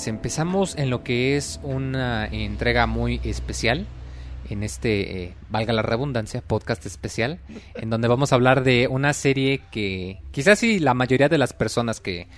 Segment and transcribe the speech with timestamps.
[0.00, 3.86] pues empezamos en lo que es una entrega muy especial
[4.48, 7.38] en este, eh, valga la redundancia, podcast especial,
[7.74, 11.52] en donde vamos a hablar de una serie que quizás si la mayoría de las
[11.52, 12.28] personas que,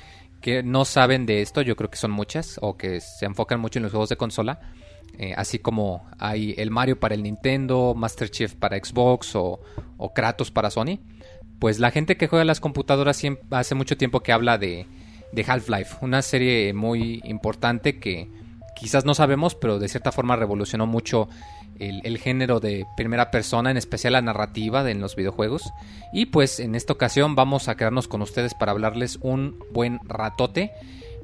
[0.41, 3.79] que no saben de esto, yo creo que son muchas, o que se enfocan mucho
[3.79, 4.59] en los juegos de consola,
[5.17, 9.61] eh, así como hay el Mario para el Nintendo, Master Chief para Xbox o,
[9.99, 10.99] o Kratos para Sony,
[11.61, 14.89] pues la gente que juega las computadoras hace mucho tiempo que habla de,
[15.33, 18.31] de Half-Life, una serie muy importante que
[18.77, 21.29] quizás no sabemos, pero de cierta forma revolucionó mucho
[21.79, 25.73] el, género de primera persona, en especial la narrativa de, en los videojuegos.
[26.13, 30.73] Y pues en esta ocasión vamos a quedarnos con ustedes para hablarles un buen ratote,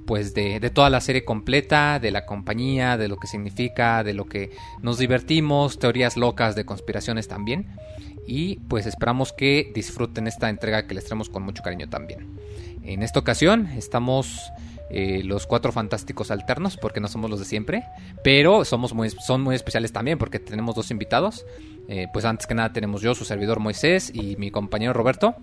[0.07, 4.15] pues de, de toda la serie completa, de la compañía, de lo que significa, de
[4.15, 4.51] lo que
[4.81, 7.67] nos divertimos, teorías locas de conspiraciones también.
[8.27, 12.39] Y pues esperamos que disfruten esta entrega que les traemos con mucho cariño también.
[12.83, 14.53] En esta ocasión estamos
[14.91, 17.85] eh, los cuatro fantásticos alternos, porque no somos los de siempre,
[18.25, 21.45] pero somos muy, son muy especiales también porque tenemos dos invitados.
[21.89, 25.37] Eh, pues antes que nada tenemos yo, su servidor Moisés y mi compañero Roberto.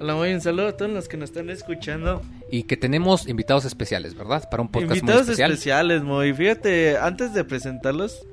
[0.00, 2.22] Hola, muy un saludo a todos los que nos están escuchando.
[2.50, 4.48] Y que tenemos invitados especiales, ¿verdad?
[4.50, 5.52] Para un podcast invitados muy especial.
[5.52, 6.32] especiales, muy.
[6.34, 8.26] Fíjate, antes de presentarlos,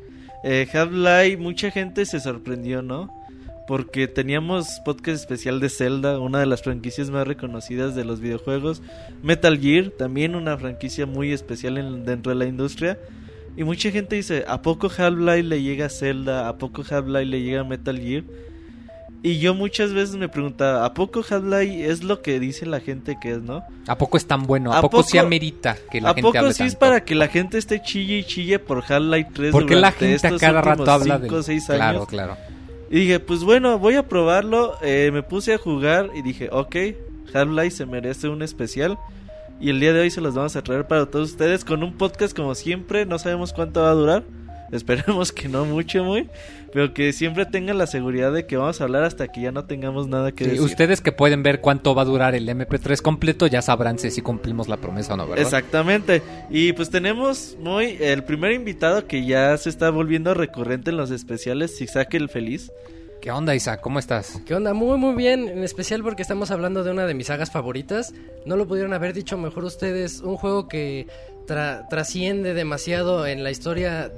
[0.43, 3.13] eh, Half-Life, mucha gente se sorprendió, ¿no?
[3.69, 8.81] Porque teníamos podcast especial de Zelda, una de las franquicias más reconocidas de los videojuegos,
[9.21, 12.98] Metal Gear, también una franquicia muy especial dentro de la industria.
[13.56, 16.50] Y mucha gente dice, ¿a poco Half-Life le llega a Zelda?
[16.50, 18.24] ¿A poco Half-Life le llega a Metal Gear?
[19.21, 23.19] Y yo muchas veces me preguntaba, ¿a poco Half-Life es lo que dice la gente
[23.21, 23.62] que es, no?
[23.86, 24.74] ¿A poco es tan bueno?
[24.74, 27.27] ¿A, poco, sí amerita que la ¿a gente poco hable sí es para que la
[27.27, 31.19] gente esté chille y chille por Half-Life 3 Porque la gente a cada rato habla
[31.19, 31.44] cinco de...
[31.44, 32.36] seis Claro, claro.
[32.89, 34.77] Y dije, pues bueno, voy a probarlo.
[34.81, 36.75] Eh, me puse a jugar y dije, ok,
[37.33, 38.97] Half-Life se merece un especial.
[39.59, 41.97] Y el día de hoy se los vamos a traer para todos ustedes con un
[41.97, 43.06] podcast como siempre.
[43.06, 44.24] No sabemos cuánto va a durar.
[44.71, 46.30] Esperemos que no mucho, muy.
[46.71, 49.66] Pero que siempre tengan la seguridad de que vamos a hablar hasta que ya no
[49.66, 50.66] tengamos nada que Sí, decir.
[50.66, 54.21] ustedes que pueden ver cuánto va a durar el MP3 completo ya sabrán si sí
[54.21, 55.44] cumplimos la promesa o no, ¿verdad?
[55.44, 56.21] Exactamente.
[56.51, 61.10] Y pues tenemos muy el primer invitado que ya se está volviendo recurrente en los
[61.10, 62.71] especiales, Zigzag el Feliz.
[63.19, 63.81] ¿Qué onda, Isa?
[63.81, 64.39] ¿Cómo estás?
[64.45, 64.74] ¿Qué onda?
[64.74, 65.50] Muy, muy bien.
[65.50, 68.13] En especial porque estamos hablando de una de mis sagas favoritas.
[68.45, 70.21] No lo pudieron haber dicho mejor ustedes.
[70.21, 71.06] Un juego que
[71.45, 74.10] tra- trasciende demasiado en la historia,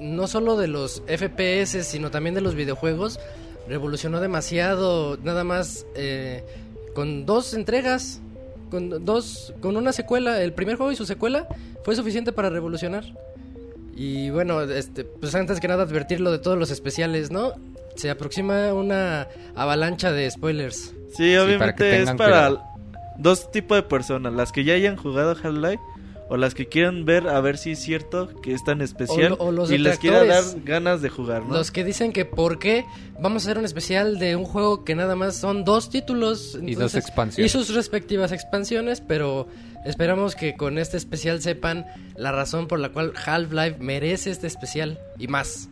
[0.00, 3.18] no solo de los FPS, sino también de los videojuegos.
[3.68, 6.44] Revolucionó demasiado, nada más eh,
[6.94, 8.20] con dos entregas,
[8.70, 10.40] con dos, con una secuela.
[10.42, 11.48] El primer juego y su secuela
[11.84, 13.04] fue suficiente para revolucionar.
[13.96, 17.54] Y bueno, este, pues antes que nada advertirlo de todos los especiales, ¿no?
[17.94, 20.94] Se aproxima una avalancha de spoilers.
[21.16, 22.62] Sí, obviamente es para cuidado.
[23.16, 25.80] dos tipos de personas, las que ya hayan jugado Half-Life
[26.28, 29.36] o las que quieran ver a ver si es cierto que es tan especial O
[29.36, 31.54] lo- o los y les quiera dar ganas de jugar, ¿no?
[31.54, 32.84] Los que dicen que por qué
[33.20, 36.58] vamos a hacer un especial de un juego que nada más son dos títulos.
[36.60, 37.52] Y dos expansiones.
[37.52, 39.46] Y sus respectivas expansiones, pero
[39.84, 41.86] esperamos que con este especial sepan
[42.16, 45.68] la razón por la cual Half-Life merece este especial y más.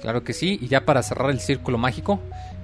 [0.00, 0.58] Claro que sí.
[0.60, 2.20] Y ya para cerrar el círculo mágico,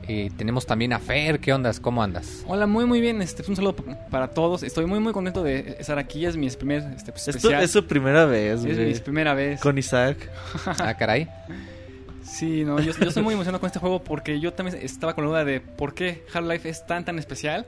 [0.09, 1.39] eh, tenemos también a Fer.
[1.39, 1.79] ¿Qué ondas?
[1.81, 2.45] ¿Cómo andas?
[2.47, 3.77] Hola, muy muy bien, este, un saludo
[4.11, 4.63] para todos.
[4.63, 7.63] Estoy muy muy contento de estar aquí, es mi primer este, pues, Esto especial.
[7.63, 9.61] es su primera vez, es güey, mi primera vez.
[9.61, 10.17] con Isaac.
[10.67, 11.29] Ah, caray.
[12.23, 15.25] Sí, no, yo, yo estoy muy emocionado con este juego porque yo también estaba con
[15.25, 17.67] la duda de por qué Half-Life es tan tan especial.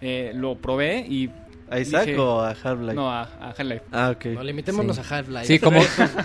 [0.00, 1.30] Eh, lo probé y...
[1.70, 2.94] ¿A Isaac Dije- o a Half-Life?
[2.94, 3.82] No, a, a Half-Life.
[3.92, 4.24] Ah, ok.
[4.26, 5.02] No, limitémonos Sí.
[5.04, 5.44] a Half-Life.
[5.46, 5.80] Sí, como,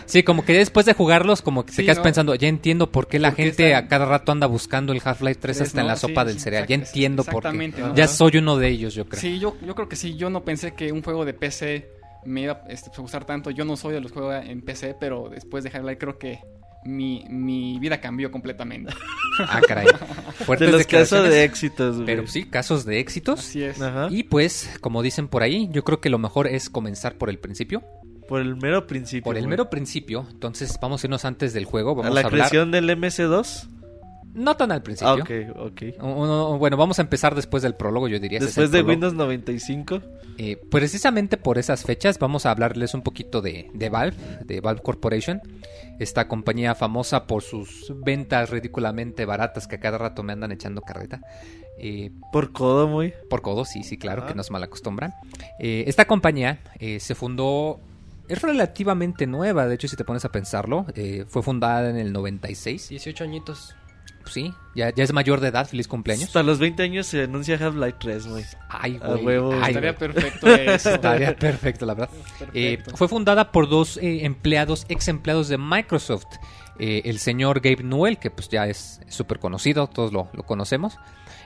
[0.06, 2.04] sí, como que después de jugarlos, como que te Sí, quedas ¿no?
[2.04, 4.94] pensando, ya entiendo por qué la ¿Por qué gente están- a cada rato anda buscando
[4.94, 5.92] el Half-Life 3 hasta en ¿no?
[5.94, 6.68] la sopa Sí, del sí, cereal.
[6.68, 7.38] Ya entiendo por qué.
[7.50, 7.96] exactamente, ¿no?
[7.96, 9.20] Ya soy uno de ellos, yo creo.
[9.22, 10.16] Sí, yo, yo creo que sí.
[10.16, 11.90] Yo no pensé que un juego de PC
[12.26, 13.50] me iba este, a gustar tanto.
[13.52, 16.40] Yo no soy de los juegos en PC, pero después de Half-Life creo que
[16.86, 18.94] mi, mi vida cambió completamente.
[19.40, 19.88] Ah, caray.
[19.88, 22.06] De Fuertes los casos de éxitos, güey.
[22.06, 23.40] Pero sí, casos de éxitos.
[23.40, 23.82] Así es.
[23.82, 24.08] Ajá.
[24.12, 27.40] Y pues, como dicen por ahí, yo creo que lo mejor es comenzar por el
[27.40, 27.84] principio.
[28.28, 29.24] Por el mero principio.
[29.24, 29.50] Por el güey.
[29.52, 30.26] mero principio.
[30.30, 31.96] Entonces, vamos a irnos antes del juego.
[31.96, 32.32] Vamos ¿A la a hablar.
[32.50, 33.68] creación del MC2?
[34.34, 35.10] No tan al principio.
[35.10, 35.82] Ah, ok, ok.
[36.04, 38.40] Uno- bueno, vamos a empezar después del prólogo, yo diría.
[38.40, 38.90] Después de prólogo.
[38.92, 40.02] Windows 95.
[40.40, 44.82] Eh, precisamente por esas fechas vamos a hablarles un poquito de, de Valve, de Valve
[44.82, 45.40] Corporation,
[46.00, 50.82] esta compañía famosa por sus ventas ridículamente baratas que a cada rato me andan echando
[50.82, 51.22] carreta.
[51.78, 53.14] Eh, Por codo, muy.
[53.30, 54.30] por codo, sí, sí, claro, Ajá.
[54.32, 55.14] que nos malacostumbran.
[55.60, 57.80] Eh, esta compañía eh, se fundó,
[58.28, 62.12] es relativamente nueva, de hecho si te pones a pensarlo, eh, fue fundada en el
[62.14, 62.90] 96.
[62.90, 63.76] 18 añitos.
[64.24, 66.26] Pues sí, ya, ya es mayor de edad, feliz cumpleaños.
[66.26, 68.46] Hasta los 20 años se anuncia Half-Life 3, güey.
[68.70, 69.38] Ay, A güey.
[69.68, 70.90] Estaría perfecto eso.
[70.96, 72.10] Estaría perfecto, la verdad.
[72.54, 76.26] Eh, fue fundada por dos eh, empleados, ex empleados de Microsoft.
[76.80, 80.98] Eh, el señor Gabe Newell, que pues ya es súper conocido, todos lo, lo conocemos.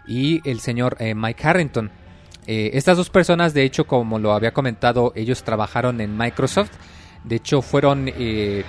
[0.07, 1.91] Y el señor eh, Mike Harrington.
[2.47, 6.71] Eh, estas dos personas, de hecho, como lo había comentado, ellos trabajaron en Microsoft.
[7.25, 8.63] De hecho, fueron, eh,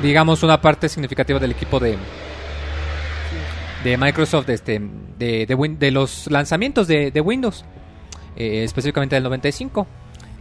[0.00, 1.98] digamos, una parte significativa del equipo de,
[3.84, 4.80] de Microsoft, este,
[5.18, 7.64] de, de, de los lanzamientos de, de Windows,
[8.36, 9.86] eh, específicamente del 95.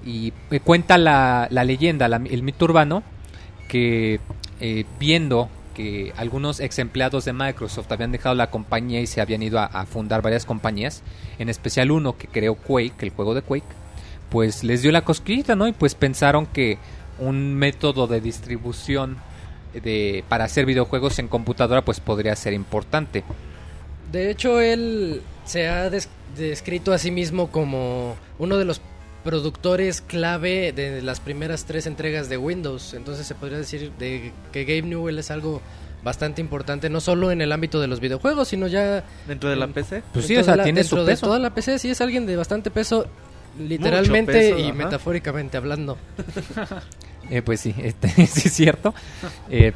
[0.06, 3.03] Y eh, cuenta la, la leyenda, la- el mito urbano,
[3.67, 4.20] que
[4.60, 9.44] eh, viendo que algunos ex empleados de Microsoft habían dejado la compañía y se habían
[9.44, 11.03] ido a, a fundar varias compañías,
[11.38, 13.65] en especial uno que creó Quake, el juego de Quake,
[14.29, 15.67] pues les dio la cosquillita, ¿no?
[15.67, 16.79] Y pues pensaron que
[17.20, 19.17] un método de distribución
[19.74, 23.24] de, para hacer videojuegos en computadora pues podría ser importante.
[24.12, 28.81] De hecho, él se ha des- descrito a sí mismo como uno de los
[29.24, 32.93] productores clave de las primeras tres entregas de Windows.
[32.93, 35.62] Entonces se podría decir de que Gabe Newell es algo
[36.03, 39.67] bastante importante, no solo en el ámbito de los videojuegos, sino ya Dentro de la
[39.67, 40.03] PC.
[40.13, 41.25] Pues sí, o sea, la- tiene su dentro de peso.
[41.25, 43.07] toda la PC, sí es alguien de bastante peso,
[43.59, 44.74] literalmente peso, y ajá.
[44.74, 45.97] metafóricamente hablando.
[47.29, 48.93] Eh, pues sí, este, sí es cierto.
[49.50, 49.74] Eh,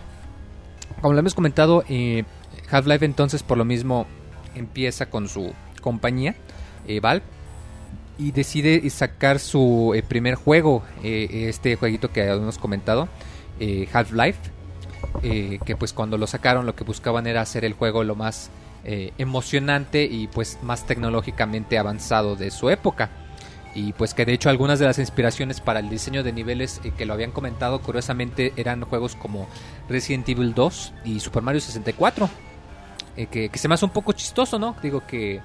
[1.02, 2.24] como lo hemos comentado, eh,
[2.70, 4.06] Half-Life entonces por lo mismo
[4.56, 6.36] empieza con su compañía,
[6.88, 7.24] eh, Valve,
[8.18, 13.10] y decide sacar su eh, primer juego, eh, este jueguito que habíamos comentado,
[13.94, 14.40] Half-Life,
[15.22, 18.50] que pues cuando lo sacaron lo que buscaban era hacer el juego lo más
[18.84, 23.12] emocionante y pues más tecnológicamente avanzado de su época.
[23.74, 26.92] Y pues que de hecho algunas de las inspiraciones para el diseño de niveles eh,
[26.98, 29.48] que lo habían comentado curiosamente eran juegos como
[29.88, 32.30] Resident Evil 2 y Super Mario 64.
[33.18, 34.76] eh, que, que se me hace un poco chistoso, ¿no?
[34.82, 35.42] Digo que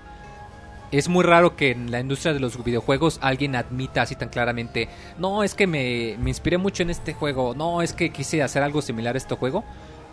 [0.93, 4.89] es muy raro que en la industria de los videojuegos alguien admita así tan claramente,
[5.19, 8.63] no, es que me, me inspiré mucho en este juego, no, es que quise hacer
[8.63, 9.65] algo similar a este juego.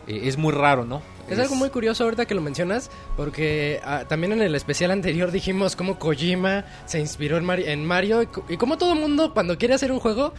[0.07, 1.01] Eh, es muy raro, ¿no?
[1.29, 5.31] Es algo muy curioso ahorita que lo mencionas, porque ah, también en el especial anterior
[5.31, 9.57] dijimos cómo Kojima se inspiró en Mario, en Mario y, y cómo todo mundo cuando
[9.57, 10.33] quiere hacer un juego,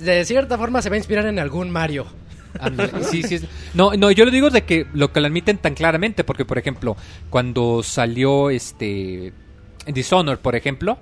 [0.00, 2.06] de cierta forma se va a inspirar en algún Mario.
[3.10, 3.40] Sí, sí.
[3.74, 6.58] No, no, yo lo digo de que lo que lo admiten tan claramente, porque por
[6.58, 6.96] ejemplo,
[7.30, 9.32] cuando salió este
[9.86, 10.98] Dishonored, por ejemplo,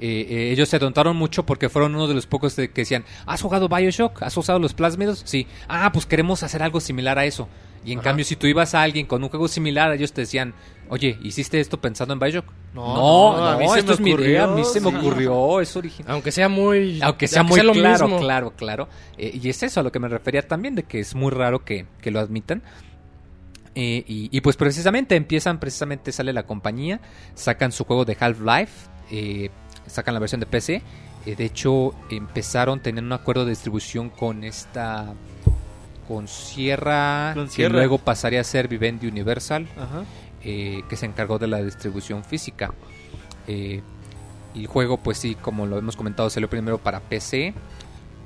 [0.00, 3.42] eh, eh, ellos se tontaron mucho porque fueron uno de los pocos que decían, ¿has
[3.42, 4.22] jugado Bioshock?
[4.22, 5.22] ¿Has usado los plásmidos?
[5.24, 5.46] Sí.
[5.68, 7.48] Ah, pues queremos hacer algo similar a eso.
[7.84, 8.08] Y en Ajá.
[8.08, 10.52] cambio, si tú ibas a alguien con un juego similar, ellos te decían,
[10.88, 12.46] oye, ¿hiciste esto pensando en Bioshock?
[12.74, 14.80] No, no, no, a mí no, se esto me es mi idea, a mí se
[14.80, 16.12] me ocurrió, es original.
[16.12, 17.00] Aunque sea muy...
[17.02, 18.20] Aunque sea muy lo claro, mismo.
[18.20, 18.88] claro, claro.
[19.16, 21.64] Eh, y es eso a lo que me refería también, de que es muy raro
[21.64, 22.62] que, que lo admitan.
[23.74, 27.00] Eh, y, y pues precisamente empiezan, precisamente sale la compañía,
[27.34, 29.50] sacan su juego de Half-Life, eh,
[29.88, 30.82] sacan la versión de PC.
[31.26, 35.12] eh, de hecho, empezaron teniendo un acuerdo de distribución con esta...
[36.06, 40.04] Con Sierra, Con que luego pasaría a ser Vivendi Universal Ajá.
[40.42, 42.72] eh, que se encargó de la distribución física.
[43.46, 43.82] Eh,
[44.54, 47.48] el juego, pues sí, como lo hemos comentado, salió primero para PC.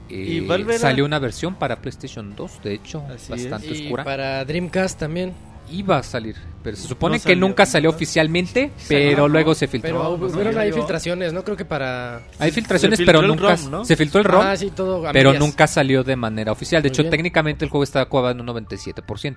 [0.09, 4.05] Eh, Y era- salió una versión para PlayStation 2, de hecho, Así bastante oscura.
[4.05, 5.33] para Dreamcast también.
[5.71, 7.97] Iba a salir, pero se supone No que salió, nunca salió ¿no?
[7.97, 9.29] oficialmente, pero no.
[9.29, 9.91] luego se filtró.
[10.19, 11.45] Pero hubieron no, ahí filtraciones, ¿no?
[11.45, 12.23] Creo que para...
[12.39, 13.85] Hay filtraciones, pero nunca ROM, ¿no?
[13.85, 15.45] se filtró el ROM, Ah, sí, todo pero medias.
[15.45, 16.83] nunca salió de manera oficial.
[16.83, 17.11] De Muy hecho, bien.
[17.11, 19.37] técnicamente el juego está acabado en un 97%.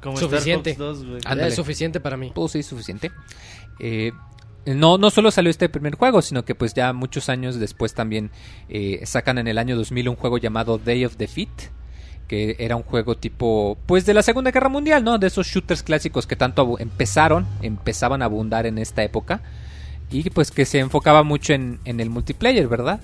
[0.00, 0.70] Como Suficiente.
[0.70, 1.20] Star Fox 2, güey.
[1.24, 1.48] Ah, Ándale.
[1.48, 2.30] Es suficiente para mí.
[2.34, 3.10] Pues sí, suficiente.
[3.80, 4.12] Eh,
[4.66, 8.30] no, no solo salió este primer juego, sino que pues ya muchos años después también
[8.68, 11.48] eh, sacan en el año 2000 un juego llamado Day of Defeat,
[12.28, 15.18] que era un juego tipo, pues de la Segunda Guerra Mundial, ¿no?
[15.18, 19.40] De esos shooters clásicos que tanto empezaron, empezaban a abundar en esta época,
[20.10, 23.00] y pues que se enfocaba mucho en, en el multiplayer, ¿verdad?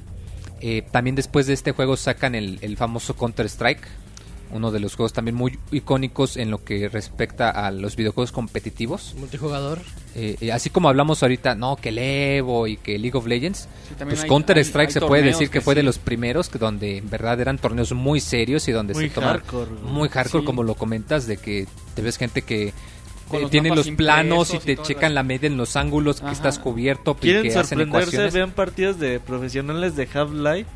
[0.60, 3.86] Eh, también después de este juego sacan el, el famoso Counter-Strike,
[4.52, 9.14] uno de los juegos también muy icónicos en lo que respecta a los videojuegos competitivos.
[9.18, 9.78] Multijugador.
[10.14, 13.68] Eh, eh, así como hablamos ahorita, no, que el Evo y que League of Legends,
[13.88, 15.86] Sí, pues hay- Counter hay- Strike hay se puede decir que, fue de sí.
[15.86, 19.30] los primeros que donde en verdad eran torneos muy serios y donde Muy se toman
[19.38, 19.92] hardcore, güey.
[19.92, 20.46] muy hardcore Sí.
[20.46, 22.72] como lo comentas de que te ves gente que eh,
[23.40, 26.18] los tienen los planos y y te todas checan las- la media en los ángulos
[26.20, 26.32] que Ajá.
[26.34, 28.08] estás cubierto y ¿Quieren que hacen sorprenderse?
[28.10, 30.68] ecuaciones Vean partidas de profesionales de Half-Life.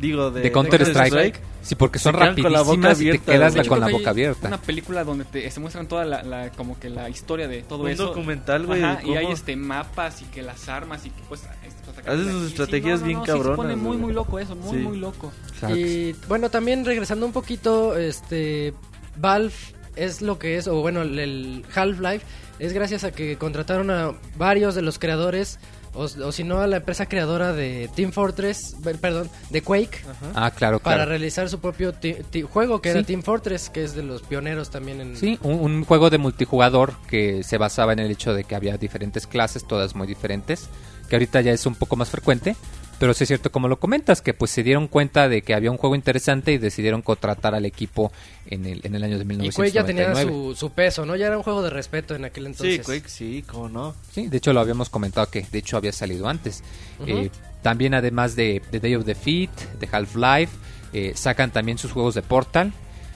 [0.00, 1.10] Digo, de, de Counter Strike.
[1.12, 1.48] Counter-Strike.
[1.62, 2.20] Sí, porque son con
[2.52, 4.48] la boca rapidísimas y te abierta, quedas la- con la Creo que boca hay abierta.
[4.48, 7.82] Una película donde te, se muestran toda la, la- como que la historia de todo
[7.84, 8.06] Un eso.
[8.06, 8.80] documental, güey.
[9.04, 12.32] Y hay este mapas y que las armas y que pues pues, atacar Hacen de
[12.32, 12.50] sus aquí.
[12.52, 14.84] estrategias bien sí, Se cabronas, pone muy muy loco eso, muy Sí.
[14.84, 15.32] muy loco.
[15.60, 15.72] Sí.
[15.72, 18.72] Y bueno, también regresando un poquito, este
[19.16, 19.52] Valve
[19.96, 22.24] es lo que es, o bueno, el- el Half-Life
[22.60, 25.58] es gracias a que contrataron a varios de los creadores,
[25.98, 30.00] o, o si no a la empresa creadora de Team Fortress, per- perdón, de Quake,
[30.34, 31.10] Ah, claro, para claro.
[31.10, 33.02] realizar su propio ti- ti- juego que era.
[33.02, 35.16] Team Fortress, que es de los pioneros también en...
[35.16, 38.76] Sí, un, un juego de multijugador que se basaba en el hecho de que había
[38.78, 40.68] diferentes clases, todas muy diferentes,
[41.08, 42.54] que ahorita ya es un poco más frecuente,
[42.98, 45.70] pero sí es cierto como lo comentas, que pues se dieron cuenta de que había
[45.70, 48.12] un juego interesante y decidieron contratar al equipo
[48.46, 49.52] en el, en el año de Y 1999.
[49.54, 51.14] Quake ya tenía su, su peso, ¿no?
[51.16, 52.76] Ya era un juego de respeto en aquel entonces.
[52.76, 53.94] Sí, Quake, sí, cómo no.
[54.12, 56.62] Sí, de hecho lo habíamos comentado que de hecho había salido antes.
[57.06, 57.30] Eh,
[57.62, 59.50] también además de, de Day of Defeat,
[59.80, 60.52] de Half-Life,
[60.92, 62.72] eh, sacan también sus juegos de Portal,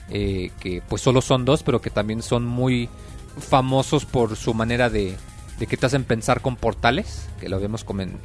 [0.09, 2.89] eh, que pues solo son dos, pero que también son muy
[3.39, 5.15] famosos por su manera de,
[5.59, 8.19] de que te hacen pensar con portales, que lo habíamos comen-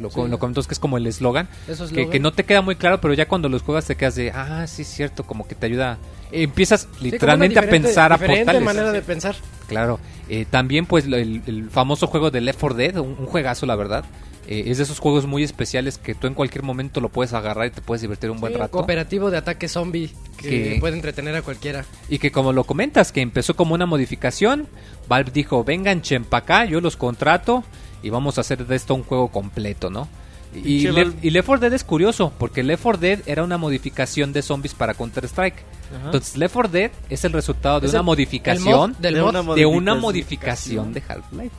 [0.00, 0.28] lo, lo, Sí.
[0.30, 2.76] lo comentamos que es como el eslogan, Eso es que, que no te queda muy
[2.76, 5.54] claro, pero ya cuando los juegas te quedas de, ah, sí es cierto, como que
[5.54, 5.98] te ayuda,
[6.32, 8.62] empiezas literalmente a pensar a diferente portales.
[8.64, 9.36] manera de pensar.
[9.68, 13.26] Claro, eh, también pues lo- el, el famoso juego de Left 4 Dead, un, un
[13.26, 14.04] juegazo la verdad.
[14.50, 17.66] Eh, es de esos juegos muy especiales que tú en cualquier momento lo puedes agarrar
[17.66, 18.72] y te puedes divertir un buen Sí, rato.
[18.78, 21.84] cooperativo de ataque zombie que Que- puede entretener a cualquiera.
[22.08, 24.66] Y que como lo comentas, que empezó como una modificación,
[25.06, 26.00] Valve dijo, vengan
[26.30, 27.62] pa' acá, yo los contrato
[28.02, 30.08] y vamos a hacer de esto un juego completo, ¿no?
[30.54, 31.14] Y, Left, Valve.
[31.22, 34.74] y Left 4 Dead es curioso, porque Left 4 Dead era una modificación de zombies
[34.74, 35.62] para Counter-Strike.
[36.06, 39.20] Entonces Left 4 Dead es el resultado de una el- modificación el mod del de
[39.22, 39.28] mod.
[39.36, 40.92] una de una modificación.
[40.94, 41.54] de Half-Life.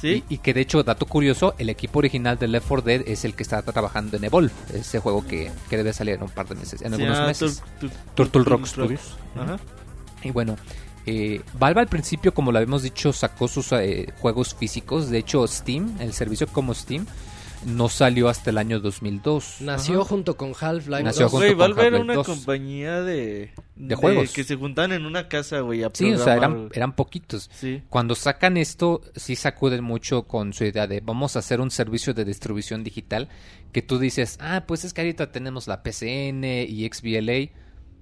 [0.00, 3.02] Sí, Y, y que de hecho, dato curioso, el equipo original de Left 4 Dead
[3.06, 6.28] es el que está trabajando en Evolve, ese juego que, que debe salir en un
[6.30, 7.62] par de meses, en algunos llama meses.
[7.80, 8.66] Tur- Tur- Turtle Rock Rock.
[8.66, 9.16] Studios.
[9.36, 9.58] Ajá.
[10.24, 10.56] Y bueno,
[11.06, 15.10] eh, Valve al principio, como lo habíamos dicho, sacó sus eh, juegos físicos.
[15.10, 17.06] De hecho, Steam, el servicio como Steam,
[17.64, 19.58] no salió hasta el año 2002.
[19.60, 20.08] Nació Ajá.
[20.08, 21.30] junto con Half-Life Nació 2.
[21.30, 22.26] junto Güey, con Valve era una 2.
[22.26, 24.32] compañía de, De juegos.
[24.32, 27.50] Que se juntaban en una casa, güey, a Sí, o sea, eran, eran poquitos.
[27.52, 27.82] Sí.
[27.88, 32.14] Cuando sacan esto, sí sacuden mucho con su idea de vamos a hacer un servicio
[32.14, 33.28] de distribución digital
[33.72, 37.50] que tú dices, ah, pues es que ahorita tenemos la PCN y XBLA,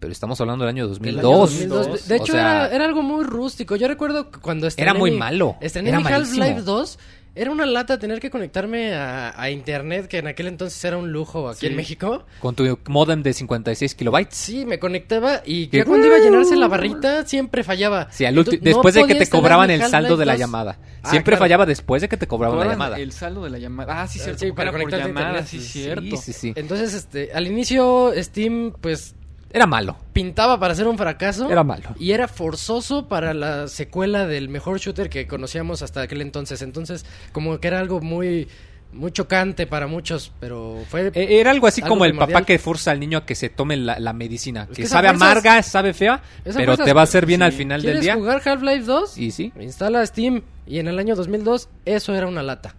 [0.00, 1.24] pero estamos hablando del año Del 2002.
[1.60, 2.08] año 2002.
[2.08, 3.76] De O hecho, sea, era, era algo muy rústico.
[3.76, 5.92] Yo recuerdo cuando estrené Era muy mi- malo, Estrené.
[5.92, 6.98] Half-Life 2.
[7.32, 11.12] Era una lata tener que conectarme a, a internet, que en aquel entonces era un
[11.12, 11.66] lujo aquí Sí.
[11.68, 12.24] en México.
[12.40, 14.36] Con tu modem de 56 kilobytes.
[14.36, 18.08] Sí, me conectaba y Que- ya cuando iba a llenarse la barrita siempre fallaba.
[18.10, 20.40] Sí, al Entonces, no después de que te cobraban el saldo de la 2.
[20.40, 20.78] llamada.
[21.04, 21.44] Ah, Siempre claro.
[21.44, 22.98] fallaba después de que te cobraban la llamada.
[22.98, 24.02] El saldo de la llamada.
[24.02, 24.44] Ah, sí, Ah, cierto.
[24.46, 26.02] sí, para a llamada, internet, sí, sí, cierto.
[26.02, 26.52] Sí, sí, sí.
[26.56, 29.14] Entonces, este, al inicio Steam, pues,
[29.52, 29.96] Era malo.
[30.12, 31.50] pintaba para ser un fracaso.
[31.50, 31.90] Era malo.
[31.98, 36.62] Y era forzoso para la secuela del mejor shooter que conocíamos hasta aquel entonces.
[36.62, 38.48] Entonces, como que era algo muy,
[38.92, 41.10] muy chocante para muchos, pero fue...
[41.14, 42.34] Eh, Era algo así Algo como el primordial.
[42.40, 44.62] papá que forza al niño a que se tome la, la medicina.
[44.70, 47.44] Es que que sabe amarga, sabe fea, pero te va a hacer bien sí.
[47.44, 48.14] al final del ¿Quieres día.
[48.14, 49.18] jugar Half-Life 2?
[49.18, 49.52] Y sí.
[49.60, 50.42] Instala Steam.
[50.66, 52.76] Y en el año 2002, eso era una lata.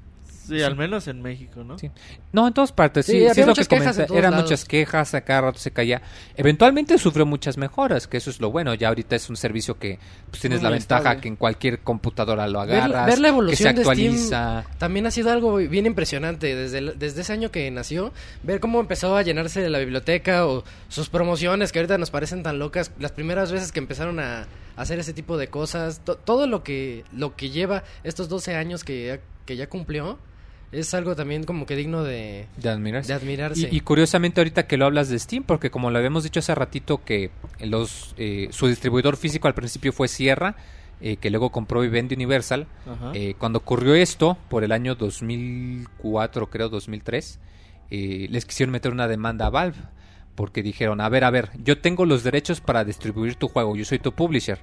[0.58, 1.78] Sí, al menos en México, ¿no?
[1.80, 1.90] Sí.
[2.34, 4.46] No, en todas partes, sí, Sí, sí, había es lo que todos Eran lados.
[4.46, 6.02] muchas quejas, a cada rato se caía.
[6.36, 8.74] Eventualmente sufrió muchas mejoras, que eso es lo bueno.
[8.74, 11.22] Ya ahorita es un servicio que pues, tienes Muy la ventaja estable.
[11.22, 14.62] que en cualquier computadora lo agarras, ver la que se evolución de actualiza.
[14.64, 16.56] Steam también ha sido algo bien impresionante.
[16.56, 18.12] Desde, el- desde ese año que nació,
[18.44, 22.60] ver cómo empezó a llenarse la biblioteca o sus promociones que ahorita nos parecen tan
[22.60, 22.92] locas.
[23.00, 27.04] Las primeras veces que empezaron a hacer ese tipo de cosas, to- todo lo que,
[27.16, 30.18] lo que lleva estos 12 años que ya, que ya cumplió,
[30.72, 33.10] es algo también como que digno de, De admirarse.
[33.10, 33.70] de admirarse.
[33.72, 36.56] Y, y curiosamente ahorita que lo hablas de Steam, porque como lo habíamos dicho hace
[36.56, 40.56] ratito que los eh, su distribuidor físico al principio fue Sierra,
[41.02, 42.68] eh, que luego compró Vivendi Universal.
[42.88, 43.12] Ajá.
[43.16, 47.40] Eh, cuando ocurrió esto, por el año 2004, creo 2003,
[47.90, 49.78] eh, les quisieron meter una demanda a Valve.
[50.36, 53.84] Porque dijeron, a ver, a ver, yo tengo los derechos para distribuir tu juego, yo
[53.84, 54.60] soy tu publisher.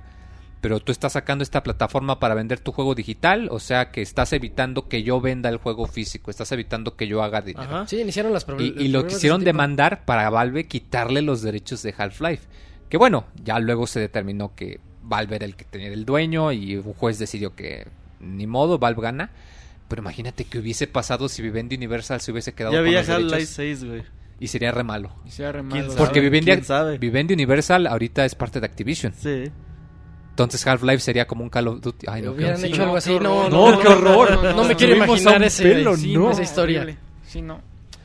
[0.61, 4.33] Pero tú estás sacando esta plataforma para vender tu juego digital, o sea que estás
[4.33, 7.63] evitando que yo venda el juego físico, estás evitando que yo haga dinero.
[7.77, 7.87] Ajá.
[7.87, 9.47] Sí, iniciaron las Y, y lo de quisieron tipo.
[9.47, 12.43] demandar para Valve quitarle los derechos de Half-Life.
[12.89, 16.75] Que bueno, ya luego se determinó que Valve era el que tenía el dueño y
[16.77, 17.87] un juez decidió que
[18.19, 19.31] ni modo, Valve gana.
[19.87, 23.09] Pero imagínate que hubiese pasado si Vivendi Universal se hubiese quedado Ya con había los
[23.09, 24.03] Half-Life derechos 6, güey.
[24.41, 25.13] y sería re malo.
[25.25, 25.93] Y se ha re ¿Quién malo.
[25.93, 25.99] sabe?
[26.05, 26.99] Porque Vivendi, ¿Quién sabe?
[26.99, 29.13] Vivendi Universal ahorita es parte de Activision.
[29.17, 29.45] Sí.
[30.39, 32.07] Entonces Half-Life sería como un Call of Duty.
[32.09, 32.67] Ay, no, qué Hubieran horror.
[32.71, 33.51] hecho algo no, así, qué no, horror.
[33.53, 34.45] no, No, qué horror.
[34.45, 36.31] No, no me quiero imaginar ese, pelo, sí, no.
[36.31, 36.97] esa historia.
[37.27, 37.61] Sí, no.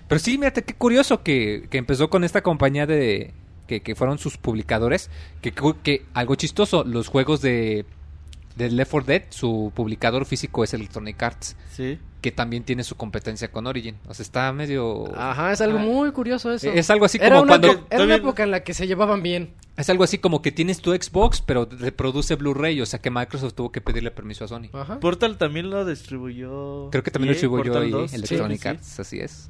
[0.08, 3.34] Pero sí, mírate, qué curioso que, que empezó con esta compañía de...
[3.68, 5.12] Que, que fueron sus publicadores.
[5.42, 7.86] Que, que, algo chistoso, los juegos de,
[8.56, 11.56] de Left 4 Dead, su publicador físico es Electronic Arts.
[11.72, 12.00] Sí.
[12.20, 13.96] Que también tiene su competencia con Origin.
[14.08, 15.06] O sea, está medio...
[15.16, 15.82] Ajá, es algo Ah.
[15.84, 16.72] muy curioso eso.
[16.72, 17.88] Es algo así era como una, cuando...
[17.92, 19.54] era una época en la que se llevaban bien.
[19.76, 23.54] Es algo así como que tienes tu Xbox, pero reproduce Blu-ray, o sea que Microsoft
[23.54, 24.70] tuvo que pedirle permiso a Sony.
[24.72, 25.00] Ajá.
[25.00, 26.90] Portal también lo distribuyó.
[26.92, 28.14] Creo que también lo distribuyó 2.
[28.14, 28.68] Electronic Sí, sí.
[28.68, 29.50] Arts, así es.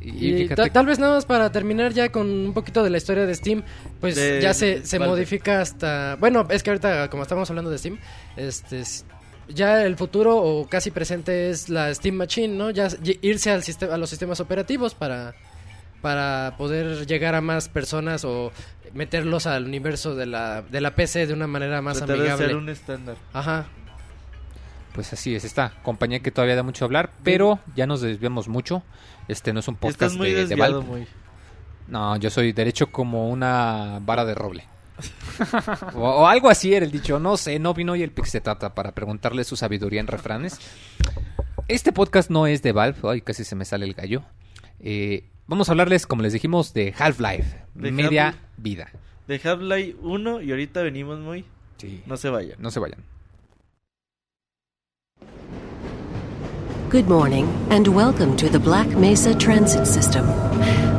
[0.00, 2.96] Y, Y ta- tal vez nada más para terminar ya con un poquito de la
[2.98, 3.64] historia de Steam,
[4.00, 6.16] pues De- ya se, se modifica hasta...
[6.20, 7.98] Bueno, es que ahorita como estamos hablando de Steam,
[8.36, 8.82] este,
[9.48, 12.70] ya el futuro o casi presente es la Steam Machine, ¿no?
[12.70, 15.34] Ya y- irse al sistema, a los sistemas operativos para,
[16.02, 18.52] para poder llegar a más personas o
[18.94, 22.44] meterlos al universo de la, de la PC de una manera más Tratar de amigable.
[22.44, 23.16] hacer un estándar.
[23.32, 23.66] Ajá.
[24.94, 28.48] Pues así es, esta compañía que todavía da mucho a hablar, pero ya nos desviamos
[28.48, 28.82] mucho.
[29.28, 30.90] Este no es un podcast Estás muy de, de desviado, Valve.
[31.00, 31.06] muy.
[31.86, 34.64] No, yo soy derecho como una vara de roble.
[35.94, 38.92] o, o algo así era el dicho, no sé, no vino hoy el Pixetata para
[38.92, 40.58] preguntarle su sabiduría en refranes.
[41.68, 44.22] Este podcast no es de Valve, ay, casi se me sale el gallo.
[44.80, 48.90] Eh, vamos a hablarles, como les dijimos, de Half-Life, De media Half- vida.
[49.26, 51.44] De Half-Life 1 y ahorita venimos muy.
[51.78, 52.02] Sí.
[52.06, 52.56] No se vayan.
[52.60, 53.02] No se vayan.
[56.90, 60.24] Good morning, and welcome to the Black Mesa Transit System.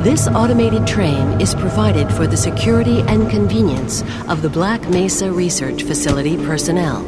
[0.03, 5.83] This automated train is provided for the security and convenience of the Black Mesa Research
[5.83, 7.01] Facility personnel.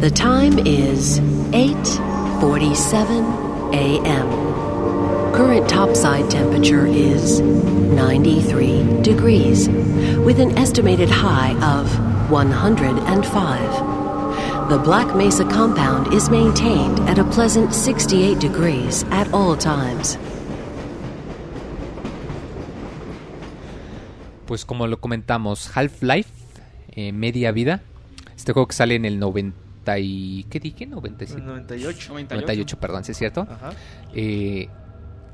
[0.00, 1.20] The time is
[1.52, 3.24] 8:47
[3.74, 4.45] a.m.
[5.36, 9.68] Current topside temperature is 93 degrees,
[10.24, 11.86] with an estimated high of
[12.30, 14.70] 105.
[14.70, 20.16] The Black Mesa compound is maintained at a pleasant 68 degrees at all times.
[24.46, 26.30] Pues como lo comentamos, Half-Life,
[26.92, 27.82] eh, media vida.
[28.34, 30.46] Este juego que sale en el 90 y...
[30.48, 30.86] ¿Qué dije?
[30.86, 31.42] 97.
[31.42, 32.14] 98.
[32.14, 33.42] 98, perdón, ¿sí es cierto?
[33.42, 33.72] Ajá.
[34.14, 34.70] Eh,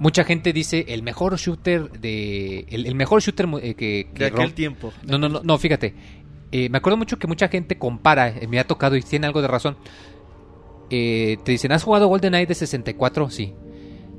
[0.03, 2.67] mucha gente dice el mejor shooter de...
[2.69, 4.09] El, el mejor shooter eh, que...
[4.13, 4.93] que De aquel tiempo.
[5.07, 5.95] No, no, no, no, fíjate.
[6.51, 9.41] Eh, me acuerdo mucho que mucha gente compara, eh, me ha tocado y tiene algo
[9.41, 9.77] de razón.
[10.91, 13.31] Eh, te dicen, ¿has jugado GoldenEye de 64?
[13.31, 13.55] Sí.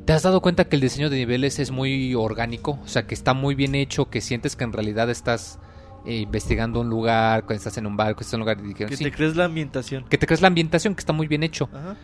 [0.06, 2.80] ¿Te has dado cuenta que el diseño de niveles es muy orgánico?
[2.84, 5.60] O sea, que está muy bien hecho, que sientes que en realidad estás
[6.06, 8.58] eh, investigando un lugar, que estás en un barco, estás en un lugar...
[8.64, 9.04] y dijeron, Que "Sí".
[9.04, 10.04] te crees la ambientación.
[10.10, 11.70] que te crees la ambientación, que está muy bien hecho.
[11.72, 11.96] Ajá.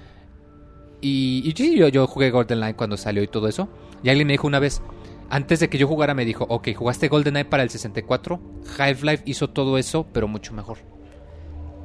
[1.02, 3.70] Y, y sí, yo, yo jugué GoldenEye cuando salió y todo eso.
[4.04, 4.82] Y alguien me dijo una vez,
[5.30, 8.40] antes de que yo jugara, me dijo, ok, jugaste GoldenEye para el 64.
[8.78, 10.78] Half-Life hizo todo eso, pero mucho mejor.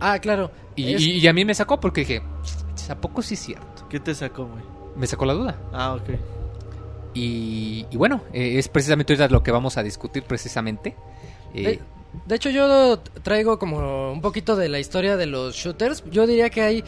[0.01, 0.51] Ah, claro.
[0.77, 2.23] Y, Es- y- y a mí me sacó porque dije,
[2.89, 3.87] ¿a poco sí es cierto?
[3.89, 4.63] ¿Qué te sacó, güey?
[4.97, 5.59] Me sacó la duda.
[5.73, 6.11] Ah, ok.
[7.15, 10.97] Y, y bueno, eh, es precisamente ahorita lo que vamos a discutir precisamente.
[11.55, 11.79] Eh,
[12.27, 16.03] de hecho, yo traigo como un poquito de la historia de los shooters.
[16.11, 16.85] Yo diría que hay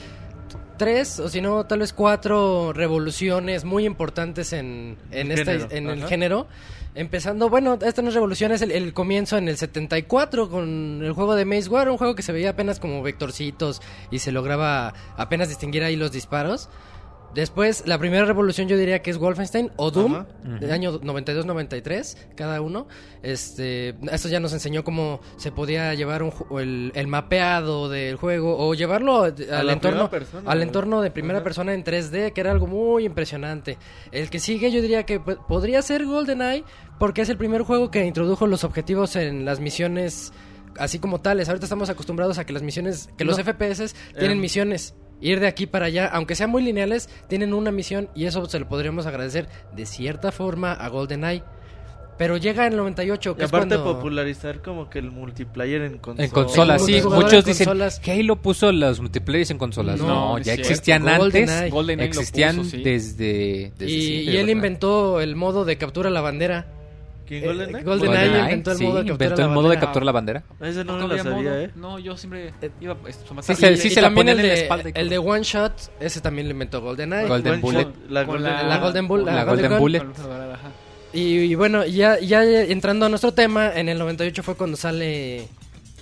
[0.76, 5.76] tres, o si no, tal vez cuatro revoluciones muy importantes en, en, El esta- género,
[5.76, 6.46] en el género.
[6.94, 11.12] Empezando, bueno, esta no es revolución, es el, el comienzo en el 74 con el
[11.12, 14.94] juego de Maze War, un juego que se veía apenas como vectorcitos y se lograba
[15.18, 16.70] apenas distinguir ahí los disparos.
[17.36, 20.26] Después, la primera revolución yo diría que es Wolfenstein o Doom, Ajá.
[20.58, 22.88] del año 92-93, cada uno.
[23.22, 28.56] Este, esto ya nos enseñó cómo se podía llevar un, el, el mapeado del juego
[28.58, 31.44] o llevarlo al entorno, persona, al entorno de primera Ajá.
[31.44, 33.76] persona en 3D, que era algo muy impresionante.
[34.12, 36.64] El que sigue yo diría que po- podría ser GoldenEye,
[36.98, 40.32] porque es el primer juego que introdujo los objetivos en las misiones
[40.78, 41.48] así como tales.
[41.48, 43.36] Ahorita estamos acostumbrados a que las misiones, que los.
[43.38, 44.40] FPS tienen Em.
[44.40, 44.94] misiones.
[45.20, 48.58] Ir de aquí para allá, aunque sean muy lineales, tienen una misión y eso se
[48.58, 51.42] lo podríamos agradecer de cierta forma a GoldenEye.
[52.18, 53.94] Pero llega en el 98, que Y es aparte cuando...
[53.96, 56.24] popularizar como que el multiplayer en consola.
[56.24, 57.02] en consolas, sí.
[57.02, 58.00] Muchos en dicen consolas.
[58.08, 60.00] Halo puso los multiplayers en consolas.
[60.00, 60.70] No, es ya cierto.
[60.72, 61.18] existían antes.
[61.46, 61.70] GoldenEye.
[61.70, 62.82] GoldenEye lo existían puso, sí.
[62.82, 64.48] desde, desde Y, siempre, y él ¿verdad?
[64.52, 66.66] inventó el modo de captura la bandera.
[67.26, 67.82] ¿Quién Eh, GoldenEye?
[67.84, 69.80] GoldenEye GoldenEye, inventó el sí, modo de captura inventó la el modo de bandera.
[69.86, 70.44] capturar la bandera.
[70.60, 71.60] Ese no, ¿No me lo sabía, modo?
[71.60, 71.70] ¿eh?
[71.74, 74.48] No, yo siempre iba pues, a Sí, se- y- sí y se la el en
[74.48, 75.18] la espalda el de.
[75.18, 77.26] One Shot, ese también lo inventó GoldenEye.
[77.28, 77.82] Golden One Bullet.
[77.84, 80.02] Shot, la Golden, la- La Golden Bull- La la Golden Golden Bullet.
[81.12, 85.48] Y, y bueno, ya, ya entrando a nuestro tema, en el 98 fue cuando sale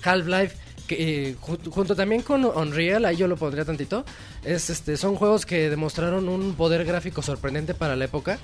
[0.03, 0.55] Half-Life,
[0.87, 4.05] que eh, ju- junto también con Unreal, ahí yo lo pondría tantito,
[4.43, 8.37] es, este, son juegos que demostraron un poder gráfico sorprendente para la época.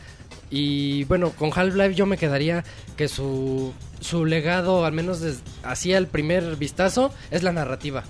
[0.50, 2.64] Y bueno, con Half-Life yo me quedaría
[2.98, 5.22] que su, su legado, al menos
[5.64, 8.04] así al primer vistazo, es la narrativa.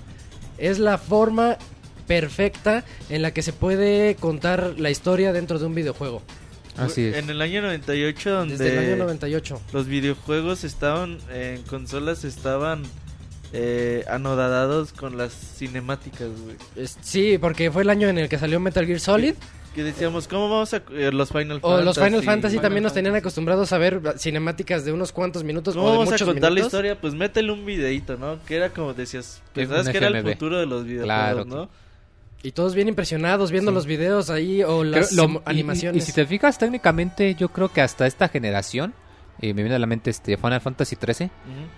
[0.58, 1.56] Es la forma
[2.06, 6.22] perfecta en la que se puede contar la historia dentro de un videojuego.
[6.76, 7.16] Así es.
[7.16, 9.60] En el año 98 donde Desde el año 98.
[9.72, 12.82] los videojuegos estaban en consolas estaban
[13.52, 16.56] eh, anodadados con las cinemáticas, güey.
[17.02, 19.34] Sí, porque fue el año en el que salió Metal Gear Solid
[19.74, 21.84] Que decíamos, ¿cómo vamos a eh, los Final O Fantasy?
[21.84, 23.22] los Final Fantasy Final también nos tenían Fantasy.
[23.24, 26.50] acostumbrados a ver cinemáticas de unos cuantos minutos ¿Cómo o de vamos a muchos contar
[26.50, 26.66] la minutos.
[26.72, 27.00] historia?
[27.00, 28.38] Pues métele un videito, ¿no?
[28.46, 31.68] Que era como decías, pensabas que era el futuro de los videojuegos, Claro, ¿no?
[32.44, 33.74] Y todos bien impresionados viendo Sí.
[33.76, 36.02] los videos ahí o las Creo- lo- emo- y- animaciones.
[36.02, 38.92] Y, si te fijas técnicamente, yo creo que hasta esta generación,
[39.42, 41.32] eh, me viene a la mente este Final Fantasy 13, Ujú.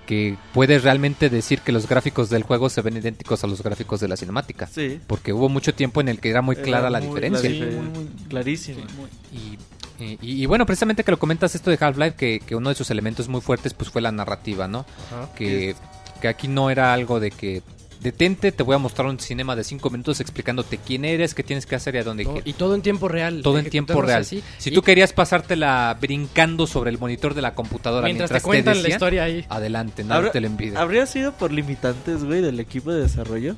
[0.06, 3.98] que puedes realmente decir que los gráficos del juego se ven idénticos a los gráficos
[4.00, 4.66] de la cinemática.
[4.68, 5.00] Sí.
[5.06, 7.50] Porque hubo mucho tiempo en el que era muy Era clara la muy diferencia.
[7.50, 8.80] Sí, muy, muy- Clarísimo.
[8.86, 9.58] Sí, muy-
[10.00, 12.74] Y, y- y bueno, precisamente que lo comentas esto de Half-Life, que, que uno de
[12.74, 14.84] sus elementos muy fuertes pues fue la narrativa, ¿no?
[15.10, 15.32] Ajá.
[15.34, 15.74] Que,
[16.20, 17.62] que aquí no era algo de que
[18.04, 21.66] detente, te voy a mostrar un cinema de cinco minutos explicándote quién eres, qué tienes
[21.66, 22.34] que hacer y a dónde ¿no?
[22.34, 22.48] quieres.
[22.48, 23.40] Y todo en tiempo real.
[23.42, 24.20] Todo en tiempo real.
[24.20, 24.44] así.
[24.58, 28.46] Si Y tú querías pasártela brincando sobre el monitor de la computadora mientras, mientras, te
[28.46, 29.44] cuentan la decían, historia ahí.
[29.48, 30.76] adelante, ¿Habrá- te lo impide.
[30.76, 33.56] ¿Habría sido por limitantes, güey, del equipo de desarrollo?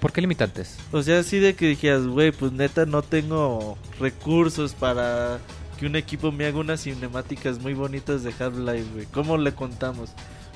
[0.00, 0.76] ¿Por qué limitantes?
[0.92, 5.38] O sea, así de que dijeras, güey, pues neta no tengo recursos para
[5.78, 9.06] que un equipo me haga unas cinemáticas muy bonitas de Half-Life, güey.
[9.12, 10.10] ¿Cómo le contamos?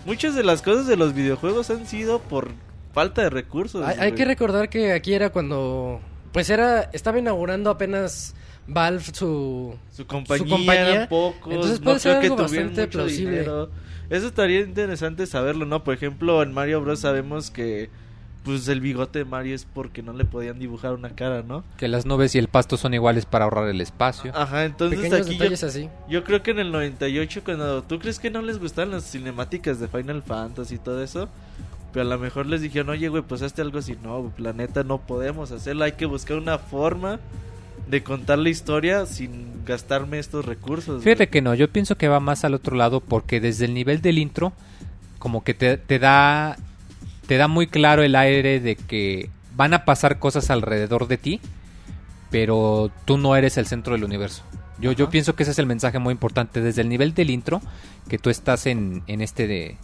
[0.05, 2.51] Muchas de las cosas de los videojuegos han sido por
[2.95, 3.85] falta de recursos.
[3.85, 6.01] Hay, que recordar que aquí era cuando.
[6.33, 6.89] Pues era.
[6.93, 8.35] Estaba inaugurando apenas
[8.67, 9.77] Valve su.
[9.93, 10.95] Su compañía, compañía.
[10.95, 13.31] eran pocos, Entonces no puede ser creo que algo tuvieran bastante plausible.
[13.31, 13.71] dinero.
[14.11, 15.83] Eso estaría interesante saberlo, ¿no?
[15.85, 17.01] Por ejemplo, en Mario Bros.
[17.01, 17.91] sabemos que
[18.45, 21.65] pues el bigote de Mario es porque no le podían dibujar una cara, ¿no?
[21.79, 24.33] Que las nubes y el pasto son iguales para ahorrar el espacio.
[24.35, 25.89] Ajá, entonces Pequeños aquí yo, detalles así.
[26.11, 29.81] yo creo que en el 98 cuando tú crees que no les gustaban las cinemáticas
[29.81, 31.31] de Final Fantasy y todo eso,
[31.95, 34.99] pero a lo mejor les dijeron, "Oye, güey, pues hazte algo así." No, planeta no
[34.99, 37.21] podemos hacerlo, hay que buscar una forma
[37.89, 41.03] de contar la historia sin gastarme estos recursos.
[41.05, 41.31] Fíjate güey".
[41.31, 44.19] que no, yo pienso que va más al otro lado porque desde el nivel del
[44.19, 44.53] intro,
[45.21, 46.57] como que te, te da
[47.29, 51.41] te da muy claro el aire de que van a pasar cosas alrededor de ti,
[52.31, 54.43] pero tú no eres el centro del universo.
[54.81, 57.63] Yo, yo pienso que ese es el mensaje muy importante desde el nivel del intro,
[58.09, 59.77] que tú estás en, en este de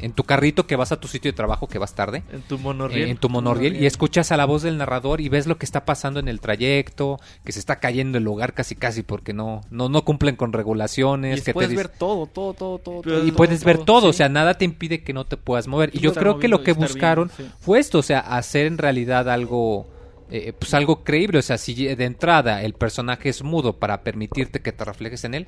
[0.00, 2.22] en, tu carrito que vas a tu sitio de trabajo que vas tarde.
[2.32, 3.04] en tu monorriel.
[3.04, 5.64] En, en tu monorriel y escuchas a la voz del narrador y ves lo que
[5.64, 9.60] está pasando en el trayecto, que se está cayendo el lugar casi casi porque no
[9.70, 13.26] no, no cumplen con Y regulaciones, que te puedes dic- ver todo, todo, todo, todo.
[13.26, 14.18] Y puedes ver todo, o sí.
[14.18, 15.90] sea, nada te impide que no te puedas mover.
[15.94, 17.48] Y Y yo creo que lo y que buscaron sí.
[17.60, 19.88] fue esto, o sea, hacer en realidad algo
[20.32, 24.60] eh, pues algo creíble, o sea, si de entrada el personaje es mudo para permitirte
[24.62, 25.46] que te reflejes en él,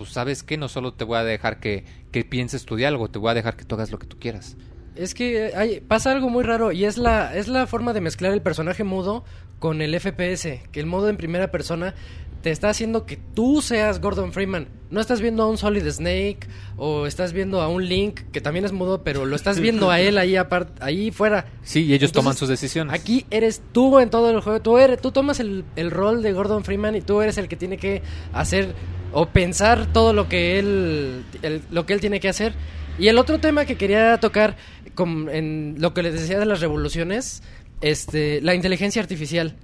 [0.00, 3.18] pues sabes que no solo te voy a dejar que, que pienses tu diálogo, te
[3.18, 4.56] voy a dejar que tú hagas lo que tú quieras.
[4.96, 8.32] Es que hay, pasa algo muy raro y es la, es la forma de mezclar
[8.32, 9.24] el personaje mudo
[9.58, 11.94] con el FPS, que el modo en primera persona
[12.40, 14.68] te está haciendo que tú seas Gordon Freeman.
[14.88, 18.64] No estás viendo a un Solid Snake o estás viendo a un Link que también
[18.64, 21.44] es mudo, pero lo estás viendo a él ahí aparte, ahí fuera.
[21.62, 22.94] Sí, y ellos Entonces, toman sus decisiones.
[22.94, 24.62] Aquí eres tú en todo el juego.
[24.62, 27.56] Tú, eres, tú tomas el, el rol de Gordon Freeman y tú eres el que
[27.56, 28.00] tiene que
[28.32, 28.74] hacer
[29.12, 31.24] o pensar todo lo que él,
[31.70, 32.52] lo que él tiene que hacer.
[32.98, 34.56] Y el otro tema que quería tocar
[34.94, 37.42] con- en lo que les decía de las revoluciones,
[37.80, 39.56] este, la inteligencia artificial.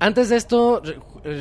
[0.00, 0.82] Antes de esto,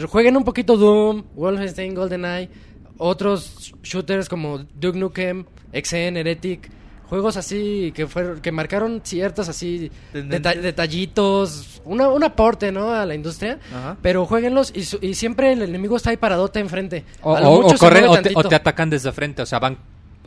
[0.10, 2.50] jueguen un poquito Doom, Wolfenstein, GoldenEye,
[2.98, 6.70] otros shooters como Duke Nukem, XN, Heretic,
[7.10, 12.92] juegos así que fueron que marcaron ciertos así deta- detallitos, una, un aporte, ¿no?
[12.94, 13.60] a la industria.
[13.74, 13.98] Ajá.
[14.02, 17.06] Pero jueguenlos y, su- y siempre el enemigo está ahí paradote enfrente.
[17.22, 19.78] O, o- o corren te, o te atacan desde frente, o sea, van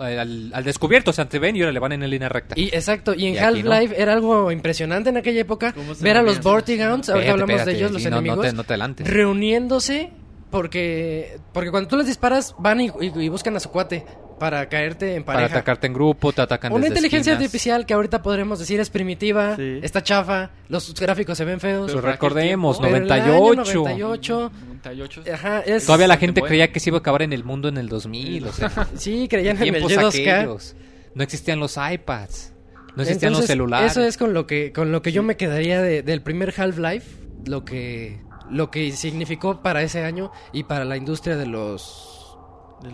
[0.00, 2.54] eh, al, al descubierto, o sea, te ven y ahora le van en línea recta.
[2.58, 3.40] Y exacto, y en no.
[3.46, 7.42] Half-Life era algo impresionante en aquella época ¿Cómo se ver a los Vortigaunts, ahorita Espérate,
[7.52, 9.06] hablamos de ellos, los no enemigos, te- no te adelantes.
[9.08, 10.10] reuniéndose
[10.50, 14.04] porque porque cuando tú les disparas van y, y- y buscan a su cuate
[14.42, 15.54] para caerte en para pareja.
[15.58, 17.46] atacarte en grupo, te atacan Una desde inteligencia esquinas.
[17.46, 19.78] artificial que ahorita podremos decir es primitiva, Sí.
[19.82, 21.86] está chafa, los gráficos se ven feos.
[21.86, 23.74] Pero para recordemos, tiempo- Pero el año 98.
[23.74, 24.52] 98.
[24.66, 25.22] 98.
[25.32, 27.78] Ajá, es, Todavía la gente creía que se iba a acabar en el mundo en
[27.78, 30.38] el 2000, o sea, Sí, creían en el tiempos Y2K.
[30.38, 30.74] aquellos.
[31.14, 32.52] No existían los iPads,
[32.96, 33.92] no existían los celulares.
[33.92, 37.06] Eso es con lo que con lo que yo me quedaría de- del primer Half-Life,
[37.46, 42.21] lo que lo que significó para ese año y para la industria De los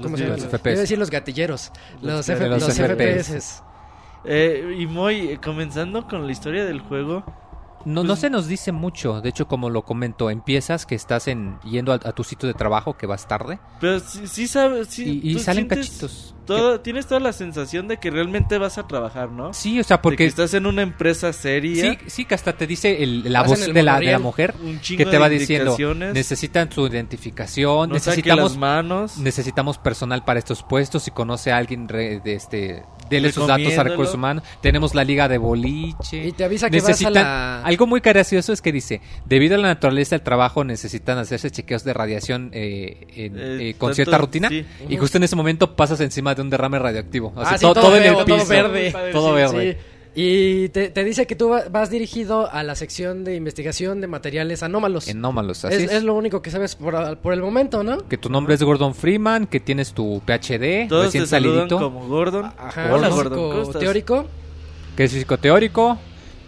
[0.02, 0.36] ¿cómo se llama?
[0.36, 0.52] videos.
[0.52, 0.76] Los FPS.
[0.78, 1.72] A decir los gatilleros,
[2.02, 3.24] los, F- los los FPS.
[3.24, 3.62] FPS.
[4.24, 7.24] Eh, y muy eh, comenzando con la historia del juego.
[7.84, 9.20] No, no Pues- se nos dice mucho.
[9.20, 12.54] De hecho, como lo comento, empiezas que estás en yendo a, a tu sitio de
[12.54, 14.88] trabajo, que vas tarde, Pero sí, sí sabes.
[14.88, 16.34] Sí, y, salen sientes- cachitos.
[16.56, 19.52] Todo, tienes toda la sensación de que realmente vas a trabajar, ¿no?
[19.54, 21.92] Sí, o sea, De que porque estás en una empresa seria.
[21.92, 24.80] sí, sí que hasta te dice el- la voz el de la, de mujer Un
[24.80, 25.76] chingo que te de va diciendo
[26.12, 29.18] necesitan su identificación, no necesitamos las manos.
[29.18, 33.76] necesitamos personal para estos puestos si conoce a alguien re- de este dele sus datos
[33.78, 34.44] a recursos humanos.
[34.60, 36.26] Tenemos la liga de boliche.
[36.28, 39.54] Y te avisa que vas a necesitan la- algo muy gracioso es que dice debido
[39.54, 43.88] a la naturaleza del trabajo necesitan hacerse chequeos de radiación eh, en- Eh, eh, con
[43.88, 44.48] tanto- cierta rutina.
[44.48, 44.64] sí.
[44.88, 47.32] y justo en ese momento pasas encima de un derrame radioactivo.
[47.34, 48.46] O sea, Ah, sí, todo, todo todo en el todo piso.
[48.46, 48.94] verde.
[49.12, 49.72] todo Sí, verde.
[49.72, 49.78] sí.
[50.14, 54.06] Y te, te dice que tú va- vas dirigido a la sección de investigación de
[54.08, 55.08] materiales anómalos.
[55.08, 55.92] Anómalos, así es, es.
[55.92, 57.98] es lo único que sabes por, por el momento, ¿no?
[58.08, 62.08] que tu nombre es Gordon Freeman que tienes tu PhD Todos recién te salidito como
[62.08, 62.46] Gordon.
[62.58, 63.50] Ajá, Hola, físico Gordon.
[63.50, 63.80] ¿cómo estás?
[63.80, 64.26] teórico.
[64.96, 65.98] que es físico teórico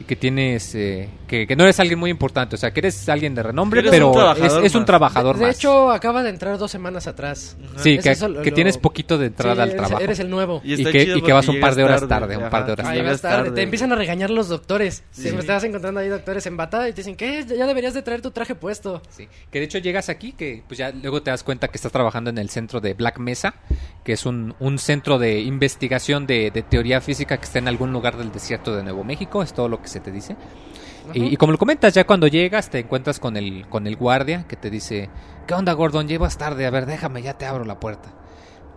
[0.01, 3.09] y que tienes eh, que, que no eres alguien muy importante, o sea, que eres
[3.09, 5.57] alguien de renombre, pero un es, un trabajador de más.
[5.57, 7.57] hecho, acaba de entrar dos semanas atrás.
[7.77, 10.03] sí, Es que, eso lo- que lo- tienes poquito de entrada Sí, al eres- trabajo.
[10.03, 10.61] Eres el nuevo.
[10.65, 12.87] Y está que- y que vas un par de horas tarde, un par de horas
[12.89, 13.13] tarde.
[13.21, 13.51] tarde.
[13.53, 15.05] Te empiezan a regañar los doctores.
[15.13, 15.23] Sí.
[15.23, 17.47] Siempre te vas encontrando ahí doctores en bata y te dicen, ¿qué?
[17.47, 19.01] Ya deberías de traer tu traje puesto.
[19.11, 21.93] Sí, que de hecho llegas aquí, que pues ya luego te das cuenta que estás
[21.93, 23.55] trabajando en el centro de Black Mesa,
[24.03, 27.93] que es un, un centro de investigación de, de teoría física que está en algún
[27.93, 30.35] lugar del desierto de Nuevo México, es todo lo que se te dice.
[31.15, 34.57] Y, como lo comentas, ya cuando llegas te encuentras con el, con el guardia que
[34.57, 35.11] te dice,
[35.47, 36.09] ¿qué onda Gordon?
[36.09, 38.13] Llevas tarde, a ver, déjame, ya te abro la puerta.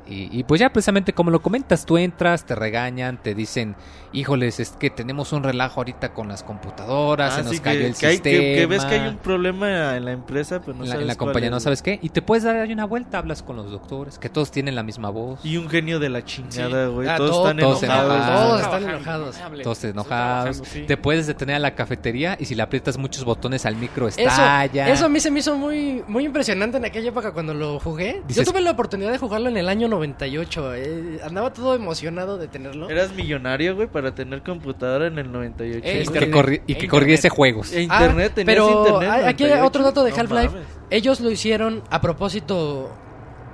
[0.05, 3.75] Y, y pues ya precisamente como lo comentas, tú entras, te regañan, te dicen,
[4.11, 7.79] híjoles, es que tenemos un relajo ahorita con las computadoras, Ah, se nos sí, cayó
[7.79, 8.37] que, el que hay- sistema.
[8.39, 11.17] que- que ves que hay un problema en la empresa, pero no en la, en
[11.17, 14.19] compañía no sabes qué y te puedes dar ahí una vuelta hablas con los doctores
[14.19, 17.07] que todos tienen la misma voz Y un genio de la chingada, güey.
[17.07, 18.13] Ah, todos todo- están todos enojados.
[18.13, 18.43] enojados.
[18.43, 19.63] Todos están enojados.
[19.63, 20.83] todos enojados sí.
[20.85, 24.19] te puedes detener a la cafetería y si le aprietas muchos botones al micro Eso,
[24.19, 27.79] estalla eso a mí se me hizo muy, muy impresionante en aquella época cuando lo
[27.79, 28.21] jugué.
[28.27, 30.75] Dices- Yo tuve la oportunidad de jugarlo en el año 98.
[30.75, 32.89] eh, andaba todo emocionado de tenerlo.
[32.89, 35.82] Eras millonario, güey, para tener computadora en el 98.
[35.88, 39.10] Eh, y que, corri- y que corriese juegos E Ah, internet, tenías pero internet.
[39.27, 39.65] aquí hay 98.
[39.67, 40.58] otro dato de Half-Life.
[40.89, 42.91] Ellos lo hicieron a propósito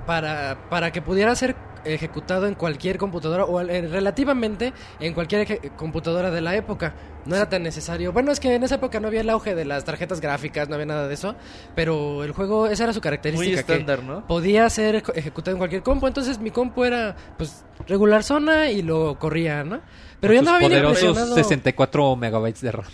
[0.06, 6.30] para, para que pudiera ser ejecutado en cualquier computadora o eh, relativamente en cualquier computadora
[6.30, 6.94] de la época.
[7.26, 8.12] No era tan necesario.
[8.12, 10.74] Bueno, es que en esa época no había el auge de las tarjetas gráficas, no
[10.76, 11.34] había nada de eso.
[11.74, 13.62] Pero el juego, esa era su Muy característica.
[13.62, 14.26] que estándar, ¿no?
[14.26, 16.06] Podía ser eje- ejecutado en cualquier compu.
[16.06, 19.80] Entonces mi compu era pues regular zona y lo corría, ¿no?
[20.20, 21.34] Pero yo andaba bien poderosos impresionado.
[21.36, 22.86] 64 megabytes de RAM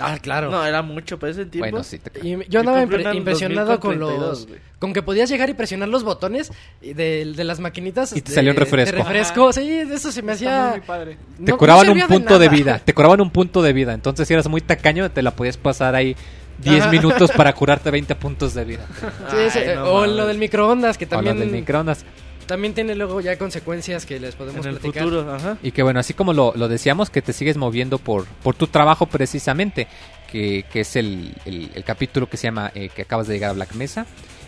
[0.00, 0.50] Ah, claro.
[0.50, 1.70] No, era mucho para ese tiempo.
[1.70, 2.40] bueno sí te creo.
[2.42, 6.02] Y yo andaba impre- impresionado con 2032, los con que podías llegar y presionar los
[6.02, 6.50] botones
[6.82, 8.96] de, de las maquinitas Y te de- salió un refresco.
[8.96, 9.52] de refresco.
[9.52, 11.16] Sí, eso se me hacía muy, padre.
[11.42, 14.34] te no curaban un punto de, vida te curaban un punto de vida entonces si
[14.34, 16.16] eras muy tacaño te la podías pasar ahí
[16.58, 16.90] 10 Ajá.
[16.90, 20.16] minutos para curarte 20 puntos de vida Sí, Ay, no o mames.
[20.16, 22.04] lo del microondas que o lo también del microondas
[22.46, 25.04] también tiene luego ya consecuencias que les podemos En el platicar.
[25.04, 25.58] futuro, ajá.
[25.62, 28.66] Y que bueno, así como lo, lo decíamos, que te sigues moviendo por, por tu
[28.66, 29.86] trabajo precisamente,
[30.30, 33.50] que, que es el, el- el capítulo que se llama eh, que acabas de llegar
[33.50, 34.06] a Black Mesa.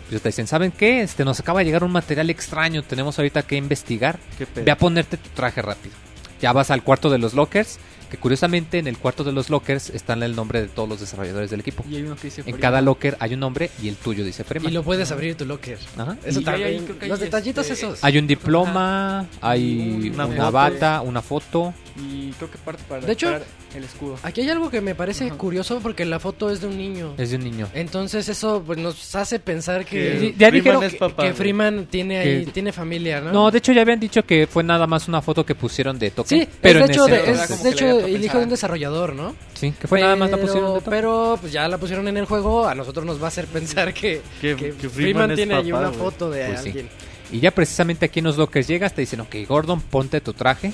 [0.09, 1.01] Pues te dicen, ¿saben qué?
[1.01, 4.17] Este, nos acaba de llegar un material extraño, tenemos ahorita que investigar.
[4.37, 4.63] Qué pedo.
[4.63, 5.93] Ve a ponerte tu traje rápido.
[6.41, 7.77] Ya vas al cuarto de los lockers,
[8.09, 11.49] que curiosamente en el cuarto de los lockers están el nombre de todos los desarrolladores
[11.51, 11.83] del equipo.
[11.89, 12.61] Y hay uno que dice En Freeman.
[12.61, 14.71] cada locker hay un nombre y el tuyo dice Freeman.
[14.71, 15.77] Y lo puedes abrir tu locker.
[15.97, 16.17] Ajá.
[16.23, 16.67] Eso Y también.
[16.69, 18.03] ahí creo que hay, los detallitos este, esos.
[18.03, 21.73] Hay un diploma, hay Una bata, una foto.
[21.97, 23.39] Y creo que parte para De hecho-
[23.75, 24.17] el escudo.
[24.23, 25.35] Aquí hay algo que me parece Ajá.
[25.37, 27.13] curioso porque la foto es de un niño.
[27.17, 27.67] Es de un niño.
[27.73, 31.23] Entonces eso pues, nos hace pensar Que que, Sí, ya Freeman dijeron es que- papá,
[31.23, 31.33] que.
[31.33, 33.31] Freeman tiene ahí, Que- tiene familia, ¿no?
[33.31, 36.11] No, de hecho ya habían dicho que fue nada más una foto que pusieron de
[36.11, 36.29] toque.
[36.29, 38.49] Sí, pero es de en hecho, ese de, es de hecho el hijo de un
[38.49, 39.35] desarrollador, ¿no?
[39.53, 40.89] Sí, que fue nada más la Pero- pusieron de toque.
[40.91, 43.93] Pero pues ya la pusieron en el juego, a nosotros nos va a hacer pensar
[43.93, 45.99] que, Que- que Freeman Freeman tiene ahí papá, una güey.
[45.99, 46.67] foto de Pues sí.
[46.69, 46.89] alguien.
[47.31, 50.71] Y ya precisamente aquí en los lockers llegas, te dicen, ok, Gordon, ponte tu traje.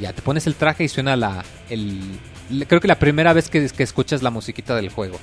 [0.00, 1.44] Ya te pones el traje y suena la...
[1.70, 2.00] El,
[2.68, 5.18] creo que la primera vez que, que escuchas la musiquita del juego.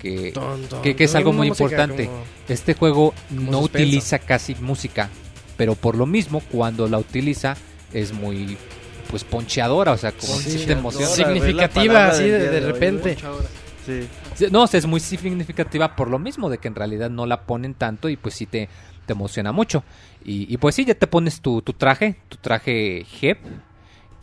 [0.00, 0.34] Que,
[0.82, 2.06] que, que es algo muy importante.
[2.06, 3.64] como- Este juego no suspenso.
[3.64, 5.08] utiliza casi música.
[5.56, 7.56] Pero por lo mismo, cuando la utiliza,
[7.92, 8.56] es muy...
[9.10, 10.78] Pues poncheadora, o sea, como Sí, si te Poncheadora.
[10.80, 11.06] emociona.
[11.08, 11.22] Sí.
[11.22, 13.16] Significativa, así de, de repente.
[13.86, 14.48] Sí.
[14.50, 17.42] No, o sea, es muy significativa por lo mismo de que en realidad no la
[17.42, 18.68] ponen tanto y pues sí te,
[19.06, 19.84] te emociona mucho.
[20.24, 23.38] Y, y, pues sí, ya te pones tu, tu traje, tu traje HEP,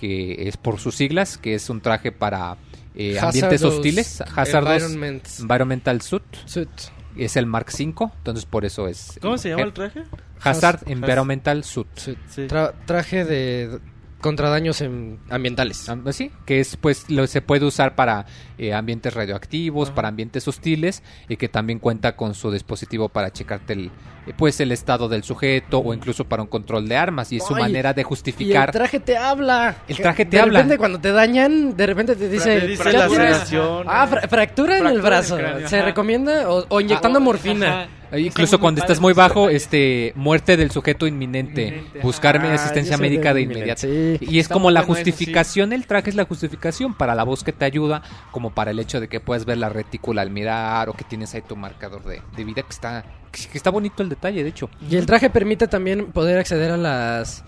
[0.01, 2.57] que es por sus siglas, que es un traje para
[2.95, 6.69] eh, ambientes hostiles, Hazardous Environments Environmental Suit, Suit.
[7.15, 9.19] es el Mark 5, entonces por eso es...
[9.21, 10.01] ¿Cómo se llama el traje?
[10.41, 11.87] Hazard Haz- Environmental Suit.
[11.95, 12.17] Suit.
[12.29, 12.41] Sí.
[12.47, 13.79] Tra- traje de
[14.21, 15.89] contra daños en- ambientales.
[15.89, 18.25] Ah, Sí, que es pues lo se puede usar para
[18.57, 23.73] eh, ambientes radioactivos, para ambientes hostiles y que también cuenta con su dispositivo para checarte
[23.73, 23.91] el
[24.27, 27.43] eh, pues el estado del sujeto o incluso para un control de armas y es
[27.45, 28.71] su Ay, manera de Y el justificar.
[28.71, 29.77] traje te habla.
[29.87, 30.59] El traje te de habla.
[30.59, 32.59] repente cuando te dañan, de repente te dice...
[32.59, 33.53] Te dice "Ya la tienes-.
[33.87, 35.37] Ah, fra- fractura en el Fractura en el brazo.
[35.37, 35.85] cráneo, Se ajá.
[35.85, 37.67] recomienda o, o inyectando Ah, morfina.
[37.81, 37.87] ajá.
[38.17, 42.03] Incluso cuando padre estás muy bajo, este muerte del sujeto inminente, Inminente, ajá.
[42.07, 43.81] buscar Ah, asistencia médica de inmediato.
[43.81, 44.17] sí.
[44.21, 47.53] Y es Está como la justificación, el traje es la justificación para la voz que
[47.53, 50.93] te ayuda, como para el hecho de que puedes ver la retícula al mirar o
[50.93, 54.43] que tienes ahí tu marcador de, de vida, que está, que está bonito el detalle,
[54.43, 54.69] de hecho.
[54.89, 57.43] Y el traje permite también poder acceder a las...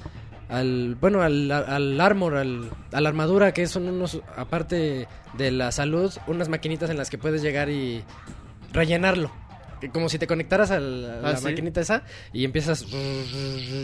[0.49, 5.71] Al, bueno, al, al armor, al, a la armadura, que son unos, aparte de la
[5.71, 8.04] salud, unas maquinitas en las que puedes llegar y
[8.71, 9.32] rellenarlo.
[9.91, 11.43] Como si te conectaras a la Ah, ¿sí?
[11.43, 12.86] maquinita esa y empiezas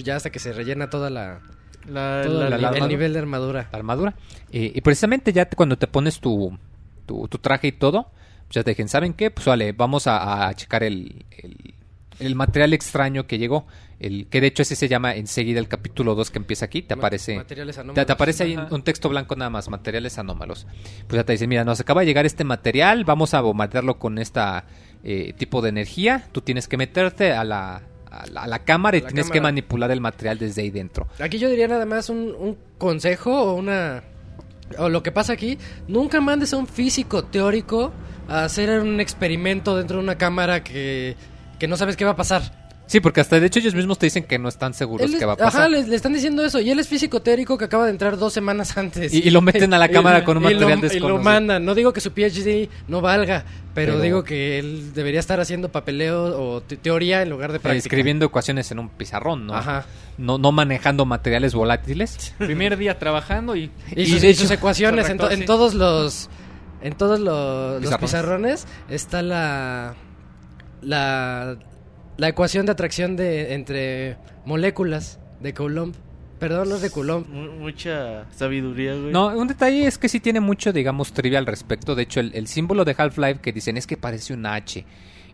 [0.03, 1.41] ya hasta que se rellena toda la,
[1.87, 3.67] La, la- el, la nivel de armadura.
[3.71, 4.13] la armadura.
[4.51, 6.57] Eh, y precisamente ya te- cuando te pones tu,
[7.05, 8.11] tu, tu traje y todo,
[8.47, 9.31] pues ya te dicen, ¿saben qué?
[9.31, 11.73] Pues vale, vamos a, a checar el, el,
[12.19, 13.65] el material extraño que llegó.
[13.99, 16.95] El, que de hecho ese se llama enseguida el capítulo 2 que empieza aquí, te
[16.95, 17.35] Ma- aparece...
[17.35, 18.05] materiales Te, anómalos.
[18.05, 20.67] te aparece ahí un texto blanco nada más, materiales anómalos.
[21.07, 24.17] Pues ya te dicen, mira, nos acaba de llegar este material, vamos a bombardearlo con
[24.17, 24.63] esta
[25.03, 26.27] eh, tipo de energía.
[26.31, 29.41] Tú tienes que meterte a la, a la, a la cámara y la tienes que
[29.41, 31.07] manipular el material desde ahí dentro.
[31.19, 34.03] Aquí yo diría nada más un, un consejo o una...
[34.77, 35.57] O lo que pasa aquí,
[35.87, 37.91] nunca mandes a un físico teórico
[38.27, 41.15] a hacer un experimento dentro de una cámara que,
[41.57, 42.58] que no sabes qué va a pasar.
[42.89, 45.23] Sí, porque hasta de hecho ellos mismos te dicen que no están seguros es- que
[45.25, 45.61] va a pasar.
[45.61, 46.59] Ajá, le, le están diciendo eso.
[46.59, 49.13] Y él es físico teórico que acaba de entrar dos semanas antes.
[49.13, 51.17] Y- y lo meten a la cámara con un material Y lo desconocido.
[51.23, 51.63] mandan.
[51.63, 55.69] No digo que su PhD no valga, pero, Pero- digo que él debería estar haciendo
[55.69, 57.77] papeleo o te- teoría en lugar de práctica.
[57.85, 59.53] escribiendo ecuaciones en un pizarrón, ¿no?
[59.53, 59.85] Ajá.
[60.17, 62.33] No, no manejando materiales volátiles.
[62.39, 63.69] Primer día trabajando y...
[63.95, 66.27] Y, Y sus, de y sus ecuaciones en, to- todos los
[66.81, 68.01] en todos los los Pizarrones.
[68.01, 69.93] pizarrones está la
[70.81, 71.57] la
[72.19, 75.93] la ecuación de atracción de entre moléculas de Coulomb.
[76.39, 77.27] Perdón, no es de Coulomb.
[77.27, 79.11] Mu- mucha sabiduría, güey.
[79.11, 81.95] No, un detalle es que sí tiene mucho, digamos, trivia al respecto.
[81.95, 84.85] De hecho, el, el símbolo de Half-Life que dicen es que parece un H.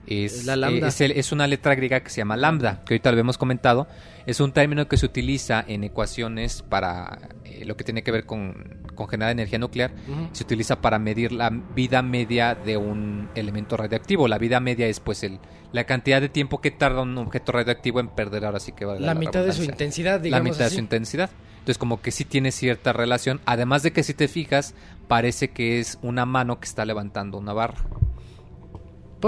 [0.07, 0.87] Es, La lambda.
[0.89, 3.87] Es, el- es una letra griega que se llama lambda, que ahorita lo hemos comentado.
[4.25, 8.25] Es un término que se utiliza en ecuaciones para eh, lo que tiene que ver
[8.25, 9.91] con, con generar energía nuclear.
[10.31, 14.27] Se utiliza para medir la vida media de un elemento radioactivo.
[14.27, 15.39] La vida media es pues el,
[15.71, 19.05] la cantidad de tiempo que tarda un objeto radioactivo en perder ahora sí que valga
[19.05, 21.29] La mitad de su intensidad, la digamos mitad de su intensidad.
[21.59, 24.75] Entonces como que sí tiene cierta relación, además de que si te fijas,
[25.07, 27.79] parece que es una mano que está levantando una barra.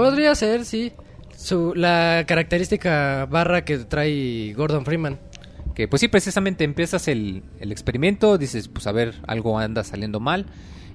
[0.04, 0.92] Podría ser, sí.
[1.36, 5.18] Su, la característica barra que trae Gordon Freeman.
[5.74, 10.18] Que pues sí, precisamente empiezas el, el experimento, dices, pues a ver, algo anda saliendo
[10.18, 10.46] mal,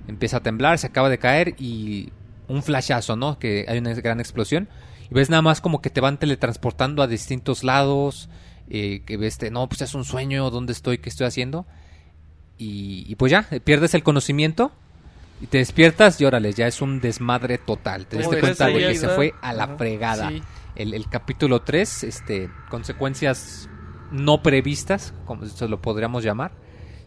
[0.10, 2.12] empieza a temblar, se acaba de caer y
[2.50, 3.40] un flashazo, ¿no?
[3.40, 4.68] Que hay una gran explosión
[5.10, 8.28] y ves nada más como que te van teletransportando a distintos lados,
[8.70, 10.98] eh, que ves, te- no, pues es un sueño, ¿dónde estoy?
[10.98, 11.66] ¿Qué estoy haciendo?
[12.58, 14.74] Y, y pues ya, eh, pierdes el conocimiento
[15.44, 18.06] y te despiertas y órale, ya es un desmadre total.
[18.06, 20.30] Te diste cuenta de que se fue a la fregada.
[20.30, 20.42] Sí.
[20.76, 23.68] El, el capítulo 3, este, consecuencias
[24.10, 26.54] no previstas, como se lo podríamos llamar.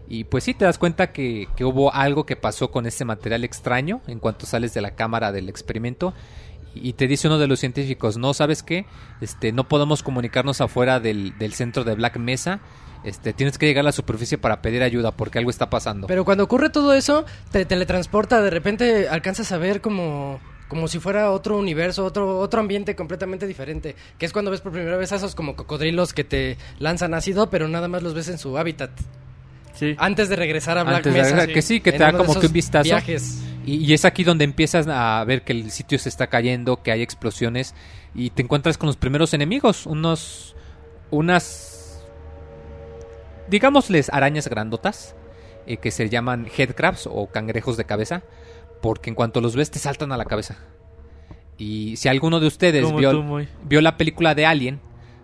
[0.06, 3.42] Y pues sí, te das cuenta que, que hubo algo que pasó con ese material
[3.42, 6.12] extraño en cuanto sales de la cámara del experimento.
[6.74, 8.84] Y te dice uno de los científicos, no, ¿sabes qué?
[9.22, 12.60] Este, no podemos comunicarnos afuera del, del centro de Black Mesa.
[13.06, 16.08] Este, tienes que llegar a la superficie para pedir ayuda porque algo está pasando.
[16.08, 20.98] Pero cuando ocurre todo eso, te teletransporta, de repente alcanzas a ver como, como si
[20.98, 23.94] fuera otro universo, otro, otro ambiente completamente diferente.
[24.18, 27.48] Que es cuando ves por primera vez a esos como cocodrilos que te lanzan ácido,
[27.48, 28.90] pero nada más los ves en su hábitat.
[29.74, 29.94] Sí.
[29.98, 31.30] Antes de regresar a Black Antes de Mesa.
[31.30, 32.84] regresar, que sí, que En te da como que un vistazo.
[32.84, 33.40] Viajes.
[33.64, 36.90] Y, y es aquí donde empiezas a ver que el sitio se está cayendo, que
[36.90, 37.72] hay explosiones
[38.16, 40.56] y te encuentras con los primeros enemigos, unos
[41.10, 41.75] unas
[43.48, 45.14] digámosles arañas grandotas
[45.66, 48.22] eh, que se llaman headcrabs o cangrejos de cabeza,
[48.82, 50.56] porque en cuanto los ves te saltan a la cabeza.
[51.58, 53.48] Y si alguno de ustedes vio, tú, muy.
[53.64, 54.80] vio la película de Alien,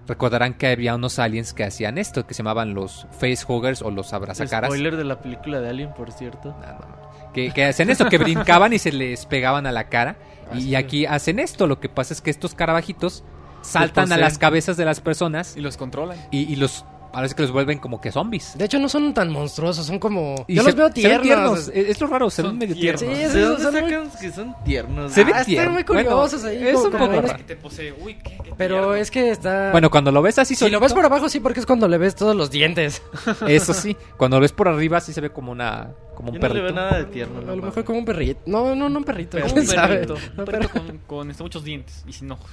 [0.07, 4.13] recordarán que había unos aliens que hacían esto, que se llamaban los facehuggers o los
[4.13, 4.69] abrazacaras.
[4.69, 6.57] Spoiler de la película de Alien, por cierto.
[6.61, 7.33] No, no, no.
[7.33, 10.17] Que, que hacen esto, que brincaban y se les pegaban a la cara.
[10.51, 10.75] Ah, y sí.
[10.75, 11.67] aquí hacen esto.
[11.67, 13.25] Lo que pasa es que estos carabajitos
[13.63, 16.19] saltan a las cabezas de las personas Y los controlan.
[16.31, 18.57] y, y los parece que los vuelven como que zombies.
[18.57, 20.45] De hecho, no son tan monstruosos, son como.
[20.49, 21.69] Y Yo se- los veo ven tiernos.
[21.69, 23.01] Es, es lo raro, se ven Son medio tiernos.
[23.01, 23.19] tiernos.
[23.19, 25.13] Sí, es- ¿De dónde son muy- sacan que son tiernos?
[25.13, 27.37] Se ve Ah, están muy Bueno, curiosos ahí, es un poco ven- raro.
[27.39, 27.93] Que te posee.
[27.93, 28.95] Uy, qué, qué Pero tierno.
[28.95, 29.71] es que está.
[29.73, 31.99] Bueno, cuando lo ves así si lo ves por abajo, sí, porque es cuando le
[31.99, 33.03] ves todos los dientes.
[33.47, 36.41] Eso sí, cuando lo ves por arriba sí se ve como una como un Yo
[36.41, 36.65] no le perrito.
[36.65, 37.39] veo nada de tierno.
[37.39, 38.41] A no lo mejor como un perrito.
[38.47, 39.39] No, no, no un perrito.
[39.41, 40.15] Como ¿quién un perrito.
[40.37, 42.51] No, Un perrito con, con este, muchos dientes y sin ojos.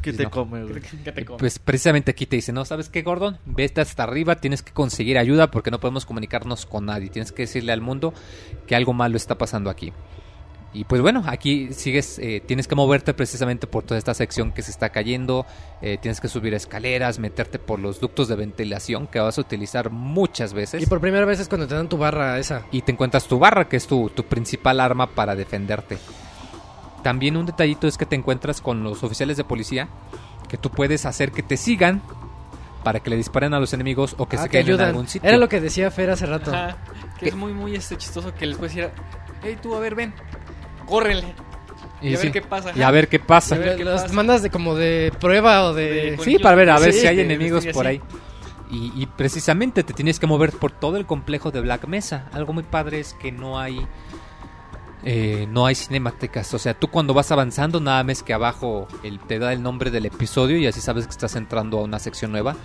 [0.00, 0.30] Te no.
[0.30, 0.80] come, güey.
[0.80, 1.38] que te come.
[1.38, 3.38] Pues precisamente aquí te dice, no, ¿sabes qué, Gordon?
[3.44, 7.10] Vete hasta arriba, tienes que conseguir ayuda porque no podemos comunicarnos con nadie.
[7.10, 8.14] Tienes que decirle al mundo
[8.66, 9.92] que algo malo está pasando aquí.
[10.72, 14.62] Y pues bueno, aquí sigues, eh, tienes que moverte precisamente por toda esta sección que
[14.62, 15.44] se está cayendo.
[15.82, 19.90] eh, tienes que subir escaleras, meterte por los ductos de ventilación que vas a utilizar
[19.90, 20.80] muchas veces.
[20.80, 22.66] Y por primera vez es cuando te dan tu barra esa.
[22.70, 25.98] y te encuentras tu barra, que es tu, tu principal arma para defenderte.
[27.02, 29.88] También un detallito es que te encuentras con los oficiales de policía,
[30.48, 32.02] que tú puedes hacer que te sigan
[32.84, 35.28] para que le disparen a los enemigos o que Ah, se queden en algún sitio.
[35.28, 36.52] Era lo que decía Fer hace rato.
[36.54, 36.76] Ajá,
[37.18, 38.90] que es muy, muy este, chistoso que les puedes decir,
[39.42, 40.14] hey, tú, a ver, ven,
[40.86, 41.34] córrele.
[42.02, 42.24] Y, a sí.
[42.24, 42.72] ver qué pasa.
[42.74, 43.54] Y a ver qué pasa.
[43.54, 44.14] A ver qué Los pasa.
[44.14, 46.18] mandas de como de prueba o De- de...
[46.24, 47.96] Sí, para ver, a ver Sí, si hay que enemigos por así.
[47.96, 48.00] ahí.
[48.70, 52.26] Y, y precisamente te tienes que mover por todo el complejo de Black Mesa.
[52.32, 53.86] Algo muy padre es que no hay
[55.04, 56.52] eh, no hay cinemáticas.
[56.54, 58.88] O sea, tú cuando vas avanzando, nada más que abajo
[59.26, 62.32] te da el nombre del episodio y así sabes que estás entrando a una sección
[62.32, 62.56] nueva.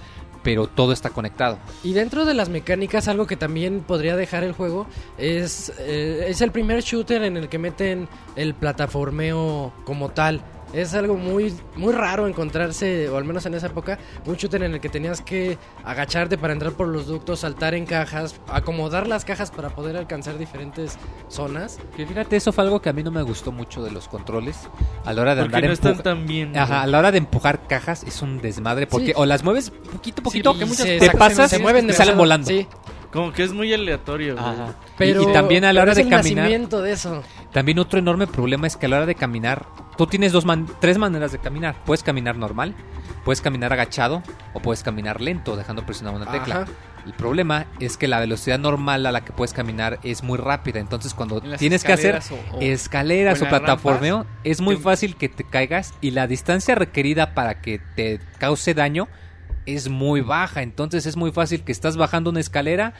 [0.44, 1.58] Pero todo está conectado.
[1.84, 4.86] Y dentro de las mecánicas, algo que también podría dejar el juego
[5.18, 10.44] es, eh, es el primer shooter en el que meten el plataformeo como tal.
[10.74, 14.74] Es algo muy, muy raro encontrarse, o al menos en esa época, un shooter en
[14.74, 19.24] el que tenías que agacharte para entrar por los ductos, saltar en cajas, acomodar las
[19.24, 20.98] cajas para poder alcanzar diferentes
[21.30, 21.78] zonas.
[21.96, 24.58] Que fíjate, eso fue algo que a mí no me gustó mucho de los controles.
[25.06, 26.58] A la hora de Porque andar no están empuja- tan bien.
[26.58, 29.14] Ajá, a la hora de empujar cajas es un desmadre porque Sí.
[29.16, 32.18] o las mueves poquito poquito Y que muchas se- te pasas se mueven y salen
[32.18, 32.48] volando.
[32.48, 32.68] Sí,
[33.12, 34.46] Como que es muy aleatorio, güey.
[34.46, 34.74] Ajá.
[34.98, 36.50] pero, y, y también a la hora de el caminar,
[36.82, 37.24] de eso.
[37.52, 39.66] también otro enorme problema es que a la hora de caminar,
[39.98, 41.76] tú tienes dos man- tres maneras de caminar.
[41.86, 42.76] Puedes caminar normal,
[43.24, 44.22] puedes caminar agachado
[44.54, 46.56] o puedes caminar lento dejando presionada una tecla.
[46.64, 46.72] Ajá.
[47.06, 50.80] El problema es que la velocidad normal a la que puedes caminar es muy rápida,
[50.80, 55.30] entonces cuando En tienes que hacer escaleras o- escaleras plataformeo, es muy te- fácil que
[55.30, 59.08] te caigas y la distancia requerida para que te cause daño
[59.66, 62.94] es muy baja, entonces es muy fácil que estás bajando una escalera,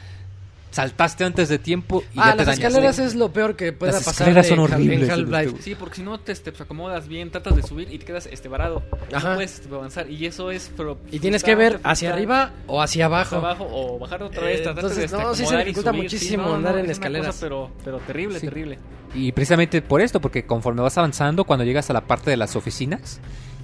[0.70, 2.58] saltaste antes de tiempo y Ah, ya te las dañas.
[2.58, 5.96] escaleras es lo peor que pueda Las pasar escaleras de son horribles en Sí, porque
[5.96, 8.82] si no te, te acomodas bien, tratas de subir y te quedas este varado.
[9.12, 9.30] Ajá.
[9.30, 10.10] No puedes este, avanzar.
[10.10, 10.70] Y eso es.
[10.76, 13.36] Pero, Y tienes que ver hacia arriba o hacia hacia abajo.
[13.36, 14.60] abajo o bajar otra vez.
[14.60, 17.26] Eh, entonces, de este, no, sí se dificulta muchísimo no, andar en es una escaleras.
[17.28, 18.46] cosa, pero, pero terrible, Sí.
[18.46, 18.78] terrible.
[19.14, 22.54] Y precisamente por esto, porque conforme vas avanzando, cuando llegas a la parte de las
[22.54, 23.18] oficinas,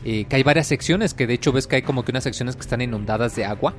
[0.05, 2.57] eh, que hay varias secciones, que de hecho ves que hay como que unas secciones
[2.57, 3.75] que están inundadas de agua,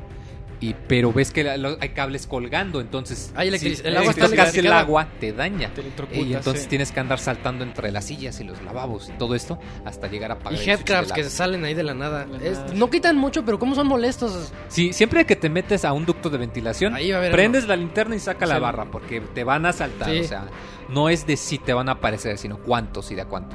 [0.62, 4.12] y pero ves que la- lo- hay cables colgando, entonces Hay electric- si el agua
[4.12, 5.70] está tocas el agua te daña.
[5.74, 5.82] Te
[6.18, 6.70] Y entonces sí.
[6.70, 10.32] tienes que andar saltando entre las sillas y los lavabos y todo esto hasta llegar
[10.32, 12.24] a Y apagar el switch headcrabs que salen ahí de la nada.
[12.24, 12.74] De la Es- nada.
[12.76, 14.54] no quitan mucho, pero cómo son molestos.
[14.70, 17.68] Sí, siempre que te metes a un ducto de ventilación, Ahí va a haber prendes
[17.68, 20.10] la linterna y saca la barra, porque te van a saltar.
[20.10, 20.20] Sí.
[20.22, 20.46] O sea,
[20.88, 23.54] no es de si te van a aparecer, sino cuántos y de a cuánto.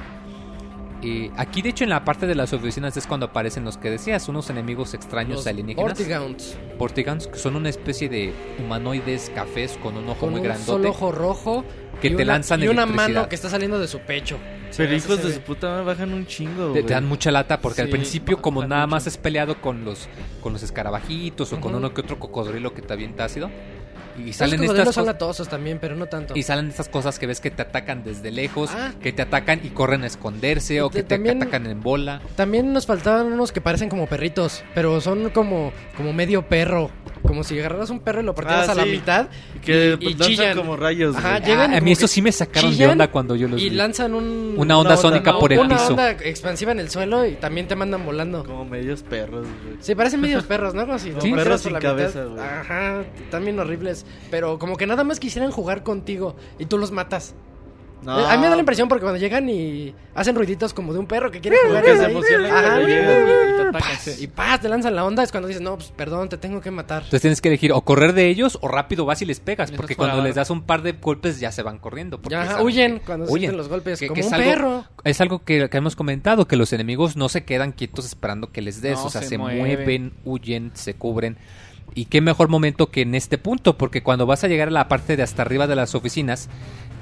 [1.02, 3.88] Eh, aquí, de hecho, en la parte de las oficinas es cuando aparecen los que
[3.90, 5.96] decías, unos enemigos extraños Los alienígenas.
[5.96, 6.58] Vortigaunts.
[6.76, 10.66] Vortigans, que son una especie de humanoides cafés con un ojo Con muy un grandote.
[10.66, 11.64] solo ojo rojo.
[12.00, 14.38] Que y te una- lanzan Y una mano que está saliendo de su pecho.
[14.76, 15.34] Pero Sí, hijos se de ve.
[15.34, 18.86] su puta madre bajan un chingo, Te, dan mucha lata porque al principio, como nada
[18.86, 18.90] mucho.
[18.96, 20.08] más has peleado con los,
[20.40, 23.50] con los escarabajitos o con uno que otro cocodrilo que te avienta ácido.
[24.18, 25.14] Y Los salen cocodrilos estas son cosas.
[25.14, 26.34] latosos también, pero no tanto.
[26.36, 28.92] Y salen estas cosas que ves que te atacan desde lejos, Ah.
[29.00, 32.20] que te atacan y corren a esconderse, o que te también- atacan en bola.
[32.36, 36.90] También nos faltaban unos que parecen como perritos, pero son como, como medio perro.
[37.26, 39.26] Como si agarraras un perro y lo partieras Ah, a la mitad.
[39.64, 40.56] Que y, y chillan.
[40.56, 43.48] como rayos, Ajá, llegan Ah, a mí eso sí me sacaron de onda cuando yo
[43.48, 43.76] los Y vi.
[43.76, 45.88] lanzan un, Una onda sónica una por el una piso.
[45.90, 48.44] onda expansiva en el suelo y también te mandan volando.
[48.44, 49.76] Como medios perros, güey.
[49.80, 50.86] Sí, parecen medios perros, ¿no?
[50.86, 52.40] Como si Sí, perros sin cabeza, güey.
[52.40, 54.06] Ajá, también horribles.
[54.30, 57.34] Pero como que nada más quisieran jugar contigo y tú los matas.
[58.00, 58.12] No.
[58.12, 61.06] A mí me da la impresión porque cuando llegan y hacen ruiditos como de un
[61.08, 64.22] perro que quiere jugar Que se Ajá, güey, Y te atacan, paz, sí.
[64.22, 65.24] Y paz, te lanzan la onda.
[65.24, 66.98] Es cuando dices, no, pues perdón, te tengo que matar.
[67.02, 69.96] Entonces tienes que elegir o correr de ellos o rápido vas y les pegas, porque
[69.96, 72.20] cuando les das un par de golpes ya se van corriendo.
[72.20, 73.38] porque Ya, ajá, saben huyen cuando huyen.
[73.40, 74.84] sienten los golpes, Que- como que es un algo- perro.
[75.02, 78.62] Es algo que, que hemos comentado, que los enemigos no se quedan quietos esperando que
[78.62, 79.58] les des, No, o sea, se, se mueven.
[79.58, 80.12] mueven.
[80.24, 81.36] huyen, se cubren.
[81.94, 84.88] Y qué mejor momento que en este punto, porque cuando vas a llegar a la
[84.88, 86.48] parte de hasta arriba de las oficinas,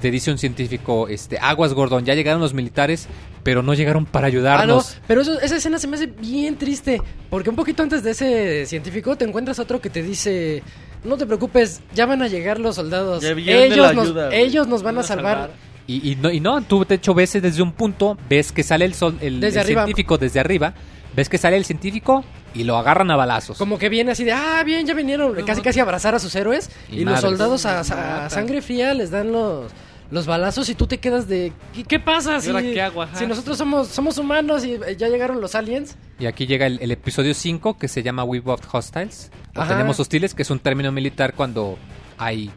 [0.01, 3.07] te dice un científico, este, aguas Gordon, ya llegaron los militares,
[3.43, 4.97] pero no llegaron para Ah, no, ayudarnos.
[5.07, 7.01] pero eso- esa escena se me hace bien triste.
[7.29, 10.61] Porque un poquito antes de ese científico te encuentras otro que te dice:
[11.03, 13.23] No te preocupes, ya van a llegar los soldados.
[13.23, 15.51] Ellos, la nos, ayuda, ellos nos van a salvar.
[15.87, 18.83] Y, y no, y no, tú de hecho ves desde un punto, ves que sale
[18.83, 20.73] el, sol, el, Desde el científico desde arriba,
[21.17, 23.57] ves que sale el científico y lo agarran a balazos.
[23.57, 26.33] Como que viene así de, ah, bien, ya vinieron, casi casi a abrazar a sus
[26.35, 26.69] héroes.
[26.89, 29.71] Y Y, los soldados a, sangre fría les dan los,
[30.11, 32.37] los balazos y tú te quedas de, ¿qué, qué pasa?
[32.37, 33.03] ¿Y Si, qué hago?
[33.15, 35.97] Si nosotros somos, somos humanos y eh, ya llegaron los aliens.
[36.19, 39.31] Y aquí llega el, el episodio 5 que se llama We Both Hostiles.
[39.55, 41.79] O tenemos hostiles, que es un término militar cuando
[42.19, 42.51] hay,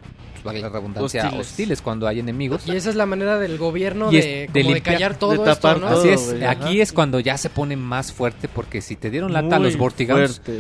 [0.44, 1.46] valga la redundancia, hostiles.
[1.46, 1.82] Hostiles.
[1.82, 2.66] cuando hay enemigos.
[2.66, 5.38] Y esa es la manera del gobierno es de, como de limpiar- callar todo de
[5.38, 5.98] tapar esto, ¿no?
[5.98, 6.82] Así es, aquí ajá.
[6.82, 9.76] es cuando ya se pone más fuerte porque si te dieron lata Muy los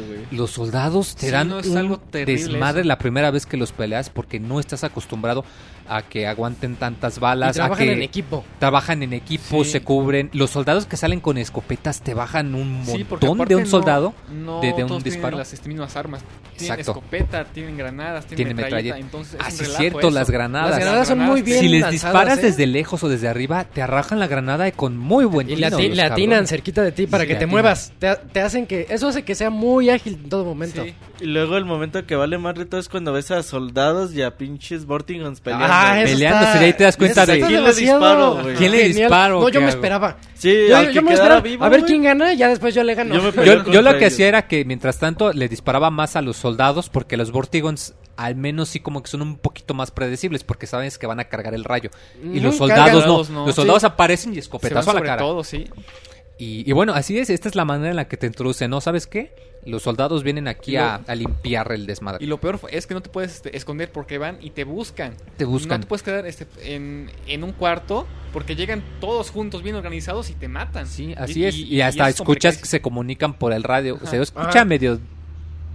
[0.02, 0.20] güey.
[0.30, 2.88] los soldados te Sí, dan no, es un algo terrible desmadre eso.
[2.88, 5.44] la primera vez que los peleas porque no estás acostumbrado
[5.90, 8.44] a que aguanten tantas balas, Y a trabajan que en equipo.
[8.58, 9.70] trabajan en equipo, Sí.
[9.70, 10.30] se cubren.
[10.32, 14.60] Los soldados que salen con escopetas te bajan un montón de un no- soldado no
[14.60, 15.36] de, de un todos tienen disparo.
[15.38, 16.22] las este, mismas armas.
[16.56, 16.98] Tienen Exacto.
[17.00, 19.06] escopeta, tienen granadas, tienen, Tienen metralleta, metralleta.
[19.06, 20.10] entonces es Ah, un sí, es relajo cierto, eso.
[20.10, 20.70] las granadas.
[20.70, 22.42] Las granadas son muy bien si les disparas ¿eh?
[22.42, 25.70] desde lejos o desde arriba, te arrajan la granada y con muy buen Y tino,
[25.70, 26.50] los le atinan cabrones.
[26.50, 27.50] cerquita de ti para Sí, que te atinan.
[27.50, 27.92] muevas.
[27.98, 28.86] Te, te hacen que...
[28.90, 30.84] Eso hace que sea muy ágil en todo momento.
[30.84, 30.94] Sí.
[31.22, 34.36] Y luego el momento que vale más reto es cuando ves a soldados y a
[34.36, 35.66] pinches Vortigons peleando.
[35.66, 38.54] Ah, eso Peleándose, está- y ahí te das cuenta de- ¿Quién le disparo, güey?
[38.56, 39.40] ¿Quién le disparo?
[39.40, 40.16] No, ¿Qué yo me esperaba.
[40.34, 41.40] Sí, Yo, al yo que me quedara esperaba.
[41.40, 43.14] vivo, a ver quién gana, ya después yo le gano.
[43.14, 43.20] Yo
[43.70, 44.12] Yo, lo que ellos.
[44.14, 48.34] hacía era que mientras tanto le disparaba más a los soldados porque los Vortigons al
[48.36, 51.54] menos sí como que son un poquito más predecibles porque sabes que van a cargar
[51.54, 51.90] el rayo.
[52.22, 53.46] Y los soldados no.
[53.46, 53.86] Los soldados Sí.
[53.86, 55.16] aparecen y escopetazo a la cara.
[55.18, 55.66] todo, sí.
[56.40, 57.28] Y, y bueno, así es.
[57.30, 58.70] Esta es la manera en la que te introducen.
[58.70, 59.34] ¿No sabes qué?
[59.66, 62.24] Los soldados vienen aquí a, a limpiar el desmadre.
[62.24, 65.14] Y lo peor es que no te puedes este, esconder porque van y te buscan.
[65.36, 65.80] Te buscan.
[65.80, 70.30] No te puedes quedar este, en, en un cuarto porque llegan todos juntos, bien organizados
[70.30, 70.86] y te matan.
[70.86, 71.54] Sí, así es.
[71.56, 73.96] Y, y hasta es escuchas que se comunican por el radio.
[73.96, 74.06] Ajá.
[74.06, 74.64] Se escucha Ah.
[74.64, 74.98] medio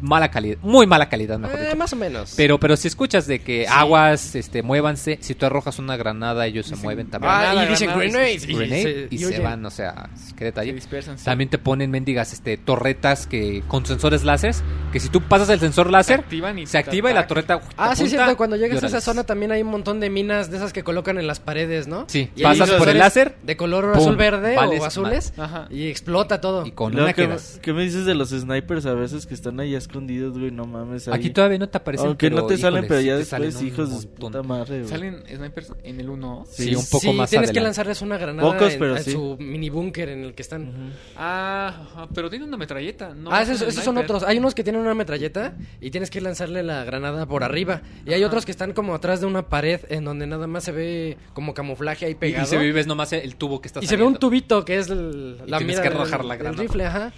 [0.05, 0.57] mala calidad.
[0.61, 1.75] Muy mala calidad, mejor Eh, dicho.
[1.75, 2.33] más o menos.
[2.37, 3.71] Pero, pero si escuchas de que Sí.
[3.73, 7.31] aguas, este, muévanse, si tú arrojas una granada, ellos se mueven también.
[7.33, 10.45] ah, Granada, y dicen y- Grenade, se- y, y se van, o sea, qué Se
[10.45, 10.73] detalle.
[10.73, 11.17] dispersan.
[11.17, 11.25] sí.
[11.25, 14.55] También te ponen mendigas, este, torretas que con sensores láser,
[14.91, 17.59] que si tú pasas el sensor se láser, activan y se activa y la torreta
[17.59, 18.37] te Ah, sí, apunta cierto.
[18.37, 21.17] Cuando llegas a esa zona también hay un montón de minas de esas que colocan
[21.17, 22.05] en las paredes, ¿no?
[22.07, 25.33] Sí, pasas por el láser, De color pum, azul verde vales o azules.
[25.37, 25.67] Ajá.
[25.69, 26.65] Y explota todo.
[26.65, 27.59] y con una ¿qué, quedas.
[27.61, 30.51] ¿Qué me dices de los snipers a veces que están ahí escondidos, güey?
[30.51, 31.07] No mames.
[31.07, 31.13] ahí.
[31.15, 33.61] Aquí todavía no te aparecen, Aunque no pero, te salen, híjoles, pero ya sí después,
[33.63, 34.89] hijos de puta madre, güey.
[34.89, 36.45] Salen snipers en el 1.
[36.49, 37.59] Sí, un poco sí, más tienes que adelante.
[37.61, 39.11] lanzarles una granada Pocos, en, pero en sí.
[39.11, 40.63] su mini búnker en el que están.
[40.69, 40.77] Ujú.
[41.17, 43.13] Ah, ajá, pero tiene una metralleta.
[43.13, 44.23] No ah, es esos, esos son otros.
[44.23, 47.81] Hay unos que tienen una metralleta y tienes que lanzarle la granada por arriba.
[48.05, 48.27] Y hay Ajá.
[48.27, 51.53] otros que están como atrás de una pared en donde nada más se ve como
[51.53, 52.45] camuflaje ahí Y, pegado.
[52.45, 54.89] y se vives nomás el tubo que está Y se ve un tubito que es
[54.89, 56.61] el- Y la tienes mira que del- arrojar la granada.
[56.63, 57.13] rifle, ajá.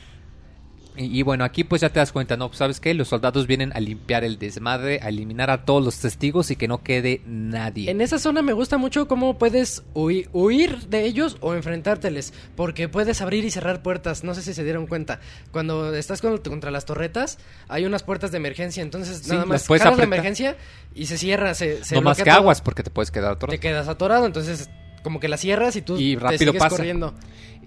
[0.97, 2.51] Y, y bueno, aquí pues ya te das cuenta, ¿no?
[2.53, 2.93] ¿Sabes qué?
[2.93, 6.67] Los soldados vienen a limpiar el desmadre, a eliminar a todos los testigos y que
[6.67, 7.89] no quede nadie.
[7.91, 12.89] En esa zona me gusta mucho cómo puedes huir, huir de ellos o enfrentárteles, porque
[12.89, 15.19] puedes abrir y cerrar puertas, no sé si se dieron cuenta.
[15.51, 17.37] Cuando estás con- contra las torretas,
[17.67, 20.57] hay unas puertas de emergencia, entonces Sí, nada más jalas la emergencia
[20.95, 22.33] y se cierra, se, se no más que todo.
[22.33, 23.51] aguas porque te puedes quedar atorado.
[23.55, 24.69] Te quedas atorado, entonces
[25.03, 26.69] como que la cierras y tú Y te sigues pasa.
[26.75, 27.13] corriendo.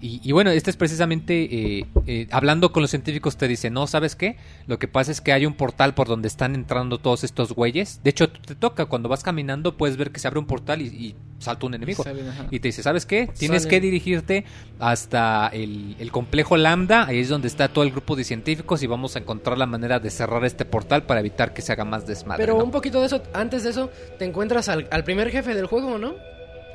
[0.01, 3.85] Y, y bueno, este es precisamente, eh, eh, hablando con los científicos te dice, no,
[3.85, 4.35] ¿sabes qué?
[4.65, 8.01] Lo que pasa es que hay un portal por donde están entrando todos estos güeyes.
[8.03, 10.87] De hecho, te toca, cuando vas caminando puedes ver que se abre un portal y,
[10.87, 12.03] y salta un enemigo.
[12.03, 12.25] Salen.
[12.49, 13.27] Y te dice, ¿sabes qué?
[13.37, 13.69] Tienes Salen.
[13.69, 14.45] que dirigirte
[14.79, 18.87] hasta el, el complejo Lambda, ahí es donde está todo el grupo de científicos y
[18.87, 22.07] vamos a encontrar la manera de cerrar este portal para evitar que se haga más
[22.07, 22.43] desmadre.
[22.43, 22.63] Pero ¿no?
[22.63, 25.97] un poquito de eso, antes de eso, te encuentras al, al primer jefe del juego,
[25.97, 26.15] ¿no?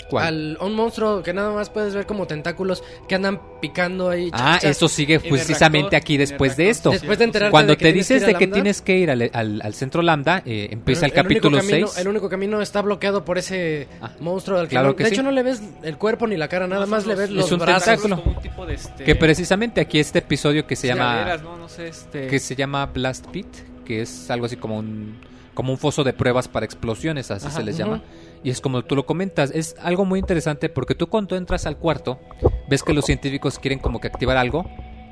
[0.08, 0.26] ¿Cuál?
[0.26, 4.30] Al, a un monstruo que nada más puedes ver como tentáculos que andan picando ahí.
[4.32, 6.90] Ah, eso sigue En el precisamente reactor, aquí el después de esto.
[6.90, 9.60] Después de enterarte Cuando de que te dices de que tienes que ir al, al-
[9.62, 11.98] al centro Lambda, eh, empieza el, capítulo único camino, 6.
[11.98, 15.08] El único camino está bloqueado por ese Ah, monstruo al que, claro no- que de
[15.10, 15.14] sí.
[15.16, 17.30] hecho no le ves el cuerpo ni la cara, nada No, más son le ves
[17.30, 17.84] los- los Es un brazos.
[17.84, 18.22] tentáculo.
[18.22, 19.02] Como un tipo de este...
[19.04, 22.28] Que precisamente aquí este episodio que se Sí, llama no, no sé, este...
[22.28, 23.46] que se llama Blast Pit,
[23.84, 25.16] que es algo así como un
[25.54, 27.84] como un foso de pruebas para explosiones, así Ajá, se les ujú.
[27.84, 28.02] llama.
[28.46, 31.78] Y es como tú lo comentas, es algo muy interesante porque tú cuando entras al
[31.78, 32.20] cuarto,
[32.68, 34.64] ves que los científicos quieren como que activar algo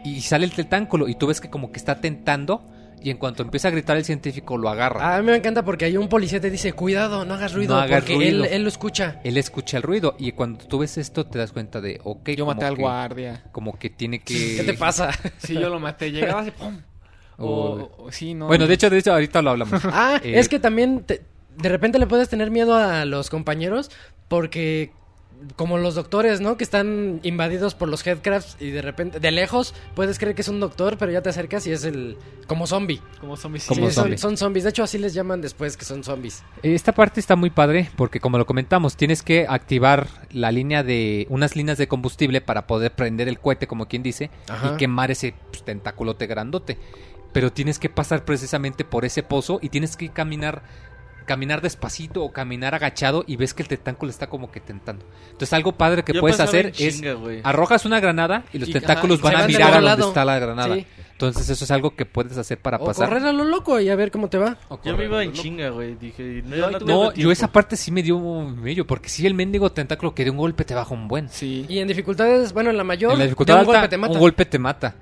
[0.04, 2.64] y sale el tentáculo y tú ves que como que está tentando
[3.02, 5.16] y en cuanto empieza a gritar el científico lo agarra.
[5.16, 7.80] A mí me encanta porque hay un policía te dice, cuidado, no hagas ruido, No
[7.80, 8.44] hagas porque ruido.
[8.44, 9.20] Él, él lo escucha.
[9.24, 12.46] Él escucha el ruido y cuando tú ves esto te das cuenta de, ok, Yo
[12.46, 13.42] maté al que- guardia.
[13.50, 14.58] Como que tiene que...
[14.58, 15.10] ¿Qué te pasa?
[15.38, 16.12] Sí, yo lo maté.
[16.12, 16.78] Llegaba así, ¡pum!
[17.36, 18.46] O, o- sí, no.
[18.46, 19.82] Bueno, de hecho, de hecho, ahorita lo hablamos.
[19.86, 21.20] Ah, Eh, es que también te-
[21.56, 23.90] de repente le puedes tener miedo a los compañeros
[24.28, 24.92] porque
[25.56, 26.56] como los doctores, ¿no?
[26.56, 30.48] Que están invadidos por los headcrafts y de repente, de lejos, puedes creer que es
[30.48, 32.16] un doctor, pero ya te acercas y es el...
[32.46, 33.00] como zombie.
[33.20, 33.66] Como zombies.
[33.66, 34.18] Como Sí, son, zombie.
[34.18, 34.64] son zombies.
[34.64, 36.42] De hecho, así les llaman después que son zombies.
[36.62, 41.26] Esta parte está muy padre porque como lo comentamos, tienes que activar la línea de
[41.30, 44.72] unas líneas de combustible para poder prender el cohete, como quien dice, Ajá.
[44.72, 46.78] y quemar ese pues, tentáculote grandote.
[47.32, 50.62] Pero tienes que pasar precisamente por ese pozo y tienes que caminar
[51.24, 55.04] caminar despacito o caminar agachado y ves que el tentáculo está como que tentando.
[55.26, 57.40] Entonces algo padre que Yo puedes hacer en es chinga, güey.
[57.44, 60.38] arrojas una granada y los Y, tentáculos ajá, van a mirar a donde está la
[60.38, 60.74] granada.
[60.74, 60.86] Sí.
[61.12, 63.08] Entonces eso es algo que puedes hacer para O pasar.
[63.08, 64.56] correr a lo loco y a ver cómo te va.
[64.84, 65.94] Yo me iba en chinga, güey.
[65.94, 69.34] Dije, no, Yo no No, yo esa parte sí me dio medio, porque si el
[69.34, 71.28] mendigo tentáculo que de un golpe te baja un buen.
[71.28, 71.64] Sí.
[71.68, 73.96] Y en dificultades, bueno, en la mayor, En la de dificultad un alta, golpe te
[73.98, 74.12] mata.
[74.12, 74.94] un golpe te mata.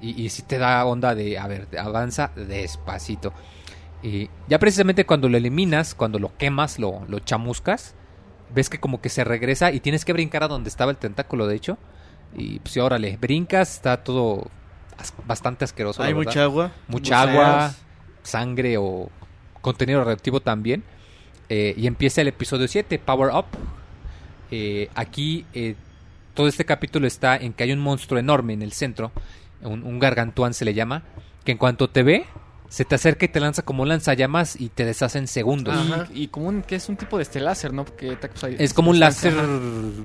[0.00, 3.32] Y, y sí te da onda de, a ver, avanza despacito.
[4.06, 7.94] Y ya precisamente cuando lo eliminas, cuando lo quemas, lo, lo chamuscas,
[8.54, 11.46] ves que como que se regresa y tienes que brincar a donde estaba el tentáculo,
[11.48, 11.76] de hecho.
[12.36, 14.48] Y pues sí, órale, brincas, está todo
[14.98, 16.02] as- bastante asqueroso.
[16.02, 16.70] Hay mucha agua.
[16.86, 17.74] mucha agua,
[18.22, 19.08] sangre o
[19.60, 20.84] contenido radioactivo también.
[21.48, 23.46] Eh, y empieza el episodio 7, Power Up.
[24.50, 25.74] Eh, aquí eh,
[26.34, 29.10] todo este capítulo está en que hay un monstruo enorme en el centro,
[29.62, 31.02] un, un gargantuán se le llama,
[31.44, 32.26] que en cuanto te ve,
[32.68, 35.74] se te acerca y te lanza como un lanzallamas y te deshace en segundos.
[35.74, 36.08] Ajá.
[36.14, 37.84] Y, y como un, que es un tipo de este láser, ¿no?
[37.84, 39.46] Porque te acusa- Es como un láser Ajá.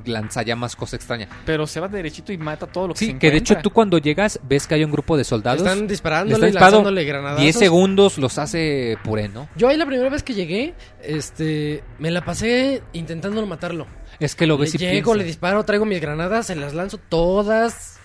[0.06, 1.28] lanzallamas, cosa extraña.
[1.46, 3.72] Pero se va derechito y mata todo lo que Sí, se que de hecho tú
[3.72, 5.62] cuando llegas ves que hay un grupo de soldados.
[5.62, 7.42] Están le disparándole están y lanzándole granadazos.
[7.42, 9.48] 10 segundos los hace puré, ¿no?
[9.56, 13.88] Yo ahí la primera vez que llegué, este, me la pasé intentando matarlo.
[14.20, 16.98] Es que lo Le ves y llego, le disparo, traigo mis granadas, se las lanzo
[16.98, 17.98] todas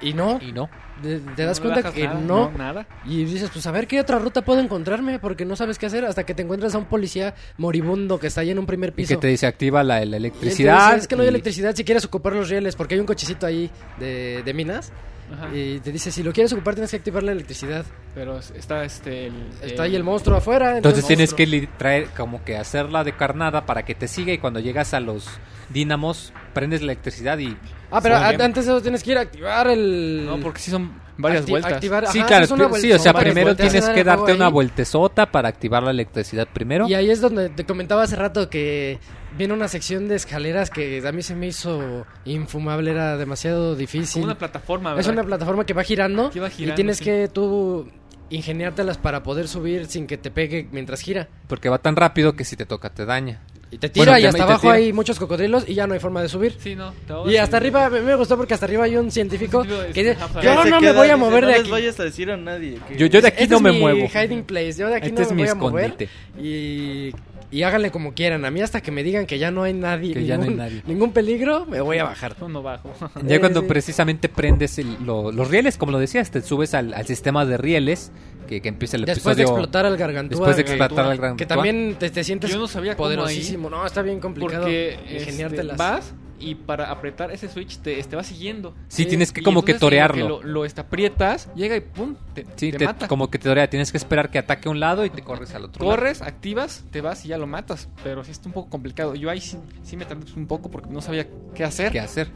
[0.00, 0.38] y no.
[0.42, 0.68] Y no.
[1.02, 2.50] Te, te das No cuenta que nada, no.
[2.56, 2.86] nada.
[3.04, 6.04] Y dices, pues a ver qué otra ruta puedo encontrarme, porque no sabes qué hacer
[6.04, 8.92] hasta que te encuentras a un policía moribundo que está ahí en un primer Y
[8.92, 9.08] piso.
[9.08, 10.86] que te dice activa la, Y electricidad.
[10.90, 13.06] dice, es que no hay y- electricidad si quieres ocupar los rieles, porque hay un
[13.06, 14.92] cochecito ahí de, de minas.
[15.32, 15.48] Ajá.
[15.56, 17.86] Y te dice, si lo quieres ocupar tienes que activar la electricidad.
[18.14, 19.28] Pero está este...
[19.28, 20.76] El, Está ahí el monstruo afuera.
[20.76, 24.60] Entonces tienes que traer como que hacerla de carnada para que te siga y cuando
[24.60, 25.26] llegas a los
[25.70, 27.56] dínamos prendes la electricidad y
[27.92, 30.24] Ah, pero a- antes de eso tienes que ir a activar el...
[30.26, 31.72] No, porque sí son varias Acti- vueltas.
[31.74, 33.88] activar- sí ajá, claro es una vuelta- sí o son sea varias primero vueltas, tienes
[33.90, 38.02] que darte una vueltezota para activar la electricidad primero Y ahí es donde te comentaba
[38.02, 38.98] hace rato que
[39.36, 44.22] viene una sección de escaleras que a mí se me hizo infumable, era demasiado difícil.
[44.22, 45.12] Como una plataforma, es ¿verdad?
[45.12, 47.04] una plataforma que va girando, Que va girando, y tienes sí.
[47.04, 47.88] que tú
[48.30, 51.28] ingeniártelas para poder subir sin que te pegue mientras gira.
[51.48, 54.26] porque va tan rápido que si te toca te daña Y te tira Bueno, y
[54.26, 54.74] hasta abajo tira.
[54.74, 56.54] hay muchos cocodrilos y ya no hay forma de subir.
[56.58, 56.92] Sí, no.
[57.26, 59.62] Y hasta arriba me, me gustó porque hasta arriba hay un científico
[59.94, 61.70] que dice, yo no me voy a dice, mover no de les aquí.
[61.70, 62.78] vayas a decir a nadie.
[62.86, 64.08] que- Yo- yo de aquí Este no es me mi muevo.
[64.08, 65.84] hiding place, yo de aquí Este no es me mi voy a mover.
[65.86, 66.08] escondite.
[66.38, 67.12] Y,
[67.50, 68.44] y háganle como quieran.
[68.44, 70.48] A mí hasta que me digan que ya no hay nadie, Que ya no hay
[70.50, 70.82] ningún, nadie.
[70.86, 72.36] ningún peligro, me voy a bajar.
[72.38, 72.92] Yo no bajo.
[73.26, 77.06] ya cuando precisamente prendes el- lo- los rieles como lo decías te subes al, al
[77.06, 78.10] sistema de rieles
[78.46, 80.38] que, que empieza el Después de episodio explotar al gargantúa.
[80.38, 81.46] después de que- explotar al Que gargantúa.
[81.46, 83.70] también te, te sientes Yo no sabía cómo poderosísimo.
[83.70, 86.14] No, está bien complicado Porque este, vas
[86.44, 88.74] y para apretar ese switch te, te va siguiendo.
[88.88, 92.44] sí Sí, tienes que como que torearlo Lo, lo este, aprietas, llega y pum, te,
[92.56, 93.06] Sí, te te- mata.
[93.06, 95.54] como que te dorea, tienes que esperar que ataque a un lado y te corres
[95.54, 95.96] al otro lado.
[95.96, 97.88] Corres, activas, te vas y ya lo matas.
[98.02, 99.14] Pero sí está un poco complicado.
[99.14, 101.92] Yo ahí sí, sí me tardé un poco porque no sabía qué hacer.
[101.92, 102.26] qué hacer.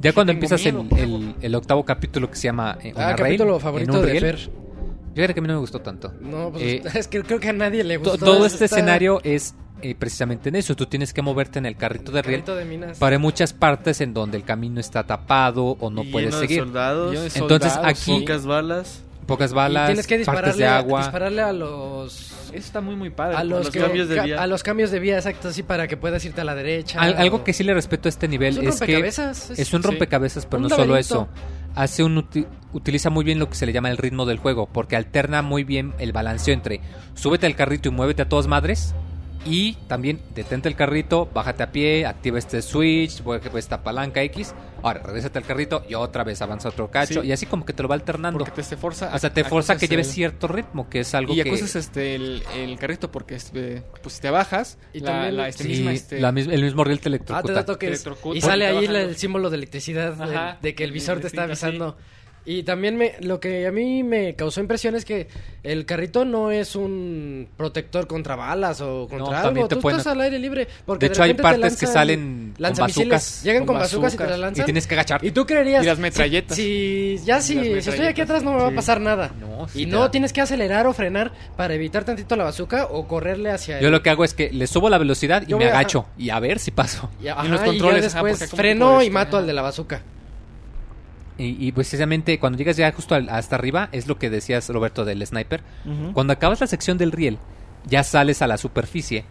[0.00, 3.36] Ya cuando empiezas el, miedo, el- el octavo capítulo que se llama eh, Ah, rail,
[3.36, 4.12] capítulo en favorito un de
[5.12, 5.14] Fer.
[5.16, 6.12] Fíjate que a mí no me gustó tanto.
[6.20, 8.18] No, pues Eh, es que creo que a nadie le gustó.
[8.18, 10.76] todo este Está- escenario es eh, precisamente en eso.
[10.76, 12.98] Tú tienes que moverte en el carrito de riel Carrito de minas.
[12.98, 16.46] para muchas partes en donde el camino está tapado o no y puedes lleno de
[16.48, 16.62] seguir.
[16.64, 19.02] soldados, Yo de Entonces, soldado, aquí- pocas balas.
[19.26, 21.00] Pocas Y balas, tienes que partes dispararle, de agua.
[21.00, 23.36] dispararle a los Eso está muy, muy padre.
[23.36, 24.42] a los, los que- cambios de vía.
[24.42, 27.00] a los cambios de vía, exacto, así para que puedas irte a la derecha.
[27.00, 29.50] Al- algo que sí le respeto a este nivel es un es que rompecabezas.
[29.56, 29.88] es un sí.
[29.88, 31.28] rompecabezas, pero Un no solo eso.
[31.74, 34.66] Hace un uti- utiliza muy bien lo que se le llama el ritmo del juego,
[34.66, 36.80] porque alterna muy bien el balanceo entre
[37.14, 38.94] súbete al carrito y muévete a todas madres
[39.44, 43.22] y también detente el carrito, bájate a pie, activa este switch,
[43.56, 47.28] esta palanca X, ahora regrésate al carrito y otra vez avanza otro cacho Sí.
[47.28, 48.38] y así como que te lo va alternando.
[48.38, 49.10] Porque te, forza.
[49.14, 51.42] o sea, te a- forza a que lleves el- cierto ritmo, que es algo Y
[51.42, 55.36] que acuses este, el, el carrito porque este, pues si te bajas, Y la, también-
[55.36, 57.52] la este, Sí, misma, este, la mis- el mismo riel te Ah, te electrocuta.
[57.52, 57.88] da toques.
[57.88, 58.38] Electrocuta.
[58.38, 60.58] Y sale ahí el símbolo de electricidad, de- Ajá.
[60.62, 61.48] de, que el visor te está sí.
[62.44, 65.28] Y también me, lo que a mí me causó impresión es que
[65.62, 69.68] el carrito no es un protector contra balas o contra también algo.
[69.68, 70.66] te Tú pueden- estás al aire libre.
[70.84, 73.42] Porque De hecho, hay partes que lanzan salen con bazucas.
[73.44, 74.62] Llegan Con con bazucas y te las lanzan.
[74.62, 75.24] Y tienes que agacharte.
[75.24, 75.84] Y tú creerías.
[75.84, 76.56] Y las si- metralletas.
[76.56, 78.74] Si, ya si, las si estoy aquí atrás no me va a Sí.
[78.76, 79.30] pasar nada.
[79.38, 80.10] No, sí y no da.
[80.10, 83.92] tienes que acelerar o frenar para evitar tantito la bazuca o correrle hacia Yo el-
[83.92, 86.06] lo que hago es que le subo la velocidad y Yo me voy a- agacho.
[86.18, 87.08] Y a ver si paso.
[87.22, 89.38] Y, ajá, los y controles, ya ajá, después como freno de y mato ajá.
[89.38, 90.02] al de la bazuca.
[91.44, 95.04] Y, y precisamente cuando llegas ya justo al- hasta arriba, es lo que decías, Roberto,
[95.04, 95.62] del sniper.
[96.12, 97.38] Cuando acabas la sección del riel,
[97.86, 99.24] ya sales a la superficie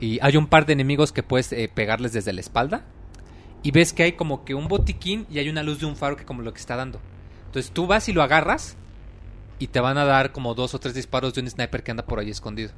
[0.00, 2.84] y hay un par de enemigos que puedes eh, pegarles desde la espalda.
[3.62, 6.16] Y ves que hay como que un botiquín y hay una luz de un faro
[6.16, 7.00] que como lo que está dando.
[7.46, 8.76] Entonces tú vas y lo agarras
[9.60, 12.04] y te van a dar como dos o tres disparos de un sniper que anda
[12.04, 12.70] por ahí escondido.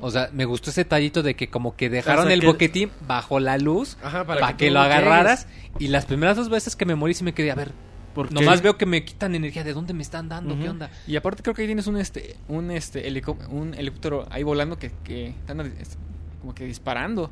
[0.00, 2.90] O sea, me gustó ese tallito de que como que dejaron sea, el que- boquetín
[3.06, 5.46] bajo la luz Ajá, para, para que, lo agarraras.
[5.78, 7.72] Y las primeras dos veces que me morí sí me quedé a ver.
[8.14, 8.34] ¿Por qué?
[8.34, 9.64] Nomás veo que me quitan energía.
[9.64, 10.58] ¿De dónde me están dando?
[10.58, 10.90] ¿Qué onda?
[11.06, 14.78] Y aparte creo que ahí tienes un este un este helicó- un helicóptero ahí volando
[14.78, 15.96] que, que están este,
[16.40, 17.30] como que disparando.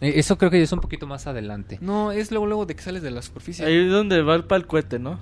[0.00, 1.78] Eh, Eso creo que es un poquito más adelante.
[1.80, 3.64] No, es luego luego de que sales de la superficie.
[3.64, 5.18] Ahí es donde va el pal cohete, ¿no?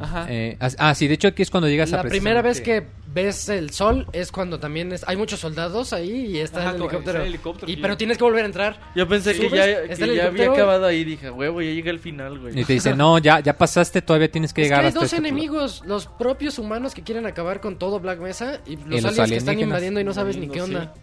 [0.00, 0.26] Ajá.
[0.28, 3.48] Eh, ah, sí, de hecho aquí es cuando llegas a La primera vez que ves
[3.48, 7.00] el sol es cuando también es- hay muchos soldados ahí y está Ajá, el helicóptero.
[7.00, 8.80] está el helicóptero y, y- pero tienes que volver a entrar.
[8.94, 11.02] Yo pensé que ya, que había acabado ahí.
[11.04, 12.60] Dije, huevo, ya llega el final, güey.
[12.60, 15.00] Y te dicen, no, ya, ya pasaste, todavía tienes que Es que llegar hay hasta
[15.00, 15.28] dos este punto".
[15.28, 19.30] enemigos, los propios humanos que quieren acabar con todo Black Mesa y los, los aliens
[19.30, 20.94] que están invadiendo y no sabes ni qué onda.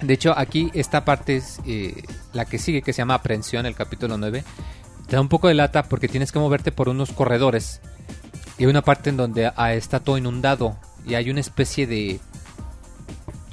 [0.00, 1.94] De hecho, aquí esta parte es eh,
[2.32, 4.44] la que sigue, que se llama Aprehensión, el capítulo 9.
[5.06, 7.80] Te da un poco de lata porque tienes que moverte por unos corredores.
[8.58, 10.76] Y hay una parte en donde ah, está todo inundado.
[11.06, 12.20] Y hay una especie de...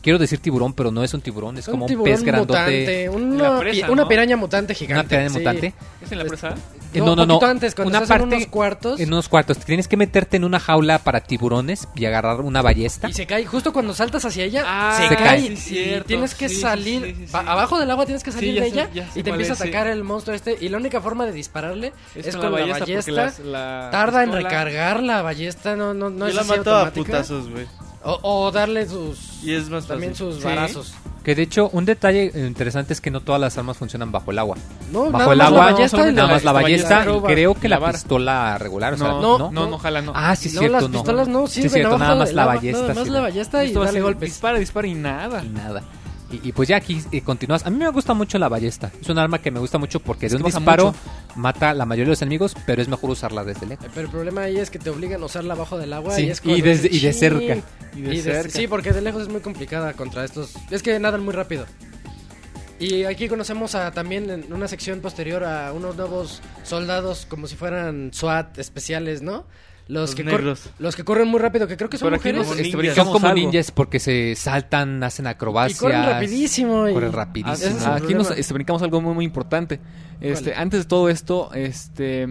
[0.01, 2.53] Quiero decir tiburón, pero no es un tiburón, es como un, pez grandote.
[2.59, 4.07] mutante, una, presa, pi- una ¿no?
[4.07, 4.99] piraña mutante gigante.
[4.99, 5.37] Una piraña sí.
[5.37, 5.73] mutante.
[6.01, 6.55] ¿Es en la presa?
[6.93, 8.99] Eh, No, no, no, antes, cuando una estás en unos cuartos.
[8.99, 9.57] En unos cuartos.
[9.59, 13.07] Tienes que meterte en una jaula para tiburones y agarrar una ballesta.
[13.09, 15.39] Y se cae, justo cuando saltas hacia ella, Ah, se, se cae.
[15.39, 17.03] y tienes que Sí, salir.
[17.05, 17.31] sí, sí, sí.
[17.31, 19.59] ba- Abajo del agua tienes que salir de sé- ella y te empieza a es,
[19.59, 19.63] sí.
[19.69, 20.57] atacar el monstruo este.
[20.59, 23.11] Y la única forma de dispararle es, con, la ballesta.
[23.11, 26.91] las- la Tarda en recargar la ballesta, no, no, no Yo es la mato a
[26.91, 27.65] putazos, güey.
[28.03, 29.43] O, o darle sus.
[29.43, 30.27] Y es más También fácil.
[30.31, 30.43] sus Sí.
[30.43, 30.93] varazos.
[31.23, 34.39] Que de hecho, un detalle interesante es que no todas las armas funcionan bajo el
[34.39, 34.57] agua.
[34.91, 37.53] No, Bajo el más agua, la ballesta y nada más la la ballesta y creo
[37.53, 37.93] que la, la vara.
[37.93, 39.51] pistola regular, o sea, No, ¿no?
[39.51, 40.13] no, no, ojalá no.
[40.15, 40.91] Ah, sí, No, cierto, las no.
[40.91, 41.69] pistolas no Sí, sirven.
[41.73, 42.81] cierto, nada más del la agua, ballesta.
[42.87, 44.29] Nada más la ballesta y Esto darle hace golpes.
[44.29, 45.43] Dispara, dispara y nada.
[45.43, 45.83] y nada.
[46.31, 47.65] Y, y pues ya aquí eh, continúas.
[47.65, 48.91] A mí me gusta mucho la ballesta.
[49.01, 50.97] Es un arma que me gusta mucho porque Es de un disparo mucho.
[51.35, 53.85] mata a la mayoría de los enemigos, pero es mejor usarla desde lejos.
[53.93, 56.29] Pero el problema ahí es que te obligan a usarla abajo del agua Sí, y
[56.29, 57.19] es y cuando desde- dices, y de "Chin".
[57.19, 57.67] cerca.
[57.95, 58.49] Y de Y de- cerca.
[58.49, 60.53] Sí, porque de lejos es muy complicada contra estos.
[60.69, 61.65] Es que nadan muy rápido.
[62.79, 67.55] Y aquí conocemos a, también en una sección posterior a unos nuevos soldados como si
[67.55, 69.45] fueran SWAT especiales, ¿no?
[69.91, 70.69] Los, Los que cor- negros.
[70.79, 72.41] los que corren muy rápido, que creo que son Pero mujeres.
[72.47, 72.95] Como este, ninjas.
[72.95, 73.35] Son como algo.
[73.39, 75.79] ninjas porque se saltan, hacen Y acrobacias.
[75.79, 76.87] corren rapidísimo.
[76.87, 76.93] Y...
[76.93, 77.75] corren Ah, rapidísimo.
[77.77, 79.81] es el ah, aquí nos este, brincamos algo muy, muy importante.
[80.21, 80.61] Este, ¿Cuál?
[80.63, 82.27] antes de todo esto, este,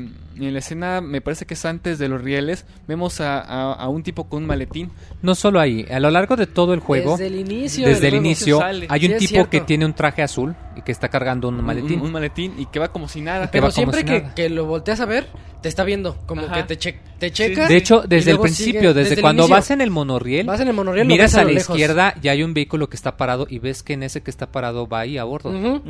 [0.48, 3.88] en la escena, me parece que es antes de los rieles, vemos a, a- a
[3.88, 4.90] un tipo con un maletín.
[5.22, 7.86] No solo ahí, a lo largo de todo el juego, Desde el inicio.
[7.88, 9.50] desde el inicio, hay un tipo cierto.
[9.50, 12.00] que tiene un traje azul y que está cargando un maletín.
[12.00, 13.50] Un, un maletín y que va como si nada.
[13.50, 14.34] Pero siempre si que, nada.
[14.34, 15.26] que lo volteas a ver,
[15.60, 16.16] te está viendo.
[16.26, 16.54] Como Ajá.
[16.54, 17.68] que te, che- te checa.
[17.68, 20.74] De hecho, desde el principio, sigue- desde, cuando vas en el monorriel, Vas en el
[20.74, 21.76] monorriel, lo miras ves a a lo la lejos.
[21.76, 24.46] izquierda y hay un vehículo que está parado y ves que en ese que está
[24.50, 25.82] parado va ahí a bordo.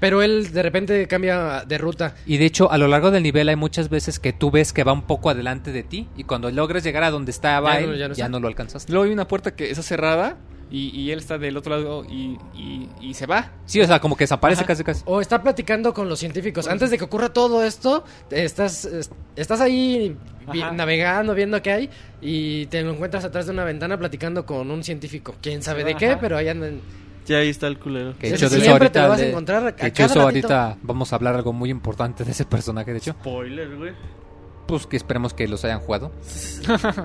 [0.00, 2.14] Pero él de repente cambia de ruta.
[2.24, 4.84] Y de hecho, a lo largo del nivel hay muchas veces que tú ves que
[4.84, 8.08] va un poco adelante de ti y cuando logres llegar a donde estaba Ya él,
[8.08, 8.90] no- ya no lo alcanzaste.
[8.92, 10.36] Luego hay una puerta que está cerrada
[10.70, 13.50] y, y él está del otro lado y, y- y se va.
[13.66, 14.68] Sí, o sea, como que desaparece Ajá.
[14.68, 15.02] casi casi.
[15.04, 16.68] O está platicando con los científicos.
[16.68, 20.16] Antes de que ocurra todo esto, estás, es- estás ahí
[20.52, 24.70] vi- navegando, viendo qué hay, y te lo encuentras atrás de una ventana platicando con
[24.70, 25.34] un científico.
[25.42, 25.98] Quién sabe de Ajá.
[25.98, 26.80] qué, pero ahí andan.
[27.30, 28.14] Ya ahí está el culero.
[28.18, 29.86] Que Sí, hecho, de eso siempre te ahorita, lo vas a de- encontrar a que
[29.86, 30.48] hecho, cada eso ratito.
[30.52, 33.12] ahorita vamos a hablar algo muy importante de ese personaje, de hecho.
[33.12, 33.92] Spoiler, güey.
[34.66, 36.10] Pues que esperemos que los hayan jugado.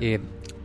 [0.00, 0.20] Eh,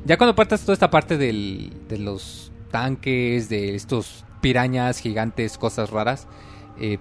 [0.05, 5.89] ya cuando partas toda esta parte del- de los tanques, de estos pirañas gigantes, cosas
[5.89, 6.27] raras,
[6.79, 6.97] eh,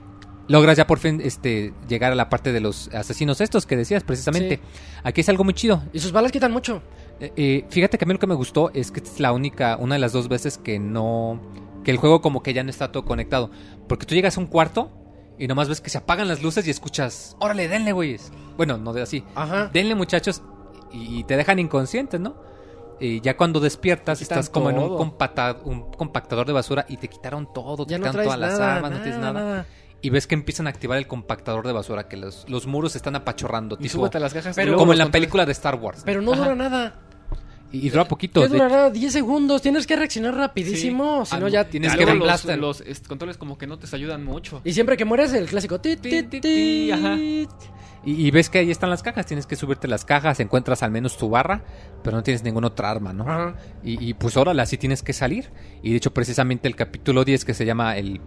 [0.48, 4.02] logras ya por fin este, llegar a la parte de los asesinos estos que decías
[4.02, 4.56] precisamente.
[4.56, 4.62] Sí.
[5.04, 5.82] Aquí es algo muy chido.
[5.92, 6.82] Y sus balas quitan mucho.
[7.20, 9.32] Eh, eh, fíjate que a mí lo que me gustó es que esta es la
[9.32, 11.40] única, una de las dos veces que no,
[11.88, 13.50] que el juego como que ya no está todo conectado.
[13.88, 14.90] Porque tú llegas a un cuarto
[15.38, 18.30] y nomás ves que se apagan las luces y escuchas, órale, denle, güeyes.
[18.58, 19.24] Bueno, no de así.
[19.34, 19.70] Ajá.
[19.72, 20.42] Denle, muchachos,
[20.92, 22.36] y, y te dejan inconsciente, ¿no?
[23.00, 24.98] Y ya cuando despiertas estás como en un,
[25.96, 28.90] compactador de basura y te quitaron todo, te Ya no quitaron todas las nada, armas,
[28.90, 29.64] no tienes nada.
[30.02, 33.16] y ves que empiezan a activar el compactador de basura, que los, los muros están
[33.16, 33.76] apachorrando.
[33.80, 34.58] Y tipo- súbete a las cajas.
[34.58, 36.02] y Pero- como en la película de Star Wars.
[36.04, 36.42] Pero no Ajá.
[36.42, 37.00] dura nada.
[37.72, 38.40] Y, y dura poquito.
[38.42, 38.90] ¿Qué de- durará?
[38.90, 39.60] 10 segundos.
[39.62, 41.24] Tienes que reaccionar rapidísimo.
[41.26, 44.24] Si Ah, no, ya tienes que ver- los, los controles como que no te ayudan
[44.24, 44.60] mucho.
[44.64, 45.80] Y siempre que mueres, el clásico.
[45.80, 47.14] ti, ti, Ti, ti, ti, ti, ajá.
[47.16, 47.46] Y,
[48.04, 51.18] y ves que ahí están las cajas, tienes que subirte las cajas, encuentras al menos
[51.18, 51.62] tu barra,
[52.02, 53.24] pero no tienes ninguna otra arma, ¿no?
[53.24, 53.56] Ajá.
[53.82, 55.50] Y, y pues órale, así tienes que salir.
[55.82, 58.20] Y de hecho, precisamente el capítulo 10 que se llama el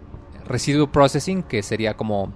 [0.45, 2.33] Residual Processing, que sería como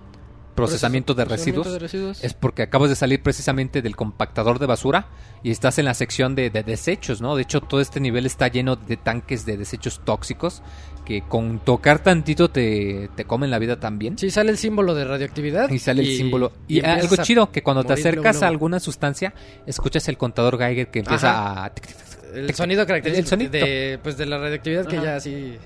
[0.56, 2.24] procesamiento de residuos, Procesamiento de residuos.
[2.24, 5.08] es porque acabas de salir precisamente del compactador de basura
[5.44, 7.36] y estás en la sección de, de desechos, ¿no?
[7.36, 10.64] De hecho, todo este nivel está lleno de tanques de desechos tóxicos
[11.06, 14.18] que con tocar tantito te, te comen la vida también.
[14.18, 15.70] Sí, sale el símbolo de radioactividad.
[15.70, 16.52] Y sale el símbolo.
[16.68, 19.34] Y, empiezas algo chido, que cuando te luego, acercas a alguna sustancia,
[19.68, 21.70] escuchas el contador Geiger que empieza a...
[21.74, 22.88] tic, tic, tic, El sonido tic.
[22.88, 25.06] característico El de, pues, de la radioactividad que Ajá.
[25.06, 25.58] ya sí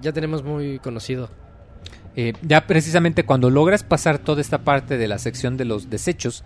[0.00, 1.28] ya tenemos muy conocido.
[2.16, 6.42] Eh, ya precisamente cuando logras pasar toda esta parte de la sección de los desechos,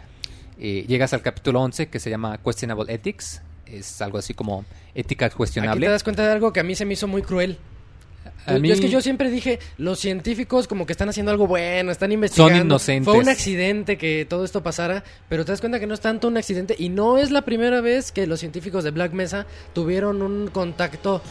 [0.59, 3.43] eh, llegas al capítulo 11 que se llama Questionable Ethics.
[3.67, 5.87] Es algo así como ética Aquí cuestionable.
[5.87, 7.57] te das cuenta de algo que a mí se me hizo muy cruel.
[8.47, 11.91] A mí- Es que yo siempre dije, los científicos como que están haciendo algo bueno,
[11.91, 12.61] están investigando.
[12.65, 13.05] inocentes.
[13.05, 16.29] Fue un accidente que todo esto pasara, pero te das cuenta que no es tanto
[16.29, 20.23] un accidente y no es la primera vez que los científicos de Black Mesa tuvieron
[20.23, 21.23] un contacto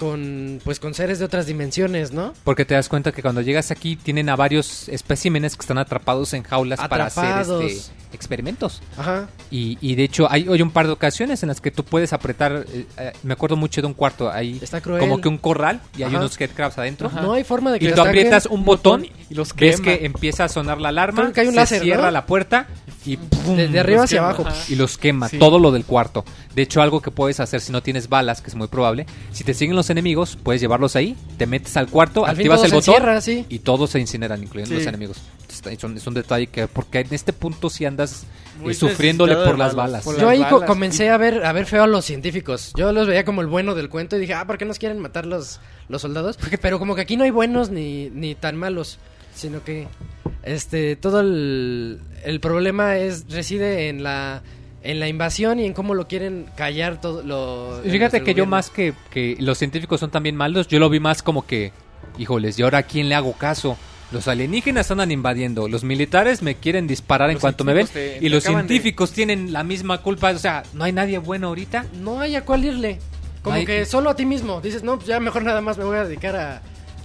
[0.00, 2.32] con pues con seres de otras dimensiones, ¿no?
[2.42, 6.32] Porque te das cuenta que cuando llegas aquí tienen a varios especímenes que están atrapados
[6.32, 8.80] en jaulas para hacer este, experimentos.
[8.96, 9.28] Ajá.
[9.50, 12.12] Y, y de hecho hay, hay un par de ocasiones en las que tú puedes
[12.14, 15.00] apretar, eh, eh, me acuerdo mucho de un cuarto, ahí Está cruel.
[15.00, 17.08] como que un corral y hay unos headcrabs adentro.
[17.08, 17.20] Ajá.
[17.20, 19.98] No hay forma de que Y tú aprietas un botón y los ves quema.
[19.98, 21.84] que empieza a sonar la alarma, Creo que hay un se láser, ¿no?
[21.84, 22.66] cierra la puerta
[23.04, 23.56] y ¡pum!
[23.56, 24.46] de, de arriba hacia quema, abajo.
[24.46, 24.56] ajá.
[24.68, 25.38] y los quema, Sí.
[25.38, 26.24] todo lo del cuarto.
[26.54, 29.42] De hecho, algo que puedes hacer si no tienes balas, que es muy probable, si
[29.44, 32.94] te siguen los enemigos, puedes llevarlos ahí, te metes al cuarto, Al activas el botón
[32.94, 33.46] encierra, sí.
[33.48, 34.80] y todos se incineran, incluyendo Sí.
[34.80, 35.16] los enemigos.
[35.70, 38.24] Es un, es un detalle que, porque en este punto sí andas
[38.64, 40.04] eh, sufriéndole por las balas.
[40.18, 40.62] Yo ahí balas.
[40.64, 42.72] comencé a ver a ver feo a los científicos.
[42.76, 44.98] Yo los veía como el bueno del cuento y dije, ah, ¿por qué nos quieren
[45.00, 46.38] matar los, los soldados?
[46.62, 48.98] Pero como que aquí no hay buenos ni, ni tan malos,
[49.34, 49.86] sino que
[50.42, 54.42] este todo el, el problema es reside en la
[54.82, 57.80] en la invasión y en cómo lo quieren callar todo lo.
[57.84, 61.22] Fíjate que yo más que, que los científicos son también malos, yo lo vi más
[61.22, 61.72] como que,
[62.16, 63.76] híjoles, ¿y ahora a quién le hago caso?
[64.10, 68.20] Los alienígenas andan invadiendo, los militares me quieren disparar en cuanto me ven te- y
[68.20, 71.84] te los de- científicos tienen la misma culpa, o sea, no hay nadie bueno ahorita.
[72.00, 72.98] no hay a cuál irle.
[73.42, 74.60] Como Hay- que solo a ti mismo.
[74.62, 76.62] Dices, no, pues ya mejor nada más me voy a dedicar a,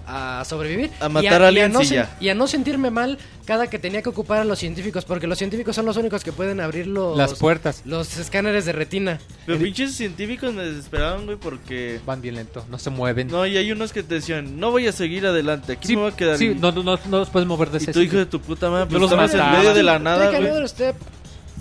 [0.08, 0.92] a sobrevivir.
[1.00, 2.16] A Y matar y no y ya.
[2.20, 5.06] y a no sentirme mal cada que tenía que ocupar a los científicos.
[5.06, 8.72] Porque los científicos son los únicos que pueden abrir los, Las puertas los escáneres de
[8.72, 9.20] retina.
[9.46, 12.00] Pero pinches científicos me desesperaban, güey, porque...
[12.06, 13.28] van bien lento, no se mueven.
[13.28, 16.04] No, y hay unos que te decían, no voy a seguir adelante, aquí sí, me
[16.04, 16.38] voy a quedar.
[16.38, 18.26] sí, Y- no, no, no, no los puedes mover de y ese tu hijo de
[18.26, 20.52] tu puta madre, pues los en medio de la nada, güey.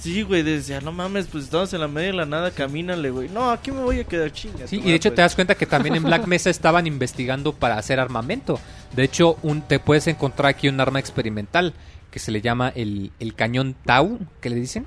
[0.00, 3.28] Sí, güey, decía, no mames, pues estamos en la medio de la nada, camínale, güey.
[3.28, 4.66] No, aquí me voy a quedar chinga.
[4.66, 7.52] Sí, y de hecho madre, te das cuenta que también en Black Mesa estaban investigando
[7.54, 8.58] para hacer armamento.
[8.94, 11.74] De hecho, un, te puedes encontrar aquí un arma experimental
[12.10, 14.84] que se le llama el, el cañón Tau, que le dicen,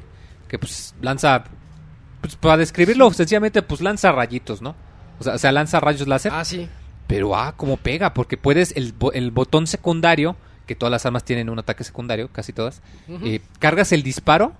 [0.49, 1.45] que pues lanza,
[2.21, 4.75] pues para describirlo sencillamente, pues lanza rayitos, ¿no?
[5.19, 6.67] O sea, o sea, lanza rayos láser, Ah, sí.
[7.07, 10.35] pero ah, como pega, porque puedes, el, bo- el botón secundario,
[10.67, 12.81] que todas las armas tienen un ataque secundario, casi todas,
[13.23, 14.53] eh, cargas el disparo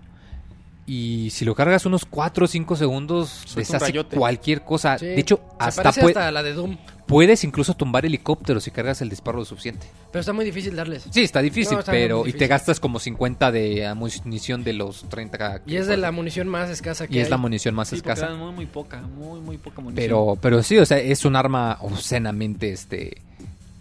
[0.89, 4.97] y si lo cargas unos 4 o 5 segundos, Suelta deshace cualquier cosa.
[4.97, 5.07] Sí.
[5.07, 6.77] De hecho, hasta, la de Doom.
[7.05, 9.85] puedes incluso tumbar helicópteros si cargas el disparo lo suficiente.
[10.13, 11.05] Pero está muy difícil darles.
[11.11, 14.71] Sí, está difícil, No, está muy pero y te gastas como 50 de munición de
[14.71, 17.75] los 30 que Y es de la munición más escasa que y es la munición
[17.75, 18.33] más Sí, escasa.
[18.35, 20.05] muy, muy poca, muy, muy poca munición.
[20.05, 23.17] Pero, pero sí, o sea, es un arma obscenamente este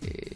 [0.02, 0.35] eh,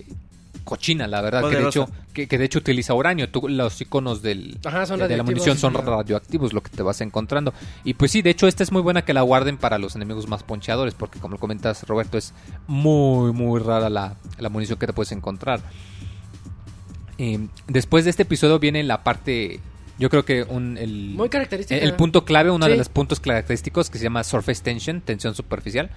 [0.71, 1.51] cochina, la verdad.
[1.51, 3.29] Que de, hecho, que, que de hecho utiliza uranio.
[3.29, 7.01] Tú, los iconos del, Ajá, de, de la munición son radioactivos, lo que te vas
[7.01, 7.53] encontrando.
[7.83, 10.29] Y pues sí, de hecho, esta es muy buena que la guarden para los enemigos
[10.29, 12.33] más poncheadores, porque como comentas, Roberto, es
[12.69, 15.61] muy, muy rara la, la munición que te puedes encontrar.
[17.19, 19.59] Eh, después de este episodio viene la parte.
[19.99, 21.79] Yo creo que un, el, Muy característica.
[21.79, 25.91] el punto clave, uno de los puntos característicos que se llama surface tension, tensión superficial.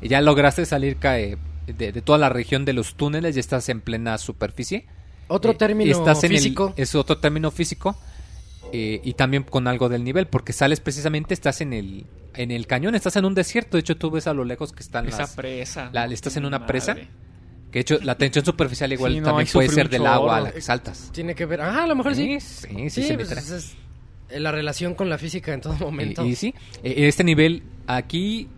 [0.00, 1.36] Ya lograste salir cae,
[1.66, 4.86] de, de toda la región de los túneles, ya estás en plena superficie.
[5.28, 6.74] Otro Eh, término estás en el- físico.
[6.76, 7.96] es otro término físico.
[8.76, 12.66] eh, y también con algo del nivel, porque sales precisamente, estás en el, en el
[12.66, 13.76] cañón, estás en un desierto.
[13.76, 15.34] De hecho, tú ves a lo lejos que están Esa las.
[15.36, 15.90] presa.
[15.92, 16.66] la- estás en una Madre.
[16.72, 16.94] presa.
[16.94, 17.04] Que
[17.70, 20.44] de hecho, la tensión superficial igual Sí, no, también puede ser del agua a oro.
[20.46, 21.10] la que saltas.
[21.12, 21.60] Tiene que ver.
[21.60, 22.40] Ajá, a lo mejor sí.
[22.40, 23.74] Sí, sí, sí, Sí, se pues, es,
[24.40, 26.24] la relación con la física en todo momento.
[26.24, 28.48] Y, y sí, en este nivel, aquí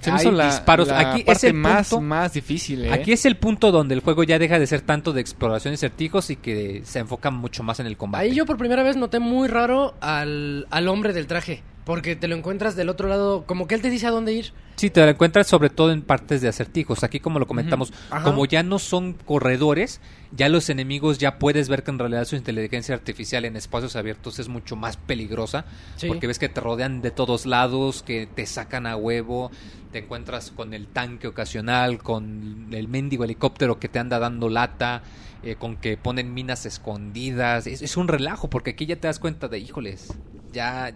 [0.00, 0.88] Se me hay hizo la, disparos.
[0.88, 2.92] la Aquí es el más, punto- más difícil, ¿eh?
[2.92, 5.76] Aquí es el punto donde el juego ya deja de ser tanto de exploración y
[5.76, 8.24] certijos y que se enfoca mucho más en el combate.
[8.24, 11.62] Ahí yo por primera vez noté muy raro al, al hombre del traje.
[11.86, 14.52] Porque te lo encuentras del otro lado, como que él te dice a dónde ir.
[14.74, 17.04] Sí, te lo encuentras sobre todo en partes de acertijos.
[17.04, 18.24] Aquí, como lo comentamos, Ajá.
[18.24, 20.00] como ya no son corredores,
[20.32, 24.40] ya los enemigos ya puedes ver que en realidad su inteligencia artificial en espacios abiertos
[24.40, 25.64] es mucho más peligrosa.
[25.94, 26.08] Sí.
[26.08, 29.52] Porque ves que te rodean de todos lados, que te sacan a huevo,
[29.92, 35.04] te encuentras con el tanque ocasional, con el mendigo helicóptero que te anda dando lata,
[35.44, 37.68] eh, con que ponen minas escondidas.
[37.68, 40.12] Es, es un relajo, porque aquí ya te das cuenta de, híjoles,
[40.52, 40.92] ya,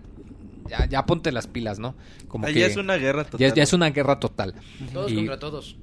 [0.71, 1.95] ya, ya ponte las pilas, ¿no?
[2.29, 3.41] Como Allá que es una guerra total.
[3.49, 4.55] ya, ya es una guerra total.
[4.93, 5.77] Todos Y- contra todos.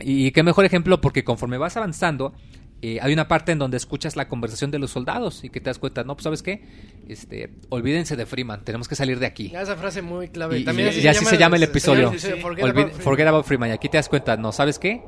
[0.00, 2.32] Y qué mejor ejemplo porque conforme vas avanzando,
[2.80, 5.70] eh, hay una parte en donde escuchas la conversación de los soldados y que te
[5.70, 6.64] das cuenta, no, pues sabes qué,
[7.08, 9.52] este, olvídense de Freeman, tenemos que salir de aquí.
[9.54, 10.58] Esa frase muy clave.
[10.58, 12.10] Y, También y- y así se llama el episodio.
[12.12, 13.00] sí, sí, forget, about Freeman.
[13.00, 13.68] forget about Freeman.
[13.68, 15.02] Y aquí te das cuenta, no, ¿sabes qué?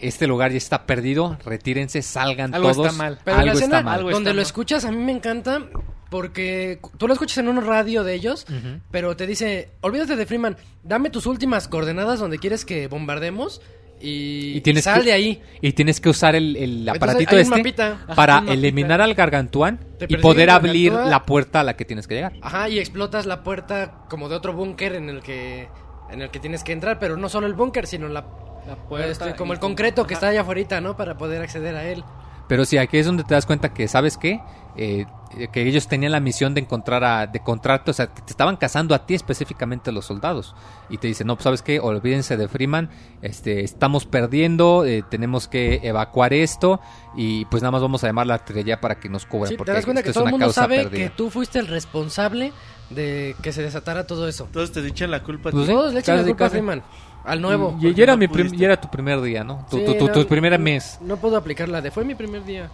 [0.00, 2.86] Este lugar ya está perdido, retírense, salgan Algo todos.
[2.88, 3.18] está mal.
[3.24, 3.94] Pero la algo escena está mal.
[4.00, 4.46] algo donde está lo mal.
[4.46, 5.62] escuchas a mí me encanta
[6.14, 8.46] porque tú lo escuchas en un radio de ellos,
[8.92, 13.60] pero te dice, olvídate de Freeman, dame tus últimas coordenadas donde quieres que bombardemos
[14.00, 15.42] y, Y tienes sal que- de ahí.
[15.60, 18.06] Y tienes que usar el, el Entonces, aparatito un este mapita.
[18.14, 22.14] para eliminar al gargantuán Te y poder abrir la puerta a la que tienes que
[22.14, 22.34] llegar.
[22.42, 25.68] Ajá, y explotas la puerta como de otro búnker en el que
[26.12, 28.24] en el que tienes que entrar, pero no solo el búnker, sino la
[28.68, 30.18] La puerta este, como el concreto que Ajá.
[30.18, 30.96] está allá afuera, ¿no?
[30.96, 32.04] Para poder acceder a él.
[32.46, 34.38] Pero sí, aquí es donde te das cuenta que, ¿sabes qué?
[34.76, 35.06] Eh,
[35.38, 38.30] eh, que ellos tenían la misión de encontrar a, de encontrarte, o sea, que te
[38.30, 40.54] estaban cazando a ti específicamente los soldados.
[40.88, 41.80] Y te dicen, no, pues, ¿sabes qué?
[41.80, 42.90] Olvídense de Freeman,
[43.22, 46.80] este, estamos perdiendo, eh, tenemos que evacuar esto
[47.16, 49.48] y pues nada más vamos a llamar a la artillería para que nos cubra.
[49.48, 51.04] Sí, porque te das cuenta esto que es todo el una mundo causa sabe perdida.
[51.04, 52.52] que tú fuiste el responsable
[52.90, 54.48] de que se desatara todo eso.
[54.52, 55.48] Todos te echan la culpa.
[55.50, 56.50] a Pues Todos le echan la culpa a.
[56.50, 56.82] Freeman,
[57.24, 57.76] al nuevo.
[57.80, 59.66] Y, era, no mi y era tu primer día, ¿no?
[59.70, 60.98] Tu, Sí, tu, tu- tu no, primer no, mes.
[61.00, 62.70] No puedo aplicarla de fue mi primer día.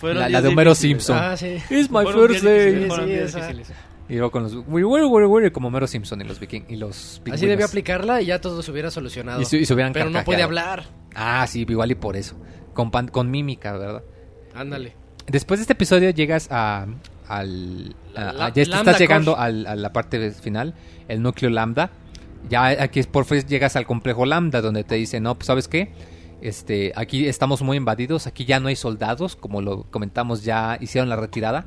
[0.00, 1.04] Fueron La, de Homero difíciles.
[1.04, 1.18] Simpson.
[1.18, 1.56] Ah, sí.
[1.70, 2.88] It's my Fueron first day.
[3.28, 3.72] Sí.
[4.08, 4.54] Y luego con los...
[4.68, 8.22] "We were, we were", como Homero Simpson y los viking y los Así debió aplicarla
[8.22, 9.40] y ya todo se hubiera solucionado.
[9.40, 10.84] Y se- y se hubieran Pero no puede hablar.
[11.14, 12.36] Ah, sí, igual y por eso.
[12.74, 14.02] Con, pan- con mímica, ¿verdad?
[14.54, 14.94] Ándale.
[15.26, 16.86] Después de este episodio llegas a...
[17.26, 20.74] Al, a- La- a- la- ya Lambda estás llegando al- a la parte final,
[21.08, 21.90] el núcleo lambda.
[22.48, 25.66] Ya aquí es por fin llegas al complejo lambda donde te dicen, no, pues sabes
[25.66, 25.90] qué,
[26.40, 31.08] este, aquí estamos muy invadidos, aquí ya no hay soldados, como lo comentamos, ya hicieron
[31.08, 31.66] la retirada.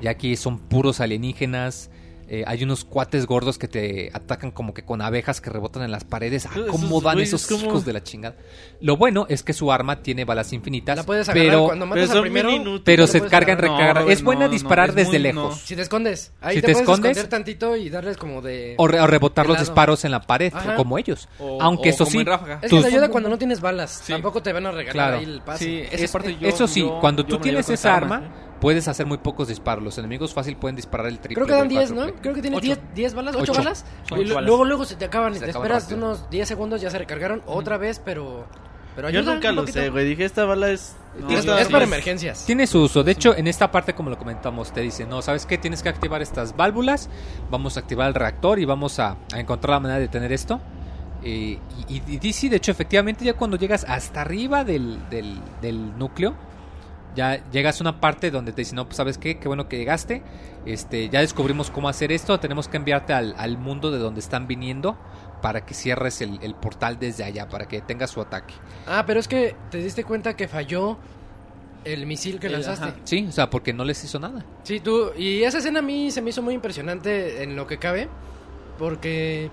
[0.00, 1.90] Ya aquí son puros alienígenas.
[2.28, 5.90] Eh, hay unos cuates gordos que te atacan como que con abejas que rebotan en
[5.90, 6.46] las paredes.
[6.46, 7.66] Ah, Esos ¿Cómo dan güeyes, esos ¿cómo?
[7.70, 8.36] hijos de la chingada?
[8.80, 10.96] Lo bueno es que su arma tiene balas infinitas.
[10.96, 12.80] La puedes agarrar pero, cuando matas pero al primero.
[12.84, 13.70] pero se cargan, agarrar.
[13.70, 14.02] No, recargan.
[14.02, 15.50] Robert, es buena no, disparar no, es desde muy- lejos.
[15.50, 15.66] no.
[15.66, 18.74] Si te escondes, ahí Si te, te escondes- esconder tantito y darles como de...
[18.78, 20.76] O, re- o rebotar de los disparos en la pared, Ajá.
[20.76, 21.28] como ellos.
[21.38, 22.28] O- Aunque o eso sí, en.
[22.62, 24.02] Es que te ayuda cuando no tienes balas.
[24.04, 24.12] Sí.
[24.12, 25.16] Tampoco te van a regalar Claro.
[25.18, 25.64] ahí el pase.
[25.64, 28.34] Sí, esa Es- parte yo- eso sí, yo- cuando tú tienes esa arma, arma.
[28.60, 29.84] puedes hacer muy pocos disparos.
[29.84, 31.34] Los enemigos fácil pueden disparar el triple.
[31.34, 32.06] Creo que dan el 10, ¿no?
[32.22, 32.66] Creo que tiene Ocho.
[32.66, 33.52] 10, 10 balas, 8 Ocho.
[33.60, 33.84] balas.
[34.10, 34.44] Balas.
[34.44, 35.98] luego, luego se te acaban y Se te esperas rápido.
[36.06, 38.46] unos 10 segundos, ya se recargaron otra vez, pero...
[38.96, 40.04] Pero Yo ayuda nunca un lo sé, güey.
[40.06, 40.94] Dije, esta bala es...
[41.18, 42.46] No, Es, para emergencias.
[42.46, 43.02] Tiene su uso.
[43.02, 45.58] De hecho, en esta parte, como lo comentamos, te dice, no, ¿sabes qué?
[45.58, 47.08] Tienes que activar estas válvulas,
[47.50, 50.60] vamos a activar el reactor y vamos a, a encontrar la manera de detener esto.
[51.24, 51.58] Eh,
[51.88, 55.98] y, y, y sí, de hecho, efectivamente, ya cuando llegas hasta arriba del, del, del
[55.98, 56.34] núcleo,
[57.16, 59.76] ya llegas a una parte donde te dicen, no, pues sabes qué, qué bueno que
[59.78, 60.22] llegaste,
[60.66, 64.46] este, ya descubrimos cómo hacer esto, tenemos que enviarte al, al mundo de donde están
[64.46, 64.96] viniendo
[65.42, 68.54] para que cierres el, el portal desde allá, para que tengas su ataque.
[68.86, 70.96] Ah, pero es que te diste cuenta que falló
[71.84, 72.84] el misil que El- lanzaste.
[72.86, 72.96] ajá.
[73.04, 74.42] Sí, o sea, porque no les hizo nada.
[74.62, 75.10] Sí, tú.
[75.18, 78.08] Y esa escena a mí se me hizo muy impresionante en lo que cabe.
[78.78, 79.50] Porque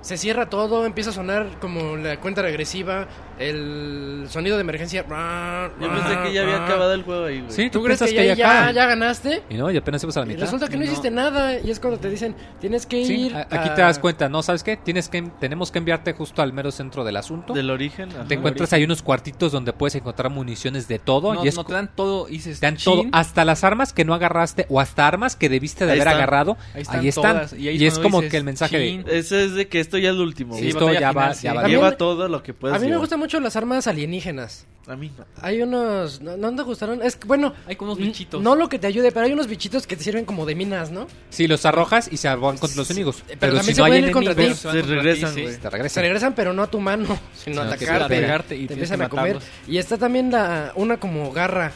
[0.00, 3.06] se cierra todo, empieza a sonar como la cuenta regresiva,
[3.38, 5.02] el sonido de emergencia.
[5.02, 7.52] Yo pensé que ya había acabado el juego ahí, güey.
[7.52, 8.72] Sí, ¿Tú crees que, ya, ya ya, acaba?
[8.72, 9.42] ya ganaste?
[9.50, 10.42] Y no, y apenas ibas a la Y mitad.
[10.42, 10.90] resulta que no, No.
[10.90, 11.58] hiciste nada.
[11.60, 13.36] Y es cuando te dicen, tienes que Sí, ir.
[13.36, 14.42] aquí a- te das cuenta, ¿no?
[14.42, 14.76] ¿Sabes qué?
[14.76, 17.52] Tienes que, tenemos que enviarte justo al mero centro del asunto.
[17.52, 18.10] Del origen.
[18.10, 18.24] ajá.
[18.26, 21.34] te encuentras ahí unos cuartitos donde puedes encontrar municiones de todo.
[21.34, 23.92] No, y es no te dan todo y dices, te dan todo, hasta las armas
[23.92, 26.22] que no agarraste o hasta armas que debiste de Ahí haber están.
[26.22, 26.56] agarrado.
[26.74, 29.36] Ahí Ahí están todas, y ahí Y, es como dices, que el mensaje de Eso
[29.36, 30.54] es de que esto ya es lo último.
[30.54, 30.68] Sí, güey.
[30.70, 33.00] esto ya final, va, Lleva todo lo que puedes A mí me llevar.
[33.00, 34.66] gustan mucho las armas alienígenas.
[34.86, 35.24] A mí no.
[35.42, 36.20] Hay unos.
[36.20, 37.02] ¿No, no te gustaron?
[37.02, 37.52] Es que, bueno.
[37.66, 38.40] Hay como unos bichitos.
[38.40, 40.92] No lo que te ayude, pero hay unos bichitos que te sirven como de minas,
[40.92, 41.08] ¿no?
[41.28, 43.24] Sí, los arrojas y se van contra los enemigos.
[43.26, 44.66] pero Pero, también si se no hay pueden ir contra enemigos, ti.
[44.68, 45.46] van Se contra regresan, ti, sí.
[45.46, 46.02] te Se regresan.
[46.04, 47.04] regresan, pero no a tu mano,
[47.44, 48.14] sino a Sino que atacarte.
[48.14, 49.34] te pegarte y te empiezan a comer.
[49.34, 49.50] matarlos.
[49.66, 51.72] Y está también la una como garra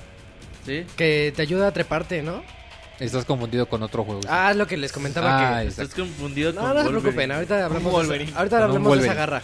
[0.64, 0.84] ¿Sí?
[0.96, 2.44] que te ayuda a treparte, ¿no?
[3.00, 4.20] Estás confundido con otro juego.
[4.28, 5.68] Ah, es lo que les comentaba Ah, que...
[5.68, 7.00] Estás confundido No, con no se Wolverine.
[7.00, 9.42] preocupen, ahorita hablamos, de, ahorita hablamos de esa garra.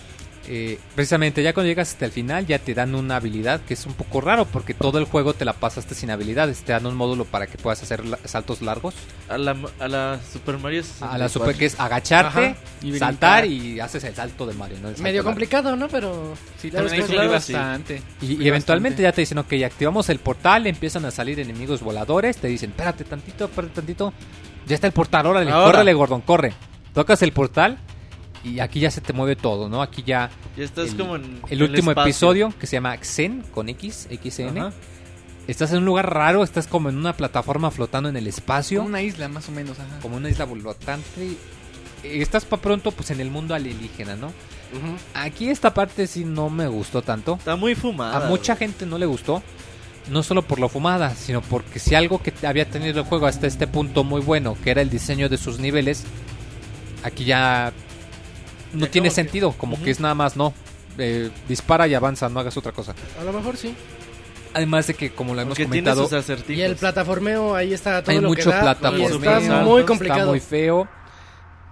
[0.49, 3.85] Eh, precisamente ya cuando llegas hasta el final ya te dan una habilidad que es
[3.85, 6.61] un poco raro porque todo el juego te la pasaste sin habilidades.
[6.63, 8.95] Te dan un módulo para que puedas hacer la- saltos largos.
[9.29, 11.29] A la, a la Super Mario A la 64.
[11.29, 12.57] super que es agacharte, Ajá.
[12.83, 14.77] Y saltar y haces el salto de Mario.
[14.81, 14.89] ¿no?
[14.89, 15.31] El salto Medio largo.
[15.31, 15.89] complicado, ¿no?
[15.89, 16.35] Pero...
[16.61, 18.03] Sí, también claro, bastante.
[18.21, 19.03] Y, eventualmente bastante.
[19.03, 23.05] ya te dicen, ok, activamos el portal, empiezan a salir enemigos voladores, te dicen, espérate
[23.05, 24.13] tantito, espérate tantito,
[24.67, 25.67] ya está el portal, órale, Ahora.
[25.73, 26.53] córrele, Gordon, corre.
[26.95, 27.79] Tocas el portal
[28.47, 29.83] y aquí ya se te mueve todo, ¿no?
[29.83, 33.69] Aquí ya Ya estás el, como en el último episodio que se llama Xen, con
[33.69, 34.59] X, XN.
[34.59, 34.73] Ajá.
[35.49, 38.89] Estás en un lugar raro, estás como en una plataforma flotando en el espacio, Como
[38.89, 39.79] una isla, más o menos.
[39.79, 40.01] Ajá.
[40.01, 41.37] como una isla flotante.
[42.03, 44.33] Estás para pronto pues en el mundo alienígena, ¿no?
[45.15, 47.37] Aquí esta parte sí no me gustó tanto.
[47.37, 48.27] Está muy fumada.
[48.27, 49.43] A mucha gente no le gustó.
[50.11, 53.49] No solo por lo fumada, sino porque si algo que había tenido el juego hasta
[53.49, 56.05] este punto muy bueno, que era el diseño de sus niveles,
[57.03, 57.73] aquí ya
[58.77, 60.53] no tiene sentido, como que es nada más, no.
[60.99, 62.95] eh, dispara y avanza, no hagas otra cosa.
[63.21, 63.75] A lo mejor sí.
[64.55, 66.09] Además de que, como lo hemos Porque comentado.
[66.49, 68.63] Y el plataformeo, ahí está todo hay lo mucho que da.
[68.63, 70.31] plataformeo, está muy está complicado.
[70.31, 70.89] muy feo.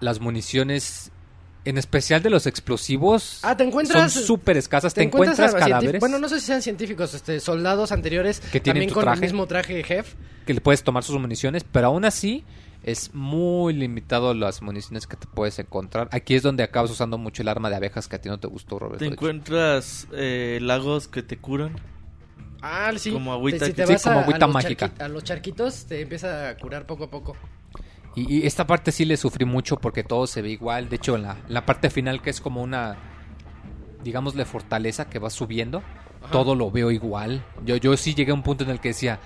[0.00, 1.10] Las municiones,
[1.64, 4.12] en especial de los explosivos, Ah, te encuentras...
[4.12, 4.92] son súper escasas.
[4.92, 8.88] Te, encuentras, cadáveres Bueno, no sé si sean científicos, este, soldados anteriores Que tienen también
[8.90, 9.16] tu con traje.
[9.16, 10.12] el mismo traje Jef.
[10.44, 12.44] que le puedes tomar sus municiones, pero aún así
[12.84, 16.08] es muy limitado las municiones que te puedes encontrar.
[16.12, 18.46] Aquí es donde acabas usando mucho el arma de abejas que a ti no te
[18.46, 18.98] gustó, Roberto.
[19.04, 21.72] Te encuentras eh, lagos que te curan.
[22.60, 23.10] Ah, sí.
[23.10, 24.92] Como agüita Te- si que- te sí, como agüita a mágica.
[24.98, 27.36] a los charquitos te empieza a curar poco a poco.
[28.16, 30.88] Y, y esta parte sí le sufrí mucho porque todo se ve igual.
[30.88, 32.96] De hecho, en la, la parte final que es como una,
[34.02, 35.82] digámosle, fortaleza que va subiendo,
[36.30, 37.44] todo lo veo igual.
[37.64, 39.18] Yo, yo sí llegué a un punto en el que decía,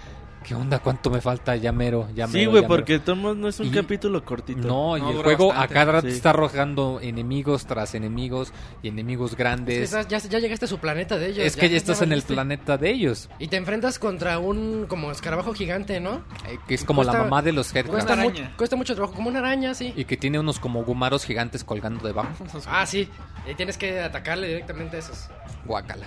[0.44, 0.78] ¿qué onda?
[0.78, 1.56] ¿Cuánto me falta?
[1.56, 2.69] Ya mero, ya sí, güey, ya mero".
[2.69, 4.66] porque Tomos no es un Y- capítulo cortito.
[4.66, 6.15] No, y No, el juego bastante, a cada rato sí.
[6.15, 8.52] está arrojando enemigos tras enemigos
[8.82, 9.78] y enemigos Es que grandes.
[9.93, 11.44] estás- ya, ya llegaste a su planeta de ellos.
[11.44, 15.10] Es que ya estás en el planeta de ellos, Y te enfrentas contra un como
[15.10, 16.23] escarabajo gigante, ¿no?
[16.48, 18.05] eh, que es como la mamá de los Headcrabs.
[18.05, 19.93] Cuesta, mu- cuesta mucho trabajo, como una araña, sí.
[19.97, 22.28] Y que tiene unos como gumaros gigantes colgando debajo.
[22.66, 23.09] Ah, sí.
[23.51, 25.28] Y tienes que atacarle directamente a esos.
[25.65, 26.06] Guácala.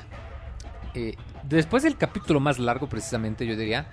[0.93, 3.87] Eh, después del capítulo más largo, precisamente, yo diría,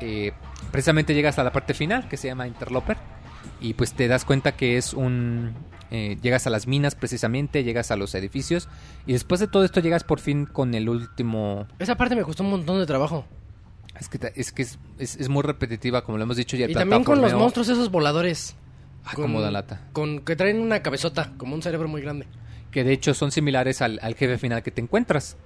[0.00, 0.32] eh,
[0.72, 2.96] precisamente llegas a la parte final que se llama Interloper.
[3.60, 5.54] Y pues te das cuenta que es un.
[5.90, 8.68] eh, llegas a las minas, precisamente, llegas a los edificios.
[9.06, 11.66] Y después de todo esto, llegas por fin con el último.
[11.78, 13.24] Esa parte me costó un montón de trabajo.
[13.98, 16.56] Es que, es, que es, es- es muy repetitiva, como lo hemos dicho.
[16.56, 18.56] Y, el Y también con los monstruos esos voladores.
[19.04, 19.80] Ah, con- como da lata.
[19.92, 22.26] Con que traen una cabezota, como un cerebro muy grande.
[22.72, 25.36] Que de hecho son similares al, al jefe final que te encuentras.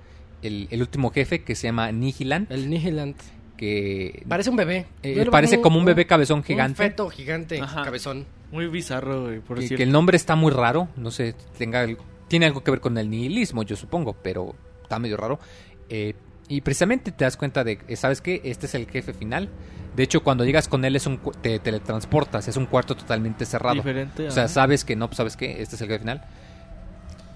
[0.43, 2.51] El, el último jefe que se llama Nihilant.
[2.51, 3.17] El Nihilant.
[3.61, 4.87] Que Parece un bebé.
[5.03, 6.83] Eh, parece como un bebé cabezón Un gigante.
[6.83, 7.83] feto gigante, Ajá.
[7.83, 8.25] cabezón.
[8.51, 9.77] Muy bizarro, güey, por que, cierto.
[9.77, 12.97] que el nombre está muy raro, no sé, tenga el- tiene algo que ver con
[12.97, 15.39] el nihilismo, yo supongo, pero está medio raro.
[15.91, 16.15] Eh,
[16.49, 18.41] y precisamente te das cuenta de, eh, ¿sabes qué?
[18.45, 19.51] Este es el jefe final.
[19.95, 23.75] De hecho, cuando llegas con él es un, te teletransportas, es un cuarto totalmente cerrado.
[23.75, 24.27] Diferente.
[24.27, 24.55] O sea, ajá.
[24.55, 25.61] sabes que no, pues, ¿sabes qué?
[25.61, 26.25] Este es el jefe final.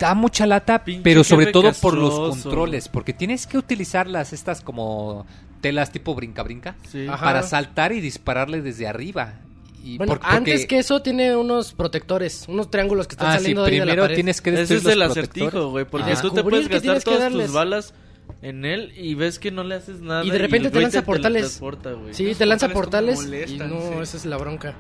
[0.05, 2.13] Da mucha lata, Pinche pero sobre todo por los
[2.43, 5.27] controles, porque tienes que utilizar las estas como
[5.63, 7.07] telas tipo brinca-brinca Sí.
[7.09, 7.25] Ajá.
[7.25, 9.35] para saltar y dispararle desde arriba.
[9.83, 13.33] Y Bueno, por- porque- antes que eso tiene unos protectores, unos triángulos que están Ah,
[13.33, 14.15] sí, saliendo de ahí de la primero pared.
[14.15, 15.31] tienes que Ese destruir es los el protectores.
[15.49, 16.21] acertijo, güey, porque Ah.
[16.21, 17.47] tú te puedes gastar todas darles.
[17.47, 17.95] tus balas
[18.43, 21.61] en él y ves que no le haces nada Y de repente te lanza portales.
[21.61, 22.13] güey.
[22.13, 23.99] Sí, te lanza portales y no, sí.
[24.03, 24.75] esa es la bronca.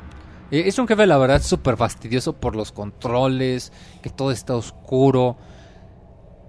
[0.51, 3.73] Eh, Es un jefe, la verdad, súper fastidioso por los controles,
[4.03, 5.37] que todo está oscuro.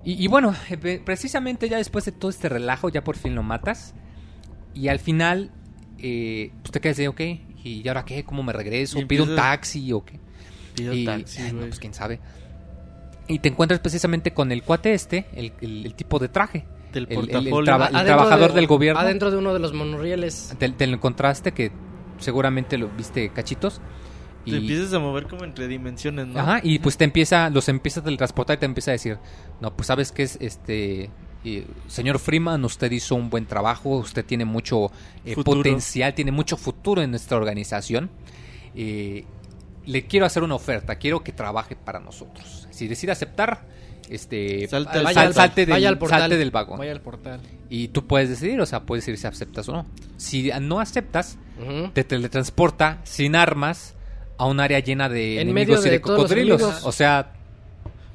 [0.04, 3.44] Y, y bueno, eh, precisamente ya después de todo este relajo, ya por fin lo
[3.44, 3.94] matas.
[4.74, 5.52] Y al final,
[6.00, 7.22] eh, pues te quedas de, ok,
[7.64, 8.24] ¿y ahora qué?
[8.24, 9.00] ¿Cómo me regreso?
[9.08, 10.20] ¿Pido un taxi o qué?
[10.76, 11.70] Pido Y- taxi, ay, no, güey.
[11.70, 12.20] pues quién sabe.
[13.28, 16.66] Y te encuentras precisamente con el cuate este, el, el- el tipo de traje.
[16.94, 19.00] Del el- el- traba- trabajador de- del gobierno.
[19.02, 20.54] Adentro de uno de los monorrieles.
[20.60, 21.72] Te, te lo encontraste que
[22.20, 23.82] seguramente lo viste cachitos.
[24.46, 26.40] Te empiezas a mover como entre dimensiones, ¿no?
[26.40, 29.18] Ajá, y pues te empieza, los empieza a teletransportar y te empieza a decir,
[29.60, 31.10] no, pues sabes que es este,
[31.44, 34.92] eh, señor Freeman, usted hizo un buen trabajo, usted tiene mucho
[35.26, 38.12] eh, potencial, tiene mucho futuro en nuestra organización.
[38.76, 39.26] Eh,
[39.88, 42.68] le quiero hacer una oferta, quiero que trabaje para nosotros.
[42.70, 43.66] Si decide aceptar,
[44.10, 46.20] este, Salte sal- al- sal- vaya al- salte, del, vaya al portal.
[46.22, 46.78] salte del vagón.
[46.78, 47.40] Vaya al portal.
[47.70, 49.86] Y tú puedes decidir, o sea, puedes decir si aceptas o no.
[50.18, 51.90] Si no aceptas, Ujú.
[51.94, 53.94] te teletransporta sin armas
[54.38, 56.62] a un área llena de En enemigos medio y de cocodrilos.
[56.84, 57.32] O sea,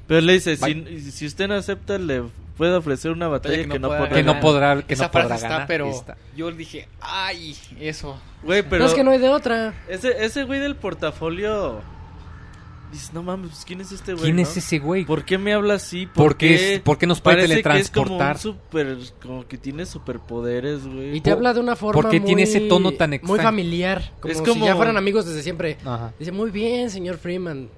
[0.07, 2.23] Pero le dice, si, si usted no acepta, le
[2.57, 4.43] puede ofrecer una batalla que que, no podrá que no ganar.
[4.43, 5.67] podrá, que Esa no podrá frase está, ganar.
[5.67, 6.17] pero Está.
[6.37, 8.21] yo dije, ay, eso.
[8.43, 9.73] Güey, pero No es que no hay de otra.
[9.89, 11.81] ese, ese güey del portafolio...
[12.91, 14.25] Dices, no mames, pues, ¿quién es este güey?
[14.25, 14.43] ¿Quién no?
[14.43, 15.05] es ese güey?
[15.05, 16.07] ¿Por qué me habla así?
[16.07, 18.39] ¿Por qué es- por qué nos puede Parece que es como un teletransportar?
[18.39, 21.17] super, como que tiene superpoderes, güey.
[21.17, 23.43] Y te Por- habla de una forma porque muy, tiene ese tono tan muy extraño.
[23.43, 25.79] familiar, como, Es si como- ya fueran amigos desde siempre.
[25.85, 26.13] Ajá.
[26.19, 27.69] Dice, muy bien, señor Freeman.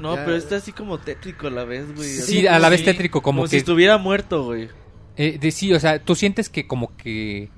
[0.00, 0.24] No, Ya.
[0.24, 2.08] pero está así como tétrico a la vez, güey.
[2.08, 4.68] Sí, Así a la vez sí, tétrico, como si que- estuviera muerto, güey.
[5.16, 7.50] Eh, de, sí, o sea, tú sientes que como que...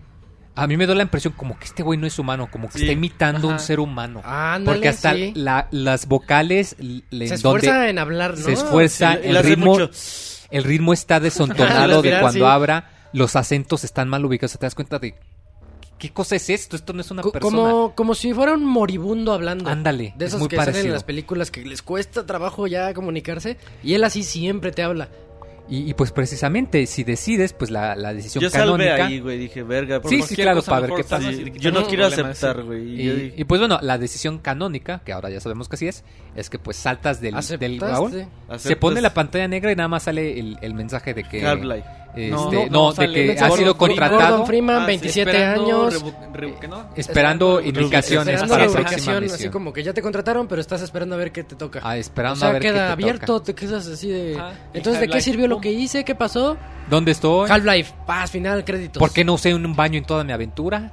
[0.54, 2.74] A mí me da la impresión como que este güey no es humano, como que
[2.78, 2.84] Sí.
[2.84, 3.64] está imitando a un Ajá.
[3.64, 4.20] ser humano.
[4.24, 5.32] Ándale, Porque hasta sí.
[5.34, 6.76] la- las vocales...
[6.78, 8.44] le- Se esfuerza en hablar, ¿no?
[8.44, 9.78] se esfuerza, Sí, el ritmo,
[10.50, 14.98] el ritmo está desontonado de cuando abra, los acentos están mal ubicados, te das cuenta
[14.98, 15.14] de
[15.98, 16.74] ¿qué cosa es esto?
[16.76, 17.40] Esto no es una persona.
[17.40, 19.70] Como, como si fuera un moribundo hablando.
[19.70, 20.94] Ándale, De es esos muy que salen en parecido.
[20.94, 23.56] las películas que les cuesta trabajo ya comunicarse.
[23.84, 25.08] Y él así siempre te habla.
[25.72, 29.06] Y, y pues precisamente, si decides, pues la, la decisión Yo salvé canónica...
[29.06, 29.38] ahí, güey.
[29.38, 29.96] Dije, verga.
[29.96, 31.32] Sí, por- sí, cualquier claro, para ver qué pasa.
[31.32, 32.62] sí, yo no quiero aceptar, sí.
[32.62, 32.82] güey.
[32.90, 35.76] Y, Y yo dije, y, pues bueno, la decisión canónica, que ahora ya sabemos que
[35.76, 36.04] así es,
[36.36, 37.78] es que pues saltas del, del ¿Aceptaste?
[37.86, 41.24] baúl, se ¿aceptas pone la pantalla negra y nada más sale el, el mensaje de
[41.24, 41.46] que...
[41.46, 41.88] Half-Life.
[42.14, 45.30] Este, No, no, no, no, de que ha sido contratado Gordon Freeman, Ah, sí, 27
[45.30, 46.04] Esperando años.
[46.60, 46.84] ¿qué no?
[46.94, 49.34] esperando indicaciones Esperando para la próxima misión.
[49.40, 51.80] así como que ya te contrataron, pero estás esperando a ver qué te toca.
[51.82, 53.44] Ah, o esperando sea, a ver qué queda te abierto, toca.
[53.46, 54.36] te quedas así de...
[54.38, 54.52] Ajá.
[54.74, 56.04] Entonces, ¿de qué sirvió lo que hice?
[56.04, 56.56] ¿Qué pasó?
[56.90, 57.50] ¿Dónde estoy?
[57.50, 59.00] Half-Life, paz, final, créditos.
[59.00, 60.92] ¿Por qué no usé un baño en toda mi aventura?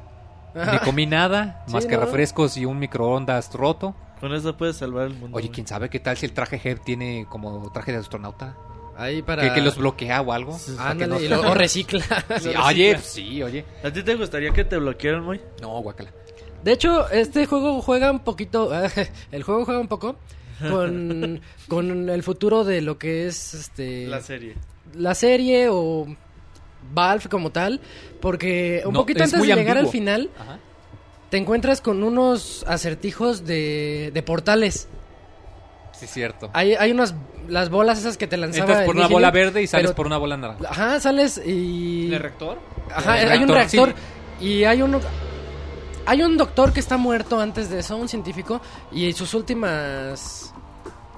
[0.55, 2.05] Ni comí nada, Sí, más que ¿no?
[2.05, 3.95] refrescos y un microondas roto.
[4.19, 5.37] Con eso puedes salvar el mundo.
[5.37, 8.55] Oye, quién sabe qué tal si el traje Heb tiene como traje de astronauta.
[8.99, 9.41] Ahí para...
[9.43, 10.57] Que, que los bloquea o algo.
[10.63, 12.03] que Ándale, no- y lo- o recicla.
[12.39, 12.99] Sí, Lo oye, recicla.
[13.29, 13.65] sí, oye.
[13.83, 15.39] ¿A ti te gustaría que te bloquearan, güey?
[15.61, 16.11] No, guacala.
[16.63, 18.71] De hecho, este juego juega un poquito.
[19.31, 20.17] el juego juega un poco
[20.69, 24.55] con, con el futuro de lo que es este La serie.
[24.95, 26.05] la serie o
[26.93, 27.79] Valve como tal.
[28.19, 30.59] Porque un No, poquito es antes de muy llegar al final, Ajá.
[31.29, 34.89] te encuentras con unos acertijos de, de portales.
[35.99, 36.49] Sí, cierto.
[36.53, 37.13] Hay, hay unas.
[37.47, 38.65] Las bolas esas que te lanzaba.
[38.69, 40.63] Entras por una bola verde y sales pero- por una bola naranja.
[40.69, 42.13] Ajá, sales y.
[42.13, 42.59] ¿El rector?
[42.93, 44.03] Ajá, El hay un reactor, reactor
[44.39, 44.99] y hay un
[46.05, 48.61] hay un doctor que está muerto antes de eso, un científico
[48.91, 50.53] y sus últimas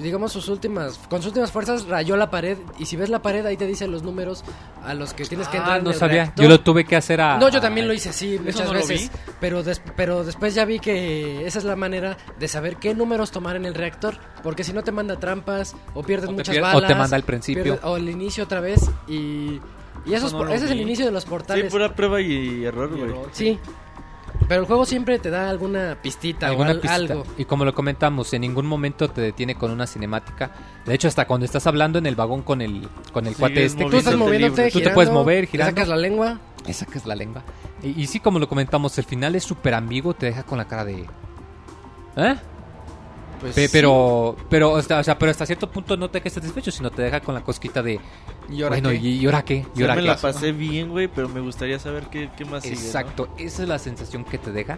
[0.02, 3.46] digamos sus últimas con sus últimas fuerzas rayó la pared y si ves la pared
[3.46, 4.44] ahí te dice los números
[4.84, 6.16] a los que tienes que entrar Ah, en no el sabía.
[6.24, 6.44] reactor.
[6.44, 7.38] Yo lo tuve que hacer a...
[7.38, 9.18] No, yo también lo hice así muchas no veces, vi.
[9.40, 13.32] pero des- pero después ya vi que esa es la manera de saber qué números
[13.32, 16.62] tomar en el reactor, porque si no te manda trampas o pierdes O muchas pier-
[16.62, 17.64] o balas te manda al principio.
[17.64, 19.60] pierdes- o el inicio otra vez y
[20.04, 20.84] y Eso no lo ese es el vi.
[20.84, 21.72] inicio de los Sí, portales.
[21.72, 23.14] pura prueba y error, güey.
[23.34, 23.60] Sí.
[24.52, 26.94] Pero el juego siempre te da alguna pistita alguna o al- pista.
[26.96, 27.24] algo.
[27.38, 30.52] Y como lo comentamos, en ningún momento te detiene con una cinemática.
[30.86, 33.86] De hecho, hasta cuando estás hablando en el vagón con el, con el cuate este,
[33.86, 34.72] Tú estás Moviéndote libre.
[34.72, 35.72] Tú te girando, puedes mover, girando.
[35.72, 36.38] sacas la lengua.
[36.68, 37.44] le sacas la lengua.
[37.82, 40.66] Y, y sí, como lo comentamos, el final es súper ambiguo, te deja con la
[40.66, 41.06] cara de...
[42.18, 42.36] ¿Eh?
[43.42, 43.70] Pues Pe- sí.
[43.74, 47.02] pero, pero, hasta, o sea, pero hasta cierto punto no te deja satisfecho, sino te
[47.02, 48.00] deja con la cosquita de...
[48.50, 48.96] ¿Y ahora bueno, qué?
[48.98, 49.66] ¿y, ahora qué?
[49.76, 50.08] ¿Y Yo ahora me qué?
[50.10, 52.82] la pasé bien, güey, pero me gustaría saber qué, qué más sigue, ¿no?
[52.82, 54.78] Exacto, esa es la sensación que te deja.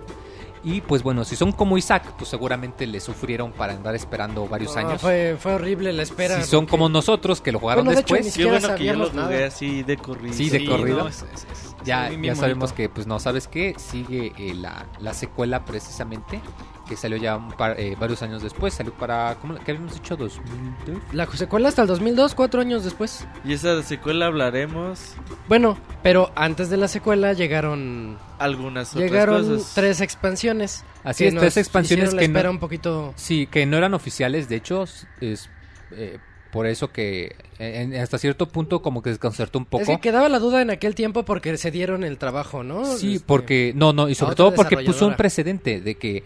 [0.65, 4.73] Y pues bueno, si son como Isaac, pues seguramente le sufrieron para andar esperando varios
[4.76, 5.02] No, años.
[5.02, 6.41] fue, fue horrible la espera.
[6.41, 8.76] si son porque- como nosotros, que lo jugaron Bueno, de hecho, después, ni Qué bueno
[8.76, 10.34] que yo lo jugué así de corrido.
[10.34, 10.99] Sí, de corrido.
[10.99, 12.35] no, es- es- es- ya, sí, ya bonito.
[12.38, 13.76] sabemos que, pues no, ¿sabes qué?
[13.77, 16.40] Sigue eh, la, la secuela precisamente,
[16.88, 20.18] que salió ya un par- eh, varios años después, salió para, ¿cómo, ¿qué habíamos dicho?
[20.18, 20.99] ¿2002?
[21.14, 23.26] La secuela hasta el 2002, cuatro años después.
[23.45, 25.14] Y esa secuela hablaremos
[25.47, 29.72] Bueno, pero antes de la secuela llegaron algunas otras llegaron cosas.
[29.76, 30.84] tres expansiones.
[31.03, 33.14] Así que es, tres expansiones que no- espera un poquito.
[33.15, 34.84] Sí, que no eran oficiales, de hecho,
[35.22, 35.49] es
[35.91, 36.18] eh,
[36.51, 39.81] por eso que en- hasta cierto punto como que desconcertó un poco.
[39.84, 42.85] Es que quedaba la duda en aquel tiempo porque se dieron el trabajo, ¿no?
[42.85, 46.23] Sí, Este, porque no, no, y sobre todo porque puso un precedente de que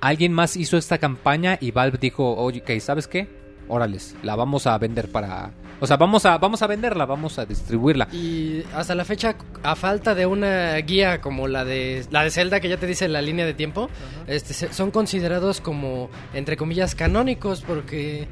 [0.00, 3.28] alguien más hizo esta campaña y Valve dijo, oye, ¿sabes qué?
[3.68, 7.44] Órales, la vamos a vender para, o sea, vamos a, vamos a venderla, vamos a
[7.44, 8.08] distribuirla.
[8.12, 12.60] Y hasta la fecha, a falta de una guía como la de la de Zelda
[12.60, 13.90] que ya te dice la línea de tiempo,
[14.26, 18.26] este, son considerados como entre comillas canónicos porque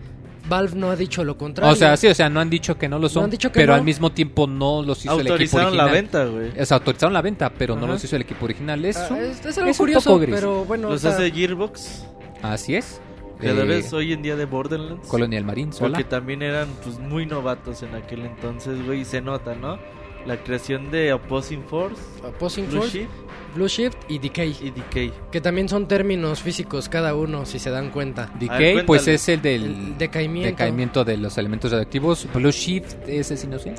[0.48, 1.72] Valve no ha dicho lo contrario.
[1.72, 3.60] O sea, sí, o sea, no han dicho que no lo son, han dicho que
[3.60, 3.78] pero no.
[3.78, 5.86] al mismo tiempo no los hizo el equipo Autorizaron original.
[5.86, 6.60] la venta, güey.
[6.60, 7.92] O sea, autorizaron la venta, pero no Ajá.
[7.94, 8.84] los hizo el equipo original.
[8.84, 10.34] Es, Ah, un- es, es algo es un curioso, poco gris.
[10.34, 12.04] pero bueno, Los o sea, hace Gearbox,
[12.42, 13.00] Así es.
[13.38, 15.06] creadores Eh, hoy en día de Borderlands.
[15.08, 15.90] Colonial Marine, sola.
[15.98, 19.78] Porque también eran pues muy novatos en aquel entonces, güey, y se nota, ¿no?
[20.26, 23.10] La creación de Opposing Force, Opposing Blue Force, Shift
[23.54, 25.12] Blue Shift y Decay, y Decay.
[25.32, 28.30] que también son términos físicos cada uno, si se dan cuenta.
[28.38, 28.84] Decay, cuéntale.
[28.84, 30.50] pues es el del El decaimiento.
[30.50, 32.26] decaimiento de los elementos radioactivos.
[32.34, 33.74] Blue Shift, ese sí no sé.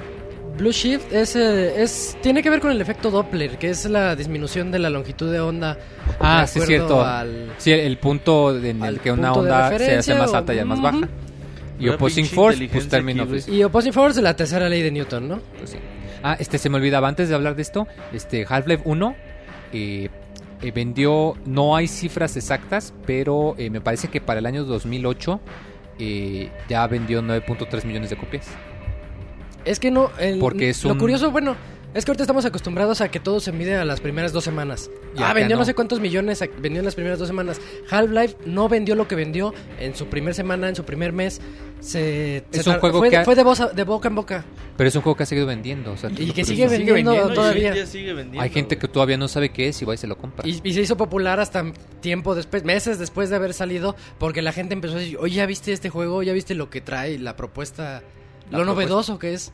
[0.57, 4.15] Blue Shift es, eh, es tiene que ver con el efecto Doppler, que es la
[4.15, 5.78] disminución de la longitud de onda.
[6.19, 7.03] Ah, de sí, es acuerdo cierto.
[7.06, 9.78] al- Sí, el, el punto en el al que una punto de onda se hace
[9.84, 11.07] referencia más o- alta y más baja.
[11.80, 13.36] Y Una opposing pinche force, pues inteligencia término güey.
[13.40, 13.56] físico.
[13.56, 15.40] Y Opposing Force, la tercera ley de Newton, ¿no?
[15.60, 15.78] Pues sí.
[16.23, 17.88] Ah, este se me olvidaba antes de hablar de esto.
[18.14, 19.15] Este Half-Life 1
[19.73, 20.10] eh,
[20.61, 25.39] eh, vendió, no hay cifras exactas, pero eh, me parece que para el año 2008
[25.99, 28.48] eh, ya vendió 9.3 millones de copias.
[29.65, 30.11] Es que no.
[30.19, 31.56] el- Porque es Lo un- curioso, bueno,
[31.98, 34.90] es que ahorita estamos acostumbrados a que todo se mide a las primeras dos semanas.
[35.18, 35.61] Y ah, vendió no.
[35.61, 35.65] no.
[35.65, 37.60] sé cuántos millones, vendió en las primeras dos semanas.
[37.90, 41.41] Half-Life no vendió lo que vendió en su primer semana, en su primer mes.
[41.80, 44.15] Se, Es se un juego fue, que ha- fue de, voz a- de boca en
[44.15, 44.45] boca.
[44.78, 45.91] Pero es un juego que ha seguido vendiendo.
[45.91, 47.86] o sea, Y que sigue vendiendo, vendiendo, No, y todavía.
[47.86, 50.18] sigue vendiendo, Hay gente que todavía no sabe qué es y va y se lo
[50.18, 50.48] compra.
[50.48, 51.65] Y, y se hizo popular hasta
[51.99, 55.45] tiempo después, meses después de haber salido, porque la gente empezó a decir, oye, ¿ya
[55.45, 56.22] viste este juego?
[56.24, 57.18] ¿Ya viste lo que trae?
[57.19, 58.02] La propuesta,
[58.52, 58.90] La lo propuesta.
[58.90, 59.52] novedoso que es.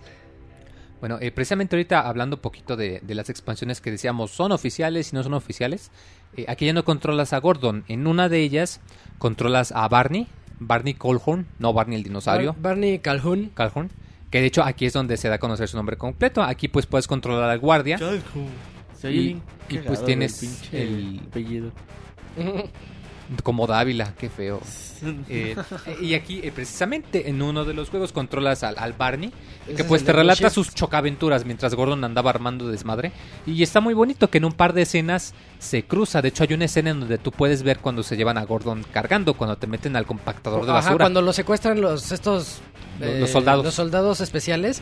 [1.04, 5.12] Bueno, eh, precisamente ahorita hablando un poquito de, de las expansiones que decíamos son oficiales
[5.12, 5.92] y no son oficiales,
[6.38, 7.84] eh, aquí ya no controlas a Gordon.
[7.90, 8.80] En una de ellas
[9.18, 10.28] controlas a Barney,
[10.62, 13.52] Barney Colhorn, no Barney el dinosaurio, Bar- Barney Calhoun.
[13.54, 13.92] Calhoun,
[14.32, 16.42] que de hecho aquí es donde se da a conocer su nombre completo.
[16.42, 17.98] Aquí pues puedes controlar al guardia.
[18.00, 18.48] Calhoun.
[19.04, 19.42] Y-
[19.86, 21.74] pues, tienes el- apellido.
[23.44, 24.62] Como Dávila, qué feo.
[25.28, 25.54] Eh,
[26.02, 29.34] y aquí, eh, precisamente en uno de los juegos, controlas al, al Barney,
[29.66, 33.12] que es pues te relata sus chocaventuras mientras Gordon andaba armando desmadre.
[33.45, 36.22] Y está muy bonito que en un par de escenas se cruza.
[36.22, 38.86] De hecho, hay una escena en donde tú puedes ver cuando se llevan a Gordon
[38.94, 41.04] cargando, cuando te meten al compactador de Ajá, basura.
[41.04, 42.62] cuando lo secuestran los estos
[43.02, 43.66] eh, los soldados.
[43.66, 44.82] los soldados especiales.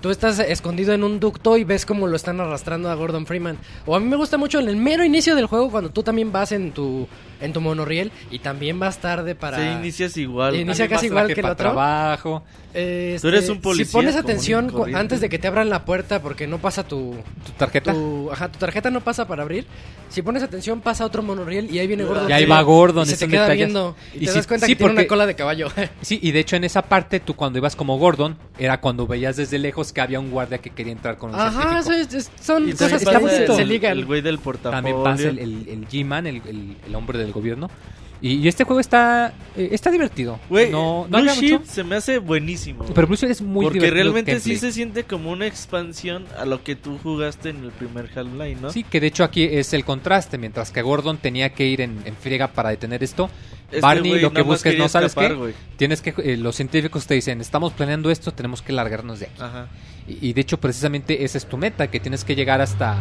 [0.00, 3.58] Tú estás escondido en un ducto y ves cómo lo están arrastrando a Gordon Freeman.
[3.84, 6.30] O a mí me gusta mucho en el mero inicio del juego cuando tú también
[6.30, 7.08] vas en tu
[7.40, 10.54] en tu monorriel y también vas tarde para Se inicias igual.
[10.54, 11.56] Sí, inicia casi vas igual que el otro.
[11.56, 12.42] trabajo,
[12.74, 16.20] Este, Tú eres un policía Si pones atención antes de que te abran la puerta
[16.20, 17.16] porque no pasa tu
[17.46, 17.92] tu tarjeta.
[17.92, 19.66] tu, ajá, tu tarjeta no pasa para abrir.
[20.10, 22.28] Si pones atención pasa otro monorriel y ahí viene Gordon.
[22.28, 22.50] Y ahí Sí.
[22.50, 23.64] va Gordon, Y se es te un queda detalle.
[23.64, 25.68] viendo y, Y te sí- das cuenta sí, que tiene una porque- cola de caballo.
[26.02, 29.36] Sí, y de hecho en esa parte tú cuando ibas como Gordon era cuando veías
[29.36, 32.70] desde lejos que había un guardia que quería entrar con un Ajá, es- es- son
[32.72, 33.92] cosas que se, ligan.
[33.92, 34.76] El güey del portafolio.
[34.76, 37.70] También pasa el, el, el G-Man, el, el- el hombre del gobierno.
[38.20, 40.40] Y, y este juego está eh, está divertido.
[40.50, 42.84] Güey, no, no Blue Shift mucho, se me hace buenísimo.
[42.92, 44.02] pero Blue Shift es muy Porque divertido.
[44.02, 44.56] realmente gameplay.
[44.56, 48.60] sí se siente como una expansión a lo que tú jugaste en el primer Half-Life,
[48.60, 48.70] ¿no?
[48.72, 50.36] Sí, que de hecho aquí es el contraste.
[50.36, 53.30] Mientras que Gordon tenía que ir en, en friega para detener esto,
[53.68, 55.36] Este Barney güey lo que nada más busca es, quería ¿no sabes escapar, qué?
[55.36, 55.54] güey.
[55.76, 56.12] Tienes que...
[56.24, 59.40] eh, los científicos te dicen, estamos planeando esto, tenemos que largarnos de aquí.
[59.40, 59.68] Ajá.
[60.08, 62.96] Y, y de hecho precisamente esa es tu meta, que tienes que llegar hasta...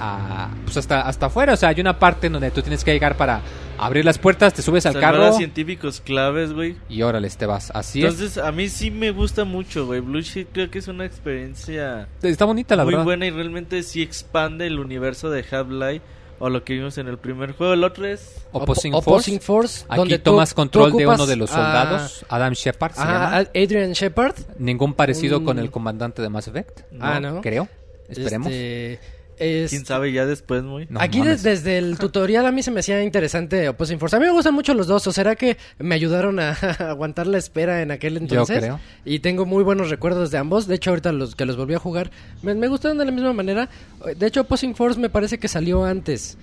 [0.00, 2.92] a- pues hasta, hasta afuera, o sea, hay una parte en donde tú tienes que
[2.92, 3.40] llegar para
[3.78, 6.76] abrir las puertas, te subes al Salvar carro a científicos claves, güey.
[6.88, 7.70] y órale, te vas.
[7.74, 8.12] Así es.
[8.12, 10.00] Entonces, a mí sí me gusta mucho, güey.
[10.00, 13.04] Blue Shift creo que es una experiencia Está bonita la muy verdad.
[13.04, 16.02] buena y realmente sí expande el universo de Half-Life
[16.38, 17.74] o lo que vimos en el primer juego.
[17.74, 18.46] El otro es...
[18.52, 19.04] Opposing, Op-
[19.42, 19.84] Force.
[19.88, 23.12] Aquí donde tomas tú control de uno de los a- soldados, Adam Shepard se ajá,
[23.12, 23.36] llama.
[23.36, 24.34] a Adrian Shepard.
[24.58, 26.80] Ningún parecido un- con el comandante de Mass Effect.
[27.00, 27.40] Ah, ¿no?
[27.42, 27.68] Creo.
[28.08, 28.50] Esperemos.
[28.50, 28.98] Este,
[29.40, 30.86] es- ¿Quién sabe ya después, muy?
[30.88, 34.14] No Aquí de- desde el tutorial a mí se me hacía interesante Opposing Force.
[34.14, 35.06] A mí me gustan mucho los dos.
[35.06, 38.58] ¿O será que me ayudaron a aguantar la espera en aquel entonces?
[38.60, 38.80] creo.
[39.04, 40.66] Y tengo muy buenos recuerdos de ambos.
[40.66, 42.10] De hecho, ahorita los que los volví a jugar
[42.42, 43.68] me, me gustaron de la misma manera.
[44.16, 46.36] De hecho, Opposing Force me parece que salió antes.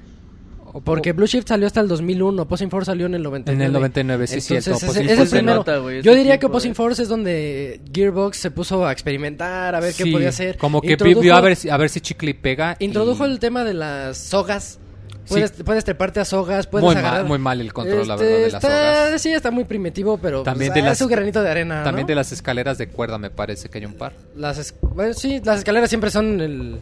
[0.84, 3.62] Porque Blue Shift salió hasta el 2001, Opposing Force salió en el 99.
[3.62, 5.58] En el 99, sí, cierto, Entonces, Opposing ese, ese es el primero.
[5.58, 6.76] nota, güey, Yo diría que Opposing eh.
[6.76, 10.58] Force es donde Gearbox se puso a experimentar, a ver qué podía hacer.
[10.58, 12.76] Como que Introdujo- vio a ver, si- a ver si chicle y pega.
[12.80, 14.80] y- Introdujo el tema de las sogas.
[15.26, 15.34] Sí.
[15.34, 18.38] Puedes, puedes treparte a sogas, puedes Muy mal- muy mal el control, la Este, verdad,
[18.46, 19.22] de las está- sogas.
[19.22, 21.84] Sí, está muy primitivo, pero También pues, de ah, las- es su granito de arena.
[21.84, 22.08] También ¿no?
[22.08, 24.14] de las escaleras de cuerda me parece que hay un par.
[24.38, 26.78] Las es- bueno, sí, las escaleras siempre son el,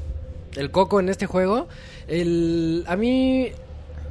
[0.58, 1.68] el coco en este juego.
[2.08, 3.50] El, a mí,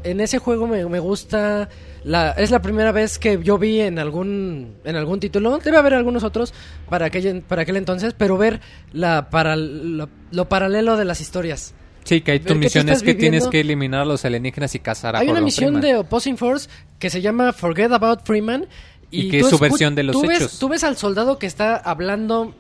[0.05, 1.69] en ese juego me, me gusta.
[2.05, 5.59] La, es la primera vez que yo vi en algún en algún título.
[5.59, 6.53] Debe haber algunos otros
[6.89, 8.61] para aquel, para aquel entonces, pero ver
[8.93, 11.75] la para, lo, lo paralelo de las historias.
[12.05, 14.79] Sí, que hay tu que misión es que tienes que eliminar a los alienígenas y
[14.81, 15.81] cazar a Hay una misión Freeman.
[15.81, 16.69] de Opposing Force
[16.99, 18.67] que se llama Forget About Freeman.
[19.11, 20.59] Y que tú es su versión de los tú ves- hechos.
[20.59, 22.55] tú ves al soldado que está hablando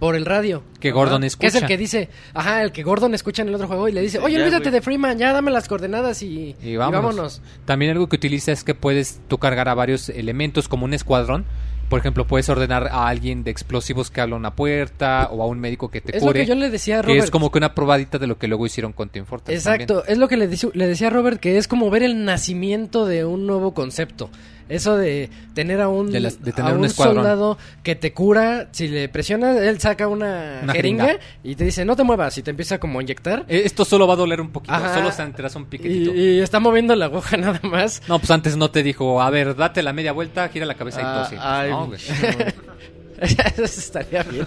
[0.00, 0.64] por el radio.
[0.80, 1.66] Que Gordon Que es el escucha.
[1.68, 4.34] que dice, ajá, el que Gordon escucha en el otro juego y le dice, oye,
[4.36, 4.72] Ya, olvídate güey.
[4.72, 7.40] de Freeman, ya dame las coordenadas y, Y y vámonos.
[7.66, 11.44] También algo que utiliza es que puedes tú cargar a varios elementos como un escuadrón.
[11.90, 15.58] Por ejemplo, puedes ordenar a alguien de explosivos que abra una puerta o a un
[15.58, 16.40] médico que te Es lo cure.
[16.40, 17.24] que yo le decía a que Robert.
[17.24, 19.58] es como que una probadita de lo que luego hicieron con Team Fortress.
[19.58, 23.06] Exacto, es lo que le, le decía a Robert, que es como ver el nacimiento
[23.06, 24.30] de un nuevo concepto.
[24.70, 27.16] Eso de tener a un, De las- de tener a un un escuadrón.
[27.16, 31.24] soldado que te cura, si le presionas, él saca una, Una jeringa, jeringa.
[31.42, 33.44] y te dice, no te muevas, y te empieza como a inyectar.
[33.48, 34.94] Eh, Esto solo va a doler un poquito, Ajá.
[34.94, 36.14] solo sentirás un piquetito.
[36.14, 38.00] Y, y está moviendo la aguja nada más.
[38.08, 41.00] No, pues antes no te dijo, a ver, date la media vuelta, gira la cabeza
[41.00, 41.36] y Ah, tose.
[41.40, 41.90] ay, No.
[43.56, 44.46] Eso estaría bien.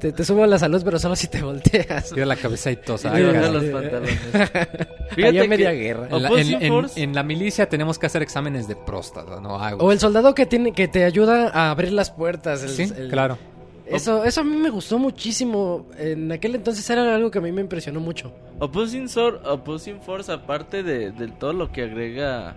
[0.00, 2.12] te, te subo la salud, pero solo si te volteas.
[2.12, 3.10] Gira la cabeza y tosa.
[3.10, 3.52] Caray.
[3.52, 4.18] los pantalones.
[5.16, 6.08] Que media guerra.
[6.10, 9.56] En la, en- en- en la milicia tenemos que hacer exámenes de próstata, ¿no?
[9.78, 12.62] O el soldado que tiene que te ayuda a abrir las puertas.
[12.62, 13.38] el- Sí, el- claro.
[13.86, 15.86] Eso, eso a mí me gustó muchísimo.
[15.96, 18.30] En aquel entonces era algo que a mí me impresionó mucho.
[18.58, 22.54] Opposing, Sor- Opposing Force, aparte de, de todo lo que agrega,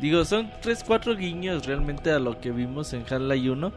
[0.00, 3.72] digo, son 3, 4 guiños realmente a lo que vimos en Half-Life 1.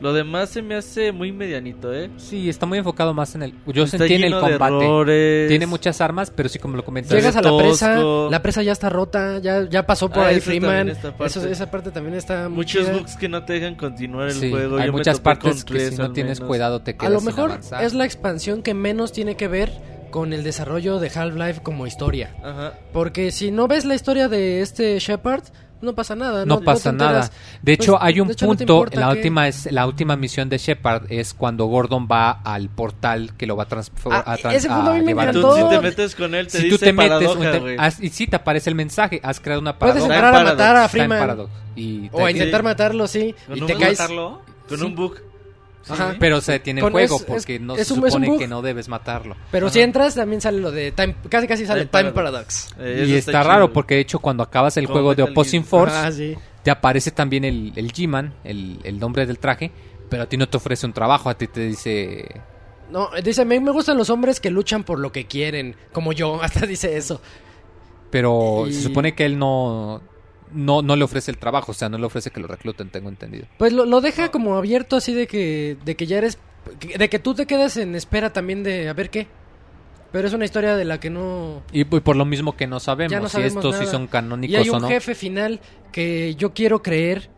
[0.00, 2.08] Lo demás se me hace muy medianito, ¿eh?
[2.18, 3.54] Sí, está muy enfocado más en el...
[3.66, 4.84] Yo Está sentí en el combate.
[4.84, 5.48] errores.
[5.48, 7.12] Tiene muchas armas, pero sí como lo comentas.
[7.12, 7.64] Llegas a la tosco.
[7.68, 7.98] presa,
[8.30, 10.92] la presa ya está rota, ya, ya pasó por Ah, ahí Freeman.
[11.02, 11.26] parte.
[11.26, 12.92] Eso- esa parte también está muy Muchos chida.
[12.96, 14.76] bugs que no te dejan continuar el Sí, juego.
[14.78, 16.48] hay Yo muchas partes que si no tienes menos.
[16.48, 17.82] cuidado te quedas A lo mejor avanzar.
[17.82, 19.72] es la expansión que menos tiene que ver
[20.10, 22.34] con el desarrollo de Half-Life como historia.
[22.42, 22.74] Ajá.
[22.92, 25.42] Porque si no ves la historia de este Shepard,
[25.80, 26.44] no pasa nada.
[26.44, 27.30] No, te pasa nada.
[27.62, 30.16] De hecho, Pues, hay un hecho, no punto, importa la que- última es la última
[30.16, 34.22] misión de Shepard es cuando Gordon va al portal que lo va a, trans- Ah,
[34.26, 35.32] a trans- ese punto a mí me llevar.
[35.32, 35.56] Tú, encantó.
[35.70, 37.76] si te metes con él, te si dice tú te metes paradoja, un te- güey.
[37.78, 40.88] has- y sí te aparece el mensaje, has creado una Puedes entrar a matar a
[40.88, 41.30] Freeman.
[41.40, 41.46] O a
[41.76, 42.64] te- intentar Sí.
[42.64, 43.34] matarlo, sí.
[43.54, 43.98] Y te caes.
[44.00, 44.42] matarlo?
[44.68, 44.84] Con Sí.
[44.84, 45.14] un bug.
[45.90, 46.16] Ajá.
[46.18, 48.10] Pero se detiene el Con- juego es- porque es- no es se un- es un
[48.10, 48.38] supone bug.
[48.38, 49.36] que no debes matarlo.
[49.50, 51.14] Pero si entras, también sale lo de Time.
[51.28, 52.68] Casi casi sale Time Time Paradox.
[52.76, 53.00] Paradox.
[53.00, 55.32] Eh, y está, chido, raro porque de hecho cuando acabas el Como juego de Metal
[55.32, 55.68] Opposing Gear.
[55.70, 56.36] Force Ah, sí.
[56.62, 59.70] te aparece también el, el G-Man, el, el nombre del traje,
[60.10, 62.26] pero a ti no te ofrece un trabajo, a ti te dice...
[62.90, 66.40] No, dice, me, me gustan los hombres que luchan por lo que quieren, como yo,
[66.42, 67.20] hasta dice eso.
[68.10, 70.00] Pero Y- se supone que él no,
[70.52, 73.08] no, no le ofrece el trabajo, o sea, no le ofrece que lo recluten, tengo
[73.08, 73.46] entendido.
[73.58, 76.38] Pues lo, lo deja como abierto así de que, de que ya eres,
[76.98, 79.26] de que tú te quedas en espera también de a ver qué.
[80.10, 81.62] Pero es una historia de la que no...
[81.70, 83.92] Y, y por lo mismo que no sabemos, Ya no si estos sí nada.
[83.92, 84.88] son Y canónicos hay o un no.
[84.88, 85.60] jefe final
[85.92, 87.28] que yo quiero creer,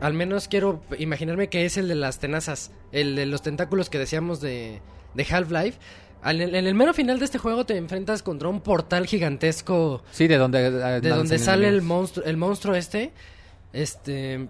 [0.00, 3.98] al menos quiero imaginarme que es el de las tenazas, el de los tentáculos que
[3.98, 4.80] decíamos de,
[5.12, 5.78] de Half-Life.
[6.24, 10.36] En el mero final de este juego te enfrentas contra un portal gigantesco Sí, de
[10.36, 13.12] donde, eh, de donde sale el monstruo, el monstruo este.
[13.72, 14.48] Este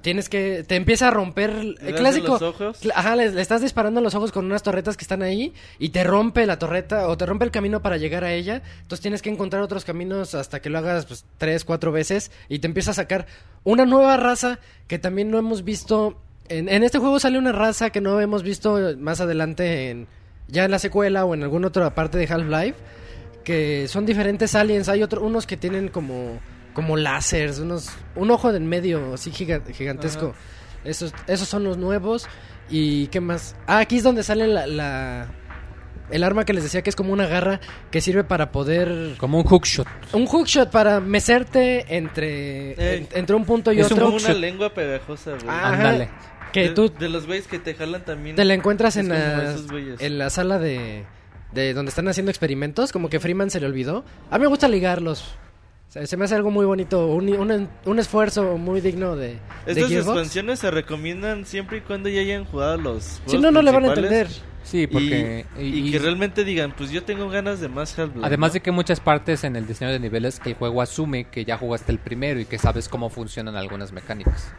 [0.00, 2.32] tienes que te empieza a romper ¿Le el clásico.
[2.32, 2.78] los ojos?
[2.94, 5.88] Ajá, le, le estás disparando en los ojos con unas torretas que están ahí y
[5.90, 8.62] te rompe la torreta o te rompe el camino para llegar a ella.
[8.82, 12.58] Entonces tienes que encontrar otros caminos hasta que lo hagas pues, tres, cuatro veces y
[12.58, 13.26] te empieza a sacar
[13.62, 14.58] una nueva raza
[14.88, 16.20] que también no hemos visto.
[16.50, 20.06] En, en este juego sale una raza que no hemos visto más adelante en
[20.48, 22.76] ya en la secuela o en alguna otra parte de Half-Life
[23.44, 24.88] que son diferentes aliens.
[24.88, 26.38] Hay otros unos que tienen como
[26.74, 30.34] como láseres, unos un ojo en medio así giga- gigantesco.
[30.84, 32.26] Esos esos son los nuevos
[32.68, 33.54] y qué más.
[33.66, 35.28] Ah, aquí es donde sale la, la-
[36.10, 37.60] el arma que les decía que es como una garra
[37.90, 39.86] que sirve para poder Como un hookshot.
[40.12, 44.06] un hookshot para mecerte entre en- entre un punto y Es otro.
[44.06, 45.48] como una lengua pegajosa, güey.
[45.48, 46.08] Ajá.
[46.54, 48.36] Que de, tú de los güeyes que te jalan también.
[48.36, 49.56] te la encuentras en la,
[49.98, 51.04] en sala de,
[51.52, 54.04] de donde están haciendo experimentos, como que Freeman se le olvidó.
[54.30, 55.34] A mí me gusta ligarlos.
[55.88, 60.58] Se, me hace algo muy bonito, un, un- un esfuerzo muy digno de, Estas expansiones
[60.58, 63.88] se recomiendan siempre y cuando ya hayan jugado los Si no, no le van a
[63.88, 64.26] entender.
[64.64, 65.46] Sí, Y- porque...
[65.58, 68.26] Y, y- que realmente digan, pues yo tengo ganas de más Half-Life.
[68.26, 68.54] Además ¿no?
[68.54, 71.92] de que muchas partes en el diseño de niveles el juego asume que ya jugaste
[71.92, 74.52] el primero y que sabes cómo funcionan algunas mecánicas.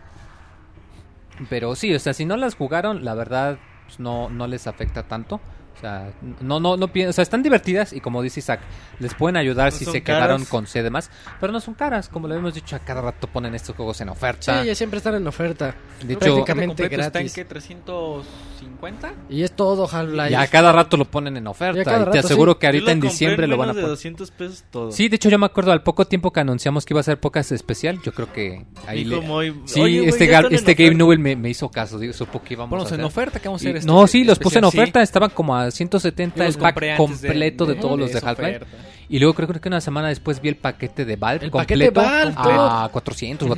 [1.49, 5.03] Pero sí, o sea, si no las jugaron, la verdad pues no, no les afecta
[5.03, 5.39] tanto.
[5.75, 8.61] O sea, no, no, no o están divertidas y como dice Isaac,
[8.99, 12.35] les pueden ayudar si se quedaron con C demás, pero no son caras, como le
[12.35, 14.61] hemos dicho, a cada rato ponen estos juegos en oferta.
[14.61, 15.75] Sí, ya siempre están en oferta.
[16.01, 17.33] De hecho, prácticamente gratis.
[17.33, 18.25] Que 300
[18.55, 19.13] 50.
[19.29, 20.31] Y es todo Half-Life.
[20.31, 21.81] Y a cada rato lo ponen en oferta.
[21.81, 23.85] Y, te aseguro que ahorita en diciembre lo van a poner.
[23.85, 24.91] de 200 pesos todo.
[24.91, 27.19] Sí, de hecho yo me acuerdo al poco tiempo que anunciamos que iba a ser
[27.19, 29.21] pocas especial, yo creo que ahí le...
[29.65, 33.39] Sí, este, este Game Newell me, hizo caso, digo, supo que íbamos a en oferta,
[33.43, 36.97] vamos a hacer No, sí, los puse en oferta, estaban como a 170 el pack
[36.97, 38.65] completo de, todos los de Half-Life.
[39.07, 43.47] Y luego creo, que una semana después vi el paquete de Valve completo a 400,
[43.47, 43.55] uh -huh.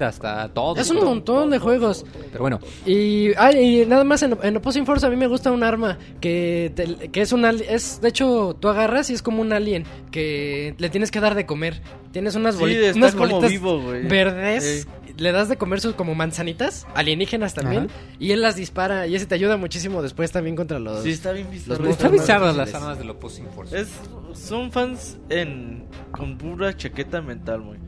[0.00, 2.04] Hasta todo montón de juegos.
[2.32, 5.50] Pero bueno, Y, ah, y nada más en, en Opposing Force a mí me gusta
[5.52, 9.22] un arma que, te- que es un ali- es de hecho tú agarras y es
[9.22, 11.80] como un alien que le tienes que dar de comer.
[12.12, 14.06] Tienes unas, Sí, boli- está unas como bolitas vivo, güey.
[14.08, 15.12] verdes, Sí.
[15.16, 17.94] le das de comer sus como manzanitas alienígenas también Ajá.
[18.18, 21.02] y él las dispara y ese te ayuda muchísimo después también contra los...
[21.04, 21.84] Sí, está bien bizarro.
[21.84, 22.08] Los Está
[22.40, 23.78] más las armas del Opposing Force.
[23.78, 23.88] Es,
[24.34, 27.78] son fans en con pura chaqueta mental, muy.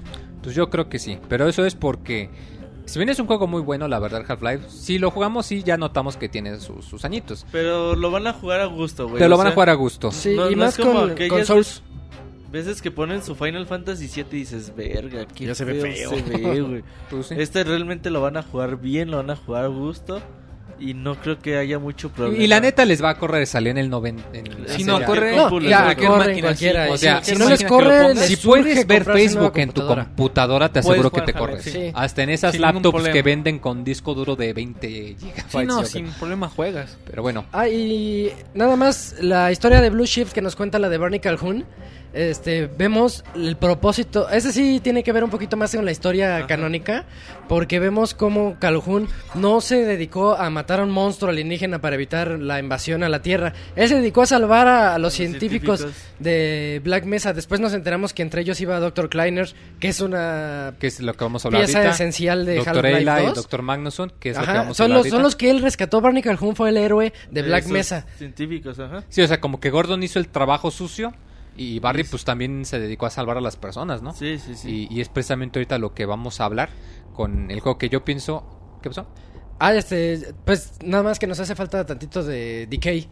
[0.43, 2.29] Pues yo creo que sí, pero eso es porque
[2.85, 5.77] si bien es un juego muy bueno, la verdad, Half-Life, si lo jugamos sí ya
[5.77, 7.47] notamos que tiene sus, sus añitos.
[7.53, 9.19] Pero lo van a jugar a gusto, güey.
[9.19, 10.11] Pero lo o van a jugar a gusto.
[10.13, 11.83] Sí, No- y no más es como con, con Souls.
[12.51, 16.11] Veces que ponen su Final Fantasy 7 y dices, verga, qué Ya se ve feo".
[16.11, 16.85] se ve, güey.
[17.25, 17.35] Sí.
[17.39, 20.21] Este realmente lo van a jugar bien, lo van a jugar a gusto.
[20.79, 22.43] Y no creo que haya mucho problema.
[22.43, 24.23] Y la neta les va a correr, salió en el 90.
[24.33, 25.37] En Sí, si no, corre-.
[25.37, 26.91] No, ya, corre cualquiera.
[26.91, 29.87] O sea, si, no les máquina que lo corre, si puedes ver Facebook en tu
[29.87, 30.69] computadora.
[30.71, 31.63] te aseguro que te corre.
[31.63, 31.91] sí.
[31.95, 35.45] Hasta en esas laptops que venden con disco duro de 20 gigabytes.
[35.49, 36.97] Sí, no, sin problema juegas.
[37.07, 40.89] Pero bueno, Ah, y nada más la historia de Blue Shift que nos cuenta la
[40.89, 41.65] de Barney Calhoun.
[42.13, 44.29] Este, vemos el propósito.
[44.29, 47.05] Ese sí tiene que ver un poquito más con la historia canónica.
[47.49, 52.39] Porque vemos cómo Calhoun no se dedicó a matar a un monstruo alienígena para evitar
[52.39, 53.53] la invasión a la Tierra.
[53.77, 56.15] Él se dedicó a salvar a, a los científicos, científicos.
[56.19, 57.33] de Black Mesa.
[57.33, 59.11] Después nos enteramos que entre ellos iba Dr.
[59.11, 61.95] Kleiner, que es una que es lo que vamos a hablar pieza ahorita.
[61.95, 63.35] esencial de Doctor Half-Life Ayla y 2.
[63.35, 65.61] Doctor Magnusson, que es lo que vamos a son hablar los, son los que él
[65.61, 66.01] rescató.
[66.01, 68.07] Barney Calhoun fue el héroe de Black Esos Mesa.
[68.17, 69.05] Científicos, ajá.
[69.09, 71.13] Sí, o sea, como que Gordon hizo el trabajo sucio
[71.57, 74.13] y Barry pues también se dedicó a salvar a las personas, ¿no?
[74.15, 74.89] Sí, sí, sí.
[74.91, 76.71] Y, y es precisamente ahorita lo que vamos a hablar
[77.15, 78.79] con el juego que yo pienso...
[78.83, 79.07] ¿Qué pasó?
[79.59, 83.09] Ah, este, pues nada más que nos hace falta tantito de Decay.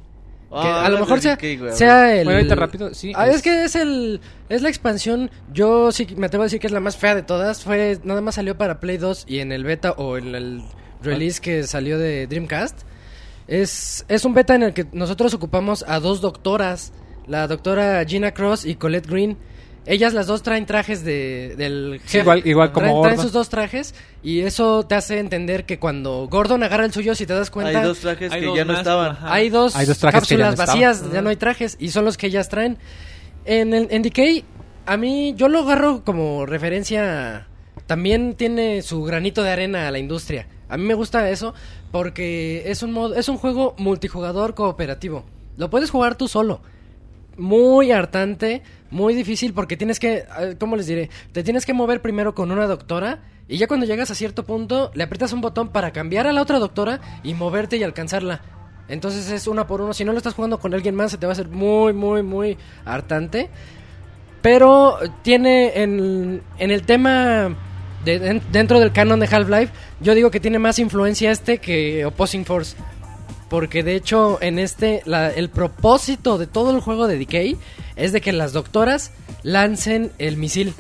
[0.51, 2.25] Ah, que a hablas lo mejor sea, güey, a sea el...
[2.25, 3.43] Bueno, ahorita rápido, sí, Ah, es- es...
[3.43, 4.21] que es el...
[4.49, 7.23] Es la expansión, yo sí me atrevo a decir que es la más fea de
[7.23, 7.63] todas.
[7.63, 10.63] Fue, nada más salió para Play 2 y en el beta o en el
[11.03, 12.81] release que salió de Dreamcast.
[13.47, 16.93] Es, es un beta en el que nosotros ocupamos a dos doctoras,
[17.31, 19.39] la doctora Gina Cross y Colette Green.
[19.87, 23.23] Ellas las dos traen trajes de, del Sí, igual- igual como traen, traen Gordon.
[23.25, 27.25] sus dos trajes y eso te hace entender que cuando Gordon agarra el suyo, si
[27.25, 29.17] te das cuenta, Hay dos trajes Hay que dos ya no estaban.
[29.23, 31.15] hay dos, Hay dos trajes que ya cápsulas no vacías, estaban.
[31.15, 32.77] ya no hay trajes y son los que ellas traen.
[33.47, 34.45] En, el, en Decay,
[34.85, 37.47] a mí yo lo agarro como referencia.
[37.87, 40.47] También tiene su granito de arena a la industria.
[40.69, 41.55] A mí me gusta eso
[41.91, 45.25] porque es un modo, es un juego multijugador cooperativo.
[45.57, 46.61] Lo puedes jugar tú solo.
[47.37, 51.09] Muy hartante, muy difícil porque tienes que, eh, ¿cómo les diré?
[51.33, 54.91] Te tienes que mover primero con una doctora y ya cuando llegas a cierto punto
[54.95, 58.43] le aprietas un botón para cambiar a la otra doctora y moverte y alcanzarla.
[58.89, 59.95] Entonces es una por uno.
[59.95, 62.23] Si no lo estás jugando con alguien más se te va a hacer muy, muy,
[62.23, 63.49] muy hartante.
[64.43, 67.55] Pero tiene en, en el tema
[68.05, 72.05] de- den- dentro del canon de Half-Life, yo digo que tiene más influencia este que
[72.07, 72.77] Opposing Force.
[73.51, 77.59] Porque de hecho en este, la- el propósito de todo el juego de Decay
[77.97, 79.11] es de que las doctoras
[79.43, 80.73] lancen el misil.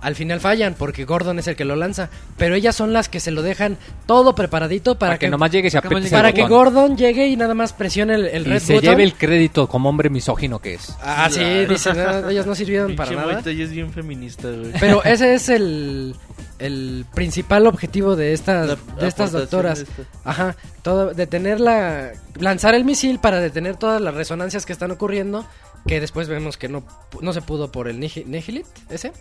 [0.00, 2.08] Al final fallan porque Gordon es el que lo lanza.
[2.38, 5.74] Pero ellas son las que se lo dejan todo preparadito para, Para que nomás llegues
[5.74, 6.46] y para que para que.
[6.46, 8.90] Gordon llegue y nada más presione el, el y red se button.
[8.90, 10.94] lleve el crédito como hombre misógino que es.
[11.02, 13.40] Ah, sí, dicen, "Ah, ellas no sirvieron para nada.
[13.44, 14.72] Es bien feminista, güey.
[14.80, 16.14] Pero ese es el,
[16.58, 19.78] el principal objetivo de estas, La de estas doctoras.
[19.78, 20.02] de esta.
[20.24, 25.44] Ajá, todo, detener la, lanzar el misil para detener todas las resonancias que están ocurriendo,
[25.86, 29.12] que después vemos que no, pu- no se pudo por el Nihil- Nihilit, ese.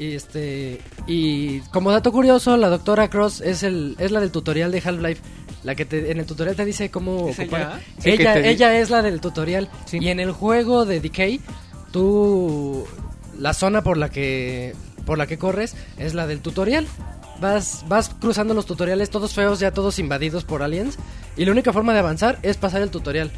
[0.00, 4.72] Y este y como dato curioso, la doctora Cross es el es la del tutorial
[4.72, 5.20] de Half-Life,
[5.62, 7.60] la que te, en el tutorial te dice cómo ¿Es ocupar.
[7.60, 7.80] ella?
[7.98, 9.98] Sí, ella te di- ella es la del tutorial Sí.
[10.00, 11.40] y en el juego de Decay
[11.92, 12.86] tú
[13.38, 14.74] la zona por la que
[15.04, 16.86] por la que corres es la del tutorial.
[17.40, 20.96] Vas vas cruzando los tutoriales todos feos, ya todos invadidos por aliens
[21.36, 23.30] y la única forma de avanzar es pasar el tutorial.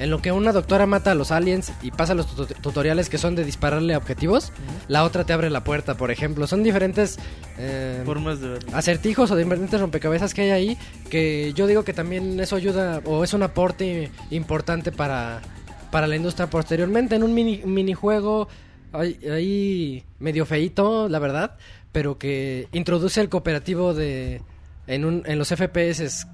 [0.00, 3.18] En lo que una doctora mata a los aliens y pasa los tuto- tutoriales que
[3.18, 4.50] son de dispararle a objetivos,
[4.88, 6.46] la otra te abre la puerta, por ejemplo.
[6.46, 7.18] Son diferentes
[7.58, 8.70] eh, Formas de verlo.
[8.76, 10.78] acertijos o de diferentes rompecabezas que hay ahí
[11.10, 15.42] que yo digo que también eso ayuda o es un aporte importante para,
[15.90, 18.48] para la industria posteriormente en un mini, minijuego
[18.92, 21.56] ahí, ahí medio feito la verdad
[21.92, 24.40] pero que introduce el cooperativo de
[24.86, 26.26] en, un, en los FPS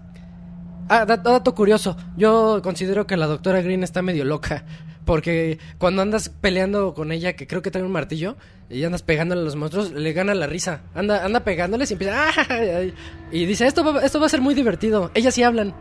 [0.89, 1.97] Ah, dat- dato curioso.
[2.17, 4.65] Yo considero que la doctora Green está medio loca.
[5.05, 8.37] Porque cuando andas peleando con ella, que creo que trae un martillo,
[8.69, 10.81] y andas pegándole a los monstruos, le gana la risa.
[10.97, 12.15] Anda, anda pegándoles y empieza.
[12.37, 12.83] "Ah",
[13.31, 15.13] Y dice: esto va, esto va a ser muy divertido.
[15.15, 15.75] Ellas sí hablan.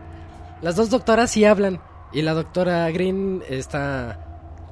[0.61, 1.79] Las dos doctoras sí hablan.
[2.13, 4.19] Y la doctora Green está.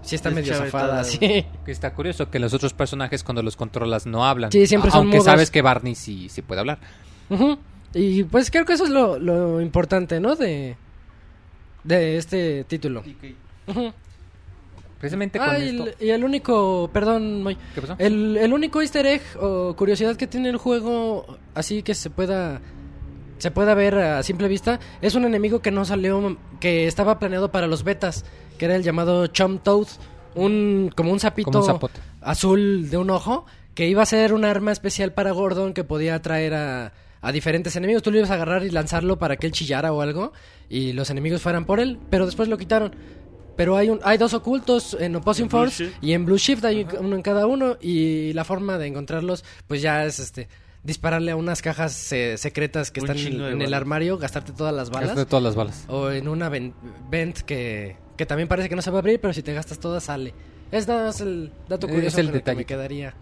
[0.03, 1.18] Sí está Es medio zafada, sí.
[1.65, 4.51] Que está curioso que los otros personajes cuando los controlas no hablan.
[4.51, 6.77] Sí, siempre son Aunque sabes que Barney sí, sí puede hablar.
[7.94, 10.36] Y pues creo que eso es lo, lo importante, ¿no?
[10.36, 10.76] De,
[11.84, 13.03] de este título.
[14.99, 15.84] Precisamente con Ah, y esto.
[15.84, 17.95] el, y el único, perdón, Moy, ¿Qué pasó?
[17.99, 22.61] el, el único easter egg o curiosidad que tiene el juego, así que se pueda
[23.38, 27.52] se pueda ver a simple vista, es un enemigo que no salió, que estaba planeado
[27.52, 28.24] para los betas,
[28.57, 29.88] que era el llamado Chum Toad,
[30.36, 31.99] un, como un sapito Como un zapote.
[32.22, 33.45] azul de un ojo,
[33.76, 36.94] que iba a ser un arma especial para Gordon que podía atraer a,
[37.24, 38.04] a diferentes enemigos.
[38.04, 40.32] Tú lo ibas a agarrar y lanzarlo para que él chillara o algo,
[40.70, 42.94] y los enemigos fueran por él, pero después lo quitaron.
[43.56, 45.98] Pero hay, un, hay dos ocultos en Opposing Force Shift.
[46.04, 49.82] y en Blue Shift hay uno en cada uno y la forma de encontrarlos pues
[49.82, 50.48] ya es este
[50.84, 54.90] dispararle a unas cajas eh, secretas que Un están en el armario, gastarte todas las
[54.90, 55.86] balas de todas las balas.
[55.88, 56.74] o en una ven-
[57.12, 59.78] vent que, que también parece que no se va a abrir, pero si te gastas
[59.80, 60.34] todas sale.
[60.72, 62.58] Es nada más el dato Es curioso el con el que detalle.
[62.58, 63.14] me quedaría.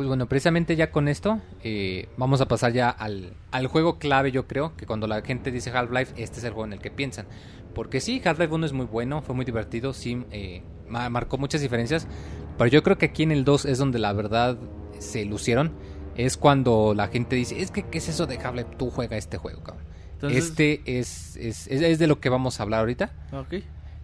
[0.00, 4.32] Pues bueno, precisamente ya con esto eh, vamos a pasar ya al, al juego clave,
[4.32, 6.90] yo creo, que cuando la gente dice Half-Life, este es el juego en el que
[6.90, 7.26] piensan.
[7.74, 11.60] Porque sí, Half-Life 1 es muy bueno, fue muy divertido, sí, eh, ma- marcó muchas
[11.60, 12.08] diferencias,
[12.56, 14.56] pero yo creo que aquí en el 2 es donde la verdad
[14.98, 15.70] se lucieron.
[16.16, 18.70] Es cuando la gente dice, es que, ¿qué es eso de Half-Life?
[18.78, 19.84] Tú juega este juego, cabrón.
[20.14, 23.12] Entonces- este es, es, es, es de lo que vamos a hablar ahorita.
[23.34, 23.52] Ok.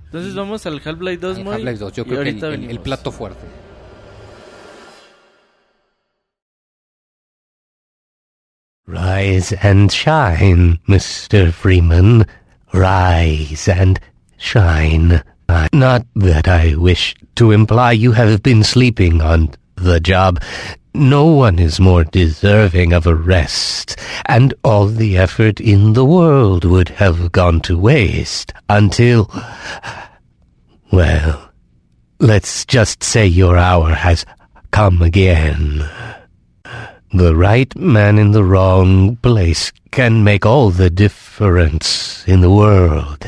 [0.05, 2.71] Entonces vamos al Half-Life 2, Al Moy, Half-Life 2, yo y creo que el, el-
[2.71, 3.41] el plato fuerte.
[8.89, 11.53] Rise and shine, Mr.
[11.53, 12.25] Freeman.
[12.73, 13.99] Rise and
[14.37, 15.25] shine.
[15.73, 20.41] Not that I wish to imply you have been sleeping on the job.
[20.95, 26.65] No one is more deserving of a rest, and all the effort in the world
[26.65, 29.29] would have gone to waste until.
[30.93, 31.51] Well,
[32.21, 34.25] let's just say your hour has
[34.71, 35.85] come again.
[37.13, 43.25] The right man in the wrong place can make all the difference in the world.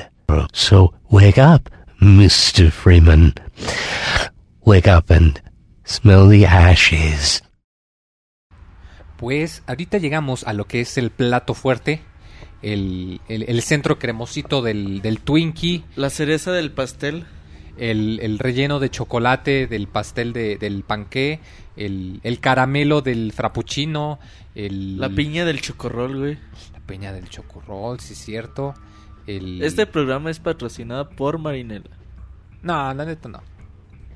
[0.52, 2.70] So wake up, Mr.
[2.70, 3.34] Freeman.
[4.64, 5.40] Wake up and
[5.84, 7.42] smell the ashes.
[9.16, 12.02] Pues ahorita llegamos a lo que es el plato fuerte,
[12.62, 17.24] el, el- el centro cremosito del, del Twinkie, La cereza del pastel.
[17.78, 21.38] el, el relleno de chocolate del pastel de- del panqué,
[21.78, 24.18] el, el caramelo del frappuccino,
[24.54, 26.38] el, La piña del chocorrol, güey.
[26.72, 28.74] la piña del chocorrol, sí es cierto.
[29.26, 29.62] El...
[29.62, 31.84] Este programa es patrocinado por Marinela.
[32.62, 33.42] No, la neta no.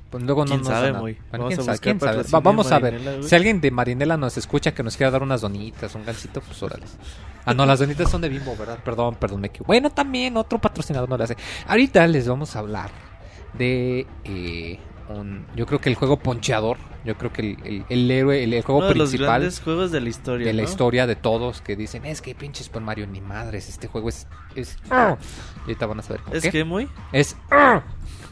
[0.09, 1.13] Pues luego no ¿Quién nos sabe, muy?
[1.31, 2.23] Bueno, Vamos ¿quién a sabe?
[2.31, 2.99] Va- vamos a ver.
[3.01, 3.23] Güey.
[3.23, 6.61] Si alguien de Marinela nos escucha que nos quiera dar unas donitas, un gancito, pues
[6.61, 6.85] órale.
[7.45, 8.77] Ah, no, las donitas son de Bimbo, ¿verdad?
[8.85, 9.67] Perdón, perdón, me equivoqué.
[9.67, 11.35] Bueno, también otro patrocinador no le hace.
[11.67, 12.91] Ahorita les vamos a hablar
[13.57, 14.79] de eh,
[15.09, 18.53] un- yo creo que el juego poncheador, yo creo que el, el- el héroe, el,
[18.53, 20.47] el juego Uno de los principal grandes juegos de la historia.
[20.47, 23.87] de la historia de todos que dicen, es que pinches Super Mario ni madres, este
[23.87, 24.27] juego es...
[24.55, 24.77] es...
[24.85, 26.51] Y ahorita van a saber por ¿Es qué.
[26.51, 26.87] que muy?
[27.11, 27.35] Es...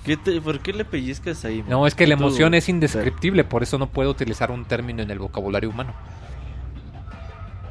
[0.05, 1.63] ¿Qué te- ¿Por qué le pellizcas ahí?
[1.67, 5.03] No, es que la Tú- emoción es indescriptible, por eso no puedo utilizar un término
[5.03, 5.93] en el vocabulario humano.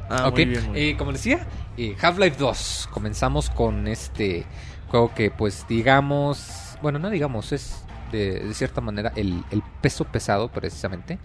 [0.09, 0.89] Ah, ok, muy bien, muy bien.
[0.93, 1.47] eh, como decía,
[1.77, 2.89] eh, Half-Life 2.
[2.91, 4.45] Comenzamos con este
[4.89, 10.05] juego que, pues, digamos, bueno, no digamos, es de, de cierta manera el, el peso
[10.05, 11.17] pesado, precisamente,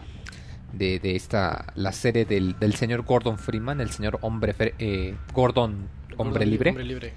[0.73, 5.89] de, de esta, la serie del, del señor Gordon Freeman, el señor hombre, eh, Gordon,
[6.17, 6.71] hombre libre.
[6.71, 7.13] Hombre libre.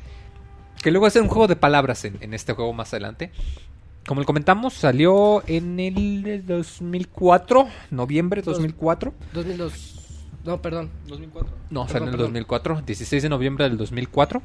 [0.82, 3.32] Que luego hace un juego de palabras en, en este juego más adelante.
[4.08, 9.14] Como le comentamos, salió en el 2004, noviembre 2004.
[9.34, 9.96] 2002.
[10.46, 10.90] No, perdón.
[11.08, 11.50] 2004.
[11.70, 12.28] No, Perdón, salió en el perdón.
[12.34, 14.42] 2004, 16 de noviembre del 2004.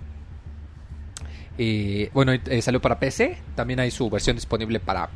[1.59, 3.39] Eh, bueno, eh, salió para PC.
[3.55, 5.09] También hay su versión disponible para,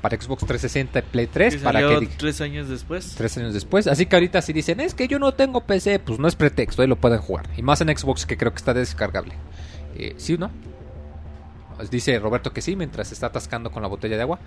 [0.00, 1.54] para Xbox 360 y Play 3.
[1.56, 3.14] Que Para salió que di- tres años después.
[3.16, 3.86] tres años después.
[3.86, 6.82] Así que ahorita si dicen, es que yo no tengo PC, pues no es pretexto,
[6.82, 7.48] ahí lo pueden jugar.
[7.56, 9.34] Y más en Xbox que creo que está descargable.
[9.96, 10.50] Eh, ¿Sí o no?
[11.90, 14.38] Dice Roberto que sí, mientras está atascando con la botella de agua.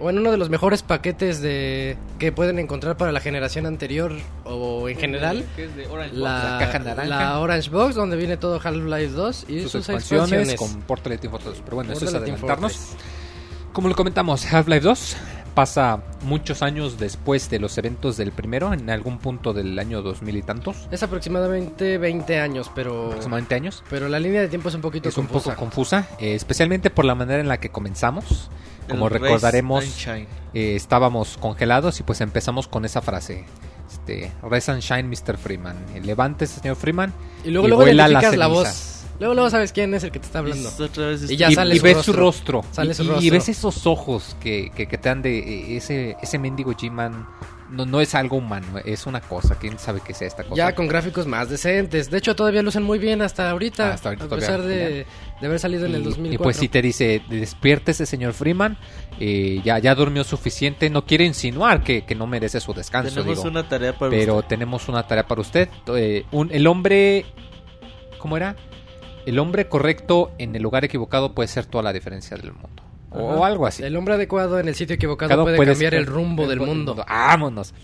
[0.00, 4.12] O en uno de los mejores paquetes de que pueden encontrar para la generación anterior
[4.44, 5.44] o en general.
[5.56, 7.08] Que es de Orange La, La caja naranja.
[7.08, 10.56] la Orange Box, donde viene todo Half-Life 2 y sus sus, expansiones, expansiones.
[10.74, 11.60] con Portal Team Fortress.
[11.64, 12.90] Pero bueno, eso es Portal adelantarnos.
[13.72, 15.16] Como lo comentamos, Half-Life 2
[15.54, 20.36] pasa muchos años después de los eventos del primero, en algún punto del año 2000
[20.36, 23.82] y tantos, Es aproximadamente 20 años, pero aproximadamente años.
[23.90, 25.50] pero la línea de tiempo es un poquito Es un confusa.
[25.50, 28.48] poco confusa, eh, especialmente por la manera en la que comenzamos.
[28.88, 30.26] Como El recordaremos, eh,
[30.76, 33.44] estábamos congelados y pues empezamos con esa frase.
[33.90, 35.36] Este, Rise and Shine, Mr.
[35.36, 35.76] Freeman.
[36.02, 37.12] Levántese, señor Freeman.
[37.44, 38.88] y luego y luego identificas la voz.
[39.20, 40.68] Luego luego sabes quién es el que te está hablando.
[40.68, 42.12] Es otra vez Y este- ya y, sale y su ves rostro.
[42.14, 42.64] su rostro.
[42.72, 43.32] Sale y, su y- y rostro.
[43.32, 47.26] ves esos ojos que, que, que te dan de eh, ese, ese mendigo G-Man
[47.72, 49.56] no, no es algo humano, es una cosa.
[49.58, 50.54] ¿Quién sabe qué sea esta cosa?
[50.54, 52.10] Ya con gráficos más decentes.
[52.10, 53.92] De hecho, todavía lucen muy bien hasta ahorita.
[53.94, 55.06] Hasta ahorita a pesar todavía, de,
[55.40, 56.34] de haber salido en el Y- 2004.
[56.34, 58.78] Y pues si te dice, despiértese señor Freeman,
[59.18, 63.10] eh, ya, ya durmió suficiente, no quiere insinuar que, que no merece su descanso.
[63.14, 63.48] Tenemos digo.
[63.50, 64.48] una tarea para pero usted.
[64.48, 65.68] tenemos una tarea para usted.
[65.96, 67.24] Eh, un- el hombre,
[68.18, 68.56] ¿cómo era?
[69.24, 72.81] El hombre correcto en el lugar equivocado puede ser toda la diferencia del mundo.
[73.14, 73.46] O Ajá.
[73.46, 73.82] algo así.
[73.82, 76.94] El hombre adecuado en el sitio equivocado Cada puede, cambiar el rumbo del mundo.
[77.08, 77.74] Vámonos.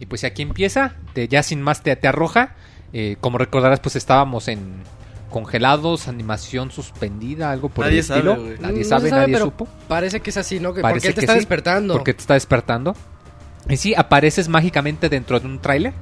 [0.00, 2.54] Y pues aquí empieza, te- ya sin más te, te arroja.
[2.92, 4.82] Eh, como recordarás, pues estábamos en
[5.30, 8.34] congelados, animación suspendida, algo por Nadie el estilo.
[8.36, 9.68] sabe, nadie No sabe, nadie pero supo.
[9.88, 10.74] Parece que es así, ¿no?
[10.74, 11.94] Que Parece porque él te que está sí, despertando.
[11.94, 12.94] Porque te está despertando.
[13.68, 15.94] Y sí, apareces mágicamente dentro de un tráiler.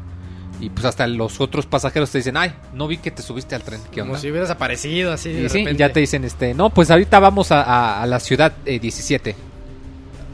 [0.60, 3.62] Y pues hasta los otros pasajeros te dicen, ay, no vi que te subiste al
[3.62, 3.80] tren.
[3.90, 4.20] ¿Qué Como onda?
[4.20, 5.30] si hubieras aparecido así.
[5.30, 5.78] Y de sí, y repente.
[5.80, 9.34] ya te dicen, este, no, pues ahorita vamos a, a- a la ciudad eh, 17.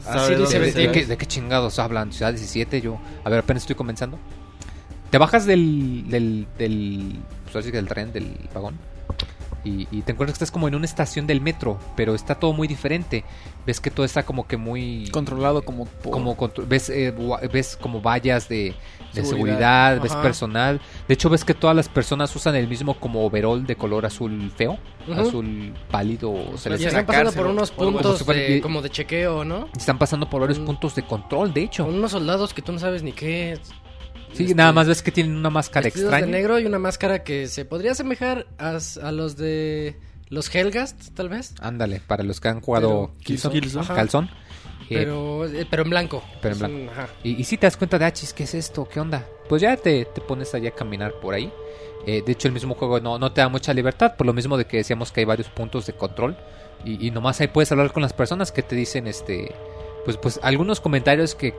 [0.03, 2.11] ¿Sabe así dice ¿De, qué, de qué chingados hablan?
[2.13, 2.97] Ciudad 17, yo...
[3.23, 4.17] A ver, apenas estoy comenzando.
[5.11, 6.05] Te bajas del...
[6.09, 6.47] del...
[6.57, 7.15] del...
[7.51, 8.77] pues del tren, del vagón.
[9.63, 12.53] Y, y te encuentras que estás como en una estación del metro, pero está todo
[12.53, 13.25] muy diferente.
[13.65, 15.09] Ves que todo está como que muy...
[15.11, 17.13] Controlado como por- como contro- ves eh,
[17.51, 18.75] ves como vallas de,
[19.13, 20.01] de seguridad, Seguridad.
[20.01, 23.75] ves personal de hecho ves que todas las personas usan el mismo como overall de
[23.75, 24.77] color azul feo
[25.15, 28.89] azul pálido Y celeste están pasando por o- unos o puntos como de, como de
[28.89, 29.69] chequeo, ¿no?
[29.77, 30.65] están pasando por varios Mm.
[30.65, 33.57] puntos de control de hecho Con unos soldados que tú no sabes ni qué.
[34.33, 37.23] sí este, nada más ves que tienen una máscara extraña de negro y una máscara
[37.23, 39.95] que se podría asemejar a, a los de
[40.29, 41.55] los Helgast, tal vez.
[41.61, 44.29] ándale para los que han jugado Pero- ajá, Calzón
[44.89, 46.23] Pero, eh, pero en blanco.
[46.41, 47.09] pero en Es un- ajá.
[47.23, 48.87] Y, y si te das cuenta de, ah, chis, ¿qué es esto?
[48.87, 49.25] ¿Qué onda?
[49.49, 51.51] Pues ya te, te pones allá a caminar por ahí.
[52.05, 54.57] Eh, de hecho, el mismo juego no, no te da mucha libertad, por lo mismo
[54.57, 56.37] de que decíamos que hay varios puntos de control.
[56.85, 59.53] Y, y nomás ahí puedes hablar con las personas que te dicen, este,
[60.05, 61.53] pues, pues algunos comentarios que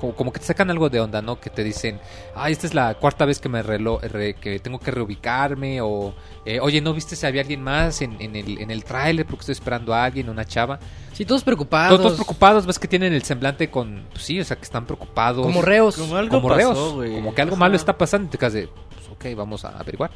[0.00, 1.40] como, como que te sacan algo de onda, ¿no?
[1.40, 2.00] Que te dicen,
[2.34, 6.14] ah, esta es la cuarta vez que me relo re- que tengo que reubicarme, o,
[6.44, 9.40] eh, oye, ¿no viste si había alguien más en, en el, en el tráiler porque
[9.42, 10.78] estoy esperando a alguien, una chava?
[11.12, 11.90] Sí, todos preocupados.
[11.96, 14.86] Todos, todos preocupados, ves que tienen el semblante con, pues sí, o sea, que están
[14.86, 15.96] preocupados Como reos.
[15.96, 16.56] Como algo como pasó,
[17.00, 17.60] reos, como que algo Ajá.
[17.60, 20.10] malo está pasando y te quedas de, pues, ok, vamos a averiguar.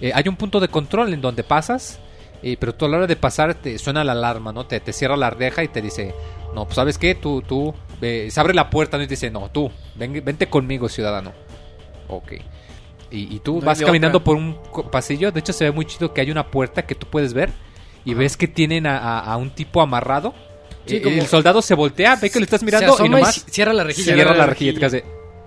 [0.00, 1.98] Eh, hay un punto de control en donde pasas,
[2.42, 4.66] eh, pero tú a la hora de pasar te suena la alarma, ¿no?
[4.66, 6.14] Te, te cierra la reja y te dice,
[6.54, 9.02] no, pues sabes qué, tú, tú, eh, se abre la puerta ¿no?
[9.04, 11.32] y te dice, no, tú, ven- vente conmigo, ciudadano.
[12.08, 12.32] Ok.
[13.10, 14.24] Y, y tú No vas caminando otra.
[14.24, 14.58] por un
[14.90, 17.50] pasillo, de hecho se ve muy chido que hay una puerta que tú puedes ver
[18.04, 20.34] y ves que tienen a, a- a un tipo amarrado.
[20.86, 23.50] Sí, Eh, el soldado se voltea, ve que lo estás mirando y y, nomás ci-
[23.50, 24.14] cierra la rejilla.
[24.14, 24.72] cierra la la rejilla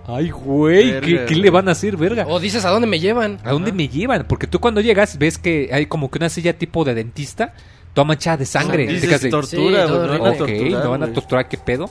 [0.08, 2.26] Ay, güey, ¿qué, le van a hacer, verga?
[2.28, 3.40] O dices, ¿a dónde me llevan?
[3.44, 4.26] ¿A dónde me llevan?
[4.28, 7.54] Porque tú cuando llegas ves que hay como que una silla tipo de dentista,
[7.94, 8.88] toda manchada de sangre.
[8.88, 10.30] Dices tortura, Sí, me van a horrible.
[10.30, 11.90] ok, torturar, me van a torturar, ¿qué pedo?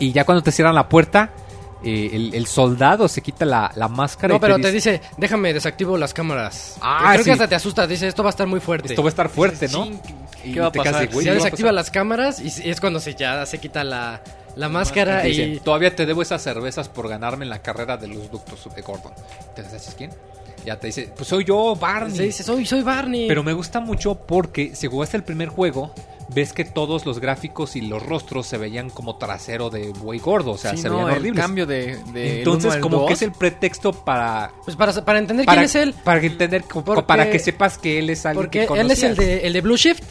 [0.00, 1.30] Y ya cuando te cierran la puerta,
[1.84, 4.92] eh, el, el soldado se quita la, la máscara No, y pero te te dice,
[4.92, 6.78] dice, déjame desactivo las cámaras.
[6.80, 7.24] Ah, Creo sí.
[7.26, 8.88] que hasta te asusta, dice, esto va a estar muy fuerte.
[8.88, 9.84] esto va a estar fuerte, ¿no?
[9.84, 10.00] Ching,
[10.46, 11.06] Y ¿Qué va a pasar?
[11.12, 11.74] güey, ya ¿qué va a desactiva pasar?
[11.74, 14.20] las cámaras y, y es cuando se ya se quita la,
[14.56, 15.36] la máscara Te y...
[15.36, 18.82] dice, todavía te debo esas cervezas por ganarme en la carrera de los ductos de
[18.82, 19.12] Gordon.
[19.54, 20.10] ¿Te dices quién?
[20.64, 22.16] Ya te dice, pues soy yo, Barney.
[22.16, 23.28] Se dice, soy, soy Barney.
[23.28, 25.92] Pero me gusta mucho porque si jugaste el primer juego,
[26.34, 30.52] ves que todos los gráficos y los rostros se veían como trasero de buey gordo,
[30.52, 31.42] o sea, Sí, se no, veían el horribles.
[31.42, 35.44] cambio de, de Entonces, como dos, que es el pretexto para Pues para, para entender
[35.44, 35.94] para, quién es él.
[36.02, 39.16] para entender Porque- para que sepas que él es alguien Porque que él es el
[39.16, 40.02] de, el de Blue Shift.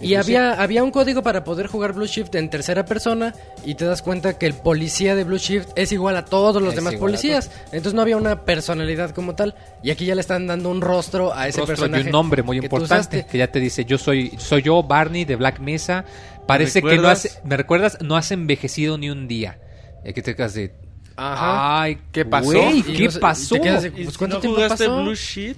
[0.00, 3.34] Y había, había un código para poder jugar Blue Shift en tercera persona
[3.64, 6.70] y te das cuenta que el policía de Blue Shift es igual a todos los
[6.70, 7.50] Es demás igual a policías.
[7.66, 9.54] Entonces no había una personalidad como tal.
[9.82, 12.02] Y aquí ya le están dando un rostro a ese rostro personaje.
[12.04, 13.30] y un nombre muy que tú importante usaste.
[13.32, 16.04] que ya te dice yo soy soy yo Barney de Black Mesa
[16.46, 19.58] parece que no has me recuerdas no has envejecido ni un día
[20.04, 20.74] y aquí te quedas de
[21.16, 21.82] Ajá.
[21.82, 22.44] ay ¿Qué pasó?
[22.52, 25.02] güey, qué no pasó te quedas de- ¿Y Pues, si ¿cuánto no tiempo jugaste pasó?
[25.02, 25.56] Blue Sheet?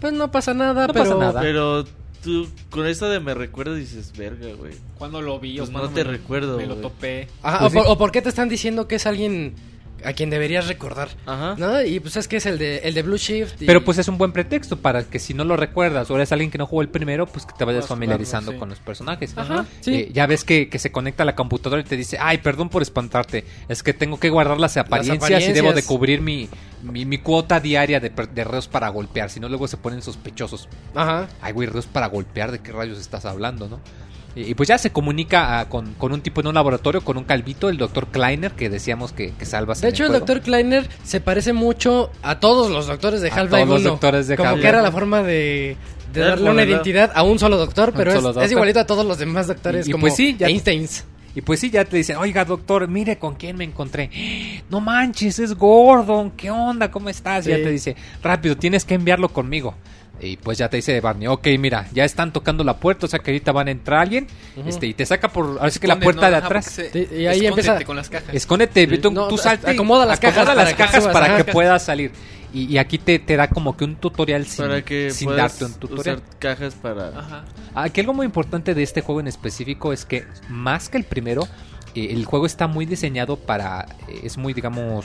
[0.00, 1.04] Pues no pasa nada, No pero...
[1.04, 1.40] pasa nada.
[1.40, 1.84] Pero
[2.22, 4.74] tú con esta de me recuerdas dices, verga, güey.
[4.98, 6.82] Cuando lo vi, Pues o no te me- recuerdo, Me lo güey.
[6.82, 7.28] topé.
[7.42, 9.54] Ajá, Pues o, por, o por qué te están diciendo que es alguien
[10.04, 11.08] a quien deberías recordar.
[11.26, 11.54] Ajá.
[11.58, 11.82] ¿No?
[11.82, 13.62] Y pues es que es el de, el de Blue Shift.
[13.62, 16.30] y- Pero pues es un buen pretexto para que si no lo recuerdas o eres
[16.32, 18.58] alguien que no jugó el primero, pues que te vayas Vas familiarizando sí.
[18.58, 19.36] con los personajes.
[19.36, 19.94] Ajá, sí.
[19.94, 22.68] Eh, ya ves que, que se conecta a la computadora y te dice, ay, perdón
[22.68, 26.48] por espantarte, es que tengo que guardar las apariencias, y debo de cubrir mi,
[26.82, 30.02] mi, mi cuota diaria de, per- de reos para golpear, si no luego se ponen
[30.02, 30.68] sospechosos.
[30.94, 31.28] Ajá.
[31.40, 33.80] Ay, güey, reos para golpear, ¿de qué rayos estás hablando, no?
[34.34, 37.24] Y, pues ya se comunica ah, con, con un tipo en un laboratorio, con un
[37.24, 41.20] calvito, el doctor Kleiner, que decíamos que, que salvas De hecho, el doctor Kleiner se
[41.20, 43.90] parece mucho a todos los doctores de Half-Life todos los 1.
[43.90, 45.76] doctores de Como que era la forma de,
[46.12, 49.86] darle una identidad a un solo doctor, pero es, igualito a todos los demás doctores
[49.86, 51.04] Y- y como pues sí, ya- Einsteins.
[51.34, 54.10] Y pues sí, ya te dicen, oiga doctor, mire con quién me encontré.
[54.70, 56.90] No manches, es Gordon, ¿qué onda?
[56.90, 57.46] ¿Cómo estás?
[57.46, 59.74] Y ya te dice, rápido, tienes que enviarlo conmigo.
[60.20, 63.20] Y pues ya te dice Barney, ok, mira, ya están tocando la puerta, o sea
[63.20, 64.26] que ahorita van a entrar alguien,
[64.66, 66.30] este, y te saca por, ahora sí que la puerta ¿no?
[66.32, 66.64] de atrás.
[66.66, 68.34] se- y ahí escóndete empieza- con las cajas.
[68.34, 68.98] Escóndete, Sí.
[68.98, 72.10] tú, No, tú salte, acomoda las cajas acomoda para las cajas para que puedas salir.
[72.52, 75.66] Y, y aquí te, te da como que un tutorial sin, para que sin darte
[75.66, 76.16] un tutorial.
[76.16, 77.08] usar cajas para...
[77.10, 77.44] Ajá.
[77.74, 81.42] Aquí algo muy importante de este juego en específico es que más que el primero,
[81.94, 85.04] eh, el juego está muy diseñado para, eh, es muy digamos,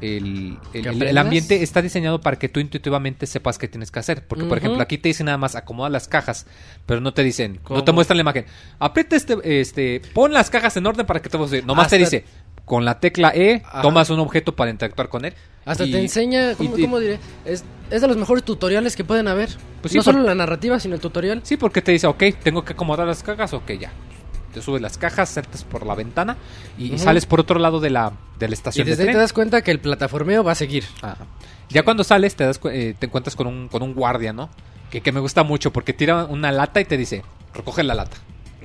[0.00, 4.26] el, el- ambiente está diseñado para que tú intuitivamente sepas qué tienes que hacer.
[4.26, 6.46] Porque, por ejemplo, aquí te dicen nada más acomoda las cajas,
[6.86, 8.46] pero no te dicen, no te muestran la imagen.
[8.78, 11.66] Aprieta este, este, pon las cajas en orden para que te ir.
[11.66, 12.24] Nomás te dice,
[12.64, 13.82] con la tecla E, Ajá.
[13.82, 15.34] tomas un objeto para interactuar con él.
[15.64, 17.18] Hasta y- te enseña, ¿cómo, y- cómo diré?
[17.44, 19.50] Es, es de los mejores tutoriales que pueden haber.
[19.82, 21.40] Pues sí, no por- solo la narrativa, sino el tutorial.
[21.42, 23.90] Sí, porque te dice, ok, tengo que acomodar las cajas, ok, ya.
[24.52, 26.36] Te subes las cajas, saltas por la ventana
[26.78, 29.12] y, y sales por otro lado de la, de la Y estación de desde ahí
[29.14, 30.84] te das cuenta que el plataformeo va a seguir.
[31.02, 31.18] Ajá.
[31.68, 34.50] Ya cuando sales te, das, eh, te encuentras con un, con un guardia, ¿no?
[34.90, 37.22] Que, que me gusta mucho porque tira una lata y te dice,
[37.54, 38.16] recoge la lata.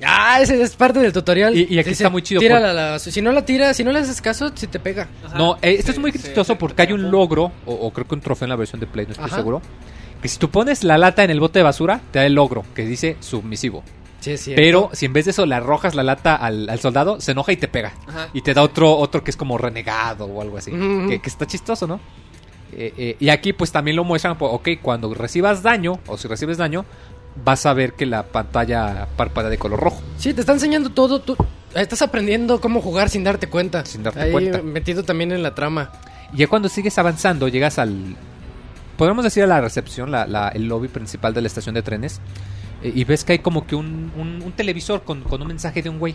[0.04, 1.54] Ah, ese es parte del tutorial.
[1.56, 3.92] Y- y aquí Dice, está muy chido tírala la- si no la tiras, si no
[3.92, 5.06] le haces caso, si te pega.
[5.24, 5.38] Ajá.
[5.38, 8.06] No, eh, esto Sí, es muy chistoso sí, porque hay un logro, o, o creo
[8.06, 9.36] que un trofeo en la versión de Play, no estoy Ajá.
[9.36, 9.62] seguro.
[10.20, 12.64] Que si tú pones la lata en el bote de basura, te da el logro
[12.74, 13.84] que dice submisivo.
[14.26, 14.60] Sí, es cierto.
[14.60, 17.52] Pero si en vez de eso le arrojas la lata al, al soldado, se enoja
[17.52, 17.92] y te pega.
[18.08, 18.28] Ajá.
[18.32, 20.72] Y te da otro, otro que es como renegado o algo así.
[20.72, 22.00] Que, que está chistoso, ¿no?
[22.72, 26.26] Eh, eh, y aquí pues también lo muestran, pues, ok, cuando recibas daño, o si
[26.26, 26.84] recibes daño,
[27.44, 30.02] vas a ver que la pantalla parpadea de color rojo.
[30.18, 31.20] Sí, te está enseñando todo.
[31.20, 31.36] Tú
[31.74, 33.84] estás aprendiendo cómo jugar sin darte cuenta.
[33.86, 34.60] Sin darte Ahí cuenta.
[34.62, 35.92] metido también en la trama.
[36.32, 38.16] Y ya cuando sigues avanzando, llegas al...
[38.96, 42.20] Podríamos decir a la recepción, la, la- el lobby principal de la estación de trenes.
[42.88, 45.82] Eh, y ves que hay como que un, un- un televisor con, con un mensaje
[45.82, 46.14] de un güey.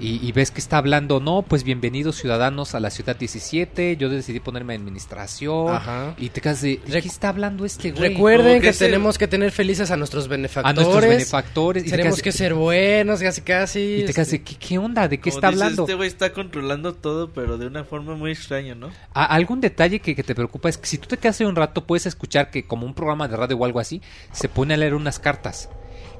[0.00, 3.96] Y, y ves que está hablando, no, pues bienvenidos ciudadanos a la ciudad 17.
[3.96, 5.72] Yo decidí ponerme en administración.
[5.72, 6.14] Ajá.
[6.18, 8.08] Y te quedas de, ¿de qué está hablando este güey?
[8.10, 10.74] Recuerden que tenemos que tener felices a nuestros a benefactores.
[10.84, 11.82] nuestros benefactores.
[11.84, 13.80] Y te Tenemos quedas que de- ser buenos, casi casi.
[14.00, 15.06] Y te quedas de, ¿qué, qué onda?
[15.06, 15.82] ¿De qué Como está dices, hablando?
[15.84, 18.90] Este güey está controlando todo, pero de una forma muy extraña, ¿no?
[19.14, 21.54] A- algún detalle que, que te preocupa es que si tú te quedas ahí un
[21.54, 24.02] rato puedes escuchar que como un programa de radio o algo así
[24.32, 25.68] se pone a leer unas cartas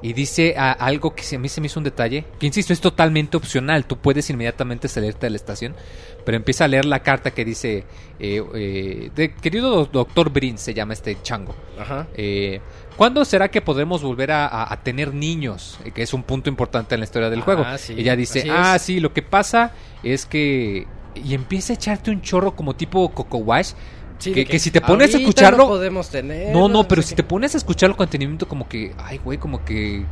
[0.05, 2.75] y dice a- algo que se- a mí se me hizo un detalle que insisto
[2.75, 5.75] es totalmente opcional tú puedes inmediatamente salirte de la estación
[6.27, 7.85] pero empieza a leer la carta que dice
[8.21, 12.07] eh, eh, de querido do- doctor Brin se llama este chango Ajá.
[12.15, 12.61] eh,
[12.99, 15.79] ¿Cuándo será que podremos volver a, a- a tener niños?
[15.85, 17.65] Eh, Que es un punto importante en la historia del Ah, juego.
[17.77, 18.83] sí, Ella dice, ah, es.
[18.83, 19.73] sí, lo que pasa
[20.05, 20.87] es que...
[21.17, 23.73] Y empieza a echarte un chorro como tipo Coco Wash.
[24.25, 25.65] Sí, que, si te pones a escucharlo...
[25.65, 26.55] No podemos tener.
[26.55, 29.65] No, no, pero si te pones a escuchar el contenimiento como que, ay, güey, como
[29.65, 30.05] que,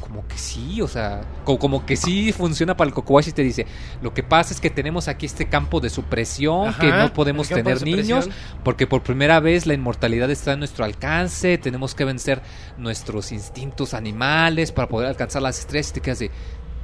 [0.00, 3.42] como que sí, o sea, como, como que sí funciona para el Cocowashi y te
[3.42, 3.66] dice,
[4.02, 7.48] lo que pasa es que tenemos aquí este campo de supresión, Ajá, que no podemos
[7.48, 8.28] tener niños,
[8.64, 12.42] porque por primera vez la inmortalidad está a nuestro alcance, tenemos que vencer
[12.76, 16.30] nuestros instintos animales para poder alcanzar las estrellas y te quedas de...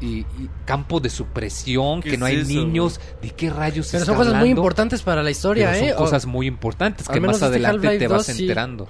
[0.00, 3.88] Y, y campo de supresión, ¿Qué que no es hay eso, niños, ¿de qué rayos
[3.90, 5.88] Pero está son cosas muy importantes para la historia, Pero ¿eh?
[5.90, 8.42] son O- cosas muy importantes que más este adelante te vas 2 sí.
[8.42, 8.88] enterando.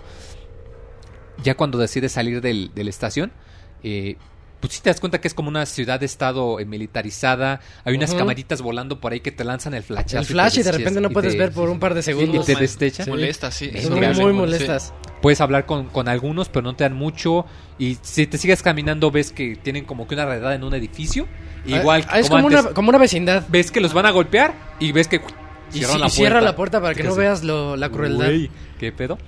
[1.45, 3.31] Ya cuando decides salir del- de la estación,
[3.85, 4.17] eh,
[4.61, 7.61] pues sí te das cuenta que es como una ciudad-estado eh, militarizada.
[7.85, 8.19] Hay unas Ujú.
[8.21, 10.15] camaritas volando por ahí que te lanzan el flash.
[10.15, 12.47] el flash y de repente no puedes ver por un par de Y segundos.
[12.47, 13.05] te destecha.
[13.05, 13.11] Sí.
[13.11, 13.71] Molesta, sí.
[13.73, 14.15] Es horrible.
[14.15, 14.39] muy Sí.
[14.39, 14.95] molestas.
[15.23, 17.47] Puedes hablar con, con algunos, pero no te dan mucho.
[17.79, 21.27] Y si te sigues caminando, ves que tienen como que una redada en un edificio.
[21.67, 22.65] Igual Ah, es como como, antes.
[22.67, 23.45] una, como una vecindad.
[23.49, 26.41] Ves que los van a golpear y ves que Y, cierran ci- la y cierra
[26.41, 28.27] la puerta para que no de, veas lo- la crueldad.
[28.27, 29.19] Güey, ¿Qué pedo?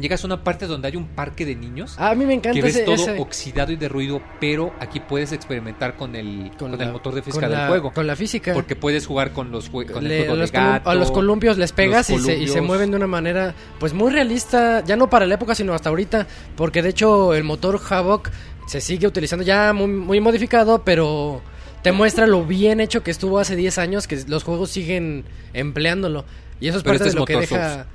[0.00, 1.96] Llegas a una parte donde hay un parque de niños.
[1.98, 5.00] Ah, a mí me encanta que ves ese, todo ese- oxidado y derruido, pero aquí
[5.00, 7.92] puedes experimentar con el, con la- el motor de física del la- juego.
[7.92, 8.54] Con la física.
[8.54, 10.88] Porque puedes jugar con los con el juego de los gato.
[10.88, 14.12] a los columpios les pegas y se, y se mueven de una manera pues muy
[14.12, 16.26] realista, ya no para la época sino hasta ahorita,
[16.56, 18.30] porque de hecho el motor Havoc
[18.68, 21.42] se sigue utilizando ya muy, muy modificado, pero
[21.82, 26.24] te muestra lo bien hecho que estuvo hace 10 años, que los juegos siguen empleándolo.
[26.60, 27.86] Y eso es Pero parte este de lo que deja...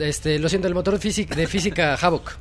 [0.00, 2.32] Este, lo siento, el motor de física Havoc.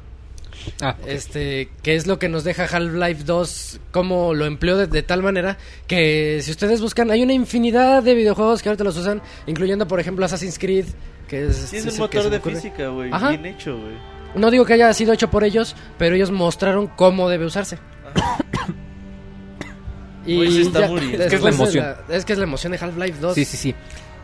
[0.82, 5.02] Ah, Este, que es lo que nos deja Half-Life 2, cómo lo empleó de, de
[5.02, 5.58] tal manera
[5.88, 10.00] que si ustedes buscan, hay una infinidad de videojuegos que ahorita los usan, incluyendo por
[10.00, 10.86] ejemplo Assassin's Creed,
[11.28, 12.56] que es, Sí, es que un motor de ocurre.
[12.56, 13.10] física, güey.
[13.12, 13.30] Ajá.
[13.30, 13.94] Bien hecho, güey.
[14.36, 17.80] No digo que haya sido hecho por ellos, pero ellos mostraron cómo debe usarse.
[20.26, 21.24] Güey, se está muriendo.
[21.24, 21.86] Es que es la emoción.
[22.08, 23.34] la- es que es la emoción de Half-Life 2.
[23.36, 23.76] sí, sí, sí.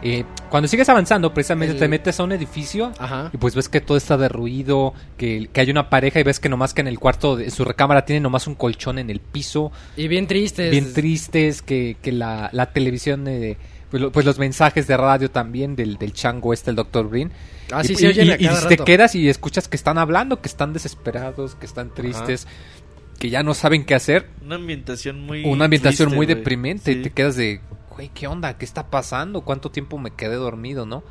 [0.03, 3.31] Eh, cuando sigues avanzando, precisamente El- te metes a un edificio Ajá.
[3.33, 6.49] y pues ves que todo está derruido, que, que hay una pareja y ves que
[6.49, 9.71] nomás que en el cuarto, de su recámara tiene nomás un colchón en el piso,
[9.95, 10.69] Y bien tristes.
[10.69, 13.57] bien tristes, que, que la, la televisión, eh,
[13.89, 17.09] pues, lo- pues los mensajes de radio también del, del chango este, el Dr.
[17.09, 17.31] Green.
[17.71, 20.41] Ah, y, sí, y- oyen y- y cada te quedas y escuchas que están hablando,
[20.41, 22.47] que están desesperados, que están tristes,
[23.17, 24.27] que ya no saben qué hacer.
[24.45, 25.43] Una ambientación muy.
[25.43, 26.93] Una ambientación triste, muy deprimente.
[26.93, 26.99] Sí.
[26.99, 27.61] Y te quedas de,
[27.97, 28.57] güey, ¿qué onda?
[28.57, 29.41] ¿Qué está pasando?
[29.41, 31.03] ¿Cuánto tiempo me quedé dormido, no?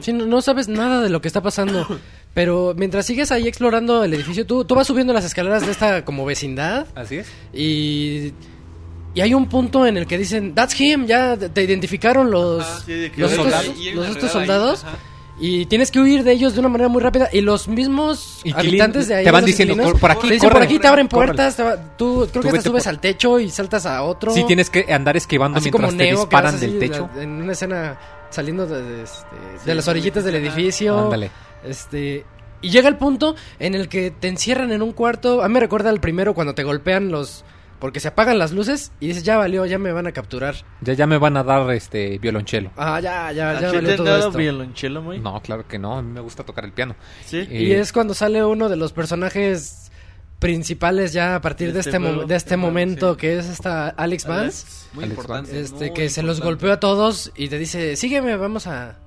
[0.00, 1.86] Sí, no, no sabes nada de lo que está pasando.
[2.34, 6.04] Pero mientras sigues ahí explorando el edificio, tú, tú vas subiendo las escaleras de esta
[6.04, 7.28] como vecindad Así es.
[7.52, 8.32] y...
[9.14, 12.82] Y hay un punto en el que dicen, that's him, ya te identificaron los, Ah,
[12.84, 14.84] sí, de que los, hay estos, los estos ahí, soldados.
[15.40, 17.28] Y tienes que huir de ellos de una manera muy rápida.
[17.32, 19.24] Y los mismos Y habitantes de ahí.
[19.24, 21.34] te van diciendo, "Por- por aquí, dicen, por córrele, aquí te abren córrele".
[21.34, 21.56] puertas.
[21.56, 24.02] te va- tú creo Tú que te vete subes por- al techo y saltas a
[24.02, 24.32] otro.
[24.32, 27.08] Sí, tienes que andar esquivando Así mientras como te Neo, disparan del techo.
[27.14, 27.98] la- en una escena
[28.30, 29.18] saliendo de, de, este,
[29.60, 30.98] Sí, de las orillitas del edificio.
[31.04, 31.30] Ándale.
[31.64, 32.24] Este.
[32.60, 35.42] Y llega el punto en el que te encierran en un cuarto.
[35.44, 37.44] A mí me recuerda al primero cuando te golpean los.
[37.78, 40.56] Porque se apagan las luces y dices, ya valió, ya me van a capturar.
[40.80, 42.72] Ya, ya me van a dar este violonchelo.
[42.76, 44.38] Ah, ya, ya, ¿A ya valió todo dado esto.
[44.38, 45.20] violonchelo, muy?
[45.20, 45.98] No, claro que no.
[45.98, 46.96] A mí me gusta tocar el piano.
[47.24, 47.38] Sí.
[47.38, 49.92] Eh, Y es cuando sale uno de los personajes
[50.40, 52.24] principales ya a partir De de este este, juego.
[52.24, 53.20] de este momento, sí.
[53.20, 54.62] que es esta Alex Vance.
[54.66, 54.88] Alex.
[54.94, 55.60] Muy Alex importante.
[55.60, 58.98] Este, muy que se los golpeó a todos y te dice, sígueme, vamos a...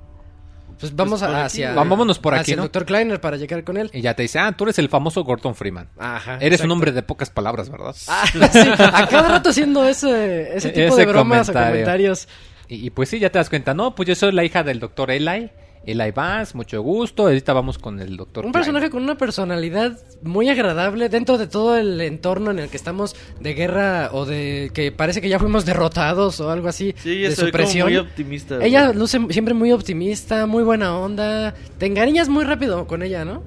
[0.81, 1.73] Pues vamos por a, aquí, hacia...
[1.73, 2.63] Vámonos por aquí, ¿no?
[2.63, 2.85] el Dr.
[2.85, 3.89] Kleiner para llegar con él.
[3.93, 5.89] Y ya te dice, ah, tú eres el famoso Gordon Freeman.
[5.97, 6.35] Ajá.
[6.35, 6.65] Eres exacto.
[6.65, 7.95] un hombre de pocas palabras, ¿verdad?
[8.07, 12.27] Ah, sí, a cada rato haciendo ese, ese tipo Ese de bromas o comentarios.
[12.67, 14.79] Y, y pues sí, ya te das cuenta, no, pues yo soy la hija del
[14.79, 15.51] doctor Eli.
[15.85, 17.23] Eli Vance, mucho gusto.
[17.23, 18.45] Ahorita vamos con el doctor.
[18.45, 22.77] Un personaje con una personalidad muy agradable dentro de todo el entorno en el que
[22.77, 27.11] estamos de guerra o de que parece que ya fuimos derrotados o algo así Sí,
[27.19, 27.87] ella de supresión.
[27.87, 28.63] muy optimista.
[28.63, 31.53] Ella luce siempre muy optimista, muy buena onda.
[31.77, 33.41] Te encariñas muy rápido con ella, ¿no?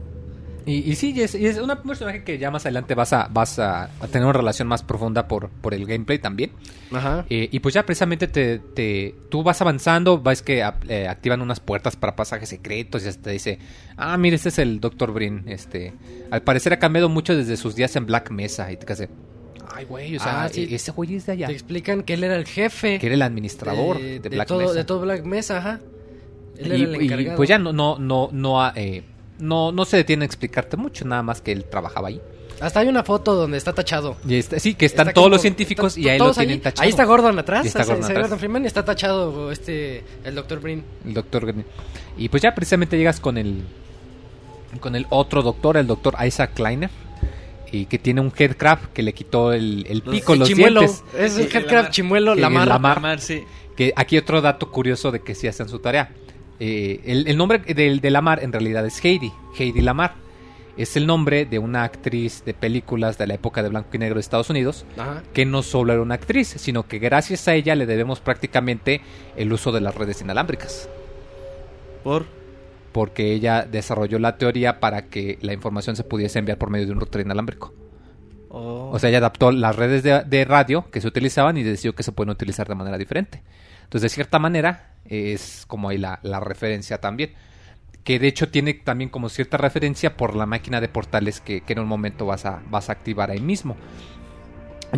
[0.67, 3.29] Y, y sí, y es, y es un personaje que ya más adelante vas a,
[3.31, 6.53] vas a, a tener una relación más profunda por, por el gameplay también.
[6.91, 7.27] Ajá.
[7.29, 11.43] Eh, y pues ya precisamente te, te- tú vas avanzando, ves que ap- eh, activan
[11.43, 13.59] unas puertas para pasajes secretos y hasta te dice,
[13.99, 15.13] ah, mira, este es el Dr.
[15.13, 15.43] Brin.
[15.49, 15.93] Este,
[16.31, 18.73] al parecer ha cambiado mucho desde sus días en Black Mesa.
[18.73, 19.09] Y te de,
[19.75, 20.67] ay, güey, o sea, Ah, sí.
[20.71, 21.47] ese güey es de allá.
[21.49, 24.61] Te explican que él era el jefe Que era el administrador de, de, Black todo,
[24.61, 24.73] Mesa.
[24.73, 25.81] de todo Black Mesa, ajá.
[26.57, 27.37] Él y, era el y, encargado.
[27.37, 28.31] pues ya no, no, no,
[28.77, 29.03] eh,
[29.39, 32.21] no, no se detiene a explicarte mucho, nada más que él trabajaba ahí.
[32.61, 34.17] Hasta hay una foto donde está tachado.
[34.29, 36.51] Y está- sí, que están Está todos como- los científicos está- y ahí lo tienen
[36.55, 36.59] ahí.
[36.61, 36.83] tachado.
[36.85, 38.23] Ahí está Gordon atrás, Y está Gordon ese atrás.
[38.25, 40.61] Gordon Freeman y está tachado este el Dr.
[40.61, 40.85] Brin.
[41.05, 41.65] El doctor Green.
[42.17, 43.63] Y pues ya precisamente llegas con el
[44.81, 46.91] con el otro doctor, el doctor Isaac Kleiner,
[47.73, 51.05] y que tiene un headcrab que le quitó el, el pico, El los chimuelo, dientes.
[51.19, 51.91] es headcrab Lamar.
[51.91, 52.69] chimuelo, Que Lamar.
[52.69, 52.97] Lamar.
[52.97, 53.43] Lamar, sí.
[53.77, 56.11] Que aquí otro dato curioso de que sí hacen su tarea.
[56.61, 60.15] Eh, el, el nombre del de Lamar en realidad es Heidi, Heidi Lamar.
[60.77, 64.17] Es el nombre de una actriz de películas de la época de blanco y negro
[64.17, 65.23] de Estados Unidos, Ajá.
[65.33, 69.01] que no solo era una actriz, sino que gracias a ella le debemos prácticamente
[69.37, 70.89] el uso de las redes inalámbricas.
[72.03, 72.27] Por.
[72.93, 76.93] porque ella desarrolló la teoría para que la información se pudiese enviar por medio de
[76.93, 77.73] un router inalámbrico.
[78.51, 78.91] Oh.
[78.93, 82.03] O sea, ella adaptó las redes de, de radio que se utilizaban y decidió que
[82.03, 83.43] se pueden utilizar de manera diferente.
[83.95, 87.33] Entonces, de cierta manera, es como ahí la, la referencia también.
[88.03, 91.75] Que de hecho tiene también como cierta referencia por la máquina de portales que, que
[91.75, 93.77] en un momento vas a, vas a activar ahí mismo.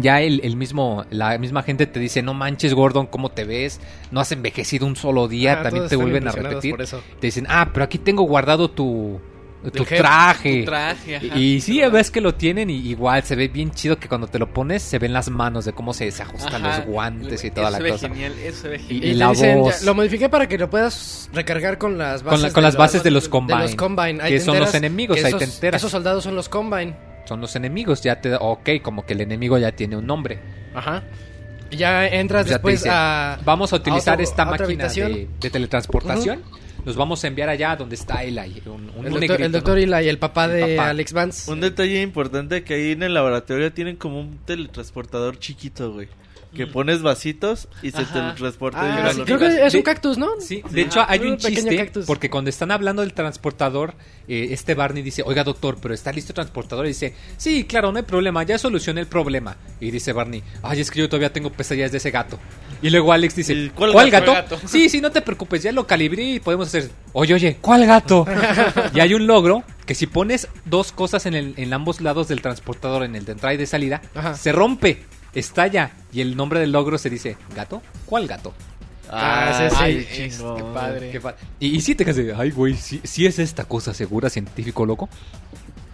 [0.01, 3.83] Ya el, el mismo, la misma gente te dice, no manches Gordon, ¿cómo te ves?
[4.13, 6.75] No has envejecido un solo día, Ah, también te vuelven a repetir.
[7.21, 9.21] Te dicen, ah, pero aquí tengo guardado tu,
[9.71, 10.59] tu jefe, traje.
[10.61, 11.27] Tu traje, ajá.
[11.39, 14.27] Y, y sí, ves que lo tienen y igual se ve bien chido que cuando
[14.27, 16.79] te lo pones se ven las manos de cómo se, se ajustan Ajá.
[16.79, 18.09] los guantes y Eso toda la se ve cosa.
[18.09, 19.05] genial, eso se ve Y- genial.
[19.05, 19.81] Y, y te la dicen, voz.
[19.81, 22.67] ya, lo modifiqué para que lo puedas recargar con las Con, bases, la- con de
[22.69, 23.63] las bases de los de Combine.
[23.63, 24.23] los Combine.
[24.23, 25.81] Ahí que son los enemigos, que ahí esos, te enteras.
[25.81, 26.95] Esos soldados son los Combine.
[27.27, 30.39] Son los enemigos, ya te da, ok, como que el enemigo ya tiene un nombre.
[30.75, 31.03] Ajá.
[31.73, 33.41] Ya entras O sea, te después a...
[33.45, 36.43] Vamos a utilizar otro- esta a máquina de, de teletransportación.
[36.87, 39.59] Los vamos a enviar allá donde está Eli, un, un El negrito, doctor, el ¿no?
[39.59, 40.91] doctor Eli, el papá El de papá.
[40.91, 41.51] Alex Vance.
[41.51, 46.09] Un detalle importante que ahí en el laboratorio tienen como un teletransportador chiquito, güey.
[46.57, 48.13] Que pones vasitos y se Ajá.
[48.13, 48.81] teletransporta.
[48.81, 50.29] Ah, y sí, ya lo creo que es un cactus, ¿no?
[50.41, 52.07] Sí, de Ajá, hecho hay un chiste cactus.
[52.07, 53.95] porque cuando están hablando del transportador,
[54.29, 57.93] eh, este Barney dice, oiga doctor, pero está listo el transportador y dice, sí, claro,
[57.93, 59.57] no hay problema, ya solucioné el problema.
[59.81, 62.39] Y dice Barney, ay, es que yo todavía tengo pesadillas de ese gato.
[62.83, 64.33] Y luego Alex dice, ¿Y ¿cuál, cuál gato?
[64.33, 64.59] gato?
[64.67, 68.27] Sí, sí, no te preocupes, ya lo calibré y podemos hacer, oye, oye, ¿cuál gato?
[68.95, 72.43] y hay un logro que si pones dos cosas en, el, en ambos lados del
[72.43, 74.35] transportador, en el de entrada y de salida, Ajá.
[74.35, 75.05] se rompe,
[75.39, 77.83] estalla y el nombre del logro se dice, ¿gato?
[78.07, 78.53] ¿Cuál gato?
[79.09, 79.83] Ah, sí, sí.
[79.83, 81.11] ay, es- qué padre.
[81.13, 81.21] Qué
[81.61, 85.09] y, y sí te quedas ay, güey, sí, sí es esta cosa segura, científico loco.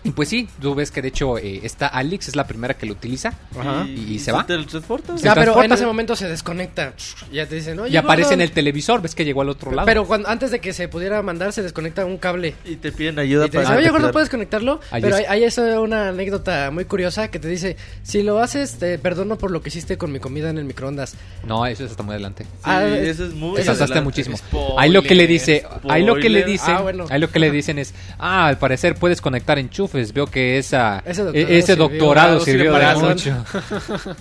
[0.04, 2.86] Y pues sí, tú ves que de hecho eh, esta Alex es la primera que
[2.86, 3.34] lo utiliza.
[3.58, 3.86] Ajá.
[3.86, 4.44] ¿Y se va?
[4.44, 5.16] teletransporta?
[5.16, 5.74] Se Ya, pero en transporta.
[5.76, 6.94] ese momento se desconecta.
[7.32, 9.86] Ya te dicen, oye, y aparece en el televisor, ves que llegó al otro lado.
[9.86, 12.54] Pero cuando, antes de que se pudiera mandar, se desconecta un cable.
[12.64, 13.90] Y te piden ayuda Y te para dice, oye.
[13.90, 14.80] Gordo, ¿puedes conectarlo?
[14.90, 15.28] Ahí Pero es.
[15.28, 19.38] hay, hay eso, una anécdota muy curiosa que te dice, si lo haces, te perdono
[19.38, 21.14] por lo que hiciste con mi comida en el microondas.
[21.46, 22.42] No, eso es hasta muy adelante.
[22.44, 24.00] Sí, Ah, eso es muy Te adelante.
[24.00, 24.36] muchísimo.
[24.36, 27.04] Spoiler, Ahí lo que le dice, ahí lo que le dicen, Ah, bueno.
[27.08, 29.58] ahí lo que le dicen es, ah, al parecer puedes conectar
[29.94, 30.12] enchufes.
[30.12, 33.44] Veo que esa, Ese e- ese doctorado doctorado, sirvió de mucho.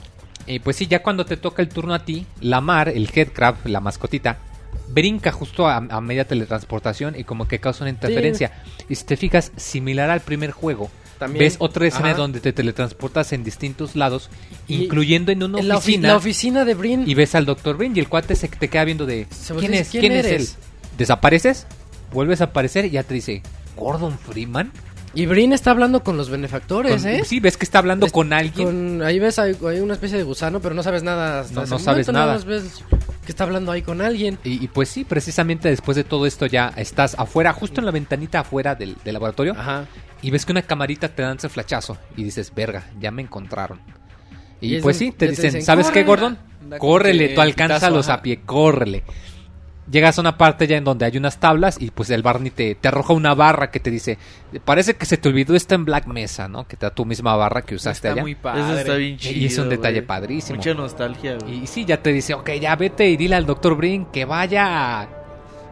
[0.48, 3.56] y pues sí, ya cuando te toca el turno a ti, la Mar, el headcrab,
[3.66, 4.38] la mascotita,
[4.90, 8.52] brinca justo a, a media teletransportación y como que causa una interferencia.
[8.90, 10.90] Y si te fijas, similar al primer juego.
[11.20, 11.44] También.
[11.46, 12.18] Ves otra escena Ajá.
[12.18, 14.32] donde te teletransportas en distintos lados,
[14.68, 16.08] Y- incluyendo en una En oficina.
[16.08, 17.04] la oficina de Brin.
[17.08, 17.78] Y ves al Dr.
[17.78, 19.28] Brin y el cuate se te queda viendo de
[19.60, 19.90] ¿Quién es?
[19.90, 20.32] ¿Quién, "¿Quién es él?
[20.34, 20.58] eres?"
[20.98, 21.68] Desapareces,
[22.12, 23.44] vuelves a aparecer y ya te dice
[23.78, 24.72] Gordon Freeman.
[25.14, 27.24] Y Brin está hablando con los benefactores, Con- ¿eh?
[27.26, 28.66] Sí, ves que está hablando Es- con alguien.
[28.66, 31.42] Con- ahí ves, hay, hay una especie de gusano, pero no sabes nada.
[31.42, 32.34] Hasta No- no sabes momento, nada.
[32.34, 32.84] más ves
[33.26, 34.38] que está hablando ahí con alguien.
[34.46, 37.92] Y, y pues sí, precisamente después de todo esto ya estás afuera, justo en la
[37.92, 39.54] ventanita afuera del, del laboratorio.
[39.58, 39.86] Ajá.
[40.22, 41.98] Y ves que una camarita te lanza el flachazo.
[42.16, 43.82] Y dices, verga, ya me encontraron.
[44.62, 46.04] Y, Y es pues un- sí, te dicen, ¿sabes qué.
[46.04, 46.38] Gordon?
[46.78, 49.04] Córrele, tú el alcánzalos pitazo, a pie, córrele.
[49.90, 52.76] Llegas a una parte ya en donde hay unas tablas y pues el Barney te,
[52.76, 54.18] te arroja una barra que te dice,
[54.64, 56.68] parece que se te olvidó esta en Black Mesa, ¿no?
[56.68, 58.22] Que te da tu misma barra que usaste Está allá.
[58.22, 58.62] muy padre.
[58.62, 59.48] Eso está bien Y chido.
[59.48, 60.08] es un detalle güey.
[60.08, 60.58] padrísimo.
[60.58, 61.64] Mucha nostalgia, güey.
[61.64, 63.76] Y sí, ya te dice, ok, ya vete y dile al Dr.
[63.76, 65.10] Brin que vaya.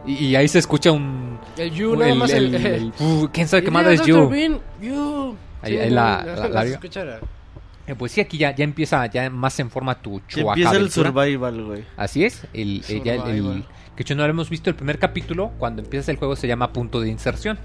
[0.06, 1.38] Y, y ahí se escucha un...
[1.56, 2.54] El You, nada más el...
[2.54, 4.08] el- el- uh, ¿Quién sabe qué Y madre es Dr.
[4.24, 4.28] You?
[4.28, 5.36] Brin, you.
[5.62, 7.20] Ahí- ahí la- la- la escuchará.
[7.86, 10.76] Eh, Pues sí, aquí ya, ya empieza ya más en forma tu Que chuaca empieza
[10.76, 11.84] el survival, güey.
[11.96, 13.64] Así es, el, el- ya el-.
[14.00, 16.72] Que hecho no lo hemos visto el primer capítulo, cuando empiezas el juego se llama
[16.72, 17.58] punto de inserción.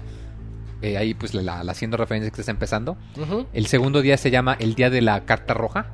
[0.82, 2.98] Eh, ahí pues la, la haciendo referencia que está empezando.
[3.54, 5.86] El segundo día se llama el día de la carta roja.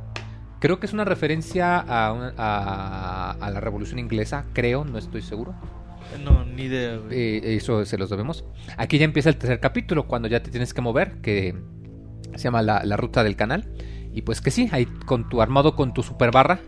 [0.59, 5.23] Creo que es una referencia a, una- a, a la revolución inglesa, creo, no estoy
[5.23, 5.55] seguro.
[6.24, 7.16] No, ni idea, güey.
[7.16, 8.44] Eh, eso se los debemos.
[8.77, 11.55] Aquí ya empieza el tercer capítulo, cuando ya te tienes que mover, que
[12.35, 13.69] se llama la, la ruta del canal.
[14.12, 16.59] Y pues que sí, ahí con tu armado con tu super barra,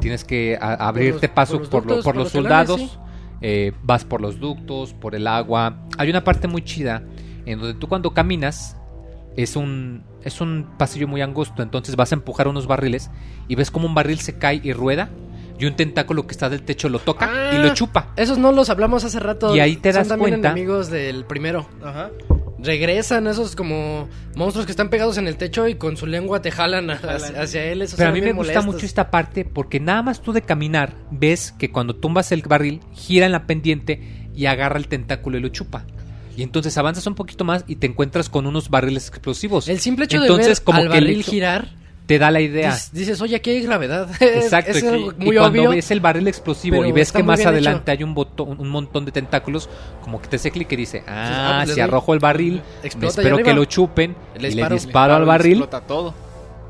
[0.00, 2.98] tienes que a- abrirte los- paso por los por, los soldados.
[3.40, 5.86] Eh, vas por los ductos, por el agua.
[5.98, 7.02] Hay una parte muy chida
[7.46, 8.76] en donde tú cuando caminas
[9.36, 13.10] es un es un pasillo muy angosto, entonces vas a empujar unos barriles
[13.46, 15.08] y ves como un barril se cae y rueda
[15.58, 17.62] y un tentáculo que está del techo lo toca y Ah.
[17.62, 18.08] lo chupa.
[18.16, 19.54] Esos no los hablamos hace rato.
[19.54, 21.66] Y ahí te Son das también cuenta- enemigos del primero.
[21.82, 22.10] Ajá.
[22.60, 26.50] Regresan esos como monstruos que están pegados en el techo y con su lengua te
[26.50, 27.82] jalan, a- hacia, hacia él.
[27.82, 30.94] Esos Pero a mí me gusta mucho esta parte porque nada más tú de caminar
[31.10, 35.40] ves que cuando tumbas el barril gira en la pendiente y agarra el tentáculo y
[35.40, 35.84] lo chupa.
[36.36, 39.68] Y entonces avanzas un poquito más y te encuentras con unos barriles explosivos.
[39.68, 41.68] El simple hecho entonces, de ver como al que el barril hecho girar,
[42.08, 42.70] te da la idea.
[42.72, 44.08] dices, dices, oye, aquí hay gravedad.
[44.20, 44.86] Exacto, es y-
[45.18, 45.70] muy cuando obvio.
[45.70, 47.98] ves el barril explosivo y ves que más adelante hecho.
[47.98, 49.68] hay un botón, un montón de tentáculos,
[50.02, 52.62] como que te hace clic y dice, ah, ah, pues si arrojo el barril,
[52.98, 54.74] me espero que lo chupen, Le y le disparo.
[54.74, 56.14] disparo al barril Explota todo.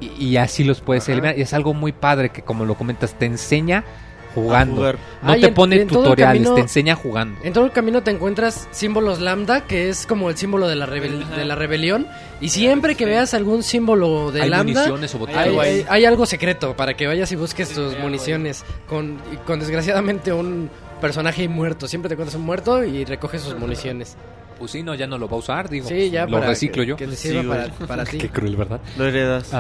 [0.01, 1.13] y, y así los puedes Ajá.
[1.13, 1.39] eliminar.
[1.39, 3.85] Y es algo muy padre que, como lo comentas, te enseña
[4.35, 4.93] jugando.
[4.93, 7.41] No Ah, te en- pone en tutoriales, camino- te enseña jugando.
[7.43, 10.87] En todo el camino te encuentras símbolos lambda, que es como el símbolo de la,
[10.87, 12.07] rebel- de la rebelión.
[12.41, 15.71] Y siempre que veas algún símbolo de Hay lambda, municiones o hay, algo ahí.
[15.71, 18.65] hay- hay algo secreto para que vayas y busques tus municiones.
[18.89, 21.89] Con, con desgraciadamente un personaje muerto.
[21.89, 24.17] Siempre te encuentras un muerto y recoges sus municiones.
[24.59, 25.89] Pues sí, no, ya no lo va a usar, digo.
[25.89, 26.97] Sí, ya lo para reciclo que, yo.
[26.97, 28.19] que Sí, sirva para, para ti.
[28.19, 28.81] Qué cruel, ¿verdad?
[28.97, 29.55] Lo heredas.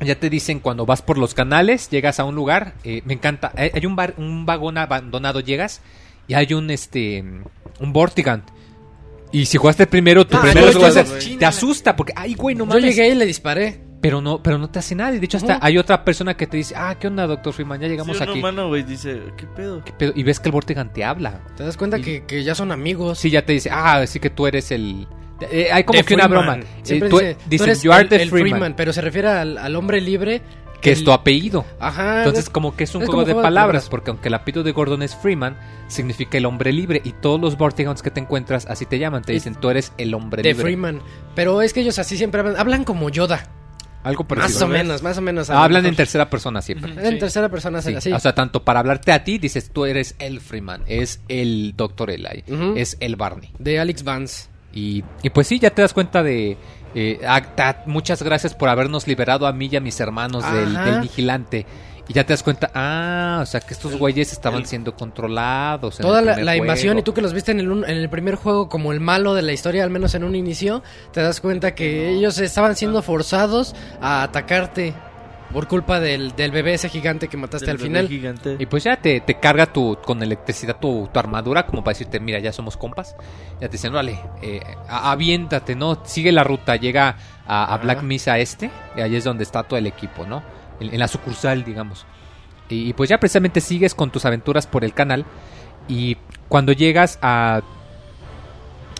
[0.00, 3.52] Ya te dicen cuando vas por los canales, llegas a un lugar, eh, me encanta,
[3.56, 5.80] hay, hay un, bar- un vagón abandonado, llegas
[6.26, 7.24] y hay un este
[7.80, 8.44] un Vortigant.
[9.30, 12.64] Y si jugaste primero, tu Ah, yo- yo- hacer- te asusta porque ay güey, no
[12.64, 12.84] Yo mames.
[12.96, 13.86] llegué y le disparé.
[14.00, 15.12] Pero no, pero no te hace nada.
[15.12, 17.80] Y de hecho hasta hay otra persona que te dice, "Ah, ¿qué onda, Doctor Freeman?
[17.80, 19.82] Ya llegamos Sí, un aquí." humano, güey, dice, ¿qué pedo?
[19.84, 20.12] ¿Qué pedo?
[20.14, 21.40] Y ves que el Vortigant te habla.
[21.56, 23.18] Te das cuenta Y- que, que ya son amigos.
[23.18, 25.08] Sí, ya te dice, "Ah, sí que tú eres el
[25.40, 26.58] Eh, hay como The que una broma.
[26.82, 29.28] Siempre Eh, tú- dice, tú eres "You are el, the el Freeman", pero se refiere
[29.28, 30.42] al, al hombre libre.
[30.80, 31.64] que es tu apellido.
[31.80, 32.18] Ajá.
[32.18, 34.34] Entonces, es- como que es un es juego de juego de palabras, porque aunque el
[34.34, 35.56] apellido de Gordon es Freeman,
[35.88, 37.00] significa el hombre libre.
[37.04, 39.22] Y todos los Vortigons que te encuentras así te llaman.
[39.22, 40.62] Te Es dicen, tú eres el hombre de libre.
[40.62, 41.00] Freeman.
[41.34, 43.44] Pero es que ellos así siempre hablan, hablan como Yoda.
[44.04, 44.66] Algo Más parecido.
[44.66, 45.50] o menos, más o menos.
[45.50, 46.92] Ah, Hablan en tercera persona siempre.
[46.92, 47.18] En Sí.
[47.18, 48.12] tercera persona, Sí, así.
[48.12, 52.10] O sea, tanto para hablarte a ti, dices tú eres el Freeman, es el Dr.
[52.10, 52.44] Eli,
[52.76, 53.50] es el Barney.
[53.58, 54.46] de Alex Vance.
[54.72, 56.56] Y, y pues sí, ya te das cuenta de...
[56.94, 57.42] eh, ah,
[57.86, 61.66] muchas gracias por habernos liberado a mí y a mis hermanos del, vigilante.
[62.10, 66.00] Y ya te das cuenta, ah, o sea que estos güeyes estaban siendo controlados.
[66.00, 67.00] en Toda el la, invasión juego.
[67.00, 69.34] y tú que los viste en el, un- en el primer juego como el malo
[69.34, 70.82] de la historia, al menos en un inicio,
[71.12, 74.94] te das cuenta que ellos estaban siendo forzados a atacarte
[75.52, 78.08] por culpa del, del bebé ese gigante que mataste Del al bebé final.
[78.08, 78.56] gigante.
[78.58, 82.20] Y pues ya te, te carga tu, con electricidad tu, tu armadura como para decirte,
[82.20, 83.16] mira, ya somos compas.
[83.60, 86.02] Ya te dicen, vale, eh, aviéntate, ¿no?
[86.04, 87.16] Sigue la ruta, llega
[87.46, 87.78] a, a.
[87.78, 90.42] Black Mesa Este, y ahí es donde está todo el equipo, ¿no?
[90.80, 92.04] En, en la sucursal, digamos.
[92.68, 95.24] Y, y pues ya precisamente sigues con tus aventuras por el canal.
[95.88, 96.18] Y
[96.48, 97.62] cuando llegas a,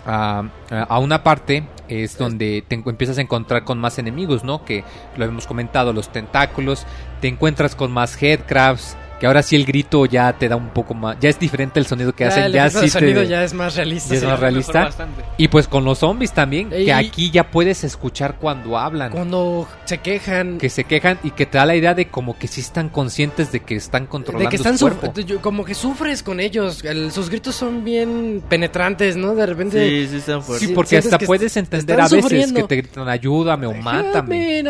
[0.06, 4.64] a, a una parte es donde te empiezas a encontrar con más enemigos, ¿no?
[4.64, 4.84] Que
[5.16, 6.86] lo hemos comentado, los tentáculos,
[7.20, 10.94] te encuentras con más headcrabs, que ahora sí el grito ya te da un poco
[10.94, 13.42] más, ya es diferente el sonido que Ya, hacen, el ya sí te- sonido ya
[13.44, 14.14] es más realista.
[14.14, 14.90] ya es más realista.
[15.36, 19.10] Y pues con los zombies también, Y- que aquí ya puedes escuchar cuando hablan.
[19.12, 22.46] Cuando se quejan Que se quejan y que te da la idea de como que
[22.48, 25.12] sí están conscientes de que están controlando de que están su cuerpo.
[25.20, 26.84] yo- como que sufres con ellos.
[26.84, 29.34] El- sus gritos son bien penetrantes, ¿no?
[29.34, 30.68] De repente Sí, sí están fuertes.
[30.68, 32.54] Sí, porque hasta puedes entender a veces sufriendo.
[32.60, 34.62] que te gritan ayúdame o mátame.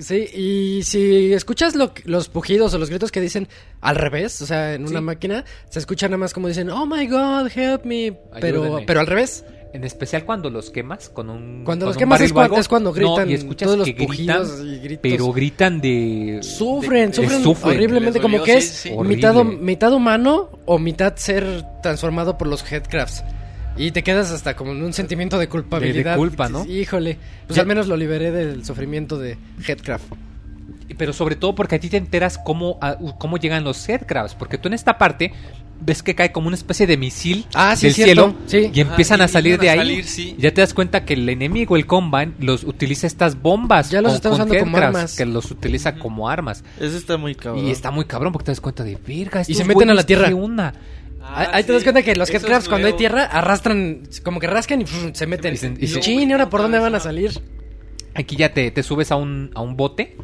[0.00, 3.48] Sí, y si escuchas lo los pujidos o los gritos que dicen
[3.80, 5.04] al revés, o sea, en una Sí.
[5.04, 8.84] máquina, se escucha nada más como dicen, oh my god, help me, pero, Ayúdenme.
[8.86, 9.44] pero al revés.
[9.74, 12.32] En especial cuando los quemas con un Cuando con los un quemas es
[12.68, 14.98] cuando No, gritan y escuchas todos los que gritan, y gritos.
[15.02, 17.76] pero gritan de Sufren, de- sufren, sufren.
[17.76, 18.90] horriblemente, como que sí, es sí.
[19.60, 23.22] mitad, humano o mitad ser transformado por los headcrafts.
[23.76, 26.16] Y te quedas hasta como en un sentimiento de culpabilidad.
[26.16, 26.64] culpa, ¿no?
[26.64, 29.36] Híjole, pues Ya- al menos lo liberé del sufrimiento de
[29.66, 30.06] headcraft.
[30.98, 34.34] Pero sobre todo porque a ti te enteras cómo, a- cómo llegan los headcrabs.
[34.34, 35.32] Porque tú en esta parte
[35.80, 38.70] ves que cae como una especie de misil Ah, sí, del cierto, cielo sí.
[38.74, 39.78] y empiezan Ah, a y salir de ahí.
[39.78, 40.34] a salir, sí.
[40.36, 43.88] Y ya te das cuenta que el enemigo, el Combine, los utiliza estas bombas.
[43.90, 45.16] Ya los está usando como armas.
[45.16, 46.64] Que los utiliza como armas.
[46.80, 47.64] Eso está muy cabrón.
[47.64, 49.42] Y está muy cabrón porque te das cuenta de verga.
[49.46, 50.26] Y se meten a la tierra.
[50.28, 50.74] ¿qué onda?
[51.22, 54.82] Ah, ahí te das cuenta que los headcrabs cuando hay tierra arrastran, como que rascan
[54.82, 55.54] y se meten.
[55.54, 57.40] Y se- y Y se- chin, ¿y ahora por dónde van a salir?
[58.14, 60.16] Aquí ya te, te subes a un, a un bote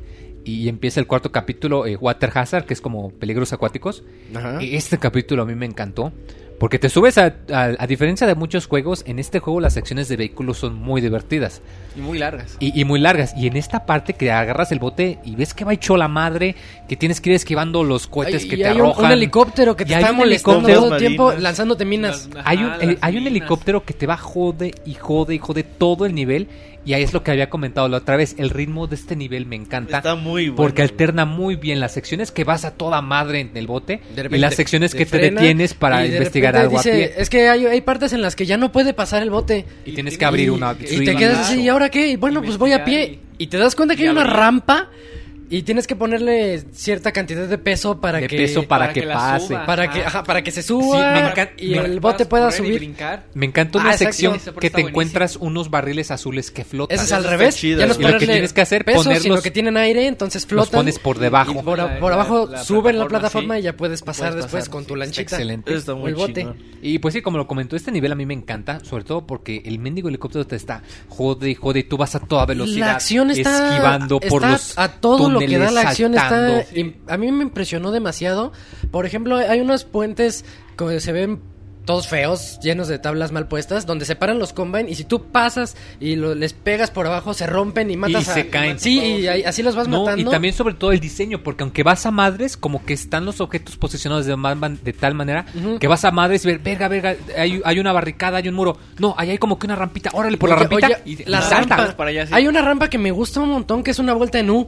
[0.45, 4.03] y empieza el cuarto capítulo, eh, Water Hazard, que es como peligros acuáticos.
[4.35, 4.59] Ajá.
[4.61, 6.13] Este capítulo a mí me encantó.
[6.57, 10.09] Porque te subes a, a, a diferencia de muchos juegos, en este juego las secciones
[10.09, 11.61] de vehículos son muy divertidas
[11.97, 12.57] Y muy largas.
[12.61, 13.35] y, y muy largas.
[13.37, 16.55] Y en esta parte que agarras el bote y ves que va hecho la madre,
[16.89, 19.07] que tienes que ir esquivando los cohetes Ay, que y te hay un, arrojan.
[19.07, 20.81] un helicóptero que te está un molestando helicóptero.
[20.85, 22.29] todo el tiempo lanzándote minas.
[22.33, 26.07] Las- Hay un, hay un helicóptero que te va jode y jode y jode todo
[26.07, 26.47] el nivel.
[26.85, 28.35] Y ahí es lo que había comentado la otra vez.
[28.39, 29.99] El ritmo de este nivel me encanta.
[29.99, 30.57] Está muy bueno.
[30.57, 34.21] porque alterna muy bien las secciones que vas a toda madre en el bote De
[34.21, 37.23] y repente las secciones que te detienes para investigar repente algo dice, a pie.
[37.23, 39.65] Es que hay, hay partes en las que ya no puede pasar el bote.
[39.87, 42.09] Y tienes que abrir y, una y te quedas así, ¿y ahora qué?
[42.09, 43.21] Y bueno, pues voy a pie.
[43.39, 44.91] Y te das cuenta que hay una rampa
[45.24, 45.24] y
[45.63, 48.37] tienes que ponerle cierta cantidad de peso para de que...
[48.37, 49.47] peso para, para que, pase.
[49.49, 49.67] suba.
[49.67, 50.25] para que, Ajá.
[50.25, 52.75] para que se suba Sí, me encan- y me- el bote pueda y subir.
[52.77, 53.25] brincar.
[53.35, 56.95] Me encantó una Ah, sección que te encuentras unos barriles azules que flotan.
[56.95, 57.57] Ese es Eso al revés.
[57.57, 58.09] chido, ya no es güey.
[58.09, 60.81] Y lo que tienes que hacer, peso, ponerlos- sino que tienen aire, entonces Los flotan.
[60.81, 61.53] pones por debajo.
[61.53, 63.61] Y por, La- por la- abajo la suben la plataforma, sí.
[63.61, 65.23] y ya puedes pasar Puedes después pasar, con tu lanchita.
[65.23, 65.71] Excelente.
[65.71, 66.47] Eso está O muy el bote.
[66.83, 69.63] Y pues sí, como lo comentó, este nivel a mí me encanta, sobre todo porque
[69.65, 72.87] el mendigo helicóptero te está jode y jode y tú vas a toda velocidad.
[72.87, 76.65] La acción está esquivando por los a todo lo que da la acción está
[77.09, 78.53] a mí me impresionó demasiado.
[78.91, 80.45] Por ejemplo, hay unos puentes
[80.77, 81.41] que se ven
[81.85, 85.25] todos feos, llenos de tablas mal puestas, donde se paran los combine y si tú
[85.31, 88.79] pasas y lo- les pegas por abajo se rompen y matas Y a- se caen.
[88.81, 90.31] Sí, y ahí- así los vas No, matando.
[90.31, 93.43] y también sobre todo el diseño, porque aunque vas a madres, como que están los
[93.43, 95.45] objetos posicionados de, ma- man- de tal manera
[95.79, 98.79] que vas a madres y ver, verga, verga, hay, hay una barricada, hay un muro.
[98.99, 101.43] No, ahí hay como que una rampita, órale por la rampita oye, y, y la
[101.43, 101.77] salta.
[101.77, 102.33] rampa, para allá, sí.
[102.35, 104.67] Hay una rampa que me gusta un montón que es una vuelta en U.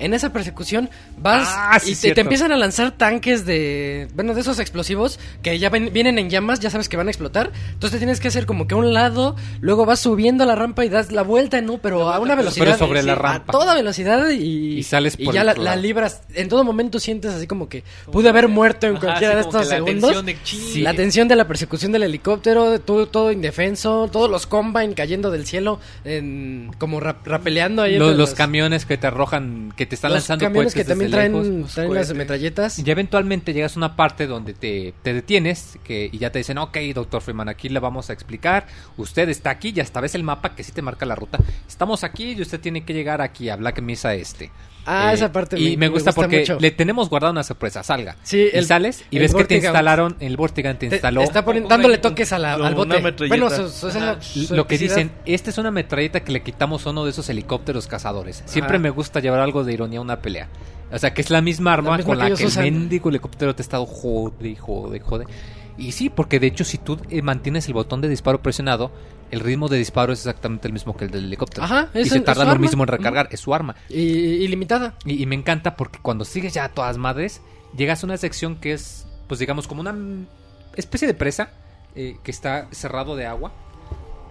[0.00, 4.40] En esa persecución vas Ah, sí, y te, empiezan a lanzar tanques de, bueno, de
[4.40, 7.52] esos explosivos que ya ven- vienen en llamas, ya sabes que van a explotar.
[7.72, 10.84] Entonces te tienes que hacer como que a un lado, luego vas subiendo la rampa
[10.84, 12.64] y das la vuelta U, pero a una velocidad.
[12.64, 13.52] Pero sobre la a rampa.
[13.52, 16.22] toda velocidad y, Y sales por ya el la, libras.
[16.34, 19.76] En todo momento sientes así como que pude haber muerto en cualquiera de estos la
[19.76, 20.10] segundos.
[20.12, 20.36] tensión de.
[20.44, 20.80] Sí.
[20.82, 25.46] La tensión de la persecución del helicóptero, todo, todo indefenso, todos los combine cayendo del
[25.46, 27.98] cielo, en, como rap- rapeleando ahí.
[27.98, 31.10] Los, los las- camiones que te arrojan, que te están los lanzando camiones que también
[31.10, 31.74] desde traen, lejos.
[31.74, 32.16] traen las cohetes.
[32.16, 32.76] metralletas.
[32.78, 36.58] Ya eventualmente llegas a una parte donde te, te detienes que, y ya te dicen,
[36.58, 38.66] ok, doctor Freeman, aquí le vamos a explicar.
[38.96, 41.40] Usted está aquí, ya hasta ves el mapa que sí te marca la ruta.
[41.68, 44.50] Estamos aquí y usted tiene que llegar aquí a Black Mesa Este.
[44.86, 46.58] Ah, Eh, esa parte Y me, gusta, porque mucho.
[46.58, 47.82] le tenemos guardada una sorpresa.
[47.82, 48.16] Salga.
[48.22, 51.20] Sí, y el- sales y el ves que te instalaron, el Vortigaunt te Te- instaló.
[51.22, 53.00] está poniendo- dándole toques a la- al bote.
[53.28, 57.04] Bueno, su- su- Lo que dicen, esta es una metralleta que le quitamos a uno
[57.04, 58.42] de esos helicópteros cazadores.
[58.46, 58.82] Siempre Ajá.
[58.82, 60.48] me gusta llevar algo de ironía una pelea.
[60.92, 62.72] O sea, que es la misma arma La misma con que la ellos que el
[62.72, 65.26] mendigo helicóptero te ha estado jode, jode, jode.
[65.78, 68.90] Y sí, porque de hecho si tú eh, mantienes el botón de disparo presionado,
[69.30, 71.64] el ritmo de disparo es exactamente el mismo que el del helicóptero.
[71.64, 72.60] Ajá, y es se en- tarda lo arma.
[72.62, 73.76] mismo en recargar, es su arma.
[73.88, 74.94] Y, ilimitada.
[75.04, 77.40] Y, y me encanta porque cuando sigues ya a todas madres,
[77.76, 79.94] llegas a una sección que es, pues digamos, como una
[80.76, 81.50] especie de presa
[81.96, 83.52] eh, que está cerrado de agua.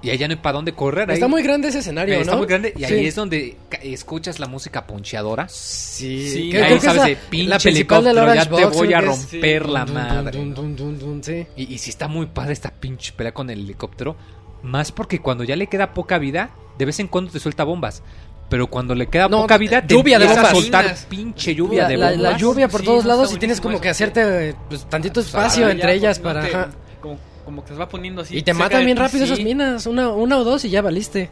[0.02, 1.12] Y ahí ya no hay para dónde correr.
[1.12, 2.22] Está ahí- muy grande ese escenario, ¿no?
[2.22, 2.94] Está muy grande y Sí.
[2.94, 5.50] ahí es donde escuchas la música poncheadora.
[5.50, 8.70] Sí, Sí, creo- ahí creo sabes es de la- pinche la principal del helicóptero, ya
[8.72, 10.38] te voy a romper la madre.
[10.40, 11.46] dun, dun, dun, dun, sí.
[11.58, 14.16] Y, y sí está muy padre esta pinche pelea con el helicóptero.
[14.64, 18.04] Más porque cuando ya le queda poca vida, de vez en cuando te suelta bombas.
[18.50, 20.64] Pero cuando le queda No, poca vida, te lluvia de empieza a bombas.
[20.64, 22.32] soltar pinche lluvia la, de la- bombas.
[22.32, 25.72] la lluvia por Sí, todos lados y tienes como que hacerte pues, tantito espacio Ah,
[25.72, 26.44] entre ya, ellas para...
[26.44, 26.70] ajá.
[27.00, 28.36] como, como que se va poniendo así.
[28.38, 29.34] Y te matan bien rápido sí.
[29.34, 31.30] esas minas, una, una o dos y ya valiste.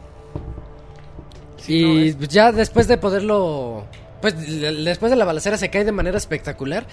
[1.56, 3.84] Sí, no, y es- ya después de poderlo...
[4.20, 4.34] Pues
[4.84, 6.86] después de la balacera se cae de manera espectacular.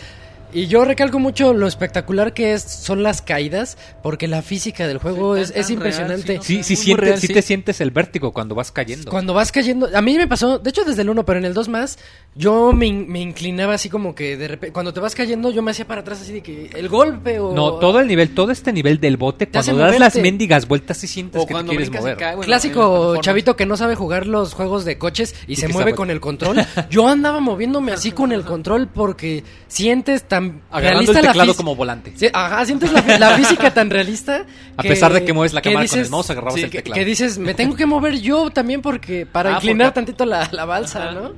[0.55, 4.99] Y yo recalco mucho lo espectacular que es, son las caídas, porque la física del
[4.99, 6.39] juego Sí, es, tan real, impresionante.
[6.41, 7.33] sí, Sí, sí, sientes, real, sí sí.
[7.33, 9.11] te sientes el vértigo cuando vas cayendo.
[9.11, 11.53] Cuando vas cayendo, a mí me pasó, de hecho desde el 1, pero en el
[11.53, 11.99] 2 más,
[12.35, 15.61] yo me, in- me inclinaba así como que de repente, cuando te vas cayendo, yo
[15.61, 17.53] me hacía para atrás así de que el golpe o...
[17.53, 21.07] No, todo el nivel, todo este nivel del bote, cuando das las mendigas vueltas, sí
[21.07, 22.15] sientes O que te quieres mover.
[22.15, 25.67] cae, bueno, Clásico chavito que no sabe jugar los juegos de coches y, Y se
[25.67, 26.65] mueve sabe- con el control.
[26.89, 31.55] Yo andaba moviéndome así con el control porque sientes tan Agarrando realista el la teclado
[31.55, 32.13] como volante.
[32.15, 34.45] Sí, ajá, sientes la, física tan realista.
[34.77, 36.99] A pesar de que mueves la cámara con el mouse, agarrabas el que, teclado.
[36.99, 40.49] que dices, me tengo que mover yo también porque para Ah, inclinar porque- tantito la,
[40.51, 41.11] la balsa, Ajá.
[41.19, 41.31] ¿no?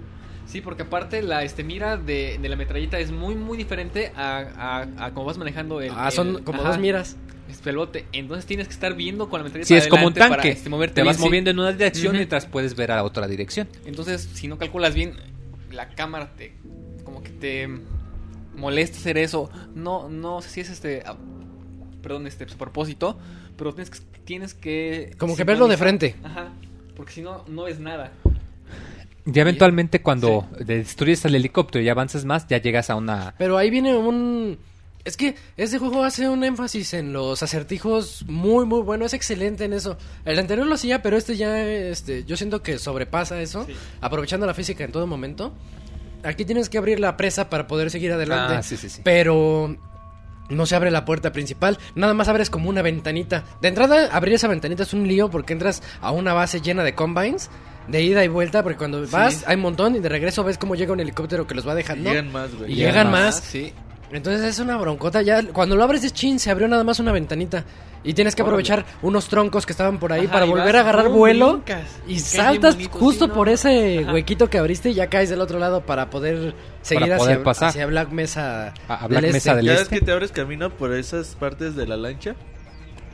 [0.47, 4.85] Sí, porque aparte la este mira de, de la metralleta es muy muy diferente a,
[4.97, 7.17] a, a cómo vas manejando el Ah, son el- como ajá, dos miras.
[7.65, 8.05] el bote.
[8.13, 10.51] Entonces tienes que estar viendo con la metralleta Sí, es como un para, tanque.
[10.51, 11.21] este, moverte te vas sí.
[11.21, 12.17] moviendo en una dirección Ujú.
[12.17, 13.67] mientras puedes ver a otra dirección.
[13.85, 15.13] Entonces, si no calculas bien,
[15.71, 16.55] la cámara te
[17.03, 17.67] como que te
[18.57, 19.49] molesta hacer eso.
[19.73, 21.15] No no sé si es este a-
[22.01, 23.17] perdón, este su propósito,
[23.57, 26.15] pero tienes que tienes que Como que verlo de frente.
[26.23, 26.49] Ajá.
[26.95, 28.11] Porque si no no ves nada.
[29.29, 33.35] Ya eventualmente cuando destruyes el helicóptero y avances más, ya llegas a una...
[33.38, 34.57] Pero ahí viene un...
[35.03, 39.05] Es que este juego hace un énfasis en los acertijos muy, muy bueno.
[39.05, 39.97] Es excelente en eso.
[40.23, 43.65] El anterior lo hacía, pero este ya, este, yo siento que sobrepasa eso.
[43.65, 43.73] Sí.
[43.99, 45.53] Aprovechando la física en todo momento.
[46.23, 48.56] Aquí tienes que abrir la presa para poder seguir adelante.
[48.56, 49.02] Ah, sí, sí, sí.
[49.03, 49.76] Pero
[50.49, 51.77] no se abre la puerta principal.
[51.95, 53.44] Nada más abres como una ventanita.
[53.61, 56.95] De entrada, abrir esa ventanita es un lío porque entras a una base llena de
[56.95, 57.49] combines.
[57.88, 60.76] De ida y vuelta, porque cuando vas hay un montón y de regreso ves cómo
[60.76, 62.10] llega un helicóptero que los va dejando.
[62.10, 62.73] Llegan más, güey.
[62.73, 63.39] Y llegan más.
[63.39, 63.72] Sí.
[64.11, 65.21] Entonces es una broncota.
[65.21, 67.63] Ya cuando lo abres de chin, se abrió nada más una ventanita.
[68.03, 70.79] Y tienes que aprovechar unos troncos que estaban por ahí Ajá, para volver vas, a
[70.79, 71.53] agarrar vuelo.
[71.53, 71.81] brincas.
[72.07, 73.34] Y saltas bonito, justo sí, ¿no?
[73.34, 74.13] por ese Ajá.
[74.13, 76.53] huequito que abriste y ya caes del otro lado para poder
[76.84, 77.69] seguir poder hacia, pasar.
[77.69, 78.73] hacia Black Mesa.
[78.88, 79.55] A- a Black del Mesa Este.
[79.57, 79.99] del Cada este.
[79.99, 82.35] que te abres camino por esas partes de la lancha,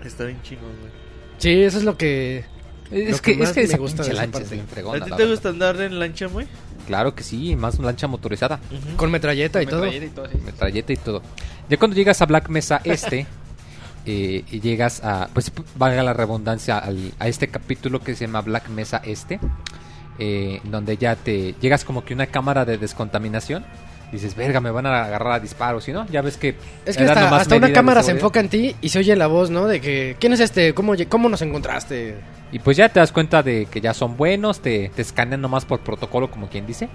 [0.05, 0.91] está bien chingón, güey.
[1.39, 2.45] Sí, eso es lo que.
[2.91, 5.11] Es Lo que, que es que me esa gusta de esa lancha es ¿A ti
[5.17, 6.45] te gusta andar en lancha, güey?
[6.87, 8.59] Claro que sí, más lancha motorizada.
[8.97, 9.81] Con metralleta y todo.
[9.83, 10.37] Metralleta y todo, sí.
[10.45, 11.21] metralleta y todo.
[11.69, 13.25] Ya cuando llegas a Black Mesa Este,
[14.05, 18.41] eh, y llegas a, pues valga la redundancia, al- a este capítulo que se llama
[18.41, 19.39] Black Mesa Este,
[20.19, 23.65] eh, donde ya te llegas como que una cámara de descontaminación.
[24.13, 26.05] Dices, verga, me van a agarrar a disparos, ¿y no?
[26.05, 26.55] Ya ves que...
[26.85, 29.49] Es que era hasta, una cámara se enfoca en ti y se oye la voz,
[29.49, 29.65] ¿no?
[29.65, 30.75] De que, ¿quién es este?
[30.75, 32.17] ¿Cómo, cómo nos encontraste?
[32.51, 35.65] Y pues ya te das cuenta de que ya son buenos, te, te escanean nomás
[35.65, 36.89] por protocolo, como quien dice.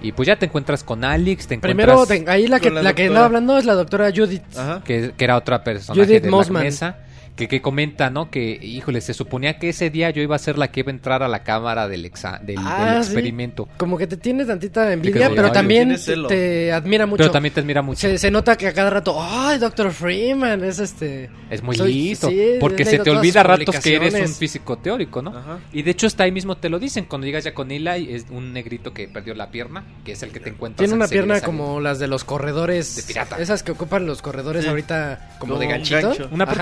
[0.00, 2.06] Y pues ya te encuentras con Alex, te encuentras...
[2.06, 4.42] Primero, ahí la que, la la que andaba hablando es la doctora Judith.
[4.56, 4.82] Ajá.
[4.82, 6.96] que, que era otra persona Judith de la mesa
[7.38, 8.30] que, que comenta, ¿no?
[8.30, 10.94] Que, híjole, se suponía que ese día yo iba a ser la que iba a
[10.94, 13.10] entrar a la cámara del, exa del, Ah, del sí.
[13.12, 13.68] experimento.
[13.78, 15.96] Como que te tiene tantita envidia, Sí, pero también
[16.28, 17.18] te, admira mucho.
[17.18, 18.00] Pero también te admira mucho.
[18.00, 19.92] se, se nota que a cada rato, ¡ay, Dr.
[19.92, 20.64] Freeman!
[20.64, 21.30] Es este.
[21.48, 22.28] Es muy Soy- listo.
[22.28, 25.30] sí, porque se te olvida a ratos que eres un físico teórico, ¿no?
[25.30, 25.60] Ajá.
[25.72, 27.04] Y de hecho está ahí mismo te lo dicen.
[27.04, 30.30] Cuando llegas ya con Eli, es un negrito que perdió la pierna, que es el
[30.30, 30.78] que te encuentras.
[30.84, 32.96] Tiene una pierna como las de los corredores.
[32.96, 33.36] De pirata.
[33.38, 34.68] Esas que ocupan los corredores Sí.
[34.70, 36.08] ahorita como, Como de un ganchito.
[36.08, 36.28] gancho.
[36.32, 36.52] Una Ajá.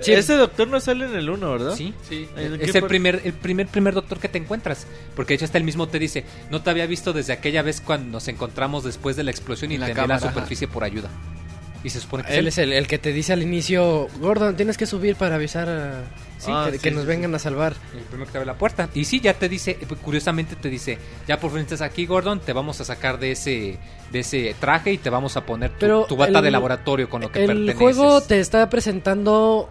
[0.00, 0.12] Sí.
[0.12, 1.74] Ese doctor no sale en el 1, ¿verdad?
[1.76, 1.92] Sí.
[2.08, 2.28] Sí.
[2.36, 4.86] ¿En Es el primer, el primer, primer doctor que te encuentras.
[5.14, 7.80] Porque de hecho hasta el mismo te dice, no te había visto desde aquella vez
[7.80, 10.26] cuando nos encontramos después de la explosión y En la te envié a cámara, la
[10.26, 10.34] ajá.
[10.34, 11.08] superficie por ayuda.
[11.84, 14.76] Y se supone que Él es el, el que te dice al inicio, Gordon, tienes
[14.78, 16.04] que subir para avisar a...
[16.38, 17.08] Sí, que, sí, que sí, nos sí.
[17.08, 17.74] vengan a salvar.
[17.92, 18.88] El primero que te abre la puerta.
[18.94, 22.38] Y sí, ya te dice, eh, curiosamente te dice, ya por fin estás aquí, Gordon,
[22.40, 23.78] te vamos a sacar de ese,
[24.10, 27.08] de ese traje y te vamos a poner tu, Pero tu bata el- de laboratorio
[27.08, 27.78] con lo que El perteneces.
[27.78, 29.68] juego te está presentando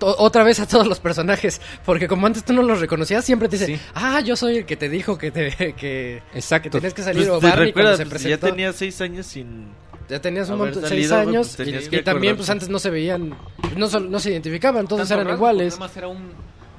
[0.00, 1.60] otra vez a todos los personajes.
[1.84, 3.80] Porque como antes tú no los reconocías, siempre te dice, Sí.
[3.94, 6.70] ah, yo soy el que te dijo que te que, que Exacto.
[6.70, 7.26] tenías que salir.
[7.28, 9.68] Pues, o Barney recuerdas, cuando se pues, ya tenía seis años sin...
[10.08, 12.88] Ya tenías un montón, seis salido, años pues, y, que también pues antes no se
[12.88, 13.36] veían,
[13.76, 15.74] no, no se identificaban, todos eran rasgo, iguales.
[15.74, 16.32] Nada más era un...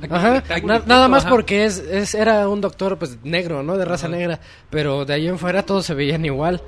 [0.09, 1.29] Ajá, rectángulo na- y nada punto, más ajá.
[1.29, 3.77] porque es, es- era un doctor pues negro, ¿no?
[3.77, 4.39] De raza negra,
[4.71, 6.61] pero de ahí en fuera todos se veían igual.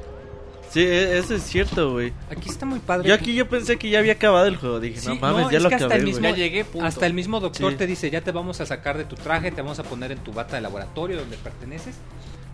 [0.71, 2.13] Sí, e- eso es cierto, güey.
[2.29, 3.07] Aquí está muy padre.
[3.09, 4.79] Yo aquí yo pensé que ya había acabado el juego.
[4.79, 6.63] Dije, Sí, no mames, no, ya es lo que hasta acabé, el mismo- Ya llegué,
[6.65, 6.87] punto.
[6.87, 7.77] Hasta el mismo doctor Sí.
[7.77, 10.19] te dice, ya te vamos a sacar de tu traje, te vamos a poner en
[10.19, 11.95] tu bata de laboratorio donde perteneces.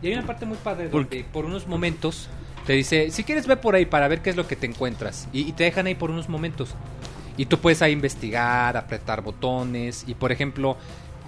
[0.02, 2.28] Y hay una parte muy padre ¿Por donde por unos momentos
[2.66, 5.28] te dice, si quieres ve por ahí para ver qué es lo que te encuentras.
[5.32, 6.70] Y, y te dejan ahí por unos momentos.
[7.38, 10.04] Y tú puedes ahí investigar, apretar botones.
[10.08, 10.76] Y por ejemplo,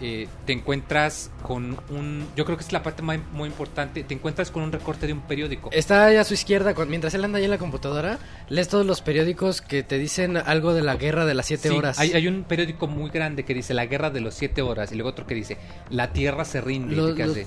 [0.01, 2.26] eh, te encuentras con un...
[2.35, 4.03] Yo creo que es la parte más, muy importante.
[4.03, 5.69] Te encuentras con un recorte de un periódico.
[5.71, 8.19] Está ahí a su izquierda, mientras él anda ahí en la computadora,
[8.49, 11.76] lees todos los periódicos que te dicen algo de la guerra de las siete Sí,
[11.76, 11.99] horas.
[11.99, 14.91] Hay, hay un periódico muy grande que dice La guerra de los siete horas.
[14.91, 15.57] Y luego otro que dice
[15.89, 16.95] La tierra se rinde.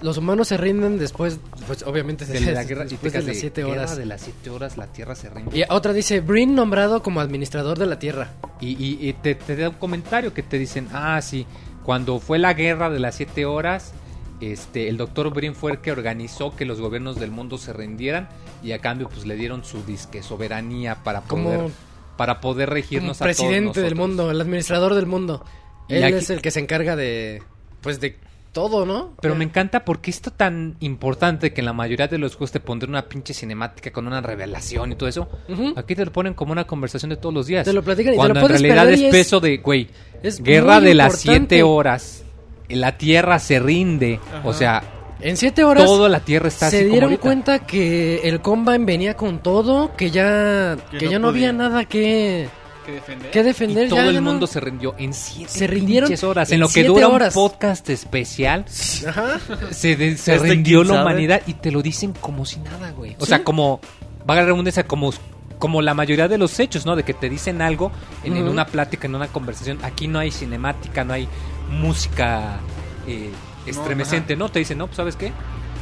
[0.03, 3.83] Los, humanos se rinden después, pues obviamente de la guerra, después de las siete "Guerra
[3.83, 3.97] horas.
[3.97, 5.59] de las siete horas la tierra se rinde.
[5.59, 8.33] Y otra dice, Brin nombrado como administrador de la Tierra.
[8.61, 11.47] Y, y- y te, te da un comentario que te dicen, ah, sí,
[11.85, 13.93] cuando fue la guerra de las siete horas,
[14.41, 18.29] este, el doctor Brin fue el que organizó que los gobiernos del mundo se rindieran
[18.63, 21.71] y a cambio pues le dieron su disque soberanía para Como- poder,
[22.17, 24.09] para poder Como regirnos a todos presidente del nosotros".
[24.09, 25.45] mundo, el administrador del mundo.
[25.89, 27.43] Y Él aquí- es el que se encarga de,
[27.81, 28.17] pues de
[28.53, 29.15] todo, ¿no?
[29.21, 32.61] Pero me encanta porque esto tan importante que en la mayoría de los juegos te
[32.61, 35.29] pondrán una pinche cinemática con una revelación y todo eso.
[35.77, 37.65] Aquí te lo ponen como una conversación de todos los días.
[37.65, 39.89] Te lo platican y te Cuando lo en puedes realidad es peso de, güey,
[40.23, 42.25] es guerra de las siete horas.
[42.69, 44.21] La tierra se rinde.
[44.45, 44.83] O sea,
[45.21, 49.15] En siete horas toda la tierra está se así dieron cuenta que el Combine venía
[49.15, 52.49] con todo, que ya, Que que no ya no había nada que,
[52.87, 53.31] Que defender.
[53.31, 53.87] que defender.
[53.87, 56.49] Y todo ya, el ya no- mundo se rindió en siete Se rindieron horas.
[56.51, 57.37] En, en lo que dura horas.
[57.37, 58.65] un podcast especial,
[59.07, 59.39] Ajá.
[59.71, 61.01] se, de- se Hasta rindió la sabe.
[61.03, 63.15] humanidad y te lo dicen como si nada, güey.
[63.19, 63.27] O Sí.
[63.27, 63.81] sea, como,
[64.29, 65.13] va a la redundancia, como,
[65.59, 66.97] como la mayoría de los hechos, ¿no?
[66.97, 67.93] De que te dicen algo
[68.25, 69.79] en, una plática, en una conversación.
[69.85, 71.29] Aquí no hay cinemática, no hay
[71.71, 72.59] música
[73.07, 73.31] eh,
[73.67, 74.49] estremecente, ¿no?
[74.49, 75.33] Te dicen, no, pues ¿sabes qué?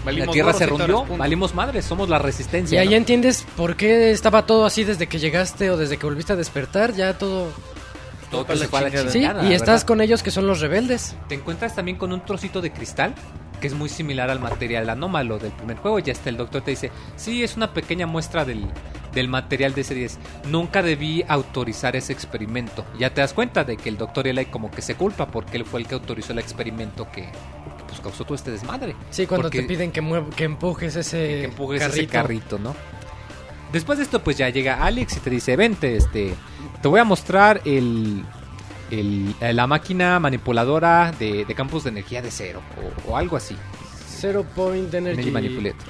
[0.04, 1.06] Valimos la tierra se punto.
[1.16, 2.80] valimos madres, somos la Y resistencia.
[2.80, 2.94] ahí ¿no?
[2.96, 6.94] entiendes por qué estaba todo así desde que llegaste o desde que volviste a despertar,
[6.94, 7.48] ya todo...
[8.30, 9.42] Todo para se fue a la chingada.
[9.42, 9.86] Sí, y estás ¿verdad?
[9.88, 11.16] con ellos que son los rebeldes.
[11.28, 13.12] Te encuentras también con un trocito de cristal
[13.60, 15.98] que es muy similar al material anómalo del primer juego.
[15.98, 18.66] Y hasta el doctor te dice, sí, es una pequeña muestra del,
[19.12, 20.18] del material de ese 10.
[20.48, 22.84] Nunca debí autorizar ese experimento.
[22.98, 25.64] Ya te das cuenta de que el doctor Eli como que se culpa porque él
[25.64, 27.28] fue el que autorizó el experimento que,
[27.90, 28.94] pues causó todo este desmadre.
[29.10, 32.00] Sí, cuando Porque- te piden que, que empujes ese que empujes carrito.
[32.02, 32.74] ese carrito, ¿no?
[33.72, 36.34] Después de esto, pues ya llega Alex y te dice, vente, este,
[36.82, 38.24] te voy a mostrar el,
[38.90, 42.60] el- la máquina manipuladora de, de campos de energía de cero,
[43.06, 43.56] o, o algo así,
[44.08, 45.14] Zero Point Energy.
[45.20, 45.88] Energy Manipulator.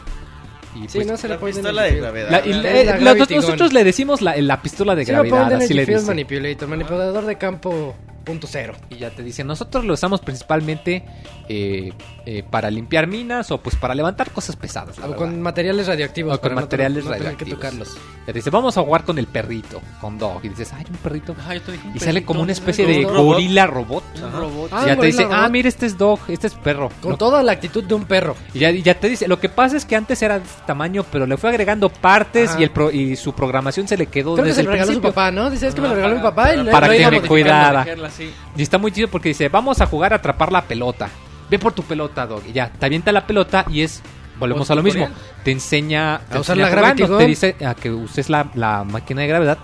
[0.77, 2.31] Y Sí, pues, no Zero La Point pistola de gravedad.
[2.31, 3.75] la- y la- la eh, nosotros Gun.
[3.75, 6.09] le decimos la, la pistola de Zero Point gravedad, Energy así le Field dicen.
[6.11, 7.95] Manipulator, manipulador de campo
[8.31, 8.75] punto cero.
[8.91, 11.03] Y ya te dicen, nosotros lo usamos principalmente
[11.49, 11.93] eh,
[12.27, 15.25] eh, para limpiar minas o pues para levantar cosas pesadas, la O verdad.
[15.25, 16.37] con materiales radioactivos.
[16.37, 17.55] O con no materiales no que radioactivos.
[17.55, 17.95] tocarlos.
[18.21, 20.45] Ya te dice, vamos a jugar con el perrito, con Dog.
[20.45, 21.35] Y dices, ay, un perrito.
[21.39, 23.17] Ajá, yo te dije un Y sale como una un especie de robot.
[23.25, 24.05] gorila robot.
[24.23, 24.71] Un robot.
[24.73, 26.91] Ah, ya un te dice, ah, mira, este es dog, este es perro.
[27.01, 28.37] Con toda la actitud de un perro.
[28.55, 30.63] Y ya, y ya te dice, lo que pasa es que antes era de este
[30.67, 32.61] tamaño, pero le fue agregando partes Ajá.
[32.61, 34.85] y el pro- y su programación se le quedó Creo que desde se el regaló
[34.93, 35.11] su principio.
[35.11, 35.51] papá, ¿no?
[35.51, 37.21] Dice, es que me lo Ah, regaló mi para- papá y para- para que me
[37.23, 37.87] cuidara.
[38.21, 38.33] Sí.
[38.57, 41.09] Y está muy chido porque dice, vamos a jugar a atrapar la pelota.
[41.51, 42.43] Ve por tu pelota, dog.
[42.49, 44.03] Y ya, te avienta la pelota y es...
[44.39, 45.07] Volvemos Pues, a lo mismo.
[45.45, 48.85] Te enseña, te A usar enseña la jugando, te dice a que uses la, la
[48.85, 49.59] máquina de gravedad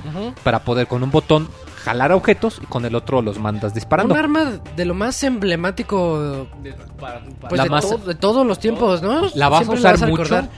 [0.45, 1.49] para poder con un botón
[1.83, 4.13] jalar objetos y con el otro los mandas disparando.
[4.13, 8.47] Un arma de lo más emblemático De- para- para- pues, de, más- to- de todos
[8.47, 9.29] los tiempos, ¿no?
[9.35, 10.49] La vas Siempre a usar vas mucho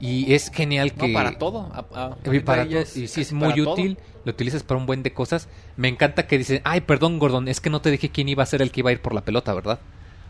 [0.00, 1.08] y es genial que...
[1.08, 1.70] No, para todo.
[1.72, 3.76] A- a- Y para ahorita ya todo, y sí, es muy todo.
[4.24, 5.48] Lo utilizas para un buen de cosas.
[5.76, 8.46] Me encanta que dice, ay, perdón, Gordon, es que no te dije quién iba a
[8.46, 9.78] ser el que iba a ir por la pelota, ¿verdad?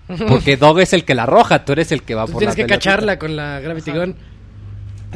[0.29, 2.55] Porque Dog es el que la arroja, tú eres el que va Tú por tienes
[2.55, 2.91] la que pelotita.
[2.91, 4.17] cacharla con la Gravity Gun.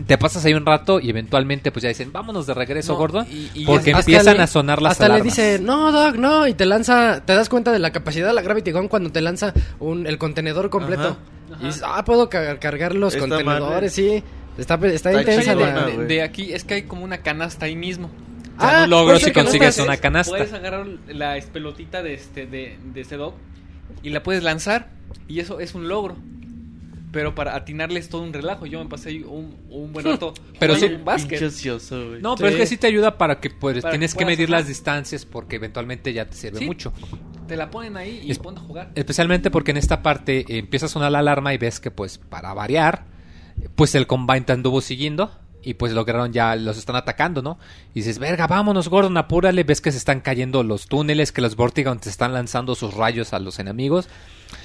[0.06, 3.26] Te pasas ahí un rato y eventualmente pues ya dicen, vámonos de regreso, No, Gordon.
[3.30, 5.24] y- y porque Hasta empiezan le- a sonar las Hasta alarmas.
[5.24, 8.34] le dice, no, Doc, no, y te lanza, te das cuenta de la capacidad de
[8.34, 11.16] la Gravity Gun cuando te lanza un, el contenedor completo.
[11.50, 11.62] Ajá.
[11.62, 14.22] Y dices, ah, puedo ca- cargar los Esta contenedores, sí.
[14.58, 18.10] Está, está, Está intensa de, de aquí es que hay como una canasta ahí mismo.
[18.58, 20.30] Ah, un logro si consigues una canasta.
[20.36, 23.34] Puedes agarrar la pelotita de este de, de este dog
[24.02, 24.90] y la puedes lanzar
[25.28, 26.16] y eso es un logro.
[27.12, 28.66] Pero para atinarle es todo un relajo.
[28.66, 30.34] Yo me pasé ahí un, un buen rato.
[30.58, 31.40] Pero sí- un básquet.
[31.42, 31.96] Ocioso.
[32.20, 34.66] No, pero es que sí te ayuda para que pues, Para tienes que medir las
[34.66, 36.66] distancias porque eventualmente ya te sirve Sí.
[36.66, 36.92] mucho.
[37.48, 38.90] Te la ponen ahí y Es- ponte a jugar.
[38.96, 42.18] Especialmente porque en esta parte eh, empieza a sonar la alarma y ves que pues
[42.18, 43.04] para variar,
[43.76, 45.30] pues el Combine te anduvo siguiendo
[45.68, 47.58] y pues lograron ya, los están atacando, ¿no?
[47.92, 51.56] Y dices, verga, vámonos Gordon, apúrale, ves que se están cayendo los túneles, que los
[51.56, 54.08] Vortigons te están lanzando sus rayos a los enemigos.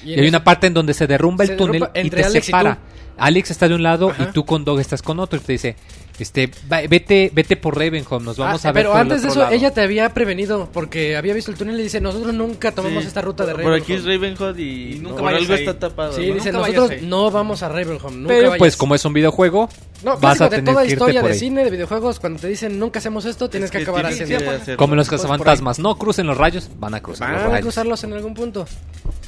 [0.06, 2.22] Y, en hay una parte en donde se derrumba Se el túnel derrumba y entre
[2.22, 2.78] te Alex separa.
[3.18, 4.24] Alex está de un lado Ajá.
[4.30, 5.76] y tú con Dog estás con otro y te dice,
[6.18, 9.22] este, va- vete, vete por Ravenholm, nos vamos Ah, a ver pero por el antes
[9.24, 9.52] de eso, lado".
[9.52, 13.08] ella te había prevenido porque había visto el túnel y dice, nosotros nunca tomamos Sí.
[13.08, 13.84] esta ruta de Por Ravenholm.
[13.84, 15.60] aquí es Ravenhood y, Y nunca por vayas algo ahí.
[15.62, 16.14] está tapado.
[16.14, 16.34] Sí, ¿no?
[16.36, 18.60] dice, Nunca nosotros no vamos a Ravenholm, nunca Pero vayas.
[18.60, 19.68] pues como es un videojuego,
[20.04, 21.40] No, vas clásico a de tener toda que historia por de ahí.
[21.40, 24.78] cine, de videojuegos, cuando te dicen nunca hacemos esto, tienes Es que, acabar haciendo.
[24.78, 27.62] Como en los cazafantasmas, no crucen los rayos, van a cruzar los Van a rayos.
[27.66, 28.66] cruzarlos en algún punto.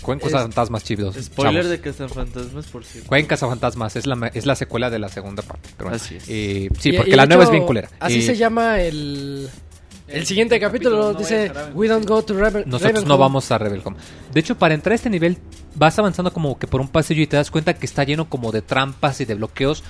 [0.02, 1.16] Jueguen cazafantasmas chidos.
[1.22, 1.70] Spoiler chavos.
[1.70, 3.08] de Cazafantasmas, por cierto.
[3.10, 5.70] Jueguen cazafantasmas, es la, es la secuela de la segunda parte.
[5.78, 6.04] pero bueno.
[6.04, 6.24] Así es.
[6.28, 7.90] Eh, sí, Y- porque y la nueva es bien culera.
[8.00, 9.50] Así Eh, se llama el...
[10.08, 13.08] El El siguiente capítulo, capítulo no dice, we don't go to Raven Nosotros Ravenholm".
[13.08, 13.96] no vamos a Rebelcom.
[14.34, 15.38] De hecho, para entrar a este nivel
[15.76, 18.52] vas avanzando como que por un pasillo y te das cuenta que está lleno como
[18.52, 19.82] de trampas y de bloqueos,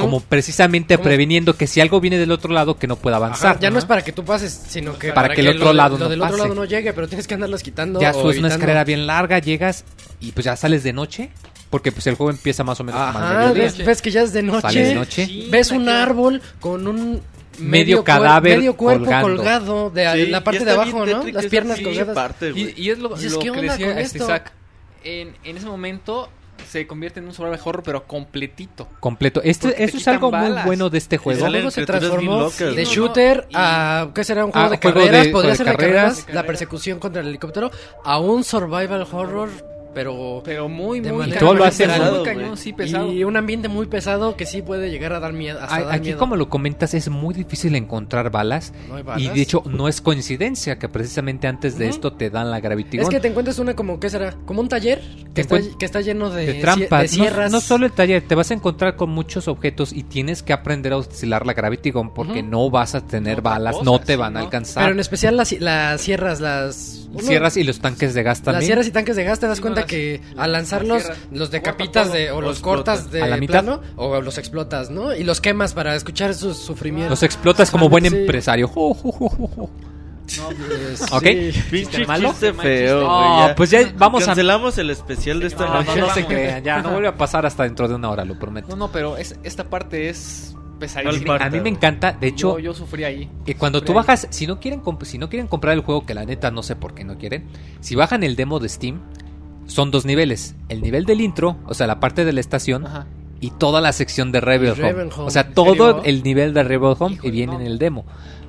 [0.00, 3.60] como precisamente previniendo que si algo viene del otro lado que no pueda Ajá, avanzar.
[3.60, 5.96] ya no es para que tú pases, sino que Para que el otro lo, lado
[5.96, 6.42] lo no del otro pase.
[6.42, 8.00] lado no llegue, pero tienes que andarlos quitando.
[8.00, 9.84] Ya subes una escalera bien larga, llegas
[10.20, 11.30] y pues ya sales de noche,
[11.70, 14.42] porque pues el juego empieza más o menos Ajá, ves, ves que ya es de
[14.42, 14.60] noche.
[14.62, 15.26] Sale de noche.
[15.26, 17.22] Sí, Ves un árbol con un
[17.58, 19.28] Medio cadáver medio cuerpo colgando.
[19.36, 21.24] colgado de Sí, la parte de abajo, ¿no?
[21.26, 22.14] Las piernas pinche colgadas.
[22.14, 22.52] parte.
[22.54, 24.24] Y, y es lo, Dices, lo ¿qué que decía con este esto?
[24.24, 24.52] Isaac.
[25.04, 26.28] En, en ese momento
[26.70, 28.88] se convierte en un survival horror, pero completito.
[29.00, 29.42] Completo.
[29.42, 30.64] Este, eso es quitan algo muy balas.
[30.64, 31.40] bueno de este Y juego.
[31.40, 32.90] salen Luego se transformó locas, de ¿no?
[32.90, 34.44] shooter y- a ¿qué será?
[34.44, 36.14] Un juego Ah, de juego carreras, de- podría ser de carreras.
[36.20, 37.70] carreras, la persecución contra el helicóptero
[38.04, 39.50] a un survival horror,
[39.94, 43.12] pero Pero muy, De muy todo lo hace pesado, muy cañón, sí, pesado.
[43.12, 45.92] y un ambiente muy pesado que sí puede llegar a dar miedo, hasta A- dar
[45.94, 46.18] Aquí, miedo.
[46.18, 48.72] como lo comentas, es muy difícil encontrar balas.
[48.88, 49.34] No hay Y balas.
[49.34, 53.04] de hecho, no es coincidencia que precisamente antes de esto te dan la gravitigón.
[53.04, 54.34] es que te encuentras una como ¿qué será?
[54.46, 55.00] Como un taller
[55.34, 57.02] que está, encuent- que está lleno de, trampas.
[57.02, 57.52] de sierras.
[57.52, 60.92] No, solo el taller, te vas a encontrar con muchos objetos y tienes que aprender
[60.92, 64.82] a oscilar la gravitigón porque no vas a tener balas, no te van a alcanzar.
[64.84, 68.64] Pero en especial las, las sierras, las Sierras y los tanques de gas Las también.
[68.64, 72.30] sierras y tanques de gas te das cuenta las- que al lanzarlos los decapitas de,
[72.30, 73.62] o o los cortas de A la mitad.
[73.62, 75.14] plano o los explotas, ¿no?
[75.14, 77.10] Y los quemas para escuchar sus sufrimientos.
[77.10, 78.16] Los explotas como buen Sí.
[78.16, 78.66] empresario.
[78.68, 79.70] Jo, jo, jo, jo, jo.
[81.12, 81.22] ¿Ok?
[81.24, 81.52] Sí.
[81.70, 82.30] Pinche malo?
[82.30, 83.54] chiste feo, No, ya.
[83.54, 84.26] pues ya vamos a...
[84.26, 86.00] Cancelamos el especial de esta No, noche.
[86.00, 88.38] no, no se crean, ya, no vuelve a pasar hasta dentro de una hora, lo
[88.38, 88.68] prometo.
[88.68, 91.36] No, no, pero es, esta parte es pesadísima.
[91.36, 93.28] A mí me encanta, de hecho, yo, yo sufrí ahí.
[93.44, 94.02] que cuando tú Sufrí ahí.
[94.06, 96.76] bajas, si no quieren si no quieren comprar el juego, que la neta no sé
[96.76, 97.44] por qué no quieren,
[97.80, 99.00] si bajan el demo de Steam,
[99.72, 100.54] son dos niveles.
[100.68, 103.06] El nivel del intro, o sea, la parte de la estación, Ajá.
[103.40, 104.82] y toda la sección de Rebel Home.
[104.92, 106.02] Ravenholm, O sea, ¿en todo serio?
[106.04, 107.60] el nivel de Rebel Home Híjole, y viene no.
[107.60, 108.04] en el demo.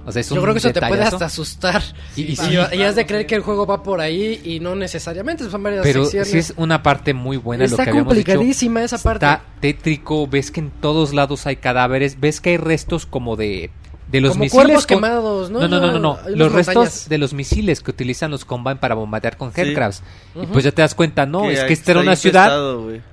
[0.05, 1.15] O sea, es Yo un creo que eso te puede detallazo.
[1.15, 1.81] hasta asustar.
[2.17, 4.59] Y- y Y, sí, y has de creer que el juego va por ahí y
[4.59, 6.29] no necesariamente, son varias Pero secciones.
[6.29, 8.25] sí es una parte muy buena lo Está que habíamos dicho.
[8.33, 9.25] complicadísima esa parte.
[9.25, 13.69] Está tétrico, ves que en todos lados hay cadáveres, ves que hay restos como de
[14.13, 15.67] de los Como misiles cuerpos con- quemados, ¿no?
[15.67, 19.51] No, no, no, Los restos de los misiles que utilizan los Combine para bombardear con
[19.53, 19.59] Sí.
[19.59, 20.01] Headcrabs.
[20.41, 22.55] Y pues ya te das cuenta, no, es que esta era una ciudad,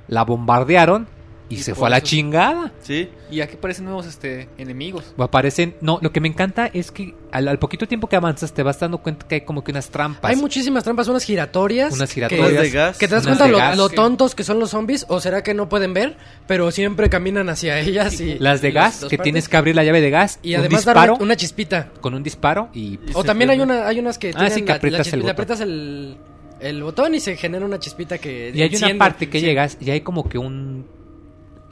[0.09, 1.09] la bombardearon
[1.51, 2.73] y, Y se fue a la eso- chingada.
[2.81, 3.11] Sí.
[3.31, 5.13] Y aquí aparecen nuevos este, enemigos.
[5.17, 8.53] O aparecen, no, lo que me encanta es que al, al poquito tiempo que avanzas
[8.55, 10.31] te vas dando cuenta que hay como que unas trampas.
[10.31, 11.93] Hay muchísimas trampas, unas giratorias.
[11.93, 12.51] Unas que- giratorias.
[12.51, 12.99] Unas de gas.
[12.99, 13.77] Que te das cuenta de lo, gas.
[13.77, 16.17] lo Que- tontos que son los zombies, o será que no pueden ver,
[16.47, 18.39] pero siempre caminan hacia ellas y...
[18.39, 19.25] Las de y gas, los que partes.
[19.25, 21.91] tienes que abrir la llave de gas Y un además dar disparo una, una chispita.
[22.01, 24.61] con un disparo y Y O también hay, una, hay unas que Ah, tienen sí,
[24.63, 25.33] que la- la aprietas chispi- el le botón.
[25.33, 26.17] aprietas el,
[26.61, 29.47] el botón y se genera una chispita que Y hay una parte que Sí.
[29.47, 30.85] llegas y hay como que un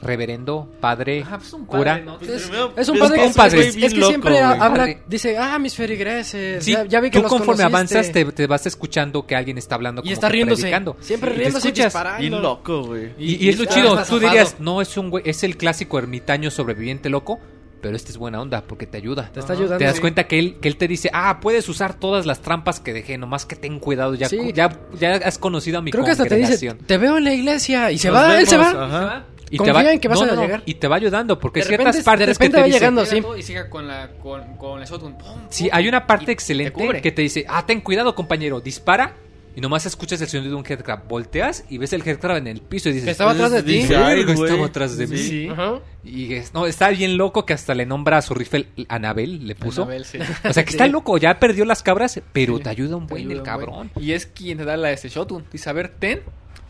[0.01, 2.01] reverendo, padre, Ajá, pues un cura.
[2.19, 4.43] Pues Es, primero- es un es padre es padre es, que loco, siempre güey.
[4.43, 7.97] habla, dice, ah, mis feligreses, Sí, ya, ya vi que tú los conforme conociste".
[7.97, 10.95] avanzas te, te vas escuchando que alguien está hablando y está que riéndose, predicando.
[11.01, 12.17] siempre Y te riéndose y escuchas.
[12.19, 13.09] Bien loco, güey.
[13.17, 14.19] Y, y es lo chido, tú zafado.
[14.19, 17.39] dirías, no es un güey, es el clásico ermitaño sobreviviente loco,
[17.81, 19.29] pero este es buena onda porque te ayuda.
[19.33, 19.77] Te está ayudando.
[19.77, 20.01] Te das sí.
[20.01, 23.17] cuenta que él, que él te dice, ah, puedes usar todas las trampas que dejé,
[23.17, 24.37] nomás que ten cuidado, ya, Sí.
[24.53, 27.33] ya, ya has conocido a mi Creo que hasta te dice, te veo en la
[27.33, 28.69] iglesia y se Nos va, él se va.
[28.85, 29.23] Ajá.
[29.51, 30.61] Y Confía en que vas a llegar.
[30.65, 32.79] Y te va ayudando, porque De ciertas repente- de partes repente que te va dice,
[32.79, 33.05] llegando.
[33.05, 33.21] Sí.
[33.37, 35.17] Y siga con la, con, con la shotgun.
[35.17, 35.39] ¡pum!
[35.49, 39.15] Sí, hay una parte te excelente que te dice, ah, ten cuidado compañero, dispara.
[39.55, 41.07] Y nomás escuchas el sonido de un headcrab.
[41.07, 43.71] Volteas y ves el headcrab en el piso y dices, estaba atrás de ti.
[43.73, 44.43] Dice, "Verga, "Ay, güey".
[44.43, 45.17] estaba atrás de mí.
[45.17, 45.47] Sí.
[45.49, 45.79] Ajá.
[46.03, 49.55] Y es- no, está bien loco que hasta le nombra a su rifle Anabel, le
[49.55, 49.81] puso.
[49.81, 50.19] Anabel, sí.
[50.47, 52.63] O sea que está loco, ya perdió las cabras, pero Sí.
[52.63, 53.91] te ayuda un buen ayuda el un cabrón.
[53.95, 54.05] buen.
[54.05, 55.43] Y es quien te da la este shotgun.
[55.51, 56.21] Dice, a ver, ten,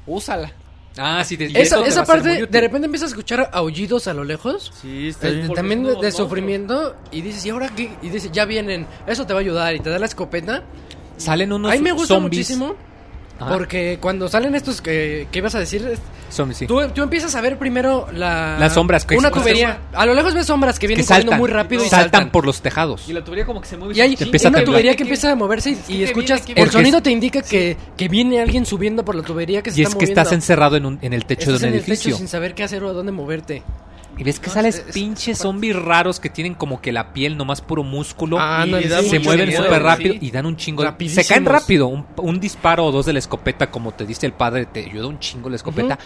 [0.07, 0.53] úsala.
[0.97, 4.07] Ah, sí, Esa, te esa a ser muy parte, de repente empiezas a escuchar aullidos
[4.07, 4.71] a lo lejos.
[4.81, 5.53] Sí, está eh, bien.
[5.53, 6.95] también de, no, de no, sufrimiento.
[7.11, 7.91] Y dices, ¿y ahora qué?
[8.01, 8.85] Y dices, ya vienen.
[9.07, 9.75] Eso te va a ayudar.
[9.75, 10.63] Y te da la escopeta.
[11.17, 12.49] Salen unos A mí me gusta zombies.
[12.49, 12.75] muchísimo.
[13.39, 13.53] Ajá.
[13.53, 15.97] Porque cuando salen estos que, que ibas a decir,
[16.29, 16.67] Zombies, sí.
[16.67, 18.57] tú, tú empiezas a ver primero la...
[18.59, 19.79] Las sombras que Una tubería.
[19.93, 22.31] A lo lejos ves sombras que que vienen corriendo muy rápido y saltan, saltan.
[22.31, 23.07] por los tejados.
[23.07, 23.95] Y la tubería como que se mueve.
[23.95, 24.63] Y hay una temblar.
[24.65, 26.45] tubería que empieza a moverse y, y escuchas...
[26.45, 29.71] viene, que el sonido te indica que, que viene alguien subiendo por la tubería que
[29.71, 30.21] se Y está es que moviendo.
[30.21, 32.17] estás encerrado en, un- en el techo Estás de un en el techo edificio.
[32.17, 33.63] sin saber qué hacer o a dónde moverte.
[34.19, 37.13] Y ves que No, sales es- es- pinches zombies raros que tienen como que la
[37.13, 38.37] piel nomás puro músculo.
[38.39, 39.09] Ah, y no, da sí.
[39.09, 39.79] se mueven súper sí.
[39.79, 40.83] rápido y dan un chingo.
[41.07, 41.87] Se caen rápido.
[41.87, 45.07] Un, un disparo o dos de la escopeta, como te dice el padre, te ayuda
[45.07, 45.97] un chingo la escopeta.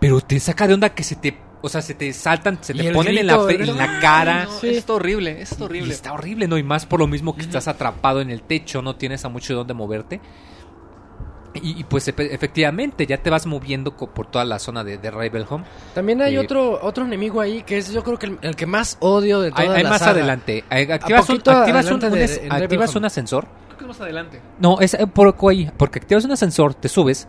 [0.00, 1.36] Pero te saca de onda que se te.
[1.62, 4.44] O sea, se te saltan, se Y te ponen en, la, en la cara.
[4.46, 4.68] No, Sí.
[4.68, 5.92] Está horrible, Y horrible.
[5.94, 6.56] está horrible, ¿no?
[6.58, 9.52] Y más por lo mismo que estás atrapado en el techo, no tienes a mucho
[9.52, 10.20] de dónde moverte.
[11.54, 15.10] Y, y pues efe- efectivamente ya te vas moviendo por toda la zona de, de
[15.10, 15.64] Ravenholm.
[15.94, 18.66] También hay Eh, otro otro enemigo ahí que es yo creo que el, el que
[18.66, 20.10] más odio de Hay, toda hay la más saga.
[20.12, 20.64] adelante.
[20.70, 23.48] Eh, Activas, un, poquito activas, un, adelante un de- es- en activas un ascensor.
[23.66, 24.40] Creo que es más adelante.
[24.60, 27.26] No, es eh, por ahí, porque activas un ascensor, te subes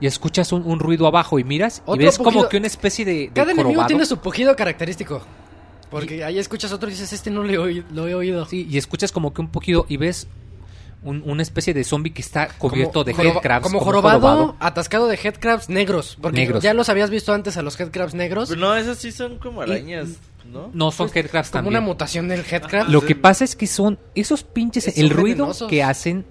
[0.00, 3.12] y escuchas un, un ruido abajo y miras y ves como que una especie de,
[3.14, 5.20] de Cada enemigo tiene su pujido característico.
[5.90, 8.44] Porque ahí escuchas otro y dices, este no le he oído, lo he oído.
[8.46, 10.26] Sí, y escuchas como que un poquito y ves
[11.04, 13.62] un- una especie de zombie que está cubierto de joroba- headcrabs.
[13.62, 14.56] Como un jorobado, jorobado.
[14.58, 16.18] atascado de headcrabs negros.
[16.20, 16.62] Porque Negros.
[16.62, 18.48] ya los habías visto antes a los headcrabs negros.
[18.48, 20.08] Pero no, esas sí son como arañas,
[20.50, 20.70] ¿no?
[20.72, 21.78] No, son headcrabs como también.
[21.78, 22.88] una mutación del headcrab.
[22.88, 25.68] Lo que pasa es que son esos pinches, el ruido venenosos.
[25.68, 26.24] que hacen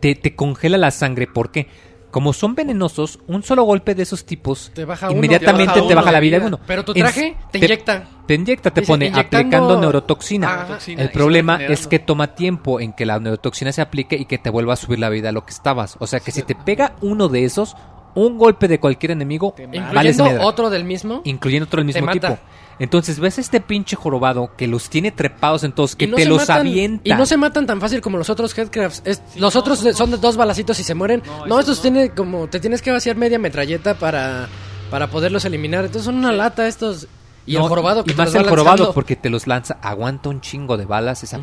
[0.00, 1.68] te, te congela la sangre porque
[2.14, 5.88] como son venenosos, un solo golpe de esos tipos Te baja uno, inmediatamente te baja
[5.88, 6.60] te baja uno la vida de uno.
[6.64, 8.04] Pero tu traje te inyecta.
[8.24, 9.18] Te inyecta, te Dice, pone inyectando-
[9.48, 10.62] aplicando neurotoxina.
[10.62, 10.78] Ajá.
[10.86, 14.48] El problema es que toma tiempo en que la neurotoxina se aplique y que te
[14.48, 15.96] vuelva a subir la vida a lo que estabas.
[15.98, 17.74] O sea que si te pega uno de esos,
[18.14, 19.74] un golpe de cualquier enemigo, vales
[20.16, 20.46] Incluyendo medra.
[20.46, 21.20] otro del mismo.
[21.24, 22.36] incluyendo otro del te mismo mata.
[22.36, 22.40] tipo.
[22.78, 26.38] Entonces ves este pinche jorobado que los tiene trepados en todos, que no te los
[26.42, 27.02] matan- avienta.
[27.08, 29.02] Y no se matan tan fácil como los otros headcrabs.
[29.04, 31.22] Es- los otros son de dos balacitos y se mueren.
[31.26, 32.48] No, No, estos tiene como.
[32.48, 34.48] Te tienes que vaciar media metralleta para,
[34.90, 35.84] para poderlos eliminar.
[35.84, 37.06] Entonces son una lata estos.
[37.46, 38.94] Y No, el jorobado que y te más los va el jorobado lanzando.
[38.94, 41.38] porque te los lanza, aguanta un chingo de balas esa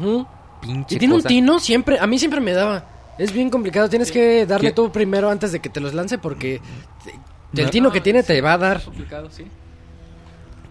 [0.62, 2.00] pinche Y tiene un tino siempre.
[2.00, 2.86] A mí siempre me daba.
[3.18, 3.88] Es bien complicado.
[3.88, 4.74] Tienes que darle ¿Qué?
[4.74, 6.60] tú primero antes de que te los lance porque.
[7.06, 7.72] te- El No.
[7.72, 8.82] tino que tiene te va a dar.
[8.84, 9.46] complicado, sí.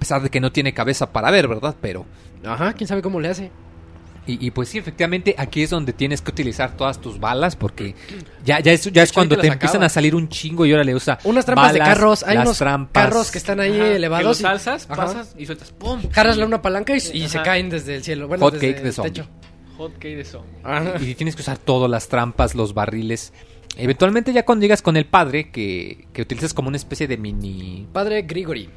[0.00, 1.76] A pesar de que no tiene cabeza para ver, ¿verdad?
[1.82, 2.06] Pero
[2.42, 3.50] Ajá, quién sabe cómo le hace.
[4.26, 7.94] Y, y pues sí, efectivamente, aquí es donde tienes que utilizar todas tus balas porque
[8.42, 9.86] ya, ya es, ya es hecho, cuando te empiezan acaba.
[9.86, 12.22] a salir un chingo y ahora le usa Unas trampas de carros.
[12.22, 13.04] Hay unos trampas.
[13.04, 14.38] carros que están ahí Ajá, elevados.
[14.38, 14.96] Que y- los alzas, Ajá.
[15.06, 15.70] pasas y sueltas.
[15.72, 16.00] ¡Pum!
[16.10, 18.26] Jarasle una palanca y, y se caen desde el cielo.
[18.26, 19.12] Bueno, Hot desde cake de zombie.
[19.12, 19.28] techo.
[19.76, 20.50] Hot cake de zombie.
[20.64, 20.94] Ajá.
[21.00, 23.34] Y tienes que usar todas las trampas, los barriles.
[23.76, 27.86] Eventualmente ya cuando llegas con el padre, que, que utilizas como una especie de mini...
[27.92, 28.68] Padre Grigori.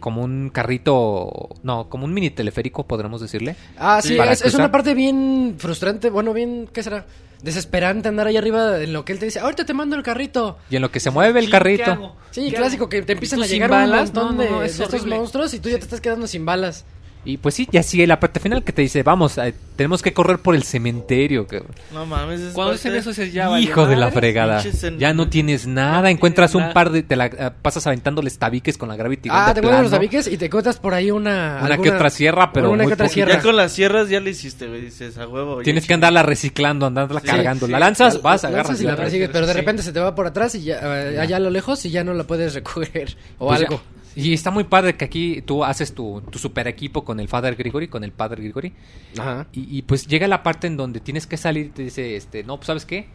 [0.00, 1.50] Como un carrito...
[1.62, 3.56] No, como un mini teleférico, podríamos decirle.
[3.78, 6.10] Ah, sí, es, una parte bien frustrante.
[6.10, 7.06] Bueno, bien, ¿qué será?
[7.42, 9.40] Desesperante andar ahí arriba en lo que él te dice.
[9.40, 10.58] Ahorita te mando el carrito.
[10.70, 12.16] Y en lo que se mueve el ¿Qué carrito...
[12.30, 14.10] Sí, ¿Qué clásico, que te ¿Y empiezan a llegar balas?
[14.10, 16.00] un montón No, no, no, de, es de estos monstruos y tú ya te estás
[16.00, 16.84] quedando sin balas.
[17.26, 20.12] Y pues sí, ya sigue la parte final que te dice, vamos, eh, tenemos que
[20.14, 21.46] correr por el cementerio.
[21.46, 24.62] que- No mames, es Cuando dicen eso dices ya Hijo de la fregada.
[24.62, 26.02] en- Ya no tienes nada.
[26.02, 26.74] No Encuentras tienes un nada.
[26.74, 27.02] par de.
[27.02, 30.36] Te la eh, pasas aventándoles tabiques con la Gravity Ah, te encuentras los tabiques y
[30.38, 31.58] te encuentras por ahí una...
[31.58, 33.32] Una que alguna- otra sierra, pero Una muy que otra sierra.
[33.34, 34.82] Ya con las sierras ya lo hiciste, güey.
[34.82, 35.58] Dices, a huevo.
[35.60, 37.66] ya Tienes que andarla reciclando, andarla Sí, cargando.
[37.66, 37.72] sí.
[37.72, 38.68] La lanzas, La- vas, la agarras.
[38.68, 39.58] lanzas y la persigues, pero de sí.
[39.58, 42.04] repente se te va por atrás y ya, eh, allá a lo lejos y ya
[42.04, 43.16] no la puedes recoger.
[43.38, 43.66] O Pues ya.
[43.66, 43.82] algo.
[44.16, 47.54] Y está muy padre que aquí tú haces tu, tu super equipo con el Father
[47.54, 48.72] Grigori, con el Padre Grigori.
[49.18, 49.46] Ajá.
[49.52, 52.42] Y, y, pues llega la parte en donde tienes que salir y te dice, este,
[52.42, 53.06] no, pues sabes qué,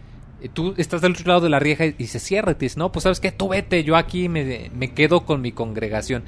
[0.43, 2.77] Eh, tú estás del otro lado de la rieja y se cierra y te dice,
[2.79, 6.23] no, pues sabes qué, tú vete, yo aquí me, me quedo con mi congregación.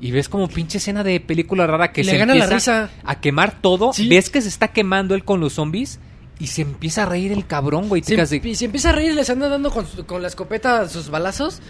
[0.00, 3.00] Y ves como pinche escena de película rara que le se gana la empieza risa.
[3.04, 3.92] a quemar todo.
[3.92, 4.08] Sí.
[4.08, 5.98] Ves que se está quemando él con los zombies
[6.38, 8.02] y se empieza a reír el cabrón, güey.
[8.02, 10.86] Quedas de- y si empieza a reír y les anda dando con, con la escopeta
[10.88, 11.60] sus balazos.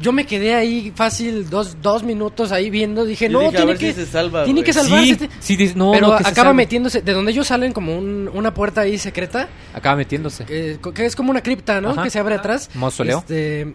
[0.00, 3.04] Yo me quedé ahí fácil dos, dos minutos ahí viendo.
[3.04, 5.04] Dije, Yo no, dije, tiene que, si se salva, tiene que salvarse.
[5.04, 7.02] Sí, este- sí, no, pero no, que se acaba metiéndose.
[7.02, 9.48] De donde ellos salen como un- una puerta ahí secreta.
[9.74, 10.44] Acaba metiéndose.
[10.46, 11.90] Que, que es como una cripta, ¿no?
[11.90, 12.02] Ajá.
[12.04, 12.70] Que se abre atrás.
[12.74, 13.18] Mausoleo.
[13.18, 13.74] Este,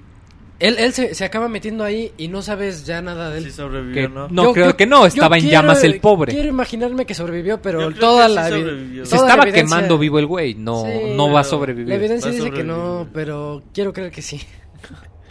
[0.58, 3.44] él él se, se acaba metiendo ahí y no sabes ya nada de él.
[3.44, 4.28] Sí sobrevivió, Que ¿no?
[4.30, 6.34] no, Yo- creo yo- que no, estaba en quiero- llamas el pobre.
[6.34, 8.44] Quiero imaginarme que sobrevivió, pero toda sí la.
[8.46, 11.90] Se toda la estaba quemando vivo el güey, no, Sí, no va a sobrevivir.
[11.90, 14.42] La evidencia dice que no, pero quiero creer que sí.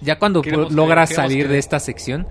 [0.05, 2.27] Ya cuando logras queremos salir de esta sección,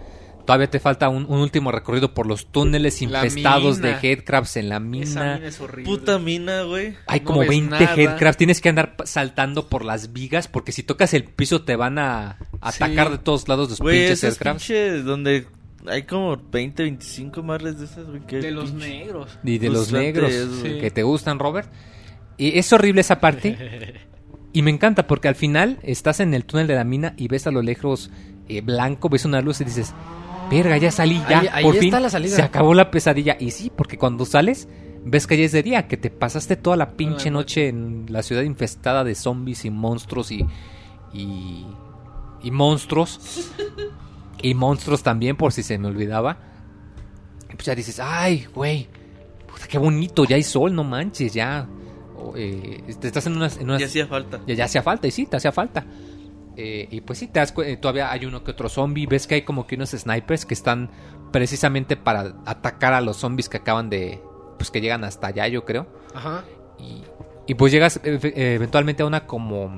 [0.45, 3.97] todavía te falta un, un último recorrido por los túneles infestados mina.
[3.99, 5.35] de headcrabs en la Esa mina.
[5.35, 5.85] mina es horrible.
[5.85, 6.95] Puta mina, güey.
[7.07, 7.93] Hay no como ves 20 nada.
[7.95, 8.37] headcrabs.
[8.37, 12.37] Tienes que andar saltando por las vigas porque si tocas el piso te van a
[12.61, 13.11] atacar Sí.
[13.13, 14.63] de todos lados los pinches headcrabs.
[14.65, 15.47] pinches donde
[15.87, 18.21] hay como 20, 25 madres de esas, güey.
[18.27, 19.37] De los pinche- negros.
[19.43, 20.31] Y de los negros
[20.63, 21.69] que te gustan, Robert.
[22.37, 23.57] Y es horrible esa parte.
[24.53, 27.47] y me encanta porque al final estás en el túnel de la mina y ves
[27.47, 28.11] a lo lejos
[28.47, 29.93] eh, blanco, ves una luz y dices,
[30.51, 32.35] verga, ya salí, ya, Ahí- ahí por fin la salida".
[32.35, 33.35] se acabó la pesadilla.
[33.39, 34.67] Y sí, porque cuando sales,
[35.05, 38.21] ves que ya es de día, que te pasaste toda la pinche noche en la
[38.23, 40.45] ciudad infestada de zombies y monstruos y...
[41.13, 41.65] y,
[42.43, 43.51] y monstruos.
[44.41, 46.37] y monstruos también, por si se me olvidaba.
[47.51, 48.87] Y pues ya dices, ay, güey,
[49.47, 51.67] puta, qué bonito, ya hay sol, no manches, ya.
[52.35, 53.57] Eh, te estás en unas...
[53.57, 54.39] En unas Ya hacía falta.
[54.47, 55.83] ya, ya hacía falta, y sí, te hacía falta.
[56.55, 59.07] Eh, y pues sí, te das eh, todavía hay uno que otro zombie.
[59.07, 60.89] Ves que hay como que unos snipers que están
[61.31, 64.21] precisamente para atacar a los zombies que acaban de.
[64.59, 65.87] Pues que llegan hasta allá, yo creo.
[66.13, 66.43] Ajá.
[66.77, 67.01] Y,
[67.47, 69.71] y pues llegas eh, eh, eventualmente a una como.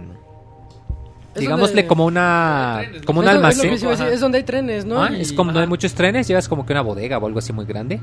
[1.33, 2.79] Es Digámosle donde- como una.
[2.81, 3.05] Trenes, ¿no?
[3.05, 3.71] Como un es almacén.
[3.71, 5.01] decir, es donde hay trenes, ¿no?
[5.01, 7.39] Ah, es como no hay muchos trenes, llegas como que a una bodega o algo
[7.39, 7.99] así muy grande.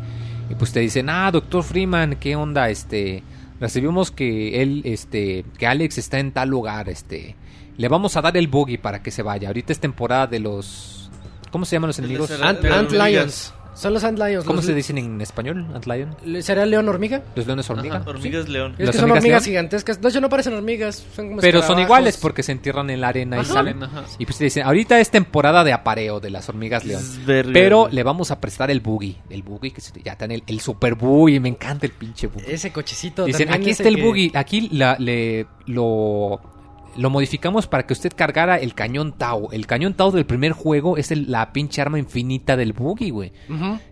[0.48, 2.70] Y pues te dicen, ah, doctor Freeman, ¿qué onda?
[2.70, 3.22] Este,
[3.62, 7.36] recibimos que él, este, que Alex está en tal lugar, este,
[7.76, 9.48] le vamos a dar el buggy para que se vaya.
[9.48, 11.10] Ahorita es temporada de los,
[11.52, 12.30] ¿cómo se llaman los enemigos?
[12.42, 13.54] Ant, Ant Lions.
[13.74, 14.44] Son los Ant Lions.
[14.44, 15.66] ¿Cómo los- se dicen en español?
[15.74, 16.14] Antlion.
[16.42, 17.22] ¿Será león hormiga?
[17.34, 17.96] Los leones hormiga.
[17.96, 18.74] Ajá, Hormigas león.
[18.78, 20.00] Es ¿Las que son hormigas gigantescas.
[20.00, 21.04] De hecho, no parecen hormigas.
[21.16, 23.82] Son como Pero son iguales porque se entierran en la arena y salen.
[23.82, 24.04] Ajá.
[24.18, 27.02] Y pues te dicen, ahorita es temporada de apareo de las hormigas león.
[27.26, 29.16] Pero le vamos a prestar el buggy.
[29.30, 31.40] El buggy que se- ya está en el, el super buggy.
[31.40, 32.44] Me encanta el pinche buggy.
[32.48, 33.24] Ese cochecito.
[33.24, 34.32] Dicen, aquí está el que- buggy.
[34.34, 36.40] Aquí la- le, lo,
[36.96, 39.48] lo modificamos para que usted cargara el cañón Tau.
[39.52, 43.32] El cañón Tau del primer juego es el- la pinche arma infinita del buggy, güey.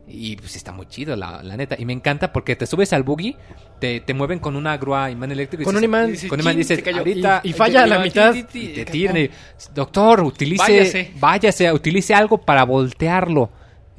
[0.07, 1.77] Y pues está muy chido, la, la neta.
[1.79, 3.37] Y me encanta porque te subes al buggy,
[3.81, 5.63] te, te mueven con una grúa imán eléctrico.
[5.63, 6.29] y Con un dices- imán.
[6.29, 6.99] Con un imán "Chin, dices, se cayó".
[6.99, 7.41] ahorita...
[7.45, 8.35] Y- y falla a la y- mitad.
[8.35, 9.31] y te tiene.
[9.75, 10.63] Doctor, utilice...
[10.63, 11.11] Váyase.
[11.19, 13.51] Váyase, utilice algo para voltearlo.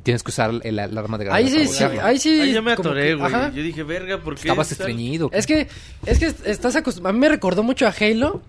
[0.03, 2.05] Tienes que usar el, el arma de Ahí gravedad sí, para sí, voltearlo.
[2.09, 2.41] ahí sí.
[2.41, 3.31] Ahí ya me atoré, güey.
[3.53, 4.41] Yo dije, verga, ¿por qué?
[4.41, 5.30] Estabas estreñido.
[5.31, 5.67] Es que,
[6.07, 7.11] es que estás acostumbrado.
[7.11, 8.41] A mí me recordó mucho a Halo.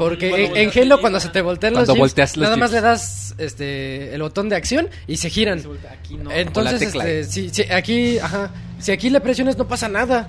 [0.00, 2.80] Porque en, Halo, cuando se te voltean los Cuando jeeps, volteas los nada más le
[2.80, 5.62] das este el botón de acción y se giran.
[5.92, 6.30] Aquí no.
[6.32, 10.28] Entonces, este, si, si aquí, ajá, si aquí le presiones no pasa nada.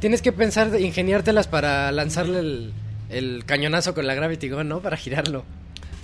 [0.00, 2.72] Tienes que pensar, de ingeniártelas para lanzarle el,
[3.10, 4.80] el cañonazo con la Gravity Gun, ¿no?
[4.80, 5.44] Para girarlo.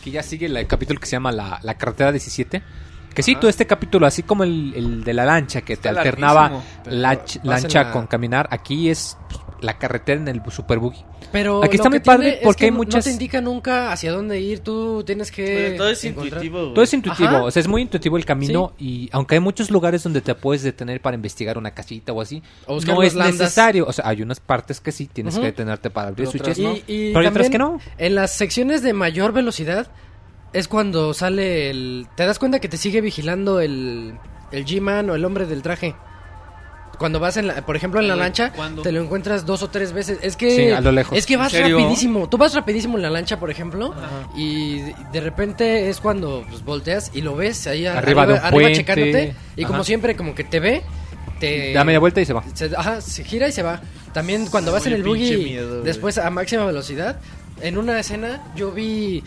[0.00, 2.62] Aquí ya sigue el capítulo que se llama La, la carretera 17.
[3.12, 6.62] Que sí, todo este capítulo, así como el, el de la lancha, que te alternaba
[7.42, 11.04] lancha la- con caminar, aquí es pues, la carretera en el super buggy.
[11.32, 13.10] Pero Aquí lo está muy que tiene padre es porque que hay muchas- No te
[13.10, 15.44] indica nunca hacia dónde ir, tú tienes que...
[15.44, 16.74] Pero todo es encontrar- intuitivo, güey.
[16.74, 17.42] Todo es intuitivo, Ajá.
[17.44, 20.62] o sea, es muy intuitivo el camino y aunque hay muchos lugares donde te puedes
[20.62, 23.38] detener para investigar una casita o así, O no es landas.
[23.38, 23.86] necesario.
[23.86, 26.74] O sea, hay unas partes que sí tienes que detenerte para abrir switches, ¿no?
[26.74, 27.80] Y, y pero hay otras que no.
[27.98, 29.88] En las secciones de mayor velocidad
[30.52, 32.06] es cuando sale el...
[32.16, 34.14] Te das cuenta que te sigue vigilando el,
[34.50, 35.94] el G-Man o el hombre del traje.
[36.98, 38.82] Cuando vas en la, por ejemplo, en la lancha, ¿cuándo?
[38.82, 40.18] te lo encuentras dos o tres veces.
[40.22, 41.16] Es que Sí, a lo lejos.
[41.16, 42.28] es que vas rapidísimo.
[42.28, 43.94] Tú vas rapidísimo en la lancha, por ejemplo,
[44.36, 44.80] y
[45.12, 48.74] de- repente es cuando pues, volteas y lo ves ahí Arriba de un arriba puente.
[48.74, 50.82] checándote y como siempre como que te ve,
[51.40, 52.42] te Da media vuelta y se va.
[52.54, 53.80] se, ajá, se gira y se va.
[54.12, 57.20] También cuando vas Oye, en el buggy miedo, después a máxima velocidad,
[57.60, 59.22] en una escena yo vi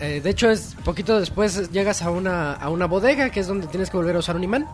[0.00, 3.66] eh, de hecho es poquito después llegas a una a una bodega que es donde
[3.66, 4.66] tienes que volver a usar un imán,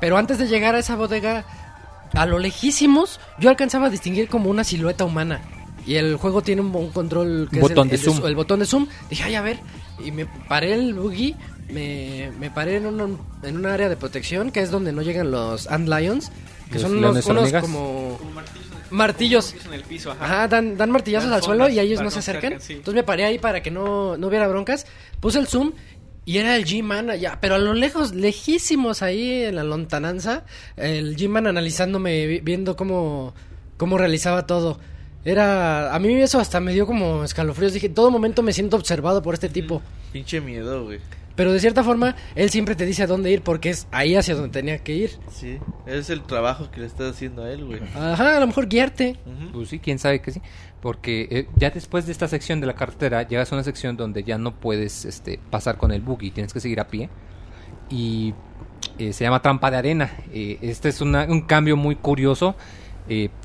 [0.00, 1.44] pero antes de llegar a esa bodega
[2.14, 5.40] a lo lejísimos yo alcanzaba a distinguir como una silueta humana.
[5.86, 8.26] Y el juego tiene un, un control que es botón el, de el zoom.
[8.26, 8.86] el botón de zoom.
[9.10, 9.58] Dije, ay, a ver.
[10.02, 11.36] Y me paré el buggy,
[11.70, 15.30] me, me paré en un, en un área de protección que es donde no llegan
[15.30, 16.30] los Ant Lions.
[16.68, 17.22] Que Los son unos,
[17.60, 18.90] como Como martillos en el- martillos.
[18.90, 20.24] martillos en el piso, ajá.
[20.24, 22.58] Ajá, dan, dan martillazos Dan al suelo y a ellos no se acercan.
[22.60, 22.72] sí.
[22.72, 24.86] Entonces me paré ahí para que no, no hubiera broncas.
[25.20, 25.72] Puse el zoom
[26.24, 30.44] y era el G-Man allá, pero a lo lejos, lejísimos ahí en la lontananza,
[30.76, 33.34] el G-Man analizándome, vi- viendo cómo,
[33.76, 34.78] cómo realizaba todo.
[35.24, 37.72] Era, a mí eso hasta me dio como escalofríos.
[37.72, 39.80] Dije, todo momento me siento observado por este tipo.
[40.12, 41.00] Pinche miedo, güey.
[41.34, 44.34] Pero de cierta forma, él siempre te dice a dónde ir porque es ahí hacia
[44.36, 45.10] donde tenía que ir.
[45.32, 47.80] Sí, es el trabajo que le estás haciendo a él, güey.
[47.96, 49.16] Ajá, a lo mejor guiarte.
[49.26, 49.52] Ujú.
[49.52, 50.40] Pues sí, quién sabe que sí.
[50.84, 54.22] Porque eh, ya después de esta sección de la carretera, llegas a una sección donde
[54.22, 57.08] ya no puedes este, pasar con el buggy, tienes que seguir a pie.
[57.88, 58.34] Y
[58.98, 60.10] eh, se llama Trampa de Arena.
[60.30, 62.54] Eh, este es un cambio muy curioso.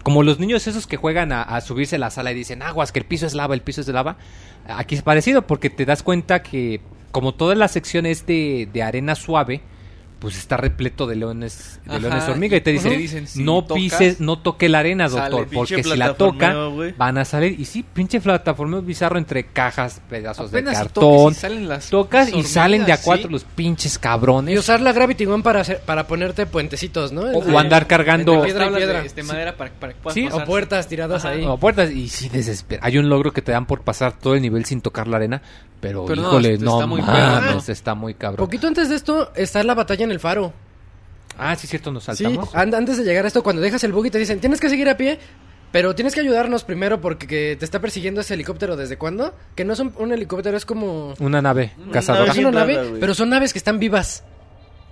[0.03, 2.99] Como los niños esos que juegan a, subirse a la sala y dicen, aguas, que
[2.99, 4.17] el piso es lava, el piso es de lava.
[4.67, 6.81] Aquí es parecido porque te das cuenta que
[7.13, 9.61] como toda la sección es de arena suave,
[10.19, 13.27] pues está repleto de leones, de Ajá, leones hormiga y te y dicen, te dicen,
[13.27, 16.53] si no tocas, pises, no toque la arena, doctor, porque si la toca
[16.97, 21.03] van a salir y sí, pinche plataformeo bizarro entre cajas, pedazos Apenas de cartón.
[21.03, 23.31] toques y salen las Tocas y salen de a cuatro sí.
[23.31, 24.53] los pinches cabrones.
[24.53, 27.21] Y usar la Gravity Gun para, hacer, para ponerte puentecitos, ¿no?
[27.21, 29.05] O, andar cargando piedra y Tablas de, piedra.
[29.05, 30.43] este, madera para, para que puedas Sí, o pasar.
[30.43, 31.33] O puertas tiradas Ajá.
[31.33, 31.45] ahí.
[31.45, 32.81] o puertas y sí desespera.
[32.83, 35.41] Hay un logro que te dan por pasar todo el nivel sin tocar la arena,
[35.79, 37.71] pero, Pero no, híjole, está no, muy mames, perro.
[37.73, 38.45] está muy cabrón.
[38.45, 40.51] Poquito antes de esto está la batalla en el faro.
[41.37, 42.53] Ah, sí, cierto, nos Sí, saltamos.
[42.53, 44.89] an- antes de llegar a esto, cuando dejas el buggy te dicen, tienes que seguir
[44.89, 45.19] a pie,
[45.71, 48.75] pero tienes que ayudarnos primero porque que te está persiguiendo ese helicóptero.
[48.75, 49.33] ¿Desde cuándo?
[49.55, 51.13] Que no es un, un helicóptero, es como...
[51.19, 52.31] Una nave Una cazadora.
[52.31, 54.23] Es una nave, pero son naves que están vivas.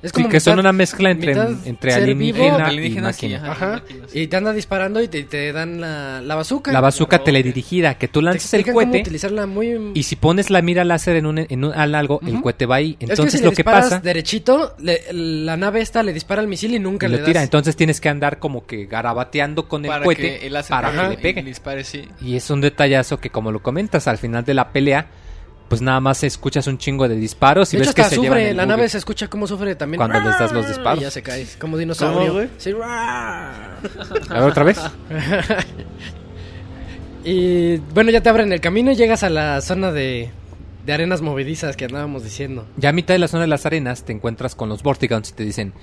[0.07, 1.33] Es Sí, que son una mezcla entre,
[1.65, 3.37] entre alienígena, y sí, máquina.
[3.37, 3.51] ajá.
[3.51, 3.67] Ajá.
[3.81, 4.15] máquinas.
[4.15, 6.71] Y te anda disparando y te, te dan la, la bazooka.
[6.71, 9.91] La bazooka La teledirigida, que tú Te lanzas el cohete utilizarla muy...
[9.93, 12.75] y si pones la mira láser en un, en un al algo, el cohete va
[12.77, 12.97] ahí.
[12.99, 16.41] es Entonces que si lo le que pasa, derechito, le- la nave esta le dispara
[16.41, 17.27] el misil y nunca y le lo das.
[17.27, 17.43] tira.
[17.43, 20.91] Entonces tienes que andar como que garabateando con el para cohete que el láser para
[20.91, 21.43] que pegue le y pegue.
[21.43, 22.07] dispare, sí.
[22.21, 25.07] Y es un detallazo que como lo comentas, al final de la pelea,
[25.67, 28.39] pues nada más escuchas un chingo de disparos y de hecho, ves que se llevan
[28.39, 29.97] sufre, el la nave se escucha cómo sufre también.
[29.97, 30.99] Cuando les das los disparos.
[30.99, 32.19] Y ya se cae, como dinosaurio.
[32.19, 32.49] ¿Cómo, güey?
[32.57, 33.79] Sí, A
[34.29, 34.79] ver otra vez.
[37.29, 40.29] Y bueno, ya te abren el camino y llegas a la zona de,
[40.85, 42.65] de arenas movedizas que andábamos diciendo.
[42.77, 45.33] Ya a mitad de la zona de las arenas te encuentras con los Vortigons y
[45.33, 45.73] te dicen,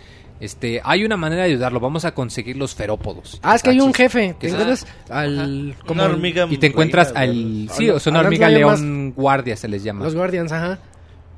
[0.45, 3.41] este, hay una manera de ayudarlo, vamos a conseguir los ferópodos.
[3.43, 4.37] Ah, es que hay un jefe.
[4.39, 5.77] Que Te es- encuentras al.
[5.87, 7.21] Como Una hormiga Y te encuentras reina,
[7.69, 7.77] al...
[7.77, 10.05] Sí, o sea, una hormiga león guardia se les llama.
[10.05, 10.79] Los Guardians, ajá.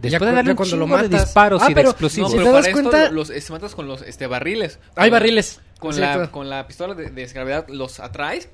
[0.01, 1.11] Después Ya de darle cuando lo de matas.
[1.25, 2.31] disparos Ah, y de explosivos.
[2.31, 4.79] No, Si pero te das para cuenta- esto los este, matas con los este, barriles.
[4.95, 5.61] Hay Con- barriles.
[5.79, 8.49] Con la, con la pistola de, de desgravedad los atraes.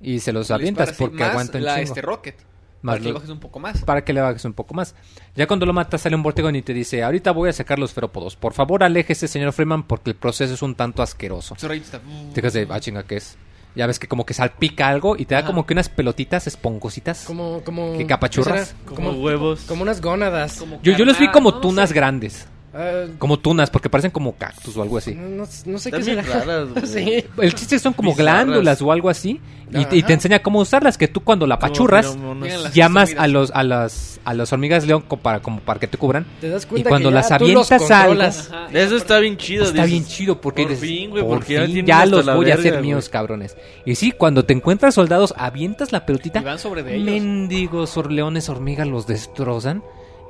[0.00, 2.36] Y se los avientas porque más aguanta un la este rocket.
[2.82, 3.84] Más para que lo- le bajes un poco más.
[3.84, 4.94] para que le bajes un poco más.
[5.36, 7.92] Ya cuando lo matas sale un Vortigon y te dice, ahorita voy a sacar los
[7.92, 8.36] ferópodos.
[8.36, 11.54] Por favor, aléjese, señor Freeman, porque el proceso es un tanto asqueroso.
[11.58, 12.00] Su rayito está-
[12.34, 13.36] Te quedas de, ah, chinga, ¿qué es?
[13.74, 15.46] Ya ves que como que salpica algo y te da Ajá.
[15.46, 17.24] como que unas pelotitas esponjositas.
[17.24, 17.96] Como, como.
[17.96, 18.74] ¿Qué capachurras?
[18.84, 19.60] Como huevos.
[19.62, 20.58] Como unas gónadas.
[20.58, 21.94] como Yo, yo los vi como no tunas sé.
[21.94, 22.48] grandes.
[22.74, 25.14] Ah, Como tunas, porque parecen como cactus o algo así.
[25.14, 25.44] no,
[25.78, 26.22] sé qué será.
[26.22, 27.22] raras, sí.
[27.38, 28.44] El chiste son como Bizarras.
[28.46, 29.40] glándulas o algo así.
[29.74, 33.62] Y, te enseña cómo usarlas, que tú cuando la Como las- llamas a los a
[33.62, 36.26] las a las hormigas león co- para como para que te cubran.
[36.42, 38.22] Te das Y cuando que las avientas algo.
[38.50, 39.64] Ajá, Eso está bien chido.
[39.64, 42.50] Está dices, bien chido porque por dices, fin, güey, por porque ya fin los voy
[42.50, 42.84] a hacer güey.
[42.84, 43.56] míos, cabrones.
[43.86, 46.40] Y sí, cuando te encuentras soldados, avientas la pelotita.
[46.40, 47.06] Y van sobre de ellos.
[47.06, 49.82] Mendigos orleones hormigas los destrozan.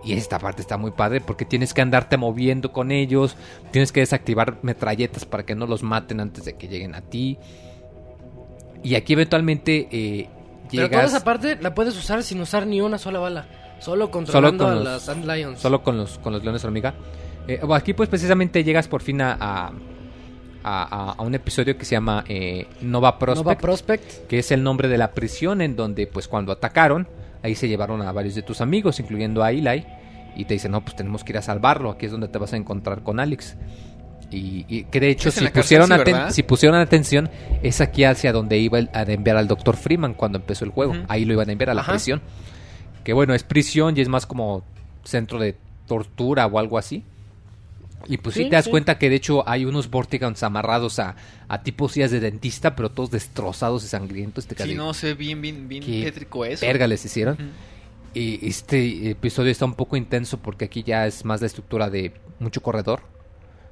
[0.05, 3.37] Y esta parte está muy padre porque tienes que andarte moviendo con ellos.
[3.71, 7.39] Tienes que desactivar metralletas para que no los maten antes de que lleguen a ti.
[8.83, 10.29] Y aquí eventualmente eh,
[10.71, 13.47] Pero toda llegas esa parte la puedes usar sin usar ni una sola bala.
[13.79, 15.61] Solo controlando con a los- las Ant Lions.
[15.61, 16.95] solo con los, con los leones hormiga.
[17.49, 19.73] Eh, aquí pues precisamente llegas por fin a, a,
[20.65, 23.45] a- a un episodio que se llama eh, Nova Prospect.
[23.47, 24.27] Nova Prospect.
[24.29, 27.07] que es el nombre de la prisión en donde pues cuando atacaron,
[27.43, 29.85] ahí se llevaron a varios de tus amigos, incluyendo a Eli,
[30.37, 32.53] y te dicen, no, pues tenemos que ir a salvarlo, aquí es donde te vas
[32.53, 33.57] a encontrar con Alex.
[34.31, 37.29] Y, y que de hecho, si cárcel, pusieron, si pusieron atención,
[37.63, 39.77] es aquí hacia donde iba el- a enviar al Dr.
[39.77, 40.95] Freeman cuando empezó el juego.
[41.09, 41.93] Ahí lo iban a enviar a la Ajá.
[41.93, 42.23] prisión.
[43.05, 44.65] Que bueno, es prisión y es más como
[45.05, 45.57] centro de
[45.87, 47.05] tortura o algo así.
[48.09, 48.71] Y pues sí, Sí, te das sí.
[48.71, 51.17] cuenta que de hecho hay unos Vortigons amarrados a,
[51.49, 54.47] a tipos sillas de dentista, pero todos destrozados y sangrientos.
[54.47, 56.65] Te quedas Sí, no, ve bien, bien, bien Qué tétrico eso.
[56.67, 57.37] verga les hicieron.
[58.15, 62.13] Y este episodio está un poco intenso porque aquí ya es más la estructura de
[62.41, 63.01] mucho corredor,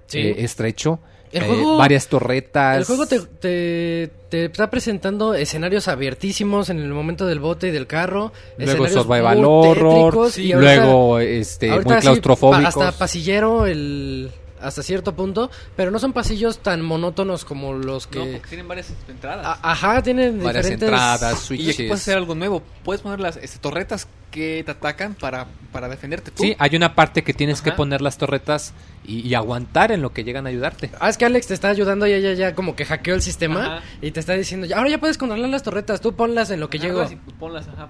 [0.07, 0.19] Sí.
[0.19, 0.99] eh, estrecho,
[1.33, 2.77] El eh, juego- varias torretas.
[2.79, 7.71] El juego te, te, te está presentando escenarios abiertísimos en el momento del bote y
[7.71, 8.33] del carro.
[8.59, 12.75] luego escenarios survival muy horror, tétricos, y ahorita- luego este muy sí, claustrofóbicos.
[12.75, 18.07] pa- hasta pasillero el hasta cierto punto, pero no son pasillos tan monótonos como los
[18.07, 19.47] que No, porque tienen varias entradas.
[19.47, 21.77] A- Ajá, tienen varias diferentes entradas, y aquí switches.
[21.89, 22.63] puedes hacer algo nuevo.
[22.85, 26.43] Puedes poner las este, torretas que te atacan para, para defenderte tú.
[26.43, 27.77] Sí, hay una parte que tienes que Ajá.
[27.77, 28.73] poner las torretas
[29.05, 30.91] y, y aguantar en lo que llegan a ayudarte.
[31.01, 33.79] Ah, es que Alex te está ayudando y ella ya como que hackeó el sistema
[33.79, 33.85] Ajá.
[34.01, 36.71] y te está diciendo, "Ya, ahora ya puedes controlar las torretas, tú ponlas en lo
[36.71, 37.01] que llego.
[37.01, 37.89] Agarras y ponlas, ajá,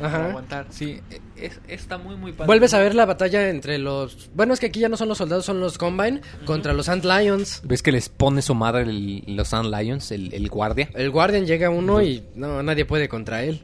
[0.00, 0.26] Ajá.
[0.28, 0.66] aguantar.
[0.70, 1.00] Sí,
[1.36, 2.46] es, está muy, muy padre.
[2.46, 4.30] Vuelves a ver la batalla entre los...
[4.34, 7.04] Bueno, es que aquí ya no son los soldados, son los Combine contra los Ant
[7.04, 7.60] Lions.
[7.64, 10.88] Ves que les pone su madre el- los Sand Lions, el, el guardia.
[10.94, 13.60] El Guardian llega uno y no, nadie puede contra él.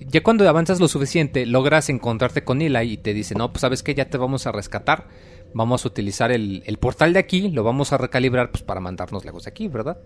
[0.00, 3.82] Ya cuando avanzas lo suficiente, logras encontrarte con Eli y te dice, no, pues sabes
[3.82, 5.06] que ya te vamos a rescatar.
[5.54, 9.24] Vamos a utilizar el, el portal de aquí, lo vamos a recalibrar pues para mandarnos
[9.24, 9.98] lejos de aquí, ¿verdad?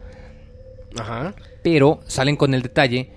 [0.98, 1.34] Ajá.
[1.62, 3.10] Pero salen con el detalle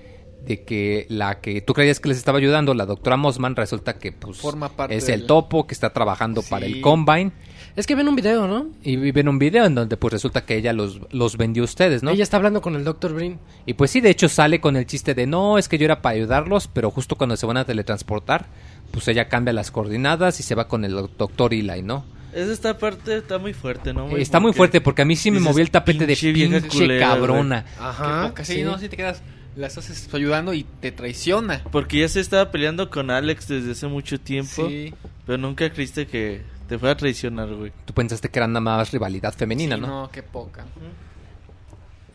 [0.46, 4.12] de que la que tú creías que les estaba ayudando, la doctora Mossman, resulta que
[4.12, 7.32] pues Forma parte es el del- topo que está trabajando para el Combine.
[7.76, 8.68] Es que ven un video, ¿no?
[8.84, 12.04] Y ven un video en donde pues resulta que ella los, los vendió a ustedes,
[12.04, 12.12] ¿no?
[12.12, 13.14] Ella está hablando con el Dr.
[13.14, 13.40] Brin.
[13.66, 16.02] Y pues sí, de hecho sale con el chiste de no, es que yo era
[16.02, 18.48] para ayudarlos, pero justo cuando se van a teletransportar,
[18.92, 22.06] pues ella cambia las coordenadas y se va con el doctor Eli, ¿no?
[22.34, 24.08] Esa esta parte está muy fuerte, ¿no?
[24.08, 24.22] güey?
[24.22, 26.60] Está muy Porque fuerte porque a mí sí me movió el tapete de "Pinche vieja
[26.62, 27.66] pinche culera, cabrona.
[27.80, 28.34] Ajá.
[28.34, 29.22] Casi no, si te quedas,
[29.58, 31.62] la estás este, ayudando y te traiciona.
[31.72, 34.68] Porque ya se estaba peleando con Alex desde hace mucho tiempo.
[34.68, 34.94] Sí,
[35.26, 36.42] Pero nunca creíste que
[36.72, 37.74] te fuera a traicionar, güey.
[37.84, 39.88] Tú pensaste que era nada más rivalidad femenina, sí, ¿no?
[39.88, 40.64] no, qué poca.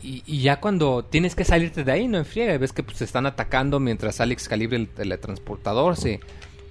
[0.03, 3.05] Y, y ya cuando tienes que salirte de ahí, no enfriega, ves que pues, se
[3.05, 6.21] están atacando mientras Alex calibre el teletransportador, se,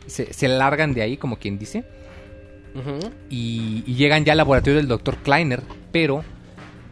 [0.08, 1.84] se, se largan de ahí, como quien dice,
[2.74, 3.12] Ujú.
[3.30, 6.24] y, y llegan ya al laboratorio del doctor Kleiner, pero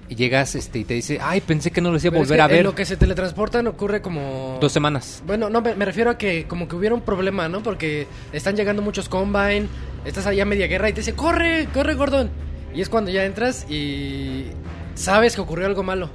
[0.10, 2.42] llegas este, y te dice, ay, pensé que no los iba a es volver que
[2.44, 4.60] a en ver lo que se teletransportan ocurre como...
[4.62, 5.24] dos semanas.
[5.26, 7.64] Bueno, no, me, me refiero a que como que hubiera un problema, ¿no?
[7.64, 9.68] Porque están llegando muchos Combine,
[10.06, 12.30] estás allá a media guerra y te dice, corre, corre, Gordon.
[12.74, 14.48] Y es cuando ya entras y
[14.96, 16.10] sabes que ocurrió algo malo.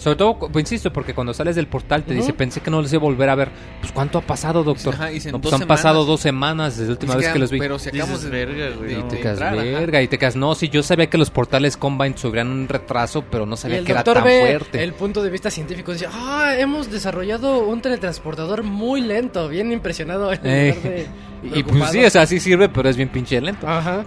[0.00, 2.90] Sobre todo, pues, insisto, porque cuando sales del portal te dice, pensé que no los
[2.90, 3.50] iba a volver a ver.
[3.80, 4.94] Pues, ¿cuánto ha pasado, doctor?
[4.94, 6.06] Ajá, dicen, no, pues dos han pasado semanas.
[6.06, 7.58] dos semanas desde la última vez que los vi.
[7.58, 9.06] Pero si acabamos Dices, de, "Verga, güey, de- no".
[9.06, 12.16] Y te quedas verga, y te quedas, no, sí, yo sabía que los portales Combine
[12.16, 14.82] sufrían un retraso, pero no Y sabía que era tan ve fuerte.
[14.82, 19.70] el punto de vista científico y dice, ah, hemos desarrollado un teletransportador muy lento, bien
[19.70, 20.32] impresionado.
[20.32, 21.06] en Eh,
[21.42, 23.68] de y pues sí, o sea, sí sirve, pero es bien pinche lento.
[23.68, 24.04] Ajá.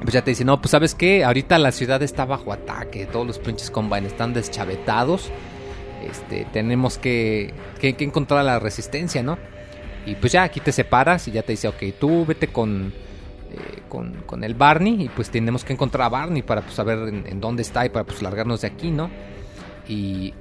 [0.00, 3.26] Pues ya te dice, no, pues sabes qué, ahorita la ciudad está bajo ataque, todos
[3.26, 5.30] los pinches Combine están deschavetados.
[6.08, 9.36] Este, tenemos que, que, que encontrar la resistencia, ¿no?
[10.06, 12.94] Y pues ya aquí te separas y ya te dice, ok, tú vete con,
[13.52, 17.06] eh, con, con el Barney y pues tenemos que encontrar a Barney para pues saber
[17.08, 19.10] en, en dónde está y para pues largarnos de aquí, ¿no?
[19.86, 20.32] Y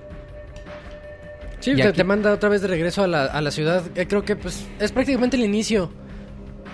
[1.59, 3.83] Sí, Y te, aquí- te manda otra vez de regreso a la, a la ciudad.
[3.95, 5.91] Eh, Creo que pues es prácticamente el inicio.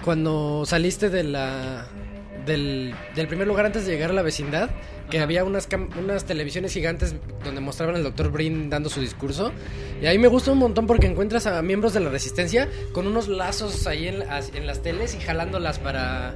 [0.04, 1.88] Cuando saliste de la
[2.46, 4.70] del, del primer lugar antes de llegar a la vecindad,
[5.10, 9.52] que había unas, cam- unas televisiones gigantes donde mostraban al doctor Brin dando su discurso.
[10.02, 13.28] Y ahí me gusta un montón porque encuentras a miembros de la resistencia con unos
[13.28, 16.36] lazos ahí en, las- en las teles y jalándolas para...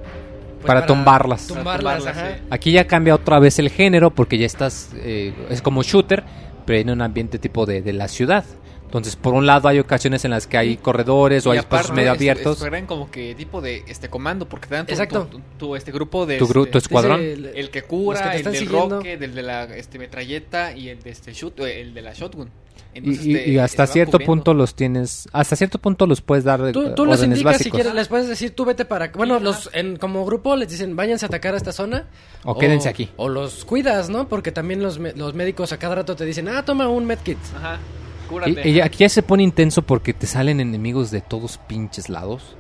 [0.58, 1.48] pues, Para tumbarlas.
[1.48, 2.38] Tumbarlas, Para tumbarlas, ajá.
[2.38, 2.48] sí.
[2.50, 6.24] aquí ya cambia otra vez el género porque ya estás, eh, es como shooter,
[6.66, 8.46] pero en un ambiente tipo de, de la ciudad.
[8.90, 11.96] Entonces, por un lado hay ocasiones en las que hay corredores o Y hay espacios
[11.96, 12.58] medio abiertos.
[12.58, 15.28] es- eran como que tipo de este comando, porque te dan tu, Exacto.
[15.30, 16.38] tu, tu- tu, este grupo de...
[16.40, 17.22] Tu gru- este, tu escuadrón.
[17.22, 18.96] El- El que Los cura, que el del siguiendo.
[18.98, 22.14] rocket, el de la este, metralleta y el de este shoot, eh, el de la
[22.14, 22.50] shotgun.
[22.92, 24.34] Y, Entonces, y- te- y hasta cierto cubriendo.
[24.34, 27.70] punto los tienes, hasta cierto punto los puedes dar Tú, tú les órdenes indicas si
[27.70, 29.10] quieres, les puedes decir, tú vete para...
[29.10, 32.08] Bueno, los en, como grupo les dicen, váyanse a atacar a esta zona.
[32.44, 33.12] O quédense aquí.
[33.18, 34.28] O los cuidas, ¿no?
[34.28, 37.38] Porque también los, los médicos a cada rato te dicen, ah, toma un medkit.
[37.56, 37.78] Ajá,
[38.30, 38.70] cúrate.
[38.70, 42.56] y aquí ya se pone intenso porque te salen enemigos de todos pinches lados.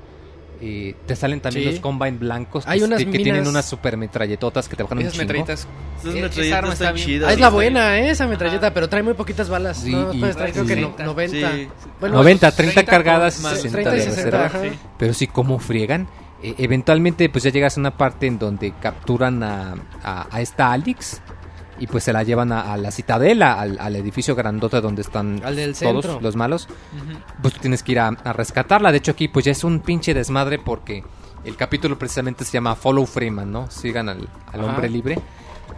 [0.61, 1.71] Eh, te salen también Sí.
[1.71, 5.05] los Combine blancos que, Hay unas que tienen unas super metralletotas que te bajan un
[5.07, 5.17] chingo.
[5.19, 5.67] metralletas.
[6.01, 7.29] Esas eh, metralletas están chidas.
[7.29, 8.09] Ah, es la buena, ¿eh?
[8.09, 8.73] Esa metralleta, Ajá.
[8.73, 9.77] pero trae muy poquitas balas.
[9.77, 11.03] Sí, no, y- puedes traer creo que no- 60.
[11.05, 11.51] 90.
[11.53, 11.67] Sí.
[12.01, 14.45] Bueno, 90, 30 30 cargadas y más 60 30 y de 60, reserva.
[14.47, 14.61] ajá.
[14.63, 14.79] Sí.
[14.97, 16.09] Pero sí, como friegan.
[16.43, 20.73] Eh, eventualmente, pues ya llegas a una parte en donde capturan a, a, a esta
[20.73, 21.21] Alex
[21.79, 25.39] y pues se la llevan a, a la citadela, al, al edificio grandote donde están
[25.39, 26.19] todos centro.
[26.21, 26.67] los malos.
[27.41, 28.91] Pues tú tienes que ir a, a rescatarla.
[28.91, 31.03] De hecho, aquí pues ya es un pinche desmadre porque
[31.45, 33.71] el capítulo precisamente se llama Follow Freeman, ¿no?
[33.71, 35.19] Sigan al, al hombre libre.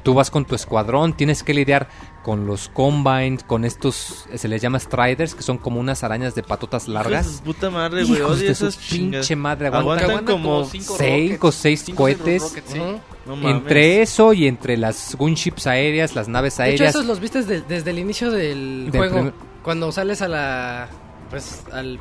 [0.04, 1.88] Tú vas con tu escuadrón, tienes que lidiar
[2.24, 6.42] con los Combines, con estos, se les llama Striders, que son como unas arañas de
[6.44, 7.26] patotas Hijos de largas.
[7.28, 8.20] su puta madre, güey.
[8.20, 9.22] Hijos de esas chingas.
[9.22, 12.42] pinche madre, Que aguantan como cinco cinco rockets, o seis cinco o seis cohetes.
[12.44, 12.80] rockets, sí.
[13.28, 13.58] No mames.
[13.58, 16.96] Entre eso y entre las gunships aéreas, las naves De hecho, aéreas.
[16.96, 19.16] esos los viste de- desde el inicio del, Del juego.
[19.16, 20.90] primer- Cuando sales a la.
[21.30, 22.00] Pues al.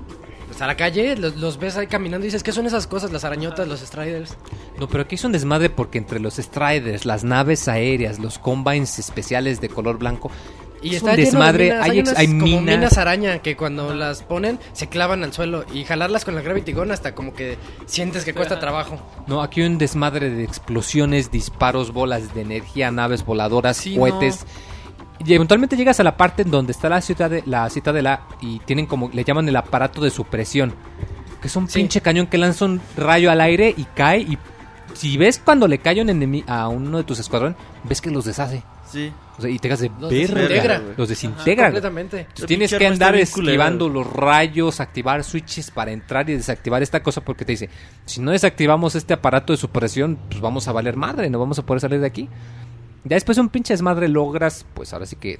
[0.51, 3.13] Pues, a la calle, los, los ves ahí caminando y dices, ¿qué son esas cosas?
[3.13, 4.37] Las arañotas, los striders.
[4.81, 8.99] No, pero aquí es un desmadre porque entre los Striders, las naves aéreas, los Combines
[8.99, 10.29] especiales de color blanco.
[10.83, 11.67] Y es está un desmadre.
[11.67, 12.77] de minas, hay, hay, unas hay como minas.
[12.79, 16.73] minas araña que cuando las ponen se clavan al suelo y jalarlas con la Gravity
[16.73, 17.57] Gun hasta como que
[17.87, 18.99] sientes que cuesta trabajo.
[19.29, 24.47] No, aquí hay un desmadre de explosiones, disparos, bolas de energía, naves voladoras, Sí, cohetes.
[25.25, 28.59] Y eventualmente llegas a la parte en donde está la ciudad de la citadela y
[28.61, 30.73] tienen como le llaman el aparato de supresión,
[31.43, 31.79] que es un Sí.
[31.81, 34.39] pinche cañón que lanza un rayo al aire y cae y
[34.95, 38.63] si ves cuando le cae un a uno de tus escuadrón, ves que los deshace.
[38.91, 39.13] Sí.
[39.39, 40.35] O sea, y te hagas de Los verga.
[40.35, 40.83] desintegra.
[40.97, 41.67] Los desintegra.
[41.67, 42.21] Completamente.
[42.23, 47.21] Entonces tienes que andar esquivando los rayos, activar switches para entrar y desactivar esta cosa
[47.21, 47.69] porque te dice,
[48.05, 51.63] si no desactivamos este aparato de supresión, pues vamos a valer madre, no vamos a
[51.65, 52.29] poder salir de aquí.
[53.05, 55.39] Ya después de un pinche desmadre logras, pues ahora sí que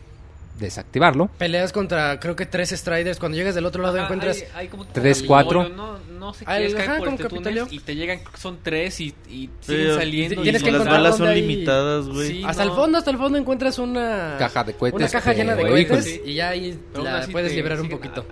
[0.59, 1.29] desactivarlo.
[1.39, 3.19] Peleas contra, creo que tres Striders.
[3.19, 4.37] Cuando llegas del otro lado Ajá, encuentras...
[4.39, 5.69] hay- hay como Tres, cuatro.
[5.71, 9.01] No, no sé Ah, qué es que por este túnel y te llegan, son tres
[9.01, 10.41] y, y Sí, siguen saliendo.
[10.41, 12.29] y tienes y que las balas son hay- limitadas, güey.
[12.29, 12.43] Sí.
[12.45, 12.71] hasta no.
[12.73, 14.37] el fondo, hasta el fondo encuentras una...
[14.39, 17.89] Caja de cohetes, Una caja llena de cohetes y ya ahí la puedes liberar un
[17.89, 18.27] poquito.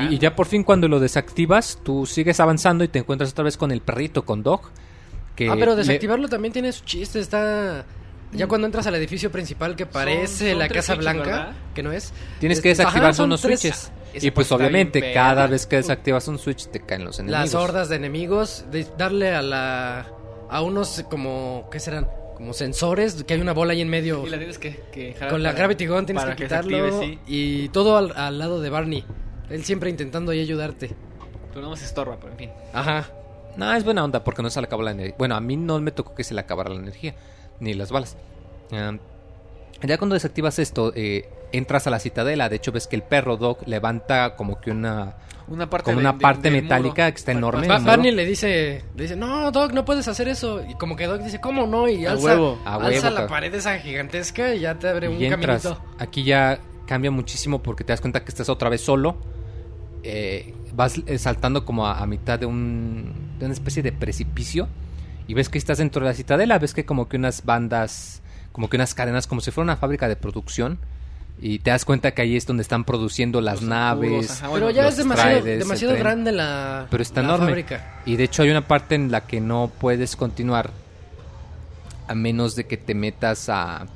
[0.00, 3.44] Y, y ya por fin cuando lo desactivas, tú sigues avanzando y te encuentras otra
[3.44, 4.62] vez con el perrito, con Dog.
[5.34, 7.84] Que Ah, pero le- desactivarlo también tiene su chiste, está...
[8.34, 11.52] Ya cuando entras al edificio principal que parece son la Casa switches, Blanca, ¿verdad?
[11.74, 12.12] que no es...
[12.40, 13.92] Tienes que desactivar ajá, son unos tres- switches.
[14.12, 17.40] Esa Y pues obviamente cada vez que desactivas un switch te caen los enemigos.
[17.40, 20.06] Las hordas de enemigos, de darle a la...
[20.50, 21.68] A unos como...
[21.70, 22.06] ¿Qué serán?
[22.36, 24.26] Como sensores, que hay una bola ahí en medio.
[24.26, 26.76] Y la tienes que, que jalar Con la para- Gravity Gun tienes que se quitarlo.
[26.86, 27.18] active, sí.
[27.26, 29.04] Y todo al, al lado de Barney.
[29.50, 30.90] Él siempre intentando ahí ayudarte.
[31.50, 32.50] Pero no más estorba, pero en fin.
[32.72, 33.06] Ajá.
[33.56, 35.14] No, es buena onda porque no se le acaba la energía.
[35.16, 37.14] Bueno, a mí no me tocó que se le acabara la energía,
[37.60, 38.16] ni las balas.
[39.82, 42.48] Ya cuando desactivas esto, eh, entras a la citadela.
[42.48, 45.16] De hecho, ves que el perro Dog levanta como que una...
[45.46, 47.12] Una parte Como de- una de- parte metálica muro.
[47.12, 47.68] que está enorme.
[47.68, 47.84] Ba- ¿no?
[47.84, 50.62] Barney le dice, le dice, no, Doc, no puedes hacer eso.
[50.66, 51.86] Y como que Doc dice, ¿cómo no?
[51.86, 52.58] Y A alza, huevo.
[52.64, 53.28] A alza huevo, la cabrón.
[53.28, 55.62] pared esa gigantesca y ya te abre un y entras.
[55.64, 55.84] caminito.
[55.98, 59.16] Aquí ya cambia muchísimo porque te das cuenta que estás otra vez solo.
[60.02, 64.66] Eh, vas eh, saltando como a, a mitad de, un, de una especie de precipicio.
[65.26, 66.58] Y ves que estás dentro de la citadela.
[66.58, 68.20] Ves que como que unas bandas,
[68.52, 70.78] como que unas cadenas, como si fuera una fábrica de producción.
[71.40, 74.30] Y te das cuenta que ahí es donde están produciendo las Los naves.
[74.30, 74.98] ajá, Pero bueno, ya los es
[75.58, 77.46] demasiado, grande la, Pero está la enorme.
[77.46, 78.00] fábrica.
[78.06, 80.70] Y de hecho hay una parte en la que no puedes continuar
[82.06, 83.86] a menos de que te metas a, a,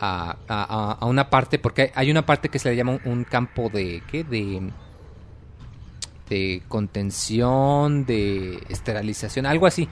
[0.00, 3.12] a- a- a una parte, porque hay- hay una parte que se le llama un,
[3.12, 4.24] un campo de, ¿qué?
[4.24, 4.62] De,
[6.28, 9.88] de contención, de esterilización, algo así.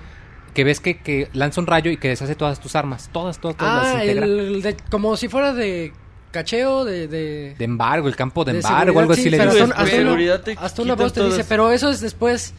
[0.54, 3.56] Que ves que, que lanza un rayo y que deshace todas tus armas, todas, todas,
[3.56, 4.24] todas las Ah, integra.
[4.26, 5.92] el, de- como si fuera de
[6.30, 7.08] cacheo, de...
[7.08, 7.54] de...
[7.58, 9.90] De embargo, el campo de, de embargo, algo sí, así le pero hasta, hasta una,
[9.90, 12.52] Seguridad te hasta una voz te dice, pero eso es después.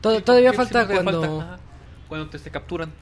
[0.00, 1.38] To- todavía falta cuando...
[1.40, 1.58] falta,
[2.08, 2.92] cuando te, te capturan.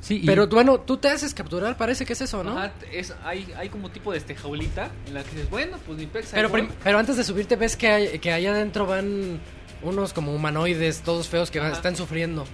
[0.00, 2.52] Sí, y- Pero bueno, tú te haces capturar, parece que es eso, ¿no?
[2.58, 5.98] Ajá, es, hay, hay como tipo de este jaulita en la que dices, bueno, pues
[5.98, 6.32] mi pex.
[6.32, 9.40] ahí Pero, pero antes de subirte ves que, hay, que ahí adentro van
[9.82, 11.76] unos como humanoides, todos feos que van- Ajá.
[11.76, 12.44] están sufriendo.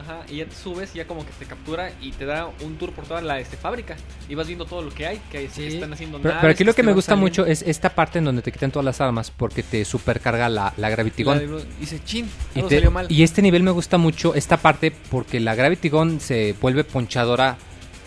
[0.00, 2.92] Ajá, y ya te subes, ya como que te captura y te da un tour
[2.92, 3.96] por toda la este, fábrica.
[4.30, 5.60] Y vas viendo todo lo que hay, que, Sí.
[5.62, 7.26] que están haciendo Pero, naves, pero aquí lo que me gusta saliendo.
[7.42, 10.72] mucho es esta parte en donde te quitan todas las armas porque te supercarga la,
[10.78, 11.58] la Gravity La Gun.
[11.58, 13.06] de- Dice, chin, Y, te- salió mal.
[13.10, 17.58] y este nivel me gusta mucho esta parte porque la Gravity Gun se vuelve ponchadora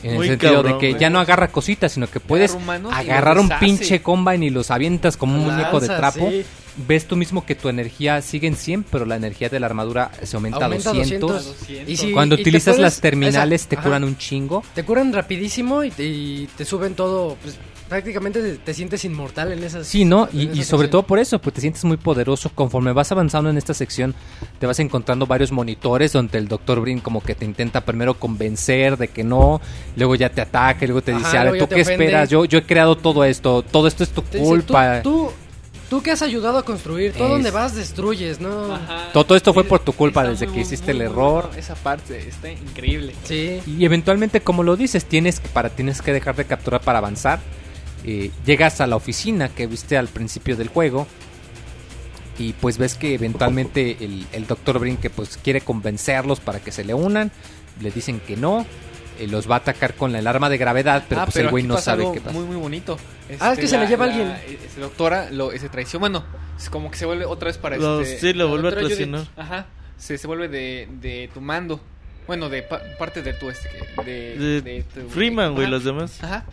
[0.02, 1.00] en Muy el sentido cabrón, de que güey.
[1.02, 5.16] ya no agarra cositas, sino que puedes y agarrar un pinche combine y los avientas
[5.16, 6.30] como un muñeco de trapo.
[6.30, 6.44] sí.
[6.88, 10.12] Ves tú mismo que tu energía sigue en 100, pero la energía de la armadura
[10.24, 11.30] se aumenta, Aumenta a 200.
[11.32, 11.60] 200.
[11.60, 11.90] 200.
[11.90, 13.84] Y si- Cuando y utilizas las terminales esa- te ajá.
[13.84, 14.64] curan un chingo.
[14.74, 17.38] Te curan rapidísimo y te, y te suben todo.
[17.44, 17.58] Pues,
[17.90, 19.86] prácticamente te, te sientes inmortal en esas.
[19.86, 20.28] Sí, ¿no?
[20.34, 22.50] Y, sobre todo por eso, pues te sientes muy poderoso.
[22.56, 24.16] Conforme vas avanzando en esta sección,
[24.58, 26.80] te vas encontrando varios monitores donde el Dr.
[26.82, 29.62] Brin como que te intenta primero convencer de que no,
[29.96, 32.06] luego ya te ataca, y luego te Ajá, dice, a ver, ¿tú qué ofende.
[32.06, 32.30] esperas?
[32.30, 35.02] Yo, yo he creado todo esto, todo esto es tu Te dice, culpa.
[35.04, 35.32] Tú, tú,
[35.94, 38.74] tú que has ayudado a construir, todo Es- donde vas destruyes, ¿no?
[38.74, 39.12] Ajá.
[39.14, 41.44] Todo esto fue por tu culpa Está desde muy, que hiciste muy, el error.
[41.44, 41.60] bueno.
[41.60, 43.14] Esa parte está increíble.
[43.26, 43.62] Sí.
[43.68, 47.42] Y eventualmente, como lo dices, tienes que, para, tienes que dejar de capturar para avanzar.
[48.06, 51.06] Eh, llegas a la oficina que viste al principio del juego.
[52.40, 54.80] Y pues ves que eventualmente el, el Dr.
[54.80, 57.32] Brin que pues quiere convencerlos para que se le unan.
[57.82, 58.66] Le dicen que no.
[59.20, 61.64] Eh, los va a atacar con el arma de gravedad, pero Ah, pues el güey
[61.64, 62.34] no pasa sabe algo qué pasa.
[62.38, 62.98] Muy, muy bonito.
[63.40, 64.30] Ah, es que se le lleva alguien.
[64.48, 66.00] Ese doctora lo, ese traición.
[66.02, 66.24] Bueno,
[66.58, 68.18] es como que se vuelve otra vez para este.
[68.20, 68.86] sí, lo la vuelve a Judith.
[68.88, 69.28] traicionar.
[69.38, 69.66] Ajá.
[69.98, 71.80] Se, se vuelve de, de tu mando.
[72.28, 73.70] Bueno, de pa- parte de tu este.
[74.06, 76.24] De, De tu- Freeman, güey, los demás.
[76.24, 76.46] Ajá.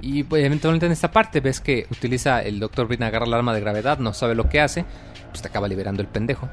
[0.00, 2.86] Y pues, eventualmente en esta parte ves que utiliza el Dr.
[2.86, 4.84] Brin, agarra el arma de gravedad, no sabe lo que hace.
[5.30, 6.48] Pues te acaba liberando el pendejo.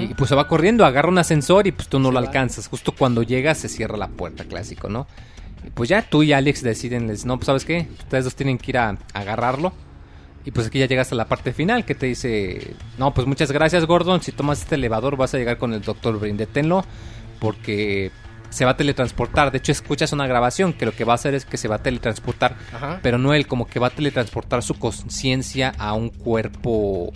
[0.00, 2.26] Y pues se va corriendo, agarra un ascensor y pues tú no Se lo va.
[2.26, 2.68] alcanzas.
[2.68, 5.06] Justo cuando llegas se cierra la puerta, clásico, ¿no?
[5.66, 8.58] Y pues ya tú y Alex deciden, les, no, pues sabes qué, ustedes dos tienen
[8.58, 9.72] que ir a, a agarrarlo.
[10.44, 13.52] Y pues aquí ya llegas a la parte final que te dice, no, pues muchas
[13.52, 16.18] gracias Gordon, si tomas este elevador vas a llegar con el Dr.
[16.18, 16.84] Brin, deténlo
[17.38, 18.10] porque
[18.50, 19.50] se va a teletransportar.
[19.52, 21.76] De hecho escuchas una grabación que lo que va a hacer es que se va
[21.76, 22.98] a teletransportar Ajá.
[23.02, 27.12] pero no él, como que va a teletransportar su conciencia a un cuerpo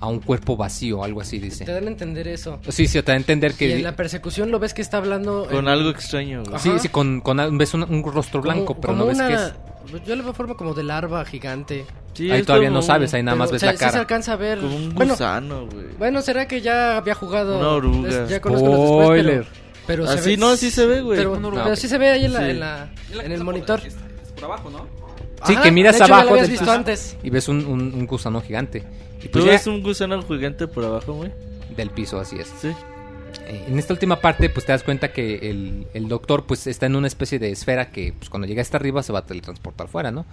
[0.00, 1.64] a un cuerpo vacío, algo así dice.
[1.64, 2.60] Te dan a entender eso.
[2.68, 4.98] Sí, sí, te da a entender Y que en la persecución lo ves que está
[4.98, 5.46] hablando.
[5.50, 6.60] Con en- algo extraño, güey.
[6.60, 9.28] sí, sí, con, con ves un, un rostro como- blanco, pero como no ves una-
[9.28, 10.04] qué es.
[10.06, 11.86] Yo le veo forma como de larva gigante.
[12.12, 13.78] Sí, Ahí todavía como no sabes, ahí nada más Pero, ves o sea, la sí
[13.78, 14.00] se cara.
[14.00, 14.58] alcanza a ver.
[14.60, 15.86] Como un bueno, gusano, güey.
[15.98, 17.58] bueno, será que ya había jugado.
[17.58, 18.08] Una oruga.
[18.24, 19.46] Es- Ya conozco los después, Spoiler.
[19.86, 21.16] pero, pero Así ve- no, así se ve, güey.
[21.16, 21.64] Pero, oruga.
[21.64, 22.50] pero sí se ve ahí en, la, Sí.
[22.50, 22.88] en, la-
[23.24, 23.80] en el por- monitor.
[23.80, 24.86] es- es por abajo, ¿no?
[25.46, 27.16] Sí, Ajá, que miras de hecho, ya lo abajo visto antes.
[27.22, 28.84] y ves un, un- un gusano gigante.
[29.18, 31.32] Y ¿Tú pues ya ves un gusano gigante por abajo, güey?
[31.76, 32.52] del piso, así es.
[32.60, 32.68] Sí.
[33.46, 36.86] Eh, En esta última parte, pues te das cuenta que el, el doctor pues está
[36.86, 39.86] en una especie de esfera que pues cuando llega hasta arriba se va a teletransportar
[39.88, 40.24] fuera, ¿no?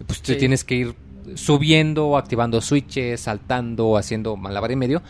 [0.00, 0.38] Y, pues te Sí.
[0.38, 0.94] tienes que ir
[1.34, 5.02] subiendo, activando switches, saltando, haciendo malabar y medio.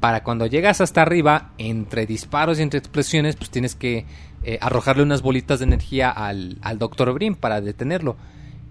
[0.00, 4.04] Para cuando llegas hasta arriba, entre disparos y entre explosiones, pues tienes que
[4.44, 8.16] eh, arrojarle unas bolitas de energía al, al doctor Brim para detenerlo.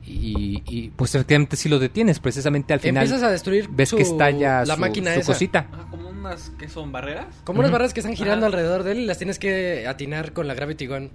[0.05, 3.97] Y, y, pues efectivamente sí lo detienes, precisamente al final Empiezas a destruir ves su-
[3.97, 5.33] que estalla la su, máquina su esa.
[5.33, 5.67] cosita.
[5.71, 7.27] Ajá, como unas que son barreras.
[7.43, 10.47] Como unas barras que están girando alrededor de él y las tienes que atinar con
[10.47, 11.09] la Gravity Gun.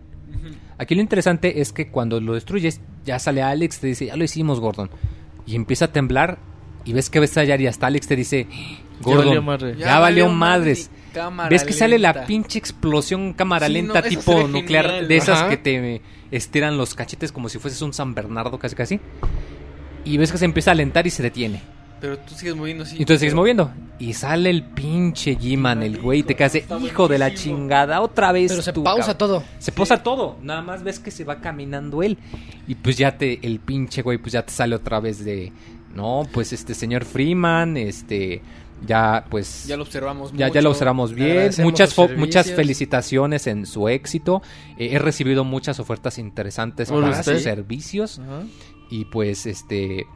[0.79, 4.25] Aquí lo interesante es que cuando lo destruyes, ya sale Alex, te dice, ya lo
[4.25, 4.91] hicimos, Gordon.
[5.47, 6.39] Y empieza a temblar
[6.85, 8.47] y ves que va a estallar y hasta Alex te dice,
[9.01, 9.77] Gordon, valió madre.
[9.79, 10.91] ya, valió madres.
[11.13, 15.09] cámara Ves que sale la pinche explosión cámara Sí, lenta no, tipo nuclear, genial.
[15.09, 15.49] de esas Ajá.
[15.51, 19.01] que te estiran los cachetes como si fueses un San Bernardo casi casi.
[20.05, 21.61] Y ves que se empieza a alentar y se detiene.
[22.01, 22.97] Pero tú sigues moviendo así.
[22.97, 23.71] Y entonces sigues moviendo.
[23.99, 28.03] Y sale el pinche G-Man, el güey, y te quedas de hijo de la chingada,
[28.03, 28.53] otra vez.
[28.53, 29.19] Pero se tú, pausa cabrón".
[29.19, 29.43] todo.
[29.59, 32.19] Se pausa todo, nada más ves que se va caminando él.
[32.69, 35.51] Y pues ya te, el pinche güey, pues ya te sale otra vez de,
[35.95, 38.43] no, pues este señor Freeman, este,
[38.87, 39.67] ya pues...
[39.67, 41.51] Ya lo observamos ya, ya lo observamos bien.
[41.63, 44.43] Muchas, muchas felicitaciones en su éxito.
[44.77, 47.35] Eh, he recibido muchas ofertas interesantes ¿Por para usted?
[47.35, 48.19] sus servicios.
[48.19, 48.43] Ajá.
[48.91, 50.07] Y pues este.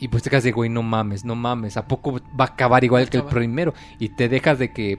[0.00, 1.76] Y pues te quedas de, güey, no mames, no mames.
[1.76, 3.72] ¿A poco va a acabar igual que el primero?
[4.00, 4.98] Y te dejas de que.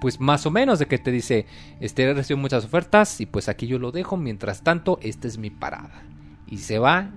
[0.00, 1.46] Pues más o menos de que te dice,
[1.80, 4.16] este, he recibido muchas ofertas y pues aquí yo lo dejo.
[4.16, 6.02] Mientras tanto, esta es mi parada.
[6.48, 7.10] Y se va.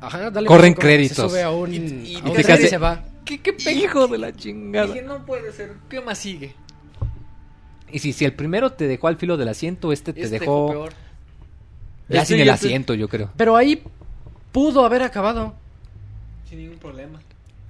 [0.00, 1.16] Ajá, dale Corren créditos.
[1.16, 3.04] Se sube a un, Y- y a un y de- se va.
[3.28, 4.86] ¿Qué, qué hijo de la chingada?
[4.86, 5.72] Dije, no puede ser.
[5.90, 6.54] ¿Qué más sigue?
[7.92, 10.68] Y si, si el primero te dejó al filo del asiento, este te Este dejó
[10.70, 10.92] peor.
[12.08, 13.30] ya Este sin el te- asiento, yo creo.
[13.36, 13.82] Pero ahí
[14.52, 15.54] pudo haber acabado.
[16.48, 17.18] Sin ningún problema.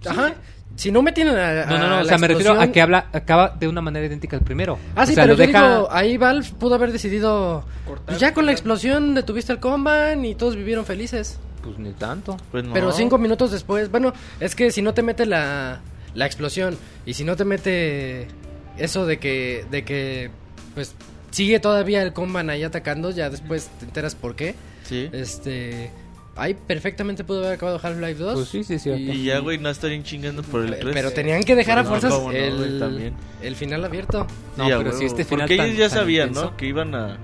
[0.07, 0.35] Ajá.
[0.77, 2.69] Si no me tienen a, No, no, no, a o la sea, me refiero a
[2.71, 4.79] que habla, acaba de una manera idéntica al primero.
[4.95, 5.69] Ah, sí, o sea, pero lo yo deja...
[5.75, 7.65] digo, ahí Valve pudo haber decidido...
[7.87, 11.41] Cortar, pues ya con la explosión detuviste el Comban y todos vivieron felices.
[11.63, 12.37] Pues ni tanto.
[12.51, 12.73] Pues no.
[12.73, 15.81] Pero cinco minutos después, bueno, es que si no te mete la,
[16.15, 18.29] la explosión y si no te mete
[18.77, 20.31] eso de que, de que,
[20.75, 20.95] pues
[21.31, 24.55] sigue todavía el Comban ahí atacando, ya después te enteras por qué.
[24.85, 25.09] Sí.
[25.13, 25.91] Este,
[26.37, 28.35] ahí perfectamente pudo haber acabado Half-Life 2.
[28.35, 29.03] Pues sí, sí, cierto.
[29.03, 30.95] Y ya, güey, no estarían chingando por el 3.
[30.95, 33.15] Pero tenían que dejar a No, fuerzas no, el, güey, también.
[33.43, 34.27] el final abierto.
[34.57, 34.99] No, Sí, pero huevo.
[34.99, 36.51] si este final Porque tan- ellos ya sabían, intenso.
[36.53, 36.57] ¿no?
[36.57, 37.19] Que iban a,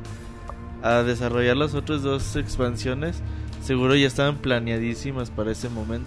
[0.83, 3.17] a desarrollar las otras dos expansiones.
[3.65, 6.07] Seguro ya estaban planeadísimas para ese momento.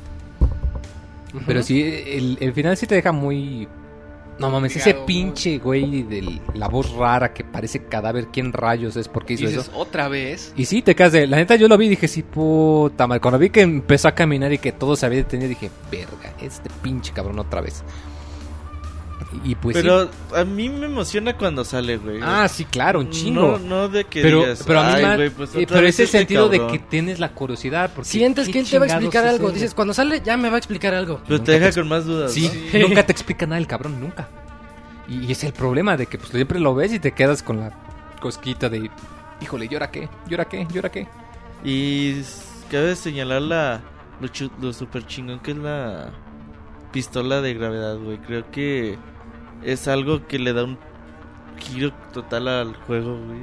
[1.46, 3.68] Pero sí, el, el final sí te deja muy...
[4.40, 9.08] No mames, ese pinche güey de la voz rara que parece cadáver, ¿quién rayos es?
[9.08, 9.72] ¿Por qué hizo dices, eso?
[9.76, 10.54] otra vez.
[10.56, 11.26] Y sí, te quedas de...
[11.26, 13.20] La neta yo lo vi y dije, sí, puta madre.
[13.20, 16.70] Cuando vi que empezó a caminar y que todo se había detenido, dije, verga, este
[16.84, 17.84] pinche cabrón otra vez.
[19.44, 20.10] Y pues Pero sí.
[20.36, 22.20] a mí me emociona cuando sale, güey.
[22.24, 23.58] Ah, sí, claro, un chingo.
[23.58, 25.68] No, no de que pero, digas, pero a mí "Ay, más- güey, pues eh, otra
[25.76, 26.78] pero vez ese este sentido de cabrón".
[26.78, 27.92] que tienes la curiosidad.
[27.94, 29.52] Porque Sientes ¿qué que él te va a explicar es algo.
[29.52, 31.20] Dices, cuando sale ya me va a explicar algo.
[31.28, 32.80] Pero te deja te- con más dudas, Sí, ¿no?
[32.88, 34.30] nunca te explica nada el cabrón, nunca.
[35.10, 37.60] Y, y es el problema de que pues siempre lo ves y te quedas con
[37.60, 37.72] la
[38.22, 38.90] cosquita de,
[39.42, 40.10] híjole, ¿llora qué?
[40.30, 40.68] ¿Llora qué?
[40.72, 41.08] ¿Llora qué?
[41.64, 42.22] Y
[42.72, 43.82] cabe señalar la
[44.22, 44.30] lo,
[44.62, 46.12] lo super chingón que es la
[46.92, 48.18] pistola de gravedad, güey.
[48.18, 48.98] Creo que
[49.64, 50.78] es algo que le da un
[51.60, 53.40] giro total al juego, güey.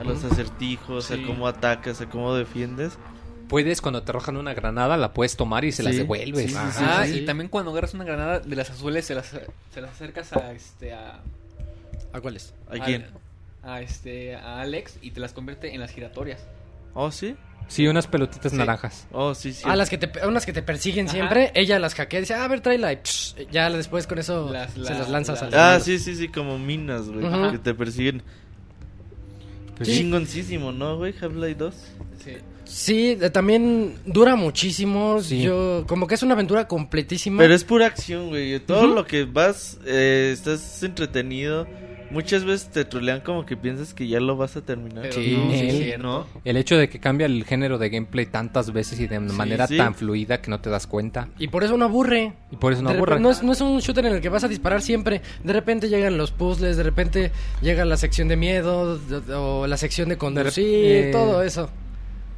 [0.00, 1.14] A los acertijos, Sí.
[1.14, 2.98] a cómo atacas, a cómo defiendes.
[3.48, 6.50] Puedes, cuando te arrojan una granada, la puedes tomar y se las devuelves.
[6.52, 9.26] sí, ah, sí, y también cuando agarras una granada de las azules, se las,
[9.72, 11.20] se las acercas a este a,
[12.12, 12.54] ¿A cuáles?
[12.68, 13.06] ¿A quién?
[13.62, 16.40] a este a Alex y te las convierte en las giratorias.
[16.94, 17.36] Oh, sí.
[17.68, 18.58] Sí, unas pelotitas Sí.
[18.58, 19.06] naranjas.
[19.12, 19.62] Oh, sí, sí.
[19.64, 21.14] Ah, las que te, unas que te persiguen Ajá.
[21.16, 24.18] siempre, ella las hackea y dice, ah, a ver, tráela y psh, ya después con
[24.18, 27.50] eso Las- se la- las lanzas la- al Ah, sí, sí, sí, como minas, güey.
[27.52, 28.22] Que te persiguen.
[29.76, 29.96] Pues Sí.
[29.98, 31.12] Chingoncísimo, ¿no, güey?
[31.20, 31.74] Half-Life 2.
[32.24, 32.32] Sí.
[32.64, 35.20] Sí, también dura muchísimo.
[35.22, 35.42] Sí.
[35.42, 37.38] Yo, como que es una aventura completísima.
[37.38, 38.58] Pero es pura acción, güey.
[38.60, 41.66] Todo lo que vas, eh, estás entretenido.
[42.10, 45.12] Muchas veces te trolean como que piensas que ya lo vas a terminar.
[45.12, 45.92] Sí, no, sí.
[45.98, 46.26] ¿no?
[46.44, 49.76] El hecho de que cambia el género de gameplay tantas veces y de manera sí.
[49.76, 51.28] tan fluida que no te das cuenta.
[51.38, 52.32] Y por eso no aburre.
[52.52, 53.18] Y por eso no De aburre.
[53.20, 55.20] no, es, no es un shooter en el que vas a disparar siempre.
[55.42, 59.76] De repente llegan los puzzles, de repente llega la sección de miedo de- o la
[59.76, 61.68] sección de conducir, eh, todo eso.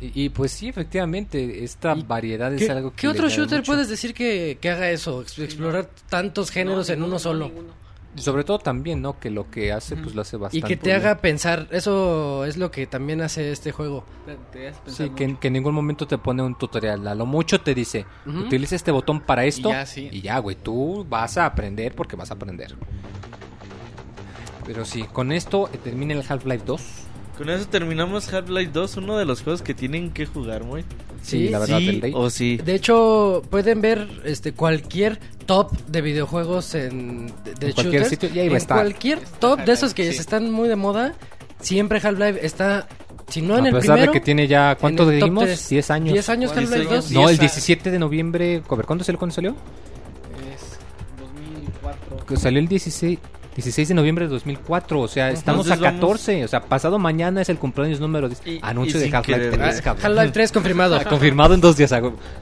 [0.01, 2.97] Y, y, pues sí, efectivamente, esta ¿Y variedad es ¿Qué, algo que...
[2.99, 3.73] qué otro shooter mucho.
[3.73, 5.23] puedes decir que, que haga eso?
[5.23, 7.47] Ex- Explorar tantos géneros No, en uno solo.
[7.49, 7.88] ninguno.
[8.17, 9.21] Y sobre todo también, ¿no?
[9.21, 10.97] Que lo que hace, pues lo hace Y bastante que te bien.
[10.97, 14.05] haga pensar, eso es lo que también hace este juego.
[14.27, 17.07] Te- te hace pensar Sí, que, en ningún momento te pone un tutorial.
[17.07, 19.69] A lo mucho te dice, utiliza este botón para esto.
[19.69, 20.09] Y ya, sí.
[20.11, 22.75] Y ya, güey, tú vas a aprender porque vas a aprender.
[24.67, 26.83] Pero sí, con esto termina el Half-Life 2.
[27.39, 30.85] Con eso terminamos Half-Life 2, uno de los juegos que tienen que jugar, muy.
[31.23, 32.57] Sí, la verdad, sí el o sí.
[32.57, 38.09] De hecho, pueden ver este cualquier top de videojuegos en, de, de En cualquier shooters.
[38.09, 38.77] sitio, y ahí va a en estar.
[38.79, 40.19] cualquier top de esos que Sí.
[40.19, 41.15] están muy de moda,
[41.61, 42.89] siempre Half-Life está,
[43.29, 45.45] si no en a el pesar primero, de que tiene ya, ¿cuánto en dijimos?
[45.45, 45.69] tres.
[45.69, 46.13] 10 años.
[46.15, 46.91] 10 años Half-Life años.
[46.91, 47.11] 2.
[47.13, 48.63] No, el Diez a- 17 de noviembre.
[48.67, 49.19] ¿Cuándo salió?
[49.19, 49.51] ¿Cuándo salió?
[50.55, 50.79] Es
[51.21, 52.27] 2004.
[52.27, 53.19] Que Salió el 16,
[53.59, 55.01] 16 de noviembre de 2004.
[55.01, 56.45] O sea, estamos Entonces a vamos- 14.
[56.45, 58.41] O sea, pasado mañana es el cumpleaños número 10.
[58.47, 59.59] Y- Anuncio y de Half-Life querer.
[59.59, 60.07] 3, Ah, cabrón.
[60.07, 60.95] Half-Life 3 confirmado.
[60.97, 61.93] Ah, Confirmado en dos días.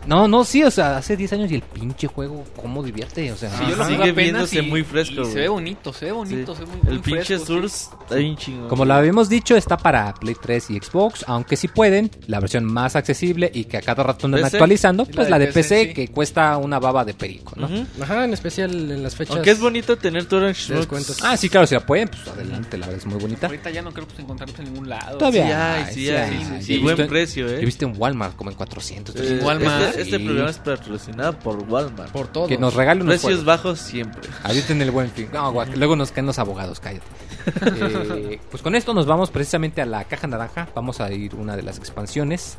[0.07, 3.33] No, no, sí, o sea, hace 10 años y el pinche juego, ¿cómo divierte?
[3.33, 6.13] O sea, Sí, yo lo Sigue viéndose y- muy fresco, se ve bonito, se ve
[6.13, 6.61] bonito, Sí.
[6.61, 7.53] se ve muy, El muy pinche fresco, sí.
[7.53, 8.69] Source está bien chingón.
[8.69, 12.65] Como lo habíamos dicho, está para Play 3 y Xbox, aunque si pueden, la versión
[12.65, 14.57] más accesible y que a cada rato andan PC.
[14.59, 15.95] actualizando, la pues de la de PC, PC, sí.
[15.95, 17.69] que cuesta una baba de perico, ¿no?
[18.03, 19.37] Ajá, en especial en las fechas.
[19.37, 20.75] Aunque es bonito tener tu Orange
[21.23, 23.47] Ah, sí, claro, si la pueden, pues adelante, la verdad es muy bonita.
[23.47, 25.19] Ahorita ya no creo que encontrarnos en ningún lado.
[25.19, 26.17] Todavía Sí hay, sí sí hay.
[26.37, 26.73] hay, sí, sí.
[26.75, 27.65] Y He buen precio, eh.
[27.65, 29.15] visto en Walmart como en 400.
[29.15, 29.47] Eh, 300.
[29.47, 29.85] Walmart.
[29.89, 30.25] Este, este Sí.
[30.25, 32.11] programa es patrocinado por Walmart.
[32.13, 32.47] por todo.
[32.47, 34.23] Que nos regalen unos Precios bajos siempre.
[34.43, 35.29] Ahorita en el buen fin.
[35.33, 37.07] No, guau, luego nos caen los abogados, cállate.
[38.17, 40.69] Eh, pues con esto nos vamos precisamente a la caja naranja.
[40.75, 42.59] Vamos a ir una de las expansiones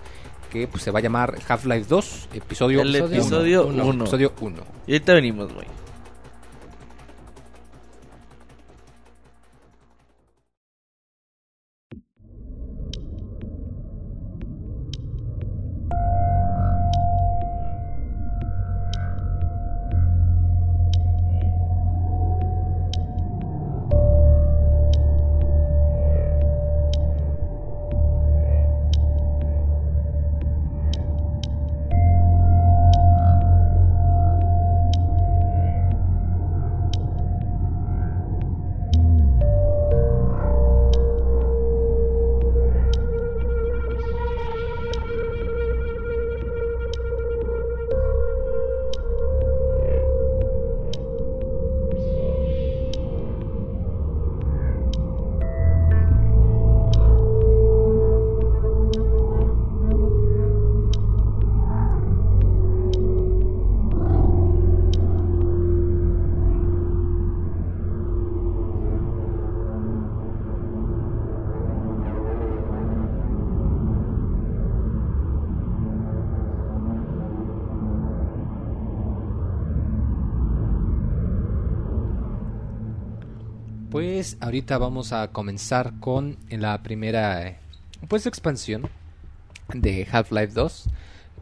[0.51, 3.05] que pues, se va a llamar Half-Life 2, episodio El uno.
[3.13, 3.85] episodio uno.
[3.85, 4.03] 1.
[4.05, 4.55] Episodio 1.
[4.87, 5.65] Y ahorita venimos, güey.
[84.27, 87.57] Pues ahorita vamos a comenzar con la primera eh,
[88.09, 88.89] pues expansión
[89.73, 90.89] de Half-Life 2,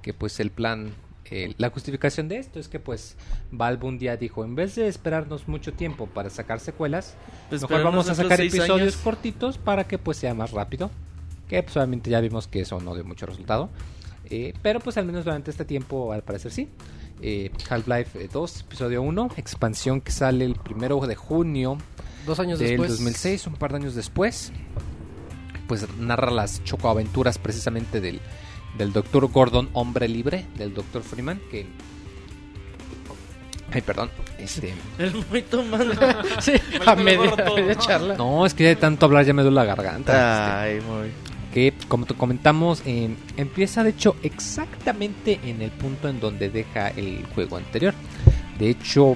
[0.04, 0.94] que pues el plan
[1.32, 3.18] eh, la justificación de esto es que pues
[3.50, 7.16] Valve un día dijo, en vez de esperarnos mucho tiempo para sacar secuelas,
[7.50, 8.98] Pues mejor vamos a sacar episodios años.
[8.98, 10.92] cortitos para que pues sea más rápido.
[11.50, 13.72] Que pues obviamente ya vimos que eso no dio mucho resultado.
[14.30, 16.70] Eh, pero pues al menos durante este tiempo al parecer sí.
[17.22, 21.78] Eh, Half-Life eh, 2, episodio 1, expansión que sale el primero de junio
[22.26, 22.92] Dos años del después.
[22.92, 24.52] 2006, un par de años después.
[25.68, 28.20] Pues narra las chocoaventuras precisamente del,
[28.78, 31.68] del doctor Gordon, hombre libre, del doctor Freeman, que...
[33.72, 34.10] Ay, perdón.
[34.40, 34.74] Este...
[34.98, 35.92] El muy tomado.
[36.40, 38.16] sí, Me a media, media charla.
[38.16, 40.62] No, es que ya de tanto hablar ya me duele la garganta.
[40.62, 41.12] Ay, muy.
[41.56, 46.90] Que, como te comentamos, eh, empieza de hecho exactamente en el punto en donde deja
[46.90, 47.94] el juego anterior.
[48.60, 49.16] De hecho,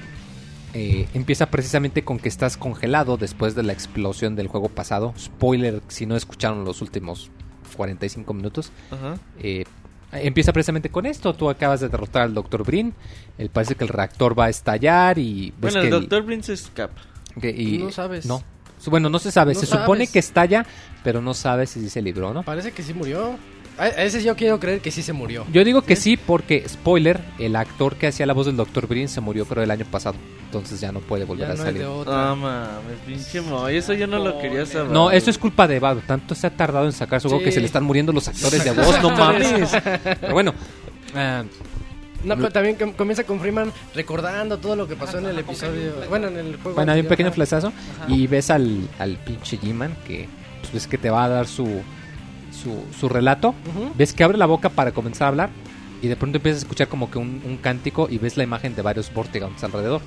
[0.72, 5.12] eh, empieza precisamente con que estás congelado después de la explosión del juego pasado.
[5.18, 7.30] Spoiler, si no escucharon los últimos
[7.76, 8.72] 45 minutos.
[8.90, 9.18] Ajá.
[9.38, 9.64] Eh,
[10.12, 11.34] empieza precisamente con esto.
[11.34, 12.64] Tú acabas de derrotar al Dr.
[12.64, 12.94] Brin.
[13.38, 16.42] Él parece que el reactor va a estallar y ves Bueno, que el doctor Brin
[16.42, 17.02] se escapa.
[17.40, 18.24] que- y- No sabes.
[18.26, 18.42] No.
[18.86, 19.54] Bueno, no se sabe.
[19.54, 20.64] No se supone que estalla,
[21.04, 22.42] pero no sabe si sí se libró, ¿no?
[22.42, 23.36] Parece que sí murió.
[23.78, 25.46] A, ese yo quiero creer que sí se murió.
[25.52, 28.86] Yo digo que sí porque, spoiler, el actor que hacía la voz del Dr.
[28.86, 30.16] Brin se murió creo el año pasado.
[30.46, 31.82] Entonces ya no puede volver Ya a no salir.
[31.82, 32.30] de otra.
[32.30, 33.76] Ah, mames, pinche Moy.
[33.76, 34.90] Eso yo no lo quería saber.
[34.90, 36.02] No, eso es culpa de Valve.
[36.06, 37.44] Tanto se ha tardado en sacar su juego Sí.
[37.46, 39.70] que se le están muriendo los actores de voz, no mames.
[40.20, 40.52] Pero bueno,
[41.14, 41.44] ah,
[42.24, 45.92] No, pero también com- comienza con Freeman recordando todo lo que pasó en el episodio.
[46.08, 46.74] Bueno, en el juego.
[46.76, 47.34] bueno, hay un pequeño ajá.
[47.36, 47.72] flechazo
[48.08, 50.28] y ves al, al pinche G-Man que
[50.60, 51.66] pues, ves que te va a dar su,
[52.52, 53.54] su, su relato.
[53.96, 55.50] Ves que abre la boca para comenzar a hablar
[56.02, 58.74] y de pronto empiezas a escuchar como que un, un cántico y ves la imagen
[58.74, 60.00] de varios Vortigons alrededor.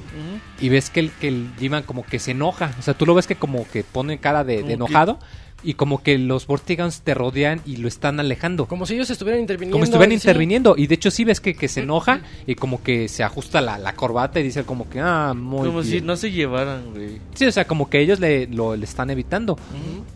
[0.59, 2.72] Y ves que el, que el G-Man como que se enoja.
[2.80, 5.19] O sea, tú lo ves que como que pone cara de, de Como que- enojado
[5.64, 8.66] y como que los Vortigons te rodean y lo están alejando.
[8.66, 9.75] Como si ellos estuvieran interviniendo.
[9.75, 10.27] Como si estuvieran sí.
[10.27, 10.75] interviniendo.
[10.77, 13.77] Y de hecho sí ves que, que se enoja y como que se ajusta la,
[13.77, 17.19] la corbata y dice como que, ah, muy Como si no se llevaran, güey.
[17.33, 19.58] Sí, o sea, como que ellos le, lo, le están evitando.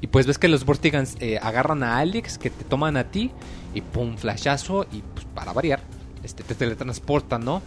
[0.02, 3.32] Y pues ves que los Vortigans eh, agarran a Alex, que te toman a ti,
[3.74, 5.82] y pum, flashazo, y pues para variar,
[6.24, 7.62] este, te teletransportan, ¿no?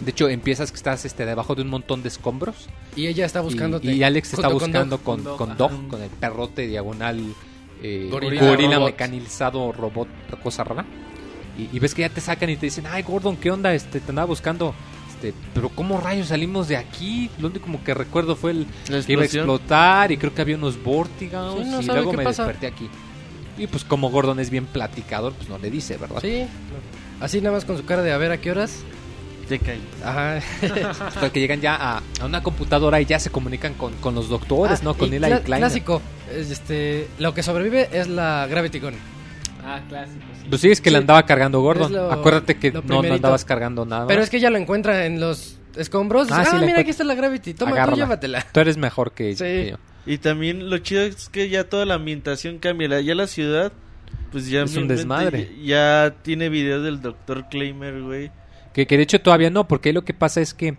[0.00, 2.68] De hecho, empiezas que estás este, debajo de un montón de escombros.
[2.94, 3.88] Y ella está buscándote.
[3.88, 7.20] Y, y Alex está con buscando con, Con con Doc, Doc, con el perrote diagonal
[7.82, 8.90] eh, Gorila gorila, robot.
[8.92, 10.08] mecanizado robot,
[10.42, 10.84] cosa rara.
[11.58, 13.74] Y, y ves que ya te sacan y te dicen, ay Gordon, ¿qué onda?
[13.74, 14.72] Este, te andaba buscando.
[15.08, 17.28] Este, pero ¿cómo rayos salimos de aquí?
[17.40, 18.66] Lo único como que recuerdo fue el
[19.04, 22.22] que iba a explotar y creo que había unos Vortigons Sí, no y luego me
[22.22, 22.44] pasa.
[22.44, 22.88] desperté aquí.
[23.58, 26.20] Y pues como Gordon es bien platicador, pues no le dice, ¿verdad?
[26.22, 26.44] Sí.
[27.20, 28.84] Así nada más con su cara de a ver a qué horas.
[29.58, 29.78] Cae.
[30.04, 30.36] Ajá.
[31.06, 34.28] Hasta que llegan ya a, a una computadora y ya se comunican con, con los
[34.28, 34.94] doctores, Ah, ¿no?
[34.94, 35.42] Con y Eli Klein.
[35.44, 36.02] Clásico.
[36.34, 38.94] Este, lo que sobrevive es la Gravity Gun.
[39.64, 40.46] Ah, clásico, sí.
[40.50, 40.92] Pues sí, es que Sí.
[40.92, 41.92] le andaba cargando Gordon.
[41.92, 44.06] Lo- Acuérdate que no, no andabas cargando nada.
[44.06, 46.28] Pero es que ella lo encuentra en los escombros.
[46.30, 46.80] Ah, Ah, sí, la mira, encuentra.
[46.82, 47.54] aquí está la Gravity.
[47.54, 47.94] Toma, Agárrala.
[47.94, 48.46] tú llévatela.
[48.52, 49.44] Tú eres mejor que, Sí.
[49.44, 49.76] que yo.
[50.06, 53.00] Y también lo chido es que ya toda la ambientación cambia.
[53.00, 53.72] Ya la ciudad,
[54.32, 54.62] pues ya...
[54.62, 55.50] Es un desmadre.
[55.62, 57.48] Ya, ya tiene videos del Dr.
[57.50, 58.30] Claimer, güey.
[58.78, 60.76] Que, que de hecho todavía no, porque lo que pasa es que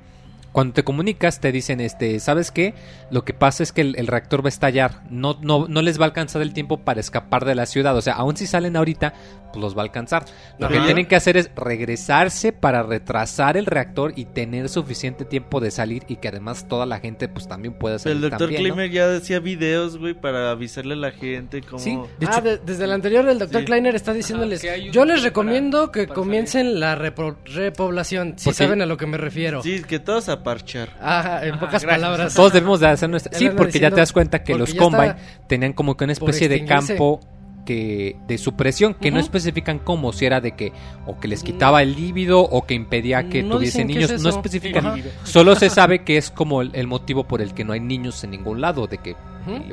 [0.54, 2.74] cuando te comunicas te dicen, este, ¿sabes qué?
[3.12, 5.02] Lo que pasa es que el, el reactor va a estallar.
[5.10, 7.98] No, no, no les va a alcanzar el tiempo para escapar de la ciudad.
[7.98, 9.16] O sea, aún si salen ahorita,
[9.52, 10.26] pues los va a alcanzar.
[10.58, 10.86] Lo que Ajá.
[10.86, 16.04] tienen que hacer es regresarse para retrasar el reactor y tener suficiente tiempo de salir
[16.08, 18.58] y que además toda la gente pues también pueda El salir también, ¿no?
[18.76, 21.80] Claimer ya hacía videos, güey, para avisarle a la gente cómo...
[21.80, 23.66] Sí, de ah, de- desde el anterior el doctor Sí.
[23.66, 28.86] Kleiner está diciéndoles, yo les recomiendo para- que para comiencen la repoblación, si saben a
[28.86, 29.62] lo que me refiero.
[29.64, 30.90] Sí, que todos a parchar.
[31.02, 31.92] Ah, en Ajá, pocas gracias.
[32.02, 32.34] palabras.
[32.34, 33.38] Todos debemos de hacer nuestra...
[33.38, 35.16] Sí, porque ya te das cuenta que los Combine
[35.48, 37.20] tenían como que una especie de campo
[37.66, 40.72] que de supresión, que no especifican cómo, si era de que
[41.06, 44.30] o que les quitaba el líbido o que impedía que No tuviesen niños, es no
[44.30, 44.86] especifican.
[44.86, 44.98] Ajá.
[45.24, 48.24] Solo se sabe que es como el, el motivo por el que no hay niños
[48.24, 49.16] en ningún lado, de que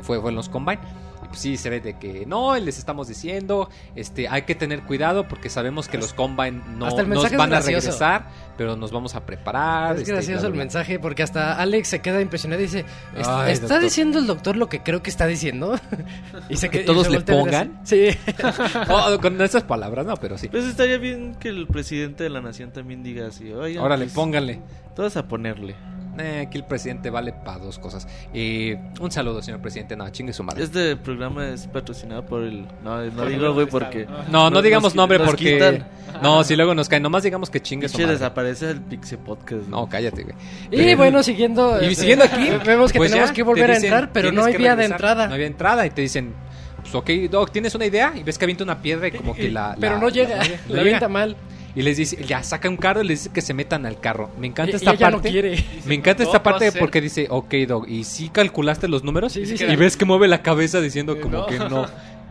[0.01, 0.79] fue, fue en los Combine.
[1.27, 4.83] Y pues sí, se ve de que no, les estamos diciendo, este, hay que tener
[4.83, 9.25] cuidado porque sabemos que los Combine no nos van a regresar, pero nos vamos a
[9.25, 9.95] preparar.
[9.95, 12.85] Es este, gracioso bla, el bla, mensaje porque hasta Alex se queda impresionado y dice,
[13.17, 15.79] "¿Est- Ay, ¿está diciendo el doctor lo que creo que está diciendo?
[16.49, 17.79] y se ¿Que y todos se le pongan?
[17.83, 18.09] Sí.
[18.89, 20.47] Oh, con esas palabras, no, pero sí.
[20.49, 23.51] Pues estaría bien que el presidente de la nación también diga así.
[23.51, 24.59] Oigan, Órale, pues, póngale.
[24.95, 25.75] Todos a ponerle.
[26.19, 28.07] Eh, aquí el presidente vale para dos cosas.
[28.33, 29.95] Eh, un saludo, señor presidente.
[29.95, 30.63] No, chingue su madre.
[30.63, 32.65] Este programa es patrocinado por el...
[32.83, 34.07] No, no digo, güey, porque...
[34.29, 35.53] No, no digamos nombre porque.
[35.53, 35.87] quitan.
[36.21, 36.99] No, si luego nos cae.
[36.99, 38.13] Nomás digamos que chingue su madre.
[38.13, 39.67] desaparece el Pixie Podcast.
[39.67, 40.35] No, cállate, güey.
[40.71, 41.81] Y Pero- bueno, siguiendo...
[41.81, 44.11] Y este, siguiendo aquí, Vemos que pues tenemos ya, que te volver a dicen, entrar,
[44.11, 45.27] pero no hay vía de entrada.
[45.27, 46.33] No había entrada y te dicen,
[46.81, 48.13] pues ok, Doc, ¿tienes una idea?
[48.15, 49.75] Y ves que avienta una piedra y como que la...
[49.79, 50.81] pero la- no llega, la- la, llega.
[50.81, 51.35] avienta mal.
[51.77, 54.31] Y les dice, ya saca un carro y les dice que se metan al carro.
[54.39, 55.29] Me encanta Y- esta y ella no parte.
[55.29, 55.63] quiere.
[55.85, 59.33] Me encanta esta ¿puedo parte porque dice, ok, Doc, ¿y si calculaste los números?
[59.33, 59.65] Sí, sí, sí.
[59.65, 61.45] Y ves que mueve la cabeza diciendo Que como no.
[61.45, 61.85] que no.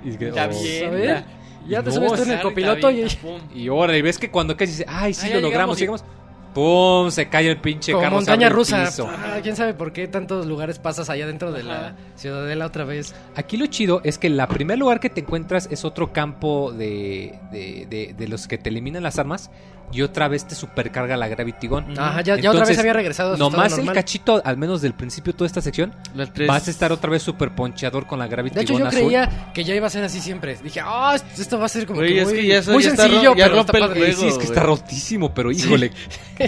[0.04, 0.62] Y, que, Está oh.
[0.90, 1.24] bien.
[1.68, 3.04] Ya te No, subes tú en el copiloto y...
[3.22, 3.40] pum.
[3.54, 6.25] Y ahora, y ves que cuando casi dice, ay, sí Ah, lo logramos, llegamos sigamos.
[6.56, 7.10] ¡Pum!
[7.10, 8.16] Se cae el pinche Como carro.
[8.16, 8.88] montaña rusa.
[9.08, 13.14] Ah, ¿Quién sabe por qué tantos lugares pasas allá dentro de la ciudadela otra vez?
[13.34, 17.38] Aquí lo chido es que el primer lugar que te encuentras es otro campo de,
[17.52, 19.50] de, de- de los que te eliminan las armas
[19.92, 21.98] y otra vez te supercarga la Gravity Gun.
[21.98, 24.82] Ajá, ya, ya otra vez Entonces, había regresado a su Nomás el cachito, al menos
[24.82, 26.48] del principio de toda esta sección, Las tres...
[26.48, 29.00] vas a estar otra vez super poncheador con la Gravity De hecho, Gun yo azul.
[29.00, 30.56] creía que ya iba a ser así siempre.
[30.62, 32.72] Dije, ah, esto- esto va a ser como Güey, que es muy, que ya eso
[32.72, 34.00] muy ya sencillo, ya pero rompe está el padre.
[34.12, 34.20] juego.
[34.20, 35.92] Sí, es que está rotísimo, pero híjole,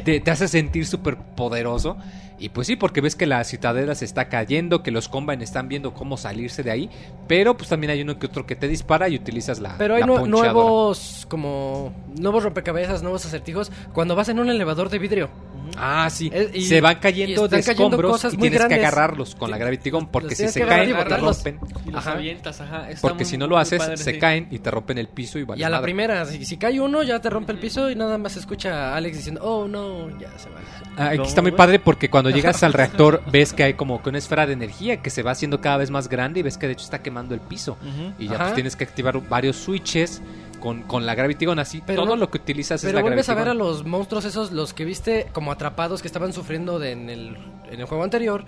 [0.05, 1.97] te, te hace sentir súper poderoso.
[2.39, 5.69] Y pues sí, porque ves que la citadela se está cayendo, que los Combine están
[5.69, 6.91] viendo cómo salirse de ahí.
[7.27, 9.77] Pero pues también hay uno que otro que te dispara y utilizas la.
[9.79, 14.99] Pero hay la nuevos, como, nuevos rompecabezas, nuevos acertijos, cuando vas en un elevador de
[14.99, 15.29] vidrio.
[15.77, 16.31] Ah, sí.
[16.33, 19.59] Es- y- se van cayendo de cayendo escombros cosas y tienes que agarrarlos con la
[19.59, 21.61] Gravity Gun porque si se caen y te rompen.
[21.87, 22.13] Y los Ajá.
[22.17, 22.89] avientas, ajá.
[22.91, 24.19] Está Porque muy- si no lo haces, padre, se sí.
[24.19, 25.85] caen y te rompen el piso y vale y a la madre.
[25.85, 28.93] primera, si, si cae uno, ya te rompe el piso y nada más se escucha
[28.93, 30.57] a Alex diciendo, oh no, ya se va.
[30.97, 34.03] Ah, aquí ¿Cómo, está muy padre porque cuando llegas al reactor ves que hay como
[34.03, 36.59] que una esfera de energía que se va haciendo cada vez más grande y ves
[36.59, 37.77] que de hecho está quemando el piso.
[38.19, 40.21] Y ya pues tienes que activar varios switches
[40.61, 41.83] con, con la Gravity Gun así.
[41.87, 44.53] Pero todo lo que utilizas es Pero la vuelves a ver a los monstruos esos,
[44.53, 47.37] los que viste como atrapados que estaban sufriendo de- en, el,
[47.71, 48.45] en el juego anterior.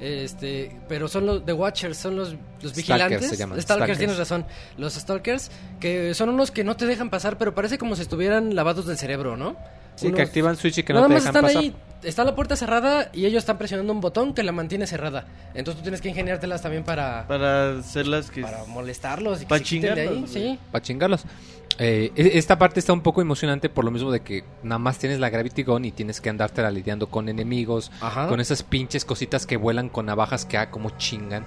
[0.00, 2.30] Este, pero son los The Watchers, son los,
[2.62, 3.28] los Stalkers vigilantes.
[3.30, 3.98] se llaman, Stalkers, stalkers.
[3.98, 4.44] tienes razón.
[4.76, 8.54] Los Stalkers, que son unos que no te dejan pasar, pero parece como si estuvieran
[8.54, 9.56] lavados del cerebro, ¿no?
[9.96, 11.62] Sí, Unos- que activan switch y que Nada no te más dejan están pasar.
[11.62, 11.74] ahí,
[12.08, 15.26] está la puerta cerrada y ellos están presionando un botón que la mantiene cerrada.
[15.54, 18.42] Entonces tú tienes que ingeniártelas también para, Para hacer las que...
[18.42, 20.08] para molestarlos y que Pa' se quiten de ahí.
[20.08, 20.30] chingarlos.
[20.30, 20.58] Sí.
[20.72, 21.24] para chingarlos.
[21.78, 24.98] Eh, e- esta parte está un poco emocionante por lo mismo de que nada más
[24.98, 28.28] tienes la Gravity Gun y tienes que andarte lidiando con enemigos, Ajá.
[28.28, 31.44] con esas pinches cositas que vuelan con navajas que ah, como chingan.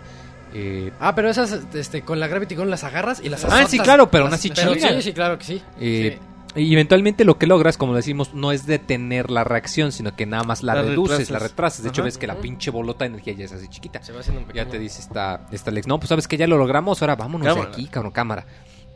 [0.53, 3.72] Eh, Ah, pero esas este, con la Gravity Gun las agarras y las Ah, azotas.
[3.72, 4.80] sí, claro, pero aún así chingan.
[4.80, 5.61] Sí, sí, claro que sí.
[5.80, 6.17] eh,
[6.56, 10.43] Y eventualmente lo que logras, como decimos, no es detener la reacción, sino que nada
[10.43, 11.30] más la, La reduces, retrasas.
[11.32, 11.84] la retrasas.
[11.84, 14.01] De hecho, ves que la pinche bolota de energía ya es así chiquita.
[14.01, 16.48] Se va haciendo un Ya te dice esta, esta Alex, no, pues sabes que ya
[16.48, 17.66] lo logramos, ahora vámonos Cámara.
[17.69, 18.45] de aquí, cabrón, cámara.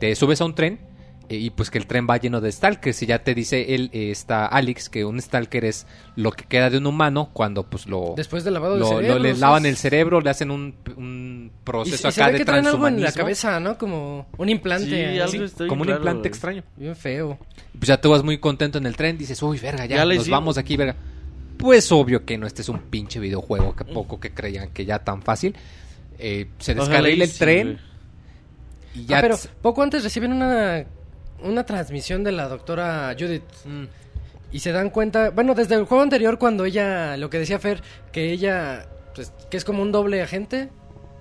[0.00, 0.80] Te subes a un tren
[1.36, 4.10] y pues que el tren va lleno de stalkers y ya te dice él, eh,
[4.10, 5.86] está Alex, que un stalker es
[6.16, 8.14] lo que queda de un humano cuando pues lo...
[8.16, 9.14] Después del lavado de lo, cerebro.
[9.14, 12.20] lo- le o sea, lavan el cerebro, le hacen un, un Y, proceso y se
[12.20, 13.76] acá ve de que traen algo en la cabeza, ¿no?
[13.78, 14.86] Como un implante.
[14.86, 16.62] Sí, algo bien como un implante extraño.
[16.76, 17.38] Bien feo.
[17.78, 20.14] Pues ya tú vas muy contento en el tren, dices, uy, verga, ya, Ya nos
[20.14, 20.30] hicimos.
[20.30, 20.96] vamos de aquí, verga.
[21.56, 24.98] Pues obvio que no, este es un pinche videojuego, que poco que creían que ya
[24.98, 25.54] tan fácil.
[26.18, 27.78] Eh, se descarrila el sí, tren
[28.94, 29.18] y ya...
[29.18, 30.84] ah, pero t- poco antes reciben una,
[31.44, 33.42] una transmisión de la doctora Judith.
[33.64, 33.84] Mm.
[34.52, 37.82] Y se dan cuenta, bueno, desde el juego anterior cuando ella, lo que decía Fer,
[38.12, 40.68] que ella, pues, que es como un doble agente.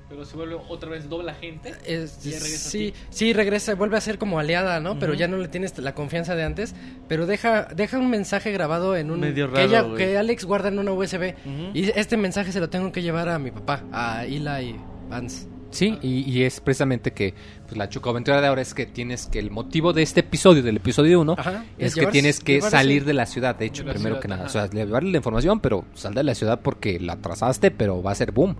[0.09, 1.73] Pero se vuelve otra vez doble agente.
[1.85, 4.99] Es, Y ya regresa a sí, sí, regresa, vuelve a ser como aliada, ¿no?
[4.99, 6.75] Pero ya no le tienes la confianza de antes.
[7.07, 9.21] Pero deja, deja un mensaje grabado en un...
[9.21, 9.95] Medio que, raro, ella, güey.
[9.95, 11.33] que Alex guarda en una USB.
[11.73, 14.75] Y este mensaje se lo tengo que llevar a mi papá, a Eli
[15.07, 15.47] Vance.
[15.71, 17.33] Sí, y, y es precisamente que
[17.65, 20.77] pues, la chocoaventura de ahora es que tienes que el motivo de este episodio, del
[20.77, 23.55] episodio 1, Ajá, es es que tienes que salir de la ciudad.
[23.55, 24.49] De hecho, De primero ciudad, que nada, ajá.
[24.49, 28.11] o sea, llevarle la información, pero sal de la ciudad porque la atrasaste, pero va
[28.11, 28.55] a ser boom.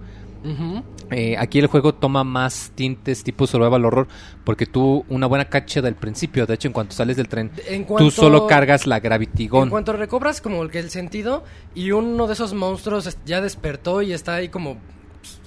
[1.12, 4.08] Eh, aquí el juego toma más tintes tipo survival horror
[4.44, 7.84] porque tú una buena cacha del principio, de hecho en cuanto sales del tren, En
[7.84, 9.64] tú cuanto- solo cargas la Gravity Gun.
[9.66, 11.44] En cuanto recobras como el, que el sentido
[11.76, 14.78] y uno de esos monstruos ya despertó y está ahí como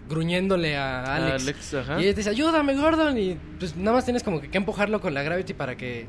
[0.08, 1.42] gruñéndole a Alex.
[1.42, 2.00] Alex, ajá.
[2.00, 5.14] Y él dice, ayúdame Gordon y pues nada más tienes como que, que empujarlo con
[5.14, 6.06] la Gravity para que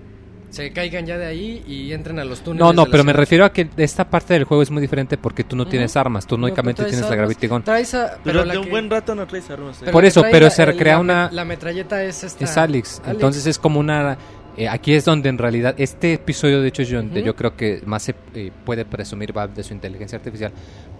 [0.49, 2.59] se caigan ya de ahí y entren a los túneles.
[2.65, 5.17] No, no, de pero me refiero a que esta parte del juego es muy diferente
[5.17, 7.63] porque tú no tienes armas, tú No, únicamente tienes la Gravity Gun.
[7.63, 9.81] traes a- pero Durante la un que- buen rato no traes armas.
[9.81, 9.91] eh.
[9.91, 12.45] Por eso, pero se recrea una- La metralleta es esta...
[12.45, 13.01] Es Alex.
[13.05, 14.17] Entonces es como una...
[14.57, 17.25] eh, aquí es donde en realidad este episodio de hecho es donde Ujú.
[17.27, 20.51] yo creo que más se eh, puede presumir Valve de su inteligencia artificial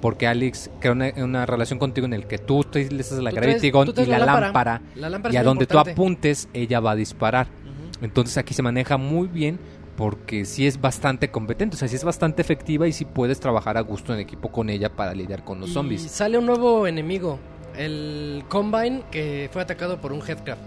[0.02, 3.72] porque Alex crea una, una relación contigo en el que tú utilizas la Tú Gravity
[3.72, 4.46] traes- Gun y la, la lámpara.
[4.48, 7.48] lámpara, La lámpara y a donde tú apuntes ella va a disparar.
[8.02, 9.58] Entonces aquí se maneja muy bien
[9.96, 13.78] porque sí es bastante competente, o sea, sí es bastante efectiva y sí puedes trabajar
[13.78, 16.02] a gusto en equipo con ella para lidiar con los Y zombies.
[16.02, 17.40] sale un nuevo enemigo,
[17.78, 20.62] el Combine, que fue atacado por un Headcraft.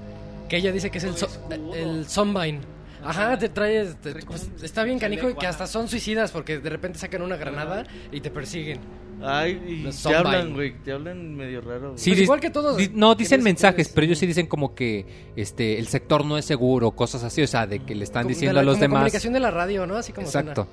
[0.48, 2.60] Que ella dice que es el Zombine.
[3.04, 3.84] Ajá, te trae.
[3.94, 6.68] te- Trae pues, un está bien canijo y que chaleco, hasta son suicidas porque de
[6.70, 8.78] repente sacan una granada y te persiguen.
[9.20, 10.74] Ay, y Los te hablan, güey.
[10.84, 11.88] Te hablan medio raro.
[11.88, 11.98] güey.
[11.98, 14.74] Sí, Pues dis- igual que todos, di- no, dicen mensajes, pero ellos sí dicen como
[14.76, 15.04] que
[15.34, 18.28] este el sector no es seguro, cosas así, o sea, de que le están Como
[18.30, 18.98] de diciendo la- a los como demás.
[19.00, 19.96] comunicación de la radio, ¿no?
[19.96, 20.68] Así como Exacto.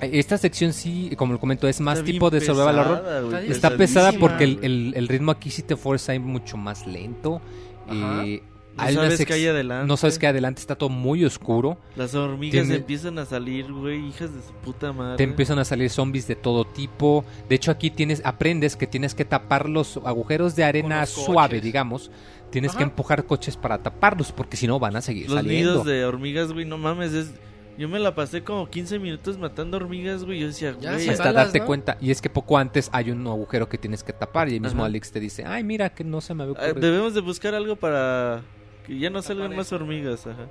[0.00, 3.18] Eh, Esta sección sí, como lo comento, es más Está bien tipo de survival pesada,
[3.18, 3.30] horror.
[3.30, 6.56] güey, Está pesada pesadísima, porque el, el- el ritmo aquí sí te fuerza ir mucho
[6.56, 7.42] más lento.
[7.88, 8.24] Ajá.
[8.24, 8.42] Eh,
[8.78, 9.86] No hay sabes qué hay adelante.
[9.86, 11.78] No sabes que adelante está todo muy oscuro.
[11.96, 15.16] Las hormigas Tiene- empiezan a salir, güey, hijas de su puta madre.
[15.16, 17.24] Te empiezan a salir zombies de todo tipo.
[17.48, 21.24] De hecho, aquí tienes, aprendes que tienes que tapar los agujeros de arena los coches.
[21.26, 22.10] suave, digamos.
[22.50, 25.70] Tienes que empujar coches para taparlos, porque si no van a seguir Los saliendo.
[25.72, 27.30] nidos de hormigas, güey, no mames, es...
[27.76, 30.40] Yo me la pasé como 15 minutos matando hormigas, güey.
[30.40, 31.66] Yo decía, Ya, güey, hasta balas, darte ¿no?
[31.66, 31.96] cuenta.
[32.00, 34.80] Y es que poco antes hay un agujero que tienes que tapar y el mismo
[34.80, 34.86] Ajá.
[34.86, 36.80] Alex te dice, ay, mira que no se me había ah, ocurrido.
[36.90, 38.42] debemos de buscar algo para
[38.88, 40.46] que ya no salgan más hormigas, ajá.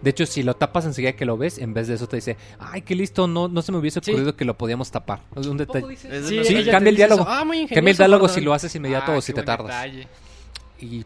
[0.00, 2.38] De hecho, si lo tapas enseguida que lo ves, en vez de eso te dice,
[2.58, 4.12] ay, qué listo, no, no se me hubiese Sí.
[4.12, 5.20] ocurrido que lo podíamos tapar.
[5.36, 5.88] Es un ¿Poco detalle.
[5.90, 6.26] dices?
[6.48, 7.26] Sí, cambia el diálogo.
[7.28, 9.66] Ah, muy Cambia el diálogo si lo haces inmediato Ah, o si te tardas.
[9.66, 10.08] detalle.
[10.80, 11.04] Y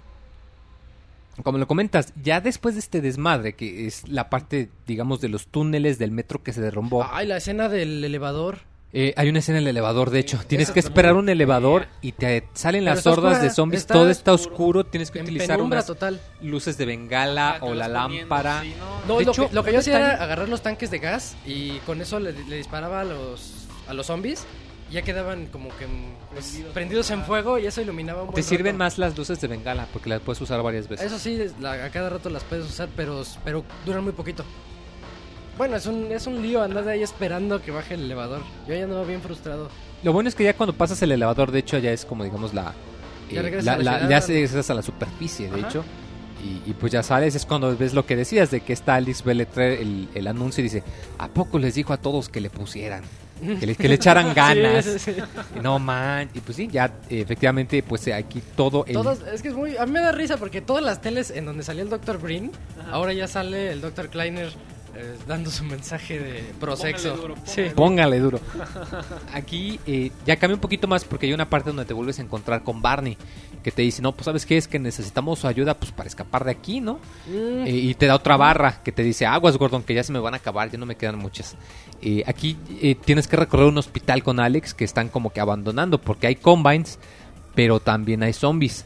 [1.42, 5.48] como lo comentas, ya después de este desmadre, que es la parte, digamos, de los
[5.48, 8.58] túneles del metro que se derrumbó, Ay, la escena del elevador.
[8.96, 10.38] Eh, hay una escena en el elevador, de hecho.
[10.46, 14.08] Tienes Eso que esperar un elevador y te salen las hordas de zombies, está todo
[14.08, 14.54] está oscuro.
[14.54, 16.20] oscuro, tienes que En utilizar unas total.
[16.40, 18.62] luces de bengala Ah, o la lámpara.
[18.62, 19.06] sí, ¿no?
[19.14, 21.36] No, De lo, hecho, que, lo que yo hacía era agarrar los tanques de gas
[21.44, 24.46] y con eso le, le disparaba a los, a los zombies
[24.90, 28.42] ya quedaban como que mm, pues, prendidos en fuego y eso iluminaba un buen Te
[28.44, 28.78] sirven rato.
[28.78, 31.06] más las luces de bengala porque las puedes usar varias veces.
[31.06, 34.44] Eso sí, la- a cada rato las puedes usar, pero, pero duran muy poquito.
[35.56, 38.42] Bueno, es un, es un lío andar ahí esperando que baje el elevador.
[38.68, 39.68] Yo ya andaba bien frustrado.
[40.02, 42.52] Lo bueno es que ya cuando pasas el elevador, de hecho, ya es como, digamos,
[42.54, 42.74] la...
[43.30, 44.10] Ya eh, regresas la- a la ciudad.
[44.20, 45.68] ya regresas a la superficie, de Ajá.
[45.68, 45.84] hecho.
[46.44, 49.22] Y, y pues ya sales, es cuando ves lo que decías, de que está Alice
[49.24, 50.82] Belletre el, el anuncio y dice,
[51.18, 53.02] ¿a poco les dijo a todos que le pusieran?
[53.58, 54.84] Que le, que le echaran ganas.
[54.84, 55.22] Sí, sí, sí.
[55.56, 58.92] Y No man, y pues sí, ya eh, efectivamente, pues eh, aquí todo el...
[58.92, 59.76] Todos, es que es muy.
[59.78, 62.20] A mí me da risa porque todas las teles en donde salía el Dr.
[62.20, 62.50] Green,
[62.90, 64.08] ahora ya sale el Dr.
[64.10, 64.52] Kleiner
[64.96, 67.10] eh, dando su mensaje de prosexo.
[67.14, 67.62] Póngale duro, Sí.
[67.74, 68.40] Póngale duro.
[69.32, 72.22] Aquí eh, ya cambia un poquito más porque hay una parte donde te vuelves a
[72.22, 73.16] encontrar con Barney.
[73.62, 76.44] Que te dice, no, pues sabes qué es que necesitamos su ayuda pues para escapar
[76.44, 76.94] de aquí, ¿no?
[77.26, 80.12] Mm, Eh, y te da otra barra que te dice, aguas Gordon, que ya se
[80.12, 81.56] me van a acabar, ya no me quedan muchas.
[82.02, 85.98] Eh, aquí eh, tienes que recorrer un hospital con Alex que están como que abandonando
[85.98, 86.98] porque hay combines,
[87.54, 88.84] pero también hay zombies.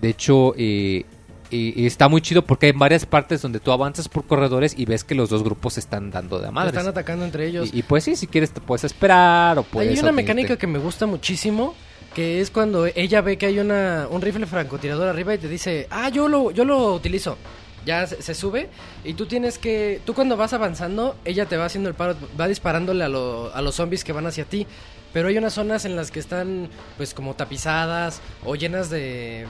[0.00, 1.04] De hecho, eh,
[1.50, 5.04] eh, está muy chido porque hay varias partes donde tú avanzas por corredores y ves
[5.04, 6.72] que los dos grupos se están dando de se madres.
[6.74, 7.70] están atacando entre ellos.
[7.72, 9.92] Y, y pues sí, si quieres te puedes esperar o puedes...
[9.92, 11.74] hay una mecánica que me gusta muchísimo.
[12.14, 15.86] Que es cuando ella ve que hay una, un rifle francotirador arriba y te dice,
[15.90, 17.36] ah, yo lo, yo lo utilizo.
[17.84, 18.70] Ya se, se sube
[19.04, 20.00] y tú tienes que...
[20.06, 23.60] Tú cuando vas avanzando, ella te va haciendo el paro, va disparándole a, lo- a
[23.60, 24.66] los zombies que van hacia ti.
[25.12, 29.46] Pero hay unas zonas en las que están pues como tapizadas o llenas de...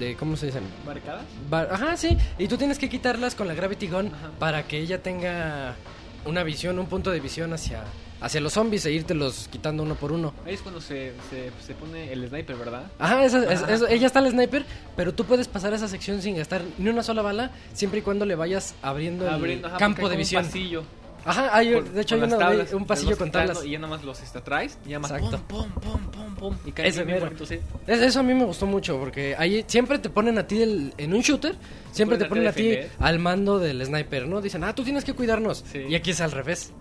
[0.00, 0.64] de ¿Cómo se dicen?
[0.84, 1.22] ¿Barricadas?
[1.48, 2.16] Ba- Ajá, sí.
[2.38, 5.76] Y tú tienes que quitarlas con la Gravity Gun para que ella tenga
[6.24, 7.84] una visión, un punto de visión hacia,
[8.20, 10.34] hacia los zombies e irtelos quitando uno por uno.
[10.44, 12.84] Ahí es cuando se, se, se pone el sniper, ¿verdad?
[12.98, 14.64] Ajá, esa- es- es- ella está el sniper,
[14.96, 18.24] pero tú puedes pasar esa sección sin gastar ni una sola bala, siempre y cuando
[18.26, 20.42] le vayas abriendo, el ajá, campo de visión.
[20.44, 20.82] Un pasillo.
[21.24, 23.64] Ajá, hay- Con- de hecho hay una- tablas, un pasillo con tablas.
[23.64, 26.56] Y ya nada más los está atrás y ya más pum, pum, pum, pum, pum.
[26.64, 27.26] Y cae Ese bien mero.
[27.26, 27.58] bonito, sí.
[27.86, 30.94] Es- Eso a mí me gustó mucho porque ahí siempre te ponen a ti el-
[30.96, 31.56] en un shooter,
[31.92, 34.40] siempre te ponen a ti al mando del sniper, ¿no?
[34.40, 35.64] Dicen, ah, tú tienes que cuidarnos.
[35.70, 35.80] Sí.
[35.88, 36.72] Y aquí es al revés.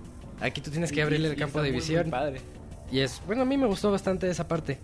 [0.41, 2.09] Aquí tú tienes que abrirle Y- el y campo de muy visión.
[2.09, 2.39] padre.
[2.91, 4.79] Y es, bueno, a mí me gustó bastante esa parte.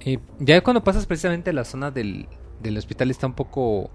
[0.00, 2.26] Eh, ya cuando pasas precisamente la zona del,
[2.60, 3.90] del hospital está un poco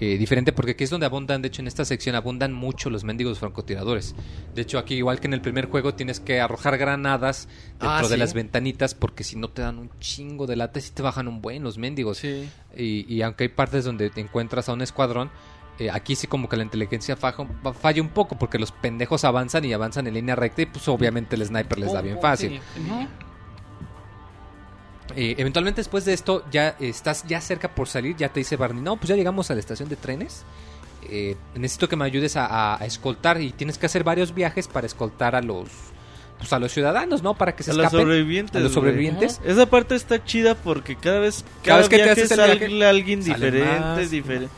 [0.00, 3.04] eh, diferente porque aquí es donde abundan, de hecho en esta sección abundan mucho los
[3.04, 4.14] mendigos francotiradores.
[4.54, 8.08] De hecho aquí igual que en el primer juego tienes que arrojar granadas dentro Ah,
[8.08, 11.26] de las ventanitas porque si no te dan un chingo de lata y te bajan
[11.28, 12.18] un buen los mendigos.
[12.18, 12.48] Sí.
[12.76, 15.30] Y, y aunque hay partes donde te encuentras a un escuadrón,
[15.80, 17.46] eh, aquí sí como que la inteligencia faja-
[17.80, 21.36] falla un poco porque los pendejos avanzan y avanzan en línea recta y pues obviamente
[21.36, 22.60] el sniper les da bien fácil.
[22.74, 22.80] sí.
[25.16, 28.82] Eh, eventualmente después de esto ya estás ya cerca por salir, ya te dice Barney,
[28.82, 30.44] no, pues ya llegamos a la estación de trenes.
[31.10, 34.68] Eh, necesito que me ayudes a, a- a escoltar y tienes que hacer varios viajes
[34.68, 35.68] para escoltar a los
[36.38, 37.34] pues a los ciudadanos, ¿no?
[37.34, 38.06] Para que se A los escapen.
[38.06, 38.54] sobrevivientes.
[38.54, 39.40] a los sobrevivientes.
[39.44, 42.84] Esa parte está chida porque cada vez, Cada cada, vez que te haces sale viaje,
[42.86, 44.10] alguien diferente, más.
[44.10, 44.48] diferente.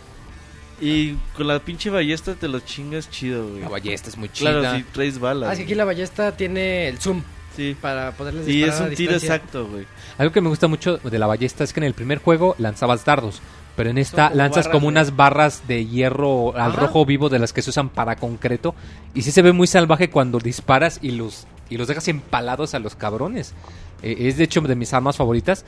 [0.79, 3.61] Y con la pinche ballesta te los chingas chido, güey.
[3.63, 4.61] La ballesta es muy chida.
[4.61, 5.49] Claro, si traes balas.
[5.59, 7.23] Ah, aquí la ballesta tiene el zoom
[7.57, 7.77] Sí.
[7.81, 9.35] para poderles Y disparar es a un tiro distancia.
[9.37, 9.87] exacto, güey.
[10.19, 13.05] Algo que me gusta mucho de la ballesta es que en el primer juego lanzabas
[13.05, 13.41] dardos,
[13.77, 16.81] pero en esta como lanzas barras como de- unas barras de hierro al Ajá.
[16.81, 18.75] rojo vivo de las que se usan para concreto
[19.15, 22.79] y sí se ve muy salvaje cuando disparas y los y los dejas empalados a
[22.81, 23.55] los cabrones.
[24.03, 25.65] Eh, es de hecho de mis armas favoritas.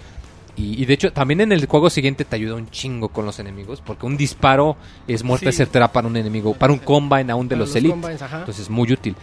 [0.56, 3.38] Y, y de hecho, también en el juego siguiente te ayuda un chingo con los
[3.38, 3.80] enemigos.
[3.80, 4.76] Porque un disparo
[5.08, 5.56] es muerte Sí.
[5.58, 6.52] certera para un enemigo.
[6.54, 7.92] Para un combine aún de Para los, elites.
[7.92, 8.40] combines, ajá.
[8.40, 9.14] Entonces, muy útil.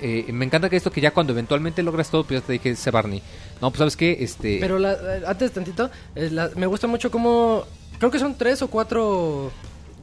[0.00, 2.70] Eh, me encanta que esto que ya cuando eventualmente logras todo, pues ya te dije,
[2.70, 3.22] ese Barney.
[3.60, 4.58] No, pues sabes qué, este...
[4.60, 7.64] Pero la- eh, antes tantito, eh, la- me gusta mucho cómo...
[7.98, 9.50] Creo que son tres o cuatro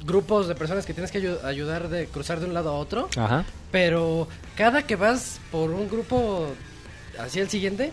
[0.06, 3.08] grupos de personas que tienes que ayu- ayudar de cruzar de un lado a otro.
[3.16, 3.46] Ajá.
[3.72, 6.48] Pero cada que vas por un grupo
[7.20, 7.92] hacia el siguiente,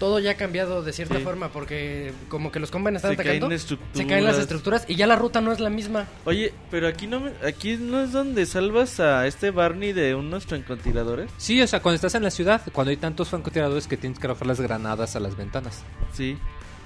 [0.00, 1.22] todo ya ha cambiado de cierta Sí.
[1.22, 1.50] forma.
[1.50, 5.06] Porque como que los combines están Se atacando, caen se caen las estructuras y ya
[5.06, 6.08] la ruta no es la misma.
[6.24, 10.46] Oye, pero aquí no me- aquí no es donde salvas a este Barney de unos
[10.46, 11.30] francotiradores.
[11.36, 14.26] Sí, o sea, cuando estás en la ciudad, cuando hay tantos francotiradores que tienes que
[14.26, 15.84] arrojar las granadas a las ventanas.
[16.12, 16.36] Sí.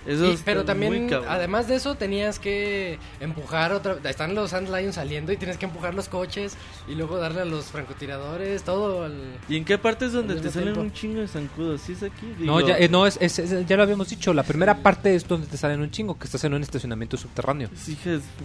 [0.07, 5.33] Eso Y- pero también, además de eso, tenías que empujar otra Están los Lions saliendo
[5.33, 9.05] y tienes que empujar los coches y luego darle a los francotiradores, todo.
[9.05, 10.81] al- ¿Y en qué parte es donde te salen tiempo.
[10.83, 11.81] un chingo de zancudos?
[11.81, 12.27] ¿Sí es aquí?
[12.41, 14.35] no, Digo, ya, eh, no es, es- es- ya lo habíamos dicho.
[14.35, 17.69] La primera parte es donde te salen un chingo, que estás en un estacionamiento subterráneo.
[17.75, 17.97] sí,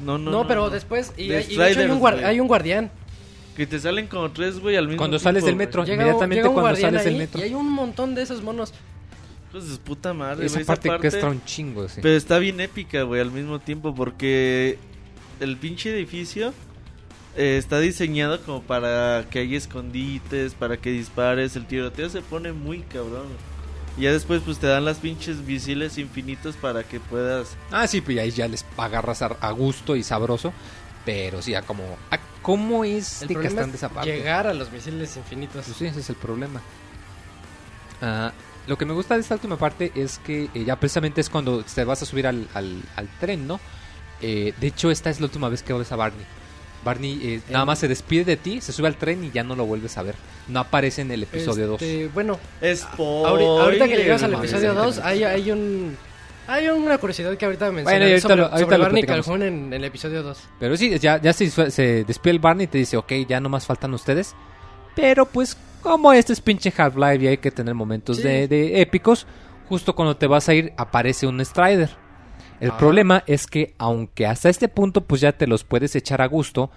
[0.06, 0.70] no, no, No, no, pero no.
[0.70, 1.12] después.
[1.18, 2.92] Y, De y de hecho hay un, hay un guardián.
[3.58, 5.84] Que te salen como tres, güey, al mismo Cuando tiempo, sales del metro.
[5.84, 7.42] Llega, Inmediatamente llega un cuando sales del metro.
[7.42, 8.74] Y hay un montón de esos monos.
[9.84, 12.02] Puta madre, Esa güey, parte, que está un chingo, sí.
[12.02, 14.78] Pero está bien épica, güey, al mismo tiempo, porque
[15.40, 16.54] el pinche edificio
[17.36, 21.56] eh, está diseñado como para que haya escondites, para que dispares.
[21.56, 23.28] El tiroteo se pone muy cabrón.
[23.98, 27.58] Y ya después pues te dan las pinches visiles infinitos para que puedas...
[27.72, 30.54] Ah, sí, pues ahí ya les agarras a, a gusto y sabroso.
[31.06, 31.98] Pero sí, ya como...
[32.12, 35.66] ah, ¿Cómo es El de es llegar a los misiles infinitos.
[35.66, 36.62] Pues sí, ese es el problema.
[38.02, 38.32] Ah,
[38.70, 41.64] lo que me gusta de esta última parte es que eh, ya precisamente es cuando
[41.64, 43.60] te vas a subir al, al- al tren, ¿no?
[44.22, 46.26] Eh, de hecho, esta es la última vez que ves a Barney.
[46.86, 49.56] Barney eh, nada más se despide de ti, se sube al tren y ya no
[49.56, 50.16] lo vuelves a ver.
[50.48, 51.82] No aparece en el episodio 2.
[51.82, 55.98] Este, Bueno, Spoiler, ahori- ahorita que llegamos al episodio 2, hay, hay un...
[56.48, 59.04] Hay una curiosidad que ahorita mencioné Bueno, sobre, lo- ahorita sobre Barney.
[59.04, 60.40] Calhoun en, en el episodio 2.
[60.60, 63.66] Pero sí, ya, ya se, se despide el Barney y te dice, ok, ya nomás
[63.68, 64.34] faltan ustedes.
[64.96, 68.24] Pero pues, como este es pinche Half-Life y hay que tener momentos Sí.
[68.24, 69.26] de, de épicos,
[69.68, 71.90] justo cuando te vas a ir aparece un Strider.
[72.60, 72.78] El Ah.
[72.78, 76.70] problema es que, aunque hasta este punto pues ya te los puedes echar a gusto,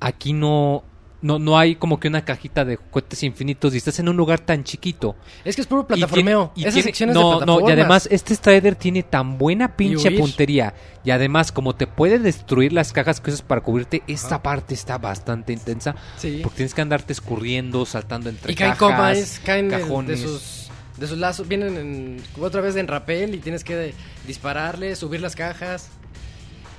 [0.00, 0.84] aquí no,
[1.22, 4.40] no, no hay como que una cajita de cohetes infinitos y estás en un lugar
[4.40, 5.16] tan chiquito.
[5.44, 6.52] Es que es puro Y plataformeo.
[6.54, 10.10] y Esas tiene- secciones no, de no, y además este Strider tiene tan buena pinche
[10.10, 10.74] puntería.
[11.04, 14.98] Y además, como te puede destruir las cajas que usas para cubrirte, esta parte está
[14.98, 15.94] bastante intensa.
[16.16, 16.40] Sí.
[16.42, 20.20] Porque tienes que andarte escurriendo, saltando entre Y caen cajas, caen de- de, cajones.
[20.20, 20.68] sus,
[20.98, 23.94] de sus lazos, vienen en, otra vez en rapel y tienes que
[24.26, 25.88] dispararle, subir las cajas.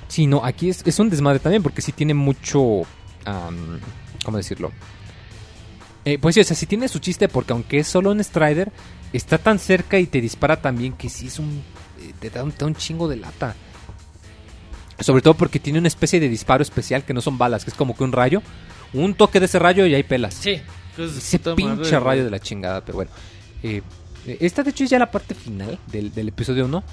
[0.08, 2.82] Sí, no, aquí es, es un desmadre también porque sí tiene mucho...
[3.26, 3.80] am,
[4.24, 4.72] ¿Cómo decirlo?
[6.06, 8.72] Eh, pues sí, o sea, sí tiene su chiste porque aunque es solo un Strider,
[9.14, 11.64] está tan cerca y te dispara también que sí es un...
[12.02, 13.56] eh, te, da un, te da un chingo de lata.
[15.00, 17.76] Sobre todo porque tiene una especie de disparo especial que no son balas, que es
[17.76, 18.42] como que un rayo.
[18.94, 20.36] Un toque de ese rayo y hay pelas.
[20.36, 20.62] Sí.
[20.98, 23.12] De Ese pinche madre, rayo de la chingada, pero bueno.
[23.64, 23.82] Eh,
[24.40, 26.84] esta de hecho es ya la parte final del, del episodio 1.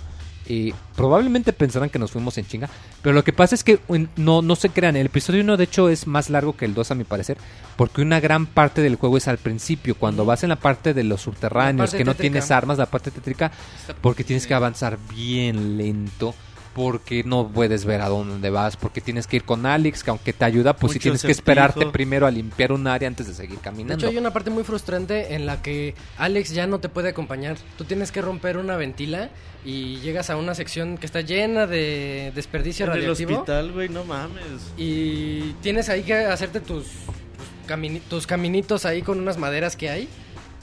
[0.47, 2.69] Eh, probablemente pensarán que nos fuimos en chinga.
[3.02, 3.78] Pero lo que pasa es que
[4.17, 4.97] no, no se crean.
[4.97, 7.39] El episodio 1 de hecho es más largo que el 2 a mi parecer.
[7.77, 9.94] Porque una gran parte del juego es al principio.
[9.94, 11.93] Cuando vas en la parte de los subterráneos.
[11.93, 12.33] Que no tétrica.
[12.33, 12.78] tienes armas.
[12.78, 13.52] La parte tétrica.
[14.01, 16.35] Porque tienes que avanzar bien lento.
[16.74, 18.76] Porque no puedes ver a dónde vas.
[18.76, 20.05] Porque tienes que ir con Alex.
[20.05, 23.08] Que aunque te ayuda, pues sí Mucho tienes que esperarte primero a limpiar un área
[23.08, 23.94] antes de seguir De caminando.
[24.07, 27.57] hecho, hay una parte muy frustrante en la que Alex ya no te puede acompañar.
[27.76, 29.31] Tú tienes que romper una ventila
[29.65, 34.05] y llegas a una sección que está llena de desperdicio En el hospital, güey, no
[34.05, 34.73] mames.
[34.78, 39.90] Y tienes ahí que hacerte tus, tus, camini- tus caminitos ahí con unas maderas que
[39.90, 40.08] hay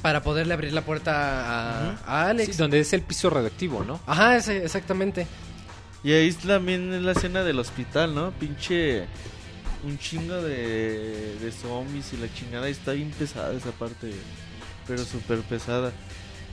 [0.02, 2.56] para poderle abrir la puerta a, a Alex.
[2.56, 4.00] Sí, donde es el piso radioactivo, ¿no?
[4.08, 5.28] Ajá, ese- exactamente.
[6.08, 8.32] Y ahí también es la escena del hospital, ¿no?
[8.32, 9.04] Pinche.
[9.84, 12.70] Un chingo de, de zombies y la chingada.
[12.70, 14.14] y Está bien pesada esa parte.
[14.88, 15.92] Pero súper pesada.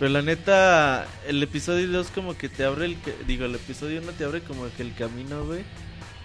[0.01, 2.97] Pero la neta, el episodio 2 como que te abre el...
[3.29, 5.63] Digo, el episodio 1 te abre como que el camino, güey.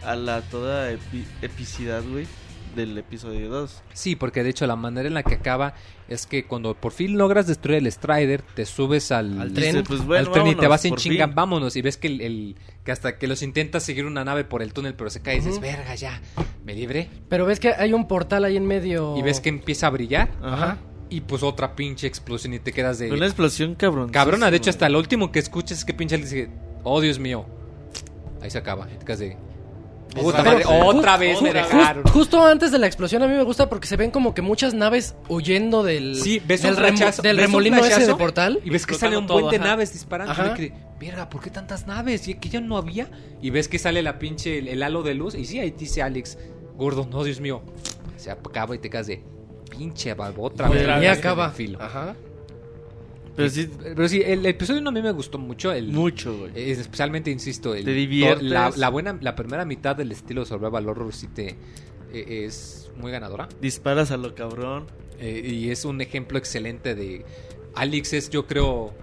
[0.03, 2.25] A la toda epi- epicidad, güey.
[2.75, 3.81] Del episodio 2.
[3.93, 5.73] Sí, porque de hecho la manera en la que acaba
[6.07, 9.73] es que cuando por fin logras destruir el Strider, te subes al, Al tren.
[9.73, 11.35] Dice, pues bueno, al tren y te vas en chinga, fin.
[11.35, 11.75] vámonos.
[11.75, 14.71] Y ves que el, el- que hasta que los intentas seguir una nave por el
[14.73, 16.21] túnel, pero se cae y dices, verga, ya,
[16.63, 17.09] me libré.
[17.27, 19.17] Pero ves que hay un portal ahí en medio.
[19.17, 20.77] Y ves que empieza a brillar Ajá.
[21.09, 23.11] y pues otra pinche explosión y te quedas de...
[23.11, 24.09] Una explosión cabrón.
[24.11, 26.51] Cabrona, de hecho hasta lo último que escuchas es que pinche alguien dice,
[26.83, 27.45] oh Dios mío.
[28.41, 28.87] Ahí se acaba.
[28.93, 29.37] Y te quedas de...
[30.15, 32.03] Puta madre, otra ju- vez me ju- dejaron.
[32.05, 34.73] Justo antes de la explosión a mí me gusta porque se ven como que muchas
[34.73, 38.15] naves huyendo del, Sí, ves del, un remo- flashazo, del ves un remolino ese de
[38.15, 38.59] portal.
[38.63, 40.31] Y ves que sale un buen de naves disparando.
[40.33, 40.45] Ajá.
[40.47, 42.27] Y me quedé, verga, ¿por qué tantas naves?
[42.27, 43.07] Y que ya no había.
[43.41, 45.35] Y ves que sale la pinche, el, el halo de luz.
[45.35, 46.37] Y sí, ahí dice Alex,
[46.75, 47.61] gordo, no, Dios mío.
[48.17, 49.23] Se acaba y te quedas de
[49.69, 50.87] pinche balbo, otra Y vez.
[50.89, 51.51] ahí acaba.
[51.51, 51.79] filo.
[51.81, 52.15] Ajá.
[53.39, 55.71] Pero sí, Pero sí, el episodio no a mí me gustó mucho.
[55.71, 56.71] El, mucho, güey.
[56.71, 58.43] especialmente, insisto, el, Te diviertes.
[58.43, 61.57] La, la buena, la primera mitad del estilo Survival Horror sí te,
[62.11, 63.47] eh, es muy ganadora.
[63.61, 64.87] Disparas a lo cabrón.
[65.19, 67.25] Eh, y es un ejemplo excelente de
[67.75, 68.93] Alex es yo creo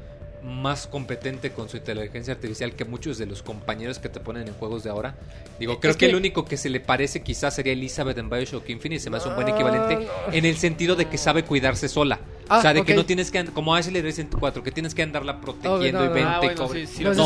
[0.46, 4.54] más competente con su inteligencia artificial que muchos de los compañeros que te ponen en
[4.54, 5.16] juegos de ahora.
[5.58, 8.30] Digo, creo Es que, que- el único que se le parece quizás sería Elizabeth en
[8.30, 11.88] Bioshock Infinite, se me hace un buen equivalente en el sentido de que sabe cuidarse
[11.88, 12.20] sola.
[12.48, 14.94] Ah, o sea, de que no tienes que, como Ashley de Resident 4, que tienes
[14.94, 16.14] que andarla protegiendo no, y no.
[16.14, 16.86] vente Ah, y bueno, cobre.
[16.86, 17.24] sí, sí, No, no,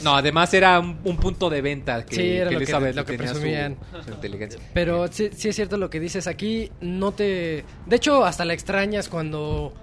[0.03, 2.95] No, además era un, un punto de venta que, Sí, era que lo que- Elizabeth
[2.95, 3.77] lo que tenía su- presumían.
[4.05, 4.59] su inteligencia.
[4.73, 6.27] Pero sí, sí es cierto lo que dices.
[6.27, 7.65] Aquí no te.
[7.85, 9.73] De hecho, hasta la extrañas cuando.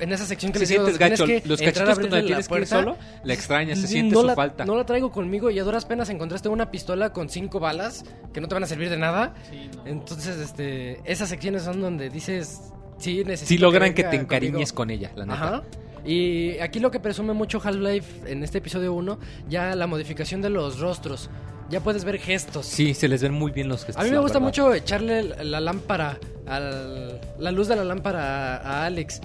[0.00, 1.26] En esa sección que Se sientes gacho.
[1.26, 4.26] que Los cachitos cuando la tienes que ir solo, la extrañas, se siente no su
[4.28, 4.64] la, falta.
[4.64, 8.40] No la traigo conmigo y a duras penas encontraste una pistola con cinco balas que
[8.40, 9.34] no te van a servir de nada.
[9.50, 9.86] Sí, no.
[9.86, 12.62] Entonces, este, esas secciones son donde dices,
[12.98, 13.48] sí, necesito.
[13.48, 14.74] Sí logran que venga te encariñes conmigo.
[14.74, 15.36] con ella, la neta.
[15.46, 15.62] Ajá.
[16.04, 20.50] Y aquí lo que presume mucho Half-Life en este episodio 1, ya la modificación de
[20.50, 21.30] los rostros.
[21.70, 22.66] Ya puedes ver gestos.
[22.66, 24.02] Sí, se les ven muy bien los gestos.
[24.02, 24.46] A mí me gusta verdad.
[24.48, 29.20] mucho echarle la lámpara, al, la luz de la lámpara a, a Alex.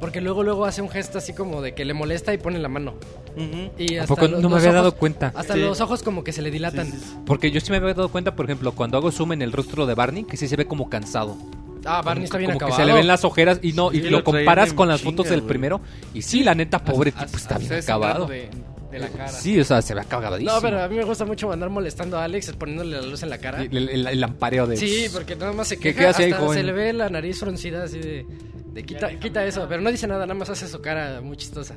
[0.00, 2.68] Porque luego luego hace un gesto así como de que le molesta y pone la
[2.68, 2.94] mano.
[3.36, 3.70] Ujú.
[3.78, 5.32] Y ¿A hasta poco los- no me había ojos- dado cuenta?
[5.36, 5.60] Hasta Sí.
[5.60, 6.86] los ojos como que se le dilatan.
[6.86, 7.16] Sí, sí, sí.
[7.24, 9.86] Porque yo sí me había dado cuenta, por ejemplo, cuando hago zoom en el rostro
[9.86, 11.36] de Barney, que sí se ve como cansado.
[11.84, 12.76] Ah, Barney está bien como acabado.
[12.76, 15.10] que se le ven las ojeras y no y Sí, lo comparas con las chinga,
[15.10, 15.80] fotos del primero
[16.14, 18.26] y sí, la neta pobre tipo Hasta- está bien hasta acabado.
[18.26, 18.48] De,
[18.90, 19.28] de la cara.
[19.28, 20.52] Sí, o sea, se ve acabadísimo.
[20.54, 23.30] No, pero a mí me gusta mucho andar molestando a Alex poniéndole la luz en
[23.30, 23.62] la cara.
[23.62, 26.30] el, el- el lampareo de Sí, porque nada más se ¿Qué- queja, qué hace ahí,
[26.32, 26.58] hasta joven?
[26.58, 28.26] se le ve la nariz fruncida así de,
[28.72, 31.74] de quita, quita eso, pero no dice nada, nada más hace su cara muy chistosa.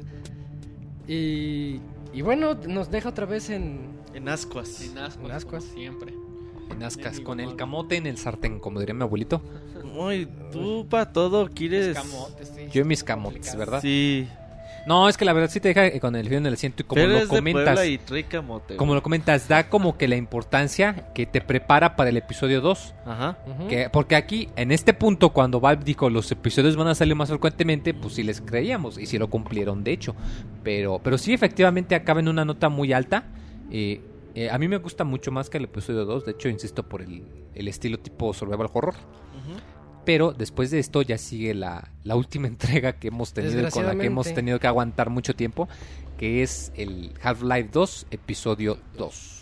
[1.07, 1.79] Y,
[2.13, 3.95] y bueno, nos deja otra vez en...
[4.13, 4.81] En ascuas.
[4.81, 5.63] En ascuas, En ascuas.
[5.73, 6.13] siempre.
[6.71, 9.41] en ascas con el camote en el sartén, como diría mi abuelito.
[9.97, 11.95] Uy, tú para todo quieres.
[11.95, 12.67] Camotes, sí.
[12.71, 13.81] Yo y mis camotes, ¿verdad?
[13.81, 14.27] Sí.
[14.85, 16.85] No, es que la verdad sí te deja con el frío en el asiento y
[16.85, 17.87] como Pero lo comentas.
[17.87, 18.75] Y trae camote.
[18.75, 22.93] Como lo comentas, da como que la importancia que te prepara para el episodio 2.
[23.05, 23.37] Ajá.
[23.67, 27.29] Que, porque aquí, en este punto, cuando Valve dijo los episodios van a salir más
[27.29, 30.15] frecuentemente, pues sí les creíamos y sí lo cumplieron, de hecho.
[30.63, 33.23] Pero, pero sí, efectivamente, acaba en una nota muy alta.
[33.71, 34.01] Eh,
[34.35, 37.01] eh, a mí me gusta mucho más que el episodio 2, de hecho, insisto, por
[37.01, 37.23] el,
[37.55, 38.93] el estilo tipo survival horror.
[38.93, 39.57] Ujú.
[40.05, 43.85] Pero después de esto ya sigue la, la última entrega que hemos tenido y con
[43.85, 45.67] la que hemos tenido que aguantar mucho tiempo,
[46.17, 49.34] que es el Half-Life 2, episodio 2.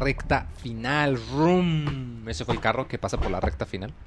[0.00, 1.18] Recta final.
[1.32, 2.28] Room.
[2.28, 3.92] Ese fue el carro que pasa por la recta final.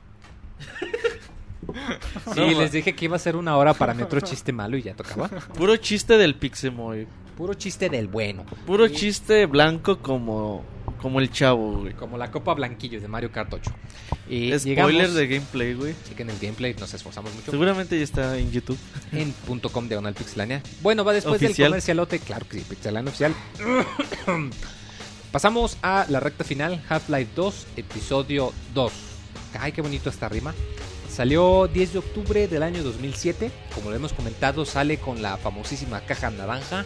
[2.35, 4.81] Sí, les dije que iba a ser una hora para mi otro chiste malo y
[4.83, 5.29] ya tocaba.
[5.29, 7.07] Puro chiste del Pixemoy.
[7.37, 8.45] Puro chiste del bueno.
[8.67, 10.63] Puro chiste blanco como,
[11.01, 11.93] como el chavo, güey.
[11.93, 13.71] Como la copa blanquillo de Mario Kart 8.
[14.29, 14.61] Y Spoiler
[15.07, 15.95] llegamos- de gameplay, güey.
[16.07, 17.49] Chequen el gameplay, nos esforzamos mucho.
[17.49, 18.77] Seguramente ya está en YouTube.
[19.13, 20.61] En punto .com diagonal pixelania.
[20.81, 21.55] Bueno, va después Oficial.
[21.55, 22.19] del comercialote.
[22.19, 23.33] Claro que sí, pixelania oficial.
[25.33, 28.93] Pasamos a la recta final, Half-Life 2, episodio 2.
[29.59, 30.53] Ay, qué bonito esta rima.
[31.09, 33.49] Salió 10 de octubre del año 2007.
[33.73, 36.85] Como lo hemos comentado, sale con la famosísima caja naranja.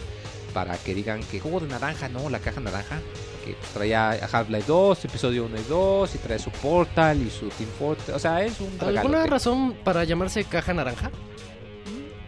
[0.54, 3.02] Para que digan que juego de naranja, no, la caja naranja.
[3.44, 6.14] Que pues, traía Half-Life 2, episodio 1 y 2.
[6.14, 8.16] Y trae su Portal y su Team Fortress.
[8.16, 11.10] O sea, es un ¿Alguna razón para llamarse caja naranja?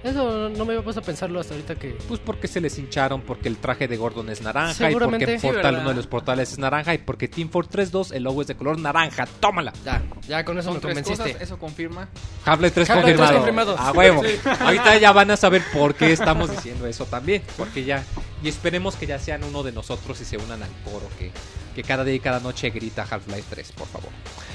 [0.02, 1.90] Eso no me había puesto a pensarlo hasta ahorita que...
[2.08, 5.46] Pues porque se les hincharon, porque el traje de Gordon es naranja, y porque Sí,
[5.46, 5.80] Portal, ¿verdad?
[5.82, 8.54] uno de los portales es naranja, y porque Team Fortress 2 el logo es de
[8.56, 9.26] color naranja.
[9.26, 9.72] ¡Tómala!
[9.84, 11.22] Ya, ya con eso Son me convenciste.
[11.32, 12.08] cosas, eso confirma.
[12.46, 13.74] Half-Life 3 Half-Life 3 confirmado.
[13.74, 13.78] confirmado.
[13.78, 14.22] A huevo.
[14.60, 17.42] Ahorita ya van a saber por qué estamos diciendo eso también.
[17.58, 18.02] Porque ya.
[18.42, 21.30] Y esperemos que ya sean uno de nosotros y se unan al coro que,
[21.74, 24.08] que cada día y cada noche grita Half-Life 3, por favor.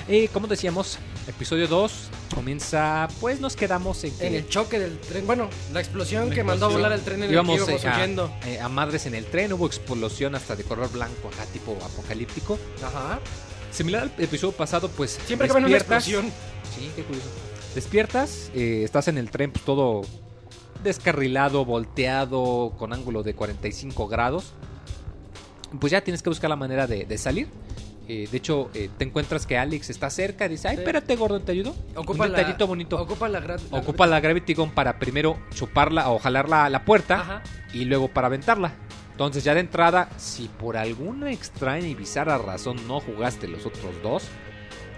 [0.08, 3.08] Eh, como decíamos, episodio 2 comienza.
[3.20, 4.28] Pues nos quedamos en que.
[4.28, 7.32] En el choque del tren, bueno, la explosión que mandó a volar el tren en
[7.32, 8.32] íbamos, el que íbamos eh, a- huyendo.
[8.46, 12.60] eh, a, madres en el tren, hubo explosión hasta de color blanco, acá tipo apocalíptico.
[12.84, 13.20] Ajá.
[13.72, 16.32] Similar al episodio pasado, pues Siempre en una explosión.
[16.78, 17.28] Sí, qué curioso.
[17.74, 20.04] Despiertas, eh, estás en el tren pues, todo
[20.84, 24.54] descarrilado, volteado, con ángulo de 45 grados.
[25.80, 27.48] Pues ya tienes que buscar la manera de, de salir.
[28.08, 30.48] Eh, de hecho, eh, te encuentras que Alex está cerca.
[30.48, 30.82] Dice, ay, Sí.
[30.82, 31.76] espérate, gordo, ¿te ayudo?
[31.96, 33.02] Ocupa Un la, detallito bonito.
[33.02, 36.86] Ocupa la, gra- la- Ocupa la Gravity Gun para primero chuparla o jalar la, la
[36.86, 37.44] puerta Ajá.
[37.74, 38.74] y luego para aventarla.
[39.12, 43.94] Entonces ya de entrada, si por alguna extraña y bizarra razón no jugaste los otros
[44.04, 44.24] dos,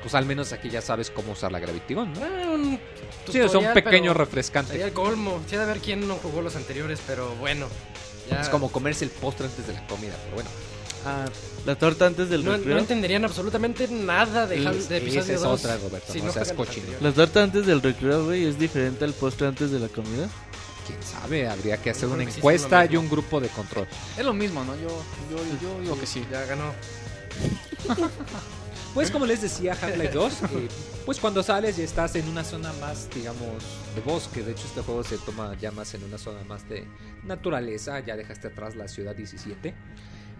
[0.02, 2.20] pues al menos aquí ya sabes cómo usar la Gravity Gun, ¿no?
[2.24, 2.80] Ah, un
[3.32, 4.72] Sí, es un tutorial, pequeño refrescante.
[4.72, 5.40] Sería el colmo.
[5.48, 7.68] Sí, de ver quién no jugó los anteriores, pero bueno.
[8.30, 8.42] Ya.
[8.42, 10.50] Es como comerse el postre antes de la comida, pero bueno.
[11.06, 11.26] Ah,
[11.66, 12.76] La torta antes del No, recreo.
[12.76, 15.60] no entenderían absolutamente nada de, Hal- es- de episodio esa es 2.
[15.60, 16.88] otra, Roberto, si no no seas cochino.
[17.02, 20.28] La torta antes del recreo, güey, es diferente al postre antes de la comida.
[20.88, 23.88] quién sabe, habría que hacer una encuesta y un grupo de control.
[24.18, 24.74] Es lo mismo, ¿no?
[24.78, 24.88] Yo,
[25.30, 26.26] yo, yo digo que sí.
[26.32, 26.74] Ya ganó.
[28.94, 30.68] pues como les decía, Half-Life 2, eh,
[31.06, 33.64] pues cuando sales ya estás en una zona más, digamos,
[33.96, 34.42] de bosque.
[34.44, 36.86] De hecho, este juego se toma ya más en una zona más de
[37.24, 38.00] naturaleza.
[38.00, 39.74] Ya dejaste atrás la ciudad 17.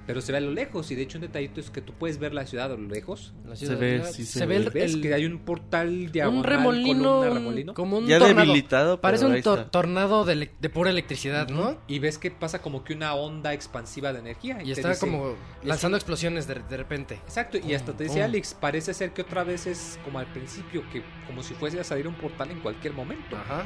[0.08, 2.18] Pero se ve a lo lejos, y de hecho un detallito es que tú puedes
[2.18, 3.34] ver la ciudad a lo lejos.
[3.46, 4.58] La Se ciudad- ve, la- sí se se ve.
[4.60, 4.94] ve el, ¿Ves?
[4.94, 7.74] el- que hay un portal diagonal, un remolino, columna, un- remolino.
[7.74, 8.40] como un Ya tornado.
[8.48, 11.78] debilitado, Parece un tor- tornado de, de pura electricidad, ¿no?
[11.88, 14.64] Y ves que pasa como que una onda expansiva de energía.
[14.64, 17.16] Y está dice- como lanzando explosiones de, de repente.
[17.26, 18.24] Exacto, y hasta te dice pum.
[18.24, 21.84] Alex, parece ser que otra vez es como al principio, que como si fuese a
[21.84, 23.36] salir un portal en cualquier momento.
[23.36, 23.66] Ajá.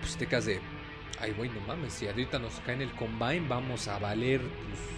[0.00, 0.60] Pues te quedas de,
[1.18, 4.95] ay güey, no mames, si ahorita nos cae en el combine, vamos a valer pues,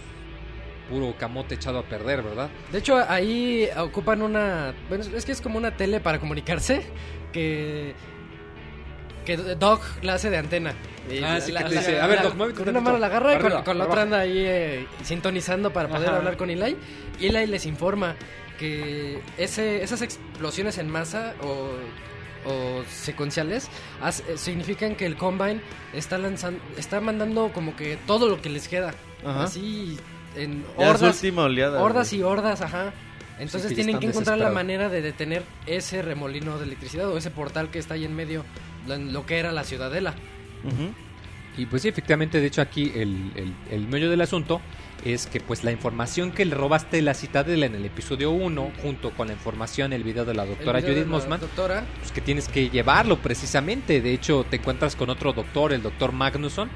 [0.89, 2.49] puro camote echado a perder, ¿verdad?
[2.71, 4.73] De hecho, ahí ocupan una.
[4.89, 6.81] Bueno, es que es como una tele para comunicarse.
[7.31, 7.93] Que.
[9.25, 10.73] Que Doc la hace de antena.
[11.09, 13.07] Y Ah, la- sí, la- que te la- "A ver, Doc, Con una mano la
[13.07, 13.99] agarra y con, la otra abajo".
[13.99, 16.17] anda ahí eh, sintonizando para poder Ajá.
[16.17, 16.75] hablar con Eli.
[17.19, 18.15] Y Eli les informa
[18.57, 21.69] que ese, esas explosiones en masa o,
[22.49, 23.69] o secuenciales
[24.27, 25.61] eh, significan que el Combine
[25.93, 28.93] está lanzando, está mandando como que todo lo que les queda.
[29.25, 29.43] Ajá.
[29.43, 29.97] Así
[30.43, 31.81] en Ya es su hordas, última oleada.
[31.81, 32.21] hordas güey.
[32.21, 32.93] y hordas, ajá.
[33.39, 37.31] Entonces que tienen que encontrar la manera de detener ese remolino de electricidad o ese
[37.31, 38.43] portal que está ahí en medio,
[38.87, 40.13] lo- en lo que era la ciudadela.
[40.65, 40.91] Ujú.
[41.57, 44.59] Y pues sí, efectivamente, de hecho aquí el, el, el meollo del asunto
[45.05, 48.71] es que pues la información que le robaste de la Citadela en el episodio 1,
[48.81, 52.47] junto con la información, el video de la doctora Judith Mossman, Doctora, pues que tienes
[52.47, 54.01] que llevarlo precisamente.
[54.01, 56.69] De hecho, te encuentras con otro doctor, el doctor Magnusson,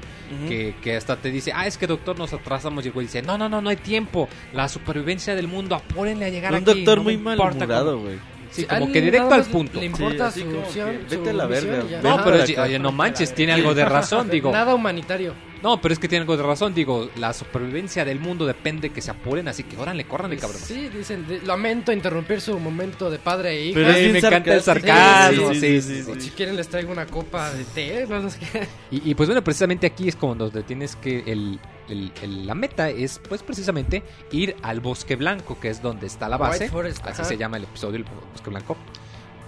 [0.48, 2.84] que, que hasta te dice, ah, es que doctor, nos atrasamos.
[2.84, 4.28] Y el güey dice, no, no, no, no hay tiempo.
[4.52, 6.64] La supervivencia del mundo, apúrenle a llegar Un aquí.
[6.64, 7.96] doctor no me muy cómo".
[7.98, 8.16] güey.
[8.50, 9.80] Sí, Sí, como que directo al punto.
[9.80, 13.52] Le importa su que, opción, vete a la verga, No, pero oye, no manches, tiene
[13.52, 14.52] algo de razón, digo.
[14.52, 15.34] Nada humanitario.
[15.64, 19.00] No, pero es que tiene algo de razón, digo, la supervivencia del mundo depende que
[19.00, 20.60] se apuren, así que órale, córranle, cabrón.
[20.62, 23.74] Sí, dicen, de- lamento interrumpir su momento de padre e hija.
[23.74, 26.30] Pero es Ay, bien me encanta el sarcasmo, Sí, sí, sí, sí, sí, Si sí.
[26.36, 28.68] quieren les traigo una copa de té, no sé qué.
[28.90, 32.54] Y, y, pues bueno, precisamente aquí es como donde tienes que el, el- el- la
[32.54, 34.02] meta es pues precisamente
[34.32, 36.64] ir al Bosque Blanco, que es donde está la base.
[36.64, 37.24] White Forest, así ajá.
[37.24, 38.76] se llama el episodio, el Bosque Blanco.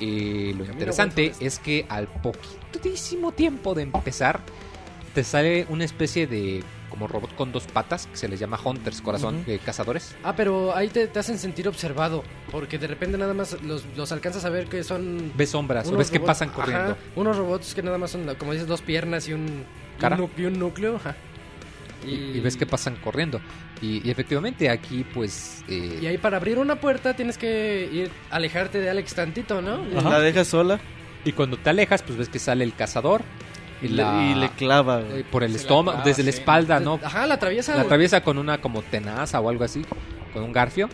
[0.01, 1.43] Y lo Camino interesante Forest.
[1.43, 4.41] es que al poquitísimo tiempo de empezar,
[5.17, 9.01] te sale una especie de como robot con dos patas, que se les llama Hunters,
[9.01, 10.15] corazón, de cazadores.
[10.23, 12.23] Ah, pero ahí te, te hacen sentir observado,
[12.53, 15.33] porque de repente nada más los, los alcanzas a ver que son...
[15.35, 16.97] Ves sombras, o ves que robots- pasan ajá, corriendo.
[17.17, 19.65] unos robots que nada más son, como dices, dos piernas y un,
[19.97, 20.17] y Cara.
[20.17, 20.97] un, nu- y un núcleo.
[20.97, 21.17] ajá.
[22.07, 23.41] Y, y ves que pasan corriendo.
[23.83, 25.65] Y, y efectivamente aquí pues...
[25.69, 29.85] eh, Y ahí para abrir una puerta tienes que ir alejarte de Alex tantito, ¿no?
[29.99, 30.11] Ajá.
[30.11, 30.79] La deja sola
[31.25, 33.23] y cuando te alejas pues ves que sale el cazador.
[33.83, 35.23] Y, la- le, y le clava, eh, güey.
[35.25, 36.39] por el la estómago, clava, desde la sí.
[36.39, 36.99] espalda, ¿no?
[37.03, 37.75] Ajá, la atraviesa.
[37.75, 39.83] La atraviesa con una como tenaza o algo así,
[40.33, 40.89] con un garfio.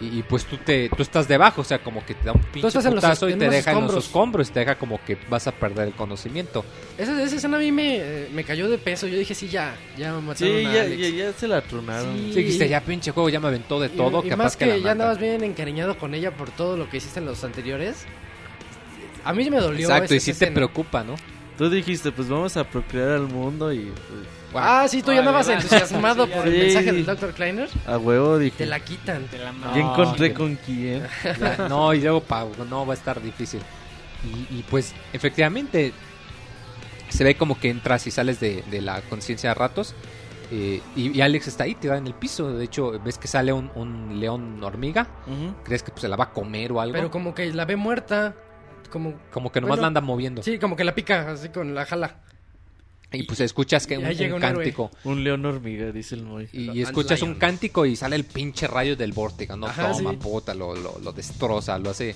[0.00, 2.40] Y, y, pues tú te tú estás debajo, o sea, como que te da un
[2.42, 4.04] pinche los putazo es- y te los deja en los escombros.
[4.04, 6.64] escombros y te deja como que vas a perder el conocimiento.
[6.98, 9.06] Esa, esa escena a mí me, eh, me cayó de peso.
[9.08, 11.00] Yo dije, sí, ya, ya mataron Sí, a ya, Alex.
[11.00, 12.14] ya, ya se la tronaron.
[12.16, 12.30] Sí.
[12.34, 14.66] Sí, dijiste, ya pinche juego, ya me aventó de Y- todo, y, capaz más que,
[14.66, 17.42] que, la ya andabas bien encariñado con ella por todo lo que hiciste en los
[17.42, 18.04] anteriores.
[19.24, 19.88] A mí me dolió.
[19.88, 20.54] Exacto, y esa sí te escena.
[20.54, 21.14] preocupa, ¿no?
[21.58, 23.92] Tú dijiste, pues vamos a procrear al mundo y
[24.52, 27.32] pues, Ah, sí, tú ya andabas entusiasmado por el mensaje del Dr.
[27.34, 27.68] Kleiner.
[27.86, 28.56] a huevo dije.
[28.58, 29.24] Te la quitan.
[29.26, 30.34] Te la No, Ya encontré sí.
[30.34, 31.02] con quién.
[31.38, 33.60] Ya, no, y luego pa- no va a estar difícil.
[34.24, 35.92] Y, y, pues efectivamente
[37.08, 39.94] se ve como que entras y sales de, de la conciencia a ratos.
[40.50, 42.50] eh, y, y Alex está ahí, tirada en el piso.
[42.52, 45.08] De hecho, ves que sale un, un león hormiga.
[45.26, 45.54] Ujú.
[45.64, 46.94] ¿Crees que pues, se la va a comer o algo?
[46.94, 48.34] Pero como que la ve muerta.
[48.90, 49.14] Como.
[49.30, 50.42] como que nomás bueno, la anda moviendo.
[50.42, 52.20] Sí, como que la pica, así con la jala.
[53.10, 54.38] Y pues escuchas que un, un héroe.
[54.40, 54.90] cántico.
[55.04, 56.48] Un león hormiga, dice el Moy.
[56.52, 59.66] Y, escuchas un cántico y sale el pinche rayo del vórtigo, ¿no?
[59.66, 60.16] Ajá, Toma, sí.
[60.16, 62.14] puta, lo, lo, lo destroza, lo hace,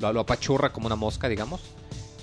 [0.00, 1.60] lo, lo apachurra como una mosca, digamos.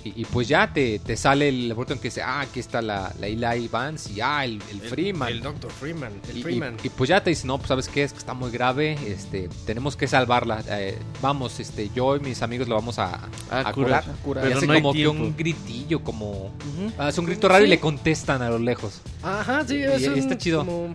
[0.02, 3.12] Y, y pues ya te, te sale el vórtigo que dice, ah, aquí está la,
[3.20, 5.28] la Eli Vance y ah, el, el Freeman.
[5.30, 5.70] El Dr.
[5.70, 6.12] Freeman.
[6.30, 6.76] El Y- Freeman.
[6.82, 9.50] y pues ya te dice, no, pues sabes qué, es que está muy grave, este,
[9.66, 10.64] tenemos que salvarla.
[10.68, 14.04] eh, vamos, este, yo y mis amigos lo vamos a, A a curar.
[14.24, 14.44] curar.
[14.44, 16.50] Pero y hace no como que un gritillo, como...
[16.96, 19.02] Hace un grito raro y le contestan a lo lejos.
[19.22, 20.60] Ajá, sí, Y- es y un, está chido.
[20.64, 20.94] como,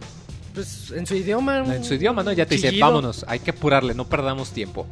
[0.56, 1.60] pues en su idioma.
[1.76, 2.32] En su idioma, ¿no?
[2.32, 4.88] Ya te dice, vámonos, hay que apurarle, no perdamos tiempo.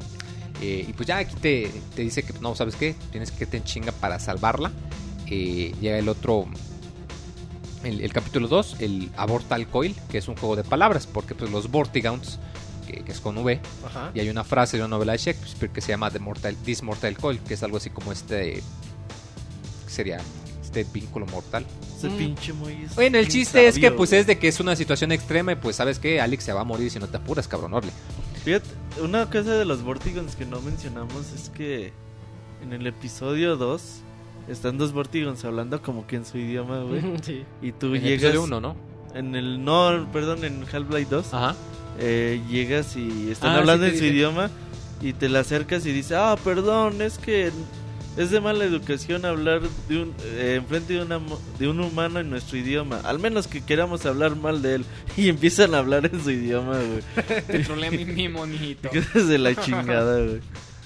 [0.66, 2.96] Eh, y pues ya aquí te, te dice que, no, ¿sabes qué?
[3.12, 4.72] Tienes que te en chinga para salvarla.
[5.30, 6.46] Eh, llega el otro,
[7.84, 11.52] el, el capítulo 2, el Abortal Coil, que es un juego de palabras, porque pues
[11.52, 12.40] los Vortigauns,
[12.88, 14.12] que, que es con V, Ajá.
[14.14, 16.82] y hay una frase de una novela de Shakespeare que se llama The Mortal, This
[16.84, 18.62] Mortal Coil, que es algo así como este,
[19.86, 20.20] ¿qué sería?
[20.62, 21.66] Este vínculo mortal.
[21.98, 22.18] Ese Mm.
[22.18, 22.54] pinche
[22.96, 24.22] Bueno, el chiste es que pues güey.
[24.22, 26.64] es de que es una situación extrema y pues sabes que Alex se va a
[26.64, 27.92] morir si no te apuras, cabrón, orle.
[28.44, 28.68] Fíjate,
[29.02, 31.94] una cosa de los Vortigons que no mencionamos es que
[32.62, 33.82] en el episodio 2
[34.50, 37.02] están dos Vortigons hablando como que en su idioma, güey.
[37.24, 37.46] Sí.
[37.62, 38.76] Y tú En el llegas episodio uno, ¿no?
[39.16, 41.56] en el no, perdón, en Half-Life 2 Ajá.
[42.00, 44.16] eh, llegas y están Ah, hablando sí en su dicen.
[44.18, 44.50] idioma
[45.02, 47.52] y te le acercas y dices, ah, perdón, es que
[48.18, 51.20] es de mala educación hablar de un, eh, enfrente de, una,
[51.60, 54.86] de un humano en nuestro idioma, al menos que queramos hablar mal de él
[55.18, 57.42] y empiezan a hablar en su idioma, güey.
[57.48, 58.90] Te trolea mi, mi monito.
[58.92, 60.42] Quedas de la chingada, güey.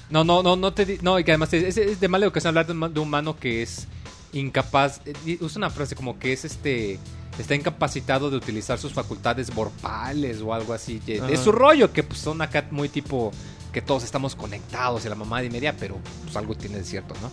[0.09, 2.49] No, no, no, no te di- no, y que además es, es de mala educación
[2.51, 3.87] hablar de un, ma- de un humano que es
[4.31, 6.99] incapaz, eh, usa una frase como que es este
[7.37, 10.99] está incapacitado de utilizar sus facultades vorpales o algo así.
[11.05, 13.31] Es su rollo que pues son acá muy tipo
[13.77, 17.13] que todos estamos conectados y la mamá de media, pero pues algo tiene de cierto,
[17.21, 17.29] ¿no?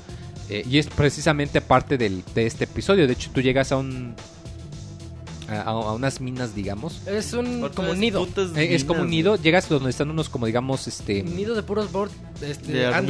[0.50, 3.06] Eh, y es precisamente parte del, de este episodio.
[3.06, 4.14] De hecho, tú llegas a un
[5.48, 7.00] a, a unas minas, digamos.
[7.06, 8.28] Es un como un nido.
[8.56, 11.62] Eh, es como un nido, llegas donde están unos como digamos este Un nido de
[11.62, 12.10] puros board,
[12.42, 13.02] este, De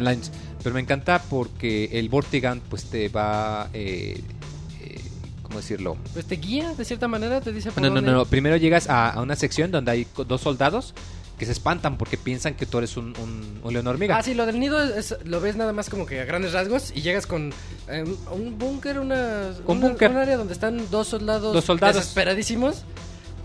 [0.00, 0.32] lions.
[0.60, 4.20] Pero me encanta porque el Vortigant pues te va eh,
[4.80, 5.00] eh,
[5.42, 5.96] ¿cómo decirlo?
[6.14, 8.24] Pues te guía de cierta manera, te dice por No, no, dónde no, no.
[8.24, 10.94] Primero llegas a, a una sección donde hay dos soldados
[11.40, 14.16] que se espantan porque piensan que tú eres un, un, un león hormiga.
[14.18, 16.92] Ah, sí, lo del nido es- lo ves nada más como que a grandes rasgos
[16.94, 17.52] y llegas con
[17.88, 20.10] eh, un búnker, una, Un una- búnker.
[20.10, 21.96] un área donde están dos soldados, Dos soldados.
[21.96, 22.84] desesperadísimos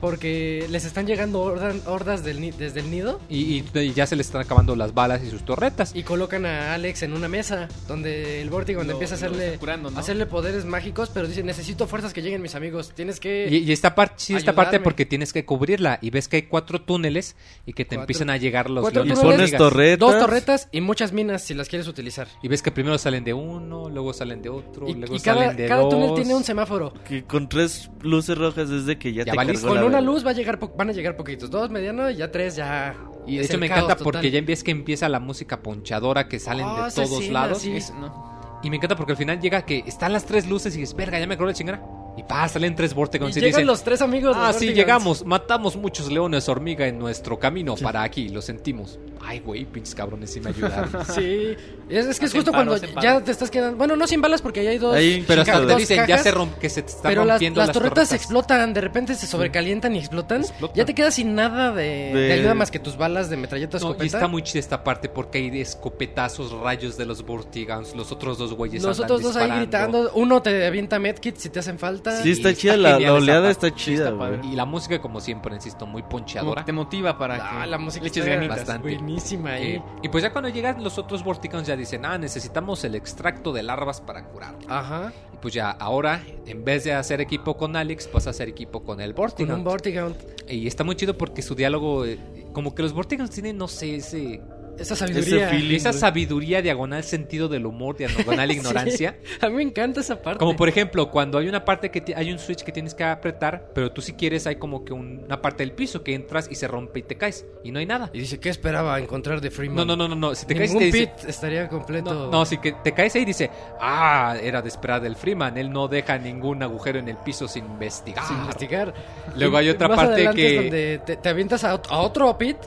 [0.02, 4.16] porque les están llegando horda- hordas del desde el nido Y, y- y ya se
[4.16, 5.96] les están acabando las balas y sus torretas.
[5.96, 9.90] y colocan a Alex en una mesa donde el Vortigon Lo- empieza a hacerle curando,
[9.92, 10.00] ¿no?
[10.00, 13.72] hacerle poderes mágicos, pero dice, "Necesito fuerzas que lleguen mis amigos, tienes que Y, y
[13.72, 17.36] esta parte, sí, esta parte porque tienes que cubrirla y ves que hay cuatro túneles
[17.66, 20.00] y que te Cuatro- empiezan a llegar los cuatro Y pones torretas.
[20.00, 23.34] dos torretas y muchas minas si las quieres utilizar." Y ves que primero salen de
[23.34, 25.90] uno, luego salen de otro, Y, luego y cada, salen de cada dos.
[25.90, 26.94] túnel tiene un semáforo.
[27.08, 29.66] Que con tres luces rojas desde que ya, Ya te valiste.
[29.66, 31.50] cargó Con una luz va a llegar van a llegar poquitos.
[31.50, 32.96] Dos medianos y ya tres ya.
[33.28, 34.04] Y de hecho me encanta total.
[34.04, 37.60] porque ya ves que empieza la música ponchadora que salen Ah, de todos lados.
[37.62, 37.76] sí.
[37.76, 38.60] Es- no.
[38.64, 41.20] Y me encanta porque al final llega que están las tres luces y dices, verga,
[41.20, 41.82] ya me acuerdo de chingada.
[42.18, 44.36] Y pa, salen tres Y Vortigons y, llegan dicen, los tres amigos.
[44.40, 48.98] ah, sí, llegamos, matamos muchos leones hormiga en nuestro camino para aquí, lo sentimos.
[49.28, 50.90] Ay, güey, pinches cabrones, sí me ayudaron.
[51.16, 51.56] Sí.
[51.90, 53.78] Es, es que es justo paro, cuando ya te estás quedando.
[53.78, 54.96] Bueno, no sin balas porque ahí hay dos.
[54.96, 57.26] Ahí- Pero hasta te dos dicen, ya cajas, se romp que se te están Pero
[57.26, 58.14] las, rompiendo las las, torretas torretas.
[58.14, 60.42] explotan, de repente se sobrecalientan y explotan.
[60.42, 60.76] Explotan.
[60.76, 63.78] Ya te quedas sin nada de, de De- ayuda más que tus balas de metralleta
[63.80, 68.12] No, y está muy chida esta parte porque hay escopetazos, rayos de los Vortigans, los
[68.12, 70.00] otros dos güeyes Los andan otros dos ahí disparando.
[70.02, 70.12] gritando.
[70.20, 72.22] Uno te avienta medkits si te hacen falta.
[72.24, 74.48] Sí, está Y chida, está la, la oleada está chida, está.
[74.48, 76.66] Y la música, como siempre, insisto, muy ponchadora.
[76.66, 78.58] te motiva para Ah, que la música le eches está ganitas.
[78.60, 78.90] bastante.
[79.16, 79.76] Buenísima ahí.
[79.76, 83.54] Eh, y pues ya cuando llegan los otros Vortigans ya dicen, ah, necesitamos el extracto
[83.54, 84.56] de larvas para curar.
[84.68, 85.14] Ajá.
[85.34, 88.84] Y pues ya, ahora, en vez de hacer equipo con Alex, vas a hacer equipo
[88.84, 89.58] con el Con Vortigant.
[89.60, 90.18] un Vortigaunt.
[90.50, 92.20] y está muy chido porque su diálogo, eh,
[92.54, 94.42] como que los Vortigans tienen, no sé, ese,
[94.80, 95.50] Esa sabiduría.
[95.50, 95.76] Feeling.
[95.76, 98.58] esa sabiduría diagonal sentido del humor, diagonal Sí.
[98.58, 99.18] ignorancia.
[99.42, 100.40] A mí me encanta esa parte.
[100.40, 103.70] Como por ejemplo, cuando hay una parte que hay un switch que tienes que apretar,
[103.74, 106.56] pero tú si quieres hay como que un- una parte del piso que entras y
[106.56, 108.10] se rompe y te caes y no hay nada.
[108.14, 109.76] Y dice, ¿qué esperaba encontrar de Freeman?
[109.78, 112.14] No, no, no, no, no, si te caes Ningún te dice, pit estaría completo.
[112.14, 115.58] no, no, si que te caes ahí y dice, ah, era de esperar del Freeman,
[115.58, 118.26] él no deja ningún agujero en el piso sin investigar.
[118.28, 118.94] sin investigar.
[119.36, 122.58] Luego hay otra más parte que- es donde te, te avientas a otro pit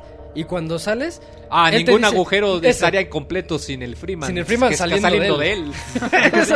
[0.41, 1.21] y cuando sales...
[1.51, 4.27] Ah, él ningún dice- agujero estaría incompleto sin el Freeman.
[4.29, 5.73] Sin el Es Freeman que está saliendo de de él.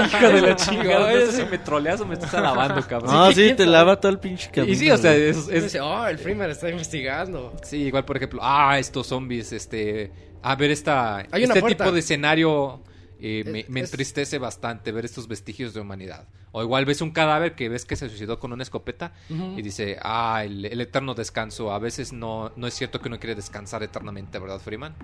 [0.07, 1.13] Hijo de la chingada.
[1.13, 3.13] No sé si me troleas o me estás alabando, cabrón.
[3.13, 4.73] No, Sí, sí, ¿quién te lava todo el pinche camino.
[4.73, 7.55] y sí, o sea, es, es- dice, oh, el Freeman está investigando.
[7.63, 10.11] Sí, igual por ejemplo, ah, estos zombies, este,
[10.43, 12.81] a ver esta, Hay este tipo de escenario
[13.23, 16.27] eh, me, es- entristece bastante ver estos vestigios de humanidad.
[16.55, 19.97] O igual ves un cadáver que ves que se suicidó con una escopeta y dice,
[20.03, 21.73] ah, el, el eterno descanso.
[21.73, 24.95] A veces no, no es cierto que uno quiere descansar eternamente, ¿verdad, Freeman?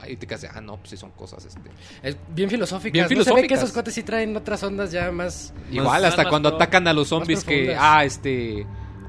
[0.00, 1.70] Ah, y te quedas de, ah, no, pues sí son cosas, este.
[2.02, 3.08] Es bien filosóficas.
[3.08, 5.54] Bien ¿No se ve que esos cotes sí traen otras ondas ya más...
[5.70, 8.66] Igual, más- hasta más cuando pro- atacan a los zombies que, ah, este,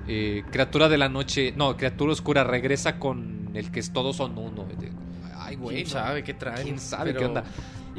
[0.08, 4.38] eh, criatura de la noche, no, criatura oscura regresa con el que es todos son
[4.38, 4.66] uno.
[5.36, 5.78] Ay, güey.
[5.84, 5.94] ¿Quién no.
[5.94, 6.64] sabe qué traen?
[6.64, 7.44] ¿Quién sabe Pero- qué onda?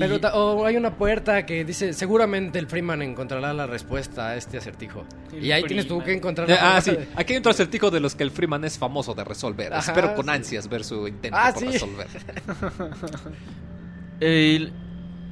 [0.00, 4.36] Pero Y- o hay una puerta que dice, seguramente el Freeman encontrará la respuesta a
[4.36, 5.04] este acertijo.
[5.32, 6.90] El y ahí tienes tú que encontrar la Ah, sí.
[7.14, 9.72] Aquí hay otro acertijo de los que el Freeman es famoso de resolver.
[9.72, 10.30] Ajá, Espero con sí.
[10.32, 11.68] ansias ver su intento Ah, por sí.
[11.70, 12.06] resolver.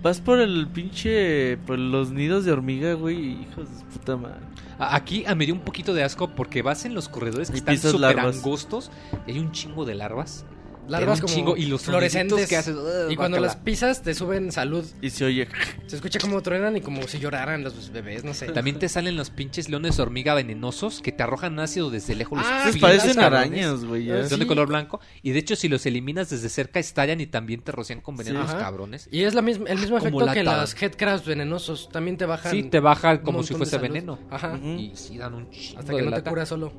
[0.03, 1.57] Vas por el pinche.
[1.67, 3.43] Por los nidos de hormiga, güey.
[3.43, 4.47] Hijos de puta madre.
[4.79, 7.57] A- Aquí ah, me dio un poquito de asco porque vas en los corredores que
[7.57, 8.93] Y están súper angostos
[9.27, 10.45] y hay un chingo de larvas.
[10.89, 12.49] Larvas un como chingo, y los fluorescentes.
[12.49, 12.77] que haces,
[13.11, 14.85] y cuando las pisas te suben salud.
[15.03, 15.49] Y se oye.
[15.87, 18.47] Se escucha como truenan y como si lloraran los bebés, no sé.
[18.49, 22.39] También te salen los pinches leones hormiga venenosos que te arrojan ácido desde lejos.
[22.39, 23.49] Los Ah, Pues pinches parecen cabrones.
[23.65, 24.11] arañas, güey.
[24.11, 25.01] Ah, Son de color blanco.
[25.23, 28.41] Y de hecho, si los eliminas desde cerca, estallan y también te rocian con veneno
[28.43, 29.09] los cabrones.
[29.11, 31.89] Y es la misma, el mismo Como efecto que los headcrabs venenosos.
[31.91, 32.51] También te bajan.
[32.53, 34.19] Sí, te baja como si fuese veneno.
[34.31, 34.57] Ajá.
[34.59, 36.73] Y sí, dan un chingo Hasta de que no te cura solo.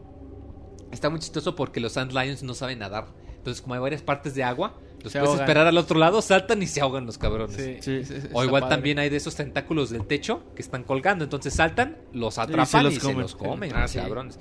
[0.92, 3.08] Está muy chistoso porque los Sand Lions no saben nadar.
[3.40, 5.42] Entonces, como hay varias partes de agua, los Se puedes ahogan.
[5.42, 7.56] esperar al otro lado, saltan y se ahogan los cabrones.
[7.56, 7.92] Sí.
[7.94, 8.76] es- es- O igual padre.
[8.76, 11.24] también hay de esos tentáculos del techo que están colgando.
[11.24, 14.00] Entonces saltan, los atrapan los y se los comen, Ah, los sí.
[14.00, 14.40] cabrones.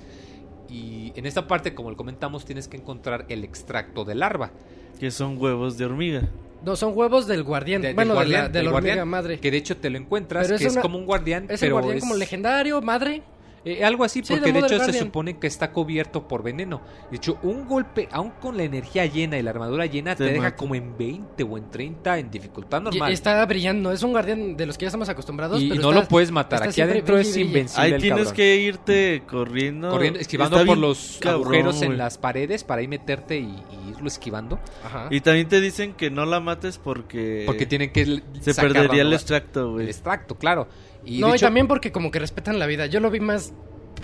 [0.69, 4.51] Y en esta parte, como lo comentamos, tienes que encontrar el extracto de larva.
[4.99, 6.29] Que son huevos de hormiga.
[6.63, 7.81] No, son huevos del guardián.
[7.81, 9.39] De- del bueno, de guardián, la, de del la hormiga guardián, madre.
[9.39, 11.75] Que de hecho te lo encuentras, Pero que es como un guardián, Es el pero
[11.75, 12.03] guardián es...
[12.03, 13.23] como legendario, madre.
[13.65, 16.81] Eh, algo así, Sí, porque de hecho se supone que está cubierto por veneno.
[17.11, 20.31] De hecho, un golpe, aún con la energía llena y la armadura llena, te, Te
[20.33, 23.11] deja como en 20 o en 30 en dificultad Y normal.
[23.11, 23.91] está brillando.
[23.91, 25.61] Es un guardián de los que ya estamos acostumbrados.
[25.61, 26.63] Y, pero no está- lo puedes matar.
[26.63, 27.83] Aquí adentro brille, es invencible.
[27.85, 28.35] Ahí el tienes cabrón.
[28.35, 29.89] que irte corriendo.
[29.89, 33.89] Corriendo, esquivando por bien los cabrón, agujeros en las paredes para ahí meterte y, y
[33.91, 34.59] irlo esquivando.
[34.85, 35.07] Ajá.
[35.11, 37.43] Y también te dicen que no la mates porque.
[37.45, 39.87] Porque tienen que Se perdería el extracto, el güey.
[39.87, 40.67] extracto, claro.
[41.05, 42.85] Y no, y también porque como que respetan la vida.
[42.85, 43.53] Yo lo vi más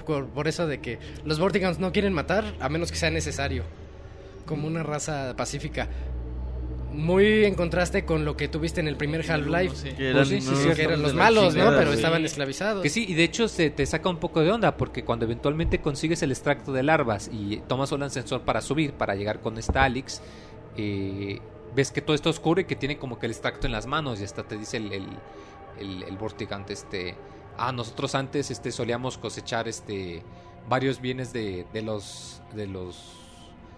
[0.06, 3.64] por, por eso de que los Vortigons no quieren matar a menos que sea necesario.
[4.45, 5.90] Como una raza pacífica.
[6.93, 9.75] Muy en contraste con lo que tuviste en el primer Half-Life.
[9.75, 9.90] Sí.
[9.98, 11.72] Que eran, sí, sí, unos sí, Que eran hijos los malos, ¿no?
[11.72, 12.83] Pero estaban esclavizados.
[12.83, 15.82] Que sí, y de hecho se te saca un poco de onda porque cuando eventualmente
[15.82, 19.83] consigues el extracto de larvas y tomas un ascensor para subir, para llegar con esta
[19.83, 20.22] Alex,
[20.77, 21.40] eh,
[21.75, 24.22] ves que todo está oscuro y que tiene como que el extracto en las manos
[24.22, 25.07] y hasta te dice el, el,
[25.79, 27.17] el, el Vortigant, este,
[27.57, 30.23] ah, nosotros antes este, solíamos cosechar este
[30.69, 32.95] varios bienes de, de los de los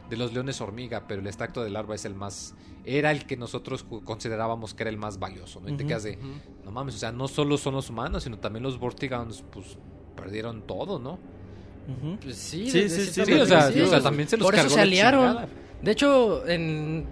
[0.09, 3.35] de los leones hormiga, pero el extracto de larva es el más era el que
[3.35, 5.67] nosotros considerábamos que era el más valioso, ¿no?
[5.67, 5.89] Y te Ujú.
[5.89, 6.17] quedas de,
[6.63, 9.77] no mames, o sea, no solo son los humanos, sino también los Vortigans, pues,
[10.15, 11.19] perdieron todo, ¿no?
[12.21, 14.53] Pues sí, Sí, sí, sí, Sí, o sea, manera, o sea, también se los Por
[14.55, 15.47] eso cargó se la aliaron.
[15.81, 17.05] De hecho, en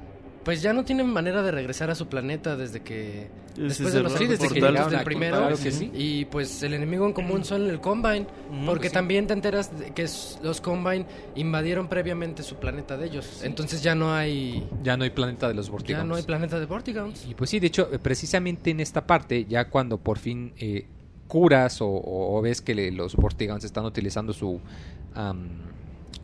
[0.45, 3.93] pues ya no tienen manera de regresar a su planeta desde que Ese después es
[3.95, 5.91] de los Sí, desde que llegaron primero claro que sí.
[5.93, 8.27] y pues el enemigo en común son el Combine,
[8.65, 8.93] porque pues sí.
[8.93, 10.03] también te enteras de que
[10.43, 13.41] los Combine invadieron previamente su planeta de ellos.
[13.43, 16.07] Entonces ya no hay Ya no hay planeta de los ya Vortigans.
[16.07, 17.25] no hay planeta de Vortigons.
[17.27, 20.85] Y pues sí, de hecho, eh, precisamente en esta parte, ya cuando por fin eh,
[21.27, 24.61] curas o, o- o ves que le- los Vortigans están utilizando su,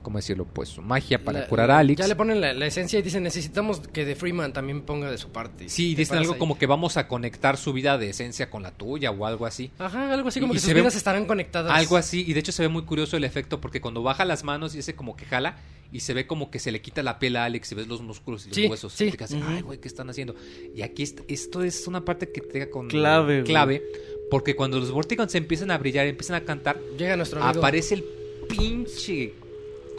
[0.01, 0.45] ¿cómo decirlo?
[0.45, 1.99] Pues su magia para La- curar a Alex.
[1.99, 5.17] Ya le ponen la, la esencia y dicen, "Necesitamos que The Freeman también ponga de
[5.17, 6.39] su parte." Sí, dicen algo ahí.
[6.39, 9.71] como que vamos a conectar su vida de esencia con la tuya o algo así.
[9.79, 11.71] Ajá, algo así como Y- que se sus ve- vidas estarán conectadas.
[11.73, 14.43] Algo así, y de hecho se ve muy curioso el efecto porque cuando baja las
[14.43, 15.57] manos y ese como que jala
[15.93, 18.01] y se ve como que se le quita la piel a Alex y ves los
[18.01, 18.93] músculos y los Sí, huesos.
[18.93, 19.05] sí.
[19.05, 20.35] Y te quedas, ay, güey, ¿qué están haciendo?
[20.73, 23.83] Y aquí est- esto es una parte que te deja con Clave, clave
[24.29, 27.59] porque cuando los Vortigons empiezan a brillar, empiezan a cantar, Llega nuestro amigo.
[27.59, 28.05] aparece el
[28.47, 29.33] pinche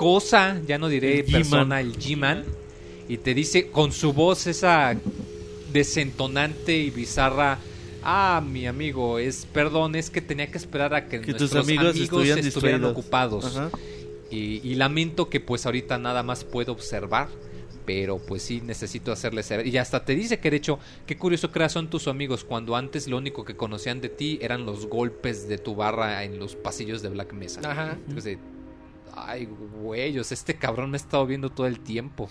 [0.02, 2.44] cosa, ya no diré El persona, el G-Man,
[3.08, 4.96] y te dice con su voz esa
[5.72, 7.58] desentonante y bizarra.
[8.02, 11.64] Ah, mi amigo, es perdón, es que tenía que esperar a que, Que tus nuestros
[11.64, 13.60] amigos amigos, estuvieran ocupados.
[14.28, 17.28] Y, y lamento que pues ahorita nada más puedo observar.
[17.86, 19.66] Pero pues sí necesito hacerles saber.
[19.66, 22.44] Y hasta te dice que de hecho, qué curioso que ahora son tus amigos.
[22.44, 26.38] Cuando antes lo único que conocían de ti eran los golpes de tu barra en
[26.38, 27.60] los pasillos de Black Mesa.
[27.64, 27.98] Ajá.
[28.06, 28.38] Entonces,
[29.14, 29.48] ay,
[29.80, 32.28] güey, o sea, este cabrón me ha estado viendo todo el tiempo.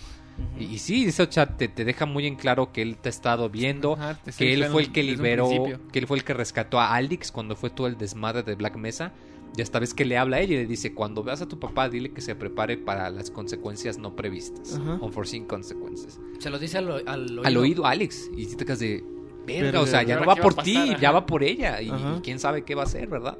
[0.58, 3.10] Y, y sí, eso chat te, te deja muy en claro que él te ha
[3.10, 5.50] estado viendo, Ajá, que él fue el que liberó,
[5.92, 8.76] que él fue el que rescató a Alex cuando fue todo el desmadre de Black
[8.76, 9.12] Mesa.
[9.54, 11.58] Y esta vez que le habla a ella y le dice, cuando veas a tu
[11.58, 14.76] papá, dile que se prepare para las consecuencias no previstas.
[14.76, 14.98] Ajá.
[15.02, 16.18] Unforeseen consequences.
[16.38, 17.42] Se lo dice al, oído.
[17.44, 18.30] Al oído, Alex.
[18.34, 19.04] Y si te quedas de...
[19.46, 21.82] Verga, o sea, ya no va ¿Qué va por ti, ya va por ella.
[21.82, 23.36] Y, y quién sabe qué va a hacer, ¿verdad?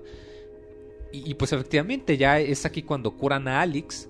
[1.12, 4.08] Y, y, pues efectivamente ya es aquí cuando curan a Alex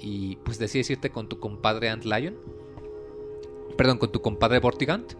[0.00, 2.36] y pues decides irte con tu compadre Ant Lion.
[3.76, 5.14] Perdón, con tu compadre Vortigant.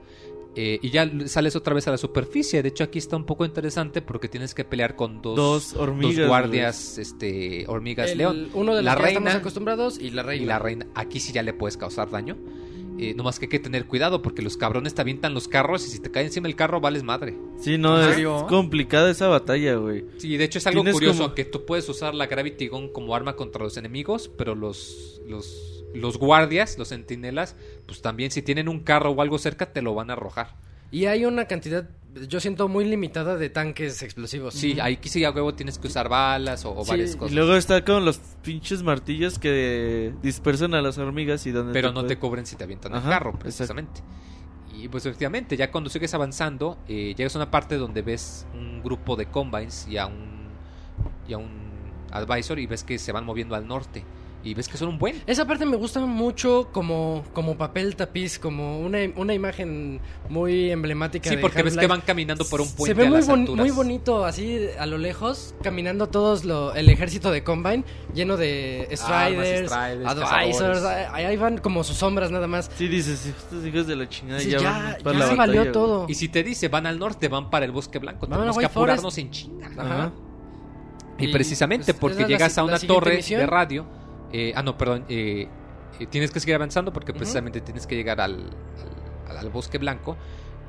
[0.59, 2.63] eh, y ya sales otra vez a la superficie.
[2.63, 6.17] De hecho, aquí está un poco interesante porque tienes que pelear con dos, Dos hormigas,
[6.17, 8.49] dos guardias, este, hormigas El- león.
[8.55, 10.43] Uno de los la que estamos acostumbrados y la reina.
[10.43, 10.87] y la reina.
[10.95, 12.37] Aquí sí ya le puedes causar daño.
[12.99, 15.91] Eh, nomás que hay que tener cuidado porque los cabrones te avientan los carros y
[15.91, 17.37] si te cae encima el carro vales madre.
[17.61, 20.05] Sí, no, ¿En es complicada esa batalla, güey.
[20.19, 23.15] Sí, de hecho es algo curioso como- que tú puedes usar la Gravity Gun como
[23.15, 28.69] arma contra los enemigos, pero los, los, los guardias, los centinelas, pues también si tienen
[28.69, 30.55] un carro o algo cerca te lo van a arrojar.
[30.91, 31.89] Y hay una cantidad,
[32.29, 34.55] yo siento, muy limitada de tanques explosivos.
[34.55, 37.33] Sí, ahí sí a huevo tienes que usar balas o, o Sí, varias cosas.
[37.33, 41.93] Y luego está con los pinches martillos que dispersan a las hormigas y donde pero
[41.93, 43.39] no te cubren si te avientan el carro, exacto.
[43.39, 44.03] precisamente.
[44.73, 48.83] Y pues efectivamente, ya cuando sigues avanzando, eh, llegas a una parte donde ves un
[48.83, 50.49] grupo de combines y a un,
[51.27, 51.67] y a un
[52.11, 54.05] advisor y ves que se van moviendo al norte.
[54.47, 55.21] Y ves que son un buen.
[55.27, 61.29] Esa parte me gusta mucho como, como papel tapiz, como una, una imagen muy emblemática.
[61.29, 63.29] Sí, de porque ves que van caminando por un Se puente ve a muy, las
[63.57, 67.83] muy bonito, así a lo lejos, caminando todos lo, el ejército de Combine,
[68.15, 72.71] lleno de Striders, Striders, Advisors, ahí, ahí van como sus sombras nada más.
[72.77, 75.31] Sí, dices, estos hijos de la chingada Sí, ya, ya, van ya para la se
[75.31, 75.73] batalla, valió güey.
[75.73, 76.07] todo.
[76.09, 78.29] Y si te dice, van al norte, van para el bosque blanco.
[78.29, 78.99] Van a Tenemos que White Forest.
[79.01, 79.67] apurarnos en chinga.
[79.77, 80.13] Ajá.
[81.19, 83.41] Y, Y, precisamente pues, porque la llegas a una torre misión.
[83.41, 83.87] de radio.
[84.33, 85.05] Eh, ah, no, perdón.
[85.09, 85.49] eh,
[85.99, 88.51] eh, tienes que seguir avanzando porque precisamente tienes que llegar al,
[89.29, 90.17] al, al bosque blanco.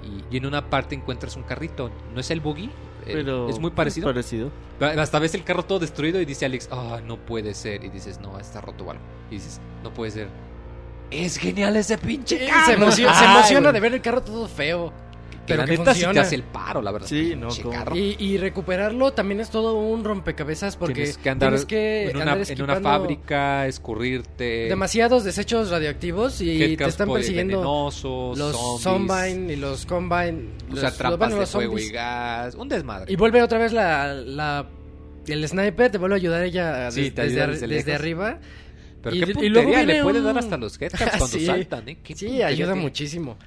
[0.03, 1.91] Y, y en una parte encuentras un carrito.
[2.13, 2.69] ¿No es el buggy?
[3.05, 4.07] Pero es muy parecido.
[4.07, 4.51] parecido.
[4.79, 7.83] Hasta ves el carro todo destruido y dice Alex, ah, no puede ser.
[7.83, 9.03] Y dices, no, está roto o algo.
[9.31, 10.27] Y dices, no puede ser.
[11.09, 12.65] Es genial ese pinche carro.
[12.65, 14.91] se, emociona, se de ver el carro todo feo.
[15.47, 16.21] Que Pero la que neta sí te funciona.
[16.27, 17.07] hace el paro, la verdad.
[17.07, 17.47] Sí, no.
[17.95, 22.17] Y, y recuperarlo también es todo un rompecabezas porque tienes que andar, tienes que en,
[22.17, 24.67] una, andar en una fábrica, escurrirte.
[24.67, 30.49] demasiados desechos radioactivos y te están persiguiendo venenosos, los zombies, Zombine y los Combine.
[30.69, 31.91] usar los- trampas bueno, de los fuego y zombies.
[31.93, 32.55] gas.
[32.55, 33.11] Un desmadre.
[33.11, 34.67] Y vuelve otra vez la, la
[35.27, 38.39] el sniper, te vuelve a ayudar ella Sí, des- te desde, ayuda desde desde arriba.
[39.01, 41.45] Pero y- qué y puntería, luego le puede un- dar hasta los headcaps cuando Sí.
[41.45, 41.97] saltan, ¿eh?
[42.03, 42.81] Qué Sí, ayuda tiene.
[42.81, 43.37] muchísimo.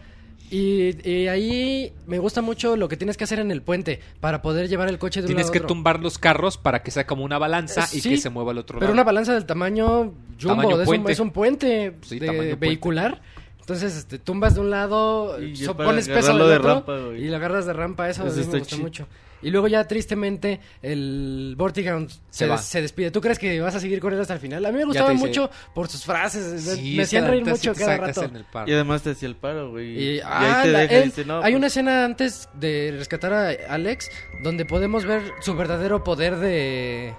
[0.51, 4.43] Y, y ahí me gusta mucho lo que tienes que hacer en el puente para
[4.43, 5.69] poder llevar el coche de un Tienes lado a que otro.
[5.69, 8.51] tumbar los carros para que sea como una balanza Eh, y sí, que se mueva
[8.51, 8.95] al otro Pero lado.
[8.95, 11.13] una balanza del tamaño jumbo, Tamaño de- es, un, puente.
[11.13, 12.57] es un puente Sí, de- tamaño puente.
[12.67, 13.21] vehicular.
[13.61, 17.29] Entonces, este, tumbas de un lado, Y so- pones peso del de otro rampa, y
[17.29, 18.09] lo agarras de rampa.
[18.11, 18.83] Eso, Eso a mí está me gusta chido.
[18.83, 19.07] mucho.
[19.43, 22.47] Y luego ya tristemente el Vortigaunt se,
[22.83, 23.11] despide.
[23.11, 24.65] ¿Tú crees que vas a seguir con él hasta el final?
[24.67, 26.63] A mí me gustaba mucho por sus frases.
[26.63, 28.25] Sí, me hacían reír mucho cada rato.
[28.25, 28.71] en el paro.
[28.71, 29.99] Y además te hacía el paro, güey.
[29.99, 32.49] Y, Y, ah, ahí te la- deja él- dice, no, hay pues, una escena antes
[32.55, 34.11] de rescatar a Alex
[34.43, 37.15] donde podemos ver su verdadero poder de...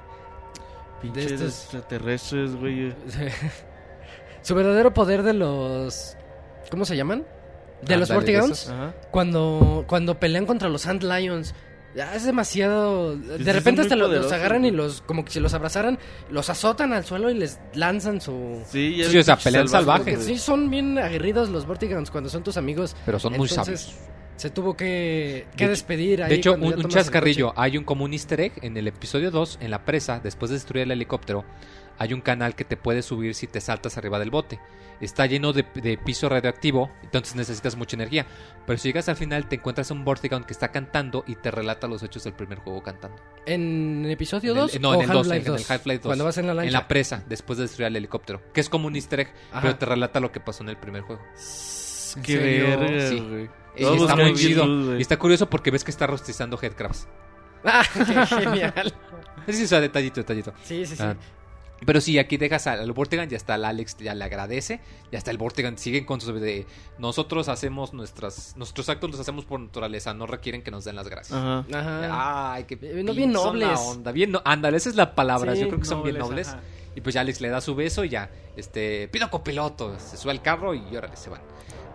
[1.02, 2.94] pinches estos- extraterrestres, güey.
[4.42, 6.16] su verdadero poder de los...
[6.70, 7.26] ¿Cómo se llaman?
[7.82, 8.62] De los Vortigaunts.
[8.64, 8.72] esos.
[8.74, 8.94] Ajá.
[9.10, 11.54] Cuando, cuando pelean contra los Ant Lions.
[11.96, 13.16] Ya es demasiado.
[13.16, 15.02] sí De repente muy hasta los, agarran y los.
[15.02, 18.62] Como que si los abrazaran, los azotan al suelo y les lanzan su.
[18.66, 20.24] Sí, Sí, o sea, pelean salvajes.
[20.24, 22.96] Sí, son bien aguerridos los Vortigauns cuando son tus amigos.
[23.06, 24.12] Pero son muy Entonces, sabios.
[24.42, 26.30] Se tuvo que, que De hecho- despedir ahí.
[26.30, 27.54] De hecho, un, chascarrillo.
[27.56, 30.56] Hay un como un easter egg en el episodio 2, en la presa, después de
[30.56, 31.46] destruir el helicóptero.
[32.00, 34.60] Hay un canal que te puede subir si te saltas arriba del bote.
[35.00, 38.26] Está lleno de, de piso radioactivo, entonces necesitas mucha energía.
[38.66, 41.88] Pero si llegas al final, te encuentras un Vortigaunt que está cantando y te relata
[41.88, 43.22] los hechos del primer juego cantando.
[43.46, 44.80] ¿En episodio En el- 2?
[44.80, 46.06] no, o en el 2, Half-Life en el Half-Life 2.
[46.10, 46.68] Cuando vas en la lancha.
[46.68, 48.42] En la presa, después de destruir el helicóptero.
[48.54, 49.62] Que es como un easter egg, Ajá.
[49.62, 51.22] pero te relata lo que pasó en el primer juego.
[52.16, 52.80] Qué serio?
[52.80, 53.20] verga, Sí.
[53.20, 53.50] güey.
[53.78, 54.98] Y está muy chido.
[54.98, 57.08] Y está curioso porque ves que está rostizando headcrabs.
[57.64, 58.94] Ah, qué genial.
[59.48, 60.52] Sí, o sea, detallito, detallito.
[60.64, 61.04] Sí, sí, sí.
[61.04, 61.16] Ah,
[61.86, 64.80] pero sí, aquí dejas al Vortigaunt, ya está el Alex, ya le agradece,
[65.12, 66.66] ya está el Vortigaunt, siguen con su de
[67.00, 71.08] nosotros hacemos nuestras, nuestros actos los hacemos por naturaleza, no requieren que nos den las
[71.08, 71.38] gracias.
[71.40, 71.66] Ajá.
[71.74, 72.54] Ajá.
[72.54, 73.80] Ay, qué Eh, no, bien nobles.
[73.80, 76.48] onda, bien no- ándale, esa es la palabra, Sí, yo creo que son bien nobles,
[76.48, 76.48] nobles.
[76.50, 76.60] ajá.
[76.96, 80.32] Y pues ya Alex le da su beso y ya, este, pido copiloto, se sube
[80.32, 81.42] al carro y órale, se van.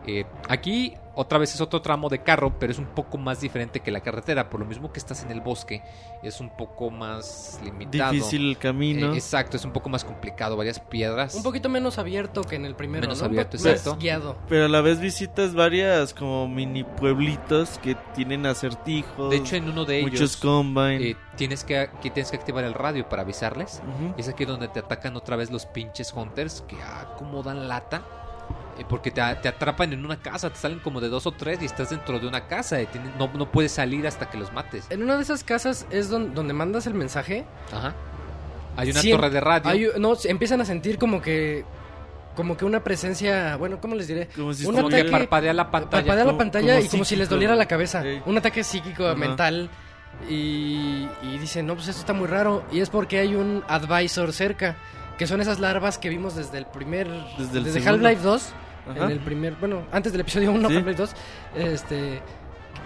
[0.07, 3.81] Eh, aquí otra vez es otro tramo de carro, pero es un poco más diferente
[3.81, 5.83] que la carretera, por lo mismo que estás en el bosque,
[6.23, 8.13] es un poco más limitado.
[8.13, 9.15] Difícil el camino.
[9.15, 11.35] Eh, exacto, es un poco más complicado, varias piedras.
[11.35, 13.25] Un poquito menos abierto que en el primero, Menos ¿no?
[13.25, 13.99] Un abierto, poco más exacto.
[13.99, 14.37] guiado.
[14.49, 19.31] Pero a la vez visitas varias como mini pueblitos que tienen acertijos.
[19.31, 20.97] De hecho, en uno de ellos muchos combine.
[21.11, 23.81] eh, tienes, que, que tienes que activar el radio para avisarles.
[24.19, 27.69] Y es aquí donde te atacan otra vez los pinches hunters que ah, como dan
[27.69, 28.03] lata.
[28.79, 31.61] Eh, porque te, te atrapan en una casa, te salen como de dos o tres
[31.63, 32.81] y estás dentro de una casa.
[32.81, 34.87] y tienes- no, no puedes salir hasta que los mates.
[34.91, 37.45] En una de esas casas es don- donde mandas el mensaje.
[37.73, 37.95] Ajá.
[38.77, 39.71] Hay una Sí, torre de radio.
[39.71, 41.65] Hay- no, empiezan a sentir como que
[42.35, 44.29] como que una presencia, bueno, ¿cómo les diré?
[44.37, 46.03] Como si un como que ataque- parpadea la pantalla.
[46.03, 48.05] Parpadea la pantalla como y como si les doliera la cabeza.
[48.27, 49.71] Un ataque psíquico, mental.
[50.29, 52.63] Y, y dicen, no, pues esto está muy raro.
[52.73, 54.77] Y es porque hay un advisor cerca.
[55.19, 57.09] Que son esas larvas que vimos desde el primer...
[57.39, 57.89] Desde Desde.
[57.89, 58.49] Half-Life 2.
[58.89, 59.05] Ajá.
[59.07, 59.55] En el primer...
[59.55, 60.77] Bueno, antes del episodio 1, Sí.
[60.77, 61.11] Half-Life 2.
[61.57, 62.21] Este...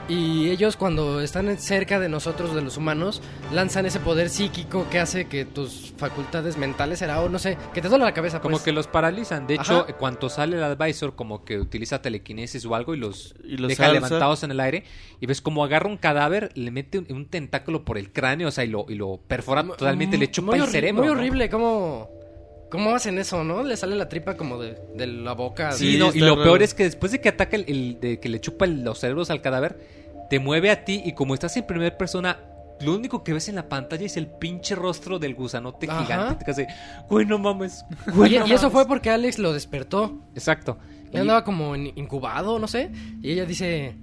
[0.09, 3.23] Y ellos cuando están cerca de nosotros, de los humanos,
[3.53, 7.81] lanzan ese poder psíquico que hace que tus facultades mentales será, o no sé, que
[7.81, 8.41] te duele la cabeza.
[8.41, 8.65] Como pues.
[8.65, 9.47] que los paralizan.
[9.47, 9.93] De hecho, Ajá.
[9.99, 13.85] cuando sale el advisor, como que utiliza telequinesis o algo y los, Y los deja
[13.85, 13.95] alza.
[13.95, 14.83] levantados en el aire.
[15.21, 18.51] Y ves como agarra un cadáver, le mete un, un tentáculo por el cráneo, o
[18.51, 21.03] sea, y lo, y lo perfora totalmente, le chupa Muy el cerebro.
[21.05, 21.19] Muy ¿no?
[21.21, 21.49] horrible,
[22.71, 23.63] ¿cómo, ¿cómo hacen eso, no?
[23.63, 25.73] Le sale la tripa como de, de la boca.
[25.73, 26.45] Sí, no, y está lo raro.
[26.45, 28.99] peor es que después de que ataca el, el- de que le chupa el- los
[29.01, 29.79] cerebros al cadáver,
[30.31, 32.39] te mueve a ti y como estás en primera persona,
[32.81, 36.03] lo único que ves en la pantalla es el pinche rostro del gusanote Ajá.
[36.03, 36.45] gigante.
[36.45, 36.67] Te hace,
[37.09, 37.85] güey, no mames.
[38.07, 38.73] Y, no y eso mames".
[38.73, 40.19] fue porque Alex lo despertó.
[40.35, 40.79] Exacto.
[41.13, 42.91] Y- andaba como incubado, no sé.
[43.21, 43.97] Y ella dice,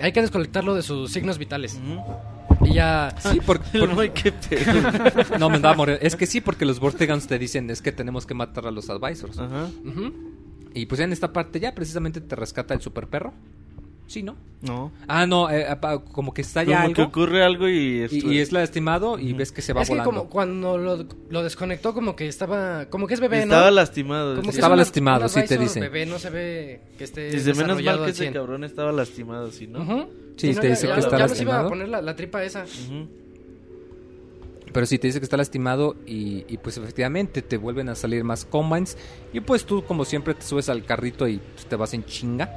[0.00, 1.78] hay que desconectarlo de sus signos vitales.
[2.72, 3.14] Ya...
[3.18, 5.38] Sí, porque, qué pedo.
[5.38, 5.98] No, me andaba a morir.
[6.00, 8.88] Es que sí, porque los Vortegans te dicen es que tenemos que matar a los
[8.90, 9.38] advisors.
[9.38, 9.68] Ajá.
[9.84, 10.12] Ujú.
[10.74, 13.32] Y pues en esta parte ya precisamente te rescata el super perro.
[14.06, 14.36] Sí, ¿no?
[14.60, 14.92] No.
[15.08, 15.66] Ah, no, eh,
[16.12, 16.94] como que está ya Como algo.
[16.94, 17.72] que ocurre algo y...
[17.78, 20.10] y, esto- y es lastimado y ves que se va Es que volando.
[20.10, 22.84] como cuando lo, lo desconectó como que estaba...
[22.90, 23.70] Como que es bebé, Estaba ¿no?
[23.76, 24.32] lastimado.
[24.36, 24.50] Como que.
[24.50, 25.80] Estaba es una- lastimado, un sí te advisor dice.
[25.80, 28.34] bebé no se ve que esté Dice, menos mal que ese 100.
[28.34, 29.80] cabrón estaba lastimado, ¿sí, no?
[29.82, 30.08] Ujú.
[30.36, 31.66] Sí, no, te ya- dice ya- que está ya nos iba lastimado.
[31.66, 32.64] a poner la, la tripa esa.
[34.72, 38.24] Pero sí te dice que está lastimado y, y, pues efectivamente te vuelven a salir
[38.24, 38.96] más combines.
[39.32, 42.50] Y pues tú como siempre te subes al carrito y pues, te vas en chinga.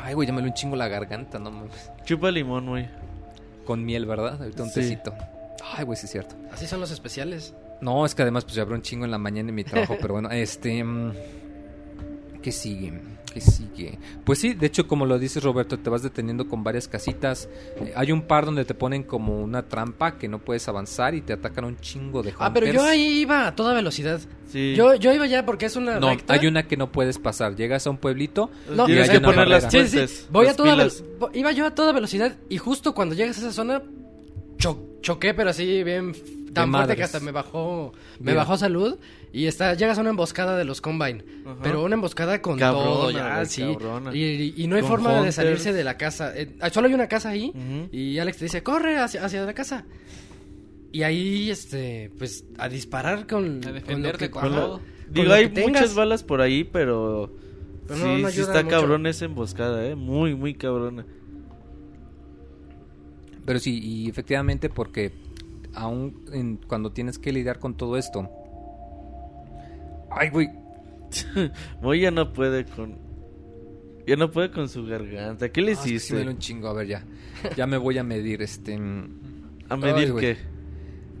[0.00, 1.90] Ay, güey, ya me lo un chingo la garganta, no mames.
[2.04, 2.88] Chupa limón, güey.
[3.66, 4.40] Con miel, ¿verdad?
[4.40, 4.76] Ahorita un Sí.
[4.80, 5.12] tecito.
[5.76, 6.36] Ay, güey, sí es cierto.
[6.52, 7.52] Así son los especiales.
[7.82, 9.96] No, es que además pues ya habrá un chingo en la mañana en mi trabajo,
[10.00, 10.82] pero bueno, este...
[10.82, 11.12] mm,
[12.40, 12.98] ¿Qué sigue?
[13.32, 13.98] ¿Qué sigue?
[14.24, 17.48] Pues sí, de hecho como lo dices Roberto, te vas deteniendo con varias casitas.
[17.80, 21.20] Eh, hay un par donde te ponen como una trampa que no puedes avanzar y
[21.20, 22.88] te atacan un chingo de Ah, pero yo hunters.
[22.88, 24.20] ahí iba a toda velocidad.
[24.50, 24.74] Sí.
[24.76, 26.32] Yo, yo iba ya porque es una No, recta.
[26.34, 27.54] hay una que no puedes pasar.
[27.54, 29.84] Llegas a un pueblito No, Tienes y que una poner las barrera.
[29.84, 30.16] Sí, sí, puentes.
[30.20, 30.26] sí.
[30.30, 31.04] Voy a toda pilas.
[31.34, 33.82] iba yo a toda velocidad y justo cuando llegas a esa zona
[34.56, 36.12] cho- choqué, pero así bien
[36.52, 36.96] tan fuerte madres.
[36.96, 38.38] que hasta me bajó me Mira.
[38.38, 38.98] bajó salud
[39.32, 41.56] y está llegas a una emboscada de los Combine, Ajá.
[41.62, 43.62] pero una emboscada con Cabrona, todo ya, güey, sí.
[43.62, 44.14] cabrona.
[44.16, 46.32] Y, y no hay Con forma de salirse de la casa.
[46.36, 47.52] Eh, solo hay una casa ahí
[47.92, 49.84] y Alex te dice, "Corre hacia, hacia la casa."
[50.90, 54.52] Y ahí este pues a disparar con A con defenderte lo que- con.
[54.54, 57.34] Con Digo, lo hay muchas balas por ahí, pero...
[57.86, 58.68] Pero sí, no- no sí está mucho.
[58.76, 59.94] cabrón esa emboscada, ¿eh?
[59.94, 61.06] Muy, muy cabrona.
[63.44, 65.10] Pero sí, y efectivamente porque
[65.78, 68.28] aún en- cuando tienes que lidiar con todo esto...
[70.10, 70.48] Ay, güey.
[71.82, 72.96] Moy ya no puede con...
[74.06, 75.50] Ya no puede con su garganta.
[75.50, 76.14] ¿Qué le Ah, es que sí hiciste?
[76.14, 76.68] me duele un chingo.
[76.68, 77.04] A ver, ya.
[77.56, 78.78] Ya me voy a medir, este...
[78.78, 79.20] mm,
[79.68, 80.36] A medir Ay, qué.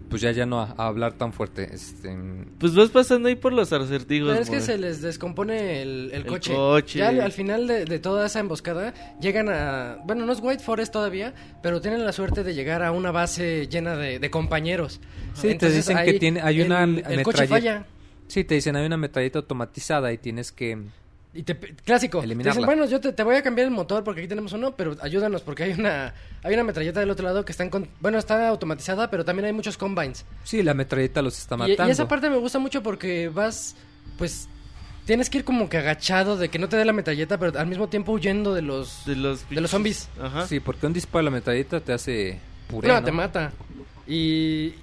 [0.08, 1.68] Pues ya, ya no a, a hablar tan fuerte.
[1.72, 2.16] Este...
[2.58, 6.20] Pues vas pasando ahí por los acertijos, Pero es que se les descompone el, el
[6.22, 6.54] El coche.
[6.54, 6.98] coche.
[7.00, 9.98] Ya al, al final de, de toda esa emboscada llegan a...
[10.04, 13.66] Bueno, no es White Forest todavía, pero tienen la suerte de llegar a una base
[13.68, 15.00] llena de, de compañeros.
[15.34, 17.86] Sí, te dicen que tiene- hay una el, el coche metralla- falla.
[18.28, 20.78] Sí, te dicen, hay una metralleta automatizada y tienes que...
[21.34, 22.20] Y te, clásico.
[22.20, 22.52] Te Eliminarla.
[22.52, 24.96] dicen, bueno, yo te, te voy a cambiar el motor porque aquí tenemos uno, pero
[25.02, 28.18] ayúdanos porque hay una hay una metralleta del otro lado que está en con- bueno,
[28.18, 30.24] está automatizada, pero también hay muchos combines.
[30.44, 31.86] Sí, la metralleta los está Y, matando.
[31.86, 33.76] y esa parte me gusta mucho porque vas,
[34.16, 34.48] pues,
[35.04, 37.66] tienes que ir como que agachado de que no te dé la metralleta, pero al
[37.66, 39.04] mismo tiempo huyendo de los...
[39.04, 40.08] De los, De los zombies.
[40.20, 40.46] Ajá.
[40.46, 43.04] Sí, porque un disparo a la metralleta te hace puré, no, ¿no?
[43.04, 43.52] te mata.
[44.06, 44.74] Y...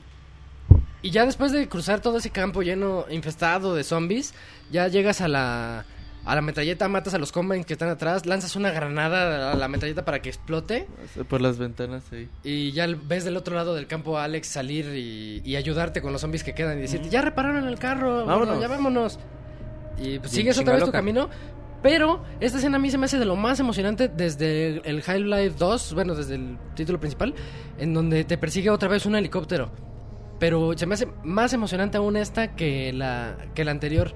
[1.01, 4.33] Y ya después de cruzar todo ese campo lleno, infestado de zombies,
[4.71, 5.85] ya llegas a la...
[6.25, 9.67] A la metralleta, matas a los combines que están atrás, lanzas una granada a la
[9.67, 10.87] metralleta para que explote
[11.29, 12.27] Por las ventanas ahí.
[12.43, 16.11] y ya ves del otro lado del campo a Alex salir y, y ayudarte con
[16.11, 18.59] los zombies que quedan y decirte, ya repararon el carro, Vámonos.
[18.59, 19.19] ya vámonos.
[19.99, 21.29] Y pues sigues otra vez tu camino.
[21.83, 25.55] Pero esta escena a mí se me hace de lo más emocionante desde el Half-Life
[25.59, 27.35] 2, bueno, desde el título principal,
[27.77, 29.71] en donde te persigue otra vez un helicóptero.
[30.39, 34.15] Pero se me hace más emocionante aún esta que la, que la anterior.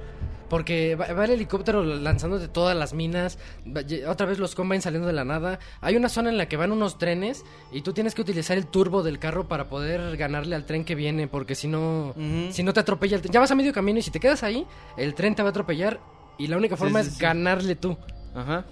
[0.50, 5.08] Porque va, va el helicóptero lanzándote todas las minas, va- otra vez los combines saliendo
[5.08, 5.60] de la nada.
[5.82, 8.68] Hay una zona en la que van unos trenes y tú tienes que utilizar el
[8.68, 12.14] turbo del carro para poder ganarle al tren que viene, porque si no,
[12.52, 13.32] si no te atropella el tren.
[13.34, 14.66] Ya vas a medio camino y si te quedas ahí,
[14.98, 16.00] el tren te va a atropellar
[16.38, 17.22] y la única Sí, forma sí, es sí.
[17.22, 17.98] ganarle tú.
[18.36, 18.66] Ajá.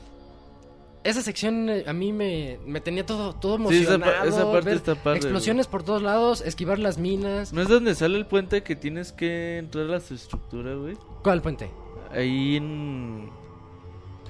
[1.09, 4.21] Esa sección eh, a mí me, me tenía todo, todo Sí, esa emocionado.
[4.23, 7.53] pa- esa parte está padre, Explosiones por todos lados, esquivar las minas.
[7.53, 10.97] ¿No es donde sale el puente que tienes que entrar a su estructura, güey?
[11.23, 11.71] ¿Cuál puente?
[12.11, 13.29] Ahí en...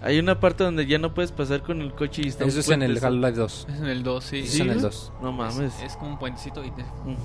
[0.02, 2.60] Hay una parte donde ya no puedes pasar con el coche y está un Eso
[2.60, 3.68] es en el Half-Life 2.
[3.70, 4.42] Es en el 2, sí.
[4.44, 4.82] Sí, es en el ¿no?
[4.84, 5.14] 2.
[5.24, 5.60] No mames.
[5.60, 7.18] Es, es como un puentecito y te- Un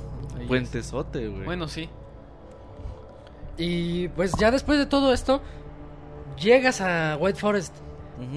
[0.48, 1.44] puentezote, güey.
[1.44, 1.90] Bueno, sí.
[3.58, 5.42] Y pues ya después de todo esto,
[6.40, 7.74] llegas a White Forest.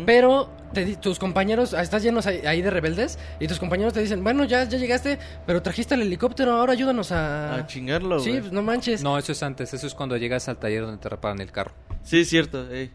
[0.06, 3.94] Pero te di- tus compañeros, ah, estás llenos ahí, ahí de rebeldes, y tus compañeros
[3.94, 7.56] te dicen, bueno, ya, ya llegaste, pero trajiste el helicóptero, ahora ayúdanos a...
[7.56, 9.04] A chingarlo, sí, pues no manches.
[9.04, 9.74] No, eso es antes.
[9.74, 11.72] Eso es cuando llegas al taller donde te reparan el carro.
[12.04, 12.92] Sí, es cierto, ey.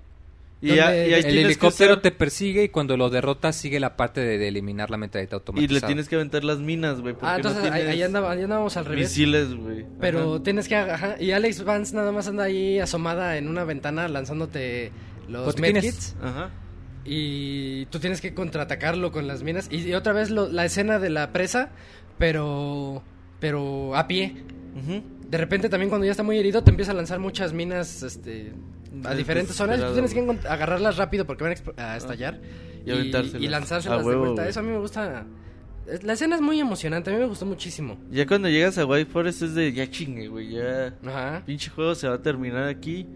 [0.62, 4.20] Y, y ahí El helicóptero hacer- te persigue y cuando lo derrotas sigue la parte
[4.20, 5.75] de, de eliminar la metralleta Y automatizada.
[5.81, 7.15] le tienes que aventar las minas, güey.
[7.15, 9.09] ah, porque entonces no ahí, ahí andaba- ahí andábamos al revés.
[9.09, 9.86] Misiles, güey.
[10.00, 10.42] Pero Ajá.
[10.42, 10.76] tienes que...
[10.76, 14.92] Ajá, y Alex Vance nada más anda ahí asomada en una ventana lanzándote
[15.28, 16.15] los medkits.
[16.23, 16.50] Ajá.
[17.04, 19.68] Y tú tienes que contraatacarlo con las minas.
[19.70, 21.70] Y, y otra vez lo- la escena de la presa,
[22.18, 23.02] pero...
[23.40, 24.34] Pero a pie.
[25.30, 28.52] De repente también cuando ya está muy herido te empieza a lanzar muchas minas este,
[29.04, 29.78] a Es diferentes zonas.
[29.80, 32.38] y Tú tienes que agarrarlas rápido porque van a, exp- a estallar.
[32.84, 33.42] Y aventárselas.
[33.42, 34.46] y lanzárselas A de vuelta.
[34.48, 35.24] Eso a mí me gusta.
[36.02, 37.98] La escena es muy emocionante, a mí me gustó muchísimo.
[38.10, 40.50] Ya cuando llegas a White Forest es de ya chingue, güey.
[40.50, 40.94] Ya.
[41.06, 41.42] Ajá.
[41.46, 43.06] Pinche juego se va a terminar aquí.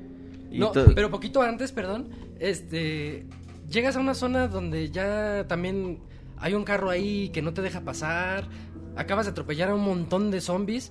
[0.51, 2.09] Y No, pero poquito antes, perdón,
[2.41, 3.27] este
[3.75, 5.99] llegas a una zona donde ya también
[6.39, 8.49] hay un carro ahí que no te deja pasar.
[8.97, 10.91] Acabas de atropellar a un montón de zombies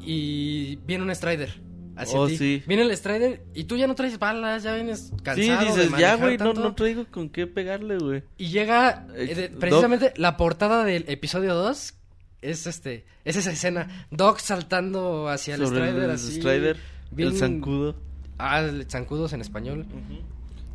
[0.00, 1.60] y viene un Strider.
[1.96, 2.36] Hacia Oh, ti.
[2.36, 2.62] sí.
[2.66, 5.74] Viene el Strider y tú ya no traes balas, ya vienes Sí, cansado.
[5.76, 6.60] de dices, ya, güey, no, tanto".
[6.60, 8.22] no traigo con qué pegarle, güey.
[8.36, 9.60] Y llega Eh, eh, Doc.
[9.60, 11.94] precisamente la portada del episodio 2
[12.42, 16.32] es este es esa escena Doc saltando hacia el Sobre Strider el así.
[16.36, 16.76] Strider,
[17.10, 17.96] bien- el zancudo.
[18.38, 19.86] Ah, el zancudos en español.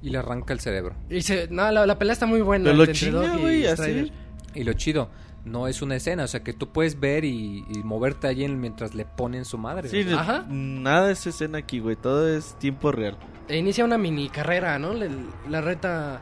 [0.01, 0.95] Y le arranca el cerebro.
[1.09, 2.65] Y se, no, la, la pelea está muy buena.
[2.65, 4.11] Pero lo y güey, así.
[4.55, 5.09] Y lo chido,
[5.45, 8.59] no es una escena, o sea que tú puedes ver y, y moverte allí en-
[8.59, 9.89] mientras le ponen su madre.
[9.89, 10.05] Sí.
[10.13, 10.45] Ajá.
[10.49, 11.95] nada es escena aquí, güey.
[11.95, 13.17] Todo es tiempo real.
[13.47, 14.93] E inicia una mini carrera, ¿no?
[14.93, 15.09] Le-
[15.49, 16.21] la reta.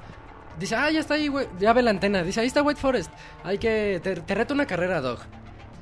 [0.59, 1.47] Dice, ah, ya está ahí, güey.
[1.59, 2.21] Ya ve la antena.
[2.23, 3.11] Dice, ahí está White Forest.
[3.43, 3.99] Hay que.
[4.03, 5.19] Te, te reto una carrera, Dog.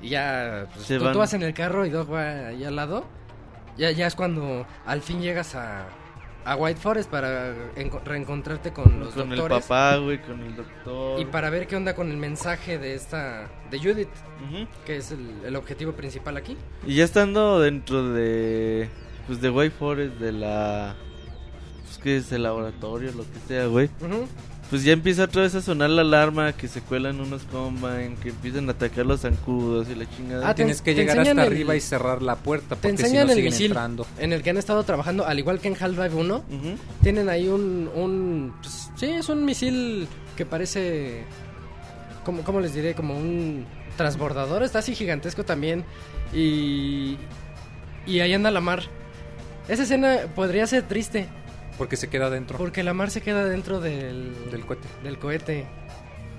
[0.02, 0.68] Y ya.
[0.74, 1.14] Pues, Se tú, van.
[1.14, 3.06] tú vas en el carro y Dog va ahí al lado.
[3.78, 5.86] Ya, ya es cuando al fin llegas a.
[6.48, 9.66] A White Forest para enco- reencontrarte con los con el doctores.
[9.66, 11.20] papá, güey, con el doctor.
[11.20, 13.50] Y para ver qué onda con el mensaje de esta.
[13.70, 14.08] De Judith,
[14.86, 16.56] que es el, el objetivo principal aquí.
[16.86, 18.88] Y ya estando dentro de.
[19.28, 20.96] Pues de White Forest, de la.
[21.84, 23.90] Pues que es el laboratorio, lo que sea, güey.
[24.00, 24.28] Ujú.
[24.70, 28.30] Pues ya empieza otra vez a sonar la alarma, que se cuelan unos combine, que
[28.30, 30.50] empiezan a atacar los zancudos y la chingada.
[30.50, 32.98] Ah, te- Tienes que te llegar hasta el- arriba y cerrar la puerta Te porque
[32.98, 34.06] si enseñan no el siguen misil entrando.
[34.20, 36.36] en el que han estado trabajando, al igual que en Half-Life 1.
[36.36, 36.76] Ujú.
[37.02, 40.06] Tienen ahí un, un pues, sí, es un misil
[40.36, 41.24] que parece,
[42.26, 42.94] ¿cómo, cómo les diré?
[42.94, 43.66] Como un
[43.96, 45.86] transbordador, está así gigantesco también.
[46.34, 47.18] Y,
[48.06, 48.84] y ahí anda la mar.
[49.70, 51.28] Esa escena podría ser triste,
[51.78, 54.88] Porque se queda dentro porque la mar se queda dentro del, del cohete.
[55.04, 55.66] del cohete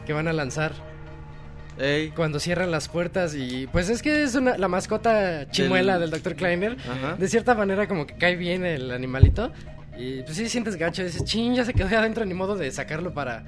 [0.07, 0.73] que van a lanzar.
[1.79, 2.11] Ey.
[2.11, 6.35] Cuando cierran las puertas y pues es que es una, la mascota chimuela del, Dr.
[6.35, 6.77] Kleiner.
[6.91, 7.15] Ajá.
[7.15, 9.53] De cierta manera como que cae bien el animalito.
[9.97, 13.13] Y pues sí sientes gacho, dices, ching, ya se quedó adentro, ni modo de sacarlo
[13.15, 13.45] para...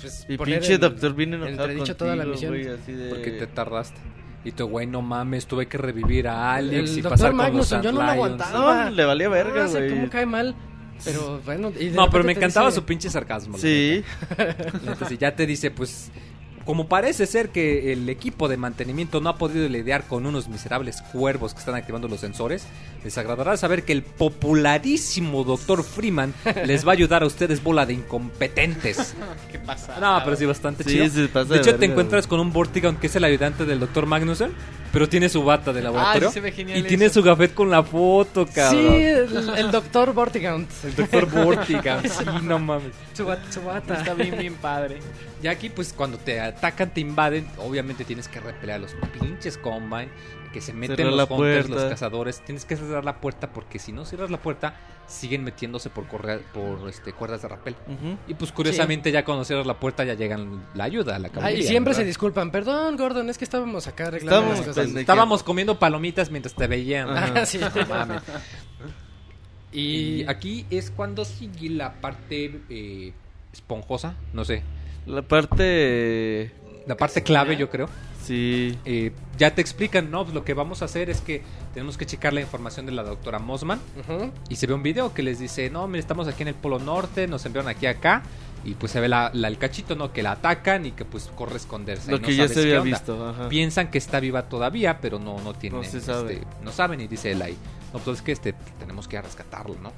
[0.00, 2.52] Pues, Y poner pinche en- doctor viene en enojado contigo, toda la misión.
[2.52, 3.08] güey, así de...
[3.08, 3.98] Porque te tardaste.
[4.44, 7.46] Y tu güey, no mames, tuve que revivir a Alex El y pasar con los
[7.46, 8.84] Magnuson, yo no lo aguantaba.
[8.84, 9.90] No, le valía verga, No sé güey.
[9.90, 10.54] cómo cae mal,
[11.04, 11.72] pero bueno...
[11.78, 13.56] y de No, pero me encantaba dice- su pinche sarcasmo.
[13.58, 14.02] Sí.
[14.86, 16.10] Entonces ya te dice, pues,
[16.68, 21.00] como parece ser que el equipo de mantenimiento no ha podido lidiar con unos miserables
[21.00, 22.66] cuervos que están activando los sensores,
[23.02, 25.82] les agradará saber que el popularísimo Dr.
[25.82, 26.34] Freeman
[26.66, 29.14] les va a ayudar a ustedes, bola de incompetentes.
[29.50, 29.96] ¿Qué pasa?
[29.98, 31.08] No, pero sí, bastante Sí, chido.
[31.08, 33.80] se pasa de de hecho, te encuentras con un Vortigon que es el ayudante del
[33.80, 34.04] Dr.
[34.04, 34.52] Magnussen,
[34.92, 36.28] pero tiene su bata de laboratorio.
[36.28, 38.82] Ah, sí se ve genial y tiene su gafet con la foto, cabrón.
[38.94, 40.70] Sí, el, el doctor Vortigaunt.
[40.84, 41.26] El Dr.
[41.44, 42.02] Vortigon.
[42.02, 42.92] sí, no mames.
[43.14, 43.94] Su bata.
[43.94, 44.98] Está bien, bien padre.
[45.42, 49.56] Y aquí, pues, cuando te atacan, te invaden, obviamente tienes que repeler a los pinches
[49.58, 50.08] Combine,
[50.52, 51.82] que se meten Cerrar los la hunters, puerta.
[51.82, 52.40] los cazadores.
[52.44, 54.74] Tienes que cerrar la puerta porque si no cierras la puerta,
[55.06, 57.74] siguen metiéndose por, correa- por este, cuerdas de rappel.
[57.86, 58.16] Ujú.
[58.28, 61.64] Y pues, curiosamente, ya cuando cierras la puerta, ya llegan la ayuda, la caballería.
[61.64, 62.50] y siempre se disculpan.
[62.50, 64.96] Perdón, Gordon, es que estábamos acá arreglando Estábamos las cosas.
[65.00, 67.08] Estábamos comiendo palomitas mientras te veían.
[67.10, 67.58] Ah, sí.
[67.88, 68.22] Mames.
[69.72, 73.12] Y aquí es cuando sigue la parte eh,
[73.52, 74.62] esponjosa, no sé.
[75.08, 76.52] La parte...
[76.86, 77.88] La parte clave, yo creo.
[78.22, 78.78] Sí.
[78.84, 82.04] Eh, ya te explican, no, pues lo que vamos a hacer es que tenemos que
[82.06, 84.30] checar la información de la doctora Mossman Ujú.
[84.50, 86.78] y se ve un video que les dice, no, mira, estamos aquí en el Polo
[86.78, 88.22] Norte, nos enviaron aquí acá
[88.64, 90.12] y pues se ve la, la- el cachito, ¿no?
[90.12, 92.10] Que la atacan y que pues corre a esconderse.
[92.10, 93.28] Lo y no que ya se había visto.
[93.30, 93.48] Ajá.
[93.48, 96.34] Piensan que está viva todavía, pero no, no tienen, No se sabe.
[96.34, 97.56] este, no saben y dice él ahí,
[97.94, 99.92] no, pues es que este, tenemos que ir a rescatarlo, ¿no?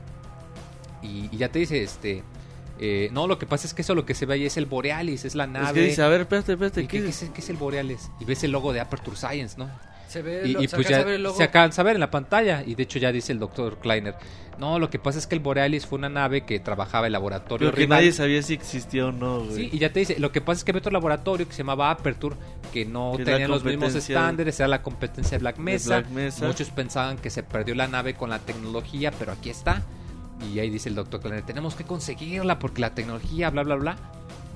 [1.02, 2.22] Y, y ya te dice, este,
[2.80, 4.66] eh, no, lo que pasa es que eso lo que se ve ahí es el
[4.66, 5.66] Borealis, es la nave.
[5.66, 6.80] Es que dice, a ver, espérate, espérate.
[6.82, 7.30] ¿Y ¿Qué, ¿qué qué es?
[7.34, 8.10] qué es el Borealis?
[8.20, 9.68] Y ves el logo de Aperture Science, ¿no?
[10.08, 11.36] Se ve, Y, lo- y se pues ya ver el logo.
[11.36, 12.64] se alcanza a ver en la pantalla.
[12.66, 14.16] Y de hecho ya dice el doctor Kleiner.
[14.58, 17.68] No, lo que pasa es que el Borealis fue una nave que trabajaba en laboratorio
[17.68, 17.98] Pero que rival.
[18.00, 19.54] nadie sabía si existía o no, güey.
[19.54, 21.58] Sí, y ya te dice, lo que pasa es que había otro laboratorio que se
[21.58, 22.34] llamaba Aperture,
[22.72, 26.00] que no Que es la tenía los mismos estándares, era la competencia de Black Mesa.
[26.00, 26.46] Black Mesa.
[26.46, 29.82] Muchos pensaban que se perdió la nave con la tecnología, pero aquí está.
[30.52, 33.96] Y ahí dice el doctor Kleiner, tenemos que conseguirla porque la tecnología, bla, bla, bla.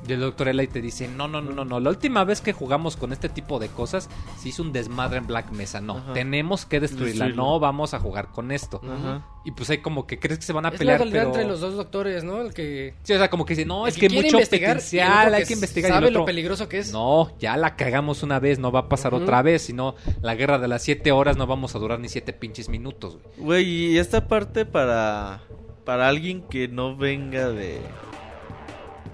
[0.06, 1.80] Y el doctor Eli te dice, no, no, no, no, no.
[1.80, 5.26] La última vez que jugamos con este tipo de cosas, se hizo un desmadre en
[5.26, 5.80] Black Mesa.
[5.80, 6.12] No, Ajá.
[6.12, 7.28] tenemos que destruirla.
[7.28, 8.82] No vamos a jugar con esto.
[8.84, 9.26] Ajá.
[9.46, 11.26] Y pues hay como que crees que se van a Es la pelear, pero...
[11.28, 12.42] entre los dos doctores, ¿no?
[12.42, 15.28] El que, Sí, o sea, como que dice, no, el es que, quiere mucho potencial,
[15.28, 15.90] otro hay que investigar.
[15.90, 16.92] Sabe otro, lo peligroso que es.
[16.92, 20.58] no, ya la cagamos una vez, no va a pasar otra vez, sino la guerra
[20.58, 23.44] de las siete horas no vamos a durar ni siete pinches minutos, güey.
[23.44, 25.42] Güey, y esta parte para
[25.84, 27.80] para alguien que no venga de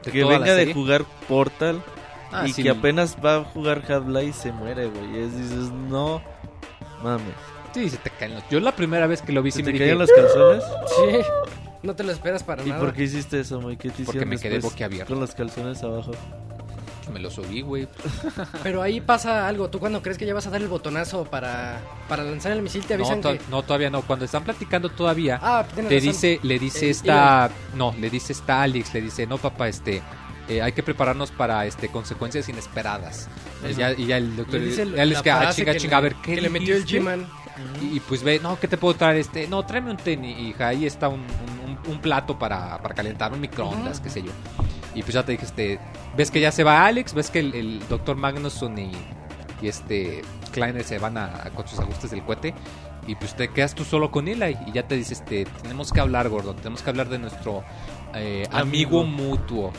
[0.04, 1.82] De que venga de jugar Portal
[2.32, 2.62] Ah, y sí.
[2.62, 5.20] que apenas va a jugar Half-Life se muere, güey.
[5.20, 6.22] Es dices, no
[7.02, 7.34] mames.
[7.74, 8.48] Sí, se te caen los...
[8.48, 9.84] Yo la primera vez que lo vi ¿Se sí me te dije...
[9.86, 10.62] caían los calzones?
[10.86, 11.18] Sí.
[11.82, 12.80] No te lo esperas para ¿Y nada.
[12.80, 13.76] por qué hiciste eso, güey?
[13.76, 15.12] ¿Qué te Porque hicieron me quedé boquiabierto.
[15.12, 16.12] Con los calzones abajo.
[17.12, 17.88] Me lo subí, güey.
[18.62, 19.68] Pero ahí pasa algo.
[19.70, 22.84] Tú cuando crees que ya vas a dar el botonazo para, para lanzar el misil,
[22.84, 23.40] te No, avisan to- que...
[23.50, 24.02] no, todavía no.
[24.02, 25.98] Cuando están platicando todavía, Ah, te razón.
[26.00, 27.50] dice, le dice Eh, esta...
[27.74, 30.02] No, le dice esta Alex, le dice, no, papá, este...
[30.48, 33.28] eh, hay que prepararnos para este consecuencias inesperadas.
[33.64, 34.60] Eh, ya- y ya el doctor...
[34.60, 36.74] Le les la queda, "Ah, chinga, que chinga, a le- ver, ¿qué Que le metió
[36.76, 37.00] el dijiste?".
[37.02, 37.26] G-Man.
[37.82, 39.16] Y, y, pues ve, no, ¿qué te puedo traer?
[39.18, 40.68] Este, no, tráeme un tenis, hija.
[40.68, 44.04] Ahí está un, un- un- plato para, para calentar, un microondas, Ujú.
[44.04, 44.30] qué sé yo.
[44.94, 45.78] Y pues ya te dije, este,
[46.16, 48.90] ves que ya se va Alex, ves que el, el doctor Magnusson y,
[49.62, 52.54] y este Kleiner se van a, a- con sus ajustes del cohete.
[53.06, 54.56] Y pues te quedas tú solo con Eli.
[54.66, 56.54] Y ya te dice, este, tenemos que hablar, gordo.
[56.54, 57.64] Tenemos que hablar de nuestro
[58.14, 59.04] eh, amigo, Amigo.
[59.04, 59.72] mutuo.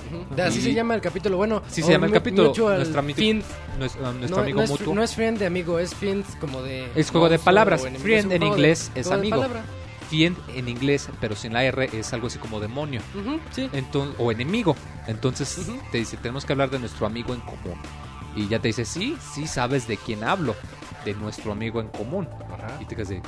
[0.44, 1.38] Así Y- se llama el capítulo.
[1.38, 2.52] Bueno, Sí, se llama el capítulo.
[2.56, 3.44] Nuestro amigo, fiend.
[3.78, 4.96] nuestro, nuestro No- amigo no es, mutuo.
[4.96, 6.90] No es friend de amigo, es fiend como de...
[6.96, 7.82] Es juego de palabras.
[8.02, 9.46] Friend en de- inglés es amigo.
[10.12, 13.00] Fiend en inglés, pero sin la R es algo así como demonio.
[13.16, 13.70] Ujú, sí.
[13.72, 14.76] Enton- o enemigo.
[15.08, 17.80] Entonces te dice, tenemos que hablar de nuestro amigo en común.
[18.36, 20.54] Y ya te dice, sí, sí sabes de quién hablo.
[21.06, 22.28] De nuestro amigo en común.
[22.82, 23.22] Y te quedas de,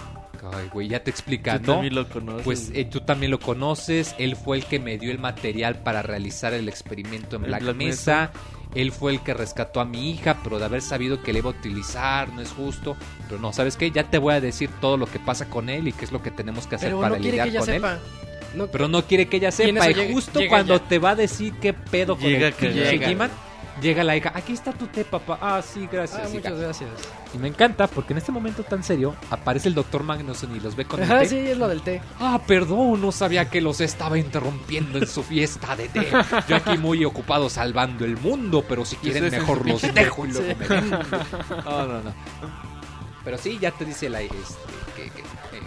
[0.54, 1.74] ay, güey, ya te explica, Tú ¿no?
[1.76, 2.44] también lo conoces.
[2.44, 4.14] Pues eh, tú también lo conoces.
[4.20, 7.76] Él fue el que me dio el material para realizar el experimento en Black, Black
[7.78, 8.32] Mesa.
[8.76, 11.50] Él fue el que rescató a mi hija, pero de haber sabido que le iba
[11.50, 12.96] a utilizar, no es justo.
[13.28, 13.92] Pero no, ¿sabes qué?
[13.92, 16.22] Ya te voy a decir todo lo que pasa con él y qué es lo
[16.24, 17.76] que tenemos que hacer Pero para no quiere lidiar que ella con él.
[17.76, 18.00] sepa.
[18.56, 19.90] No, Pero no quiere que ella sepa.
[19.90, 22.72] Y, llega- justo llega cuando te va a decir qué pedo con Llega el que
[22.72, 23.08] llega.
[23.84, 24.32] Llega la hija.
[24.34, 25.38] Aquí está tu té, papá.
[25.42, 26.22] Ah, sí, gracias.
[26.24, 26.34] Ah, hija".
[26.50, 26.90] muchas gracias.
[27.34, 30.76] Y me encanta porque en este momento tan serio aparece el doctor Magnusson y los
[30.76, 31.28] ve con el Ajá, té.
[31.28, 32.02] sí, es lo del té.
[32.20, 36.08] Ah, perdón, no sabía que los estaba interrumpiendo en su fiesta de té.
[36.48, 40.56] Yo aquí muy ocupado salvando el mundo, pero si quieren mejor los dejo y luego
[40.58, 40.98] me vengo.
[41.66, 42.14] No, no, no.
[43.26, 44.36] Pero sí, ya te dice la este,
[44.96, 45.62] que, que, eh,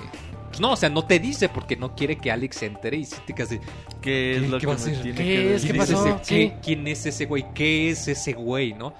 [0.48, 3.04] pues no, o sea, no te dice porque no quiere que Alex se entere y
[3.04, 3.60] sí te quedas de,
[4.06, 5.62] ¿Qué es ¿Qué- lo qué que me tiene ¿Qué que es?
[5.62, 6.06] ¿quién es pasó?
[6.06, 6.56] ese- qué-.
[6.62, 7.44] ¿Quién es ese güey?
[7.54, 8.94] ¿Qué es ese güey, no?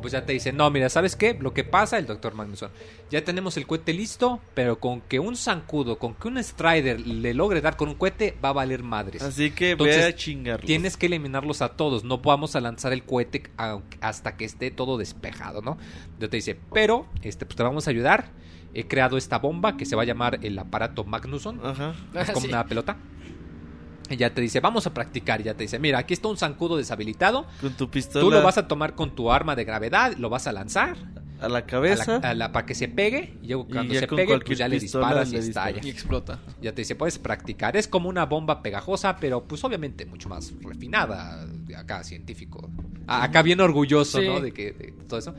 [0.00, 1.36] Pues ya te dice, no, mira, ¿sabes qué?
[1.38, 2.70] Lo que pasa, el doctor Magnusson,
[3.10, 7.34] ya tenemos el cohete listo, pero con que un zancudo, con que un Strider le
[7.34, 9.20] logre dar con un cohete, va a valer madres.
[9.20, 10.64] Así que Entonces, ve a chingarlos.
[10.66, 12.04] Tienes que eliminarlos a todos.
[12.04, 13.42] No vamos a lanzar el cohete
[14.00, 15.76] hasta que esté todo despejado, ¿no?
[16.20, 18.30] Ya te dice, pero este, pues te vamos a ayudar.
[18.72, 21.60] He creado esta bomba que se va a llamar el aparato Magnusson.
[21.66, 21.94] Ajá.
[22.14, 22.48] Es como sí.
[22.52, 22.96] una pelota.
[24.10, 25.40] Y ya te dice, vamos a practicar.
[25.40, 27.46] Y ya te dice, mira, aquí está un zancudo deshabilitado.
[27.60, 30.46] Con tu pistola Tú lo vas a tomar con tu arma de gravedad, lo vas
[30.46, 30.96] a lanzar
[31.40, 32.18] a la a cabeza.
[32.18, 33.38] la- a la- para que se pegue.
[33.42, 35.80] Y luego cuando se pegue, pues ya le disparas y le estalla.
[35.82, 36.38] Y explota.
[36.60, 37.76] Ya te dice, puedes practicar.
[37.78, 41.46] Es como una bomba pegajosa, pero pues obviamente mucho más refinada.
[41.76, 42.68] Acá, científico.
[43.06, 44.26] Acá bien orgulloso, Sí.
[44.26, 44.40] ¿no?
[44.40, 45.34] De que de todo eso.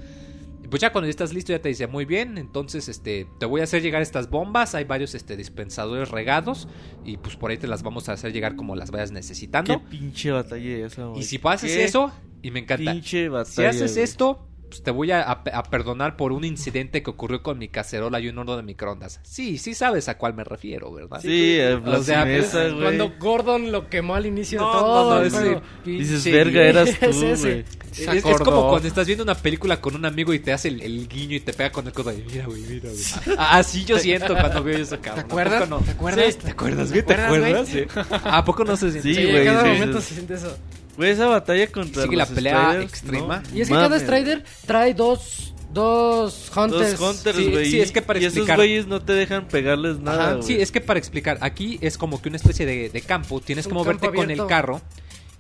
[0.72, 3.66] Pues ya cuando estás listo, ya te dice, muy bien, entonces este te voy a
[3.66, 4.74] hacer llegar estas bombas.
[4.74, 6.68] Hay varios este dispensadores regados.
[7.06, 9.84] Y pues por ahí te las vamos a hacer llegar como las vayas Qué necesitando.
[9.90, 11.20] pinche batalla esa, güey.
[11.20, 12.94] Y si haces Qué eso, y me encanta.
[12.94, 13.70] Pinche Si batalla.
[13.70, 14.04] haces güey.
[14.06, 17.68] esto, pues te voy a, a- a perdonar por un incidente que ocurrió con mi
[17.68, 19.20] cacerola y un horno de microondas.
[19.24, 21.20] Sí, sí sabes a cuál me refiero, ¿verdad?
[21.22, 22.82] Sí, eh, O sea, pues, güey.
[22.82, 25.20] Cuando Gordon lo quemó al inicio No, de todo.
[25.20, 25.62] no, no, juego.
[25.86, 27.66] Dices, verga, eras tú, Es güey.
[27.92, 30.82] Es, es como cuando estás viendo una película con un amigo y te hace el,
[30.82, 32.14] el guiño y te pega con el codo.
[32.14, 33.36] y Mira, güey, mira, güey.
[33.38, 35.26] Así yo siento cuando veo eso, cabrón.
[35.28, 35.70] ¿Te acuerdas?
[35.86, 36.34] ¿Te acuerdas?
[36.34, 37.04] Sí, ¿Te acuerdas, güey?
[37.06, 37.84] ¿Te acuerdas, güey?
[37.84, 38.10] acuerdas?
[38.10, 38.20] Sí.
[38.30, 39.10] ¿A poco no se siente?
[39.10, 40.08] Sí, Sí, güey, en cada sí, momento sí.
[40.08, 40.58] se siente eso.
[41.02, 43.44] Güey, esa batalla contra Sigue los la pelea Striders, extrema.
[43.50, 43.58] ¿no?
[43.58, 44.04] Y es que cada Mames.
[44.04, 47.00] Strider trae dos, dos Hunters.
[47.00, 47.66] Dos Hunters, Sí, güey.
[47.72, 50.58] sí, es que para y explicar- esos güeyes no te dejan pegarles nada, Ajá, sí,
[50.62, 53.72] es que para explicar, aquí es como que una especie de, de campo, tienes Un
[53.72, 54.82] que moverte con el carro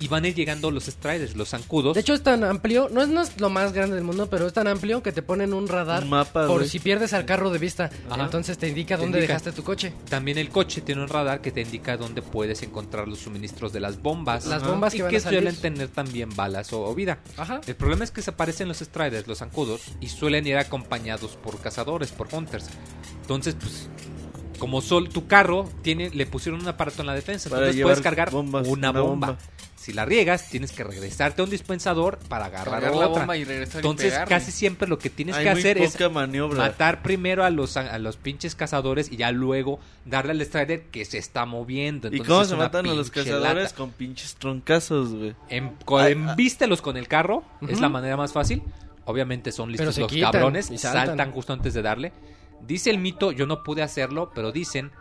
[0.01, 1.93] y van a ir llegando los Striders, los zancudos.
[1.93, 4.47] De hecho es tan amplio, no es, no es lo más grande del mundo, pero
[4.47, 6.67] es tan amplio que te ponen un radar Un mapa, por güey.
[6.69, 7.89] si pierdes al carro de vista.
[8.09, 8.23] Ajá.
[8.23, 9.33] Entonces te indica Te dónde indica.
[9.35, 9.93] dejaste tu coche.
[10.09, 13.79] También el coche tiene un radar que te indica dónde puedes encontrar los suministros de
[13.79, 14.47] las bombas.
[14.47, 14.71] Las Ajá.
[14.71, 15.39] bombas y que van que a salir.
[15.41, 17.19] suelen tener también balas o, o vida.
[17.37, 17.61] Ajá.
[17.67, 21.59] El problema es que se aparecen los Striders, los zancudos, y suelen ir acompañados por
[21.59, 22.65] cazadores, por hunters.
[23.21, 23.87] Entonces, pues,
[24.57, 28.01] como sol, tu carro tiene, le pusieron un aparato en la defensa, Para entonces puedes
[28.01, 29.27] cargar bombas, una, una bomba.
[29.27, 29.41] bomba.
[29.81, 33.21] Si la riegas, tienes que regresarte a un dispensador para agarrar Cargar la otra.
[33.21, 36.59] bomba y regresar y Entonces, casi siempre lo que tienes Hay que hacer es maniobra.
[36.59, 41.03] matar primero a los, a los pinches cazadores y ya luego darle al Strider que
[41.03, 42.09] se está moviendo.
[42.09, 43.63] ¿Y Entonces, cómo es se matan a los cazadores?
[43.63, 43.75] lata.
[43.75, 45.35] Con pinches troncazos, güey.
[45.49, 46.35] En, co- Ay, en- ah.
[46.35, 48.61] vístelos con el carro, es la manera más fácil.
[49.05, 51.07] Obviamente son listos los quitan cabrones, y saltan.
[51.07, 51.31] saltan.
[51.31, 52.13] justo antes de darle.
[52.61, 54.91] Dice el mito, yo no pude hacerlo, pero dicen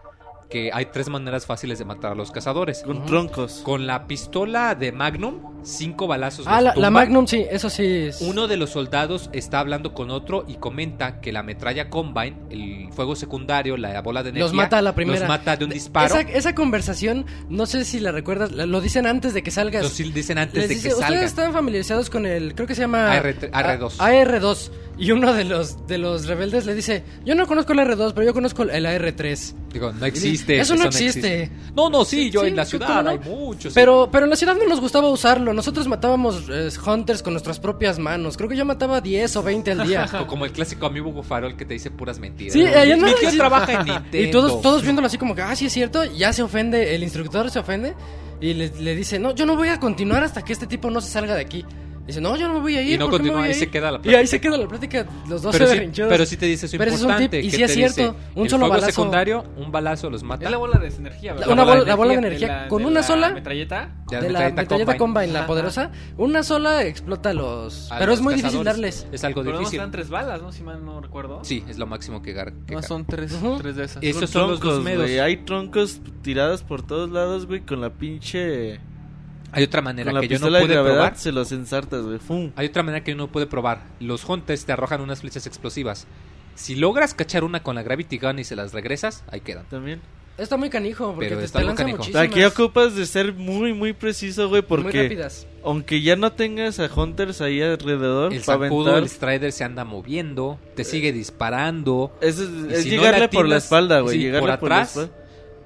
[0.50, 2.82] que hay tres maneras fáciles de matar a los cazadores.
[2.82, 3.60] Con troncos.
[3.64, 6.46] Con la pistola de Magnum, cinco balazos.
[6.48, 6.90] Ah, la, la.
[6.90, 7.84] Magnum, sí, eso sí.
[7.86, 12.36] es- Uno de los soldados está hablando con otro y comenta que la metralla Combine,
[12.50, 15.20] el fuego secundario, la bola de energía, Los mata a la primera.
[15.20, 16.06] Los mata de un disparo.
[16.16, 19.82] Esa, esa conversación, no sé si la recuerdas, lo dicen antes de que salgas.
[19.84, 21.24] Los dicen antes Les de dice, que ustedes salgan.
[21.24, 23.94] están familiarizados con el, creo que se llama AR- AR2.
[24.00, 24.70] A- AR2.
[25.00, 28.26] Y uno de los de los rebeldes le dice, yo no conozco el AR2, pero
[28.26, 29.54] yo conozco el AR3.
[29.72, 30.60] Digo, no existe.
[30.60, 31.50] Eso no existe.
[31.74, 33.10] No, no, sí, yo Sí, en la ¿cómo ciudad no?
[33.10, 33.72] hay muchos.
[33.72, 35.54] Pero, pero en la ciudad no nos gustaba usarlo.
[35.54, 38.36] Nosotros matábamos eh, hunters con nuestras propias manos.
[38.36, 40.06] Creo que yo mataba 10 o 20 al día.
[40.22, 42.52] O como el clásico amigo farol que te dice puras mentiras.
[42.52, 42.96] Sí, ¿no?
[42.96, 44.18] Mi no- tío trabaja en Nintendo.
[44.28, 47.02] Y todos, todos viéndolo así como que, ah, sí es cierto, ya se ofende, el
[47.02, 47.94] instructor se ofende
[48.40, 51.00] y le, le dice, no, yo no voy a continuar hasta que este tipo no
[51.00, 51.64] se salga de aquí.
[52.10, 52.92] Dice, no, yo no me voy a ir.
[52.94, 54.18] Y no ¿por qué me continúa, ahí se ir?" queda la Y plática.
[54.18, 56.76] ahí se queda la plática, los dos pero, se sí, pero sí te dice eso
[56.78, 57.36] Pero ese es un importante.
[57.42, 58.92] tip, y sí es cierto, dice, un el solo fuego balazo.
[58.92, 60.44] secundario, un balazo los mata.
[60.44, 61.50] Es la bola de energía, ¿verdad?
[61.50, 63.90] Una bola- la bola de energía la- con de una la sola- metralleta.
[64.10, 64.98] De la metralleta metralleta Combine.
[64.98, 67.90] Combine, la poderosa, una sola explota los...
[67.92, 68.74] A Pero los es muy difícil cazadores.
[68.74, 69.06] darles.
[69.12, 69.78] Es algo Pero difícil.
[69.78, 70.50] dan tres balas, ¿no?
[70.52, 71.40] Si mal no recuerdo.
[71.44, 72.52] Sí, es lo máximo que gar.
[72.66, 74.02] que No, gar- son tres, de esas.
[74.02, 75.10] Es- Esos son los dos troncos, medos.
[75.20, 78.80] Hay troncos tirados por todos lados, güey, con la pinche...
[79.52, 81.16] Hay otra manera Con que yo no pude gravedad probar.
[81.18, 82.18] se los ensartas, güey.
[82.18, 82.52] ¡Fum!
[82.56, 83.82] Hay otra manera que uno puede probar.
[84.00, 86.06] Los hunters te arrojan unas flechas explosivas.
[86.54, 89.64] Si logras cachar una con la Gravity Gun y se las regresas, ahí quedan.
[89.68, 90.00] También.
[90.38, 91.98] Está muy canijo, porque Pero te, está te muy lanza canijo.
[91.98, 92.22] muchísimas.
[92.26, 95.02] Aquí ocupas de ser muy, muy preciso, güey, Muy porque...
[95.02, 95.46] rápidas.
[95.62, 98.98] Aunque ya no tengas a Hunters ahí alrededor El aventar...
[98.98, 102.16] el Strider se anda moviendo, te sigue disparando.
[102.22, 104.16] Es, Y es si no llegarle le por la espalda, güey.
[104.16, 105.19] sí, llegarle por por, la atrás, espalda.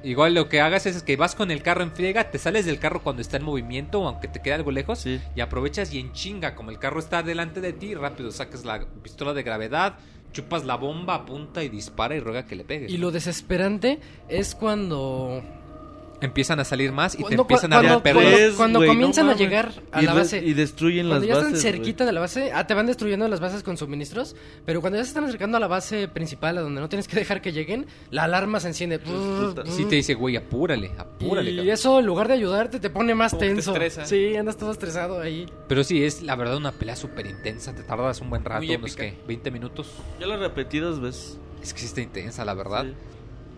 [0.04, 2.78] Igual lo que hagas es que vas con el carro en friega, te sales del
[2.78, 5.20] carro cuando está en movimiento, aunque te quede algo lejos, Sí.
[5.34, 8.84] y aprovechas y en chinga, como el carro está delante de ti, rápido sacas la
[9.02, 9.94] pistola de gravedad,
[10.32, 12.90] chupas la bomba, apunta y dispara y ruega que le pegues.
[12.92, 15.42] Y lo desesperante es cuando...
[16.24, 18.14] Empiezan a salir más y te Cuando- empiezan cuando- a romper.
[18.14, 20.38] cuando- los- Tres, cuando no comienzan a llegar a y la base.
[20.44, 21.72] Y destruyen Cuando las ya bases, están güey.
[21.84, 25.04] cerquita de la base, ah, te van destruyendo las bases con suministros, pero cuando ya
[25.04, 27.86] se están acercando a la base principal, a donde no tienes que dejar que lleguen,
[28.10, 28.98] la alarma se enciende.
[28.98, 29.66] puta.
[29.66, 31.50] Sí te dice, güey, apúrale, apúrale.
[31.50, 31.72] y cabrón.
[31.74, 34.04] eso, en lugar de ayudarte, te pone más Como que te tenso.
[34.06, 35.46] Sí, andas todo estresado ahí.
[35.68, 38.72] Pero sí, es la verdad una pelea súper intensa, te tardas un buen rato, unos
[38.92, 39.02] épica.
[39.02, 39.88] que 20 minutos.
[40.20, 41.38] Yo lo repetí dos veces.
[41.62, 42.84] Es que sí está intensa, la verdad.
[42.84, 42.94] Sí.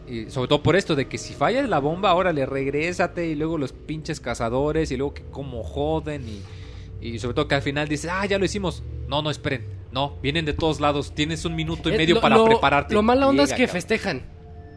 [0.09, 3.35] Y sobre todo por esto de que si fallas la bomba, ahora le regrésate y
[3.35, 7.63] luego los pinches cazadores y luego que como joden y, y sobre todo que al
[7.63, 8.83] final dices, ah, ya lo hicimos.
[9.09, 9.67] No, no, esperen.
[9.93, 11.13] No, vienen de todos lados.
[11.15, 12.95] Tienes un minuto y Eh, medio lo- para lo- prepararte.
[12.95, 13.73] Lo mala onda es que cabrón.
[13.73, 14.23] festejan.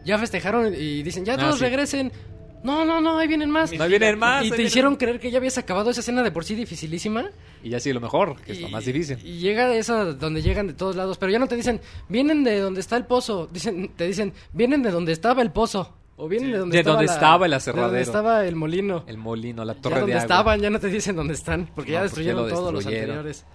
[0.04, 1.64] Ya festejaron y dicen, ya Ah, todos sí.
[1.64, 2.10] regresen.
[2.62, 3.72] No, no, no, ahí vienen más.
[3.72, 4.44] No vienen más.
[4.44, 7.30] y te vienen- hicieron creer que ya habías acabado esa escena de por sí dificilísima.
[7.62, 9.18] Y ya sí, lo mejor, que es lo Y- más difícil.
[9.24, 12.58] Y llega eso donde llegan de todos lados, pero ya no te dicen, vienen de
[12.60, 16.52] donde está el pozo, dicen, te dicen, vienen de donde estaba el pozo, o vienen
[16.52, 17.86] de donde De estaba donde la- estaba el de aserradero.
[17.88, 19.04] donde estaba el molino.
[19.06, 20.22] El molino, la ya torre de donde agua.
[20.22, 22.84] estaban, ya no te dicen dónde están, porque No, ya porque destruyeron lo todos los
[22.86, 23.46] anteriores.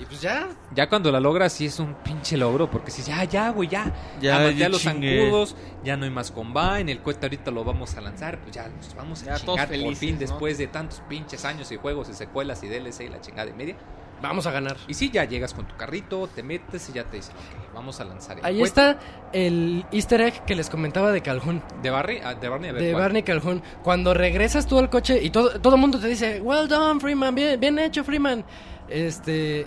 [0.00, 3.24] Y pues ya, Ya cuando la logras sí es un pinche logro, porque si ya,
[3.24, 3.92] ya, güey, ya.
[4.20, 5.18] Ya, Ya, maté ya a los chingué.
[5.20, 8.68] zancudos, ya no hay más combine, el cohete ahorita lo vamos a lanzar, pues ya
[8.68, 10.20] nos vamos a Ya todos chingar por fin ¿no?
[10.20, 13.54] después de tantos pinches años y juegos y secuelas y DLC y la chingada y
[13.54, 13.76] media.
[14.22, 14.76] vamos a ganar.
[14.86, 18.00] Y sí, ya llegas con tu carrito, te metes y ya te dicen, ok, vamos
[18.00, 18.64] a lanzar el Ahí cohete.
[18.68, 18.98] está
[19.32, 21.60] el easter egg que les comentaba de Calhoun.
[21.82, 23.02] De Barney, ah, de Barney, a ver De cuál.
[23.02, 23.62] Barney Calhoun.
[23.82, 27.34] Cuando regresas tú al coche y todo todo el mundo te dice, well done, Freeman,
[27.34, 28.44] bien, bien hecho, Freeman.
[28.88, 29.66] Este,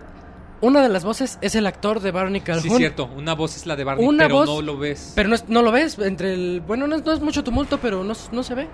[0.62, 2.64] una de las voces es el actor de Barney Calhoun.
[2.64, 5.12] Sí, cierto, una voz es la de Barney, Una pero voz, no lo ves.
[5.16, 6.62] Pero no, es- no lo ves entre el...
[6.66, 8.68] Bueno, no es, no es mucho tumulto, pero no, no se ve.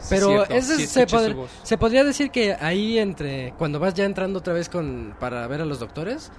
[0.00, 1.50] Sí, Pero cierto, ese sí se, pod- voz.
[1.62, 3.52] se podría decir que ahí entre...
[3.58, 6.30] Cuando vas ya entrando otra vez con para ver a los doctores...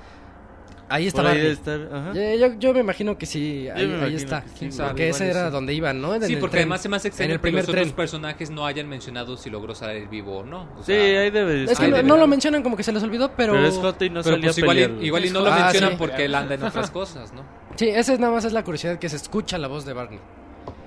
[0.92, 2.14] Ahí está debe estar, ajá.
[2.14, 4.42] Yo, yo- yo me imagino que sí, ahí, ahí imagino está.
[4.44, 5.52] que sí, porque ese era sí.
[5.52, 6.16] donde iban, ¿no?
[6.16, 6.62] En Sí, el porque tren.
[6.64, 7.96] además se me hace En extraño el que primer los otros tren.
[7.96, 10.64] personajes no hayan mencionado si logró salir vivo o no.
[10.78, 12.92] O Sí, sea, ahí debe de Es que no, no lo mencionan como que se
[12.92, 13.54] les olvidó, pero...
[13.54, 15.60] Pero es Joto y no pero salía pues igual, y, igual y no lo Ah,
[15.66, 15.96] mencionan sí.
[16.00, 17.44] porque él anda en otras cosas, ¿no?
[17.76, 20.18] Sí, esa es nada más es la curiosidad que se escucha la voz de Barney.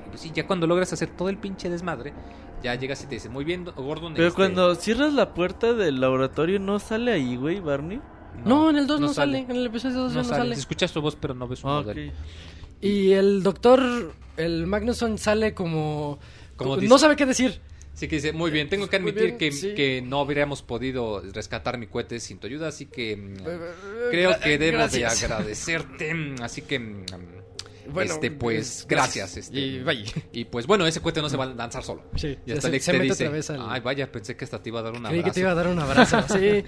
[0.06, 2.12] Y pues sí, ya cuando logras hacer todo el pinche desmadre,
[2.62, 4.14] ya llegas y te dicen, muy bien, Gordon.
[4.14, 8.00] Pero este, cuando cierras la puerta del laboratorio, ¿no sale ahí, güey, Barney?
[8.44, 9.38] No, en el 2 no, sale.
[9.40, 10.38] En el episodio 2 No no, sale.
[10.42, 10.54] sale.
[10.54, 11.90] Escuchas su voz, pero no ves su modelo.
[12.08, 12.14] ok.
[12.80, 16.18] Y el doctor, el Magnusson sale como...
[16.56, 17.60] Como dice- no sabe qué decir.
[17.94, 19.74] Sí que dice, muy bien, tengo que admitir bien, que, sí.
[19.74, 23.60] que no habríamos podido rescatar mi cohete sin tu ayuda, así que mm, Creo
[24.10, 25.22] creo que debo de Gracias.
[25.22, 27.04] agradecerte, mm, así que mm,
[27.92, 29.60] Bueno, este pues eh, gracias, este.
[29.60, 30.04] Y vaya.
[30.32, 32.02] Y pues bueno, ese cohete no se va a lanzar solo.
[32.16, 34.36] Sí, Y ya hasta se- Alex se te dice, otra vez al- ay vaya, pensé
[34.36, 35.24] que esta te iba a dar un Creí abrazo.
[35.24, 36.22] que te iba a dar un abrazo.
[36.28, 36.64] Sí.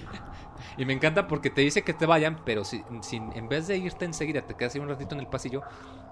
[0.77, 3.77] Y me encanta porque te dice que te vayan, pero si, si en vez de
[3.77, 5.63] irte enseguida, te quedas ahí un ratito en el pasillo,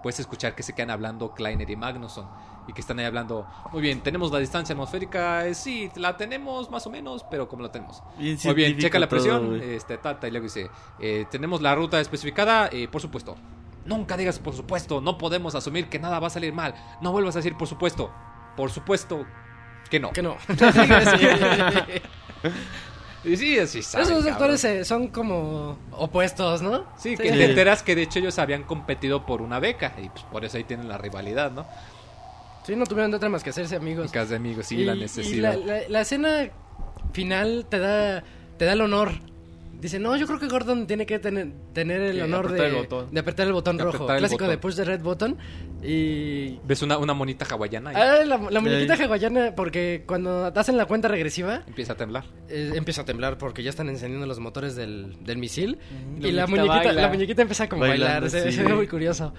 [0.03, 2.29] puedes escuchar que se quedan hablando Kleiner y Magnusson.
[2.69, 6.71] Y que están ahí hablando, muy bien, tenemos la distancia atmosférica, eh, sí, la tenemos
[6.71, 8.03] más o menos, pero como la tenemos.
[8.17, 9.75] Bien Muy bien, checa la todo, presión, güey.
[9.75, 13.37] este, tata, y luego dice, eh, tenemos la ruta especificada, eh, por supuesto.
[13.85, 16.75] Nunca digas por supuesto, no podemos asumir que nada va a salir mal.
[17.01, 18.13] No vuelvas a decir por supuesto.
[18.57, 19.27] Por supuesto
[19.91, 20.13] que no.
[20.13, 20.37] Que no.
[23.25, 26.85] Y sí, así saben, Esos doctores eh, son como opuestos, ¿no?
[26.99, 27.39] Sí, que Sí.
[27.39, 30.57] te enteras que de hecho ellos habían competido por una beca y pues por eso
[30.57, 31.65] ahí tienen la rivalidad, ¿no?
[32.67, 34.07] Sí, no tuvieron de otra más que hacerse amigos.
[34.11, 35.55] Becas de amigos, sí, y, la y necesidad.
[35.57, 36.51] la, la- la escena
[37.13, 38.23] final te da,
[38.59, 39.13] te da el honor.
[39.83, 42.73] Dice, no, yo creo que Gordon tiene que tener, tener el Que honor apretar de,
[42.73, 43.09] el botón.
[43.13, 44.09] de apretar el botón De rojo.
[44.13, 44.51] el Clásico botón.
[44.51, 45.37] de push the red button.
[45.83, 46.61] Y...
[46.65, 49.03] Ves una, una monita hawaiana Ah, la, la muñequita Sí.
[49.03, 52.25] hawaiana, porque cuando hacen la cuenta regresiva, empieza a temblar.
[52.49, 55.79] eh, empieza a temblar porque ya están encendiendo los motores del, del misil.
[56.21, 58.31] Y la muñequita la muñequita empieza como a Bailando, bailar.
[58.31, 58.57] Se, sí.
[58.57, 59.35] se ve muy curioso.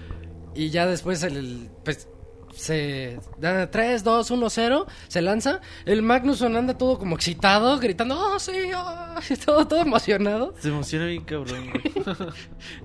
[0.55, 2.09] Y ya después el, el- pues
[2.55, 5.61] se da 3, 2, 1, 0, se lanza.
[5.85, 9.15] El Magnusson anda todo como excitado, gritando, oh sí, oh",
[9.45, 10.53] todo, todo emocionado.
[10.59, 11.71] Se emociona bien cabrón.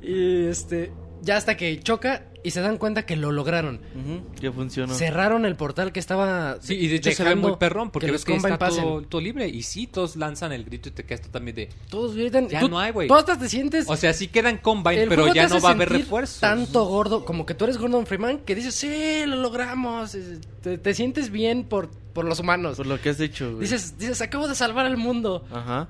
[0.02, 3.80] Y este, ya hasta que choca y se dan cuenta que lo lograron.
[3.94, 4.94] Ujú, que funcionó.
[4.94, 6.58] Cerraron el portal que estaba.
[6.60, 8.68] Sí, y de hecho se ve muy perrón porque que ves los que Combine está
[8.68, 11.68] todo, todo libre y sí, todos lanzan el grito y te quedas tú también de...
[11.90, 12.48] Todos gritan.
[12.48, 13.08] Ya Tú- no hay, güey.
[13.08, 13.86] Tú hasta te sientes.
[13.88, 16.40] O sea, sí quedan Combine, el pero ya no va a haber refuerzos.
[16.40, 20.16] Tanto gordo, como que tú eres Gordon Freeman, que dices, sí, lo logramos.
[20.62, 22.76] Te, te sientes bien por, por los humanos.
[22.76, 23.62] Por lo que has hecho, güey.
[23.62, 25.44] Dices, dices, acabo de salvar al mundo.
[25.52, 25.88] Ajá.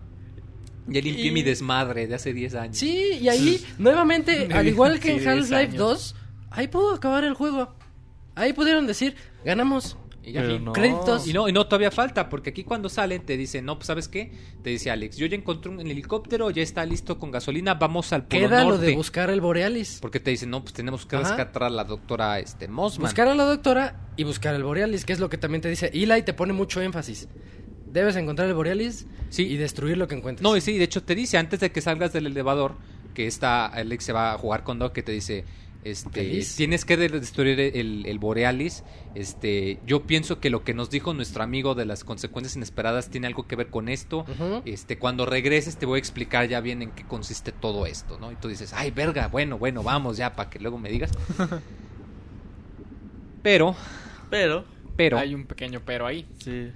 [0.88, 2.76] Ya limpié Y- mi desmadre de hace 10 años.
[2.78, 5.76] Sí, y ahí, nuevamente, al igual que Sí, en 10 Half-Life años.
[5.76, 6.14] 2,
[6.50, 7.74] ahí pudo acabar el juego.
[8.34, 9.96] Ahí pudieron decir, ganamos.
[10.22, 10.72] Y ya no.
[10.74, 11.26] Créditos.
[11.26, 14.08] Y no, y no, todavía falta, porque aquí cuando salen te dicen, no, pues ¿sabes
[14.08, 14.30] qué?
[14.62, 18.26] Te dice Alex, yo ya encontré un helicóptero, ya está listo con gasolina, vamos al
[18.26, 19.98] Polo Queda lo de buscar el Borealis.
[20.02, 21.28] Porque te dicen, no, pues tenemos que Ajá.
[21.28, 23.06] rescatar a la doctora este, Mossman.
[23.06, 25.90] Buscar a la doctora y buscar el Borealis, que es lo que también te dice.
[25.94, 27.26] Eli te pone mucho énfasis.
[27.92, 29.44] Debes encontrar el Borealis Sí.
[29.46, 30.42] y destruir lo que encuentres.
[30.42, 32.74] No, y sí, de hecho te dice, antes de que salgas del elevador,
[33.14, 35.44] que está Alex se va a jugar con Doc, que te dice,
[35.84, 36.56] este, Feliz.
[36.56, 38.84] tienes que de- destruir el, el Borealis.
[39.14, 43.26] Este, yo pienso que lo que nos dijo nuestro amigo de las consecuencias inesperadas tiene
[43.26, 44.24] algo que ver con esto.
[44.64, 48.30] Este, cuando regreses te voy a explicar ya bien en qué consiste todo esto, ¿no?
[48.32, 51.10] Y tú dices, ay, verga, bueno, bueno, vamos ya, para que luego me digas.
[53.42, 53.74] Pero,
[54.30, 54.64] Pero,
[54.96, 56.26] pero, Hay un pequeño pero ahí.
[56.42, 56.70] sí.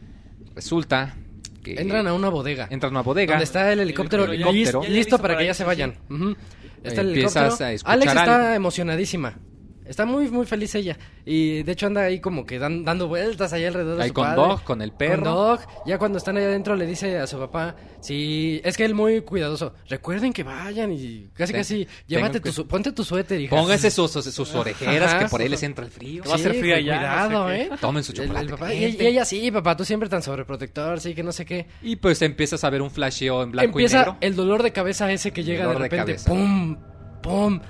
[0.55, 1.15] Resulta
[1.63, 2.67] que Entran a una bodega.
[2.71, 3.33] entran a una bodega.
[3.35, 5.65] Donde está el helicóptero, Helicóptero, lis- ya- listo, ya listo para para que ya se
[5.65, 5.95] vayan.
[6.11, 6.37] Ujú.
[6.83, 7.81] Está el Empiezas helicóptero.
[7.87, 9.39] a Alex está emocionadísima.
[9.85, 10.97] Está muy, muy feliz ella.
[11.25, 14.15] Y de hecho anda ahí como que dan- dando vueltas ahí alrededor de Ahí su
[14.15, 14.37] con padre.
[14.43, 15.23] Dog, con el perro.
[15.25, 15.61] Con Dog.
[15.87, 19.21] Ya cuando están ahí adentro le dice a su papá, sí, es que él muy
[19.23, 19.75] cuidadoso.
[19.89, 23.55] Recuerden que vayan y casi Ten- casi, llévate que- tu, su- ponte tu suéter, hija.
[23.57, 25.19] Póngase sus, sus, sus orejeras, Ajá.
[25.25, 26.23] que por ahí les entra el frío.
[26.29, 27.61] Va a ser Sí, frío allá, Cuidado, no sé.
[27.63, 27.71] ¿eh?
[27.81, 31.01] Tomen su El- el chocolate papá- y, y ella sí, papá, tú siempre tan sobreprotector,
[31.01, 31.67] sí, que no sé qué.
[31.83, 34.17] Y pues empiezas a ver un flasheo en blanco y Empieza negro.
[34.21, 36.31] el dolor de cabeza ese que llega de Dolor de repente, cabeza.
[36.31, 36.77] pum,
[37.23, 37.61] pum.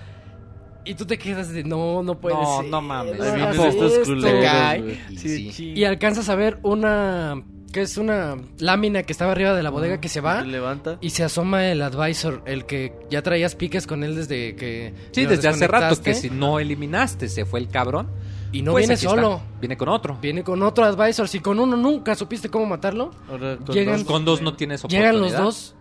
[0.85, 2.71] Y tú te quedas de no, no puede No, ser.
[2.71, 3.19] no mames.
[3.19, 3.25] no
[3.65, 4.05] estos esto".
[4.15, 5.73] culeros, Sí, sí.
[5.77, 9.99] Y alcanzas a ver una que es una lámina que estaba arriba de la bodega
[9.99, 10.99] que se va Se levanta.
[11.01, 15.25] y se asoma el advisor, el que ya traías piques con él desde que Sí,
[15.25, 18.09] desde hace rato que si no eliminaste, se fue el cabrón.
[18.55, 19.37] y no Pues viene solo.
[19.37, 19.61] está.
[19.61, 20.19] Viene con otro.
[20.21, 24.05] Viene con otro advisor, si con uno nunca supiste cómo matarlo, Ahora con Llegan- dos.
[24.05, 25.13] Con dos no tienes oportunidad.
[25.13, 25.75] llegan los dos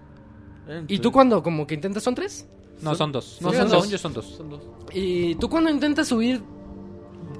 [0.88, 2.48] y tú cuando como que intentas son tres
[2.82, 3.38] No, son dos.
[3.42, 3.90] No, son son dos.
[3.90, 4.26] Yo son dos.
[4.38, 4.61] Son dos.
[4.93, 6.42] Y tú cuando intentas huir,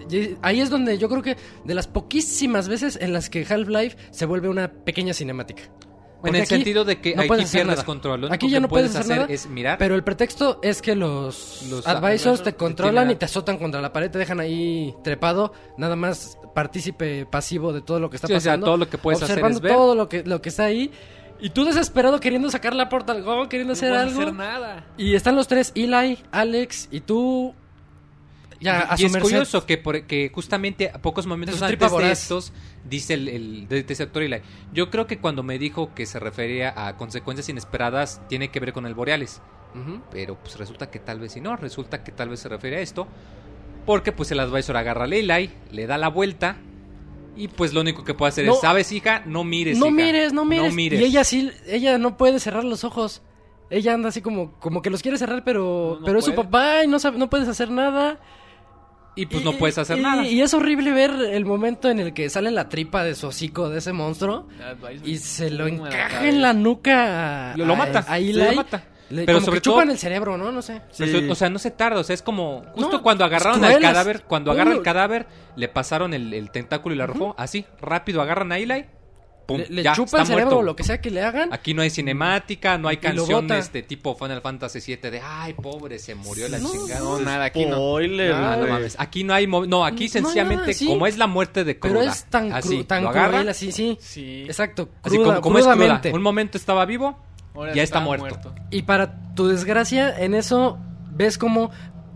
[0.10, 3.98] y- ahí es donde yo creo que de las poquísimas veces en las que Half-Life
[4.12, 5.64] se vuelve una pequeña cinemática.
[5.64, 7.84] En Porque el aquí sentido de que no aquí pierdes nada.
[7.84, 8.22] control.
[8.22, 9.80] Lo único Aquí ya que no puedes puedes hacer hacer nada, es mirar.
[9.80, 13.92] Pero el pretexto es que los, Los advisors te controlan y te azotan contra la
[13.92, 18.34] pared, te dejan ahí trepado, nada más partícipe pasivo de todo lo que está Sí,
[18.34, 18.66] o sea, pasando.
[18.68, 19.72] todo lo que puedes hacer observando es ver.
[19.74, 20.92] todo lo que, lo que está ahí.
[21.42, 24.22] Y tú desesperado queriendo sacar la Portal Go, queriendo No hacer puedes algo.
[24.22, 24.86] hacer nada.
[24.98, 27.54] Y están los tres, Eli, Alex y tú.
[28.60, 29.28] Ya, a y su es merced.
[29.28, 32.54] curioso que, por- que justamente a pocos momentos antes de estos
[32.88, 33.68] dice el, el
[34.14, 34.42] Eli.
[34.72, 38.72] Yo creo que cuando me dijo que se refería a consecuencias inesperadas tiene que ver
[38.72, 39.42] con el Borealis,
[39.74, 40.02] Ujú.
[40.12, 42.82] pero pues resulta que tal vez si no, resulta que tal vez se refiere a
[42.82, 43.08] esto,
[43.88, 46.58] porque pues el advisor agarra a Eli, le da la vuelta
[47.36, 48.54] y pues lo único que puede hacer No.
[48.54, 50.70] es, sabes hija, no mires, No hija, mires, no mires.
[50.70, 51.00] no mires.
[51.00, 53.22] Y ella sí, ella no puede cerrar los ojos.
[53.70, 56.36] Ella anda así como, como que los quiere cerrar, pero, No, no pero es su
[56.36, 58.20] papá y no, sabe- no puedes hacer nada.
[59.16, 60.26] y pues Y- no puedes hacer y- nada.
[60.26, 63.70] Y es horrible ver el momento en el que sale la tripa de su hocico
[63.70, 64.48] de ese monstruo
[65.04, 68.34] y se lo la encaja en la nuca lo, lo mata, a sí, Eli.
[68.46, 68.84] lo mata.
[69.12, 70.52] Le- Pero como sobre que chupan todo- el cerebro, ¿no?
[70.52, 70.82] No sé.
[70.92, 71.28] Sí.
[71.30, 74.24] O sea, no se tarda, o sea, es como justo No, cuando agarraron al cadáver,
[74.24, 78.52] cuando agarran el cadáver, le pasaron el, el tentáculo y la arrojó, así, rápido agarran
[78.52, 78.86] a Eli,
[79.48, 80.60] pum, Le, le ya, chupa el cerebro muerto.
[80.60, 81.52] o lo que sea que le hagan.
[81.52, 86.00] Aquí no hay cinemática, no hay canciones de tipo Final Fantasy VII de, ay, pobre,
[86.00, 87.00] se murió la No, chingada.
[87.02, 87.76] No, nada, aquí no.
[87.76, 88.96] Spoiler, Ah, no mames.
[89.00, 90.86] Aquí no hay, no, aquí No, sencillamente, nada, sí.
[90.86, 93.50] como es la muerte de pero cruda, es tan, cru- así, tan lo agarra, cruel,
[93.50, 93.98] así, sí.
[94.00, 94.44] Sí.
[94.48, 96.02] Exacto, así como, como es cruda.
[96.14, 97.20] Un momento estaba vivo,
[97.54, 98.54] Ahora ya está está muerto.
[98.70, 100.78] Y para tu desgracia, en eso
[101.12, 101.72] ves como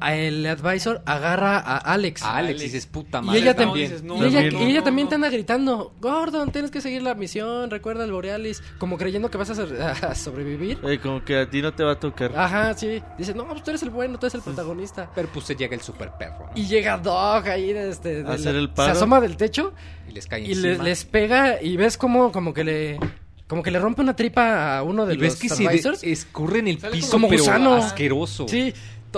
[0.05, 2.21] el advisor agarra a Alex.
[2.21, 2.61] a Alex, Alex.
[2.61, 3.89] dices, puta y madre, ella, tam- también.
[3.89, 4.61] dices, no, y ella, también.
[4.61, 5.09] y ella no, también no.
[5.09, 9.37] te anda gritando, Gordon, tienes que seguir la misión, recuerda el Borealis, como creyendo que
[9.37, 10.79] vas a, ser- a sobrevivir.
[10.83, 12.37] Eh, como que a ti no te va a tocar.
[12.37, 13.01] Ajá, sí.
[13.17, 15.09] Dice, no, pues tú eres el bueno, tú eres el protagonista.
[15.15, 16.51] Pero pues se llega el super perro, ¿no?
[16.55, 18.91] Y llega Dog ahí, este, de Hacer el paro.
[18.91, 19.73] se asoma del techo
[20.09, 20.83] y les cae y encima.
[20.83, 22.99] les pega y ves como, como que le...
[23.47, 26.59] Como que le rompe una tripa a uno de y ves los que se escurre
[26.59, 27.75] en el Sale piso, como pero gusano.
[27.75, 28.47] asqueroso.
[28.47, 28.73] Sí,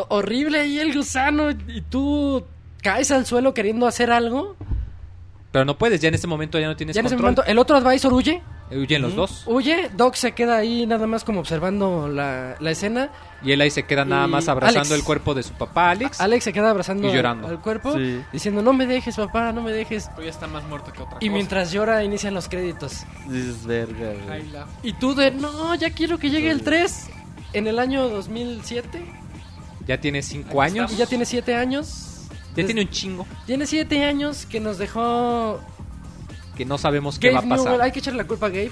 [0.09, 2.43] horrible ahí el gusano y tú
[2.83, 4.55] caes al suelo queriendo hacer algo.
[5.51, 7.31] Pero no puedes, ya en ese momento ya no tienes ya en ese control.
[7.35, 9.43] momento el otro advisor huye, Huyen los dos.
[9.47, 13.09] huye, Doc se queda ahí nada más como observando la, la escena,
[13.43, 14.95] Y él ahí se queda nada Y más abrazando Alex.
[14.95, 16.19] el cuerpo de su papá, Alex.
[16.19, 17.47] Alex se queda abrazando Y llorando.
[17.47, 18.21] al cuerpo, Sí.
[18.33, 20.09] diciendo no me dejes papá, no me dejes.
[20.15, 21.31] Pero ya está más muerto que otra Y cosa.
[21.33, 23.03] mientras llora inician los créditos.
[23.27, 24.43] Dices, verga, güey.
[24.81, 27.09] Y tú de, no, ya quiero que llegue el 3
[27.53, 29.05] en el año 2007.
[29.85, 30.91] Ya tiene cinco Aquí años.
[30.93, 32.27] Y ya tiene 7 años.
[32.31, 33.27] Ya Des- tiene un chingo.
[33.45, 35.59] Tiene 7 años que nos dejó
[36.57, 37.65] Que no sabemos qué Gabe va a pasar.
[37.67, 38.71] Newell, hay que echarle la culpa a Gabe.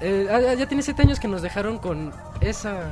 [0.00, 2.90] Eh, ah, ya tiene 7 años que nos dejaron con esa.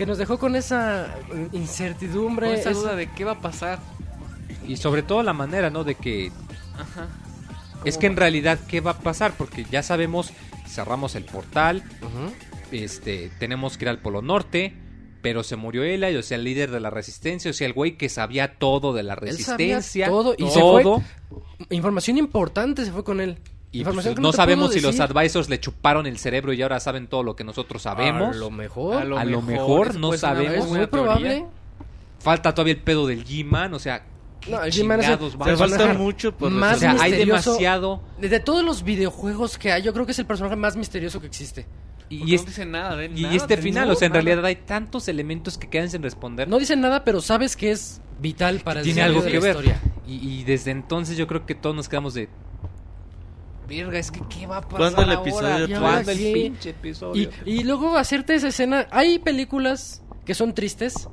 [0.00, 1.14] Que nos dejó con esa
[1.52, 2.46] incertidumbre.
[2.46, 3.78] Con esa esa- duda de qué va a pasar.
[4.66, 5.84] Y sobre todo la manera, ¿no?
[5.84, 6.32] De que
[6.74, 7.06] Ajá.
[7.84, 10.32] es que en realidad qué va a pasar porque ya sabemos
[10.66, 11.82] cerramos el portal,
[12.72, 14.74] este tenemos que ir al Polo Norte,
[15.20, 17.98] pero se murió Eli, o sea, el líder de la resistencia, o sea, el güey
[17.98, 21.02] que sabía todo de la sabía resistencia, todo y se todo.
[21.68, 23.36] Información importante se fue con él.
[23.72, 27.22] Y pues, no sabemos si los advisors le chuparon el cerebro y ahora saben todo
[27.22, 28.34] lo que nosotros sabemos.
[28.34, 28.96] A lo mejor.
[28.96, 30.64] A lo mejor, no sabemos.
[30.64, 31.46] es muy probable.
[32.18, 34.04] Falta todavía el pedo del G-Man, o sea,
[34.40, 38.40] ¿qué No, el G-Man es el- falta mucho por más O sea, hay demasiado De,
[38.40, 41.64] todos los videojuegos que hay, yo creo que es el personaje más misterioso que existe.
[42.10, 44.22] y, no este, dice nada de y nada, este final, o sea, en nada.
[44.22, 46.46] realidad hay tantos elementos que quedan sin responder.
[46.48, 49.42] No dicen nada, pero sabes que es vital para el tiene algo de que la
[49.42, 49.50] ver.
[49.56, 49.80] historia.
[50.06, 52.28] Y, y desde entonces yo creo que todos nos quedamos de
[53.78, 55.20] verga, es que qué va a pasar ¿Cuándo el ahora?
[55.30, 55.78] episodio tres?
[55.78, 56.32] ¿Cuándo el Sí.
[56.34, 57.30] pinche episodio?
[57.46, 58.86] Y, y luego hacerte esa escena.
[58.90, 61.08] Hay películas que son tristes.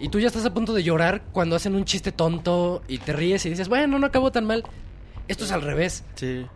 [0.00, 3.12] Y tú ya estás a punto de llorar cuando hacen un chiste tonto y te
[3.12, 4.64] ríes y dices, bueno, no acabó tan mal.
[5.26, 6.04] Esto es al revés.
[6.14, 6.46] Sí.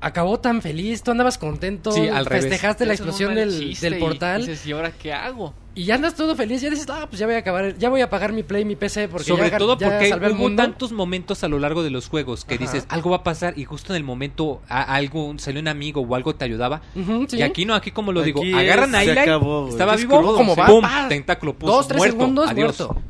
[0.00, 2.44] Acabó tan feliz, tú andabas contento, Sí, al revés.
[2.44, 4.42] festejaste la explosión del, del y portal.
[4.46, 5.52] dices, ¿y ahora qué hago?
[5.74, 8.00] Y ya andas todo feliz, ya dices, ah, pues ya voy a acabar, ya voy
[8.00, 10.92] a apagar mi Play, mi PC, porque Sobre ya, todo ya porque salvé hubo tantos
[10.92, 12.62] momentos a lo largo de los juegos que Ajá.
[12.64, 16.00] dices, algo va a pasar y justo en el momento a- algo salió un amigo
[16.00, 16.80] o algo te ayudaba.
[17.28, 17.36] Sí.
[17.38, 20.18] Y aquí no, aquí como lo digo, Aquí agarran a Eli, acabó, estaba Es vivo,
[20.18, 20.60] crudo, Como sí.
[20.60, 21.08] va, pum, pa.
[21.08, 22.78] tentáculo puso, Dos, tres muerto, segundos, adiós.
[22.78, 23.02] muerto.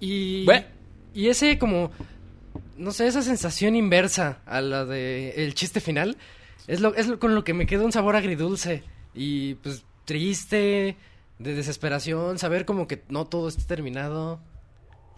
[0.00, 0.46] Y,
[1.14, 1.90] y ese como,
[2.76, 6.16] no sé, esa sensación inversa a la de el chiste final,
[6.66, 8.84] es lo, es lo- con lo que me queda un sabor agridulce.
[9.14, 10.96] Y pues triste,
[11.38, 14.40] de desesperación, saber como que no todo está terminado.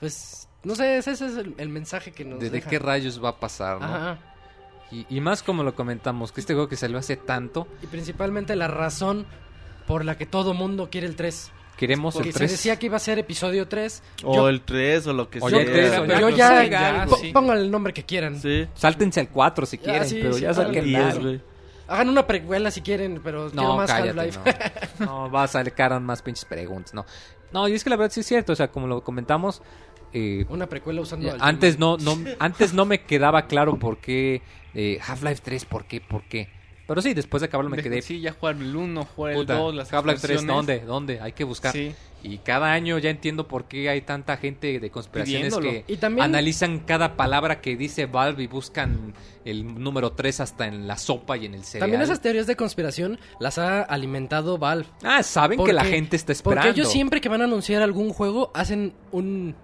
[0.00, 3.30] Pues, no sé, ese, ese es el, el mensaje que nos ¿De, qué rayos va
[3.30, 3.86] a pasar, no?
[3.86, 4.18] Ajá.
[4.90, 8.54] Y, y más como lo comentamos, que este juego que salió hace tanto, Y principalmente
[8.56, 9.26] la razón
[9.86, 11.50] por la que todo mundo quiere el 3.
[11.76, 12.50] Queremos Porque el se 3.
[12.52, 14.02] decía que iba a ser episodio 3.
[14.22, 15.62] O yo, el 3 o lo que O sea.
[16.20, 17.30] yo o ya- ya, sí, ya, po- sí.
[17.32, 18.40] pongan el nombre que quieran.
[18.40, 18.66] Sí.
[18.74, 21.20] Sáltense al 4 si quieren, Ah, sí, pero sí, ya saquen El 10, algo.
[21.22, 21.40] güey.
[21.88, 24.40] Hagan una precuela si quieren, pero No, más cállate, Half-Life.
[25.00, 25.06] no.
[25.24, 27.04] No, va a sacar más pinches preguntas, no.
[27.52, 29.60] No, y es que la verdad sí es cierto, o sea, como lo comentamos,
[30.12, 34.42] eh, una precuela usando al antes no, no, antes no me quedaba claro por qué
[34.74, 36.48] eh, Half-Life 3, por qué, por qué.
[36.86, 38.02] Pero sí, después de acabarlo me quedé...
[38.02, 40.56] Sí, ya jugar el 1, jugar el puta, 2, las Half-Life 3, expansiones.
[40.56, 40.80] ¿dónde?
[40.80, 41.20] ¿Dónde?
[41.20, 41.72] Hay que buscar.
[41.72, 41.94] Sí.
[42.22, 45.70] Y cada año ya entiendo por qué hay tanta gente de conspiraciones Pidiéndolo.
[45.86, 49.14] que Y también- analizan cada palabra que dice Valve y buscan
[49.46, 51.80] el número 3 hasta en la sopa y en el cereal.
[51.84, 54.86] También esas teorías de conspiración las ha alimentado Valve.
[55.02, 56.66] Ah, saben que la gente está esperando.
[56.68, 59.54] Porque ellos siempre que van a anunciar algún juego hacen un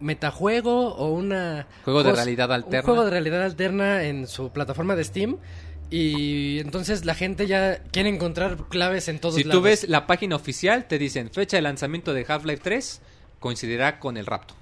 [0.00, 2.80] metajuego o una Juego de realidad alterna.
[2.80, 5.36] Un juego de realidad alterna en su plataforma de Steam
[5.90, 9.60] y entonces la gente ya quiere encontrar claves en todos Si lados.
[9.60, 13.00] tú ves la página oficial, te dicen fecha de lanzamiento de Half-Life 3
[13.40, 14.54] coincidirá con el rapto.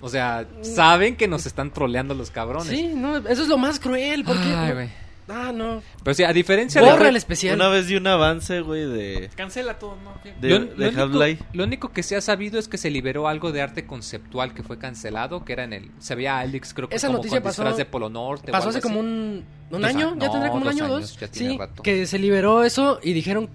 [0.00, 2.68] O sea, saben que nos están troleando los cabrones.
[2.68, 4.90] Sí, no, eso es lo más cruel, porque Ay.
[5.26, 5.82] Ah, no.
[6.02, 7.08] Pero sí, a diferencia Borra de...
[7.08, 7.54] el especial.
[7.56, 10.12] Una vez di un avance, güey, de, Cancela todo, ¿no?
[10.40, 11.44] de, Lo- de lo único-.
[11.54, 14.62] Lo único que se ha sabido es que se liberó algo de arte conceptual que
[14.62, 15.90] fue cancelado, que era en el...
[15.98, 18.52] Se veía a Alex, creo que Esa como noticia con pasó- de Polo Norte o
[18.52, 18.86] Pasó algo hace así.
[18.88, 21.18] como un, un Dos año, ya tendrá No, como un año o dos.
[21.18, 21.82] ya tiene sí, rato.
[21.82, 23.48] que se liberó eso y dijeron,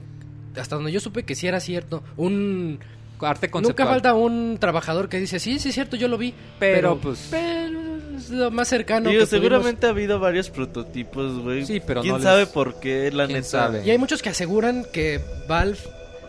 [0.60, 2.80] hasta donde yo supe que sí era cierto, un...
[3.22, 3.86] Arte conceptual.
[3.86, 6.34] Nunca falta un trabajador que dice, sí, sí es cierto, yo lo vi.
[6.58, 7.80] Pero, pues- Pero
[8.20, 11.66] es lo más cercano Digo, que pudimos- seguramente ha habido varios prototipos, güey.
[11.66, 13.48] Sí, pero ¿Quién no sabe les- por qué, la ¿Quién neta?
[13.50, 13.84] sabe?
[13.86, 15.78] Y hay muchos que aseguran que Valve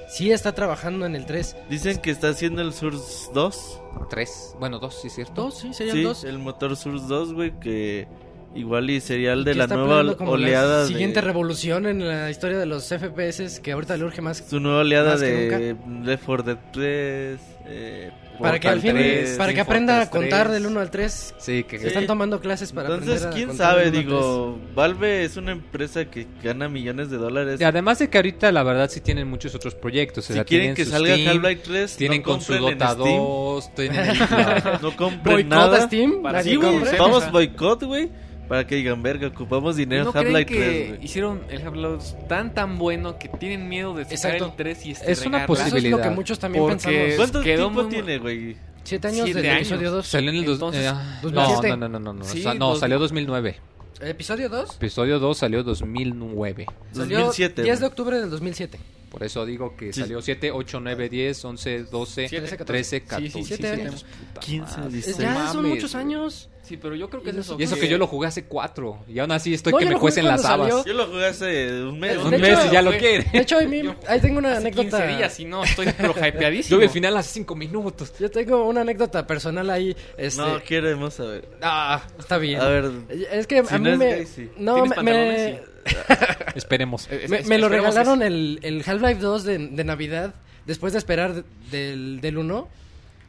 [0.08, 1.56] sí está trabajando en el 3.
[1.68, 3.80] Dicen que está haciendo el Source 2.
[4.08, 4.54] Tres.
[4.58, 5.42] Bueno, dos, sí, cierto.
[5.42, 6.24] Dos, sí, serían Sí, dos.
[6.24, 8.06] el motor Source 2, güey, que
[8.54, 11.20] igual y sería el de la nueva oleada la siguiente de...
[11.20, 14.44] revolución en la historia de los FPS que ahorita le urge más.
[14.48, 17.40] Su nueva oleada Más de Left 4 Dead 3.
[17.66, 18.10] Eh,
[18.40, 20.52] Para que al fin, 3, para que aprenda a contar 3.
[20.54, 21.34] del 1 al 3.
[21.38, 21.78] Sí, que...
[21.78, 21.86] Sí.
[21.86, 25.24] Están tomando clases para Entonces, aprender a quién contar sabe, del 1 al digo, Valve
[25.24, 27.60] es una empresa que gana millones de dólares.
[27.60, 30.24] Y además de que ahorita la verdad sí tienen muchos otros proyectos.
[30.24, 33.18] o si sea, quieren tienen que salga Half-Life 3, Tienen no con su Dota Steam.
[33.18, 34.18] 2, tienen
[34.82, 35.34] No compren 3.
[35.34, 35.80] Boicot nada.
[35.86, 36.22] Steam.
[36.22, 38.10] Para Sí, güey, vamos boicot, güey.
[38.50, 41.04] Para que digan, verga, ocupamos dinero ¿No Half-Life que 3, güey.
[41.04, 44.46] hicieron el Half-Life tan tan bueno que tienen miedo de sacar Exacto.
[44.46, 45.44] el 3 y este Es una regarla?
[45.44, 46.02] Eso es lo posibilidad.
[46.02, 47.14] que muchos también Porque- pensamos.
[47.16, 48.56] ¿Cuánto quedó tiempo muy- tiene, güey?
[48.82, 49.60] Siete años Siete del años.
[49.68, 50.06] episodio 2.
[50.06, 50.44] Salió en el...
[50.44, 51.68] dos- Entonces, eh, no, 2007.
[51.68, 52.24] no, no, no, no, no.
[52.24, 53.56] Sí, Sa- no, dos- salió 2009.
[54.00, 54.74] ¿Episodio 2?
[54.76, 56.66] Episodio 2 salió 2009.
[56.92, 57.62] Salió 2007.
[57.62, 58.80] 10 de octubre del 2007.
[59.10, 60.00] Por eso digo que Sí.
[60.00, 63.30] salió 7, 8, 9, 10, 11, 12, Siete, 13, Sí, 14.
[63.30, 64.00] sí, sí, Siete sí, años.
[64.08, 64.38] sí.
[64.40, 65.18] 15, Es- 16.
[65.18, 66.48] ya son muchos años.
[66.70, 67.56] Sí, pero yo creo que Y es eso.
[67.58, 69.06] Y eso que yo lo jugué hace 4.
[69.08, 70.84] Y aún así estoy No, que me cuecen las habas.
[70.84, 72.12] Yo lo jugué hace un mes.
[72.12, 73.24] De Un hecho, mes y ya lo quiere.
[73.32, 74.98] De hecho, ahí, mi- Yo- ahí tengo una Hace anécdota.
[74.98, 76.70] 15 días y no, estoy pero hypeadísimo.
[76.70, 78.12] Yo vi el final hace 5 minutos.
[78.20, 79.96] Yo tengo una anécdota personal ahí.
[80.16, 80.40] Este...
[80.40, 81.48] No, queremos saber.
[81.60, 82.60] Ah, está bien.
[82.60, 82.90] A ver,
[83.32, 84.06] Es que Si a mí me...
[84.14, 84.50] gay.
[84.58, 85.60] No, ¿Tienes me...
[86.54, 87.08] Esperemos.
[87.10, 88.26] Es- Me, lo regalaron eso.
[88.28, 90.34] el, el Half-Life 2 de, de Navidad,
[90.66, 91.42] después de esperar de-
[91.72, 92.68] del, del 1,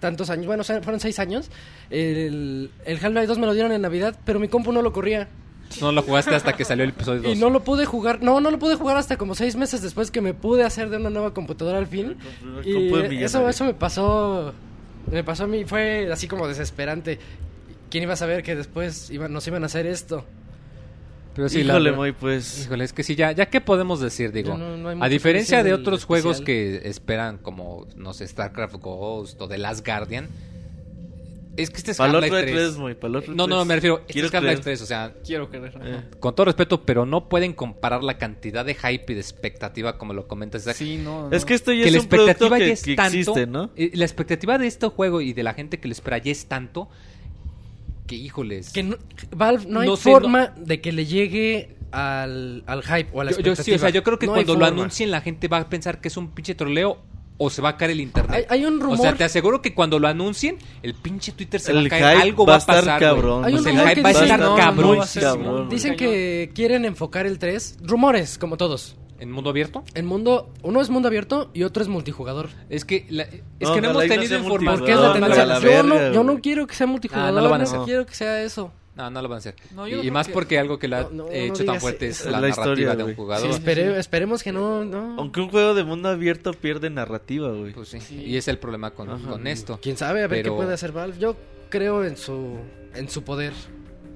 [0.02, 1.50] tantos años, bueno, fueron 6 años.
[1.90, 5.30] El, el Half-Life 2 me lo dieron en Navidad, pero mi compu no lo corría.
[5.80, 7.34] No lo jugaste hasta que salió el episodio 2.
[7.38, 10.12] Y no lo pude jugar, no, no lo pude jugar hasta como 6 meses después
[10.12, 12.18] que me pude hacer de una nueva computadora al fin.
[12.66, 14.54] el Y eso, eso me pasó,
[15.10, 17.20] me pasó a mí, fue así como desesperante.
[17.90, 20.26] ¿Quién iba a saber que después iba- nos iban a hacer esto?
[21.34, 22.66] Pero sí, la híjole, verdad- muy pues.
[22.66, 24.58] Híjole, es que sí, ya, ya qué podemos decir, digo.
[24.58, 26.82] No- no a que diferencia de otros juegos especial.
[26.82, 30.27] que esperan, como, no sé, StarCraft Ghost o The Last Guardian,
[31.58, 32.56] es que este es Para el Half-Life otro 3.
[32.69, 33.68] 3, muy, para el otro no, no, 3.
[33.68, 34.77] me refiero, este Quiero es Half-Life creer.
[34.77, 35.74] 3, o sea, Quiero creer.
[35.84, 36.01] Eh.
[36.19, 40.14] con todo respeto, pero no pueden comparar la cantidad de hype y de expectativa como
[40.14, 40.64] lo comentas.
[40.76, 41.35] Sí, no, no.
[41.35, 43.18] Es que esto ya que es la un producto expectativa que, ya es que tanto.
[43.18, 43.69] existe, ¿no?
[43.76, 46.45] eh, La expectativa de este juego y de la gente que lo espera ya es
[46.45, 46.90] tanto
[48.08, 48.72] que, híjoles.
[48.74, 48.98] Que no-
[49.36, 53.24] Valve no hay No sé, forma de que le llegue al, al hype o a
[53.26, 53.64] la yo, yo expectativa.
[53.64, 55.70] sí, o sea, yo creo que No hay cuando lo anuncien la gente va a
[55.70, 57.00] pensar que es un pinche troleo
[57.38, 58.46] o se va a caer el internet.
[58.50, 59.00] Hay, hay un rumor.
[59.00, 62.16] O sea, te aseguro que cuando lo anuncien, el pinche Twitter se va a caer.
[62.18, 63.00] hype Algo va a estar pasar.
[63.00, 63.10] güey.
[63.10, 63.46] cabrón.
[63.46, 64.92] Hay un sea, el rumor hype que va a estar cabrón.
[64.92, 65.70] no va a ser cabrón.
[65.70, 67.78] Dicen que quieren enfocar el 3.
[67.82, 68.96] Rumores, como todos.
[69.22, 69.83] ¿En mundo abierto?
[69.93, 70.51] En mundo.
[70.64, 72.50] Uno es mundo abierto y otro es multijugador.
[72.69, 74.80] Es que, la- es No, que no hemos no tenido información.
[74.80, 75.45] Porque es la tendencia.
[75.45, 77.30] la yo, no, yo no quiero que sea multijugador.
[77.30, 77.80] Ah, no lo van a no hacer.
[77.85, 78.74] quiero que sea eso.
[78.93, 79.56] No, no lo van a hacer.
[80.03, 82.25] Y, más que- porque algo que le ha No, no, no hecho tan fuerte eso.
[82.25, 83.48] es la, la narrativa historia, de un jugador.
[83.48, 84.83] Sí, espere- esperemos que no.
[84.83, 85.16] no.
[85.17, 87.72] Aunque un juego de mundo abierto pierde narrativa, güey.
[87.74, 88.16] Pues sí, Sí.
[88.22, 89.30] Y es el problema con, Ajá.
[89.30, 89.80] con esto.
[89.82, 91.17] Quién sabe, a ver Pero- qué puede hacer Valve.
[91.19, 91.38] Yo
[91.69, 92.58] creo en su,
[92.95, 93.53] en su poder.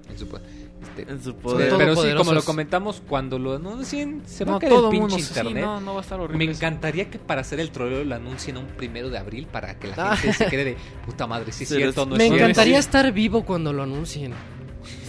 [0.09, 0.27] en su-
[0.90, 1.74] Este, En su poder.
[1.78, 4.96] pero sí, como lo comentamos, cuando lo anuncien, se va No, a caer todo el
[4.96, 5.64] el mundo, pinche sí, internet.
[5.66, 6.46] no, no va a estar Me horrible.
[6.46, 6.52] eso.
[6.58, 10.12] encantaría que para hacer el troleo lo anuncien un primero de abril para que la
[10.12, 10.16] Ah.
[10.18, 12.44] gente se quede de puta madre, si es Pero cierto, es- no es Me cierto".
[12.44, 12.80] encantaría sí.
[12.80, 14.34] estar vivo cuando lo anuncien.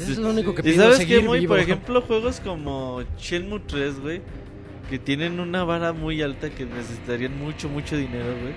[0.00, 1.50] Es lo único que Y pido, sabes seguir que muy, vivo.
[1.50, 4.22] por ejemplo, juegos como Shenmue 3, güey,
[4.88, 8.54] que tienen una vara muy alta que necesitarían mucho, mucho dinero, güey.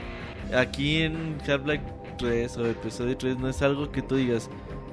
[0.60, 1.84] Aquí en Half-Life
[2.18, 4.50] 3 o episodio 3 no es algo que tú digas,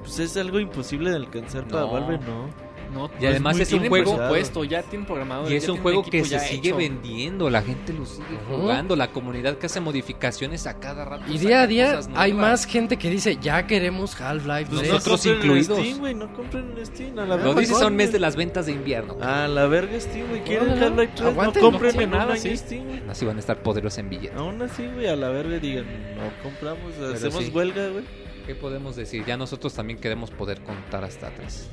[0.07, 1.91] pues es algo imposible de alcanzar para No.
[1.91, 2.67] Valve, no.
[2.87, 5.51] No, Y además es un juego- presupuesto, ya tienen programadores.
[5.51, 6.77] Y es un juego que se sigue hecho.
[6.77, 11.25] vendiendo, la gente lo sigue jugando, la comunidad que hace modificaciones a cada rato.
[11.29, 14.87] Y día a día hay más gente que dice, ya queremos Half-Life Pues 3.
[14.89, 15.79] no Nosotros compren en incluidos.
[15.79, 17.19] Steam, güey, no compren en Steam.
[17.19, 19.17] A la Lo verga, dices a un mes de las ventas de invierno.
[19.21, 20.43] Ah, la verga Steam, güey.
[20.45, 21.27] ¿Quieren Half-Life 3?
[21.27, 22.55] aguanten, no no compren pasa en nada, sí.
[22.55, 23.01] Steam, güey.
[23.09, 24.37] Así van a estar poderosos en billetes.
[24.37, 25.83] Aún así, güey, a la verga digan,
[26.15, 27.51] no compramos, hacemos sí.
[27.53, 28.05] huelga, güey.
[28.47, 29.25] ¿Qué podemos decir?
[29.25, 31.67] Ya nosotros también queremos poder contar hasta tres.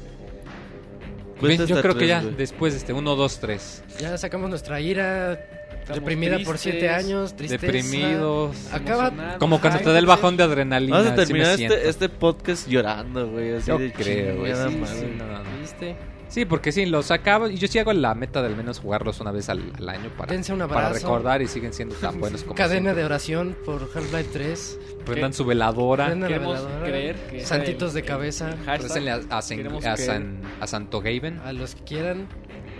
[1.40, 2.34] Yo hasta creo que tres, ya güey.
[2.34, 3.84] después, este, uno, dos, tres.
[4.00, 7.66] Ya sacamos nuestra ira, Estamos reprimida por siete tristes, años, tristeza.
[7.66, 8.56] Deprimidos.
[8.72, 9.38] Acaba-.
[9.38, 10.08] Como cuando te da el sí.
[10.08, 10.96] bajón de adrenalina.
[10.96, 11.76] Vamos a terminar siento.
[11.76, 13.52] este, este podcast llorando, güey.
[13.52, 14.52] Así Yo de creo, güey.
[14.52, 14.62] Sí,
[14.98, 15.60] sí, no, no, no.
[15.60, 15.94] ¿Viste?
[16.34, 19.20] Sí, porque sí, los acabo y yo sí hago la meta de al menos jugarlos
[19.20, 22.42] una vez al, al año para, Dense un para recordar y siguen siendo tan buenos
[22.42, 23.00] como Cadena siempre.
[23.00, 24.80] de oración por Half-Life 3.
[25.06, 25.36] Prendan ¿Qué?
[25.36, 26.86] su veladora, Prendan Queremos veladora.
[26.86, 28.56] creer que Santitos el- de cabeza.
[28.66, 29.42] récenle a, a.
[29.42, 31.38] San- a Santo Gaben.
[31.44, 32.26] A los que quieran.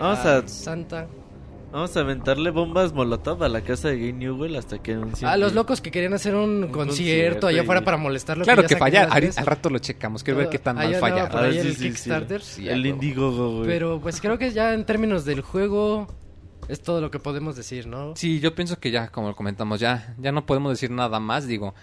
[0.01, 1.07] Vamos a, Santa.
[1.75, 5.29] Vamos a aventarle bombas molotov a la casa de Gay Newell hasta que anuncien.
[5.29, 8.45] A los que- locos que querían hacer un, concierto, concierto allá y- afuera para molestarlo.
[8.45, 10.99] Claro que sacaron falla, al, al rato lo checamos, quiero ver qué tan mal Allá
[10.99, 11.29] andaba falla.
[11.31, 11.89] por A ver ahí si el sí, sí.
[11.89, 12.41] Kickstarter.
[12.43, 12.87] Sí, El.
[12.87, 13.67] Indiegogo, güey.
[13.67, 16.07] Pero pues creo que ya en términos del juego
[16.69, 18.15] es todo lo que podemos decir, ¿no?
[18.17, 21.47] Sí, yo pienso que ya, como lo comentamos, ya, ya no podemos decir nada más.
[21.47, 21.75] Digo,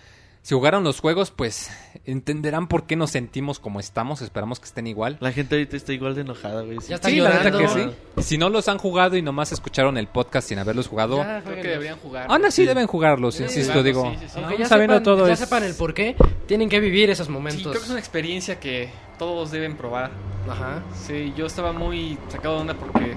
[0.43, 1.69] si jugaron los juegos, pues
[2.05, 4.21] entenderán por qué nos sentimos como estamos.
[4.21, 5.17] Esperamos que estén igual.
[5.19, 6.79] La gente ahorita está igual de enojada, güey.
[6.87, 7.73] Ya está Sí, la neta llorando.
[7.75, 7.95] que sí.
[8.17, 11.41] Y si no los han jugado y nomás escucharon el podcast sin haberlos jugado, Ya,
[11.43, 12.25] Creo que deberían jugar.
[12.29, 12.67] aún así Sí.
[12.67, 13.83] deben jugarlos, insisto.
[13.83, 14.31] Digo, sí, sí, sí.
[14.37, 16.15] Aunque aún ya sabiendo sepan, todo ya es- sepan el por qué,
[16.47, 17.61] tienen que vivir esos Sí, momentos.
[17.61, 18.89] creo que es una experiencia que
[19.19, 20.09] todos deben probar.
[20.49, 20.81] Ajá.
[21.05, 23.15] Sí, yo estaba muy sacado de onda porque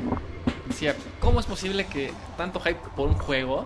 [0.68, 3.64] decía, ¿cómo es posible que tanto hype por un juego?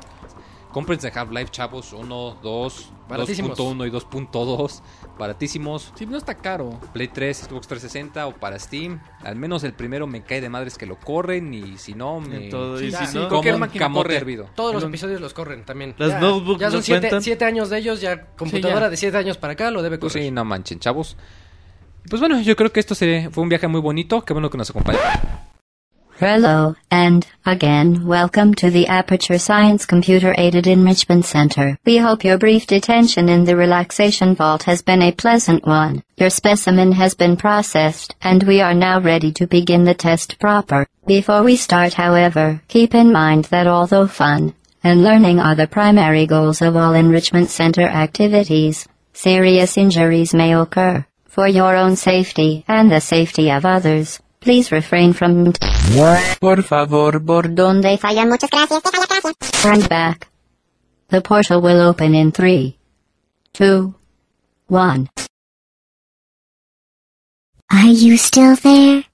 [0.78, 3.58] Cómprense Half-Life, chavos, 1, 2, Baratísimos.
[3.58, 4.80] 2.1 y 2.2.
[5.18, 5.92] Baratísimos.
[5.96, 6.78] Sí, no está caro.
[6.92, 9.00] Play 3, Xbox 360 o para Steam.
[9.24, 12.48] Al menos el primero me cae de madres que lo corren y si no me...
[12.48, 12.78] Todo.
[12.78, 14.48] Sí, si sí, no, como un camote hervido.
[14.54, 15.96] Todos los episodios los corren también.
[15.98, 17.22] Las ya, notebooks ya son no siete, cuentan.
[17.24, 18.90] siete años de ellos, ya computadora ya.
[18.90, 20.26] de siete años para acá lo debe Pues correr.
[20.26, 21.16] sí, no manchen, chavos.
[22.08, 24.24] Pues bueno, yo creo que esto se- fue un viaje muy bonito.
[24.24, 25.00] Qué bueno que nos acompañó.
[26.20, 31.78] Hello, and again, welcome to the Aperture Science Computer Aided Enrichment Center.
[31.86, 36.02] We hope your brief detention in the relaxation vault has been a pleasant one.
[36.16, 40.88] Your specimen has been processed, and we are now ready to begin the test proper.
[41.06, 46.26] Before we start, however, keep in mind that although fun and learning are the primary
[46.26, 51.06] goals of all enrichment center activities, serious injuries may occur.
[51.26, 55.52] For your own safety and the safety of others, please refrain from
[56.40, 59.32] Por favor, por donde fallan muchas gracias, deja la casa.
[59.62, 60.28] Turn back.
[61.08, 62.76] The portal will open in three,
[63.52, 63.94] two,
[64.68, 65.08] one.
[67.70, 69.04] Are you still there?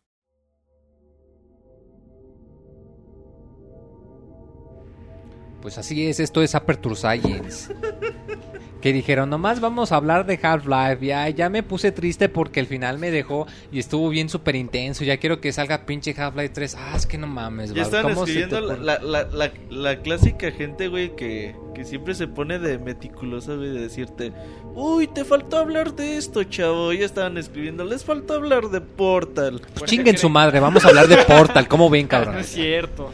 [5.62, 7.74] Pues así es, esto es Aperture Science.
[8.84, 11.06] Que dijeron, nomás vamos a hablar de Half-Life.
[11.06, 15.04] Ya, ya me puse triste porque el final me dejó y estuvo bien súper intenso.
[15.04, 16.76] Ya quiero que salga pinche Half-Life 3.
[16.78, 20.02] Ah, es que no mames, Ya están ¿cómo se te escribiendo la, la, la, la
[20.02, 24.34] clásica gente, güey, que, que siempre se pone de meticulosa, güey, de decirte,
[24.74, 26.92] uy, te faltó hablar de esto, chavo.
[26.92, 29.62] Ya estaban escribiendo, les faltó hablar de Portal.
[29.86, 31.68] Chinguen su madre, vamos a hablar de Portal.
[31.68, 32.34] ¿Cómo ven, cabrón?
[32.34, 33.10] No es cierto.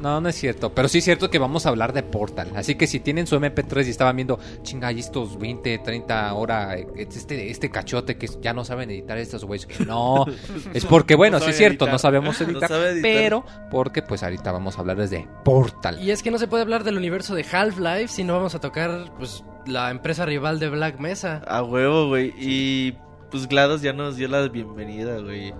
[0.00, 0.72] No, no es cierto.
[0.74, 2.50] Pero sí es cierto que vamos a hablar de Portal.
[2.56, 6.78] Así que si tienen su MP3 y estaban viendo, chinga, hay estos 20, 30 horas,
[6.96, 9.68] este, este cachote que ya no saben editar estos güeyes.
[9.86, 10.24] No,
[10.74, 11.92] es porque, bueno, No sí es cierto, editar.
[11.92, 13.02] no sabemos No editar, sabe editar.
[13.12, 16.00] Pero, porque pues ahorita vamos a hablar desde Portal.
[16.02, 18.60] Y es que no se puede hablar del universo de Half-Life si no vamos a
[18.60, 21.42] tocar pues la empresa rival de Black Mesa.
[21.46, 22.32] A huevo, güey.
[22.38, 22.94] Y
[23.30, 25.52] pues GLaDOS ya nos dio la bienvenida, güey.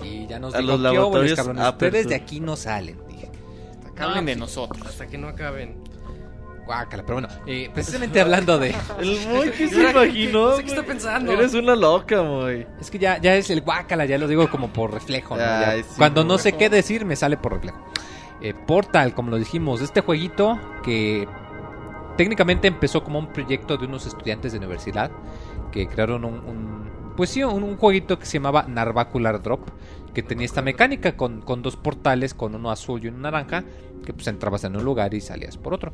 [0.00, 1.64] Sí, ya nos A dijo, los "¿Qué laboratorios cabrones?
[1.64, 1.88] Aperture".
[2.00, 2.98] Ustedes de aquí no salen.
[3.96, 4.86] Que hablen de nosotros.
[4.86, 5.76] Hasta que no acaben.
[6.66, 7.02] guácala.
[7.04, 8.74] Pero bueno, eh, precisamente hablando de...
[9.00, 10.50] El Moy que se imaginó.
[10.50, 11.32] No sé qué está pensando.
[11.32, 12.66] Eres una loca, Moy.
[12.80, 15.34] Es que ya, ya es el guácala, ya lo digo como por reflejo.
[15.36, 15.40] ¿no?
[15.42, 17.78] Ya, Ay, sí, cuando no sé qué decir, me sale por reflejo.
[18.40, 21.28] Eh, Portal, como lo dijimos, este jueguito que
[22.16, 25.10] técnicamente empezó como un proyecto de unos estudiantes de universidad
[25.70, 29.60] que crearon un, un- pues sí, un, un jueguito que se llamaba Narvacular Drop,
[30.14, 33.64] que tenía esta mecánica con, con dos portales, con uno azul y uno naranja,
[34.04, 35.92] que pues entrabas en un lugar y salías por otro.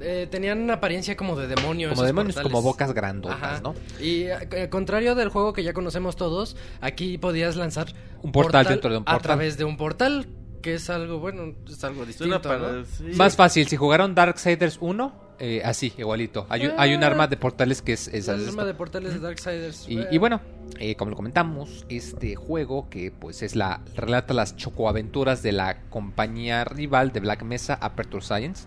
[0.00, 1.90] Eh, tenían una apariencia como de demonio.
[1.90, 2.52] Como demonios, portales.
[2.52, 3.60] como bocas grandotas, Ajá.
[3.60, 3.74] ¿no?
[4.00, 8.90] Y eh, contrario del juego que ya conocemos todos, aquí podías lanzar Un portal dentro
[8.90, 9.22] de un a portal.
[9.22, 10.26] través de un portal,
[10.60, 12.40] que es algo bueno, es algo distinto.
[12.42, 12.84] para- ¿no?
[12.84, 13.04] sí.
[13.16, 16.46] Más fácil, si jugaron Darksiders 1, eh, así, igualito.
[16.48, 17.08] Hay, un- hay un Ah.
[17.08, 18.08] arma de portales que es...
[18.08, 19.88] es- El arma de portales de Darksiders.
[19.88, 20.40] Y, eh, y bueno,
[20.78, 25.80] eh, como lo comentamos, este juego que pues es la relata las chocoaventuras de la
[25.90, 28.66] compañía rival de Black Mesa, Aperture Science.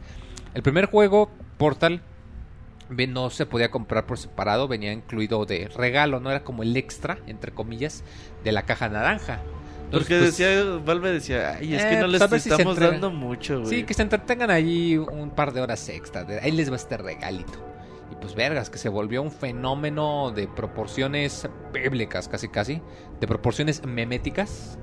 [0.53, 2.01] El primer juego, Portal,
[2.89, 7.17] no se podía comprar por separado, venía incluido de regalo, no era como el extra,
[7.25, 8.03] entre comillas,
[8.43, 9.39] de la caja naranja.
[9.85, 12.55] Entonces, Porque pues, decía, Valve decía, ay, es Eh, que no pues, les si se
[12.55, 13.69] estamos dando mucho, güey.
[13.69, 16.23] Sí, que se entretengan ahí un par de horas extra.
[16.23, 17.53] de- ahí les va este regalito.
[18.11, 22.81] Y pues vergas, que se volvió un fenómeno de proporciones bíblicas, casi casi.
[23.19, 24.77] De proporciones meméticas.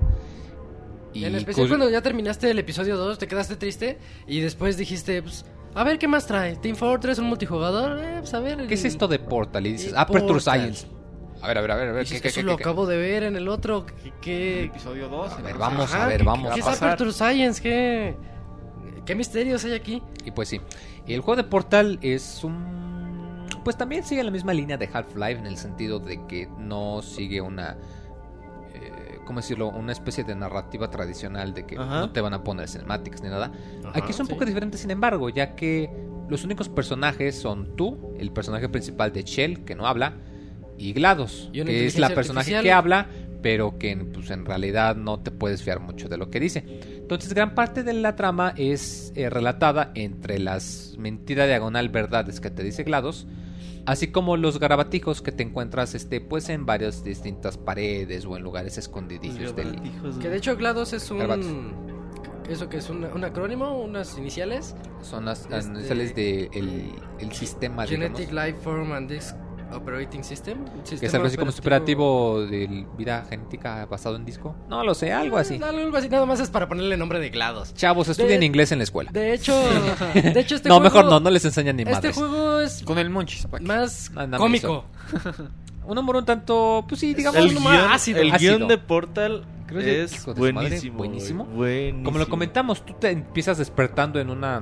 [1.13, 5.21] Y en especial cuando ya terminaste el episodio 2, te quedaste triste y después dijiste,
[5.21, 6.55] pues, a ver qué más trae.
[6.55, 8.65] Team Fortress, un multijugador, eh, pues a ver.
[8.67, 9.67] ¿Qué es esto de Portal?
[9.67, 10.59] Y dices, y Aperture Portal.
[10.73, 10.87] Science.
[11.43, 12.05] A ver, a ver, a ver, a ver.
[12.07, 12.63] ¿qué, qué, eso qué, lo qué?
[12.63, 13.85] acabo de ver en el otro.
[13.85, 15.33] ¿Qué, qué- Episodio 2.
[15.33, 16.89] A ver, vamos a ver, ¿qué- vamos ¿Qué a es pasar.
[16.89, 17.61] Aperture Science?
[17.61, 18.15] ¿Qué,
[19.05, 20.01] ¿Qué misterios hay aquí?
[20.25, 20.61] Y pues sí.
[21.05, 23.45] El juego de Portal es un.
[23.65, 27.41] Pues también sigue la misma línea de Half-Life en el sentido de que no sigue
[27.41, 27.77] una.
[28.73, 29.67] eh, ¿Cómo decirlo?
[29.69, 31.99] Una especie de narrativa tradicional de que Ajá.
[32.01, 33.51] no te van a poner cinemáticas ni nada.
[33.83, 34.33] Ajá, Aquí es un sí.
[34.33, 35.89] poco diferente, sin embargo, ya que
[36.29, 40.13] los únicos personajes son tú, el personaje principal de Shell, que no habla,
[40.77, 42.63] y GLaDOS, Y que es la personaje artificial.
[42.63, 43.07] que habla,
[43.41, 46.63] pero que pues, en realidad no te puedes fiar mucho de lo que dice.
[46.97, 52.49] Entonces, gran parte de la trama es eh, relatada entre las mentira diagonal verdades que
[52.49, 53.27] te dice GLaDOS,
[53.85, 58.43] así como los garabatijos que te encuentras este, pues, en varias distintas paredes o en
[58.43, 59.75] lugares escondidillos del,
[60.21, 61.17] Que de hecho GLaDOS es un...
[61.19, 61.47] Garabatos.
[62.49, 63.81] ¿Eso que es un, un acrónimo?
[63.81, 64.75] ¿Unas iniciales?
[65.01, 66.85] Son las Este- iniciales del el,
[67.19, 69.35] el sistema, Genetic digamos, Lifeform and Disk
[69.73, 70.59] Operating System.
[70.99, 74.55] que es algo así como superativo de vida genética basado en disco.
[74.69, 75.55] No lo sé, algo así.
[75.55, 77.73] Eh, Algo así, nada más es para ponerle nombre de GLaDOS.
[77.73, 79.11] Chavos, estudian De- inglés en la escuela.
[79.11, 79.53] De hecho,
[80.13, 82.15] de hecho este no, juego- mejor no, no les enseñan ni Este madres.
[82.15, 84.85] juego es Con el que- más No, cómico.
[85.85, 88.21] Un humor un tanto, pues sí, digamos, el un guion, humor ácido.
[88.21, 88.57] el Ácido.
[88.57, 92.03] guion de Portal Creo que, es madre, buenísimo, buenísimo.
[92.03, 94.61] como lo comentamos, tú te empiezas despertando en una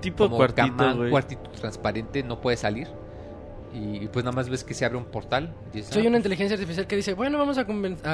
[0.00, 1.04] tipo como cuartito, cama, güey.
[1.06, 2.88] un cuartito transparente, no puedes salir.
[3.74, 5.52] Y pues nada más ves que se abre un portal.
[5.72, 7.66] y dices, Soy ah, una inteligencia artificial que dice, bueno, vamos a,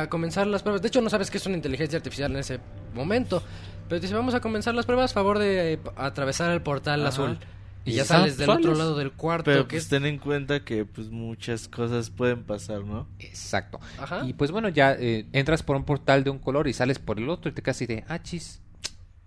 [0.09, 0.81] comenzar las pruebas.
[0.81, 2.61] De hecho, no sabes que es una inteligencia artificial en ese
[2.95, 3.43] momento.
[3.89, 7.09] Pero dice, vamos a comenzar las pruebas a favor de eh, atravesar el portal Ajá.
[7.11, 7.39] azul.
[7.85, 8.65] Y Y ya sales del sales.
[8.67, 9.45] otro lado del cuarto.
[9.51, 9.89] Pero que pues es...
[9.91, 13.07] ten en cuenta que pues muchas cosas pueden pasar, ¿no?
[13.19, 13.81] Exacto.
[13.99, 14.25] Ajá.
[14.27, 17.19] Y pues bueno, ya eh, entras por un portal de un color y sales por
[17.19, 18.63] el otro y te así de, ah, chis,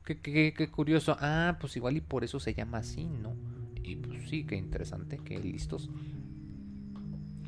[0.03, 1.15] qué, qué, qué- qué curioso.
[1.19, 3.35] Ah, pues igual y por eso se llama así, ¿no?
[3.83, 5.89] Y pues sí, qué interesante, qué listos.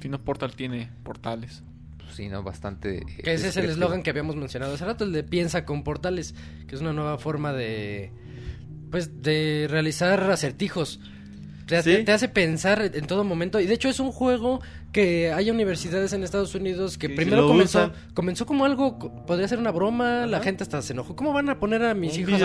[0.06, 1.64] Fino Portal tiene portales.
[1.98, 2.43] Pues sí, ¿no?
[2.43, 2.98] Bastante...
[3.00, 5.84] eh, Que ese es el eslogan que habíamos mencionado hace rato, el de piensa con
[5.84, 6.35] portales,
[6.67, 8.11] que es una nueva forma de
[8.92, 11.00] pues de realizar acertijos.
[11.66, 11.90] Te, Sí.
[11.95, 14.61] te- te hace pensar en todo momento y de hecho es un juego
[14.92, 19.72] que hay universidades en Estados Unidos que primero comenzó comenzó como algo podría ser una
[19.72, 21.16] broma, la gente hasta se enojó.
[21.16, 22.40] ¿Cómo van a poner a mis hijos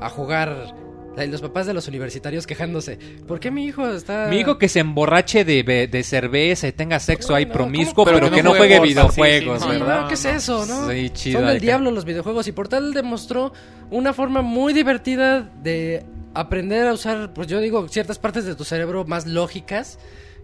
[0.00, 0.74] a jugar?
[1.16, 2.96] Los papás de los universitarios quejándose.
[3.26, 6.72] ¿Por qué mi hijo está Mi hijo que se emborrache de, be- de cerveza y
[6.72, 8.14] tenga sexo ahí No, promiscuo, ¿cómo?
[8.16, 10.02] pero, Pero que no juegue videojuegos, Sí, ¿verdad?
[10.02, 10.88] no, ¿qué es eso, no?
[10.88, 11.38] Sí, chido.
[11.40, 11.64] Son del acá.
[11.64, 13.52] diablo los videojuegos y Portal demostró
[13.90, 16.04] una forma muy divertida de
[16.34, 19.98] aprender a usar, pues yo digo, ciertas partes de tu cerebro más lógicas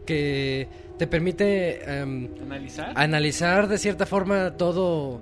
[0.06, 0.66] que
[0.98, 2.92] te permite em, ¿Analizar?
[2.96, 5.20] analizar de cierta forma todo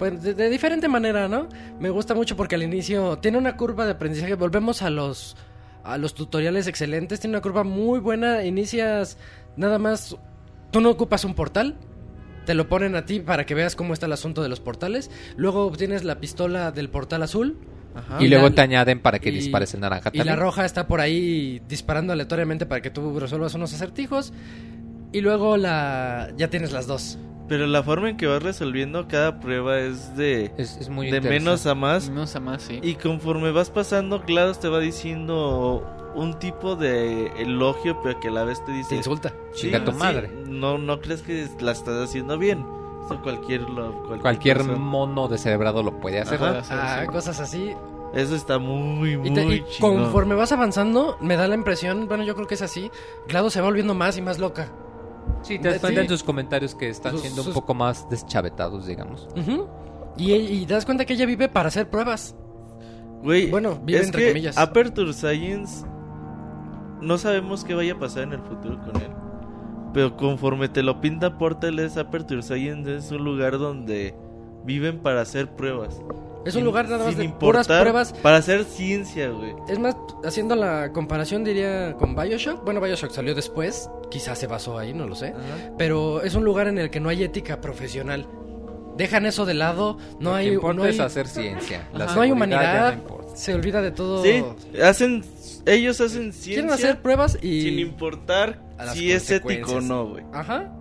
[0.00, 1.46] pues, de, de diferente manera, ¿no?
[1.78, 5.36] Me gusta mucho porque al inicio tiene una curva de aprendizaje, volvemos a los
[5.84, 9.16] a los tutoriales excelentes, tiene una curva muy buena, inicias
[9.56, 10.16] nada más
[10.72, 11.76] tú no ocupas un portal,
[12.46, 15.10] te lo ponen a ti para que veas cómo está el asunto de los portales,
[15.36, 17.58] luego obtienes la pistola del portal azul.
[17.94, 18.22] Ajá.
[18.22, 20.86] Y luego la- te añaden para que y- dispares el naranja y la roja está
[20.86, 24.32] por ahí disparando aleatoriamente para que tú resuelvas unos acertijos.
[25.12, 27.18] Y luego la ya tienes las dos.
[27.50, 31.20] Pero la forma en que vas resolviendo cada prueba es de, Es, es muy de
[31.20, 32.08] menos a más.
[32.08, 32.78] No sé más, sí.
[32.80, 38.30] Y conforme vas pasando, GLaDOS te va diciendo un tipo de elogio, pero que a
[38.30, 38.90] la vez te dice...
[38.90, 39.34] Te insulta.
[39.52, 40.30] Chinga tu madre.
[40.46, 42.64] no, no crees que la estás haciendo bien.
[43.04, 46.40] Eso cualquier, lo- cualquier, Cualquier mono descerebrado lo puede hacer.
[46.42, 46.62] Ajá.
[46.70, 47.06] Ah, sí.
[47.08, 47.72] cosas así.
[48.14, 52.22] Eso está muy, muy Y, te- y conforme vas avanzando, me da la impresión, bueno,
[52.22, 52.90] yo creo que es así,
[53.28, 54.68] GLaDOS se va volviendo más y más loca.
[55.42, 55.80] Sí, te das Sí.
[55.80, 59.28] cuenta en sus comentarios que están Sus- siendo un sus- poco más deschavetados, digamos.
[59.36, 59.66] Ujú.
[60.16, 62.34] y, y te das cuenta que ella vive para hacer pruebas.
[63.22, 64.58] Güey, Bueno, vive es entre que comillas.
[64.58, 65.86] Aperture Science
[67.00, 69.10] no sabemos qué vaya a pasar en el futuro con él.
[69.94, 74.14] Pero conforme te lo pinta Portal es Aperture Science es un lugar donde
[74.64, 76.00] viven para hacer pruebas.
[76.44, 78.12] Es un Sin- lugar nada más de puras importar, pruebas.
[78.14, 79.54] Para hacer ciencia, güey.
[79.68, 82.64] Es más, haciendo la comparación diría con Bioshock.
[82.64, 85.28] Bueno, Bioshock salió después, quizás se basó ahí, no lo sé.
[85.28, 85.72] Ajá.
[85.76, 88.26] Pero es un lugar en el que no hay ética profesional.
[88.96, 91.88] Dejan eso de lado, no Lo que hay, importa no hay, es hacer ciencia.
[91.92, 94.22] La no hay humanidad, no se olvida de todo.
[94.22, 94.44] Sí,
[94.82, 95.24] hacen
[95.66, 97.62] ellos hacen ciencia Quieren hacer pruebas y...
[97.62, 98.60] sin importar
[98.92, 100.24] si es ético o no, güey.
[100.32, 100.72] Ajá.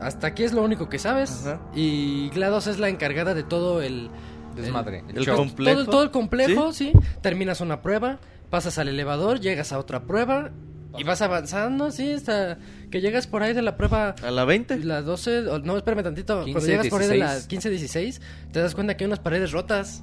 [0.00, 1.46] Hasta aquí es lo único que sabes.
[1.46, 1.60] Ajá.
[1.74, 4.10] Y GLaDOS es la encargada de todo el...
[4.54, 5.04] Desmadre.
[5.14, 5.36] el show.
[5.36, 5.80] com- complejo.
[5.80, 6.92] Todo, todo el complejo, ¿Sí?
[7.20, 8.18] Terminas una prueba,
[8.50, 10.50] pasas al elevador, llegas a otra prueba
[10.98, 12.58] y vas avanzando, sí, hasta
[12.90, 14.14] que llegas por ahí de la prueba...
[14.22, 14.78] A la 20.
[14.80, 16.44] La 12, o- no, espérame tantito.
[16.44, 17.82] 15, Cuando llegas por ahí de la 16.
[18.20, 18.20] 15-16,
[18.52, 20.02] te das cuenta que hay unas paredes rotas.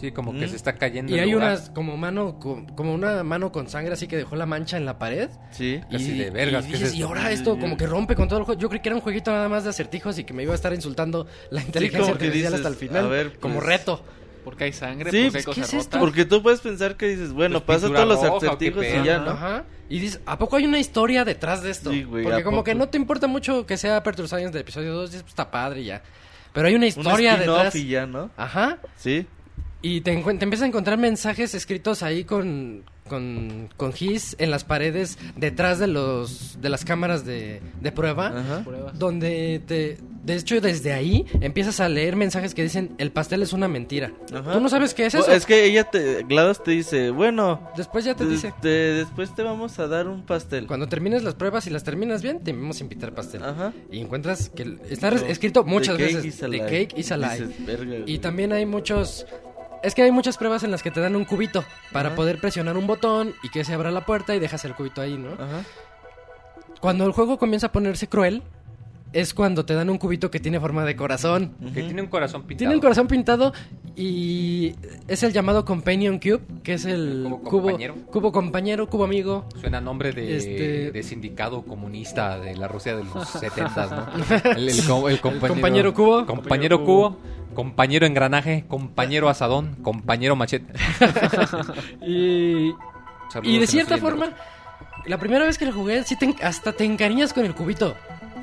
[0.00, 1.52] Sí, como que se está cayendo Y el hay lugar.
[1.52, 4.84] unas como mano, co- como una mano con sangre así que dejó la mancha en
[4.84, 5.30] la pared.
[5.50, 5.80] Sí.
[5.90, 8.28] Casi y, de vergas, y ¿qué es dices, y ahora esto como que rompe con
[8.28, 8.60] todo el juego.
[8.60, 10.54] Yo creí que era un jueguito nada más de acertijos y que me iba a
[10.54, 13.04] estar insultando la inteligencia artificial dices, hasta el final.
[13.04, 14.04] a ver, como pues, reto.
[14.44, 15.96] Porque hay sangre, Sí, porque hay pues, ¿qué cosas es esto?
[15.96, 16.00] rotas.
[16.00, 18.84] Porque tú puedes pensar que dices, bueno, Pues, pasa todos los roja, ¿o qué acertijos
[18.86, 19.30] y ya, ¿no?
[19.32, 19.64] Ajá.
[19.88, 21.90] Y dices, ¿a poco hay una historia detrás de esto?
[21.90, 22.64] Sí, güey, Porque ¿a como poco?
[22.64, 25.50] que no te importa mucho que sea Aperture Science del episodio 2, dices, pues está
[25.50, 26.02] padre y ya.
[26.52, 27.74] Pero hay una Un historia spin-off detrás.
[27.76, 28.30] y ya, ¿no?
[28.36, 28.78] Ajá.
[28.96, 29.26] Sí.
[29.88, 34.64] Y te, te empiezas a encontrar mensajes escritos ahí con, con, con GIS en las
[34.64, 38.28] paredes detrás de los de las cámaras de, de prueba.
[38.28, 38.64] Ajá.
[38.94, 39.98] Donde te...
[40.26, 44.12] De hecho, desde ahí empiezas a leer mensajes que dicen, el pastel es una mentira.
[44.34, 44.54] Ajá.
[44.54, 45.30] Tú no sabes qué es eso.
[45.30, 48.52] Es que ella te, GLaDOS te dice, bueno, Después ya te de- dice...
[48.60, 50.66] te- después te vamos a dar un pastel.
[50.66, 53.44] Cuando termines las pruebas y las terminas bien, te vamos a invitar pastel.
[53.44, 53.72] Ajá.
[53.92, 56.58] Y encuentras que está escrito muchas The veces lie.
[56.62, 57.46] cake is a lie.
[57.46, 58.18] Dices, "Verga, Y güey".
[58.18, 59.26] también hay muchos...
[59.82, 62.16] Es que hay muchas pruebas en las que te dan un cubito para Ajá.
[62.16, 65.16] poder presionar un botón y que se abra la puerta y dejas el cubito ahí,
[65.16, 65.32] ¿no?
[65.34, 65.62] Ajá.
[66.80, 68.42] Cuando el juego comienza a ponerse cruel,
[69.20, 71.54] es cuando te dan un cubito que tiene forma de corazón.
[71.72, 72.58] Que tiene un corazón pintado.
[72.58, 73.52] Tiene un corazón pintado
[73.96, 74.74] y
[75.08, 77.94] es el llamado Companion Cube, que es el Cubo cubo compañero.
[78.12, 79.46] cubo compañero, cubo amigo.
[79.58, 84.50] Suena a nombre de, Este- de sindicato comunista de la Rusia de los 70, ¿no?
[84.52, 84.86] El, el el
[85.20, 86.26] compañero, compañero cubo.
[86.26, 87.16] Compañero cubo.
[87.54, 88.64] Compañero engranaje.
[88.68, 89.76] Compañero asadón.
[89.82, 90.72] Compañero machete.
[92.06, 92.72] Y
[93.30, 94.28] Saludos Y de cierta forma,
[95.06, 97.96] la primera vez que lo jugué, sí te hasta te encariñas con el cubito.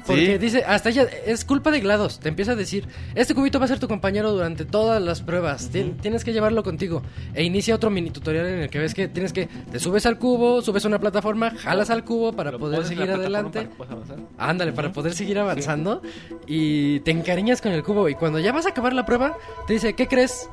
[0.05, 0.37] Porque Sí.
[0.37, 2.19] dice, hasta ella, es culpa de GLaDOS.
[2.19, 5.71] Te empieza a decir, este cubito va a ser tu compañero durante todas las pruebas.
[5.71, 7.01] Tien- tienes que llevarlo contigo.
[7.33, 10.17] E inicia otro mini tutorial en el que ves que tienes que, te subes al
[10.19, 13.69] cubo, subes a una plataforma, jalas al cubo para poder seguir adelante.
[13.77, 13.95] para.
[14.37, 16.01] Ándale, para poder seguir avanzando.
[16.47, 18.09] Y te encariñas con el cubo.
[18.09, 20.49] Y cuando ya vas a acabar la prueba, te dice, ¿qué crees?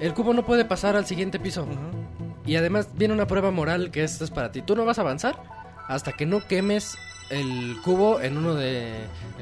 [0.00, 1.66] El cubo no puede pasar al siguiente piso.
[2.46, 4.62] Y además viene una prueba moral que esto es para ti.
[4.62, 5.36] Tú no vas a avanzar
[5.88, 6.96] hasta que no quemes
[7.32, 8.90] el cubo en uno de,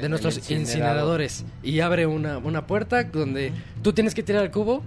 [0.01, 1.21] de nuestros el incinerador.
[1.21, 1.45] incineradores.
[1.63, 3.53] Y abre una, una puerta donde
[3.83, 4.83] tú tienes que tirar el cubo.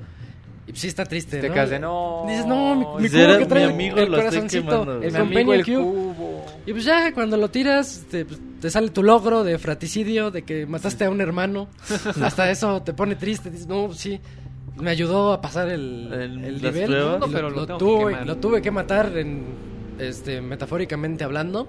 [0.66, 2.24] Y sí está triste, Te ¿no?
[2.24, 2.26] no.
[2.30, 5.54] Dices, no, mi, cubo que trae mi amigo, el estoy corazoncito, el Mi amigo companion
[5.60, 5.76] el cube.
[5.76, 6.46] cubo.
[6.66, 10.44] Y pues ya cuando lo tiras, te, pues, te sale tu logro de fraticidio, de
[10.44, 11.68] que mataste a un hermano.
[12.22, 13.50] Hasta eso te pone triste.
[13.52, 14.22] Dices, no, sí,
[14.78, 16.86] me ayudó a pasar el, El- el nivel.
[16.86, 17.20] pruebas.
[17.20, 19.44] Lo, Pero lo tuve, lo tuve que matar, en,
[20.00, 21.68] este, metafóricamente hablando.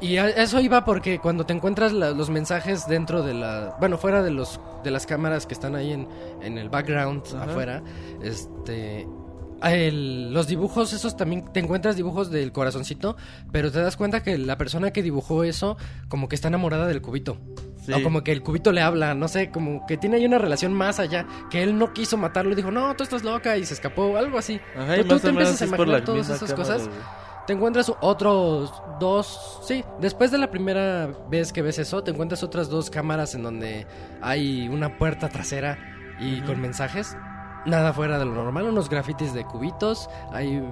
[0.00, 3.76] Y a- eso iba porque cuando te encuentras la- los mensajes dentro de la...
[3.80, 6.06] Bueno, fuera de los de las cámaras que están ahí en,
[6.40, 7.44] en el background Ajá.
[7.44, 7.82] afuera,
[8.22, 9.08] este...
[9.64, 13.16] el- los dibujos, esos también te encuentras dibujos del corazoncito,
[13.50, 15.76] pero te das cuenta que la persona que dibujó eso
[16.08, 17.38] como que está enamorada del cubito.
[17.84, 17.92] Sí.
[17.94, 20.74] O como que el cubito le habla, no sé, como que tiene ahí una relación
[20.74, 23.74] más allá, que él no quiso matarlo y dijo, no, tú estás loca y se
[23.74, 24.60] escapó, algo así.
[24.76, 26.88] Ajá, y Tú- te empiezas a imaginar todas esas cosas.
[27.48, 32.42] Te encuentras otros dos, sí, después de la primera vez que ves eso, te encuentras
[32.42, 33.86] otras dos cámaras en donde
[34.20, 35.78] hay una puerta trasera
[36.20, 37.16] y con mensajes,
[37.64, 40.62] nada fuera de lo normal, unos grafitis de cubitos, hay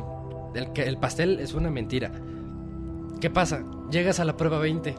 [0.55, 2.11] el el pastel es una mentira.
[3.23, 3.63] ¿Qué pasa?
[3.91, 4.95] Llegas a la prueba 20,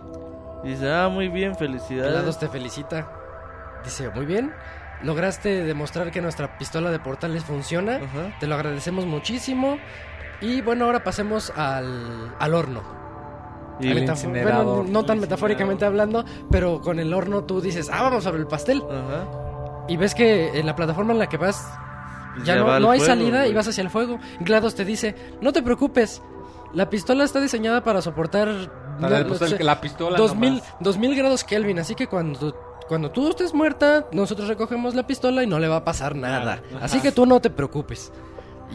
[0.63, 2.11] Y dice, ah, muy bien, felicidades.
[2.11, 3.07] Glados te felicita.
[3.83, 4.51] Dice, "Muy bien,
[5.03, 8.35] lograste demostrar que nuestra pistola de portales funciona." Ajá.
[8.39, 9.77] Te lo agradecemos muchísimo.
[10.41, 12.81] Y bueno, ahora pasemos al, al horno.
[13.79, 13.89] Y
[14.43, 18.41] bueno, no tan metafóricamente hablando, pero con el horno tú dices, ah, vamos a ver
[18.41, 18.81] el pastel.
[18.89, 19.85] Ajá.
[19.87, 21.67] Y ves que en la plataforma en la que vas
[22.35, 24.17] Pues ya no, va no hay fuego, salida y vas hacia el fuego.
[24.39, 26.21] GLaDOS te dice, no te preocupes,
[26.73, 28.67] la pistola está diseñada para soportar La,
[28.99, 30.73] no, de- pues, no sé, el- la pistola 2000, nomás.
[30.79, 32.53] 2000 grados Kelvin, así que cuando,
[32.87, 36.61] cuando tú estés muerta, nosotros recogemos la pistola y no le va a pasar nada.
[36.81, 38.11] Así que tú no te preocupes.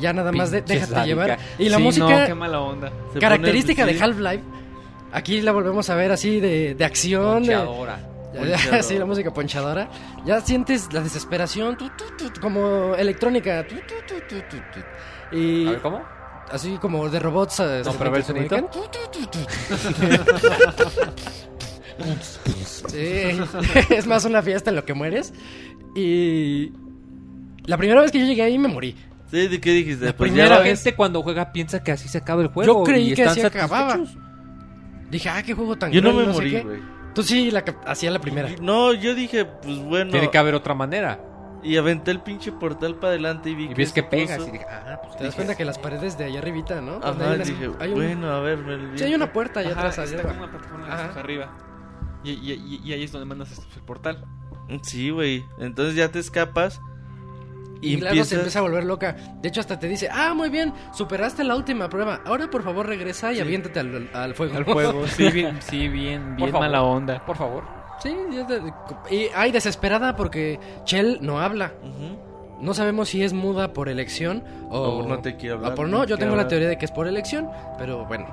[0.01, 1.05] Ya nada más de- déjate sádica.
[1.07, 1.39] llevar.
[1.59, 2.93] Y la Sí, música no, qué mala onda.
[3.13, 4.01] Se característica pone- de.
[4.03, 4.45] Half-Life,
[5.13, 7.43] aquí la volvemos a ver así de, de acción.
[7.45, 7.99] de- Ponchadora.
[8.33, 8.83] Ponchador.
[8.83, 9.89] sí, la música ponchadora.
[10.25, 13.67] Ya sientes la desesperación, tu, tu, tu, como electrónica.
[15.31, 16.01] Y A ver, ¿cómo?
[16.51, 17.61] así como de robots.
[17.61, 19.39] eh, No, pero el tu.
[22.89, 23.39] Sí,
[23.91, 25.33] es más una fiesta en lo que mueres.
[25.95, 26.73] Y
[27.67, 28.97] la primera vez que yo llegué ahí me morí.
[29.33, 30.05] Sí, ¿de qué dijiste?
[30.07, 32.81] La Pues primera gente cuando juega piensa que así se acaba el juego.
[32.81, 33.91] Yo creí y que están así acababa.
[33.93, 34.23] satisfechos.
[35.11, 36.61] Dije, ah, qué juego tan Yo no cruel, me sé morí, qué.
[36.63, 36.81] güey.
[37.15, 38.49] Tú sí la cap- hacía la primera.
[38.61, 40.11] No, yo dije, pues bueno.
[40.11, 41.19] Tiene que haber otra manera.
[41.63, 44.67] Y aventé el pinche portal para adelante y vi Y ves que pegas y dije,
[44.69, 46.97] ah, pues Te das cuenta que las paredes de allá arribita, ¿no?
[47.03, 49.71] Ajá, hay unas- dije, hay un- bueno, a ver, me Sí, hay una puerta allá
[49.73, 49.99] Ajá, atrás.
[49.99, 50.45] está allá como abajo.
[50.45, 51.09] una plataforma Ajá.
[51.09, 51.57] hacia arriba.
[52.25, 54.25] Y, y, y- y ahí es donde mandas el portal.
[54.83, 55.45] Sí, güey.
[55.59, 56.81] Entonces ya te escapas.
[57.83, 59.15] Y luego se empieza a volver loca.
[59.41, 62.21] De hecho, hasta te dice, ah, muy bien, superaste la última prueba.
[62.25, 64.57] Ahora, por favor, regresa y aviéntate al, al fuego.
[64.57, 65.07] Al juego.
[65.09, 66.67] Sí, bien, sí, bien, bien favor.
[66.67, 67.25] mala onda.
[67.27, 67.65] Por favor.
[68.03, 68.17] sí,
[69.11, 71.73] y ay, desesperada porque Chell no habla.
[71.83, 72.33] Ujú.
[72.61, 75.89] No sabemos si es muda por elección o, O no te quiere hablar, o por
[75.89, 76.05] no no.
[76.05, 76.49] Yo tengo la hablar.
[76.49, 78.27] teoría de que es por elección, pero bueno.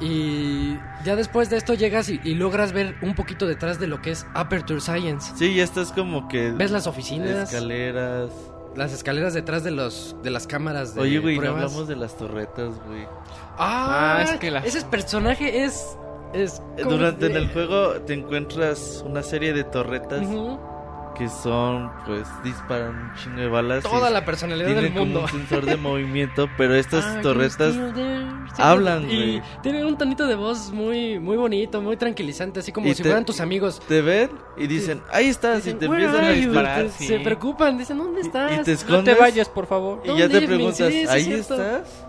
[0.00, 4.02] Y ya después de esto llegas y, y logras ver un poquito detrás de lo
[4.02, 5.32] que es Aperture Science.
[5.36, 6.50] Sí, ya estás como que.
[6.50, 8.30] Ves las oficinas, Escaleras.
[8.76, 12.16] las escaleras detrás de los de las cámaras de Oye, güey, no hablamos de las
[12.16, 13.06] torretas, güey.
[13.56, 15.96] Ah, Ah, es que la- ese personaje es
[16.32, 20.58] es Durante en el juego te encuentras una serie de torretas Ujú.
[21.16, 23.82] Que son, pues, disparan un chingo de balas.
[23.84, 25.20] toda la personalidad tienen del como mundo.
[25.22, 27.74] un sensor de movimiento, pero estas you torretas
[28.58, 29.42] hablan, y güey.
[29.62, 33.08] tienen un tonito de voz muy muy bonito, muy tranquilizante, así como Y si te-
[33.08, 33.80] fueran tus amigos.
[33.86, 36.82] te ven y dicen, ahí estás, Dicen, y te "Where empiezan a are you?" disparar.
[36.84, 37.06] Te- sí.
[37.06, 38.50] Se preocupan, dicen, ¿dónde estás?
[38.52, 39.18] Y te No te escondes.
[39.18, 40.02] vayas, por favor.
[40.04, 41.54] Y ya te preguntas, ¿ahí cierto.
[41.54, 42.03] estás?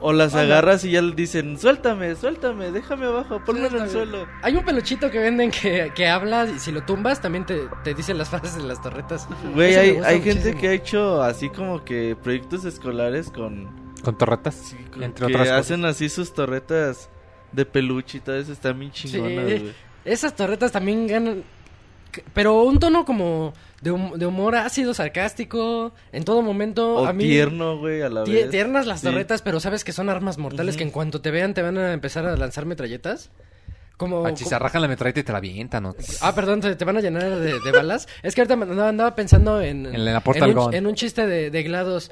[0.00, 4.26] O las agarras y ya le dicen, suéltame, suéltame, déjame abajo, ponme en el suelo.
[4.42, 7.94] Hay un peluchito que venden que, que habla y si lo tumbas también te, te
[7.94, 9.26] dice las frases de las torretas.
[9.54, 13.68] Güey, hay, hay gente que ha hecho así como que proyectos escolares con...
[14.02, 15.60] Con torretas, entre que otras cosas.
[15.60, 17.08] hacen así sus torretas
[17.52, 19.58] de peluche y todo eso, están bien chingonas, Sí.
[19.60, 19.72] güey.
[20.04, 21.42] Esas torretas también ganan.
[22.34, 23.52] Pero un tono como
[23.82, 26.96] de, hum- de humor ácido, sarcástico, en todo momento.
[26.96, 28.50] O a mí, tierno, güey, a la tie- vez.
[28.50, 29.06] Tiernas las Sí.
[29.06, 31.92] torretas, pero sabes que son armas mortales que en cuanto te vean te van a
[31.92, 33.30] empezar a lanzar metralletas.
[33.96, 34.26] Como.
[34.26, 35.94] Ah, si se como- arrajan la metralleta y te la avientan, ¿no?
[36.20, 38.08] Ah, perdón, te, te van a llenar de, de balas.
[38.22, 40.74] Es que ahorita andaba, andaba pensando en, En la Portal en, un, Gun.
[40.74, 42.10] en un chiste de, de GLaDOS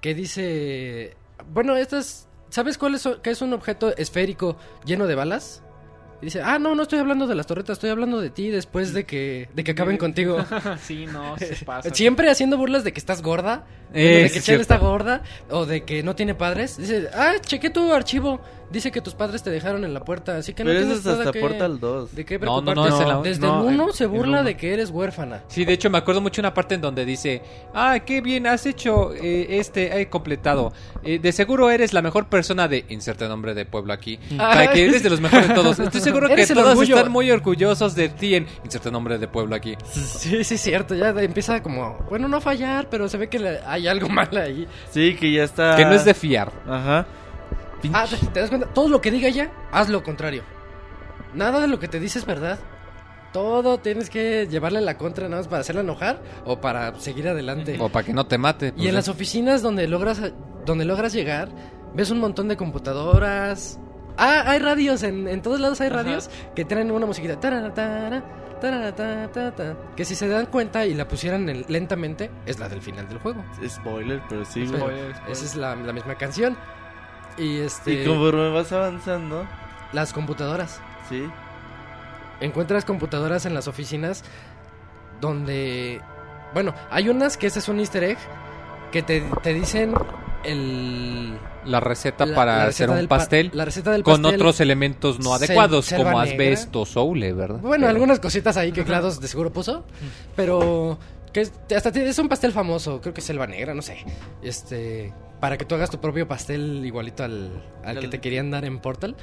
[0.00, 1.16] que dice...
[1.52, 2.28] Bueno, estas...
[2.50, 5.62] ¿Sabes cuál es, qué es un objeto esférico lleno de balas?
[6.20, 8.92] Y dice, ah, no, no estoy hablando de las torretas, estoy hablando de ti después
[8.92, 10.38] de que, de que acaben contigo.
[10.82, 11.94] sí, no, se pasa.
[11.94, 13.64] Siempre haciendo burlas de que estás gorda,
[13.94, 16.76] Eh, de que Chel está gorda, o de que no tiene padres.
[16.76, 18.40] Dice, ah, chequé tu archivo.
[18.70, 20.98] Dice que tus padres te dejaron en la puerta, así que no Pero eso tienes
[21.00, 21.40] es nada hasta que...
[21.40, 22.14] Portal 2.
[22.14, 24.44] ¿De qué No, no, no, la- Desde no, el 1 en- se burla uno.
[24.44, 25.42] de que eres huérfana.
[25.48, 27.40] Sí, de hecho me acuerdo mucho una parte en donde dice,
[27.72, 30.74] ah, qué bien, has hecho eh, este, he completado.
[31.02, 34.70] Eh, de seguro eres la mejor persona de, inserte nombre de pueblo aquí, Ah, para
[34.72, 35.78] que eres de los mejores de todos.
[35.78, 36.96] Estoy seguro que todos orgullo.
[36.96, 39.74] están muy orgullosos de ti en, inserte nombre de pueblo aquí.
[39.90, 40.94] Sí, sí, es cierto.
[40.94, 44.66] Ya empieza como, bueno, no fallar, pero se ve que le- hay algo mal ahí.
[44.90, 45.76] Sí, que ya está...
[45.76, 46.52] Que no es de fiar.
[46.66, 47.06] Ajá.
[47.82, 48.66] Pinche- Ah, ¿te, te das cuenta?
[48.68, 50.42] Todo lo que diga ella, haz lo contrario.
[51.34, 52.58] Nada de lo que te dice es verdad.
[53.32, 57.76] Todo tienes que llevarle la contra nada más para hacerla enojar o para seguir adelante.
[57.78, 58.72] O para que no te mate.
[58.72, 58.98] pues, Y en ya.
[58.98, 60.20] las oficinas donde logras
[60.64, 61.50] donde logras llegar,
[61.94, 63.78] ves un montón de computadoras.
[64.18, 67.38] Ah, hay radios, en, en todos lados hay radios que traen una musiquita.
[69.96, 73.18] Que si se dan cuenta y la pusieran en- lentamente, es la del final del
[73.18, 73.44] juego.
[73.66, 74.66] Spoiler, pero sí.
[74.66, 75.30] Spoiler, spoiler.
[75.30, 76.56] Esa es la, la misma canción.
[77.36, 78.02] Y este.
[78.02, 79.46] Y conforme vas avanzando,
[79.92, 80.80] Las computadoras.
[81.08, 81.24] sí.
[82.40, 84.22] Encuentras computadoras en las oficinas
[85.20, 86.00] donde.
[86.54, 88.18] Bueno, hay unas que ese es un easter egg
[88.92, 89.92] que te, te dicen
[90.44, 91.38] el.
[91.64, 94.40] La receta la- para la hacer un pa- pastel la receta del con pastel.
[94.40, 96.22] otros elementos no adecuados, como negra.
[96.22, 97.58] asbesto, soule, ¿verdad?
[97.60, 99.84] Bueno, Pero- algunas cositas ahí que GLaDOS de seguro puso.
[100.36, 100.98] Pero
[101.32, 103.98] que es- hasta es un pastel famoso, creo que es selva negra, no sé.
[104.42, 108.64] Este, para que tú hagas tu propio pastel igualito al, al que te querían dar
[108.64, 109.14] en Portal.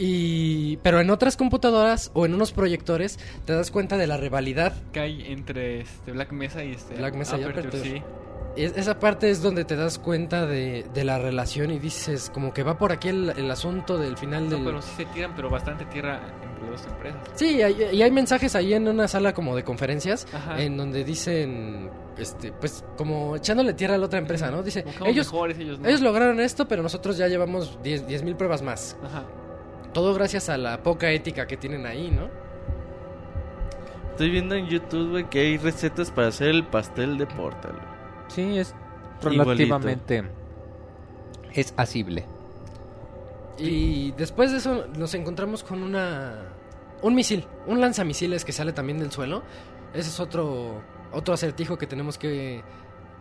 [0.00, 4.72] Y pero en otras computadoras o en unos proyectores te das cuenta de la rivalidad
[4.92, 7.82] que hay entre este Black Mesa y este Black Mesa y Aperture.
[7.82, 8.02] sí.
[8.64, 12.52] Es- esa parte es donde te das cuenta de, de la relación y dices, como
[12.52, 14.64] que va por aquí el, el asunto del final No, del...
[14.64, 17.20] pero sí se tiran, pero bastante tierra entre dos empresas.
[17.34, 20.60] Sí, hay- y hay mensajes ahí en una sala como de conferencias Ajá.
[20.60, 24.62] en donde dicen, este, pues como echándole tierra a la otra empresa, ¿no?
[24.62, 25.88] Dice, ellos, mejores, ellos no.
[25.88, 28.96] ellos lograron esto, pero nosotros ya llevamos 10 mil pruebas más.
[29.04, 29.24] Ajá.
[29.92, 32.28] Todo gracias a la poca ética que tienen ahí, ¿no?
[34.10, 37.76] Estoy viendo en YouTube, güey, que hay recetas para hacer el pastel de Portal.
[38.28, 38.74] Sí, es
[39.20, 39.44] Igualito.
[39.44, 40.24] relativamente...
[41.54, 42.24] Es asible.
[43.58, 46.52] Y después de eso nos encontramos con una
[47.02, 49.42] un misil, un lanzamisiles que sale también del suelo.
[49.94, 50.82] Ese es otro
[51.12, 52.62] otro acertijo que tenemos que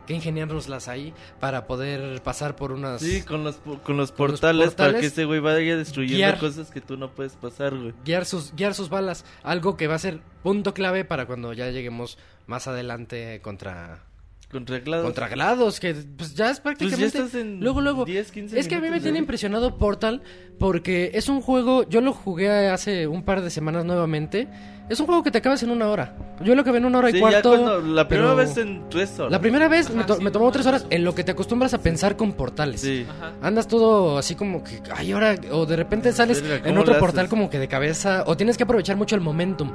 [0.06, 4.12] que ingeniárnoslas ahí para poder pasar por unas Sí, con los, con los Con los
[4.12, 6.40] portales, para que este güey vaya destruyendo guiar.
[6.40, 7.94] cosas que tú no puedes pasar, güey.
[8.06, 11.70] guiar sus guiar sus balas, algo que va a ser punto clave para cuando ya
[11.72, 14.07] lleguemos más adelante contra
[14.50, 15.06] Contra GLaDOS.
[15.06, 18.58] contra GLaDOS, que pues ya es Pues prácticamente ya estás en luego luego 10, 15
[18.58, 20.22] Es que a mí me tiene impresionado Portal
[20.58, 24.48] porque es un juego, yo lo jugué hace un par de semanas nuevamente.
[24.90, 26.14] Es un juego que te acabas en una hora.
[26.42, 27.50] Yo lo acabé en una hora Sí, y ya cuarto.
[27.50, 29.32] cuando- la primera pero- vez en tres horas.
[29.32, 31.32] La primera vez me, Ajá, to- sí, me tomó tres horas en lo que te
[31.32, 32.80] acostumbras a pensar con portales.
[32.82, 33.06] Sí.
[33.10, 33.34] Ajá.
[33.42, 37.28] Andas todo así como que, ay, ahora, o de repente sales en ¿cómo otro portal
[37.28, 39.72] como que de cabeza, o tienes que aprovechar mucho el momentum.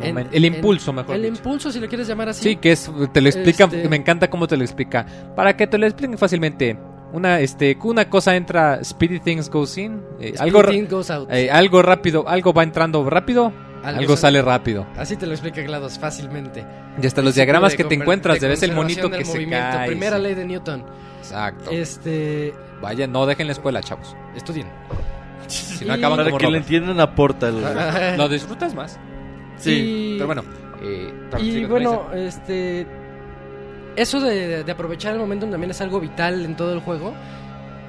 [0.00, 1.34] El, En- en- impulso, mejor El dicho.
[1.36, 2.42] impulso, si le quieres llamar así.
[2.42, 5.04] Sí, que es, te lo explica, Este- me encanta cómo te lo explica.
[5.36, 6.78] Para que te lo expliquen fácilmente,
[7.12, 11.28] una, este, una cosa entra, Speedy Things goes in, eh, Speed algo, goes out.
[11.30, 13.52] eh, algo rápido, algo va entrando rápido,
[13.84, 14.86] algo, sale rápido.
[14.96, 16.64] Así te lo explica GLaDOS fácilmente.
[17.00, 19.76] Y hasta los diagramas que te encuentras, de ves el monito que se movimiento.
[19.76, 19.86] cae.
[19.88, 20.22] Primera sí.
[20.22, 20.84] ley de Newton.
[21.18, 21.70] Exacto.
[21.70, 24.16] Este, Vaya, no dejen la escuela, chavos.
[24.34, 24.68] estudien.
[25.48, 28.16] Si no Y- acaban Para como que le entiendan a Portal, güey.
[28.16, 28.98] Lo disfrutas más.
[29.56, 29.70] Sí.
[29.72, 30.42] Y- Pero bueno,
[30.82, 32.86] eh, Y bueno, este.
[33.96, 37.14] Eso de, de- de aprovechar el momento también es algo vital en todo el juego.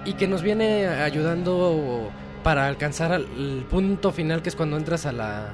[0.06, 2.09] Y que nos viene ayudando
[2.43, 5.49] para alcanzar al- el punto final, que es cuando entras a la.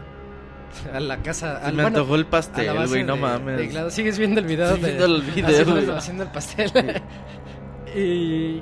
[0.93, 1.59] A la casa.
[1.59, 3.73] Se al- me bueno, antojó el pastel, güey, no de- mames.
[3.73, 3.91] de.
[3.91, 4.75] Sigues viendo el video.
[4.75, 5.97] De- viendo el video, haciendo, güey.
[5.97, 6.71] haciendo el pastel.
[7.95, 8.61] y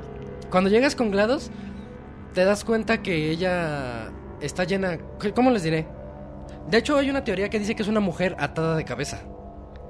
[0.50, 1.52] cuando llegas con GLaDOS,
[2.34, 4.10] te das cuenta que ella
[4.42, 4.98] está llena.
[5.36, 5.88] ¿Cómo les diré?
[6.70, 9.22] De hecho, hay una teoría que dice que es una mujer atada de cabeza.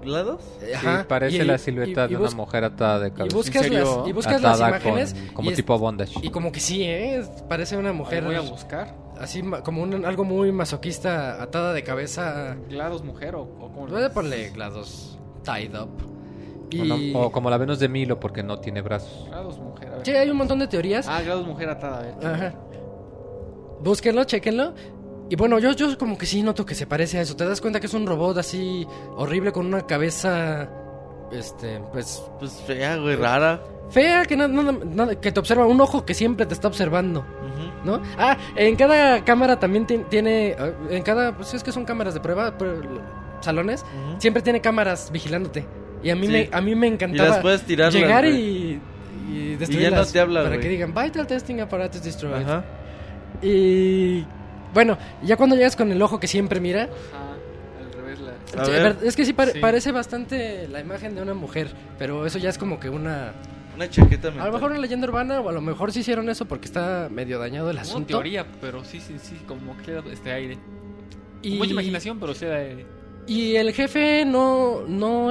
[0.04, 0.42] ¿GLaDOS?
[0.60, 3.36] Sí, Ajá, parece y- la silueta y- y de una mujer atada de Y cabeza.
[3.36, 3.98] buscas, ¿En serio?
[4.00, 5.14] las, y buscas las imágenes.
[5.14, 6.14] con- como y es- tipo bondage.
[6.24, 7.24] Y como que sí, ¿eh?
[7.48, 8.24] Parece una mujer.
[8.24, 8.40] Mujer.
[8.40, 8.96] Voy a buscar.
[9.22, 12.56] Así ma- como un- algo muy masoquista, atada de cabeza.
[12.70, 15.90] GLaDOS mujer o, o cómo Puede ponerle GLaDOS tied up.
[16.02, 17.12] O, Y...
[17.14, 19.28] no- o como la Venus de Milo porque no tiene brazos.
[19.30, 20.06] GLaDOS mujer, a ver.
[20.06, 21.08] Sí, hay un montón de teorías.
[21.08, 22.16] Ah, GLaDOS mujer atada, a ver.
[22.26, 22.54] Ajá.
[23.82, 24.74] Búsquenlo, chequenlo.
[25.30, 27.36] Y bueno, yo, yo como que sí noto que se parece a eso.
[27.36, 28.86] Te das cuenta que es un robot así
[29.16, 30.70] horrible con una cabeza.
[31.32, 32.22] Este, pues.
[32.40, 33.62] Pues fea, güey, rara.
[33.92, 35.66] Fea, que, nada, nada- nada- que te observa.
[35.66, 37.26] Un ojo que siempre te está observando.
[37.84, 38.00] ¿No?
[38.18, 40.50] Ah, en cada cámara también ti- tiene.
[40.52, 41.36] eh, En cada.
[41.36, 42.82] Pues es que son cámaras de prueba, pero-
[43.42, 43.84] salones.
[44.20, 45.66] Siempre tiene cámaras vigilándote.
[46.04, 46.32] Y a mí, Sí.
[46.34, 47.30] me, a mí me Y encantaba.
[47.30, 48.80] las puedes llegar y.
[49.30, 50.08] Y destruirlas.
[50.08, 52.44] no te habla, Para que digan Vital Testing Apparatus Destroyed.
[52.44, 52.64] Ajá.
[53.42, 54.26] Y
[54.74, 57.34] bueno, ya cuando llegas con el ojo que siempre mira, Ajá,
[57.84, 58.62] al revés la...
[58.62, 58.96] A ver.
[58.96, 59.60] ver- es que sí, pare- Sí.
[59.60, 63.34] parece bastante la imagen de una mujer, pero eso ya es como que una...
[63.82, 66.46] Una chaqueta A lo mejor una leyenda urbana o a lo mejor sí hicieron eso
[66.46, 68.08] porque está medio dañado el asunto.
[68.08, 70.58] teoría, pero sí, sí, sí, como que le da este aire.
[71.42, 72.86] Y, Mucha imaginación, pero sí da aire.
[73.26, 75.30] y el jefe no, no,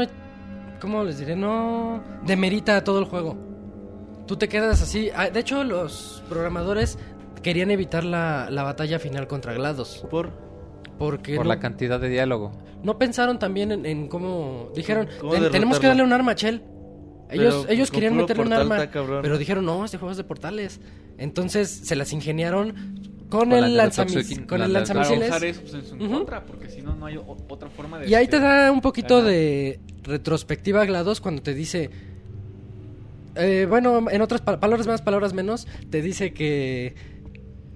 [0.80, 1.36] ¿cómo les diré?
[1.36, 3.36] No demerita todo el juego.
[4.26, 5.10] Tú te quedas así.
[5.14, 6.98] Ah, De hecho, los programadores
[7.42, 10.06] querían evitar la, la batalla final contra GLaDOS.
[10.10, 10.30] Por.
[10.98, 12.52] Porque Por no- la cantidad de diálogo.
[12.82, 14.70] No pensaron también en, en cómo...
[14.74, 16.62] Dijeron, ¿Cómo "Ten- tenemos que derrotarlo?" darle un arma a Chell.
[17.32, 20.24] Ellos, Pero ellos querían meterle un arma, está pero dijeron, no, este juego es de
[20.24, 20.80] portales.
[21.18, 22.72] Entonces se las ingeniaron
[23.28, 25.28] con, Con la el, de lanzamis- toxic- con la el lanzamisiles.
[25.28, 26.12] usar eso pues, en su Ujú.
[26.12, 27.16] contra, porque si no, no hay
[27.48, 28.08] otra forma de...
[28.08, 31.90] Y ahí te da un poquito de retrospectiva GLaDOS cuando te dice...
[33.36, 36.94] eh, bueno, en otras pa- palabras más, palabras menos, te dice que...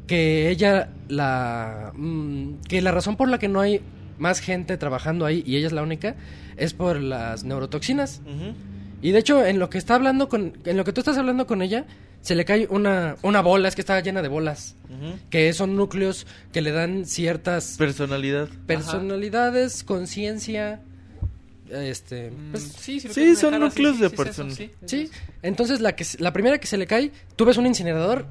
[0.06, 1.92] Que ella, la...
[1.94, 3.80] mm, que la razón por la que no hay
[4.18, 6.14] más gente trabajando ahí, y ella es la única,
[6.56, 8.20] es por las neurotoxinas.
[8.26, 8.52] Ujú.
[9.04, 11.46] Y de hecho, en lo que está hablando con, en lo que tú estás hablando
[11.46, 11.84] con ella,
[12.22, 14.76] se le cae una, una bola, es que está llena de bolas,
[15.28, 18.48] que son núcleos que le dan ciertas Personalidad.
[18.66, 20.80] personalidades, conciencia,
[21.70, 24.24] este, Mm, pues, sí, si lo sí, son así, núcleos sí, de sí es eso,
[24.24, 24.54] persona.
[24.54, 25.10] sí, sí.
[25.42, 28.26] Entonces la que se- la primera que se le cae, tú ves un incinerador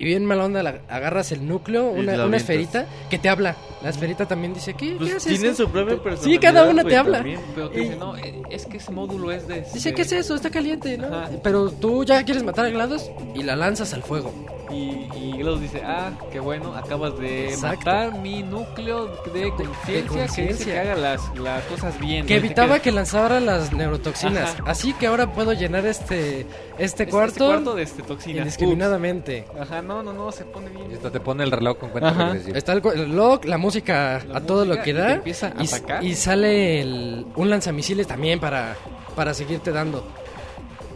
[0.00, 3.56] Y bien mala onda, la- agarras el núcleo, una, esferita que te habla.
[3.82, 5.32] La esferita también dice, ¿qué, Pues ¿qué haces?
[5.38, 6.40] tienen su propia Sí, personalidad.
[6.40, 7.18] cada una te habla.
[7.18, 7.40] también.
[7.54, 9.62] Pero te dice, no, eh, es que ese módulo es de...
[9.74, 10.34] Dice, ¿qué es eso?
[10.36, 11.06] Está caliente, ¿no?
[11.08, 11.30] Ajá.
[11.42, 14.32] Pero tú ya quieres matar a GLaDOS y la lanzas al fuego.
[14.70, 17.76] Y, y GLaDOS dice, ah, qué bueno, acabas de Exacto.
[17.78, 22.26] matar mi núcleo de conciencia que dice que haga las, las cosas bien.
[22.26, 24.54] Que evitaba quedas- que lanzara las neurotoxinas.
[24.60, 24.70] Ajá.
[24.70, 28.38] Así que ahora puedo llenar este, este Este- cuarto, este cuarto de este toxina.
[28.40, 29.46] indiscriminadamente.
[29.50, 29.60] Ups.
[29.60, 30.90] Ajá, no, no, no, se pone bien.
[30.90, 32.58] Y hasta te pone el reloj con cuenta regresiva.
[32.58, 35.06] Está el, el log, la música La a todo lo que y da.
[35.06, 36.04] te empieza a y, atacar.
[36.04, 38.76] y sale el- un lanzamisiles también para,
[39.16, 40.04] para seguirte dando.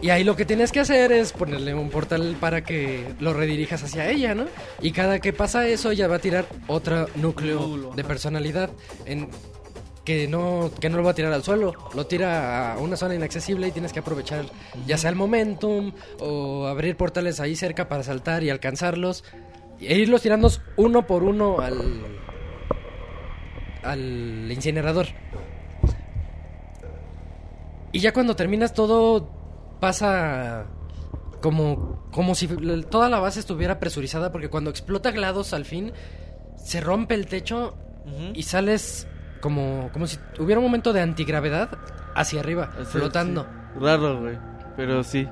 [0.03, 3.83] Y ahí lo que tienes que hacer es ponerle un portal para que lo redirijas
[3.83, 4.47] hacia ella, ¿no?
[4.81, 8.69] Y cada que pasa eso, ella va a tirar otro núcleo Módulo, de personalidad
[9.05, 9.29] en
[10.03, 13.15] que no, que no lo va a tirar al suelo, lo tira a una zona
[13.15, 14.43] inaccesible y tienes que aprovechar
[14.85, 19.23] ya sea el momentum o abrir portales ahí cerca para saltar y alcanzarlos
[19.79, 22.01] e irlos tirando uno por uno al
[23.83, 25.07] al incinerador.
[27.93, 29.42] Y ya cuando terminas todo
[29.83, 30.65] pasa
[31.41, 32.47] como como si
[32.89, 35.91] toda la base estuviera presurizada porque cuando explota GLaDOS al fin
[36.55, 37.75] se rompe el techo
[38.33, 39.09] y sales
[39.41, 41.77] como como si hubiera un momento de antigravedad
[42.15, 43.43] hacia arriba, flotando.
[43.43, 43.79] sí.
[43.81, 44.37] Raro, güey.
[44.77, 45.27] Pero sí.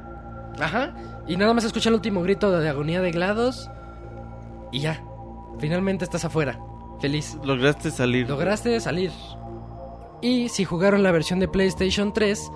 [0.59, 0.95] Ajá.
[1.29, 3.69] Y nada más escucha el último grito de agonía de GLaDOS
[4.73, 5.01] y ya.
[5.59, 6.59] Finalmente estás afuera.
[6.99, 7.37] Feliz.
[7.41, 8.27] Lograste salir.
[8.27, 9.11] Lograste salir.
[10.21, 12.51] Y si jugaron la versión de PlayStation 3,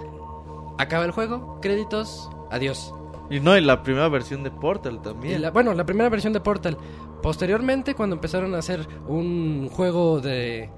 [0.77, 2.93] acaba el juego, créditos, adiós.
[3.29, 5.41] Y no, y la primera versión de Portal también.
[5.41, 6.77] La- bueno, la primera versión de Portal.
[7.24, 10.69] Posteriormente, cuando empezaron a hacer un juego de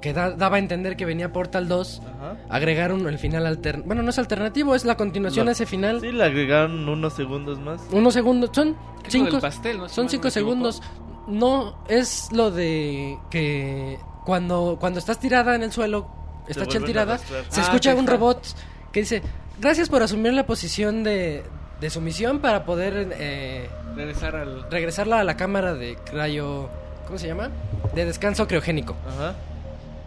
[0.00, 2.36] que da- daba a entender que venía Portal 2, Ajá.
[2.48, 3.86] agregaron el final alternativo.
[3.88, 6.00] Bueno, no es alternativo, es la continuación a ese final.
[6.00, 7.80] Sí, le agregaron unos segundos más.
[7.90, 9.88] Unos segundos, son ¿Qué es lo cinco, del pastel, no?
[9.88, 10.82] Si son cinco segundos.
[11.26, 16.06] No, es lo de que cuando, cuando estás tirada en el suelo,
[16.46, 18.12] está vuelven a tirada, se Ah, escucha aquí un está.
[18.16, 18.46] robot
[18.94, 19.20] que dice,
[19.60, 21.42] gracias por asumir la posición de,
[21.80, 24.70] de sumisión para poder eh, Regresar al...
[24.70, 26.70] regresarla a la cámara de cryo...
[27.06, 27.50] ¿Cómo se llama?
[27.94, 28.96] De descanso criogénico.
[29.06, 29.34] Ajá.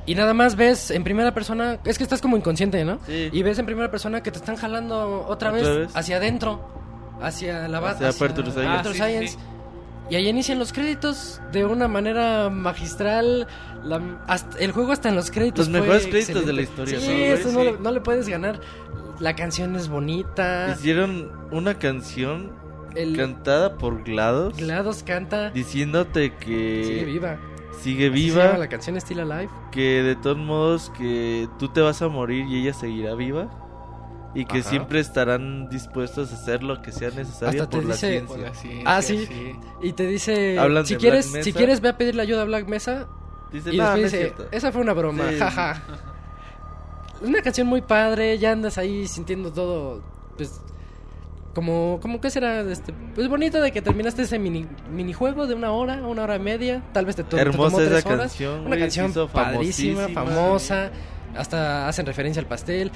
[0.07, 2.99] Y nada más ves en primera persona, es que estás como inconsciente, ¿no?
[3.05, 3.29] Sí.
[3.31, 5.95] Y ves en primera persona que te están jalando otra, ¿Otra vez, vez?
[5.95, 6.59] hacia adentro,
[7.21, 8.05] hacia la base.
[8.07, 8.69] Hacia Aperture Science.
[8.71, 9.27] Ah, sí, sí, Science.
[9.33, 9.37] sí.
[10.09, 13.47] Y ahí inician los créditos de una manera magistral.
[13.83, 15.67] La- hasta- el juego hasta en los créditos.
[15.67, 17.65] Los mejores créditos de la historia, Sí, ¿no, eso no, Sí.
[17.65, 18.59] le- no le puedes ganar.
[19.19, 20.73] La canción es bonita.
[20.77, 22.51] Hicieron una canción
[22.95, 25.49] El cantada por GLaDOS GLaDOS canta.
[25.51, 27.38] diciéndote que Sigue viva.
[27.81, 29.49] sigue Así se viva, llama la canción Still Alive.
[29.72, 33.49] que de todos modos que tú te vas a morir y ella seguirá viva
[34.39, 34.69] y que Ajá.
[34.69, 38.35] siempre estarán dispuestos a hacer lo que sea necesario Hasta te por la dice- ciencia.
[38.35, 39.27] Por la ciencia, Ah, sí.
[39.81, 41.57] Y te dice, Hablan si de quieres, Black si Mesa.
[41.57, 43.07] quieres ve a pedirle ayuda a Black Mesa.
[43.51, 44.47] Dice, y "No, después no es dice, cierto".
[44.51, 45.39] esa fue una broma, Sí.
[45.39, 45.81] jaja.
[47.21, 50.03] Una canción muy padre, ya andas ahí sintiendo todo,
[50.37, 50.61] pues,
[51.55, 55.71] como, como que será, este, pues bonito de que terminaste ese mini, minijuego de una
[55.71, 58.19] hora, una hora y media, tal vez te, to- te Hermosa tomó tres esa horas.
[58.19, 60.91] canción, Una canción padrísima, famosa,
[61.35, 62.91] hasta hacen referencia al pastel.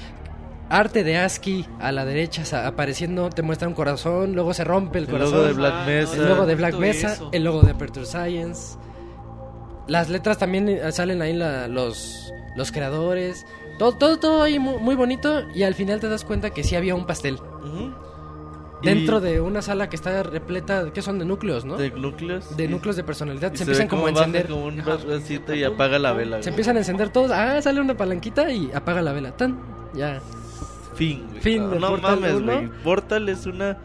[0.72, 5.04] Arte de ASCII a la derecha apareciendo, te muestra un corazón, luego se rompe el
[5.06, 5.34] El corazón.
[5.36, 6.16] logo de Black Ah, Mesa.
[6.16, 7.30] El logo de Black Mesa, eso.
[7.34, 8.78] el logo de Aperture Science.
[9.88, 13.46] Las letras también eh, salen ahí la- los, los creadores.
[13.80, 15.42] Todo, todo, todo ahí mu- muy, bonito.
[15.54, 17.38] Y al final te das cuenta que sí había un pastel.
[18.84, 21.78] Dentro de una sala que está repleta, que son de núcleos, ¿no?
[21.78, 22.58] de De, núcleos.
[22.68, 23.54] núcleos de personalidad.
[23.54, 24.48] Y Se, empiezan como a encender.
[24.48, 24.82] como un
[25.56, 26.38] y apaga la vela.
[26.38, 26.50] Se güey.
[26.50, 27.30] empiezan a encender todos.
[27.32, 29.36] Ah, sale una palanquita y apaga la vela.
[29.38, 29.60] Tan,
[29.94, 30.20] ya.
[30.94, 31.42] Fin, güey.
[31.42, 32.68] Fin no, de no Portal mames, güey.
[32.84, 33.78] Portal es una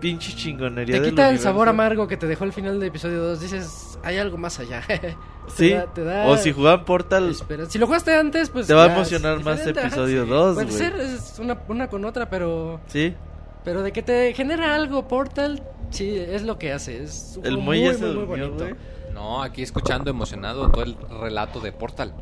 [0.00, 1.44] pinche chingonería Te del quita el universo.
[1.44, 3.40] sabor amargo que te dejó el final de episodio 2.
[3.40, 4.82] Dices, hay algo más allá.
[5.46, 5.68] Sí.
[5.68, 8.66] Te da- te da- O si jugaban Portal, Espera, Si lo jugaste antes, pues.
[8.66, 10.30] Te va a emocionar más episodio sí.
[10.30, 10.78] dos, Puede güey.
[10.78, 12.80] ser, es una, una con otra, pero.
[12.86, 13.14] sí.
[13.62, 17.02] Pero de que te genera algo Portal, sí, es lo que hace.
[17.02, 18.64] Es un El muy, muy, muy durmió, bonito.
[18.64, 18.74] güey.
[19.12, 22.14] No, aquí escuchando emocionado todo el relato de Portal.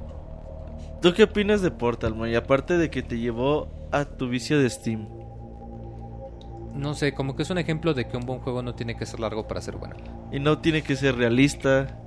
[1.03, 2.35] ¿Tú qué opinas de Portal, Moy?
[2.37, 5.09] Aparte de que te llevó a tu vicio de Steam.
[6.75, 9.05] No sé, como que es un ejemplo de que un buen juego no tiene que
[9.05, 9.97] ser largo para ser bueno.
[10.33, 11.99] Y no tiene que ser realista.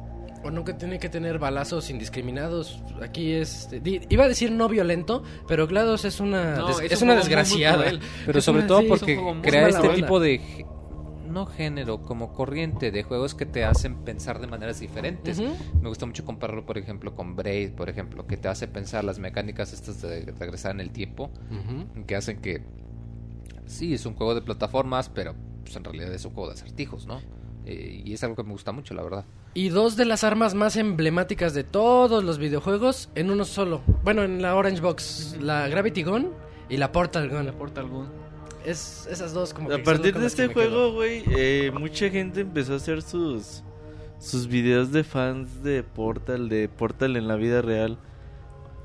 [0.44, 2.82] O nunca tiene que tener balazos indiscriminados.
[3.02, 3.70] Aquí es.
[3.84, 7.10] di- iba a decir no violento, pero GLaDOS es una, No, des- es es un
[7.10, 8.00] una juego muy, muy desgraciada.
[8.26, 9.96] Pero Es sobre una- todo sí, porque crea este onda.
[9.96, 10.66] tipo de...
[11.36, 15.38] No género, como corriente de juegos que te hacen pensar de maneras diferentes.
[15.38, 19.20] Me gusta mucho compararlo, por ejemplo, con Braid, por ejemplo, que te hace pensar las
[19.20, 21.30] mecánicas estas de regresar en el tiempo,
[22.08, 22.64] que hacen que...
[23.66, 27.06] Sí, es un juego de plataformas, pero pues, en realidad es un juego de acertijos,
[27.06, 27.20] ¿no?
[27.66, 29.26] Eh, y es algo que me gusta mucho, la verdad.
[29.54, 33.82] Y dos de las armas más emblemáticas de todos los videojuegos en uno solo.
[34.06, 36.30] Bueno, en la Orange Box, la Gravity Gun
[36.70, 37.46] y la Portal Gun.
[37.46, 38.25] La Portal Gun.
[38.66, 42.42] Es esas dos como A que son partir de este juego, güey, eh, mucha gente
[42.42, 43.64] empezó a hacer sus
[44.20, 47.98] sus videos de fans de Portal, de Portal en la vida real.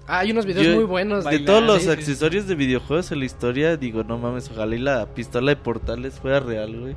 [0.07, 1.21] Ah, hay unos videos Yo- muy buenos.
[1.25, 4.75] De Bailar, todos los sí, accesorios de videojuegos en la historia, digo, no mames, ojalá
[4.75, 6.97] y la pistola de portales fuera real, güey.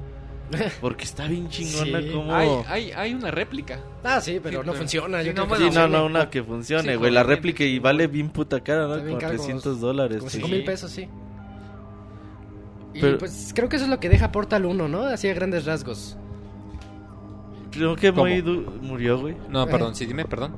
[0.81, 2.09] Porque está bien chingona Sí.
[2.11, 2.35] como...
[2.35, 3.79] Hay, hay, hay una réplica.
[4.03, 5.21] Ah, sí, pero Sí, no pero- funciona.
[5.21, 7.11] sí, Yo no, creo que Sí, no, no, una que funcione, Sí, güey.
[7.11, 8.97] la réplica y vale bien puta cara, ¿no?
[8.97, 10.17] Como caro, como- 300 dólares.
[10.17, 10.37] Como sí.
[10.37, 11.07] 5 mil pesos, sí.
[12.93, 15.03] Y pues creo que eso es lo que deja Portal 1, ¿no?
[15.03, 16.17] Así a grandes rasgos.
[17.71, 19.35] Creo que du- murió, güey.
[19.49, 19.67] No, Eh.
[19.67, 20.55] perdón, sí, dime, perdón.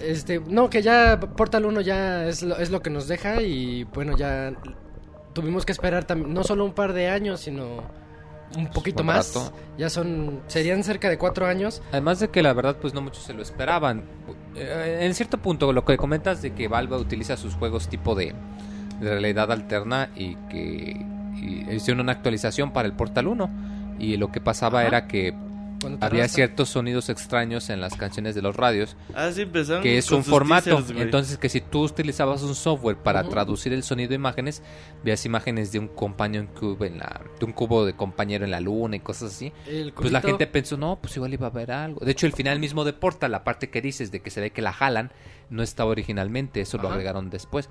[0.00, 3.84] Este, no, que ya Portal 1 ya es lo, es lo que nos deja y
[3.84, 4.52] bueno, ya
[5.32, 7.84] tuvimos que esperar no solo un par de años, sino
[8.56, 9.32] un poquito buen más.
[9.34, 9.52] rato.
[9.78, 11.80] Ya son, serían cerca de cuatro años.
[11.92, 14.02] Además de que la verdad pues no muchos se lo esperaban.
[14.56, 18.34] Eh, En cierto punto lo que comentas de que Valve utiliza sus juegos tipo de,
[19.00, 21.06] de realidad alterna y que
[21.42, 23.50] hicieron una actualización para el Portal 1
[23.98, 24.88] y lo que pasaba Ajá.
[24.88, 25.34] era que
[26.00, 30.06] había ciertos sonidos extraños en las canciones de los radios Ah, sí, empezaron que es
[30.06, 30.76] con un sus formato.
[30.76, 31.00] teasers.
[31.00, 34.62] Entonces que si tú utilizabas un software para traducir el sonido a imágenes,
[35.02, 38.60] veías imágenes de un companion cube en la, de un cubo de compañero en la
[38.60, 39.52] luna y cosas así.
[39.96, 42.04] Pues la gente pensó, no, pues igual iba a haber algo.
[42.04, 44.50] De hecho, el final mismo de Portal, la parte que dices de que se ve
[44.50, 45.10] que la jalan,
[45.50, 47.68] no estaba originalmente, eso lo agregaron después.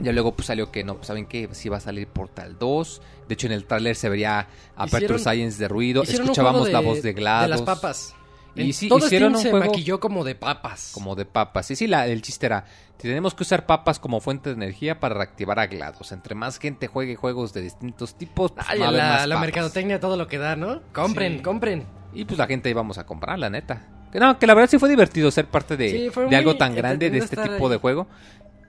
[0.00, 3.02] Ya luego pues salió que no, pues saben que sí va a salir Portal 2.
[3.26, 7.02] De hecho, en el tráiler se vería Aperture Hicieron- Science de ruido, escuchábamos la voz
[7.02, 7.42] de GLaDOS.
[7.42, 8.14] De las papas.
[8.54, 10.90] Y sí, todo hicieron Steam un se juego maquilló como de papas.
[10.94, 11.66] como de papas.
[11.66, 12.64] Sí, sí, la, el chiste era,
[12.96, 16.10] tenemos que usar papas como fuente de energía para reactivar a GLaDOS.
[16.12, 20.16] Entre más gente juegue juegos de distintos tipos, pues, Ay, la, más la mercadotecnia todo
[20.16, 20.80] lo que da, ¿no?
[20.92, 21.42] Compren, Sí.
[21.42, 21.86] compren.
[22.14, 23.86] Y pues la gente íbamos a comprar, la neta.
[24.10, 26.74] Que no, que la verdad sí fue divertido ser parte de, Sí, de algo tan
[26.74, 27.70] grande, de este tipo ahí.
[27.72, 28.08] de juego.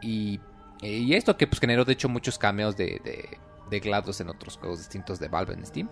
[0.01, 0.40] Y,
[0.81, 3.38] y esto que pues generó de hecho muchos cameos de, de,
[3.69, 5.90] de GLaDOS en otros juegos distintos de Valve en Steam.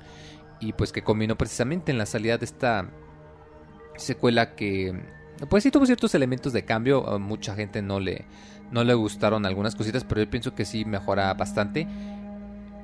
[0.60, 2.90] Y pues que combinó precisamente en la salida de esta
[3.96, 5.00] secuela que
[5.50, 7.04] pues sí tuvo ciertos elementos de cambio.
[7.20, 8.26] Mucha gente no le,
[8.72, 11.88] no le gustaron algunas cositas, pero yo pienso que sí mejora bastante.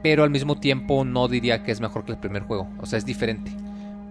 [0.03, 2.69] Pero al mismo tiempo no diría que es mejor que el primer juego.
[2.79, 3.51] O sea, es diferente.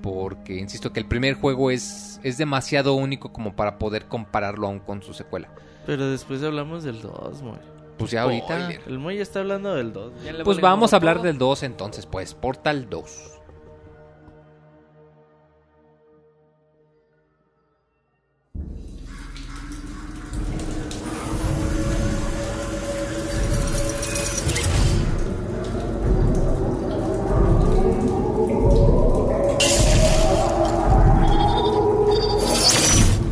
[0.03, 4.81] Porque insisto que el primer juego es, es demasiado único como para poder compararlo aún
[4.81, 5.49] con su secuela.
[5.87, 7.59] Pero después hablamos del 2, Moy.
[7.99, 8.47] Pues ya ahorita.
[8.47, 8.81] Spoiler.
[8.87, 10.13] El Moy ya está hablando del 2.
[10.25, 11.27] Ya le Pues vale vamos a hablar todo.
[11.27, 12.35] del 2 entonces, pues.
[12.35, 13.39] Portal 2.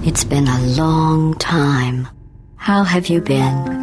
[0.03, 2.09] It's been a long time.
[2.57, 3.80] How have you been?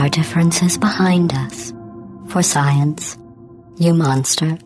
[0.00, 1.74] Our differences behind us.
[2.28, 3.18] For science.
[3.76, 4.58] You monster.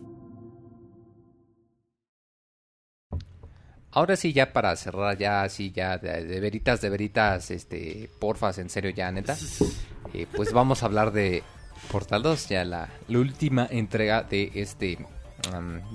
[3.91, 8.59] Ahora sí, ya para cerrar, ya así, ya de, de veritas, de veritas, este, porfas,
[8.59, 9.37] en serio, ya, neta.
[10.13, 11.45] eh, pues vamos a hablar de
[11.93, 14.99] Portal 2, ya la, última entrega de este,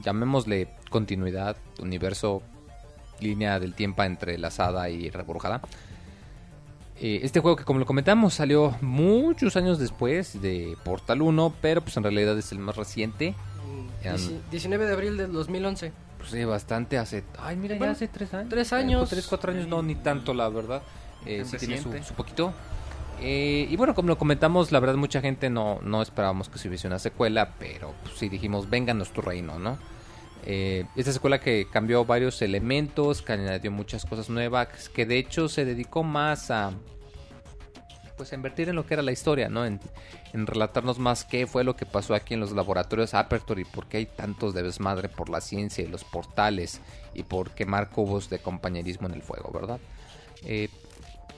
[0.02, 2.42] llamémosle continuidad, universo,
[3.20, 5.62] línea del tiempo entrelazada y reburjada.
[7.02, 11.82] Eh, este juego que como lo comentamos salió muchos años después de Portal 1, pero
[11.82, 13.36] pues en realidad es el más reciente.
[14.04, 15.94] Em, Dieci- 19 de abril del 2011.
[16.18, 17.24] Pues sí, bastante hace...
[17.40, 18.50] Ay, mira, Bueno, ya hace tres años.
[18.50, 19.10] tres años.
[19.10, 20.82] Tres, cuatro años, no, ni tanto, la verdad.
[21.26, 22.52] Eh, sí tiene su poquito.
[23.22, 26.68] Eh, y bueno, como lo comentamos, la verdad mucha gente no, no esperábamos que se
[26.68, 29.78] hubiese una secuela, pero pues, sí dijimos, vénganos tu reino, ¿no?
[30.46, 35.50] Eh, esta secuela que cambió varios elementos, que añadió muchas cosas nuevas, que de hecho
[35.50, 36.72] se dedicó más a
[38.18, 39.66] pues a invertir en lo que era la historia, ¿no?
[39.66, 39.80] En,
[40.34, 43.88] en relatarnos más qué fue lo que pasó aquí en los laboratorios Aperture y por
[43.88, 46.82] qué hay tantos de desmadre por la ciencia y los portales
[47.14, 49.80] y por quemar cubos de compañerismo en el fuego, ¿verdad?
[50.44, 50.68] Eh,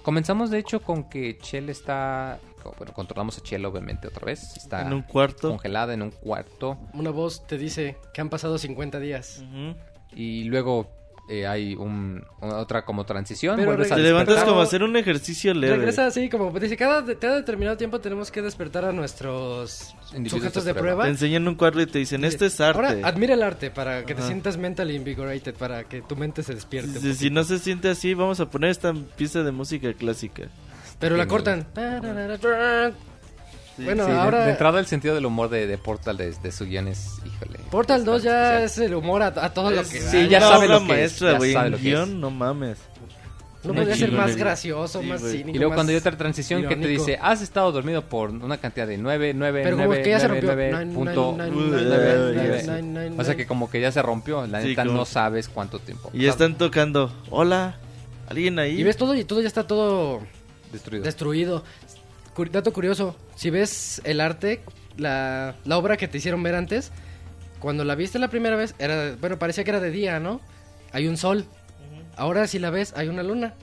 [0.03, 2.40] comenzamos de hecho con que Chell está,
[2.78, 5.50] bueno, controlamos a Chell obviamente otra vez, está En un cuarto.
[5.50, 9.44] congelada en un cuarto Una voz te dice que han pasado 50 días.
[10.14, 10.88] Y luego
[11.28, 13.56] eh, hay un, otra como transición.
[13.56, 15.78] Pero vuelves a Te levantas como a hacer un ejercicio leve.
[15.78, 20.66] Regresa así, como dice, cada, cada determinado tiempo tenemos que despertar a nuestros Individuos sujetos
[20.66, 20.88] de prueba.
[20.90, 21.04] prueba.
[21.06, 22.86] Te enseñan un cuadro y te dicen, esto es arte.
[22.86, 24.28] Ahora, admira el arte para que te Ajá.
[24.28, 27.00] sientas mentally invigorated, para que tu mente se despierte.
[27.00, 30.50] Si, si no se siente así, vamos a poner esta pieza de música clásica.
[31.00, 32.94] Pero la Genial.
[33.78, 34.46] Bueno, Sí, ahora...
[34.46, 37.60] de, entrada el sentido del humor de, de Portal de, de su guion es, híjole.
[37.72, 38.64] Portal 2 ya especial.
[38.86, 41.40] es el humor a, a todo lo que Sí, ya sabe lo que es, ya
[41.40, 42.16] sabe lo que guion, es.
[42.16, 42.78] no mames.
[43.64, 46.68] No podría ser más gracioso, Sí, más cínico, Y luego más cuando hay otra transición
[46.68, 50.04] que te dice, has estado dormido por una cantidad de 9, 9, Pero 9, como
[50.04, 50.48] que ya se rompió.
[50.56, 52.82] 9, Nine, punto nine, Uy, nine, ay, nine, ay, nine, ay.
[52.82, 55.06] nine, nine, O sea que como que ya se rompió, la Sí, neta como- no
[55.06, 56.10] sabes cuánto tiempo.
[56.12, 57.76] Y están tocando, hola,
[58.28, 58.80] ¿alguien ahí?
[58.80, 60.22] Y ves todo y todo ya está todo
[60.72, 61.04] destruido.
[61.06, 61.64] destruido.
[62.51, 64.62] Dato curioso, si ves el arte,
[64.97, 66.92] la, la obra que te hicieron ver antes,
[67.60, 70.42] cuando la viste la primera vez, era bueno, parecía que era de día, ¿no?
[70.92, 71.46] Hay un sol.
[72.17, 73.53] Ahora si la ves, hay una luna.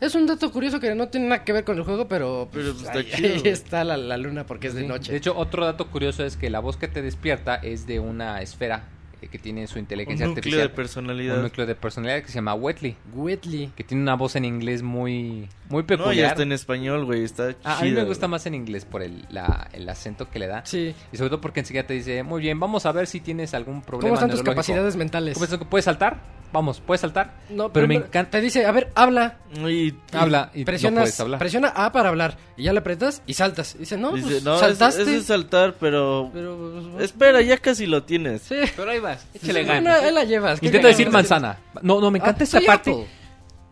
[0.00, 2.72] Es un dato curioso que no tiene nada que ver con el juego, pero, Pero,
[2.72, 5.10] pues, está ahí, chido, ahí está la, la luna porque es de noche.
[5.10, 8.40] De hecho, otro dato curioso es que la voz que te despierta es de una
[8.40, 8.84] esfera
[9.26, 10.70] que tiene su un inteligencia núcleo de artificial.
[10.72, 11.36] personalidad.
[11.38, 13.72] Un núcleo de personalidad que se llama Wetley, Whitley.
[13.74, 16.14] que tiene una voz en inglés muy, muy No, peculiar.
[16.14, 18.30] ya está en español, güey, está Ah, a mí me chida, gusta güey.
[18.32, 20.64] más en inglés por el, la- el acento que le da.
[20.64, 20.94] Sí.
[21.12, 23.82] Y sobre todo porque enseguida te dice, muy bien, vamos a ver si tienes algún
[23.82, 24.54] problema ¿Cómo están tus neurológico".
[24.54, 25.34] capacidades mentales?
[25.34, 26.38] ¿Cómo es- ¿Puedes saltar?
[26.52, 27.34] Vamos, ¿puedes saltar?
[27.50, 28.30] No, pero me encanta.
[28.30, 29.36] Te dice, a ver, habla.
[29.54, 31.38] Y- Habla y no presionas, puedes hablar.
[31.38, 32.36] presiona A para hablar.
[32.56, 33.76] Y ya le apretas y saltas.
[33.78, 35.02] Dice, no, Dice, pues, no, es- saltaste.
[35.02, 36.30] ese es saltar, pero...
[36.32, 38.42] Pero, pues, Espera, ya casi lo tienes.
[38.42, 38.56] Sí.
[38.76, 40.00] Pero ahí vas, échale sí, ganas.
[40.00, 40.58] no, ahí la llevas.
[40.60, 41.58] ¿qué Intenta decir manzana.
[41.82, 42.90] No, no, me encanta Ah, esa parte.
[42.92, 43.06] Apple.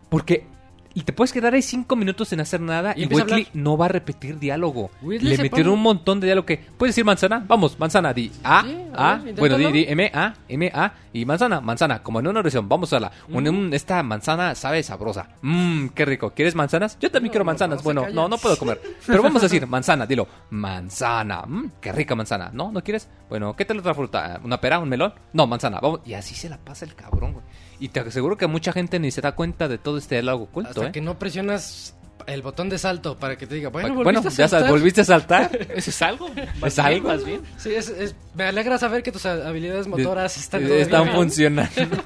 [0.09, 0.47] Porque
[0.97, 3.85] y te puedes quedar ahí cinco minutos sin hacer nada Y y, Whitley no va
[3.85, 4.89] a repetir diálogo.
[5.03, 6.57] Whitley Le metieron pone- un montón de diálogo que...
[6.57, 7.43] ¿Puedes decir manzana?
[7.47, 10.93] Vamos, manzana, di A, Sí, a A, ver, bueno, di, di M, A, M, A
[11.13, 13.11] y manzana, manzana, como en una oración, vamos a la...
[13.29, 15.29] un- esta manzana sabe sabrosa.
[15.43, 16.31] Mmm, qué rico.
[16.31, 16.97] ¿Quieres manzanas?
[16.99, 17.77] Yo también No, quiero manzanas.
[17.79, 18.81] no bueno, no, no puedo comer.
[19.05, 20.27] Pero vamos a decir manzana, dilo.
[20.49, 22.49] Manzana, mmm, qué rica manzana.
[22.53, 22.71] ¿No?
[22.71, 23.07] ¿No quieres?
[23.29, 24.39] Bueno, ¿qué tal otra fruta?
[24.43, 24.79] ¿Una pera?
[24.79, 25.13] ¿Un melón?
[25.33, 26.01] No, manzana, vamos.
[26.05, 27.45] Y así se la pasa el cabrón, güey.
[27.79, 30.69] Y te aseguro que mucha gente ni se da cuenta de todo este diálogo oculto,
[30.69, 30.91] Hasta ¿eh?
[30.91, 31.93] que no presionas
[32.25, 35.05] el botón de salto para que te diga, bueno, Bueno, ¿volviste a ya volviste a
[35.05, 35.55] saltar.
[35.75, 36.29] ¿Eso es algo?
[36.65, 37.07] ¿Es algo?
[37.09, 37.41] Más bien.
[37.57, 41.71] Sí, es, es- me alegra saber que tus habilidades motoras están, Eh, están funcionando.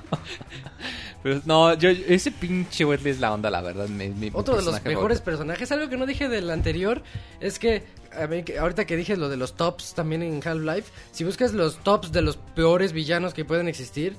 [1.24, 3.88] Pero no, yo, ese pinche Wetley es la onda, la verdad.
[3.88, 5.24] mi- mi Otro de los mejores favorito.
[5.24, 7.04] personajes, algo que no dije del anterior,
[7.40, 7.84] es que,
[8.20, 11.54] a mí, que- ahorita que dije lo de los tops también en Half-Life, si buscas
[11.54, 14.16] los tops de los peores villanos que pueden existir,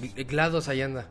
[0.00, 1.06] GLaDOS ahí anda.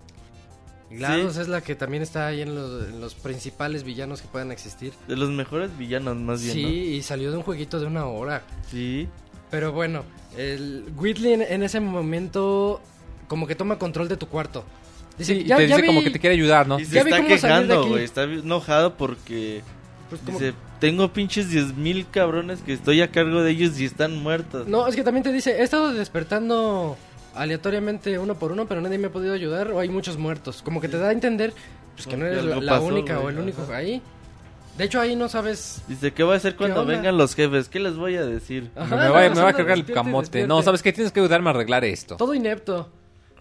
[0.90, 4.52] GLaDOS es la que también está ahí en los, en los principales villanos que puedan
[4.52, 4.92] existir.
[5.08, 6.70] De los mejores villanos, más bien, Sí, ¿no?
[6.70, 8.42] y salió de un jueguito de una hora.
[8.70, 9.08] Sí.
[9.50, 10.04] Pero bueno,
[10.38, 12.82] el Whitley en, en ese momento
[13.28, 14.66] como que toma control de tu cuarto.
[15.18, 16.78] Dice, Sí, y "Ya- te ya dice como que te quiere ayudar, ¿no?
[16.80, 18.04] Y se Ya está quejando, güey.
[18.04, 19.62] Está enojado porque...
[20.10, 24.18] pues, Dice, tengo pinches 10 mil cabrones que estoy a cargo de ellos y están
[24.22, 24.68] muertos.
[24.68, 26.98] No, es que también te dice, he estado despertando
[27.36, 30.62] aleatoriamente uno por uno, pero nadie me ha podido ayudar o hay muchos muertos.
[30.62, 31.54] Como que te da a entender
[31.96, 33.78] pues, que no eres la, la pasó, única o el único ajá.
[33.78, 34.02] ahí.
[34.78, 35.82] De hecho, ahí no sabes...
[35.88, 36.94] Dice, ¿qué va a hacer cuando onda?
[36.94, 37.68] vengan los jefes?
[37.68, 38.72] ¿Qué les voy a decir?
[38.76, 40.22] Ajá, me, va, no, me va a no, cargar el camote.
[40.24, 40.48] despierte.
[40.48, 40.94] No, ¿sabes qué?
[40.94, 42.16] Tienes que ayudarme a arreglar esto.
[42.16, 42.90] Todo inepto.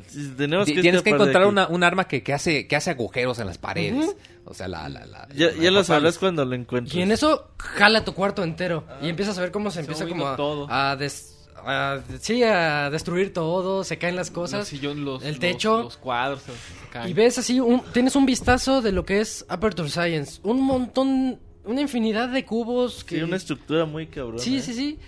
[0.08, 3.38] Si tenemos que Tienes que encontrar una, un arma que, que hace, que hace agujeros
[3.38, 4.06] en las paredes.
[4.06, 4.16] Ujú.
[4.46, 4.88] O sea, la...
[4.88, 6.96] la, la Ya, la- ya lo sabrás cuando lo encuentres.
[6.96, 8.82] Y en eso jala tu cuarto entero.
[9.00, 10.66] Y empiezas a ver cómo se empieza moviendo como a, todo.
[10.68, 14.72] a des- a- sí, a destruir todo, se caen las Los cosas.
[14.82, 15.82] los, el techo.
[15.82, 17.08] Los, cuadros se, se caen.
[17.10, 20.40] Y ves así, un- tienes un vistazo de lo que es Aperture Science.
[20.42, 23.16] Un montón, una infinidad de cubos que...
[23.16, 24.38] Sí, una estructura muy cabrón.
[24.38, 24.98] Sí, sí, sí.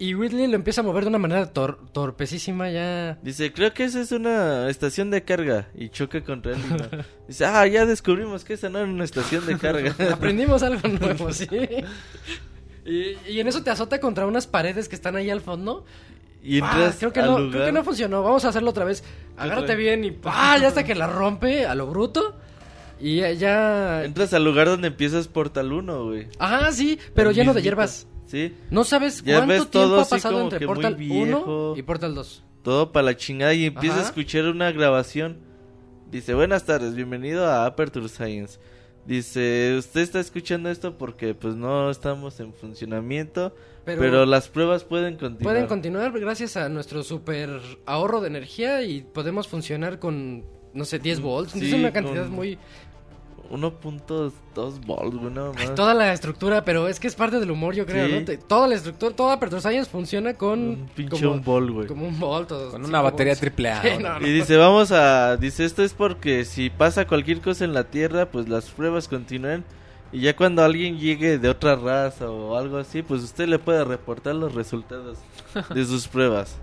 [0.00, 3.18] Y Ridley lo empieza a mover de una manera tor- torpecísima ya.
[3.20, 5.70] Dice, creo que esa es una estación de carga.
[5.74, 6.58] Y choca contra él.
[6.70, 6.76] no.
[7.26, 9.96] Dice, ah, ya descubrimos que esa no era una estación de carga.
[10.12, 11.48] Aprendimos algo nuevo, sí.
[12.88, 15.84] Y, y en eso te azota contra unas paredes que están ahí al fondo.
[16.42, 17.52] y Ah, entras creo, que al no, lugar.
[17.52, 18.22] creo que no funcionó.
[18.22, 19.04] Vamos a hacerlo otra vez.
[19.36, 20.56] Agárrate bien y ¡pah!
[20.58, 22.34] ya hasta que la rompe a lo bruto.
[23.00, 24.04] Y ya- ya...
[24.04, 26.26] Entras al lugar donde empiezas Portal 1, güey.
[26.38, 28.06] Ajá, sí, pero El lleno de hierbas.
[28.26, 28.54] Sí.
[28.70, 31.70] No sabes Ya cuánto ves todo tiempo ha pasado entre Portal viejo.
[31.72, 32.44] 1 y Portal 2.
[32.62, 34.06] Todo para la chingada y empiezas Ajá.
[34.06, 35.38] a escuchar una grabación.
[36.10, 38.58] Dice, buenas tardes, bienvenido a Aperture Science.
[39.08, 43.54] Dice, usted está escuchando esto porque pues no estamos en funcionamiento,
[43.86, 45.44] Pero, pero, las pruebas pueden continuar.
[45.54, 50.98] pueden continuar gracias a nuestro super ahorro de energía y podemos funcionar con, no sé,
[50.98, 51.52] 10 volts.
[51.52, 52.58] Sí, es una cantidad con- muy...
[53.50, 54.32] 1.2
[54.86, 55.74] volts, güey, Ay, más.
[55.74, 58.12] toda la estructura, pero es que es parte del humor, yo creo, Sí.
[58.14, 58.24] ¿no?
[58.24, 60.58] Te- toda la estructura, toda Aperture Science funciona con...
[60.60, 61.86] Un pinche como, un volt, güey.
[61.86, 62.50] como un volt.
[62.52, 63.40] o Con una batería volts.
[63.40, 63.82] triple A.
[63.82, 64.08] Sí, ¿no?
[64.10, 64.26] no, no.
[64.26, 65.36] Y dice, vamos a...
[65.36, 69.64] Dice, esto es porque si pasa cualquier cosa en la Tierra, pues las pruebas continúan.
[70.10, 73.84] Y ya cuando alguien llegue de otra raza o algo así, pues usted le puede
[73.84, 75.18] reportar los resultados
[75.74, 76.56] de sus pruebas.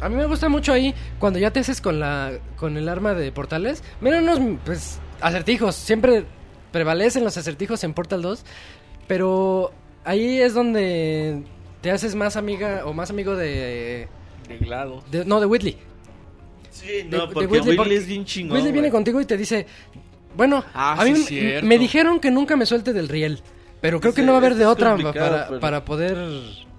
[0.00, 3.12] A mí me gusta mucho ahí cuando ya te haces con la con el arma
[3.12, 3.84] de portales.
[4.00, 6.24] Mira unos pues acertijos, siempre
[6.72, 8.44] prevalecen los acertijos en Portal 2,
[9.06, 9.72] pero
[10.04, 11.42] ahí es donde
[11.80, 14.08] te haces más amiga o más amigo de,
[14.48, 15.02] De glado.
[15.10, 15.78] de- no de Whitley.
[16.70, 18.54] Sí, no, de porque Whitley, Whitley porque es bien chingón.
[18.56, 19.66] Whitley viene contigo y te dice,
[20.36, 21.66] bueno, Ah, a mí sí, m- cierto.
[21.66, 23.40] me dijeron que nunca me suelte del riel,
[23.80, 25.12] pero creo que no va a haber "Esto de otra para,
[25.48, 26.16] pero-" para poder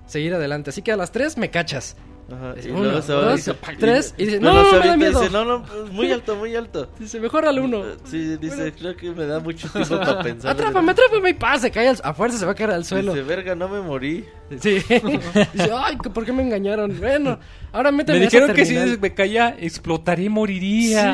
[0.06, 0.70] seguir adelante.
[0.70, 1.98] Así que a las 3 me cachas.
[2.32, 4.98] Ajá, y Uno, luego se va dos, dice, tres, y dice, no, "No, me da
[4.98, 5.20] miedo".
[5.20, 6.90] dice, no, no, pues, muy alto, muy alto.
[7.00, 7.84] Dice, mejor al uno.
[8.06, 8.76] Sí, dice, Bueno.
[8.80, 10.52] creo que me da mucho tiempo para pensar.
[10.52, 13.14] Atrápame, atrápame y pasa, cae al- a fuerza se va a caer al suelo.
[13.14, 14.26] Dice, verga, no me morí.
[14.60, 14.76] Sí.
[15.54, 16.98] Dice, ay, ¿por qué me engañaron?
[17.00, 17.38] Bueno,
[17.74, 21.14] ahora méteme Me dijeron que si me caía, explotaría y moriría.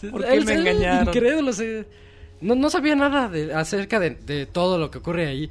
[0.00, 1.08] Sí, ¿Por qué él- me él engañaron?
[1.08, 1.52] Incrédulo.
[2.42, 5.50] No, no sabía nada de, acerca de, de todo lo que ocurre ahí.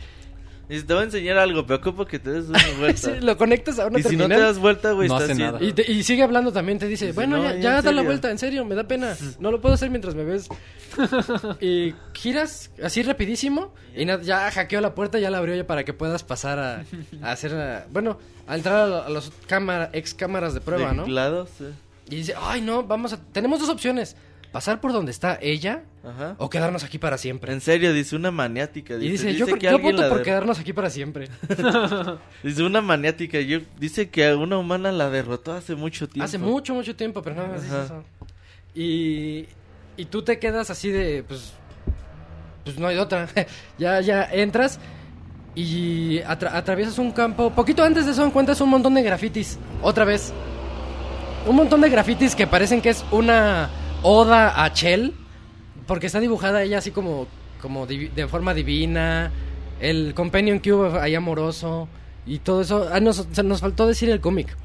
[0.70, 3.14] Dice, te voy a enseñar algo, pero ocupo que te des una vuelta.
[3.16, 5.34] Sí, lo conectas a una y si no te das vuelta, güey, No está hace
[5.34, 5.66] haciendo- nada.
[5.66, 7.82] y, te- y sigue hablando también, te dice, Dice, bueno, "No, ya, ya da la
[7.90, 8.04] serio".
[8.04, 9.16] vuelta, en serio, me da pena.
[9.40, 10.48] No lo puedo hacer mientras me ves.
[11.62, 15.94] y giras así rapidísimo y ya hackeó la puerta, ya la abrió ya para que
[15.94, 16.84] puedas pasar a,
[17.22, 21.08] a hacer, a- bueno, a entrar a, los cámara, ex cámaras de prueba, de ¿no?
[21.08, 21.66] lado, sí.
[22.12, 24.16] Y dice, ay, no, vamos a, tenemos dos opciones,
[24.52, 26.36] pasar por donde está ella Ajá.
[26.38, 27.54] o quedarnos aquí para siempre.
[27.54, 28.96] En serio, dice una maniática.
[28.96, 31.28] Y Dice, dice, yo, creo- yo alguien voto la por quedarnos aquí para siempre.
[32.44, 33.40] Dice una maniática.
[33.42, 33.60] Yo...
[33.80, 36.26] Dice que a una humana la derrotó hace mucho tiempo.
[36.26, 38.04] Hace mucho, mucho tiempo, pero nada más dice eso.
[38.76, 39.46] Y,
[39.98, 41.54] y tú te quedas así de, pues,
[42.64, 43.28] pues no hay otra.
[43.78, 44.80] ya, ya entras
[45.56, 47.52] y atra- atraviesas un campo.
[47.52, 49.60] Poquito antes de eso encuentras un montón de grafitis.
[49.82, 50.34] Otra vez.
[51.48, 53.70] Un montón de grafitis que parecen que es una
[54.04, 55.14] oda a Chell.
[55.88, 57.28] Porque está dibujada ella así como,
[57.62, 59.32] como de forma divina.
[59.80, 61.88] El Companion Cube ahí amoroso.
[62.26, 62.90] Y todo eso.
[62.92, 64.56] Ah, nos, nos faltó decir el cómic.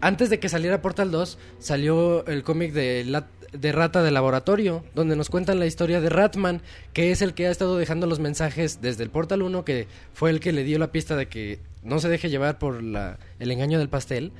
[0.00, 5.16] Antes de que saliera Portal 2, salió el cómic de, de Rata de Laboratorio, donde
[5.16, 6.60] nos cuentan la historia de Ratman,
[6.92, 10.28] que es el que ha estado dejando los mensajes desde el Portal 1, que fue
[10.30, 13.50] el que le dio la pista de que no se deje llevar por la, el
[13.50, 14.32] engaño del pastel.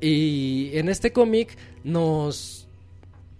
[0.00, 2.63] Y en este cómic nos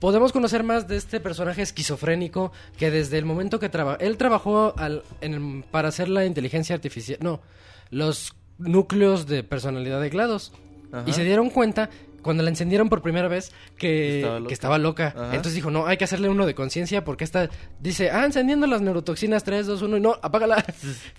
[0.05, 4.75] podemos conocer más de este personaje esquizofrénico que desde el momento que trabajó, él trabajó
[4.77, 7.41] al- en el- para hacer la inteligencia artificial, no,
[7.89, 10.53] los núcleos de personalidad de GLaDOS.
[10.93, 11.05] Ajá.
[11.07, 11.89] Y se dieron cuenta
[12.21, 14.49] cuando la encendieron por primera vez que, Estaba loca.
[14.49, 15.07] que estaba loca.
[15.17, 15.25] Ajá.
[15.37, 17.49] Entonces dijo, no, hay que hacerle uno de conciencia porque esta
[17.81, 20.63] dice, ah, encendiendo las neurotoxinas 3, 2, 1 y no, apágala.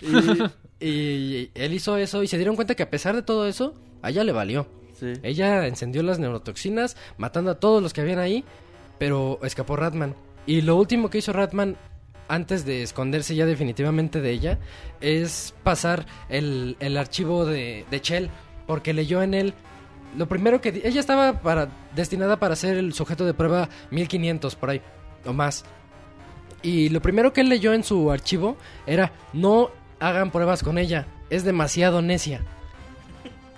[0.80, 3.74] y, y él hizo eso y se dieron cuenta que a pesar de todo eso,
[4.02, 4.68] a ella le valió.
[4.98, 5.12] Sí.
[5.22, 8.44] Ella encendió las neurotoxinas, matando a todos los que habían ahí,
[8.98, 10.14] pero escapó Ratman.
[10.46, 11.76] Y lo último que hizo Ratman
[12.28, 14.58] antes de esconderse ya definitivamente de ella
[15.00, 18.30] es pasar el, el archivo de, de Chell,
[18.66, 19.54] porque leyó en él
[20.16, 20.68] lo primero que...
[20.84, 24.80] Ella estaba para, destinada para ser el sujeto de prueba 1500 por ahí,
[25.26, 25.64] o más.
[26.62, 31.06] Y lo primero que él leyó en su archivo era, no hagan pruebas con ella,
[31.28, 32.40] es demasiado necia.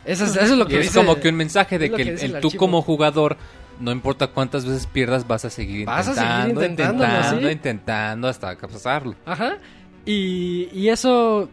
[0.04, 1.90] Eso es, eso es lo Y que es dice- como que un mensaje de es
[1.92, 3.36] que, que el- dice el el tú como jugador,
[3.80, 7.52] no importa cuántas veces pierdas, vas a seguir Vas a seguir intentando, intentando, ¿sí?
[7.52, 9.14] intentando hasta pasarlo.
[9.24, 9.58] Ajá.
[10.04, 11.48] Y, y eso,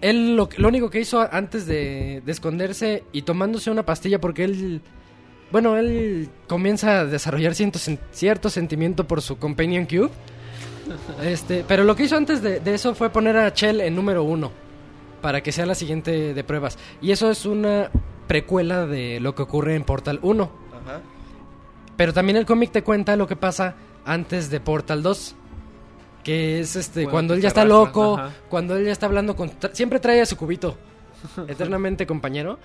[0.00, 4.44] él lo, lo único que hizo antes de, de esconderse y tomándose una pastilla porque
[4.44, 4.82] él,
[5.50, 7.78] bueno, él comienza a desarrollar cierto,
[8.12, 10.10] cierto sentimiento por su Companion Cube.
[11.22, 14.22] Este, pero lo que hizo antes de, de eso fue poner a Chell en número
[14.22, 14.52] uno
[15.22, 16.76] para que sea la siguiente de pruebas.
[17.00, 17.90] Y eso es una
[18.26, 20.50] precuela de lo que ocurre en Portal 1.
[20.84, 21.00] Ajá.
[21.96, 25.36] Pero también el cómic te cuenta lo que pasa antes de Portal 2.
[26.24, 28.30] Que es este, Bueno, cuando él ya está loco, ajá.
[28.48, 29.52] cuando él ya está hablando con...
[29.72, 30.76] Siempre trae a su cubito,
[31.48, 32.58] eternamente compañero,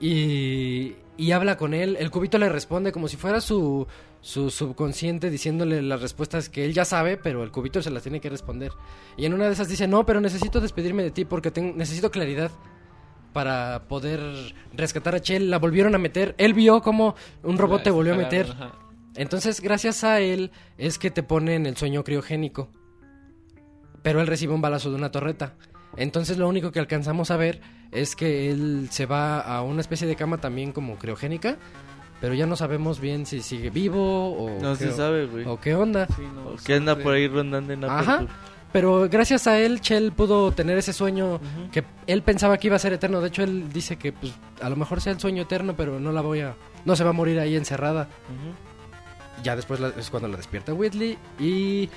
[0.00, 1.96] y, y habla con él.
[1.98, 3.86] El cubito le responde como si fuera su,
[4.20, 8.20] su subconsciente diciéndole las respuestas que él ya sabe, pero el cubito se las tiene
[8.20, 8.72] que responder.
[9.16, 12.10] Y en una de esas dice, no, pero necesito despedirme de ti porque ten- necesito
[12.10, 12.50] claridad
[13.34, 14.20] para poder
[14.72, 15.50] rescatar a Chell.
[15.50, 16.34] La volvieron a meter.
[16.38, 18.46] Él vio como un robot te volvió a meter.
[18.50, 18.72] Ajá.
[19.16, 22.70] Entonces, gracias a él es que te ponen el sueño criogénico.
[24.02, 25.54] Pero él recibe un balazo de una torreta.
[25.96, 27.60] Entonces, lo único que alcanzamos a ver
[27.92, 31.56] es que él se va a una especie de cama también como criogénica.
[32.20, 35.44] pero ya no sabemos bien si sigue vivo o No qué, se sabe, güey.
[35.46, 36.06] o qué onda.
[36.08, 38.14] Sí, no, O que anda por ahí rondando en Ajá.
[38.14, 38.32] Aperture.
[38.74, 41.38] Pero gracias a él, Chell pudo tener ese sueño
[41.70, 43.20] que él pensaba que iba a ser eterno.
[43.20, 46.10] De hecho, él dice que pues, a lo mejor sea el sueño eterno, pero no
[46.10, 46.56] la voy a...
[46.84, 48.08] No se va a morir ahí encerrada.
[49.44, 51.88] Ya después la- es cuando la despierta Whitley y,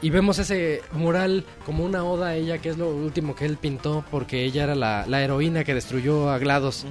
[0.00, 3.58] y vemos ese mural como una oda a ella, que es lo último que él
[3.58, 6.86] pintó, porque ella era la, la heroína que destruyó a GLaDOS,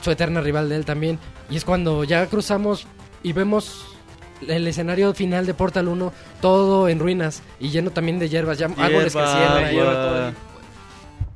[0.00, 1.20] su eterna rival de él también.
[1.48, 2.86] Y es cuando ya cruzamos
[3.22, 3.93] y vemos
[4.46, 8.66] el escenario final de Portal 1, todo en ruinas y lleno también de hierbas, ya
[8.76, 9.64] árboles Hierba, ahí.
[9.64, 9.70] agua.
[9.70, 10.34] lleva todo ahí,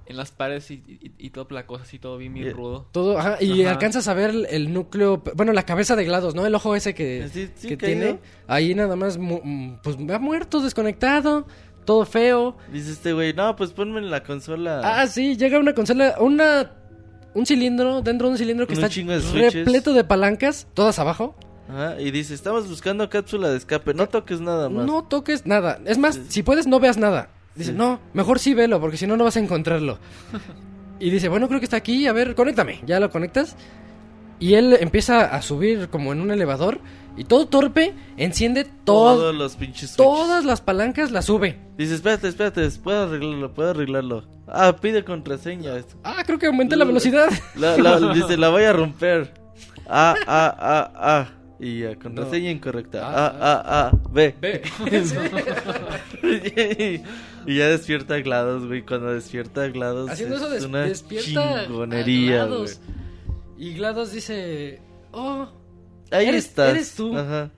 [0.06, 2.86] en las paredes y, y, y toda la cosa así, todo bien, bien rudo.
[2.92, 3.72] Todo, ajá, y Ajá.
[3.72, 6.47] alcanzas a ver el, el núcleo, bueno, la cabeza de GLaDOS, ¿no?
[6.47, 8.18] El ojo ese que, Sí, sí, que tiene.
[8.47, 11.47] Ahí nada más, mu- mm, pues ha muerto, desconectado,
[11.84, 12.56] todo feo.
[12.72, 14.81] Dice este güey, no, pues ponme en la consola.
[14.82, 16.72] Ah, sí, llega una consola, una
[17.34, 18.94] un cilindro, dentro de un cilindro que un está
[19.50, 21.36] repleto de palancas, todas abajo.
[21.68, 24.86] Ajá, y dice, estamos buscando cápsula de escape, no toques nada más.
[24.86, 25.78] No toques nada.
[25.84, 27.28] Es más, si puedes, no veas nada.
[27.54, 27.76] Dice, Sí.
[27.76, 29.99] no, mejor sí velo, porque si no, no vas a encontrarlo.
[31.01, 32.81] y dice, bueno, creo que está aquí, a ver, conéctame.
[32.86, 33.56] Ya lo conectas.
[34.40, 36.81] Y él empieza a subir como en un elevador.
[37.17, 39.97] Y todo torpe, enciende todo, Todos los pinches switches.
[39.97, 41.58] todas las palancas, las sube.
[41.76, 44.24] Dice, espérate, espérate, puedo arreglarlo, puedo arreglarlo.
[44.47, 45.72] Ah, pide contraseña.
[46.04, 47.28] Ah, creo que aumenté la velocidad.
[47.56, 49.34] La, la- dice, la voy a romper.
[49.90, 51.28] Ah, ah, ah, ah.
[51.60, 53.01] Y ya, contraseña incorrecta.
[53.03, 54.35] Ah, Ah, ah, ah, B.
[54.41, 54.62] Ve.
[57.47, 58.83] y ya despierta a GLaDOS, güey.
[58.85, 62.69] Cuando despierta a GLaDOS Haciendo es eso des- una despierta chingonería, a güey.
[63.57, 64.81] Y GLaDOS dice,
[65.12, 65.49] oh,
[66.10, 66.71] Ahí Eres- estás.
[66.71, 67.17] eres tú.
[67.17, 67.51] Ajá.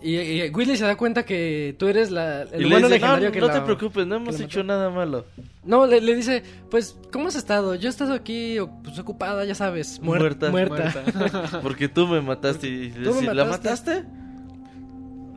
[0.00, 3.00] Y, y Willy se da cuenta que tú eres la, el Y le humano dice,
[3.00, 5.24] legendario no, que no la- te preocupes, no hemos hecho nada malo.
[5.64, 7.74] No, le, le dice, pues, ¿cómo has estado?
[7.74, 10.50] Yo he estado aquí, pues, ocupada, ya sabes, muer- Muerta.
[10.50, 11.60] muerta.
[11.62, 12.68] Porque tú me mataste.
[12.68, 14.04] Y le Tú me dice, ¿la mataste.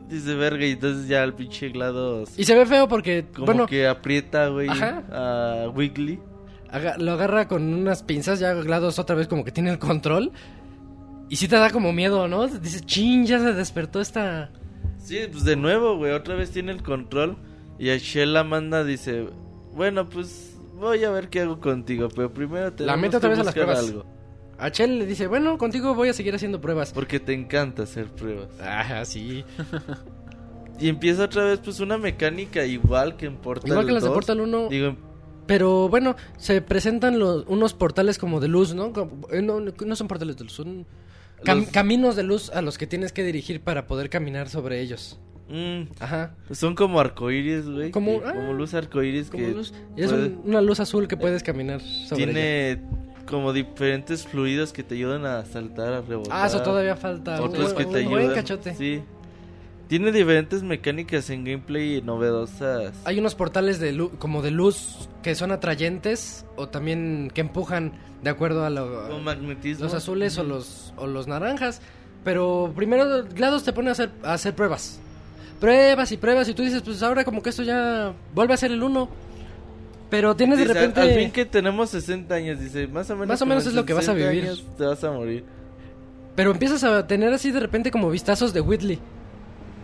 [0.08, 2.38] Dice, verga, y entonces ya el pinche GLaDOS...
[2.38, 6.20] Y se ve feo porque, Como bueno, que aprieta, güey, a Wiggly.
[6.70, 10.30] aga- lo agarra con unas pinzas, ya GLaDOS otra vez como que tiene el control.
[11.32, 12.46] Y sí te da como miedo, ¿no?
[12.46, 14.50] Dice, chin, ya se despertó esta...
[14.98, 17.38] Sí, pues de nuevo, güey, otra vez tiene el control.
[17.78, 19.28] Y a Shell la manda, dice,
[19.74, 23.38] bueno, pues voy a ver qué hago contigo, pero primero te La mete otra vez
[23.38, 23.78] a las pruebas.
[23.78, 24.04] algo.
[24.58, 26.92] A Chell le dice, bueno, contigo voy a seguir haciendo pruebas.
[26.92, 28.50] Porque te encanta hacer pruebas.
[28.60, 29.42] Ah, sí.
[30.78, 34.08] Y empieza otra vez, pues, una mecánica igual que en Portal Igual que las de
[34.08, 34.14] 2.
[34.14, 34.68] Portal 1.
[34.68, 34.96] Digo,
[35.46, 38.92] Pero bueno, se presentan los, unos portales como de luz, ¿no?
[38.92, 40.86] Como- eh, no, no son portales de luz, son
[41.44, 44.80] cam- Los- caminos de luz a los que tienes que dirigir para poder caminar sobre
[44.80, 45.18] ellos.
[45.48, 46.34] mm, Ajá.
[46.52, 47.90] son como arcoíris, güey.
[47.90, 49.74] Como- que- ah, como luz arcoíris Como que luz.
[49.96, 52.32] Y es puede- un- una luz azul que puedes caminar sobre ella.
[52.32, 52.82] tiene
[53.26, 56.32] como diferentes fluidos que te ayudan a saltar, a rebotar.
[56.42, 57.40] Ah, eso todavía falta.
[57.40, 58.36] Un, Otros que buen- te un buen ayudan.
[58.36, 58.74] cachote.
[58.74, 59.02] Sí.
[59.88, 62.94] Tiene diferentes mecánicas en gameplay novedosas.
[63.04, 67.92] Hay unos portales de luz, como de luz que son atrayentes o también que empujan
[68.22, 69.84] de acuerdo a lo, magnetismo.
[69.84, 71.82] los azules o los, o los naranjas.
[72.24, 75.00] Pero primero GLaDOS te pone a hacer, a hacer pruebas.
[75.60, 78.70] Pruebas y pruebas y tú dices, pues ahora como que esto ya vuelve a ser
[78.70, 79.08] el uno.
[80.08, 81.00] Pero tienes de repente...
[81.00, 83.28] Al fin que tenemos 60 años, dice, más o menos.
[83.28, 84.44] Más o menos en es lo que vas a 60 vivir.
[84.44, 85.44] años te vas a morir.
[86.36, 88.98] Pero empiezas a tener así de repente como vistazos de Whitley.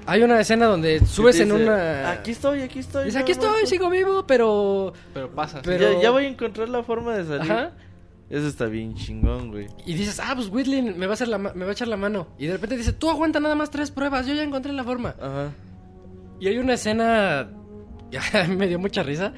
[0.09, 2.11] Hay una escena donde subes en dice, una...
[2.11, 3.05] Aquí estoy, aquí estoy.
[3.05, 3.67] Dices, no aquí estoy, muerto".
[3.67, 4.95] sigo vivo, pero...
[5.13, 5.61] Pero pasa.
[5.63, 7.53] Pero- Ya, ya voy a encontrar la forma de salir.
[7.53, 7.73] Ajá.
[8.31, 9.67] Eso está bien chingón, güey.
[9.87, 11.97] Y dices, ah, pues Whitley me va, a hacer la me va a echar la
[11.97, 12.27] mano.
[12.39, 15.15] Y de repente dice, tú aguanta nada más tres pruebas, yo ya encontré la forma.
[15.21, 15.51] Ajá.
[16.41, 17.49] Y hay una escena,
[18.49, 19.33] me dio mucha risa.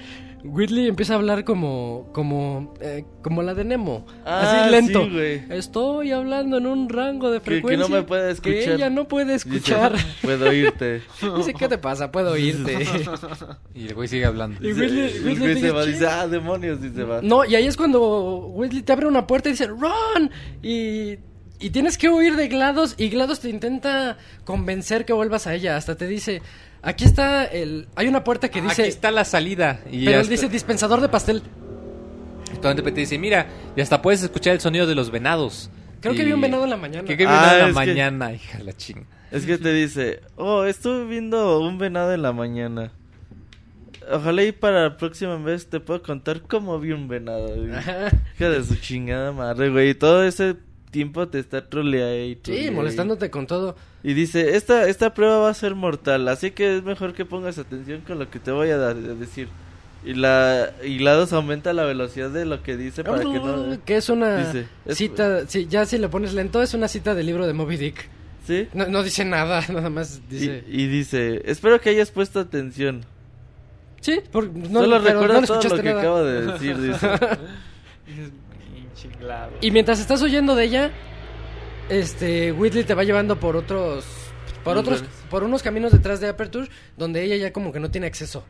[0.45, 4.07] Whitley empieza a hablar como, como, eh, como la de Nemo.
[4.25, 5.05] Ah, así lento.
[5.05, 5.43] sí.
[5.51, 7.97] Estoy hablando en un rango de Que- que no frecuencia.
[7.97, 8.55] me puede escuchar.
[8.65, 9.93] Que ella no puede Dice, escuchar.
[10.23, 11.03] Puedo oírte.
[11.37, 12.11] Dice, ¿qué te pasa?
[12.11, 12.79] Puedo oírte.
[13.75, 14.59] Y el güey sigue hablando.
[14.67, 17.21] Y Whitley- se va, dice, ah, demonios, dice, va.
[17.23, 20.31] No, y ahí es cuando Whitley te abre una puerta y dice, ¡Run!
[20.63, 21.19] Y,
[21.61, 25.77] y tienes que huir de GLaDOS y GLaDOS te intenta convencer que vuelvas a ella.
[25.77, 26.41] Hasta te dice,
[26.83, 27.89] aquí está el...
[27.97, 28.83] Hay una puerta que dice...
[28.83, 29.81] Aquí está la salida.
[29.91, 31.43] Y pero él dice dispensador de pastel.
[32.53, 33.47] Entonces te dice, mira,
[33.77, 35.71] y hasta puedes escuchar el sonido de los venados.
[36.01, 37.07] Creo que vi un venado en la mañana.
[37.07, 38.33] ¿Qué, qué Ah, venado en la es que- mañana?
[38.35, 39.05] Hija de la chinga.
[39.31, 42.91] Es que te dice, oh, estuve viendo un venado en la mañana.
[44.11, 47.55] Ojalá y para la próxima vez te puedo contar cómo vi un venado.
[47.77, 48.09] Ajá.
[48.35, 49.91] Hija de su chingada madre, güey.
[49.91, 50.57] Y todo ese
[50.91, 53.77] tiempo te está troleando y Sí, molestándote con todo.
[54.03, 57.59] Y dice, esta, esta prueba va a ser mortal, así que es mejor que pongas
[57.59, 59.49] atención con lo que te voy a dar, a decir.
[60.05, 63.85] Y la y GLaDOS aumenta la velocidad de lo que dice para que no...
[63.85, 67.15] Que es una Dice, es- cita, sí, ya si le pones lento, es una cita
[67.15, 68.09] del libro de Moby Dick.
[68.47, 68.67] ¿Sí?
[68.73, 70.65] No, no dice nada, nada más dice...
[70.67, 73.05] y dice, espero que hayas puesto atención.
[74.01, 76.01] Sí, por, no, Solo recuerda no todo lo que nada.
[76.01, 77.07] acabo de decir, dice.
[79.61, 80.91] Y mientras estás huyendo de ella,
[81.89, 84.05] este Whitley te va llevando por otros
[84.65, 88.07] por otros por unos caminos detrás de Aperture donde ella ya como que no tiene
[88.07, 88.45] acceso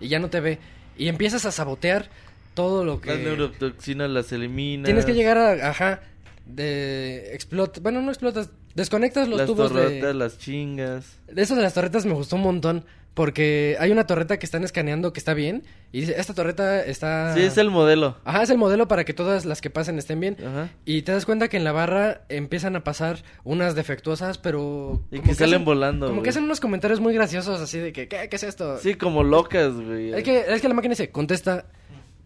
[0.00, 0.58] y ya no te ve
[0.96, 2.08] y empiezas a sabotear
[2.54, 4.84] todo lo que Las neurotoxinas las eliminas.
[4.86, 6.00] tienes que llegar a ajá
[6.46, 11.18] de explota, bueno, no explotas, desconectas los Las tubos torretas, de las chingas.
[11.26, 12.84] de eso de las torretas me gustó un montón
[13.16, 17.32] porque hay una torreta que están escaneando que está bien y dice, esta torreta está
[17.32, 18.18] Sí, es el modelo.
[18.26, 20.36] Ajá, es el modelo para que todas las que pasen estén bien.
[20.38, 20.68] Ajá.
[20.84, 25.02] Y te das cuenta que en la barra empiezan a pasar unas defectuosas, pero...
[25.10, 26.24] Y que salen hacen- volando, Como güey.
[26.24, 28.76] que hacen unos comentarios muy graciosos, así de que, ¿qué, qué es esto?
[28.80, 30.12] Sí, como locas, güey.
[30.12, 31.64] Es que, es que la máquina dice, contesta,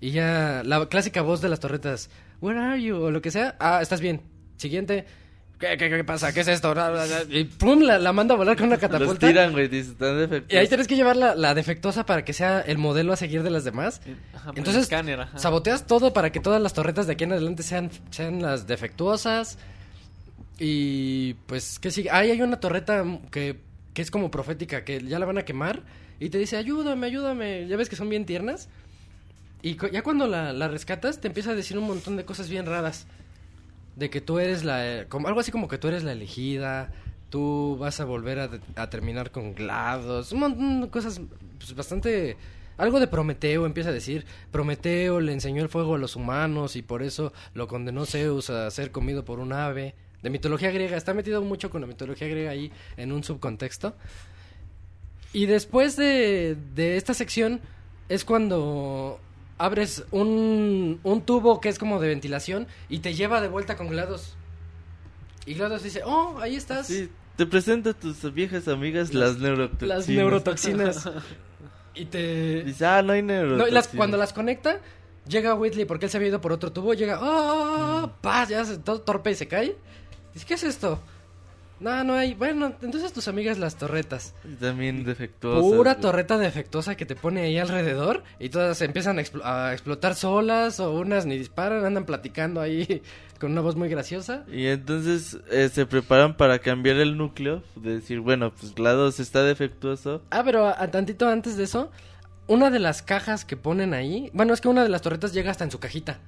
[0.01, 2.97] y ya la clásica voz de las torretas, Where are you?
[2.97, 4.23] O lo que sea, ah, estás bien.
[4.57, 5.05] Siguiente,
[5.61, 6.33] ¿qué, qué, qué pasa?
[6.33, 6.75] ¿Qué es esto?
[7.29, 9.27] Y pum, la, la manda a volar con una Los catapulta.
[9.29, 10.53] tiran, güey, dice, están defectuosos.
[10.53, 13.43] Y ahí tienes que llevar la, la defectuosa para que sea el modelo a seguir
[13.43, 14.01] de las demás.
[14.35, 15.39] Ajá, Entonces, escáner, ajá.
[15.39, 19.59] saboteas todo para que todas las torretas de aquí en adelante sean, sean las defectuosas.
[20.59, 22.11] Y pues, ¿qué sigue?
[22.11, 23.61] Ahí hay una torreta que,
[23.95, 25.83] que es como profética, que ya la van a quemar.
[26.19, 27.67] Y te dice, ayúdame, ayúdame.
[27.67, 28.69] Ya ves que son bien tiernas.
[29.63, 32.49] Y cu- ya cuando la, la rescatas, te empieza a decir un montón de cosas
[32.51, 33.07] bien raras.
[34.01, 35.05] De que tú eres la...
[35.11, 36.91] Como, algo así como que tú eres la elegida.
[37.29, 38.39] Tú vas a volver
[38.75, 40.33] a terminar con GLaDOS.
[40.33, 41.21] Un montón de cosas
[41.59, 42.39] pues, bastante...
[42.79, 44.25] Algo de Prometeo empieza a decir.
[44.51, 48.71] Prometeo le enseñó el fuego a los humanos y por eso lo condenó Zeus a
[48.71, 49.95] ser comido por un ave.
[50.23, 50.97] De mitología griega.
[50.97, 53.95] Está metido mucho con la mitología griega ahí en un subcontexto.
[55.35, 57.61] Y después de, de esta sección
[58.09, 59.21] es cuando
[59.61, 63.89] abres un, un tubo que es como de ventilación y te lleva de vuelta con
[63.89, 64.35] GLaDOS.
[65.47, 66.87] Y GLaDOS dice, oh, ahí estás.
[66.87, 69.99] Sí, te presento a tus viejas amigas las, neurotoxinas.
[69.99, 71.11] Las neurotoxinas.
[71.95, 72.65] y te...
[72.65, 73.69] Dice, ah, no hay No, neurotoxinas.
[73.71, 74.81] y las, cuando las conecta,
[75.29, 78.13] llega Whitley porque él se había ido por otro tubo, llega, ¡ah!
[78.23, 78.49] ¡Paz!
[78.49, 79.77] Ya se- todo torpe y se cae.
[80.33, 81.01] Dice, ¿qué es esto?
[81.81, 82.35] No, no hay.
[82.35, 84.35] Bueno, entonces tus amigas las torretas.
[84.61, 85.63] También defectuosas.
[85.63, 86.03] Pura güey.
[86.03, 90.79] torreta defectuosa que te pone ahí alrededor y todas empiezan a, explo- a explotar solas
[90.79, 93.03] o unas ni disparan, andan platicando ahí
[93.41, 94.45] con una voz muy graciosa.
[94.53, 97.63] Y entonces eh, se preparan para cambiar el núcleo.
[97.77, 100.23] De decir, bueno, pues GLaDOS está defectuoso.
[100.31, 101.91] Ah, pero a, a tantito antes de eso,
[102.47, 105.51] una de las cajas que ponen ahí, bueno, es que una de las torretas llega
[105.51, 106.19] hasta en su cajita.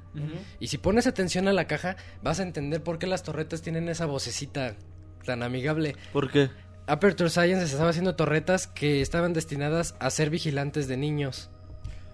[0.61, 3.89] Y si pones atención a la caja, vas a entender por qué las torretas tienen
[3.89, 4.77] esa vocecita
[5.25, 5.97] tan amigable.
[6.13, 6.51] ¿Por qué?
[6.87, 11.49] Aperture Science estaba haciendo torretas que estaban destinadas a ser vigilantes de niños.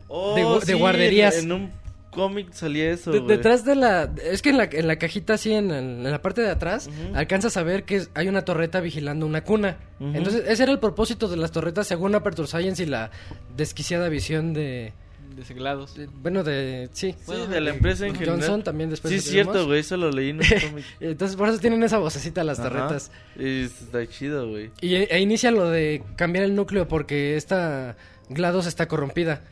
[0.09, 1.37] Oh, De guarderías.
[1.39, 1.73] En, un
[2.11, 4.11] cómic salía eso, De- detrás de la...
[4.25, 7.17] Es que en la, en la cajita así, en, la parte de atrás, Ujú.
[7.17, 9.79] alcanzas a ver que hay una torreta vigilando una cuna.
[10.01, 13.11] Entonces, ese era el propósito de las torretas según Aperture Science y la
[13.57, 14.93] desquiciada visión de...
[15.39, 15.95] Deseglados.
[15.95, 16.89] de- bueno, de...
[16.93, 17.15] Sí.
[17.25, 18.37] Sí, de la empresa en general.
[18.41, 19.81] Johnson también después Sí, es cierto, güey.
[19.81, 20.85] Eso lo leí en un cómic.
[21.01, 22.69] Entonces, por eso tienen esa vocecita las Ajá.
[22.69, 23.11] torretas.
[23.39, 24.71] Y está chido, güey.
[24.81, 27.97] Y e, e inicia lo de cambiar el núcleo porque esta
[28.29, 29.43] GLaDOS está corrompida.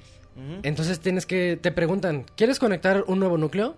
[0.62, 1.58] Entonces tienes que...
[1.60, 3.74] Te preguntan, ¿quieres conectar un nuevo núcleo?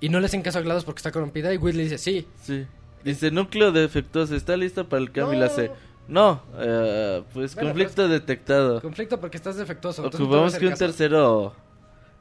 [0.00, 1.54] Y no le hacen caso a GLaDOS porque está corrompida.
[1.54, 2.26] Y Whitley dice, sí.
[2.42, 2.66] Sí.
[3.04, 5.34] Dice, núcleo defectuoso, ¿está lista para el cambio?
[5.34, 5.70] Y la hace,
[6.08, 8.80] no, eh, pues Bueno, conflicto detectado.
[8.80, 10.04] Conflicto porque estás defectuoso.
[10.04, 10.84] entonces Ocupamos que un caso.
[10.86, 11.54] tercero,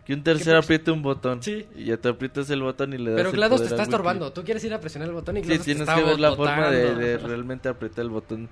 [0.06, 1.44] que un tercero pues- apriete un botón.
[1.44, 1.68] Sí.
[1.76, 4.32] Y ya te aprietas el botón y le das Pero GLaDOS te está estorbando.
[4.32, 6.20] Tú quieres ir a presionar el botón y Sí, GLaDOS te tienes está que ver
[6.20, 8.50] la forma de, realmente apretar el botón.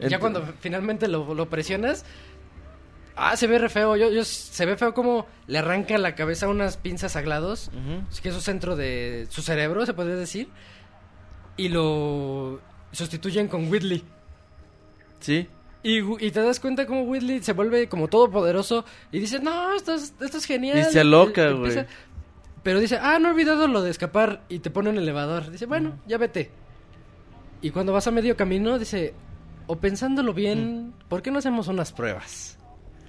[0.00, 2.04] Y ya cuando finalmente lo, lo presionas...
[3.14, 3.94] Ah, se ve re feo.
[3.94, 7.70] Yo, yo, se ve feo como le arranca la cabeza unas pinzas a GLaDOS.
[8.10, 10.48] Es que es su centro de su cerebro, se podría decir.
[11.58, 12.58] Y lo
[12.90, 14.02] sustituyen con Whitley.
[15.22, 15.48] Sí.
[15.82, 19.94] Y, y te das cuenta como Whitley se vuelve como todopoderoso y dice, no, esto
[19.94, 20.78] es, esto es genial.
[20.78, 20.92] Y se
[21.54, 21.86] empieza- güey.
[22.62, 25.50] Pero dice, ah, no he olvidado lo de escapar y te pone en el elevador.
[25.50, 26.50] Dice, bueno, ya vete.
[27.60, 29.14] Y cuando vas a medio camino, dice,
[29.66, 32.58] o pensándolo bien, ¿por qué no hacemos unas pruebas?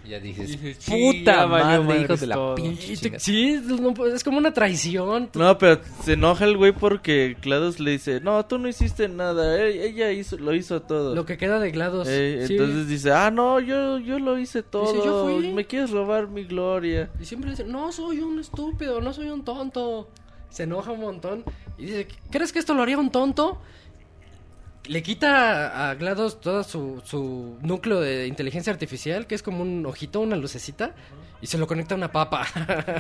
[0.06, 2.56] Y ya dices, Dices, "Sí, puta madre, madres hijos de la todo".
[2.56, 3.20] pinche Y te- chingada".
[3.20, 5.30] sí, no, es como una traición.
[5.34, 9.58] No, pero se enoja el güey porque GLaDOS le dice, no, tú no hiciste nada,
[9.62, 11.16] eh, ella hizo, lo hizo todo.
[11.16, 12.08] Lo que queda de GLaDOS.
[12.10, 12.54] Eh, sí.
[12.54, 15.54] Entonces dice, ah, no, yo, yo lo hice todo, "Yo fui".
[15.54, 17.10] me quieres robar mi gloria.
[17.22, 20.10] Y siempre dice, no soy un estúpido, no soy un tonto.
[20.50, 21.44] Se enoja un montón
[21.80, 23.58] y dice, ¿crees que esto lo haría un tonto?
[24.86, 29.86] Le quita a GLaDOS todo su, su núcleo de inteligencia artificial, que es como un
[29.86, 30.94] ojito, una lucecita,
[31.42, 32.46] y se lo conecta a una papa.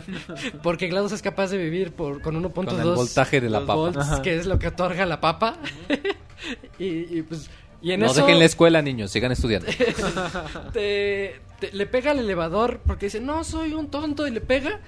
[0.63, 3.75] Porque GLaDOS es capaz de vivir por, con 1.2 Con el voltaje de la papa.
[3.75, 5.55] volts, que es lo que otorga la papa.
[6.79, 7.49] y, y, pues...
[7.81, 9.67] Y en no eso dejen la escuela, niños, sigan estudiando.
[10.73, 14.79] te- te- le pega al elevador porque dice, no, soy un tonto, y le pega...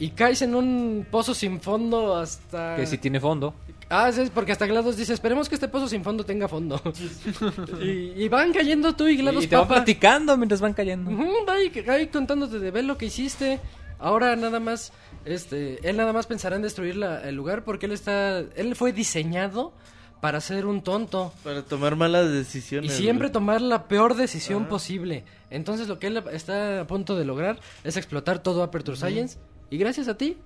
[0.00, 2.76] Y caes en un pozo sin fondo hasta...
[2.76, 3.52] que si tiene fondo.
[3.90, 6.80] Ah, sí, es porque hasta GLaDOS dice, esperemos que este pozo sin fondo tenga fondo.
[7.80, 11.10] y, y van cayendo tú y GLaDOS Y te van platicando mientras van cayendo.
[11.10, 13.60] Ujú, va ahí, ahí contándote de ver lo que hiciste.
[13.98, 14.92] Ahora nada más,
[15.24, 18.92] este, él nada más pensará en destruir la- el lugar porque él está, él fue
[18.92, 19.72] diseñado
[20.20, 22.92] para ser un tonto Para tomar malas y decisiones.
[22.92, 23.32] siempre güey.
[23.32, 24.68] tomar la peor decisión Ajá.
[24.70, 25.24] posible.
[25.50, 29.38] Entonces lo que él está a punto de lograr es explotar todo Aperture Science
[29.70, 30.36] y gracias a ti.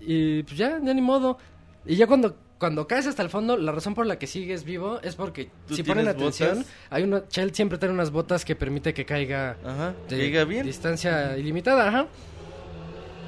[0.00, 1.38] Y pues ya, ya ni modo.
[1.86, 5.00] Y ya cuando cuando caes hasta el fondo, la razón por la que sigues vivo
[5.02, 6.72] es porque ¿Tú si ponen atención, botas?
[6.90, 10.64] hay una Shell siempre tiene unas botas que permite que caiga Ajá, de bien.
[10.66, 12.06] distancia ilimitada, ajá.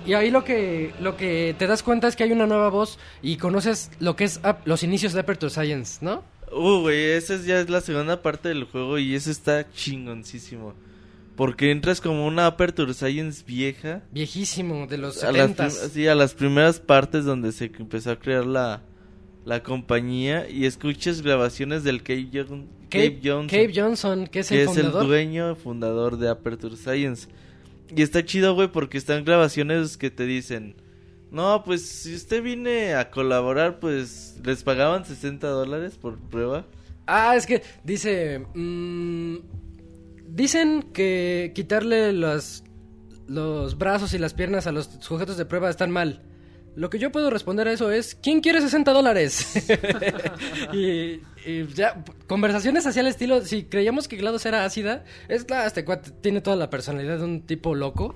[0.05, 2.99] Y ahí lo que lo que te das cuenta es que hay una nueva voz
[3.23, 6.25] y conoces lo que es los inicios de Aperture Science, ¿no?
[6.51, 10.75] Uh, güey, esa es ya es la segunda parte del juego y eso está chingoncísimo.
[11.37, 14.03] Porque entras como una Aperture Science vieja.
[14.11, 18.11] Viejísimo, de los A las, 70 prim- sí, a las primeras partes donde se empezó
[18.11, 18.83] a crear la,
[19.45, 23.49] la compañía y escuchas grabaciones del Cave, Jon- Cave Johnson.
[23.49, 25.07] Cave Johnson, que es que el es el fundador.
[25.07, 27.29] dueño fundador de Aperture Science.
[27.95, 30.77] Y está chido, güey, porque están grabaciones que te dicen,
[31.31, 36.67] no, pues si usted viene a colaborar, pues les pagaban 60 dólares por prueba.
[37.07, 38.45] Ah, es que dice.
[38.55, 39.37] mm,
[40.29, 42.65] dicen que quitarle los,
[43.27, 46.23] los brazos y las piernas a los sujetos de prueba están mal.
[46.75, 49.69] Lo que yo puedo responder a eso es: ¿Quién quiere 60 dólares?
[50.73, 55.67] y, y ya, conversaciones hacia el estilo: si creíamos que GLaDOS era ácida, es la,
[55.67, 58.15] este cuate tiene toda la personalidad de un tipo loco.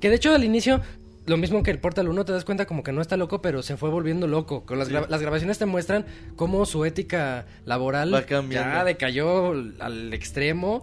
[0.00, 0.80] Que de hecho al inicio.
[1.26, 3.62] Lo mismo que el Portal 1, te das cuenta como que no está loco, pero
[3.62, 4.66] se fue volviendo loco.
[4.66, 6.04] Con las, gra- las grabaciones te muestran
[6.36, 8.10] cómo su ética laboral
[8.50, 10.82] ya decayó al extremo.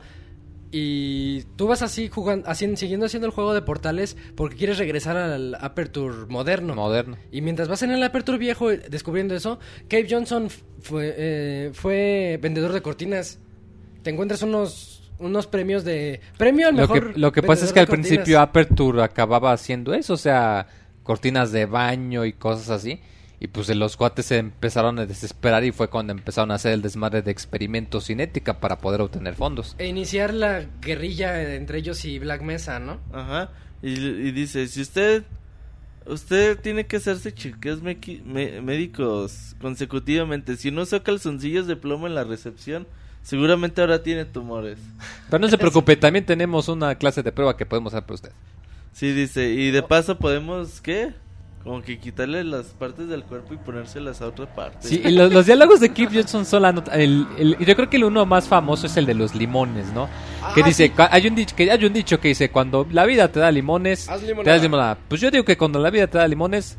[0.71, 5.17] Y tú vas así jugando, haciendo, siguiendo haciendo el juego de portales porque quieres regresar
[5.17, 6.75] al Aperture moderno.
[6.75, 7.17] Moderno.
[7.31, 10.49] Y mientras vas en el Aperture viejo eh, descubriendo eso, Cave Johnson
[10.81, 13.39] fue, eh, fue vendedor de cortinas.
[14.01, 17.73] Te encuentras unos unos premios de premio al Lo mejor que, lo que pasa es
[17.73, 18.07] que al cortinas.
[18.07, 20.65] principio Aperture acababa haciendo eso, o sea,
[21.03, 22.99] cortinas de baño y cosas así.
[23.41, 26.83] Y pues los cuates se empezaron a desesperar y fue cuando empezaron a hacer el
[26.83, 29.75] desmadre de experimentos sin ética para poder obtener fondos.
[29.79, 32.99] E iniciar la guerrilla entre ellos y Black Mesa, ¿no?
[33.11, 33.49] Ajá.
[33.81, 35.23] Y, y dice, si usted...
[36.03, 40.57] Usted tiene que hacerse chequeos médicos consecutivamente.
[40.57, 42.87] Si no usa calzoncillos de plomo en la recepción,
[43.21, 44.79] seguramente ahora tiene tumores.
[45.29, 48.31] Pero no se preocupe, también tenemos una clase de prueba que podemos hacer para usted.
[48.93, 51.13] Sí, dice, y de paso podemos, ¿qué?
[51.63, 54.87] Como que quitarle las partes del cuerpo y ponérselas a otra parte.
[54.87, 56.93] Sí, y los, los diálogos de Keith Johnson son la nota.
[56.95, 60.07] El, el- yo creo que el uno más famoso es el de los limones, ¿no?
[60.55, 60.93] que Ah, dice, sí.
[60.97, 64.09] hay un, dicho, que hay un dicho que dice, cuando la vida te da limones,
[64.09, 64.97] Haz te das limonada.
[65.07, 66.77] Pues yo digo que cuando la vida te da limones,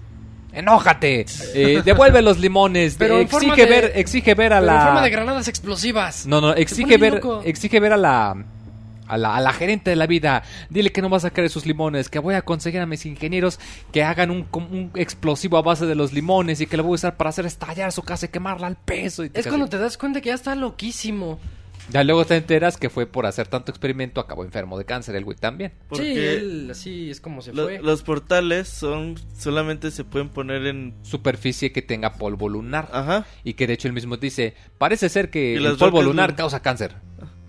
[0.53, 4.79] enójate, eh, devuelve los limones, Pero exige forma de- ver, exige ver a Pero la...
[4.81, 6.27] en forma de granadas explosivas.
[6.27, 7.41] No, no, exige ver, loco.
[7.45, 8.45] exige ver a la,
[9.13, 10.43] a la, a la gerente de la vida.
[10.71, 13.61] Dile que no va a sacar esos limones, que voy a conseguir a mis ingenieros
[13.93, 16.95] que hagan un, un explosivo a base de los limones y que lo voy a
[16.95, 19.25] usar para hacer estallar su casa y quemarla al peso.
[19.25, 21.39] Y Es cuando te das cuenta que ya está loquísimo.
[21.91, 25.25] Ya luego te enteras que fue por hacer tanto experimento, acabó enfermo de cáncer el
[25.25, 25.73] güey también.
[25.89, 27.81] Porque Sí, él así es como se lo- fue.
[27.81, 30.95] los portales son solamente se pueden poner en...
[31.03, 32.89] Superficie que tenga polvo lunar.
[32.93, 33.27] Ajá.
[33.43, 36.63] Y que de hecho él mismo dice, parece ser que el polvo lunar lun- causa
[36.63, 36.95] cáncer.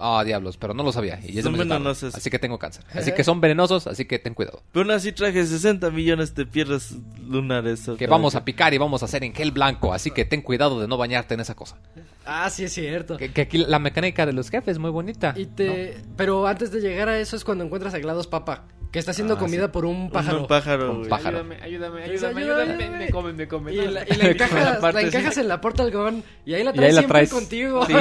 [0.05, 1.17] Ah, diablos, pero no lo sabía.
[1.25, 2.13] Y eso Son venenosas.
[2.13, 2.83] Así que tengo cáncer.
[2.93, 4.61] Así que son venenosos, así que ten cuidado.
[4.73, 6.93] Pero aún así traje 60 millones de piedras
[7.25, 7.89] lunares.
[7.97, 10.81] Que vamos a picar y vamos a hacer en gel blanco, así que ten cuidado
[10.81, 11.77] de no bañarte en esa cosa.
[12.25, 13.15] Ah, sí es cierto.
[13.17, 15.33] Que, que aquí la mecánica de los jefes es muy bonita.
[15.37, 15.97] Y te...
[16.17, 19.33] Pero antes de llegar a eso es cuando encuentras a GLaDOS Papa, que está siendo
[19.33, 19.71] Ah, comida sí.
[19.73, 20.41] por un pájaro.
[20.41, 21.39] Un pájaro, Un pájaro.
[21.39, 22.63] Ayúdame, ayúdame, ayúdame, ayúdame.
[22.73, 22.89] ayúdame.
[22.91, 23.73] Me, me comen, me comen.
[23.73, 26.73] Y No, la, y la encajas, la en la puerta algodón y ahí la Y
[26.75, 27.29] traes ahí la siempre traes.
[27.31, 27.85] contigo.
[27.87, 27.93] Sí,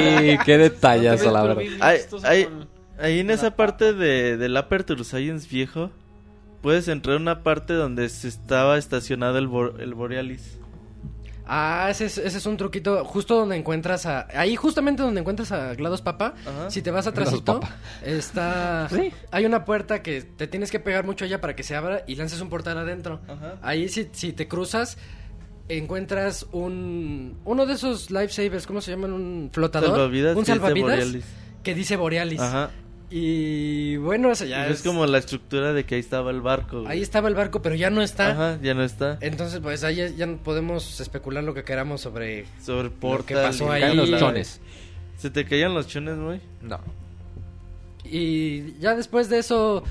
[0.45, 1.63] qué detallazo, la verdad.
[2.45, 5.91] Con- ahí en esa parte de, del Aperture Science viejo,
[6.61, 10.59] puedes entrar a una parte donde se estaba estacionado el, Bor- el Borealis.
[11.45, 14.29] Ah, ese es, ese es un truquito justo donde encuentras a...
[14.33, 16.71] Ahí justamente donde encuentras a GLaDOS Papa, Ajá.
[16.71, 17.61] si te vas atrásito,
[18.03, 18.89] está...
[18.95, 19.13] Sí.
[19.33, 22.15] Hay una puerta que te tienes que pegar mucho allá para que se abra y
[22.15, 23.21] lances un portal adentro.
[23.27, 23.57] Ajá.
[23.61, 24.99] Ahí si, si te cruzas,
[25.69, 29.13] encuentras un uno de esos lifesavers, ¿cómo se llaman?
[29.13, 31.09] Un flotador, Salvavidas un salvavidas.
[31.63, 32.41] Que dice Borealis.
[32.41, 32.71] Ajá.
[33.15, 36.81] Y bueno, eso ya es, es, como la estructura de que ahí estaba el barco.
[36.81, 36.93] güey.
[36.93, 38.31] ahí estaba el barco, pero ya no está.
[38.31, 39.19] Ajá, ya no está.
[39.21, 43.27] Entonces, pues ahí ya, podemos especular lo que queramos sobre Sobre Portal.
[43.27, 43.83] que pasó ahí.
[43.83, 44.61] Caen los chones.
[45.19, 46.41] ¿Se te caían los chones, güey?
[46.63, 46.81] No.
[48.05, 49.85] Y ya después de eso,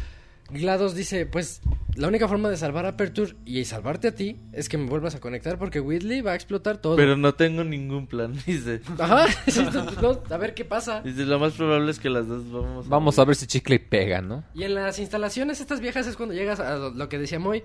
[0.52, 1.62] GLaDOS dice, pues
[1.96, 5.16] la única forma de salvar a Aperture y salvarte a ti es que me vuelvas
[5.16, 6.96] a conectar porque Whitley va a explotar todo.
[6.96, 8.82] Pero no tengo ningún plan, dice.
[8.98, 9.64] Ajá, sí,
[10.02, 11.02] no, a ver qué pasa.
[11.02, 14.22] Dice, lo más probable es que las dos vamos Vamos a ver si chicle pega,
[14.22, 14.44] ¿no?
[14.54, 17.64] Y en las instalaciones estas viejas es cuando llegas a lo, lo que decía Moy,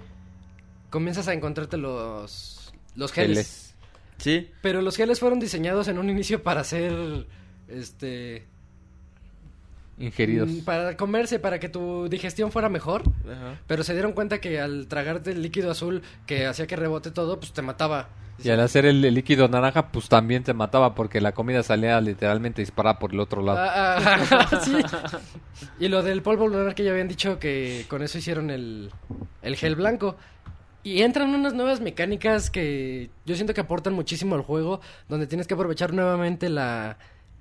[0.90, 3.28] comienzas a encontrarte los, los geles.
[3.28, 3.66] Geles.
[4.18, 7.26] Sí, Pero los geles fueron diseñados en un inicio para ser,
[7.68, 8.46] este...
[9.98, 10.48] Ingeridos.
[10.48, 13.02] mm, Para comerse, para que tu digestión fuera mejor.
[13.24, 13.58] ajá.
[13.66, 17.38] Pero se dieron cuenta que al tragarte el líquido azul que hacía que rebote todo,
[17.40, 18.08] pues te mataba.
[18.44, 21.98] Y al hacer el, el líquido naranja, pues también te mataba porque la comida salía
[22.02, 23.58] literalmente disparada por el otro lado.
[23.58, 23.96] Ah,
[24.30, 24.76] ah, sí.
[25.80, 28.90] Y lo del polvo lunar que ya habían dicho que con eso hicieron el,
[29.40, 30.16] el gel blanco.
[30.82, 35.46] Y entran unas nuevas mecánicas que yo siento que aportan muchísimo al juego, donde tienes
[35.46, 36.98] que aprovechar nuevamente la,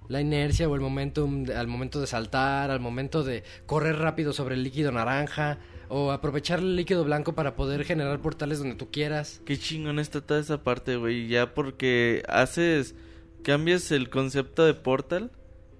[0.08, 4.56] la inercia o el momentum al momento de saltar, al momento de correr rápido sobre
[4.56, 9.42] el líquido naranja, o aprovechar el líquido blanco para poder generar portales donde tú quieras.
[9.46, 11.28] Qué chingón está toda esa parte, güey.
[11.28, 12.96] Ya porque haces.
[13.44, 15.32] Cambias el concepto de Portal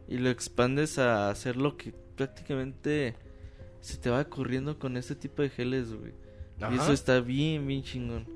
[0.08, 3.16] y lo expandes a hacer lo que prácticamente
[3.82, 6.14] se te va ocurriendo con este tipo de geles, güey.
[6.72, 8.28] Y eso está bien, bien chingón.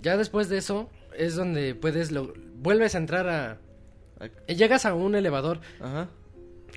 [0.00, 3.58] Ya después de eso es donde puedes lo, vuelves a entrar a
[4.46, 6.08] llegas a un elevador Ajá.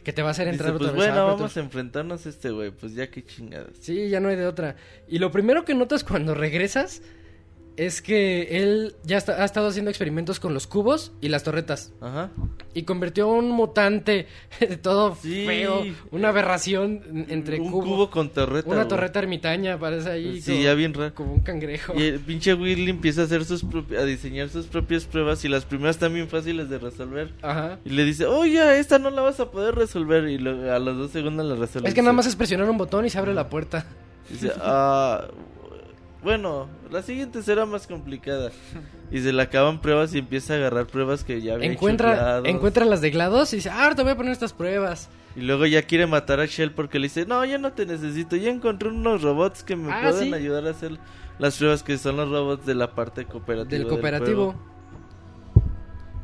[0.03, 1.41] que te va a hacer Dice, entrar pues otra vez a bueno, Aperture.
[1.41, 2.71] vamos a enfrentarnos a este güey.
[2.71, 3.71] Pues ya qué chingadas.
[3.79, 4.75] Sí, ya no hay de otra.
[5.07, 7.01] Y lo primero que notas cuando regresas
[7.77, 11.93] es que él ya está- ha estado haciendo experimentos con los cubos y las torretas.
[12.01, 12.29] Ajá.
[12.73, 14.27] Y convirtió a un mutante
[14.81, 15.45] todo Sí.
[15.47, 18.67] feo, una aberración en- entre un cubo, cubo con torreta.
[18.67, 18.87] una güey.
[18.87, 21.15] torreta ermitaña, parece ahí Sí, como, ya bien raro.
[21.15, 21.93] como un cangrejo.
[21.97, 25.65] Y el pinche Willy empieza a hacer sus a diseñar sus propias pruebas y las
[25.65, 27.31] primeras están bien fáciles de resolver.
[27.41, 27.79] Ajá.
[27.85, 30.27] Y le dice, oye, esta no la vas a poder resolver.
[30.29, 31.87] Y lo- a los dos segundos la resuelve.
[31.89, 33.85] Es que nada más es presionar un botón y se abre la puerta.
[34.29, 35.25] Dice, ah,
[36.23, 38.51] bueno, la siguiente será más complicada.
[39.11, 42.13] Y se le acaban pruebas y empieza a agarrar pruebas que ya había hecho Encuentra,
[42.15, 42.47] GLaDOS.
[42.47, 45.09] encuentra las de GLaDOS y dice, ah, te voy a poner estas pruebas.
[45.35, 48.35] Y luego ya quiere matar a Shell porque le dice, no, ya no te necesito.
[48.35, 50.33] Ya encontré unos robots que me Ah, pueden sí.
[50.33, 50.97] ayudar a hacer
[51.39, 53.77] las pruebas que son los robots de la parte cooperativa.
[53.79, 54.53] Del cooperativo.
[54.53, 54.71] juego".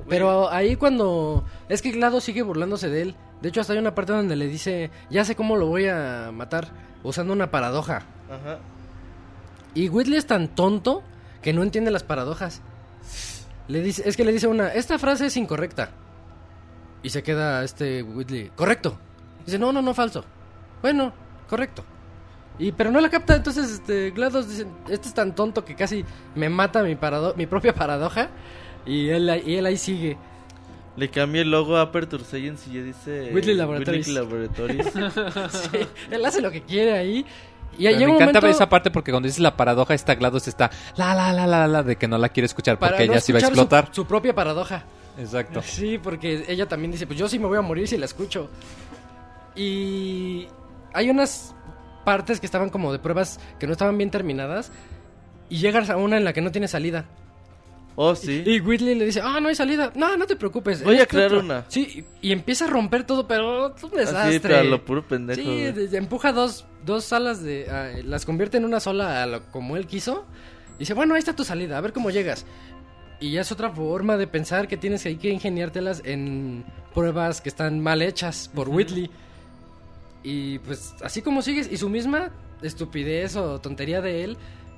[0.09, 1.43] Pero ahí cuando...
[1.67, 3.15] Es que GLaDOS sigue burlándose de él.
[3.41, 6.31] De hecho, hasta hay una parte donde le dice, ya sé cómo lo voy a
[6.33, 6.69] matar,
[7.03, 8.03] usando una paradoja.
[8.29, 8.59] Ajá.
[9.77, 11.03] Y Whitley es tan tonto
[11.41, 12.61] que no entiende las paradojas.
[13.67, 15.91] Le dice, es que le dice una, esta frase es incorrecta.
[17.03, 18.97] Y se queda este Whitley, correcto.
[19.45, 20.25] Dice, no, no, no, falso.
[20.81, 21.13] Bueno,
[21.47, 21.83] correcto.
[22.59, 26.03] Y pero no la capta, entonces este GLaDOS dice, este es tan tonto que casi
[26.33, 28.29] me mata mi parado mi propia paradoja
[28.83, 30.17] y él ahí- y él ahí sigue.
[30.95, 33.29] Le cambia el logo a Aperture Science y ya dice...
[33.31, 34.07] Whitley Laboratories.
[34.07, 34.87] Whitley Laboratories.
[35.71, 35.77] Sí,
[36.09, 37.23] él hace lo que quiere ahí.
[37.77, 41.13] Y me encanta momento esa parte porque cuando dices la paradoja está GLaDOS está la
[41.13, 43.31] la la la la de que no la quiere escuchar para porque no ella sí
[43.31, 43.89] va a escuchar su- explotar.
[43.95, 44.83] su propia paradoja.
[45.19, 45.61] Exacto.
[45.63, 48.49] Sí, porque ella también dice, pues yo sí me voy a morir si la escucho.
[49.55, 50.47] Y
[50.93, 51.53] hay unas
[52.05, 54.71] partes que estaban como de pruebas que no estaban bien terminadas.
[55.49, 57.05] Y llegas a una en la que no tiene salida.
[57.97, 58.43] Oh, sí.
[58.45, 59.91] Y Whitley le dice, ah, no hay salida.
[59.95, 60.81] No, no te preocupes.
[60.83, 61.39] Voy a crear otro".
[61.41, 61.65] una.
[61.67, 64.19] Sí, y empieza a romper todo, pero es un desastre.
[64.29, 65.41] Así, pero lo puro pendejo.
[65.41, 67.67] Sí, de- empuja dos, dos salas de...
[67.69, 70.25] ah, las convierte en una sola a lo- como él quiso.
[70.77, 72.45] Y dice, bueno, ahí está tu salida, a ver cómo llegas.
[73.19, 76.63] Y ya es otra forma de pensar que tienes que, hay que ingeniártelas en
[76.93, 79.09] pruebas que están mal hechas por Whitley.
[80.23, 82.29] Y pues así como sigues, y su misma
[82.61, 84.37] estupidez o tontería de él,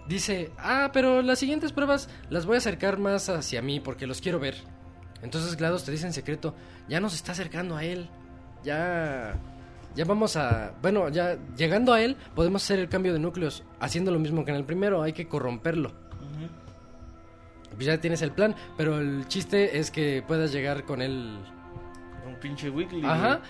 [0.09, 4.19] dice, ah, pero las siguientes pruebas las voy a acercar más hacia mí porque los
[4.19, 4.55] quiero ver.
[5.21, 6.55] Entonces GLaDOS te dice en secreto,
[6.87, 8.09] ya nos está acercando a él.
[8.63, 9.39] Ya...
[9.95, 10.73] Ya vamos a...
[10.81, 14.51] Bueno, ya llegando a él podemos hacer el cambio de núcleos, haciendo lo mismo que
[14.51, 15.93] en el primero, hay que corromperlo.
[17.73, 21.39] Pues ya tienes el plan, pero el chiste es que puedas llegar con él...
[22.27, 23.05] Un pinche Wiggly.
[23.05, 23.41] Ajá.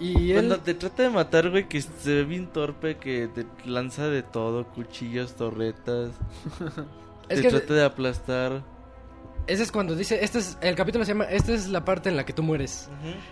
[0.00, 0.36] Y él...
[0.36, 4.22] Cuando te trata de matar, güey, que se ve bien torpe, que te lanza de
[4.22, 6.12] todo, cuchillos, torretas.
[7.28, 8.64] Es te que trata de aplastar.
[9.46, 12.16] ese es cuando dice, este es el capítulo se llama, esta es la parte en
[12.16, 12.90] la que tú mueres.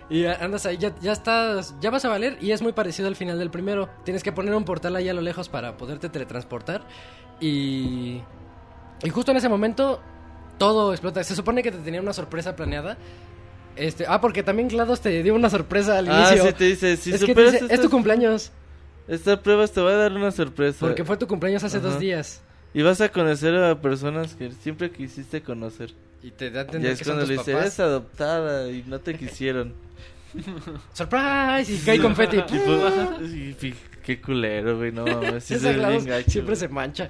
[0.09, 3.17] Y andas ahí, ya, ya estás, ya vas a valer y es muy parecido al
[3.17, 3.89] final del primero.
[4.05, 6.87] Tienes que poner un portal ahí a lo lejos para poderte teletransportar
[7.41, 8.21] y
[9.03, 9.99] Y justo en ese momento
[10.57, 11.23] todo explota.
[11.23, 12.97] Se supone que te tenía una sorpresa planeada.
[13.79, 16.47] Este, ah, porque también GLaDOS te dio una sorpresa al Ah, inicio.
[16.47, 18.51] sí te dice, si es que te es tu cumpleaños.
[19.07, 20.79] Esta prueba te va a dar una sorpresa.
[20.81, 21.87] Porque fue tu cumpleaños hace Ajá.
[21.87, 22.41] dos días.
[22.73, 25.91] Y vas a conocer a personas que siempre quisiste conocer.
[26.21, 27.65] Y te da a Y entender es que son cuando tus le dice, papás.
[27.65, 29.73] eres adoptada y no te quisieron.
[30.93, 31.73] ¡Surprise!
[31.73, 32.37] Y cae confeti.
[33.23, 35.43] Y fi- qué culero, güey, no mames.
[35.43, 36.67] Sí Ese se ve GLaDOS bien gacho, siempre güey.
[36.67, 37.09] se mancha.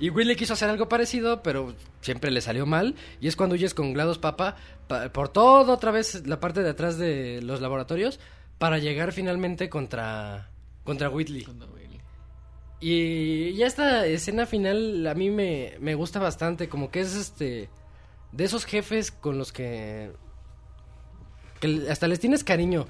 [0.00, 2.94] Y Willy quiso hacer algo parecido, pero siempre le salió mal.
[3.20, 6.70] Y es cuando huyes con GLaDOS Papa pa- por todo otra vez la parte de
[6.70, 8.20] atrás de los laboratorios
[8.58, 10.50] para llegar finalmente contra,
[10.84, 11.44] contra Whitley.
[12.80, 17.68] Y ya esta escena final a mí me, me gusta bastante, como que es este
[18.30, 20.12] de esos jefes con los que,
[21.60, 22.86] que hasta les tienes cariño.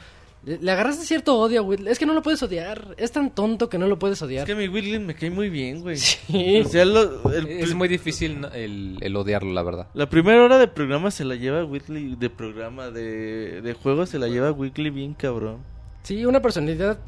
[0.61, 1.93] Le, agarraste cierto odio a Whitley.
[1.93, 2.95] Es que no lo puedes odiar.
[2.97, 4.47] Es tan tonto que no lo puedes Es odiar.
[4.47, 5.97] que a mi Whitley me cae muy bien, güey.
[5.97, 6.63] Sí.
[6.65, 8.49] O sea, lo- el Es muy difícil ¿no?
[8.49, 9.89] el, el odiarlo, la verdad.
[9.95, 14.19] la primera hora de programa se la lleva Whitley, de programa, de, de juego se
[14.19, 15.59] la lleva Whitley bien cabrón.
[16.03, 16.99] Sí, una personalidad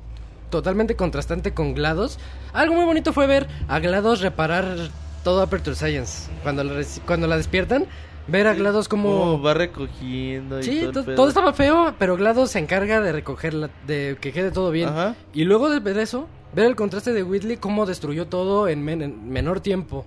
[0.50, 2.18] totalmente contrastante con GLaDOS.
[2.52, 4.76] Algo muy bonito fue ver a GLaDOS reparar
[5.24, 6.28] todo Aperture Science.
[6.42, 7.86] Cuando la, cuando la despiertan,
[8.28, 9.08] ver a GLaDOS como...
[9.18, 14.16] Como va recogiendo y Sí, todo, estaba feo, pero GLaDOS se encarga de recogerla, de
[14.20, 14.88] que quede todo bien.
[14.88, 15.14] Ajá.
[15.34, 19.02] Y luego de ver eso, ver el contraste de Whitley, cómo destruyó todo en, men-
[19.02, 20.04] en menor tiempo.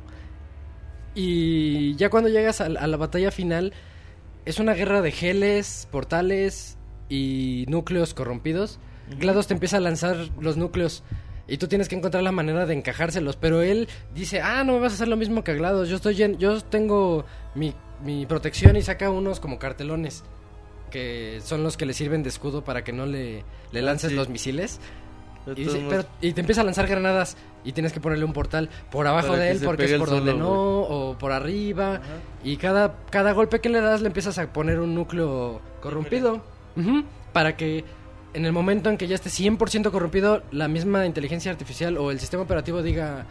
[1.15, 3.73] Y ya cuando llegas a, la- a la batalla final,
[4.45, 6.77] es una guerra de geles, portales
[7.09, 8.79] y núcleos corrompidos.
[9.19, 11.03] GLaDOS te empieza a lanzar los núcleos
[11.47, 13.35] y tú tienes que encontrar la manera de encajárselos.
[13.35, 15.89] Pero él dice, ah, no me vas a hacer lo mismo que a GLaDOS.
[15.89, 20.23] Yo, estoy yo tengo mi, mi protección y saca unos como cartelones.
[20.91, 24.11] Que son los que le sirven de escudo para que no le, le Ah, lances
[24.11, 24.15] sí.
[24.15, 24.79] los misiles.
[25.47, 28.69] Y, dice, pero- y te empieza a lanzar granadas y tienes que ponerle un portal
[28.91, 30.49] por abajo de él porque es por donde no
[30.81, 31.99] o por arriba
[32.45, 36.41] y cada cada golpe que le das le empiezas a poner un núcleo corrompido
[37.33, 37.83] para que
[38.33, 42.21] en el momento en que ya esté 100% corrompido la misma inteligencia artificial o el
[42.21, 43.25] sistema operativo diga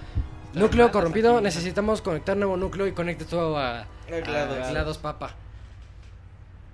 [0.55, 3.87] núcleo corrompido necesitamos conectar nuevo núcleo y conecte todo a, A
[4.25, 4.67] GLaDOS.
[4.67, 5.35] a GLaDOS Papa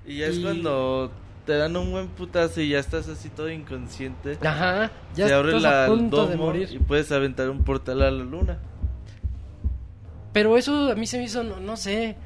[0.07, 1.11] Y ya es y- cuando
[1.47, 4.39] te dan un buen putazo y ya estás así todo inconsciente.
[4.47, 7.65] ajá ya se abre estás la a el punto de morir y puedes aventar un
[7.65, 8.59] portal a la luna.
[10.33, 12.17] Pero eso a mí se me hizo, no, no sé,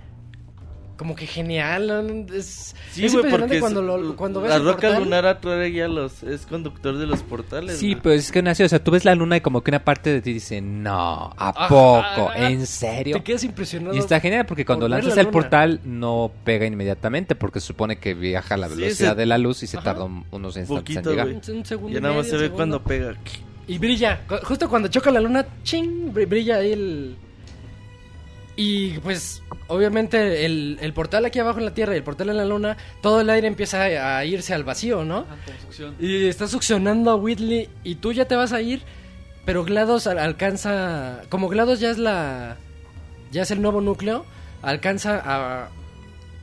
[1.03, 2.27] como que genial.
[2.33, 5.03] Es, Sí, es güey, impresionante porque cuando, es- lo, cuando ves la el roca portal.
[5.03, 7.77] lunar atrae ya los es conductor de los portales.
[7.79, 9.85] Sí, pero es que nació, o sea, tú ves la luna y como que una
[9.85, 12.33] parte de ti dice, no, ¿a Ajá, poco?
[12.37, 13.17] ¿En serio?
[13.17, 13.97] Te quedas impresionado.
[13.97, 17.67] Y está genial porque cuando por lanzas la el portal no pega inmediatamente porque se
[17.67, 19.85] supone que viaja a la Sí, velocidad de la luz y se Ajá.
[19.87, 21.27] tarda un- unos instantes Poquito, en llegar.
[21.33, 21.41] güey.
[21.49, 22.57] Un, un segundo Ya y nada más medio, se ve segundo.
[22.57, 23.15] cuando pega.
[23.67, 24.21] Y brilla.
[24.45, 27.17] Justo cuando choca la luna, ching, br- brilla ahí el...
[28.55, 32.37] Y pues, obviamente, el, el portal aquí abajo en la Tierra y el portal en
[32.37, 35.25] la Luna, todo el aire empieza a, a irse al vacío, ¿no?
[35.31, 35.37] Ah.
[35.99, 38.83] Y está succionando a Whitley y tú ya te vas a ir,
[39.47, 41.23] pero GLaDOS al- alcanza...
[41.31, 42.57] Como GLaDOS ya es la...
[43.31, 44.27] Ya es el nuevo núcleo,
[44.61, 45.69] alcanza a...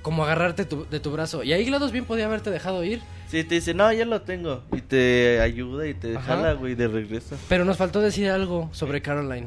[0.01, 1.43] Como agarrarte tu- de tu brazo.
[1.43, 4.63] Y ahí GLaDOS bien podía haberte dejado ir, Sí, te dice, no, ya lo tengo.
[4.75, 6.37] Y te ayuda y te Ajá.
[6.37, 7.37] jala, güey, de regreso.
[7.47, 9.45] pero nos faltó decir algo sobre Caroline.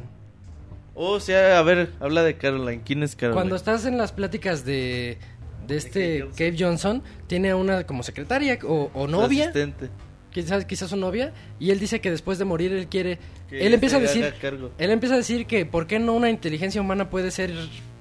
[0.94, 2.82] O sea, a ver, habla de Caroline.
[2.84, 3.34] ¿Quién es Caroline?
[3.34, 5.18] Cuando estás en las pláticas de...
[5.66, 9.90] De este Cave Cave Johnson, tiene a una como secretaria o, novia, asistente.
[10.32, 13.20] quizás, quizás su novia, y él dice que después de morir él quiere...
[13.48, 14.34] Que él empieza a decir...
[14.76, 17.52] Él empieza a decir que por qué no una inteligencia humana puede ser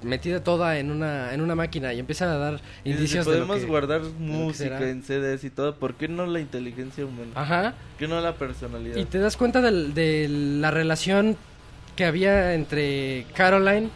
[0.04, 3.64] metida toda en una, en una máquina y empieza a dar Y indicios de podemos
[3.66, 5.76] guardar música en CDs y todo.
[5.76, 7.30] ¿Por qué no la inteligencia humana?
[7.34, 7.74] Ajá.
[7.90, 8.96] ¿Por qué no la personalidad?
[8.96, 11.36] Y te das cuenta de, la relación
[11.96, 13.90] que había entre Caroline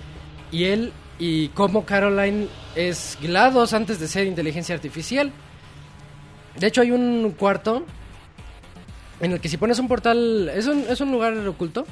[0.51, 5.33] y él y cómo Caroline es GLaDOS antes de ser inteligencia artificial.
[6.59, 7.85] De hecho hay un cuarto
[9.21, 11.87] en el que si pones un portal, es un, es un lugar oculto,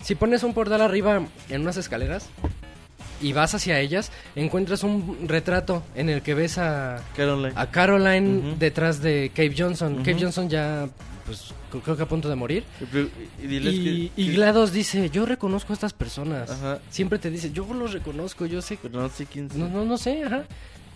[0.00, 2.28] si pones un portal arriba en unas escaleras
[3.20, 7.52] y vas hacia ellas, encuentras un retrato en el que ves a, Caroline.
[7.56, 9.96] a Caroline detrás de Cave Johnson.
[10.04, 10.88] Cave Johnson ya,
[11.28, 11.52] pues
[11.84, 12.64] creo que a punto de morir.
[13.40, 16.50] Y que- GLaDOS dice, yo reconozco a estas personas.
[16.50, 16.80] Ajá.
[16.90, 18.78] Siempre te dice, yo los reconozco, yo sé...
[18.82, 20.44] Pero no sé quién No, no, no sé, ajá.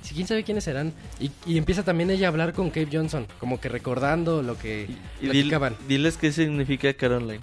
[0.02, 0.92] Si quién sabe quiénes serán.
[1.20, 4.88] Y, y empieza también ella a hablar con Cave Johnson, como que recordando lo que
[5.20, 5.76] Y dil- platicaban.
[5.86, 7.40] diles qué significa Caroline.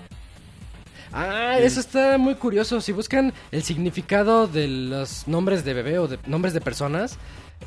[1.12, 2.82] Ah, eso está muy curioso.
[2.82, 7.18] Si buscan el significado de los nombres de bebé o de nombres de personas,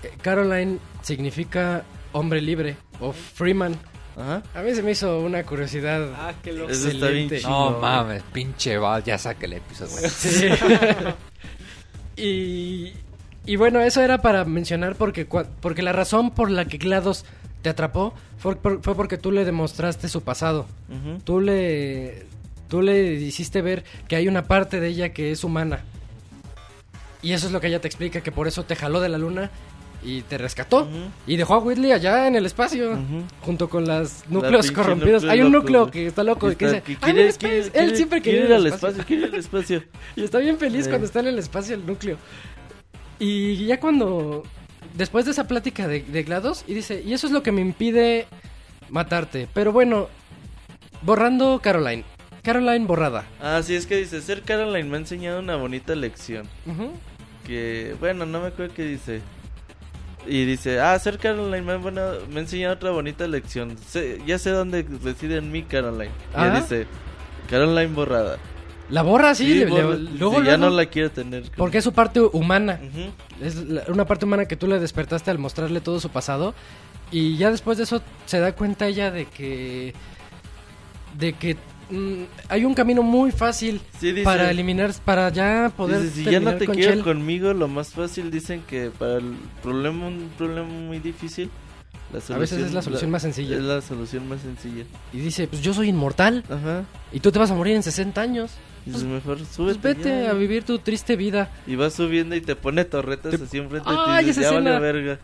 [0.02, 3.76] eh, Caroline significa hombre libre o freeman.
[4.16, 4.42] Ajá.
[4.54, 6.08] A mí se me hizo una curiosidad.
[6.16, 6.70] Ah, qué loco.
[6.70, 7.38] Eso está bien Excelente.
[7.40, 7.70] chido.
[7.70, 9.92] No mames, pinche va, ya saca el episodio.
[9.92, 10.10] güey.
[10.10, 10.48] Sí.
[12.16, 12.92] Y,
[13.46, 17.24] y bueno, eso era para mencionar porque, porque la razón por la que GLaDOS
[17.62, 20.66] te atrapó fue, por- fue porque tú le demostraste su pasado.
[21.24, 22.26] Tú le,
[22.68, 25.80] tú le hiciste ver que hay una parte de ella que es humana.
[27.22, 29.16] Y eso es lo que ella te explica, que por eso te jaló de la
[29.16, 29.50] luna
[30.04, 30.88] y te rescató.
[31.26, 32.98] Y dejó a Whitley allá en el espacio,
[33.42, 35.22] junto con las núcleos corrompidos.
[35.22, 37.38] núcleo hay un núcleo que está loco, que, dice, que "I'm quiere- space".
[37.38, 39.82] quiere- Él quiere- siempre quería ir al espacio, quiere ir al espacio.
[40.16, 42.16] Y está bien feliz cuando está en el espacio el núcleo.
[43.18, 44.42] Y ya cuando.
[44.94, 47.60] Después de esa plática de, de GLaDOS, y dice: Y eso es lo que me
[47.60, 48.26] impide
[48.90, 49.48] matarte.
[49.54, 50.08] Pero bueno,
[51.02, 52.04] borrando Caroline.
[52.42, 53.24] Caroline borrada.
[53.40, 56.48] Ah, sí, es que dice, ser Caroline me ha enseñado una bonita lección.
[57.46, 59.20] Que, bueno, no me acuerdo qué dice.
[60.26, 63.76] Y dice, ah, ser Caroline me ha, bueno- me otra bonita lección.
[63.78, 66.12] Sé- ya sé dónde reside en mí Caroline.
[66.32, 66.60] Y Ah.
[66.60, 66.86] dice,
[67.50, 68.38] Caroline borrada.
[68.88, 69.54] La borra, sí.
[69.54, 71.42] le- borra- luego, sí, ya luego, no la quiero tener.
[71.44, 72.78] como- Porque es su parte humana.
[73.40, 76.54] Es la- una parte humana que tú le despertaste al mostrarle todo su pasado.
[77.10, 79.94] Y ya después de eso se da cuenta ella de que.
[81.18, 81.56] de que
[81.92, 84.92] mm, hay un camino muy fácil Sí, dice- para eliminar.
[85.04, 86.02] para ya poder.
[86.02, 87.02] Dice, si ya no te con quiero Chell".
[87.04, 91.50] conmigo, lo más fácil dicen que para el problema, un problema muy difícil,
[92.12, 93.56] la A veces es la solución más sencilla.
[93.56, 94.84] Es la solución más sencilla.
[95.14, 96.44] Y dice: Pues yo soy inmortal.
[96.50, 96.84] Ajá.
[97.10, 98.50] Y tú te vas a morir en 60 años.
[98.84, 99.78] Dices, mejor Pues súbete.
[99.94, 100.30] vete ya".
[100.30, 101.50] a vivir tu triste vida.
[101.66, 104.40] Y vas subiendo y te pone torretas Te- así enfrente ¡Ay, de ti.
[104.40, 104.78] y ya vale escena!
[104.80, 105.18] verga.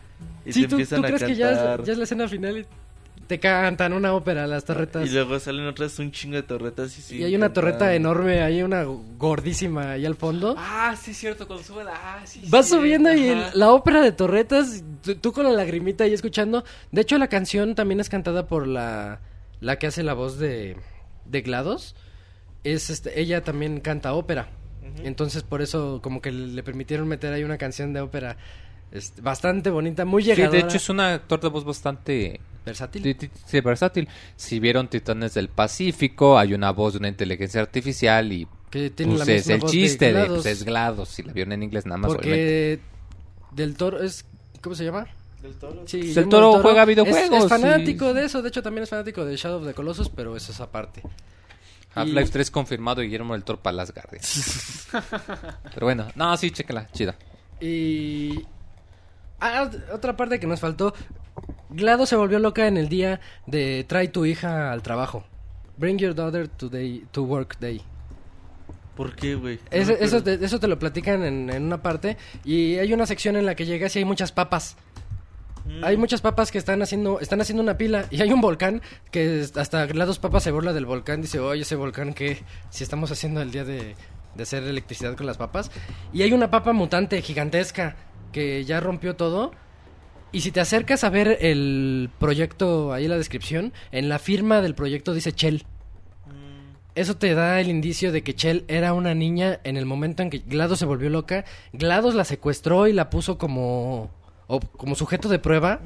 [0.45, 1.35] Y sí, te tú, empiezan tú a crees cantar.
[1.35, 2.65] que ya es, ya es la escena final y
[3.29, 5.07] te cantan una ópera, las torretas.
[5.07, 7.17] Y luego salen otras un chingo de torretas y sí.
[7.19, 8.83] Y hay una torreta enorme, hay una
[9.19, 10.55] gordísima ahí al fondo.
[10.57, 11.93] Ah, sí, es cierto, cuando sube la...
[11.93, 15.51] Ah, sí, Vas sí, subiendo y el- la ópera de torretas, tú, tú con la
[15.51, 16.63] lagrimita ahí escuchando.
[16.91, 19.19] De hecho, la canción también es cantada por la,
[19.61, 20.75] la que hace la voz de,
[21.25, 21.95] de GLaDOS.
[22.63, 24.49] Es este, ella también canta ópera.
[25.03, 28.37] Entonces, por eso, como que le permitieron meter ahí una canción de ópera
[28.91, 30.59] este, bastante bonita, muy Sí, llegadora.
[30.59, 33.01] de hecho es un actor de voz bastante versátil.
[33.03, 34.07] ti- ti- sí, versátil.
[34.35, 39.15] Si vieron Titanes del Pacífico, hay una voz de una inteligencia artificial y Que tiene
[39.15, 40.41] pues la es misma el voz chiste de, GLaDOS.
[40.43, 41.09] pues, es GLaDOS.
[41.09, 42.79] Si la vieron en inglés nada más, obviamente.
[43.49, 44.25] Porque del toro es...
[44.61, 45.07] ¿Cómo se llama?
[45.41, 45.83] Del toro.
[45.87, 48.13] Sí, Pues el Toro juega Es- videojuegos, Es, fanático sí.
[48.13, 48.41] de eso.
[48.41, 51.01] De hecho, también es fanático de Shadow of the Colossus, pero eso es aparte.
[51.95, 53.91] Half-Life Y- 3 confirmado Guillermo del Toro para las.
[55.73, 57.15] Pero bueno, no, sí, chécala, chida.
[57.61, 58.45] Y...
[59.39, 60.93] Ah, otra parte que nos faltó.
[61.69, 65.23] Glado se volvió loca en el día de trae tu hija al trabajo.
[65.77, 67.81] Bring your daughter to, day, to work day.
[68.95, 69.59] ¿Por qué, güey?
[69.71, 72.17] Eso, te, eso te lo platican en, en una parte.
[72.43, 74.75] Y hay una sección en la que llegas y hay muchas papas.
[75.65, 75.83] Mm.
[75.83, 79.45] Hay muchas papas que están haciendo, están haciendo una pila y hay un volcán que
[79.55, 81.21] hasta las dos papas se burla del volcán.
[81.21, 82.39] Dice, oye, ese volcán que
[82.71, 83.95] si estamos haciendo el día de,
[84.35, 85.71] de hacer electricidad con las papas.
[86.11, 87.95] Y hay una papa mutante gigantesca
[88.31, 89.51] que ya rompió todo.
[90.31, 94.61] Y si te acercas a ver el proyecto, ahí en la descripción, en la firma
[94.61, 95.65] del proyecto dice Shell.
[96.95, 100.29] Eso te da el indicio de que Chell era una niña en el momento en
[100.29, 101.45] que GLaDOS se volvió loca.
[101.73, 104.11] GLaDOS la secuestró y la puso como,
[104.47, 105.79] o como sujeto de prueba.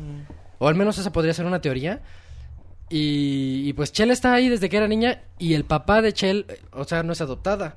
[0.60, 2.02] O al menos esa podría ser una teoría.
[2.90, 5.22] Y, y pues Chell está ahí desde que era niña.
[5.38, 7.76] Y el papá de Chell, eh, o sea, no es adoptada.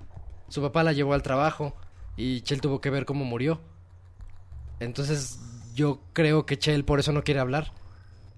[0.49, 1.77] Su papá la llevó al trabajo.
[2.17, 3.61] Y Chell tuvo que ver cómo murió.
[4.81, 5.39] Entonces
[5.77, 7.71] yo creo que Chell por eso no quiere hablar.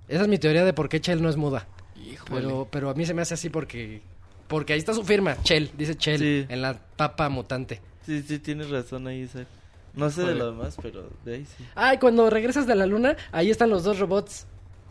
[0.08, 1.66] Esa es mi teoría de por qué Chell no es muda.
[1.96, 2.40] Híjole.
[2.42, 4.02] Pero, pero a mí se me hace así porque...
[4.48, 6.46] Porque ahí está su firma, Chell, dice Chell, Sí.
[6.48, 7.80] en la papa mutante.
[8.06, 9.46] Sí, sí, tienes razón ahí, Isaac.
[9.94, 11.64] No sé de lo demás, pero de ahí sí.
[11.74, 14.46] Ah, y cuando regresas de la luna, ahí están los dos robots,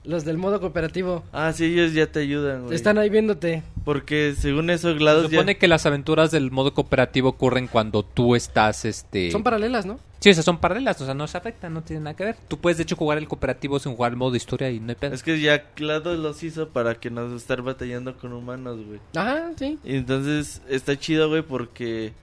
[0.07, 1.23] los del modo cooperativo.
[1.33, 2.75] Ah, sí, ellos ya te ayudan, güey.
[2.75, 3.61] Están ahí viéndote.
[3.83, 5.29] Porque según eso, Se GLaDOS ya...
[5.37, 9.31] supone que las aventuras del modo cooperativo ocurren cuando tú estás, este...
[9.31, 9.99] Son paralelas, ¿no?
[10.19, 12.37] Sí, o sea, son paralelas, o sea, no se afectan, no tienen nada que ver.
[12.47, 14.95] Tú puedes, de hecho, jugar el cooperativo sin jugar el modo historia y no hay
[14.95, 15.13] pedo.
[15.13, 18.99] Es que ya GLaDOS los hizo para que no estar batallando con humanos, güey.
[19.13, 19.77] Ajá, sí.
[19.83, 22.13] Y entonces está chido, güey, porque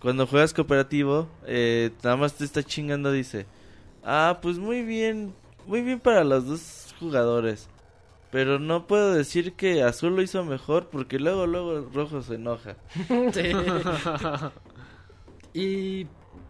[0.00, 3.46] cuando juegas cooperativo, eh, nada más te está chingando, dice,
[4.04, 5.32] ah, pues muy bien,
[5.66, 7.68] muy bien para los dos jugadores.
[8.30, 12.76] Pero no puedo decir que Azul lo hizo mejor porque luego, luego Rojo se enoja.
[13.32, 13.52] Sí.
[15.52, 16.06] y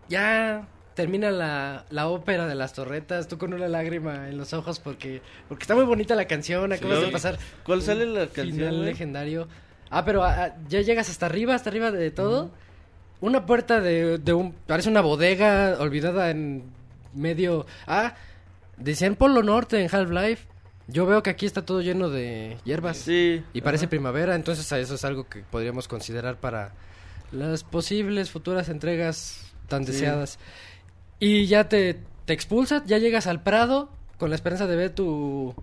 [0.08, 4.78] ya termina la, la ópera de las torretas, tú con una lágrima en los ojos
[4.80, 7.04] porque, porque está muy bonita la canción, acabas Sí.
[7.06, 7.38] de pasar.
[7.64, 9.48] ¿Cuál sale la canción, Final legendario.
[9.88, 12.50] Ah, pero ah, ya llegas hasta arriba, hasta arriba de todo.
[13.20, 14.52] Una puerta de, de un...
[14.66, 16.64] Parece una bodega olvidada en
[17.14, 17.66] medio...
[17.86, 18.14] Ah,
[18.80, 20.46] decían Polo Norte en Half-Life.
[20.88, 22.96] Yo veo que aquí está todo lleno de hierbas.
[22.96, 23.44] Sí.
[23.52, 23.90] Y parece ajá.
[23.90, 26.72] primavera, entonces eso es algo que podríamos considerar para
[27.30, 29.92] las posibles futuras entregas tan Sí.
[29.92, 30.38] deseadas.
[31.20, 35.54] Y ya te, te expulsa, ya llegas al Prado con la esperanza de ver tu...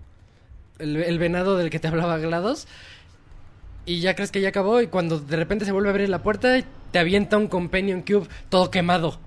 [0.78, 2.66] El, el venado del que te hablaba GLaDOS.
[3.84, 6.22] Y ya crees que ya acabó y cuando de repente se vuelve a abrir la
[6.22, 6.56] puerta
[6.92, 9.18] te avienta un Companion Cube todo quemado.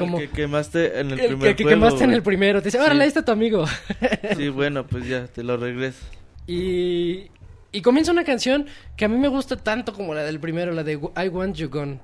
[0.00, 2.60] Como El que quemaste en el, el primer que, que juego, quemaste en el primero.
[2.60, 3.08] Te dice, órale, Sí.
[3.08, 3.64] está tu amigo.
[4.36, 5.98] Sí, bueno, pues ya, te lo regreso.
[6.46, 7.30] Y,
[7.72, 8.66] y comienza una canción
[8.96, 11.68] que a mí me gusta tanto como la del primero, la de I Want You
[11.68, 12.00] Gone.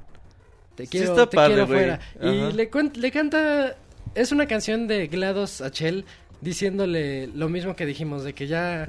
[0.77, 2.01] Te Sí quiero, está te padre, quiero fuera.
[2.23, 3.77] Y le, le canta...
[4.15, 6.05] Es una canción de GLaDOS a Chell
[6.41, 8.89] diciéndole lo mismo que dijimos, de que ya...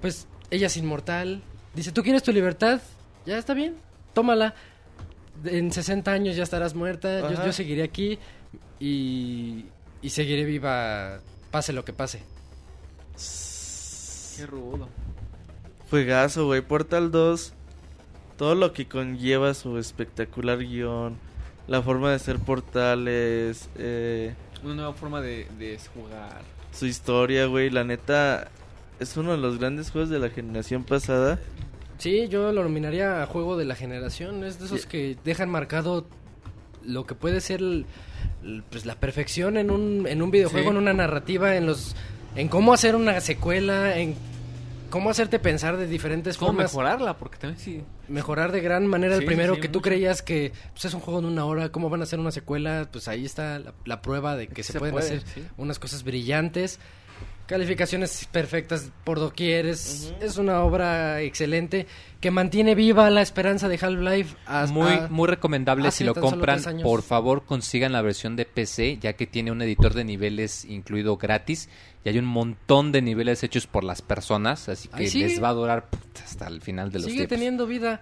[0.00, 1.42] Pues ella es inmortal.
[1.74, 2.80] Dice, ¿tú quieres tu libertad?
[3.26, 3.74] Ya está bien,
[4.14, 4.54] tómala.
[5.44, 8.18] En 60 años ya estarás muerta, yo, yo seguiré aquí
[8.80, 9.66] y,
[10.02, 11.20] y seguiré viva
[11.50, 12.22] pase lo que pase.
[14.36, 14.88] Qué rudo.
[15.90, 16.60] Juegazo, güey.
[16.60, 17.52] Portal 2.
[18.36, 21.16] Todo lo que conlleva su espectacular guion.
[21.68, 23.68] La forma de hacer portales.
[23.76, 26.42] Eh, Una nueva forma de, de jugar.
[26.72, 27.70] su historia, güey.
[27.70, 28.48] La neta.
[29.00, 31.38] Es uno de los grandes juegos de la generación pasada.
[31.98, 34.44] Sí, yo lo nominaría a juego de la generación.
[34.44, 34.88] Es de esos Sí.
[34.88, 36.06] que dejan marcado
[36.84, 37.86] lo que puede ser el-
[38.44, 40.76] el- pues, la perfección en un, en un videojuego, Sí.
[40.76, 41.96] en una narrativa, en los
[42.36, 44.14] en cómo hacer una secuela, en
[44.90, 47.16] cómo hacerte pensar de diferentes ¿Cómo formas, mejorarla?
[47.16, 47.82] Porque también sí.
[48.08, 49.88] mejorar de gran manera el primero sí, que tú mucho.
[49.88, 52.86] creías que pues, es un juego de una hora, cómo van a hacer una secuela,
[52.92, 55.22] pues ahí está la, la prueba de que se, se pueden puede, hacer
[55.56, 56.78] unas cosas brillantes.
[57.46, 61.86] Calificaciones perfectas por doquier, es, es una obra excelente
[62.20, 64.72] que mantiene viva la esperanza de Half-Life hasta...
[64.72, 66.60] Muy, muy recomendable si lo compran.
[66.82, 71.16] Por favor, consigan la versión de PC, ya que tiene un editor de niveles incluido
[71.18, 71.68] gratis.
[72.04, 75.54] Y hay un montón de niveles hechos por las personas, así que les va a
[75.54, 75.88] durar
[76.24, 77.36] hasta el final de los Sigue tiempos.
[77.36, 78.00] teniendo vida.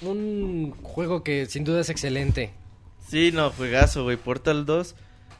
[0.00, 2.52] Un juego que sin duda es excelente.
[3.08, 4.16] Sí, no, juegazo, güey.
[4.16, 4.94] Portal 2.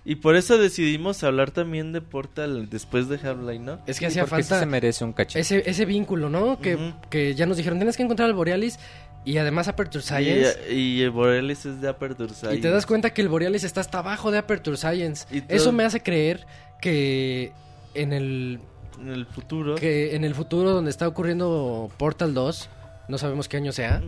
[0.04, 3.78] Y por eso decidimos hablar también de Portal después de Half-Life, ¿no?
[3.86, 5.38] Es que hacía falta se merece un cachito.
[5.38, 6.58] ese, ese vínculo, ¿no?
[6.60, 8.80] Que, que ya nos dijeron, tienes que encontrar al Borealis
[9.24, 10.58] y además Aperture Science.
[10.68, 12.56] Y, y el Borealis es de Aperture Science.
[12.58, 15.26] Y te das cuenta que el Borealis está hasta abajo de Aperture Science.
[15.30, 16.46] Y todo- Eso me hace creer
[16.80, 17.52] que
[17.94, 18.58] en el
[19.00, 19.76] En el futuro.
[19.76, 22.68] que en el futuro donde está ocurriendo Portal 2,
[23.06, 24.02] no sabemos qué año sea,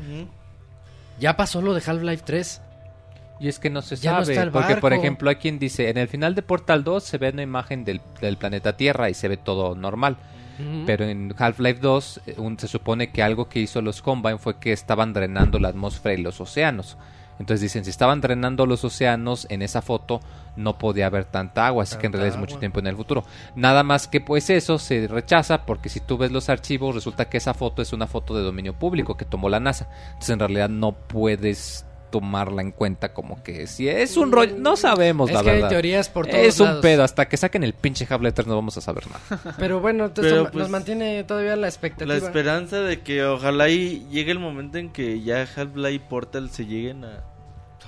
[1.20, 2.60] ya pasó lo de Half-Life 3.
[3.40, 6.08] Y es que no se Ya sabe, porque por ejemplo hay quien dice, en el
[6.08, 9.36] final de Portal 2 se ve una imagen del, del planeta Tierra y se ve
[9.36, 10.16] todo normal.
[10.86, 14.60] Pero en Half-Life 2 eh, un- se supone que algo que hizo los Combine fue
[14.60, 16.96] que estaban drenando la atmósfera y los océanos.
[17.40, 20.20] Entonces dicen, si estaban drenando los océanos en esa foto,
[20.54, 22.60] no podía haber tanta agua, así que en realidad es mucho agua.
[22.60, 23.24] tiempo en el futuro.
[23.56, 27.38] Nada más que pues eso se rechaza porque si tú ves los archivos resulta que
[27.38, 29.88] esa foto es una foto de dominio público que tomó la NASA.
[30.10, 34.76] Entonces en realidad no puedes tomarla en cuenta como que si es un rollo, no
[34.76, 35.64] sabemos es la que verdad.
[35.64, 36.82] hay teorías por todos es un lados.
[36.82, 39.56] pedo, hasta que saquen el pinche Half-Life 3 no vamos a saber nada.
[39.58, 42.14] Pero bueno, Pero, ma- pues, nos mantiene todavía la expectativa.
[42.14, 46.50] La esperanza de que ojalá y llegue el momento en que ya Half-Life y Portal
[46.50, 47.24] se lleguen a...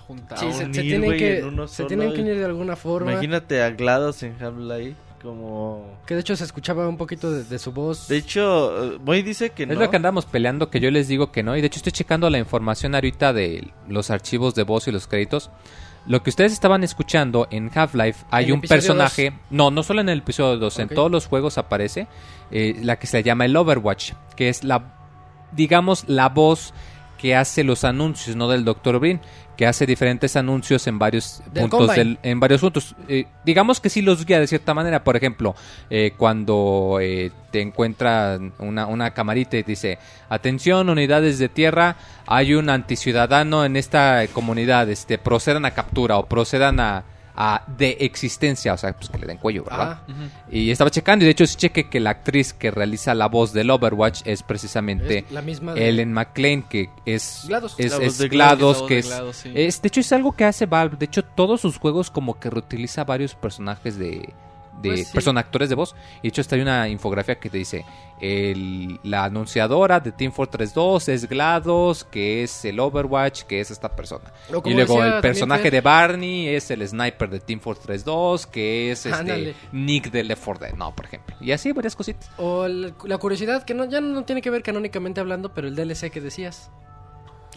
[0.08, 0.38] Juntar.
[0.38, 3.12] Sí, a se, tienen que, en uno se solo tienen que unir de alguna forma.
[3.12, 4.94] Imagínate a GLaDOS en Half-Life
[5.26, 5.98] como...
[6.06, 8.08] Que de hecho se escuchaba un poquito de, de su voz.
[8.08, 9.72] De hecho, eh, Moy dice que no.
[9.74, 11.56] Es lo que andamos peleando, que yo les digo que no.
[11.56, 15.06] Y de hecho estoy checando la información ahorita de los archivos de voz y los
[15.06, 15.50] créditos.
[16.06, 19.32] Lo que ustedes estaban escuchando en Half-Life, hay ¿En un personaje...
[19.50, 20.80] No, no solo en el episodio 2, Ok.
[20.80, 22.06] en todos los juegos aparece
[22.52, 24.94] eh, la que se llama el Overwatch, que es la,
[25.50, 26.72] digamos, la voz
[27.18, 29.00] que hace los anuncios, no del Dr.
[29.00, 29.20] Brin,
[29.56, 32.94] que hace diferentes anuncios en varios Del puntos del, en varios puntos.
[33.08, 35.02] Eh, digamos que sí los guía de cierta manera.
[35.02, 35.54] Por ejemplo,
[35.90, 42.54] eh, cuando eh, te encuentran una, una camarita y dice, atención, unidades de tierra, hay
[42.54, 47.04] un anticiudadano en esta comunidad, este, procedan a captura o procedan a,
[47.36, 49.98] a de existencia, o sea, pues que le den cuello, ¿verdad?
[50.08, 50.12] Ah,
[50.50, 53.52] Y estaba checando y de hecho sí cheque que la actriz que realiza la voz
[53.52, 57.74] del Overwatch es precisamente es la misma de- Ellen McLean, que es, GLaDOS.
[57.78, 59.52] es, La es de GLaDOS, que de es, GLaDOS, sí.
[59.54, 60.96] es- De hecho es algo que hace Valve.
[60.96, 64.32] De hecho todos sus juegos como que reutiliza varios personajes de...
[64.82, 65.30] De Pues sí.
[65.36, 65.94] actores de voz.
[66.18, 67.84] Y de hecho está hay una infografía que te dice
[68.20, 73.70] el, la anunciadora de Team Fortress 2 es GLaDOS, que es el Overwatch, que es
[73.70, 74.32] esta persona.
[74.48, 78.90] Y luego decía el personaje de Barney es el sniper de Team Fortress 2, que
[78.92, 79.54] es este.
[79.72, 81.36] Nick de Left 4 Dead, no, por ejemplo.
[81.40, 82.30] Y así varias cositas.
[82.38, 85.74] O el- la curiosidad, que no, ya no tiene que ver canónicamente hablando, pero el
[85.74, 86.70] DLC que decías.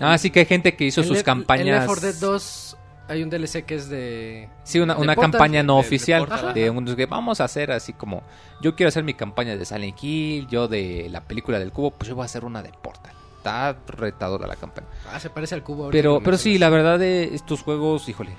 [0.01, 1.65] Ah, sí que hay gente que hizo sus Le- campañas.
[1.67, 2.68] Left 4 Dead 2
[3.09, 4.47] hay un DLC que es de...
[4.63, 5.31] Sí, una, de una Portal.
[5.31, 8.21] campaña no De- de oficial Portal, de unos que vamos a hacer así como
[8.61, 12.07] yo quiero hacer mi campaña de Silent Hill, yo de la película del cubo, pues
[12.07, 13.13] yo voy a hacer una de Portal.
[13.37, 14.87] está retadora la campaña.
[15.11, 15.85] Ah, se parece al cubo.
[15.85, 18.31] ahorita que Pero, pero sí, la verdad de estos juegos, híjole.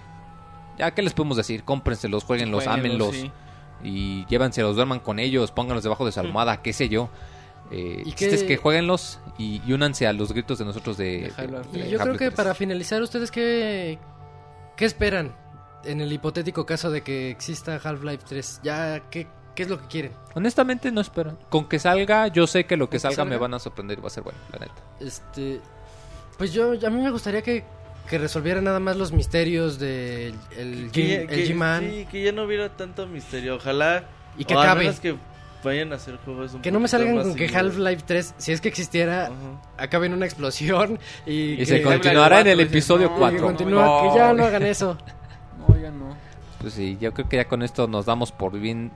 [0.79, 1.63] Ya, ¿qué les podemos decir?
[1.65, 3.15] Cómprenselos, jueguenlos, ámenlos.
[3.15, 3.31] sí.
[3.83, 7.09] Y llévanselos, duerman con ellos, pónganlos debajo de su almohada, qué sé yo.
[7.71, 11.33] Eh, ¿Y es qué- que jueguenlos y, y únanse a los gritos de nosotros de...
[11.37, 11.47] De
[11.81, 12.35] de- Y yo creo que 3.
[12.35, 13.99] para finalizar, ¿ustedes qué,
[14.81, 15.37] qué esperan
[15.85, 18.61] en el hipotético caso de que exista Half-Life 3?
[18.65, 20.13] Ya, ¿qué, ¿qué es lo que quieren?
[20.35, 21.39] Honestamente no espero.
[21.51, 23.99] Con que salga, yo sé que lo que ¿Con que salga, me van a sorprender
[23.99, 24.75] y va a ser bueno, la neta.
[25.01, 25.61] Este,
[26.39, 27.63] pues yo, a mí me gustaría que,
[28.09, 31.81] que resolviera nada más los misterios del el, ya- el G-Man.
[31.91, 33.57] sí, que ya no hubiera tanto misterio.
[33.57, 34.05] Ojalá.
[34.39, 34.81] Y que o al acabe.
[34.85, 35.17] menos que
[35.65, 37.47] vayan a hacer juegos un Que no me salgan con que.
[37.55, 39.35] Half-Life 3, si es que existiera, Ajá.
[39.79, 43.15] acabe en una explosión y, Y que, se con- continuará en el episodio no, y
[43.15, 43.43] que 4.
[43.47, 44.03] continúa, No.
[44.13, 44.97] que ya no hagan eso.
[45.69, 46.17] No, ya no.
[46.61, 48.91] Pues sí, yo creo que ya con esto nos damos por bien.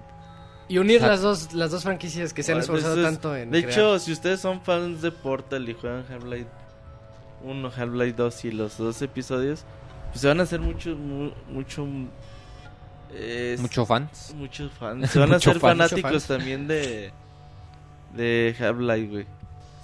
[0.66, 1.12] Y unir Exacto.
[1.12, 3.72] las dos, las dos franquicias que se han Ah, esforzado entonces, tanto en De crear.
[3.72, 6.48] hecho, si ustedes son fans de Portal y juegan Half-Life
[7.44, 9.64] 1, Half-Life 2 y los dos episodios,
[10.10, 11.86] pues se van a hacer mucho, mu- mucho,
[13.14, 14.34] eh, Mucho fans.
[14.36, 15.10] muchos fans.
[15.12, 15.60] Se van a fan.
[15.60, 16.26] fanáticos Mucho fans.
[16.26, 17.12] también de,
[18.14, 19.26] de Half-Life, güey.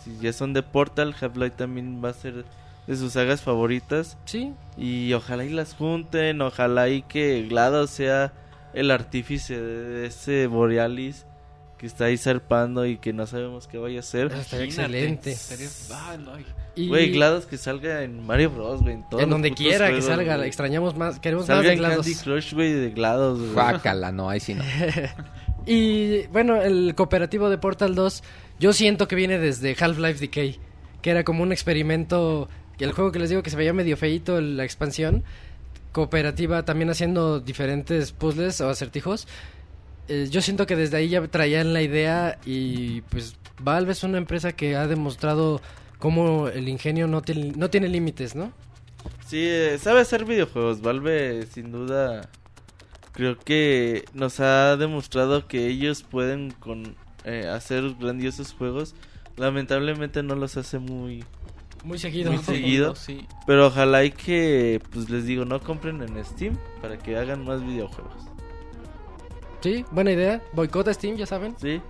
[0.05, 2.45] Si ya son de Portal, Half-Life también va a ser
[2.87, 4.17] de sus sagas favoritas.
[4.25, 8.33] Sí, Y ojalá y las junten, ojalá y que GLaDOS sea
[8.73, 11.27] el artífice de ese Borealis
[11.77, 14.27] que está ahí zarpando y que no sabemos qué vaya a hacer.
[14.29, 15.33] eso estaría excelente.
[15.33, 16.33] estaría- ah, no.
[16.77, 20.03] Y Güey, GLaDOS que salga en Mario Bros, güey, en todos en donde quiera que
[20.03, 22.07] salga, extrañamos más, queremos más Salga de en GLaDOS.
[22.07, 23.53] Candy Crush, güey, de GLaDOS, güey.
[23.53, 24.65] Guácala, no, ahí sí no.
[25.67, 28.23] Y bueno, el cooperativo de Portal 2,
[28.59, 30.59] yo siento que viene desde Half-Life Decay,
[31.03, 33.97] que era como un experimento, y el juego que les digo que se veía medio
[33.97, 35.23] feito, la expansión,
[35.93, 39.27] cooperativa también haciendo diferentes puzzles o acertijos.
[40.09, 44.19] Eh, yo siento que desde ahí ya traían la idea y pues Valve es una
[44.19, 45.61] empresa que ha demostrado
[46.01, 48.53] cómo el ingenio no tiene, no tiene límites, ¿no?
[49.27, 50.81] Sí, eh, sabe hacer videojuegos.
[50.81, 52.29] Valve, sin duda,
[53.13, 58.97] creo que nos ha demostrado que ellos pueden con eh, hacer grandiosos juegos.
[59.37, 61.25] Lamentablemente no los hace muy...
[61.85, 62.33] Muy seguido.
[62.33, 62.95] Muy seguido.
[62.95, 63.27] Sí.
[63.47, 67.65] Pero ojalá y que, pues les digo, no compren en Steam para que hagan más
[67.65, 68.25] videojuegos.
[69.61, 70.43] Sí, buena idea.
[70.53, 71.55] Boicota Steam, ya saben.
[71.59, 71.81] ¿Sí?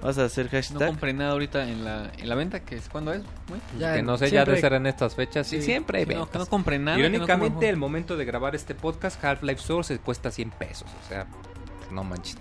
[0.00, 0.88] Vamos a hacer No hashtag.
[0.88, 3.60] compré nada ahorita en la, en la venta, que es cuándo es, güey.
[3.78, 5.46] Ya, que no sé, ya de ser en estas fechas.
[5.46, 5.62] Sí, Sí.
[5.62, 6.38] siempre hay no, ventas.
[6.40, 6.96] no compré nada.
[6.96, 10.88] no Irónicamente, compré- el momento de grabar este podcast, Half-Life Source cuesta 100 pesos.
[11.04, 11.26] O sea,
[11.90, 12.36] no manches.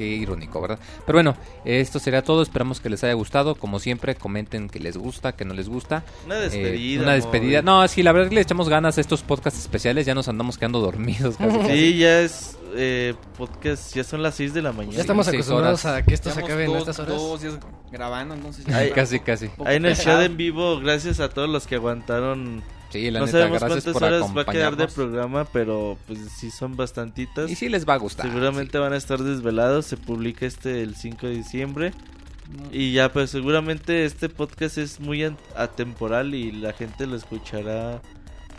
[0.00, 0.78] Qué irónico, ¿verdad?
[1.04, 2.40] Pero bueno, esto sería todo.
[2.40, 3.54] Esperamos que les haya gustado.
[3.54, 6.04] Como siempre, comenten que les gusta, que no les gusta.
[6.24, 7.02] Una Eh, despedida.
[7.02, 7.58] una despedida.
[7.58, 7.82] amor.
[7.82, 10.06] No, sí, la verdad es que le echamos ganas a estos podcasts especiales.
[10.06, 11.36] Ya nos andamos quedando dormidos.
[11.36, 11.70] Casi, casi.
[11.70, 14.94] Sí, ya es eh, podcast, ya son las 6 de la mañana.
[14.94, 15.98] Ya estamos acostumbrados horas.
[15.98, 17.14] a que esto se acabe en dos, estas horas.
[17.16, 17.58] dos días
[17.92, 19.50] grabando, entonces ya Ay, casi, casi.
[19.66, 22.62] Ahí en el chat en vivo, gracias a todos los que aguantaron.
[22.90, 26.18] Sí, la no neta, sabemos cuántas por horas va a quedar de programa, pero pues
[26.36, 27.50] sí son bastantitas.
[27.50, 28.26] Y sí les va a gustar.
[28.26, 29.86] Seguramente van a estar desvelados.
[29.86, 31.92] Se publica este el 5 de diciembre.
[32.72, 35.22] Y ya, pues seguramente este podcast es muy
[35.54, 38.02] atemporal y la gente lo escuchará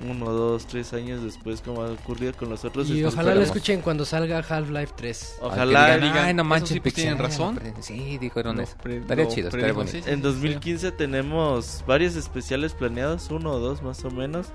[0.09, 2.89] uno, dos, tres años después, como ha ocurrido con los otros.
[2.89, 5.33] Y ojalá lo escuchen cuando salga Half-Life 3.
[5.33, 7.59] Ay, que Ojalá digan, digan, Ay, no manches, sí, pues, tienen razón.
[7.63, 8.75] no, Sí, dijeron Lo eso.
[8.83, 9.91] Estaría chido, estaría bonito.
[9.97, 10.21] sí, sí, En sí.
[10.21, 14.47] 2015 tenemos varios especiales planeados, uno o dos más o menos.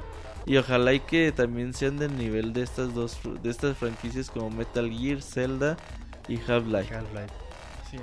[0.47, 4.49] Y ojalá y que también sean del nivel de estas dos de estas franquicias como
[4.51, 5.77] Metal Gear, Zelda
[6.29, 6.95] y Half-Life.
[6.95, 7.33] Half-Life.
[7.85, 8.03] Así es.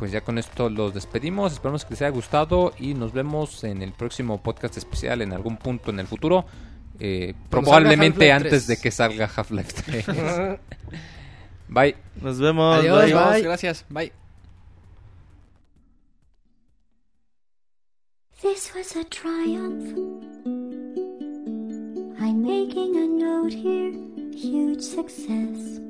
[0.00, 1.52] Pues ya con esto los despedimos.
[1.52, 5.58] Esperamos que les haya gustado y nos vemos en el próximo podcast especial en algún
[5.58, 6.46] punto en el futuro.
[6.98, 8.82] Eh, probablemente antes de 3.
[8.82, 10.06] que salga Half-Life 3.
[11.68, 11.96] Bye.
[12.18, 12.78] Nos vemos.
[12.78, 13.12] Adiós, bye.
[13.12, 13.42] bye.
[13.42, 14.10] Gracias, bye.
[18.40, 19.84] This was a triumph.
[22.18, 23.92] I'm making a note here,
[24.34, 25.89] huge success.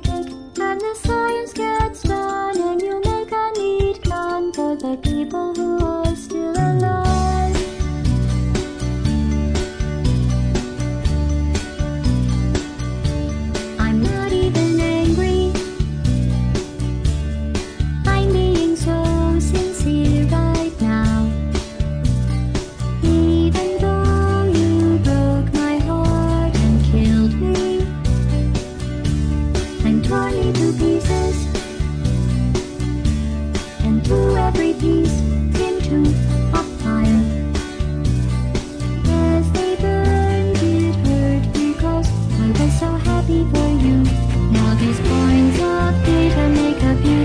[0.63, 5.83] And the science gets done, and you make a neat gun for the people who
[5.83, 7.10] are still alive.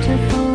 [0.07, 0.46] Make a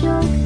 [0.00, 0.37] joke.